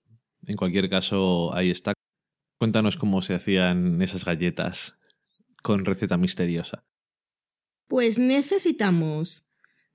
En 0.47 0.57
cualquier 0.57 0.91
caso, 0.91 1.55
ahí 1.55 1.71
está. 1.71 1.93
Cuéntanos 2.59 2.97
cómo 2.97 3.23
se 3.23 3.35
hacían 3.35 4.03
esas 4.03 4.25
galletas 4.25 4.99
con 5.63 5.85
receta 5.85 6.17
misteriosa. 6.17 6.85
Pues 7.87 8.19
necesitamos 8.19 9.47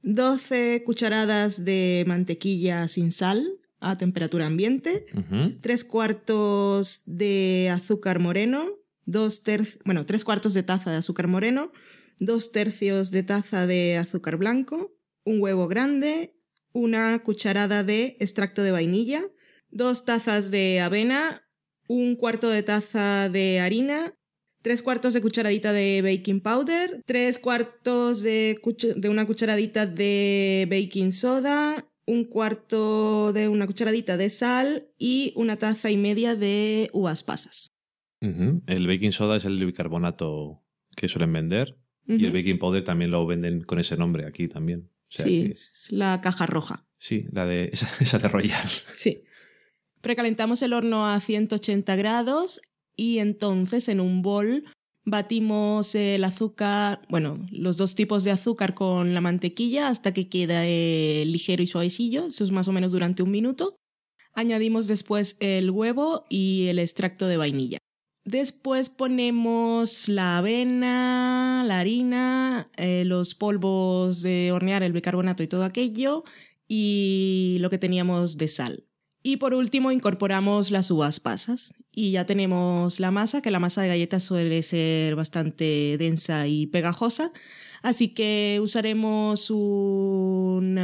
12 0.01 0.83
cucharadas 0.85 1.65
de 1.65 2.03
mantequilla 2.07 2.87
sin 2.87 3.11
sal 3.11 3.59
a 3.79 3.97
temperatura 3.97 4.45
ambiente, 4.47 5.05
Ujú. 5.13 5.59
3 5.61 5.83
cuartos 5.83 7.03
de 7.05 7.69
azúcar 7.71 8.19
moreno, 8.19 8.67
dos 9.07 9.41
bueno, 9.85 10.05
3 10.05 10.23
cuartos 10.23 10.53
de 10.53 10.61
taza 10.61 10.91
de 10.91 10.97
azúcar 10.97 11.27
moreno, 11.27 11.71
2 12.19 12.51
tercios 12.51 13.09
de 13.09 13.23
taza 13.23 13.65
de 13.65 13.97
azúcar 13.97 14.37
blanco, 14.37 14.93
un 15.23 15.41
huevo 15.41 15.67
grande, 15.67 16.35
una 16.73 17.23
cucharada 17.23 17.83
de 17.83 18.17
extracto 18.19 18.61
de 18.61 18.71
vainilla, 18.71 19.23
dos 19.69 20.05
tazas 20.05 20.51
de 20.51 20.81
avena, 20.81 21.47
un 21.87 22.15
cuarto 22.15 22.49
de 22.49 22.63
taza 22.63 23.29
de 23.29 23.59
harina, 23.59 24.13
tres 24.61 24.81
cuartos 24.81 25.13
de 25.13 25.21
cucharadita 25.21 25.73
de 25.73 26.01
baking 26.03 26.41
powder, 26.41 27.01
tres 27.05 27.39
cuartos 27.39 28.21
de, 28.21 28.59
de 28.95 29.09
una 29.09 29.25
cucharadita 29.25 29.85
de 29.85 30.67
baking 30.69 31.11
soda, 31.11 31.89
un 32.05 32.25
cuarto 32.25 33.31
de 33.33 33.47
una 33.47 33.67
cucharadita 33.67 34.17
de 34.17 34.29
sal 34.29 34.89
y 34.97 35.33
una 35.35 35.57
taza 35.57 35.91
y 35.91 35.97
media 35.97 36.35
de 36.35 36.89
uvas 36.93 37.23
pasas. 37.23 37.76
El 38.21 38.87
baking 38.87 39.11
soda 39.11 39.35
es 39.37 39.45
el 39.45 39.63
bicarbonato 39.65 40.63
que 40.95 41.07
suelen 41.07 41.33
vender 41.33 41.77
y 42.07 42.25
el 42.25 42.31
baking 42.31 42.57
powder 42.57 42.83
también 42.83 43.11
lo 43.11 43.25
venden 43.25 43.61
con 43.61 43.79
ese 43.79 43.97
nombre 43.97 44.25
aquí 44.25 44.47
también. 44.47 44.89
O 44.89 45.05
sea 45.09 45.25
sí, 45.25 45.43
que- 45.45 45.51
es 45.51 45.87
la 45.91 46.19
caja 46.21 46.45
roja. 46.45 46.85
sí, 46.97 47.25
la 47.31 47.45
de 47.45 47.69
esa, 47.73 47.89
esa 47.99 48.19
de 48.19 48.27
Royal. 48.27 48.67
Sí. 48.95 49.23
Precalentamos 50.01 50.61
el 50.61 50.73
horno 50.73 51.07
a 51.07 51.19
180 51.19 51.95
grados 51.95 52.61
y 52.95 53.19
entonces 53.19 53.87
en 53.89 53.99
un 53.99 54.21
bol 54.21 54.63
Batimos 55.09 55.95
el 55.95 56.21
azúcar, 56.25 57.01
bueno, 57.07 57.39
los 57.49 57.77
dos 57.77 57.95
tipos 57.95 58.25
de 58.25 58.31
azúcar 58.31 58.73
con 58.73 59.13
la 59.13 59.21
mantequilla 59.21 59.87
hasta 59.87 60.13
que 60.13 60.27
quede 60.27 61.23
ligero 61.23 61.63
y 61.63 61.67
suavecillo. 61.67 62.27
Eso 62.27 62.43
es 62.43 62.51
más 62.51 62.67
o 62.67 62.73
menos 62.73 62.91
durante 62.91 63.23
un 63.23 63.31
minuto. 63.31 63.77
Añadimos 64.33 64.87
después 64.87 65.37
el 65.39 65.71
huevo 65.71 66.25
y 66.29 66.67
el 66.67 66.79
extracto 66.79 67.25
de 67.27 67.37
vainilla. 67.37 67.77
Después 68.27 68.89
ponemos 68.89 70.09
la 70.09 70.39
avena, 70.39 71.63
la 71.65 71.79
harina, 71.79 72.69
eh, 72.75 73.05
los 73.05 73.35
polvos 73.35 74.21
de 74.21 74.51
hornear, 74.51 74.83
el 74.83 74.91
bicarbonato 74.91 75.43
y 75.43 75.47
todo 75.47 75.63
aquello, 75.63 76.25
y 76.67 77.55
lo 77.61 77.69
que 77.69 77.77
teníamos 77.77 78.37
de 78.37 78.49
sal. 78.49 78.83
Y 79.23 79.37
por 79.37 79.53
último 79.53 79.93
incorporamos 79.93 80.71
las 80.71 80.91
uvas 80.91 81.21
pasas 81.21 81.75
y 81.89 82.11
ya 82.11 82.25
tenemos 82.25 82.99
la 82.99 83.11
masa, 83.11 83.41
que 83.41 83.49
la 83.49 83.61
masa 83.61 83.81
de 83.81 83.87
galletas 83.87 84.25
suele 84.25 84.61
ser 84.61 85.15
bastante 85.15 85.95
densa 85.97 86.47
y 86.47 86.67
pegajosa. 86.67 87.31
Así 87.81 88.09
que 88.09 88.59
usaremos 88.61 89.49
una 89.49 90.83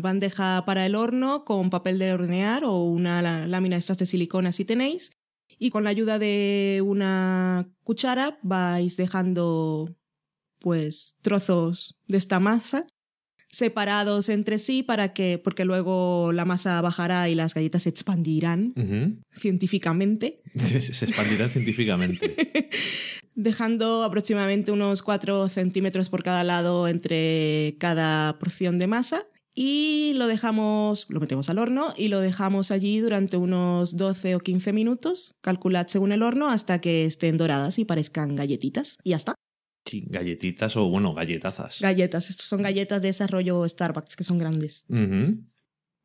bandeja 0.00 0.62
para 0.64 0.86
el 0.86 0.94
horno 0.94 1.44
con 1.44 1.70
papel 1.70 1.98
de 1.98 2.12
hornear 2.12 2.64
o 2.64 2.84
una 2.84 3.20
lámina 3.48 3.78
estas 3.78 3.98
de 3.98 4.06
silicona 4.06 4.52
si 4.52 4.64
tenéis. 4.64 5.10
Y 5.62 5.70
con 5.70 5.84
la 5.84 5.90
ayuda 5.90 6.18
de 6.18 6.82
una 6.84 7.68
cuchara 7.84 8.36
vais 8.42 8.96
dejando 8.96 9.94
pues 10.58 11.18
trozos 11.22 12.00
de 12.08 12.16
esta 12.16 12.40
masa 12.40 12.88
separados 13.48 14.28
entre 14.28 14.58
sí 14.58 14.82
para 14.82 15.12
que, 15.12 15.38
porque 15.38 15.64
luego 15.64 16.32
la 16.32 16.44
masa 16.44 16.80
bajará 16.80 17.28
y 17.28 17.36
las 17.36 17.54
galletas 17.54 17.84
se 17.84 17.90
expandirán 17.90 18.74
científicamente, 19.36 20.40
Se, 20.56 20.80
se 20.80 21.04
expandirán 21.04 21.48
científicamente. 21.48 22.34
dejando 23.36 24.02
aproximadamente 24.02 24.72
unos 24.72 25.00
4 25.02 25.48
centímetros 25.48 26.08
por 26.08 26.24
cada 26.24 26.42
lado 26.42 26.88
entre 26.88 27.76
cada 27.78 28.36
porción 28.40 28.78
de 28.78 28.88
masa. 28.88 29.28
Y 29.54 30.14
lo 30.16 30.26
dejamos, 30.26 31.06
lo 31.10 31.20
metemos 31.20 31.50
al 31.50 31.58
horno 31.58 31.92
y 31.96 32.08
lo 32.08 32.20
dejamos 32.20 32.70
allí 32.70 33.00
durante 33.00 33.36
unos 33.36 33.96
12 33.96 34.36
o 34.36 34.40
15 34.40 34.72
minutos. 34.72 35.34
Calculad 35.42 35.88
según 35.88 36.12
el 36.12 36.22
horno 36.22 36.48
hasta 36.48 36.80
que 36.80 37.04
estén 37.04 37.36
doradas 37.36 37.78
y 37.78 37.84
parezcan 37.84 38.34
galletitas. 38.34 38.96
Y 39.04 39.10
ya 39.10 39.16
está. 39.16 39.34
Sí, 39.84 40.04
galletitas 40.08 40.76
o, 40.76 40.88
bueno, 40.88 41.12
galletazas. 41.12 41.80
Galletas. 41.80 42.30
Estos 42.30 42.46
son 42.46 42.62
galletas 42.62 43.02
de 43.02 43.08
desarrollo 43.08 43.68
Starbucks, 43.68 44.16
que 44.16 44.24
son 44.24 44.38
grandes. 44.38 44.86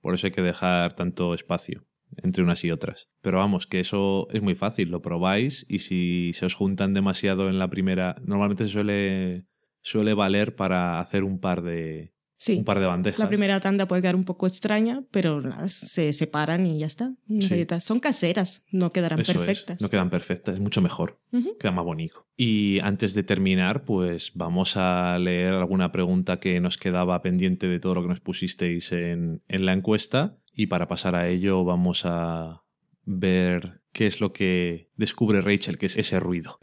Por 0.02 0.16
eso 0.16 0.28
hay 0.28 0.32
que 0.32 0.42
dejar 0.42 0.96
tanto 0.96 1.34
espacio 1.34 1.88
entre 2.18 2.44
unas 2.44 2.64
y 2.64 2.72
otras. 2.72 3.08
Pero 3.22 3.38
vamos, 3.38 3.68
que 3.68 3.80
eso 3.80 4.28
es 4.32 4.42
muy 4.42 4.56
fácil, 4.56 4.90
lo 4.90 5.02
probáis 5.02 5.66
y 5.70 5.80
si 5.80 6.32
se 6.34 6.46
os 6.46 6.54
juntan 6.54 6.94
demasiado 6.94 7.50
en 7.50 7.60
la 7.60 7.70
primera, 7.70 8.16
normalmente 8.24 8.66
se 8.66 8.72
suele, 8.72 9.46
suele 9.82 10.14
valer 10.14 10.56
para 10.56 11.00
hacer 11.00 11.24
un 11.24 11.40
par 11.40 11.62
de, 11.62 12.14
Sí. 12.40 12.58
un 12.58 12.66
par 12.66 12.80
de 12.80 12.86
bandejas. 12.86 13.20
La 13.20 13.28
primera 13.28 13.60
tanda 13.60 13.88
puede 13.88 14.02
quedar 14.04 14.16
un 14.16 14.24
poco 14.24 14.46
extraña, 14.46 15.02
pero 15.12 15.42
nada, 15.42 15.68
se 15.70 16.14
separan 16.14 16.68
y 16.68 16.78
ya 16.80 16.86
está. 16.86 17.14
Unas 17.28 17.46
Sí. 17.46 17.50
galletas 17.50 17.84
son 17.84 18.00
caseras, 18.00 18.64
no 18.72 18.92
quedarán 18.92 19.20
Eso 19.20 19.32
es, 19.32 19.38
perfectas. 19.40 19.82
no 19.82 19.90
quedan 19.90 20.10
perfectas, 20.12 20.54
es 20.56 20.60
mucho 20.62 20.82
mejor, 20.82 21.20
queda 21.60 21.72
más 21.72 21.84
bonito. 21.84 22.28
Y 22.38 22.80
antes 22.84 23.16
de 23.16 23.24
terminar, 23.24 23.86
pues 23.86 24.32
vamos 24.36 24.78
a 24.78 25.18
leer 25.18 25.54
alguna 25.54 25.92
pregunta 25.92 26.40
que 26.40 26.60
nos 26.62 26.78
quedaba 26.78 27.22
pendiente 27.24 27.68
de 27.68 27.80
todo 27.80 27.96
lo 27.96 28.04
que 28.04 28.10
nos 28.10 28.20
pusisteis 28.20 28.92
en, 28.92 29.42
en 29.48 29.66
la 29.66 29.74
encuesta. 29.74 30.38
Y 30.54 30.68
para 30.68 30.88
pasar 30.88 31.16
a 31.16 31.28
ello, 31.28 31.64
vamos 31.64 32.04
a 32.06 32.64
ver 33.06 33.82
qué 33.94 34.06
es 34.06 34.22
lo 34.22 34.32
que 34.34 34.92
descubre 34.96 35.42
Rachel, 35.42 35.78
que 35.80 35.88
es 35.88 35.98
ese 35.98 36.20
ruido. 36.20 36.60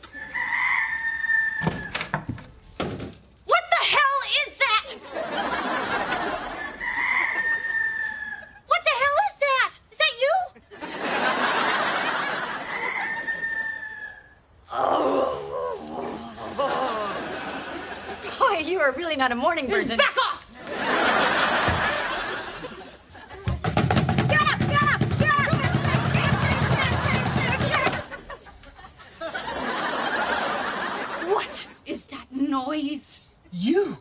What 3.46 3.64
the 3.70 3.82
hell 3.90 4.20
is 4.30 4.58
that? 4.58 4.96
What 8.68 8.82
the 8.82 8.94
hell 9.00 9.16
is 9.28 9.34
that? 9.40 9.72
Is 9.90 9.98
that 9.98 10.14
you? 10.22 10.34
Boy, 18.38 18.62
you 18.64 18.80
are 18.80 18.92
really 18.92 19.16
not 19.16 19.32
a 19.32 19.34
morning 19.68 19.86
Just 19.86 19.90
person. 19.90 19.96
back 19.96 20.16
off! 20.18 20.46
Get 24.28 24.40
up, 24.40 24.58
get 24.68 24.82
up, 24.82 25.00
get 25.18 25.34
up! 25.38 25.52
What 31.28 31.66
is 31.86 32.04
that 32.06 32.26
noise? 32.30 33.20
You! 33.52 33.96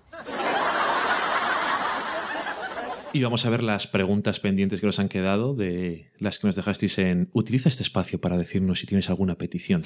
Y 3.15 3.21
vamos 3.21 3.45
a 3.45 3.51
ver 3.51 3.61
las 3.61 3.85
preguntas 3.85 4.39
pendientes 4.39 4.79
que 4.79 4.87
nos 4.87 4.97
han 4.97 5.07
quedado 5.07 5.53
de 5.53 6.09
las 6.17 6.39
que 6.39 6.47
nos 6.47 6.55
dejasteis 6.55 6.97
en 6.97 7.29
utiliza 7.33 7.69
este 7.69 7.83
espacio 7.83 8.19
para 8.19 8.37
decirnos 8.37 8.79
si 8.79 8.87
tienes 8.87 9.07
alguna 9.09 9.37
petición 9.37 9.83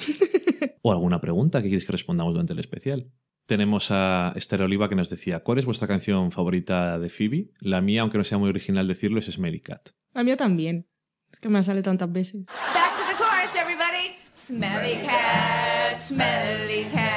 o 0.82 0.92
alguna 0.92 1.20
pregunta 1.20 1.60
que 1.60 1.68
quieres 1.68 1.84
que 1.84 1.92
respondamos 1.92 2.32
durante 2.32 2.54
el 2.54 2.58
especial. 2.58 3.10
Tenemos 3.48 3.90
a 3.90 4.34
Esther 4.36 4.60
Oliva 4.60 4.90
que 4.90 4.94
nos 4.94 5.08
decía, 5.08 5.40
¿cuál 5.40 5.56
es 5.56 5.64
vuestra 5.64 5.88
canción 5.88 6.32
favorita 6.32 6.98
de 6.98 7.08
Phoebe? 7.08 7.48
La 7.60 7.80
mía, 7.80 8.02
aunque 8.02 8.18
no 8.18 8.24
sea 8.24 8.36
muy 8.36 8.50
original 8.50 8.86
decirlo, 8.86 9.20
es 9.20 9.24
Smelly 9.24 9.60
Cat. 9.60 9.88
La 10.12 10.22
mía 10.22 10.36
también. 10.36 10.86
Es 11.32 11.40
que 11.40 11.48
me 11.48 11.62
sale 11.62 11.80
tantas 11.80 12.12
veces. 12.12 12.44
Back 12.44 12.94
to 12.94 13.04
the 13.08 13.16
chorus, 13.16 13.56
everybody. 13.58 14.16
Smelly 14.34 15.02
cat, 15.02 15.98
smelly 15.98 16.90
cat. 16.92 17.07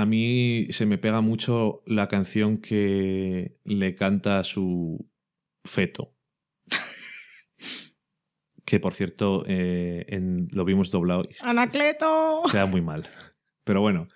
A 0.00 0.06
mí 0.06 0.66
se 0.70 0.86
me 0.86 0.96
pega 0.96 1.20
mucho 1.20 1.82
la 1.84 2.08
canción 2.08 2.56
que 2.56 3.58
le 3.64 3.94
canta 3.96 4.38
a 4.38 4.44
su 4.44 5.06
feto. 5.62 6.14
que 8.64 8.80
por 8.80 8.94
cierto, 8.94 9.44
eh, 9.46 10.06
en- 10.08 10.48
lo 10.52 10.64
vimos 10.64 10.90
doblado 10.90 11.24
y 11.28 11.34
¡Anacleto! 11.42 12.44
queda 12.50 12.64
muy 12.64 12.80
mal. 12.80 13.10
Pero 13.64 13.82
bueno. 13.82 14.08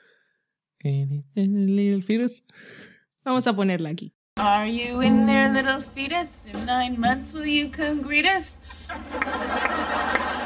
Vamos 3.22 3.46
a 3.46 3.54
ponerla 3.54 3.90
aquí. 3.90 4.14
Are 4.36 4.72
you 4.72 5.02
in 5.02 5.26
there, 5.26 5.52
little 5.52 5.82
fetus? 5.82 6.46
In 6.46 6.64
nine 6.64 6.98
months, 6.98 7.34
will 7.34 7.44
you 7.44 7.70
come 7.70 8.00
greet 8.00 8.24
us? 8.24 8.58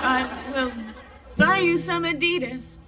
I 0.03 0.27
will 0.53 0.73
buy 1.37 1.61
you 1.61 1.79
some 1.79 2.05
Adidas. 2.09 2.81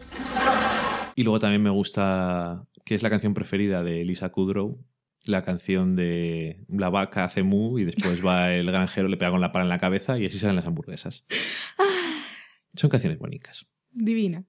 Y 1.14 1.22
luego 1.22 1.38
también 1.38 1.62
me 1.62 1.70
gusta, 1.70 2.64
que 2.84 2.94
es 2.94 3.02
la 3.02 3.10
canción 3.10 3.34
preferida 3.34 3.82
de 3.82 4.04
Lisa 4.04 4.30
Kudrow, 4.30 4.78
la 5.24 5.44
canción 5.44 5.96
de 5.96 6.64
la 6.68 6.88
vaca 6.88 7.24
hace 7.24 7.42
mu 7.42 7.78
y 7.78 7.84
después 7.84 8.24
va 8.24 8.52
el 8.54 8.66
granjero, 8.66 9.08
le 9.08 9.16
pega 9.16 9.30
con 9.30 9.40
la 9.40 9.52
pala 9.52 9.64
en 9.64 9.68
la 9.68 9.78
cabeza 9.78 10.18
y 10.18 10.26
así 10.26 10.38
salen 10.38 10.56
las 10.56 10.66
hamburguesas. 10.66 11.24
Son 12.74 12.90
canciones 12.90 13.18
bonitas. 13.18 13.66
Divina. 13.92 14.44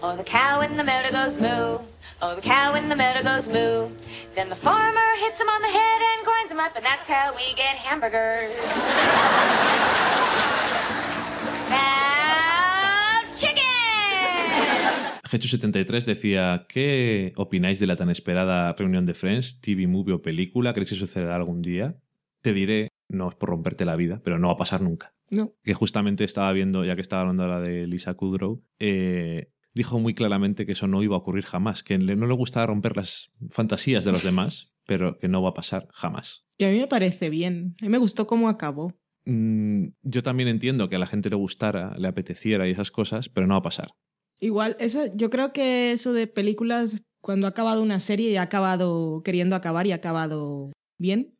Oh, 0.00 0.14
the 0.16 0.22
cow 0.22 0.60
in 0.60 0.76
the 0.76 0.84
meadow 0.84 1.10
goes 1.10 1.40
moo. 1.40 1.80
Oh, 2.22 2.36
the 2.36 2.40
cow 2.40 2.76
in 2.76 2.88
the 2.88 2.94
meadow 2.94 3.24
goes 3.24 3.48
moo. 3.48 3.90
Then 4.36 4.48
the 4.48 4.54
farmer 4.54 5.16
hits 5.18 5.40
him 5.40 5.48
on 5.48 5.60
the 5.60 5.68
head 5.68 6.00
and 6.00 6.24
grinds 6.24 6.52
him 6.52 6.60
up, 6.60 6.76
and 6.76 6.84
that's 6.84 7.08
how 7.08 7.34
we 7.34 7.52
get 7.54 7.76
hamburgers. 7.76 8.54
now, 11.68 13.22
chicken! 13.34 15.17
Jesús73 15.30 16.04
decía, 16.04 16.66
¿qué 16.68 17.32
opináis 17.36 17.78
de 17.78 17.86
la 17.86 17.96
tan 17.96 18.10
esperada 18.10 18.72
reunión 18.72 19.04
de 19.04 19.14
Friends, 19.14 19.60
TV, 19.60 19.86
movie 19.86 20.14
o 20.14 20.22
película? 20.22 20.72
¿Creéis 20.72 20.90
que 20.90 20.96
sucederá 20.96 21.36
algún 21.36 21.58
día? 21.58 21.96
Te 22.40 22.52
diré, 22.52 22.88
no 23.08 23.28
es 23.28 23.34
por 23.34 23.50
romperte 23.50 23.84
la 23.84 23.96
vida, 23.96 24.20
pero 24.24 24.38
no 24.38 24.48
va 24.48 24.54
a 24.54 24.58
pasar 24.58 24.80
nunca. 24.80 25.14
No. 25.30 25.52
Que 25.62 25.74
justamente 25.74 26.24
estaba 26.24 26.52
viendo, 26.52 26.84
ya 26.84 26.94
que 26.94 27.02
estaba 27.02 27.22
hablando 27.22 27.42
ahora 27.42 27.60
de 27.60 27.86
Lisa 27.86 28.14
Kudrow, 28.14 28.62
eh, 28.78 29.50
dijo 29.74 29.98
muy 29.98 30.14
claramente 30.14 30.64
que 30.64 30.72
eso 30.72 30.88
no 30.88 31.02
iba 31.02 31.14
a 31.14 31.18
ocurrir 31.18 31.44
jamás, 31.44 31.82
que 31.82 31.98
no 31.98 32.26
le 32.26 32.34
gustaba 32.34 32.66
romper 32.66 32.96
las 32.96 33.30
fantasías 33.50 34.04
de 34.04 34.12
los 34.12 34.24
demás, 34.24 34.72
pero 34.86 35.18
que 35.18 35.28
no 35.28 35.42
va 35.42 35.50
a 35.50 35.54
pasar 35.54 35.88
jamás. 35.92 36.46
Que 36.56 36.66
a 36.66 36.70
mí 36.70 36.78
me 36.78 36.88
parece 36.88 37.28
bien. 37.28 37.74
A 37.82 37.84
mí 37.84 37.90
me 37.90 37.98
gustó 37.98 38.26
cómo 38.26 38.48
acabó. 38.48 38.98
Mm, 39.26 39.88
yo 40.02 40.22
también 40.22 40.48
entiendo 40.48 40.88
que 40.88 40.96
a 40.96 40.98
la 40.98 41.06
gente 41.06 41.28
le 41.28 41.36
gustara, 41.36 41.94
le 41.98 42.08
apeteciera 42.08 42.66
y 42.66 42.70
esas 42.70 42.90
cosas, 42.90 43.28
pero 43.28 43.46
no 43.46 43.54
va 43.54 43.58
a 43.58 43.62
pasar. 43.62 43.92
Igual, 44.40 44.76
eso, 44.78 45.06
yo 45.14 45.30
creo 45.30 45.52
que 45.52 45.92
eso 45.92 46.12
de 46.12 46.26
películas, 46.26 47.02
cuando 47.20 47.46
ha 47.46 47.50
acabado 47.50 47.82
una 47.82 48.00
serie 48.00 48.30
y 48.30 48.36
ha 48.36 48.42
acabado 48.42 49.22
queriendo 49.24 49.56
acabar 49.56 49.86
y 49.86 49.92
ha 49.92 49.96
acabado 49.96 50.72
bien, 50.98 51.34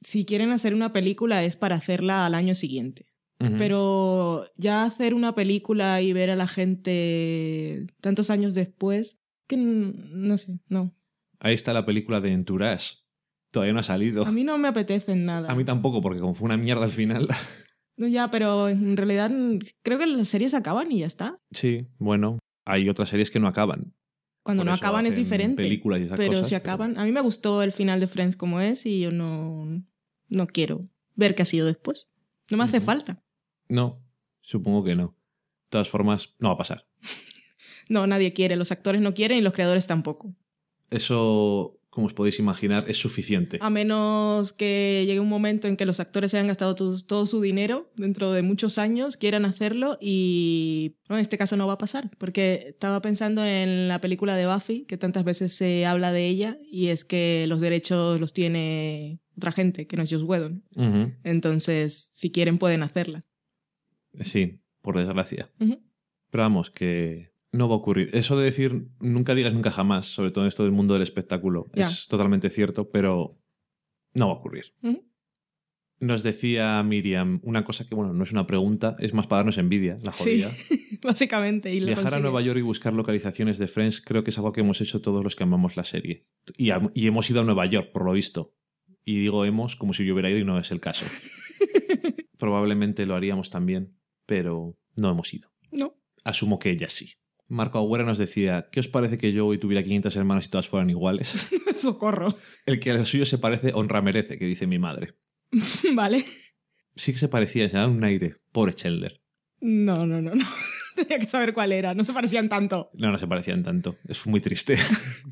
si 0.00 0.24
quieren 0.24 0.50
hacer 0.50 0.74
una 0.74 0.92
película 0.92 1.42
es 1.44 1.56
para 1.56 1.76
hacerla 1.76 2.26
al 2.26 2.34
año 2.34 2.54
siguiente. 2.54 3.06
Pero 3.58 4.46
ya 4.56 4.84
hacer 4.84 5.12
una 5.12 5.34
película 5.34 6.00
y 6.00 6.14
ver 6.14 6.30
a 6.30 6.36
la 6.36 6.48
gente 6.48 7.86
tantos 8.00 8.30
años 8.30 8.54
después, 8.54 9.20
que 9.46 9.58
no 9.58 10.38
sé, 10.38 10.58
no. 10.68 10.94
Ahí 11.38 11.54
está 11.54 11.74
la 11.74 11.84
película 11.84 12.20
de 12.22 12.32
Entourage. 12.32 12.96
Todavía 13.52 13.74
no 13.74 13.80
ha 13.80 13.84
salido. 13.84 14.24
A 14.24 14.32
mí 14.32 14.42
no 14.42 14.56
me 14.56 14.68
apetece 14.68 15.12
en 15.12 15.26
nada. 15.26 15.50
A 15.50 15.54
mí 15.54 15.64
tampoco, 15.64 16.00
porque 16.00 16.20
como 16.20 16.34
fue 16.34 16.46
una 16.46 16.56
mierda 16.56 16.84
al 16.84 16.90
final. 16.90 17.28
No, 17.96 18.06
ya, 18.06 18.30
pero 18.30 18.68
en 18.68 18.96
realidad 18.96 19.30
creo 19.82 19.98
que 19.98 20.06
las 20.06 20.28
series 20.28 20.54
acaban 20.54 20.92
y 20.92 20.98
ya 21.00 21.06
está. 21.06 21.38
sí, 21.50 21.86
bueno, 21.98 22.38
hay 22.64 22.88
otras 22.88 23.08
series 23.08 23.30
que 23.30 23.40
no 23.40 23.46
acaban. 23.48 23.94
Cuando 24.42 24.60
Por 24.62 24.68
no 24.68 24.74
acaban 24.74 25.06
es 25.06 25.16
diferente. 25.16 25.62
películas 25.62 26.00
y 26.00 26.04
esas 26.04 26.16
pero 26.16 26.32
cosas, 26.32 26.48
si 26.48 26.54
acaban, 26.54 26.98
a 26.98 27.04
mí 27.04 27.10
me 27.12 27.20
gustó 27.20 27.62
el 27.62 27.72
final 27.72 27.98
de 27.98 28.06
Friends 28.06 28.36
como 28.36 28.60
es 28.60 28.86
y 28.86 29.00
yo 29.00 29.10
no, 29.10 29.82
no 30.28 30.46
quiero 30.46 30.88
ver 31.16 31.34
qué 31.34 31.42
ha 31.42 31.46
sido 31.46 31.66
después. 31.66 32.08
No 32.50 32.58
me 32.58 32.64
hace 32.64 32.80
falta. 32.80 33.24
No, 33.68 34.00
supongo 34.42 34.84
que 34.84 34.94
no. 34.94 35.08
De 35.64 35.70
todas 35.70 35.88
formas, 35.88 36.36
no 36.38 36.48
va 36.48 36.54
a 36.54 36.58
pasar. 36.58 36.86
No, 37.88 38.04
nadie 38.08 38.32
quiere. 38.32 38.56
Los 38.56 38.72
actores 38.72 39.00
no 39.00 39.14
quieren 39.14 39.38
y 39.38 39.42
los 39.42 39.52
creadores 39.52 39.86
tampoco. 39.86 40.34
Eso, 40.90 41.75
como 41.96 42.08
os 42.08 42.12
podéis 42.12 42.38
imaginar, 42.38 42.84
es 42.88 42.98
suficiente. 42.98 43.56
A 43.62 43.70
menos 43.70 44.52
que 44.52 45.04
llegue 45.06 45.18
un 45.18 45.30
momento 45.30 45.66
en 45.66 45.78
que 45.78 45.86
los 45.86 45.98
actores 45.98 46.34
hayan 46.34 46.46
gastado 46.46 46.74
tu- 46.74 47.00
todo 47.00 47.26
su 47.26 47.40
dinero 47.40 47.90
dentro 47.96 48.32
de 48.32 48.42
muchos 48.42 48.76
años, 48.76 49.16
quieran 49.16 49.46
hacerlo 49.46 49.96
y 49.98 50.96
no, 51.08 51.16
en 51.16 51.22
este 51.22 51.38
caso 51.38 51.56
no 51.56 51.66
va 51.66 51.72
a 51.72 51.78
pasar. 51.78 52.10
Porque 52.18 52.66
estaba 52.68 53.00
pensando 53.00 53.42
en 53.46 53.88
la 53.88 53.98
película 54.02 54.36
de 54.36 54.46
Buffy, 54.46 54.84
que 54.84 54.98
tantas 54.98 55.24
veces 55.24 55.54
se 55.54 55.86
habla 55.86 56.12
de 56.12 56.26
ella, 56.28 56.58
y 56.70 56.88
es 56.88 57.06
que 57.06 57.46
los 57.48 57.62
derechos 57.62 58.20
los 58.20 58.34
tiene 58.34 59.20
otra 59.38 59.52
gente, 59.52 59.86
que 59.86 59.96
no 59.96 60.02
es 60.02 60.10
Joss 60.12 60.22
Whedon. 60.22 60.64
Entonces, 61.24 62.10
si 62.12 62.30
quieren, 62.30 62.58
pueden 62.58 62.82
hacerla. 62.82 63.24
Sí, 64.20 64.60
por 64.82 64.98
desgracia. 64.98 65.50
Pero 65.58 66.42
vamos, 66.42 66.70
que 66.70 67.30
no 67.52 67.68
va 67.68 67.74
a 67.74 67.78
ocurrir. 67.78 68.10
Eso 68.12 68.38
de 68.38 68.44
decir 68.44 68.88
nunca 69.00 69.34
digas 69.34 69.52
nunca 69.52 69.70
jamás, 69.70 70.06
sobre 70.06 70.30
todo 70.30 70.44
en 70.44 70.48
esto 70.48 70.62
del 70.62 70.72
mundo 70.72 70.94
del 70.94 71.02
espectáculo, 71.02 71.66
es 71.74 72.06
totalmente 72.08 72.50
cierto, 72.50 72.90
pero 72.90 73.38
no 74.14 74.28
va 74.28 74.32
a 74.34 74.36
ocurrir. 74.36 74.74
Nos 75.98 76.22
decía 76.22 76.82
Miriam 76.82 77.40
una 77.42 77.64
cosa 77.64 77.86
que, 77.86 77.94
bueno, 77.94 78.12
no 78.12 78.22
es 78.22 78.30
una 78.30 78.46
pregunta, 78.46 78.96
es 78.98 79.14
más 79.14 79.26
para 79.26 79.38
darnos 79.38 79.56
envidia, 79.56 79.96
la 80.02 80.12
Sí, 80.12 80.42
jodida. 80.42 80.54
básicamente. 81.02 81.72
Y 81.72 81.80
Viajar 81.80 82.14
a. 82.14 82.20
Nueva 82.20 82.42
York 82.42 82.58
y 82.58 82.62
buscar 82.62 82.92
localizaciones 82.92 83.56
de 83.58 83.66
Friends 83.66 84.02
creo 84.02 84.22
que 84.22 84.30
es 84.30 84.36
algo 84.36 84.52
que 84.52 84.60
hemos 84.60 84.80
hecho 84.82 85.00
todos 85.00 85.24
los 85.24 85.36
que 85.36 85.44
amamos 85.44 85.76
la 85.76 85.84
serie. 85.84 86.26
Y, 86.58 86.70
y 86.94 87.06
hemos 87.06 87.30
ido 87.30 87.40
a 87.40 87.44
Nueva 87.44 87.64
York, 87.64 87.92
por 87.92 88.04
lo 88.04 88.12
visto. 88.12 88.54
Y 89.04 89.20
digo 89.20 89.44
hemos 89.44 89.76
como 89.76 89.94
si 89.94 90.04
yo 90.04 90.12
hubiera 90.12 90.28
ido 90.28 90.40
y 90.40 90.44
no 90.44 90.58
es 90.58 90.70
el 90.70 90.80
caso. 90.80 91.06
Probablemente 92.38 93.06
lo 93.06 93.14
haríamos 93.14 93.48
también, 93.48 93.96
pero 94.26 94.76
no 94.96 95.10
hemos 95.10 95.32
ido. 95.32 95.48
No. 95.70 95.96
Asumo 96.24 96.58
que 96.58 96.70
ella 96.70 96.88
sí. 96.88 97.14
Marco 97.48 97.78
Agüera 97.78 98.04
nos 98.04 98.18
decía, 98.18 98.68
¿qué 98.72 98.80
os 98.80 98.88
parece 98.88 99.18
que 99.18 99.32
yo 99.32 99.46
hoy 99.46 99.58
tuviera 99.58 99.82
500 99.82 100.16
hermanos 100.16 100.46
y 100.46 100.50
todas 100.50 100.68
fueran 100.68 100.90
iguales? 100.90 101.46
Socorro. 101.76 102.36
El 102.64 102.80
que 102.80 102.90
a 102.90 102.94
lo 102.94 103.06
suyo 103.06 103.24
se 103.26 103.38
parece, 103.38 103.72
honra 103.74 104.02
merece, 104.02 104.38
que 104.38 104.46
dice 104.46 104.66
mi 104.66 104.78
madre. 104.78 105.14
vale. 105.94 106.24
Sí 106.96 107.12
que 107.12 107.18
se 107.18 107.28
parecía, 107.28 107.68
se 107.68 107.76
daba 107.76 107.88
un 107.88 108.02
aire. 108.04 108.36
Pobre 108.52 108.74
Chandler. 108.74 109.20
No, 109.60 110.06
no, 110.06 110.20
no, 110.20 110.34
no. 110.34 110.44
Tenía 110.96 111.18
que 111.18 111.28
saber 111.28 111.52
cuál 111.52 111.72
era. 111.72 111.94
No 111.94 112.04
se 112.04 112.12
parecían 112.12 112.48
tanto. 112.48 112.90
No, 112.94 113.12
no 113.12 113.18
se 113.18 113.26
parecían 113.26 113.62
tanto. 113.62 113.96
Es 114.08 114.26
muy 114.26 114.40
triste. 114.40 114.76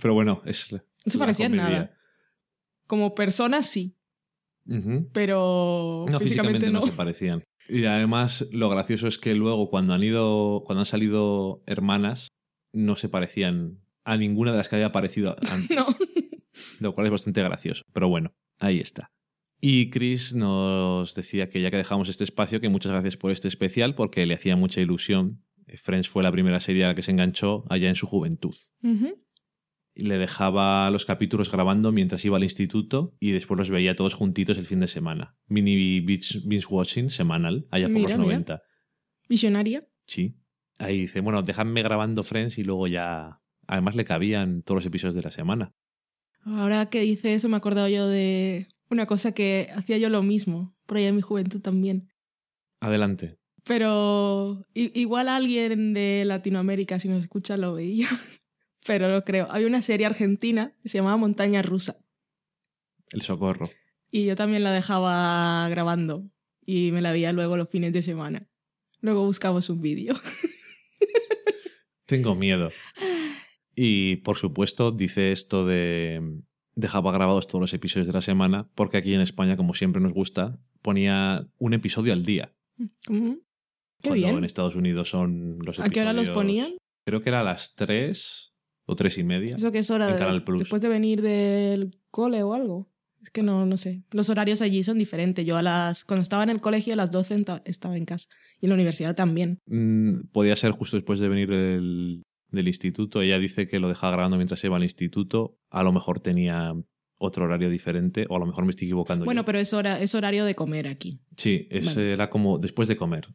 Pero 0.00 0.14
bueno, 0.14 0.42
es. 0.44 0.72
No 0.72 0.80
se 1.06 1.18
parecían 1.18 1.56
nada. 1.56 1.96
Como 2.86 3.14
personas 3.14 3.66
sí, 3.66 3.96
pero 5.12 6.04
No, 6.08 6.20
físicamente, 6.20 6.70
no. 6.70 6.82
se 6.82 6.92
parecían. 6.92 7.42
Y 7.68 7.84
además, 7.86 8.46
lo 8.52 8.68
gracioso 8.68 9.06
es 9.06 9.18
que 9.18 9.34
luego, 9.34 9.70
cuando 9.70 9.94
han 9.94 10.02
ido. 10.02 10.62
Cuando 10.66 10.80
han 10.80 10.86
salido 10.86 11.62
hermanas, 11.66 12.28
no 12.72 12.96
se 12.96 13.08
parecían 13.08 13.80
a 14.04 14.16
ninguna 14.16 14.50
de 14.50 14.58
las 14.58 14.68
que 14.68 14.76
había 14.76 14.86
aparecido 14.86 15.36
antes. 15.50 15.76
No. 15.76 15.86
Lo 16.80 16.94
cual 16.94 17.06
es 17.06 17.12
bastante 17.12 17.42
gracioso. 17.42 17.82
Pero 17.92 18.08
bueno, 18.08 18.34
ahí 18.58 18.80
está. 18.80 19.12
Y 19.60 19.88
Chris 19.90 20.34
nos 20.34 21.14
decía 21.14 21.48
que 21.48 21.60
ya 21.60 21.70
que 21.70 21.78
dejamos 21.78 22.08
este 22.08 22.24
espacio, 22.24 22.60
que 22.60 22.68
muchas 22.68 22.92
gracias 22.92 23.16
por 23.16 23.30
este 23.30 23.48
especial, 23.48 23.94
porque 23.94 24.26
le 24.26 24.34
hacía 24.34 24.56
mucha 24.56 24.80
ilusión. 24.80 25.42
Friends 25.66 26.08
fue 26.08 26.22
la 26.22 26.30
primera 26.30 26.60
serie 26.60 26.84
a 26.84 26.88
la 26.88 26.94
que 26.94 27.02
se 27.02 27.12
enganchó 27.12 27.64
allá 27.70 27.88
en 27.88 27.96
su 27.96 28.06
juventud. 28.06 28.54
Y 28.82 29.23
le 29.94 30.18
dejaba 30.18 30.90
los 30.90 31.04
capítulos 31.04 31.50
grabando 31.50 31.92
mientras 31.92 32.24
iba 32.24 32.36
al 32.36 32.42
instituto 32.44 33.14
y 33.20 33.30
después 33.30 33.58
los 33.58 33.70
veía 33.70 33.94
todos 33.94 34.14
juntitos 34.14 34.58
el 34.58 34.66
fin 34.66 34.80
de 34.80 34.88
semana. 34.88 35.36
Mini 35.46 36.00
binge, 36.00 36.66
watching 36.68 37.10
semanal, 37.10 37.66
allá 37.70 37.86
por 37.86 37.94
Mira, 37.94 38.08
los 38.10 38.18
mira. 38.18 38.38
90. 38.38 38.62
Visionaria. 39.28 39.86
Sí. 40.06 40.36
Ahí 40.78 41.02
dice, 41.02 41.20
bueno, 41.20 41.42
dejadme 41.42 41.82
grabando 41.82 42.22
Friends 42.22 42.58
y 42.58 42.64
luego 42.64 42.86
ya... 42.86 43.40
Además 43.66 43.94
le 43.94 44.04
cabían 44.04 44.62
todos 44.62 44.78
los 44.78 44.86
episodios 44.86 45.14
de 45.14 45.22
la 45.22 45.30
semana. 45.30 45.72
Ahora 46.44 46.86
que 46.90 47.00
dice 47.00 47.32
eso, 47.32 47.48
me 47.48 47.54
he 47.54 47.58
acordado 47.58 47.88
yo 47.88 48.08
de 48.08 48.68
una 48.90 49.06
cosa 49.06 49.32
que 49.32 49.70
hacía 49.74 49.96
yo 49.96 50.10
lo 50.10 50.22
mismo, 50.22 50.76
por 50.84 50.98
ahí 50.98 51.04
en 51.04 51.16
mi 51.16 51.22
juventud 51.22 51.62
también. 51.62 52.10
Adelante. 52.80 53.38
Pero 53.64 54.66
igual 54.74 55.28
alguien 55.28 55.94
de 55.94 56.24
Latinoamérica, 56.26 57.00
si 57.00 57.08
nos 57.08 57.22
escucha, 57.22 57.56
lo 57.56 57.72
veía. 57.74 58.08
Pero 58.84 59.08
no 59.08 59.24
creo. 59.24 59.46
Había 59.50 59.66
una 59.66 59.82
serie 59.82 60.06
argentina 60.06 60.74
que 60.82 60.88
se 60.88 60.98
llamaba 60.98 61.16
Montaña 61.16 61.62
Rusa. 61.62 61.96
El 63.12 63.22
socorro. 63.22 63.70
Y 64.10 64.26
yo 64.26 64.36
también 64.36 64.62
la 64.62 64.72
dejaba 64.72 65.68
grabando. 65.68 66.30
Y 66.64 66.92
me 66.92 67.02
la 67.02 67.12
veía 67.12 67.32
luego 67.32 67.56
los 67.56 67.68
fines 67.68 67.92
de 67.92 68.02
semana. 68.02 68.48
Luego 69.00 69.24
buscamos 69.26 69.68
un 69.68 69.80
vídeo. 69.80 70.14
Tengo 72.06 72.34
miedo. 72.34 72.70
Y 73.74 74.16
por 74.16 74.36
supuesto 74.36 74.92
dice 74.92 75.32
esto 75.32 75.64
de 75.64 76.42
dejaba 76.76 77.12
grabados 77.12 77.46
todos 77.46 77.60
los 77.60 77.74
episodios 77.74 78.06
de 78.06 78.12
la 78.12 78.20
semana 78.20 78.68
porque 78.74 78.96
aquí 78.96 79.14
en 79.14 79.20
España, 79.20 79.56
como 79.56 79.74
siempre 79.74 80.02
nos 80.02 80.12
gusta, 80.12 80.58
ponía 80.82 81.46
un 81.58 81.74
episodio 81.74 82.12
al 82.12 82.24
día. 82.24 82.54
Qué 82.76 82.88
cuando 83.06 84.14
bien. 84.14 84.38
en 84.38 84.44
Estados 84.44 84.74
Unidos 84.74 85.08
son 85.08 85.58
los 85.58 85.78
episodios... 85.78 85.86
¿A 85.86 85.90
qué 85.90 86.00
hora 86.00 86.12
los 86.12 86.30
ponían? 86.30 86.76
Creo 87.06 87.22
que 87.22 87.28
era 87.28 87.40
a 87.40 87.44
las 87.44 87.74
3 87.74 88.53
o 88.86 88.96
tres 88.96 89.18
y 89.18 89.24
media. 89.24 89.56
Eso 89.56 89.72
que 89.72 89.78
es 89.78 89.90
hora 89.90 90.06
en 90.08 90.14
de, 90.14 90.18
Canal 90.18 90.44
Plus. 90.44 90.60
después 90.60 90.82
de 90.82 90.88
venir 90.88 91.22
del 91.22 91.98
cole 92.10 92.42
o 92.42 92.54
algo. 92.54 92.90
Es 93.22 93.30
que 93.30 93.42
no, 93.42 93.64
no 93.64 93.76
sé. 93.78 94.02
Los 94.10 94.28
horarios 94.28 94.60
allí 94.60 94.84
son 94.84 94.98
diferentes. 94.98 95.46
Yo 95.46 95.56
a 95.56 95.62
las 95.62 96.04
cuando 96.04 96.22
estaba 96.22 96.42
en 96.42 96.50
el 96.50 96.60
colegio 96.60 96.92
a 96.92 96.96
las 96.96 97.10
12 97.10 97.34
enta- 97.38 97.62
estaba 97.64 97.96
en 97.96 98.04
casa. 98.04 98.28
Y 98.60 98.66
en 98.66 98.70
la 98.70 98.74
universidad 98.74 99.14
también. 99.14 99.58
Mm, 99.66 100.26
podía 100.32 100.54
ser 100.56 100.72
justo 100.72 100.96
después 100.98 101.20
de 101.20 101.28
venir 101.28 101.48
del, 101.48 102.22
del 102.50 102.68
instituto. 102.68 103.22
Ella 103.22 103.38
dice 103.38 103.66
que 103.66 103.78
lo 103.80 103.88
dejaba 103.88 104.12
grabando 104.12 104.36
mientras 104.36 104.62
iba 104.64 104.76
al 104.76 104.82
instituto. 104.84 105.56
A 105.70 105.82
lo 105.82 105.92
mejor 105.92 106.20
tenía 106.20 106.74
otro 107.16 107.44
horario 107.46 107.70
diferente 107.70 108.26
o 108.28 108.36
a 108.36 108.38
lo 108.40 108.44
mejor 108.44 108.64
me 108.66 108.70
estoy 108.72 108.88
equivocando 108.88 109.24
Bueno, 109.24 109.40
yo. 109.40 109.44
pero 109.46 109.58
es, 109.58 109.72
hora, 109.72 110.02
es 110.02 110.14
horario 110.14 110.44
de 110.44 110.54
comer 110.54 110.86
aquí. 110.88 111.22
Sí, 111.38 111.66
es, 111.70 111.86
Vale. 111.94 112.12
era 112.12 112.28
como 112.28 112.58
después 112.58 112.88
de 112.88 112.96
comer. 112.96 113.28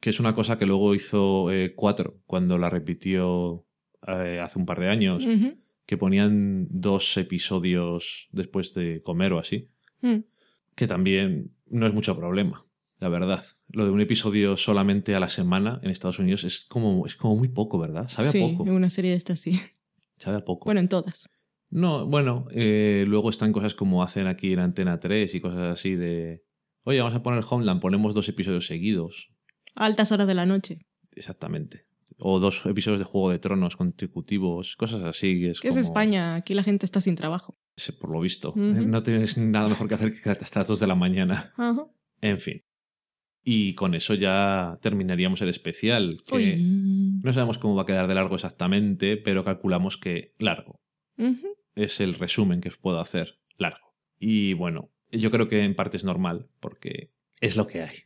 Que 0.00 0.10
es 0.10 0.18
una 0.18 0.34
cosa 0.34 0.58
que 0.58 0.66
luego 0.66 0.92
hizo 0.96 1.52
eh, 1.52 1.72
Cuatro 1.76 2.20
cuando 2.26 2.58
la 2.58 2.68
repitió 2.68 3.64
eh, 4.06 4.40
hace 4.40 4.58
un 4.58 4.66
par 4.66 4.80
de 4.80 4.88
años. 4.88 5.26
Que 5.86 5.96
ponían 5.96 6.66
dos 6.70 7.16
episodios 7.16 8.28
después 8.32 8.74
de 8.74 9.02
comer 9.02 9.32
o 9.32 9.38
así. 9.38 9.70
Mm. 10.02 10.24
que 10.74 10.86
también 10.86 11.52
no 11.70 11.86
es 11.86 11.94
mucho 11.94 12.16
problema, 12.16 12.66
la 12.98 13.08
verdad. 13.08 13.42
Lo 13.68 13.86
de 13.86 13.90
un 13.90 14.00
episodio 14.00 14.56
solamente 14.58 15.14
a 15.14 15.20
la 15.20 15.30
semana 15.30 15.80
en 15.82 15.90
Estados 15.90 16.18
Unidos 16.18 16.44
es 16.44 16.60
como, 16.60 17.06
es 17.06 17.16
como 17.16 17.34
muy 17.34 17.48
poco, 17.48 17.78
¿verdad? 17.78 18.08
Sabe 18.08 18.28
sí, 18.28 18.42
a 18.42 18.46
poco. 18.46 18.66
en 18.66 18.72
una 18.72 18.90
serie 18.90 19.12
de 19.12 19.16
estas 19.16 19.40
sí. 19.40 19.58
Sabe 20.18 20.36
a 20.36 20.44
poco. 20.44 20.66
Bueno, 20.66 20.80
en 20.80 20.88
todas. 20.88 21.30
No, 21.70 22.06
bueno, 22.06 22.46
eh, 22.50 23.04
luego 23.08 23.30
están 23.30 23.52
cosas 23.52 23.74
como 23.74 24.02
hacen 24.02 24.26
aquí 24.26 24.52
en 24.52 24.60
Antena 24.60 25.00
3 25.00 25.34
y 25.34 25.40
cosas 25.40 25.72
así 25.72 25.94
de... 25.94 26.44
Oye, 26.84 27.00
vamos 27.00 27.16
a 27.16 27.22
poner 27.22 27.44
Homeland, 27.48 27.80
ponemos 27.80 28.14
dos 28.14 28.28
episodios 28.28 28.66
seguidos. 28.66 29.32
A 29.74 29.86
altas 29.86 30.12
horas 30.12 30.28
de 30.28 30.34
la 30.34 30.46
noche. 30.46 30.86
Exactamente. 31.14 31.86
O 32.18 32.38
dos 32.40 32.64
episodios 32.66 33.00
de 33.00 33.04
Juego 33.04 33.30
de 33.30 33.38
Tronos 33.38 33.76
consecutivos, 33.76 34.76
cosas 34.76 35.02
así. 35.02 35.46
Es 35.46 35.60
Que 35.60 35.68
es 35.68 35.76
España. 35.76 36.36
Aquí 36.36 36.54
la 36.54 36.62
gente 36.62 36.86
está 36.86 37.00
sin 37.00 37.14
trabajo. 37.14 37.58
Sí, 37.76 37.92
Por 37.92 38.10
lo 38.10 38.20
visto. 38.20 38.54
No 38.56 39.02
tienes 39.02 39.36
nada 39.36 39.68
mejor 39.68 39.88
que 39.88 39.94
hacer 39.94 40.12
que 40.12 40.20
quedarte 40.20 40.44
hasta 40.44 40.60
las 40.60 40.68
2 40.68 40.80
de 40.80 40.86
la 40.86 40.94
mañana. 40.94 41.52
En 42.20 42.38
fin. 42.38 42.62
Y 43.48 43.74
con 43.74 43.94
eso 43.94 44.14
ya 44.14 44.78
terminaríamos 44.82 45.40
el 45.40 45.48
especial, 45.48 46.20
que 46.26 46.34
Uy. 46.34 47.20
no 47.22 47.32
sabemos 47.32 47.58
cómo 47.58 47.76
va 47.76 47.82
a 47.82 47.86
quedar 47.86 48.08
de 48.08 48.14
largo 48.16 48.34
exactamente, 48.34 49.16
pero 49.16 49.44
calculamos 49.44 49.96
que 49.96 50.34
largo. 50.38 50.80
Es 51.76 52.00
el 52.00 52.14
resumen 52.14 52.60
que 52.60 52.70
os 52.70 52.76
puedo 52.76 52.98
hacer, 52.98 53.38
largo. 53.56 53.94
Y 54.18 54.54
bueno, 54.54 54.90
yo 55.12 55.30
creo 55.30 55.48
que 55.48 55.62
en 55.62 55.76
parte 55.76 55.96
es 55.96 56.04
normal, 56.04 56.48
porque 56.58 57.12
es 57.40 57.56
lo 57.56 57.66
que 57.68 57.82
hay. 57.82 57.96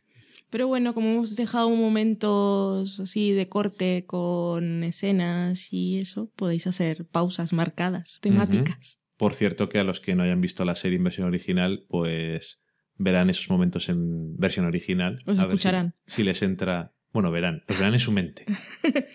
Pero 0.51 0.67
bueno, 0.67 0.93
como 0.93 1.09
hemos 1.09 1.35
dejado 1.35 1.69
momentos 1.71 2.99
así 2.99 3.31
de 3.31 3.49
corte 3.49 4.05
con 4.05 4.83
escenas 4.83 5.71
y 5.73 5.99
eso, 5.99 6.29
podéis 6.35 6.67
hacer 6.67 7.05
pausas 7.07 7.53
marcadas, 7.53 8.19
temáticas. 8.21 9.01
Por 9.17 9.33
cierto, 9.33 9.69
que 9.69 9.79
a 9.79 9.83
los 9.83 9.99
que 9.99 10.13
no 10.15 10.23
hayan 10.23 10.41
visto 10.41 10.63
la 10.65 10.75
serie 10.75 10.97
en 10.97 11.03
versión 11.05 11.27
original, 11.27 11.85
pues 11.89 12.61
verán 12.97 13.29
esos 13.29 13.49
momentos 13.49 13.89
en 13.89 14.35
versión 14.37 14.65
original. 14.65 15.21
Los 15.25 15.39
a 15.39 15.43
ver 15.45 15.51
si- 15.51 15.55
escucharán. 15.57 15.95
si 16.05 16.23
les 16.23 16.41
entra. 16.43 16.93
Bueno, 17.13 17.31
verán, 17.31 17.63
los 17.67 17.77
verán 17.77 17.93
en 17.93 17.99
su 17.99 18.11
mente. 18.11 18.45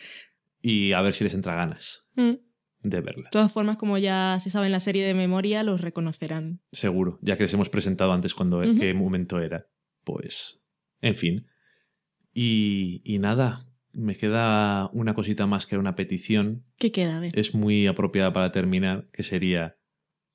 y 0.63 0.93
a 0.93 1.03
ver 1.03 1.15
si 1.15 1.25
les 1.25 1.35
entra 1.35 1.55
ganas 1.55 2.07
Mm. 2.15 2.33
de 2.83 3.01
verla. 3.01 3.25
De 3.25 3.31
todas 3.31 3.53
formas, 3.53 3.77
como 3.77 3.99
ya 3.99 4.39
se 4.43 4.49
sabe 4.51 4.67
en 4.67 4.73
la 4.73 4.81
serie 4.81 5.05
de 5.07 5.13
memoria, 5.15 5.63
los 5.63 5.81
reconocerán. 5.81 6.61
Seguro, 6.73 7.19
ya 7.21 7.37
que 7.37 7.43
les 7.45 7.53
hemos 7.55 7.69
presentado 7.69 8.13
antes 8.13 8.33
cuando 8.35 8.61
qué 8.79 8.95
momento 8.95 9.39
era. 9.41 9.67
Pues, 10.05 10.63
en 11.01 11.17
fin. 11.17 11.47
Y, 12.33 13.03
y 13.05 13.19
nada, 13.19 13.67
me 13.93 14.15
queda 14.15 14.91
una 14.93 15.15
cosita 15.15 15.47
más 15.47 15.67
que 15.67 15.75
era 15.75 15.81
una 15.81 15.97
petición. 15.97 16.65
¿Qué 16.79 16.93
queda? 16.93 17.17
A 17.17 17.21
ver. 17.21 17.39
Es 17.39 17.55
muy 17.55 17.87
apropiada 17.87 18.33
para 18.33 18.53
terminar, 18.53 19.09
que 19.13 19.23
sería, 19.23 19.79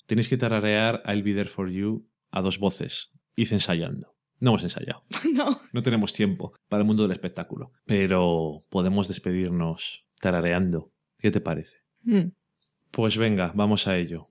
tenéis 0.07 0.27
que 0.27 0.37
tararear 0.37 1.03
I'll 1.05 1.23
Be 1.23 1.33
There 1.33 1.49
For 1.49 1.69
You 1.69 2.09
a 2.31 2.41
dos 2.41 2.57
voces. 2.57 3.11
Hice 3.35 3.55
ensayando. 3.55 4.15
No 4.39 4.51
hemos 4.51 4.63
ensayado. 4.63 5.03
no. 5.31 5.61
No 5.71 5.83
tenemos 5.83 6.13
tiempo 6.13 6.53
para 6.67 6.81
el 6.81 6.87
mundo 6.87 7.03
del 7.03 7.11
espectáculo. 7.11 7.71
Pero 7.85 8.65
podemos 8.69 9.07
despedirnos 9.07 10.07
tarareando. 10.19 10.91
¿Qué 11.19 11.29
te 11.29 11.39
parece? 11.39 11.79
Mm. 12.01 12.31
Pues 12.89 13.17
venga, 13.17 13.51
vamos 13.55 13.87
a 13.87 13.97
ello. 13.97 14.30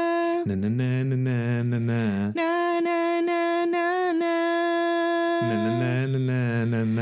Na 0.43 0.55
na 0.55 0.69
na 0.69 1.03
na 1.03 1.63
na 1.63 1.79
na. 1.79 2.33
Na 2.33 2.81
na 2.81 3.21
na 3.21 3.65
na 3.65 4.13
na. 4.13 4.33
Na 5.41 5.55
na 5.61 5.69
na 5.79 6.01
na 6.25 6.65
na 6.65 6.83
na. 6.83 7.01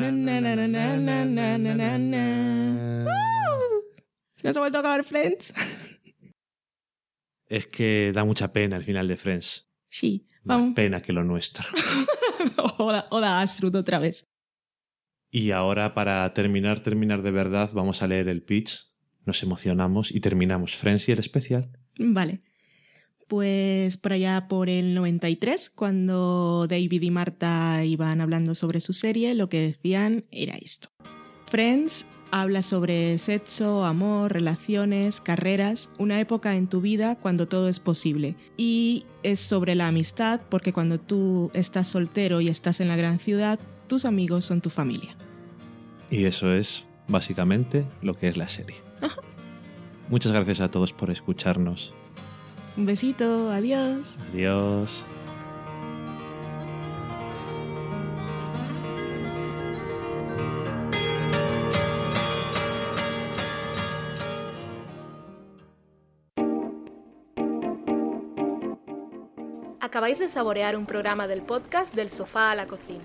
Na 0.00 0.40
na 0.40 1.26
na 1.28 1.74
na 1.74 1.98
na. 1.98 2.24
Nos 4.42 4.56
ha 4.56 4.60
vuelto 4.60 4.78
a 4.78 4.80
acabar 4.80 5.04
Friends. 5.04 5.52
Es 7.46 7.66
que 7.66 8.12
da 8.14 8.24
mucha 8.24 8.52
pena 8.52 8.76
el 8.76 8.84
final 8.84 9.08
de 9.08 9.16
Friends. 9.16 9.68
Sí. 9.90 10.26
Más 10.42 10.72
pena 10.74 11.02
que 11.02 11.12
lo 11.12 11.22
nuestro. 11.22 11.64
Hola, 12.78 13.06
hola 13.10 13.44
otra 13.74 13.98
vez. 13.98 14.24
Y 15.36 15.50
ahora, 15.50 15.94
para 15.94 16.32
terminar, 16.32 16.78
terminar 16.78 17.22
de 17.22 17.32
verdad, 17.32 17.68
vamos 17.74 18.02
a 18.02 18.06
leer 18.06 18.28
el 18.28 18.44
pitch. 18.44 18.86
Nos 19.26 19.42
emocionamos 19.42 20.14
y 20.14 20.20
terminamos 20.20 20.76
Friends 20.76 21.08
y 21.08 21.12
el 21.12 21.18
especial. 21.18 21.72
Vale. 21.98 22.40
Pues 23.26 23.96
por 23.96 24.12
allá 24.12 24.46
por 24.46 24.68
el 24.68 24.94
93, 24.94 25.70
cuando 25.70 26.68
David 26.68 27.02
y 27.02 27.10
Marta 27.10 27.84
iban 27.84 28.20
hablando 28.20 28.54
sobre 28.54 28.78
su 28.78 28.92
serie, 28.92 29.34
lo 29.34 29.48
que 29.48 29.58
decían 29.60 30.24
era 30.30 30.54
esto. 30.54 30.90
Friends 31.50 32.06
habla 32.30 32.62
sobre 32.62 33.18
sexo, 33.18 33.84
amor, 33.84 34.34
relaciones, 34.34 35.20
carreras, 35.20 35.90
una 35.98 36.20
época 36.20 36.54
en 36.54 36.68
tu 36.68 36.80
vida 36.80 37.16
cuando 37.16 37.48
todo 37.48 37.68
es 37.68 37.80
posible. 37.80 38.36
Y 38.56 39.04
es 39.24 39.40
sobre 39.40 39.74
la 39.74 39.88
amistad 39.88 40.42
porque 40.48 40.72
cuando 40.72 41.00
tú 41.00 41.50
estás 41.54 41.88
soltero 41.88 42.40
y 42.40 42.46
estás 42.46 42.78
en 42.78 42.86
la 42.86 42.94
gran 42.94 43.18
ciudad, 43.18 43.58
tus 43.88 44.04
amigos 44.04 44.44
son 44.44 44.60
tu 44.60 44.70
familia. 44.70 45.16
Y 46.10 46.26
eso 46.26 46.52
es, 46.52 46.86
básicamente, 47.08 47.84
lo 48.02 48.14
que 48.14 48.28
es 48.28 48.36
la 48.36 48.48
serie. 48.48 48.76
Muchas 50.08 50.32
gracias 50.32 50.60
a 50.60 50.70
todos 50.70 50.92
por 50.92 51.10
escucharnos. 51.10 51.94
Un 52.76 52.86
besito, 52.86 53.50
adiós. 53.50 54.18
Adiós. 54.32 55.04
Acabáis 69.80 70.18
de 70.18 70.28
saborear 70.28 70.76
un 70.76 70.86
programa 70.86 71.28
del 71.28 71.42
podcast 71.42 71.94
Del 71.94 72.10
sofá 72.10 72.50
a 72.50 72.56
la 72.56 72.66
cocina. 72.66 73.04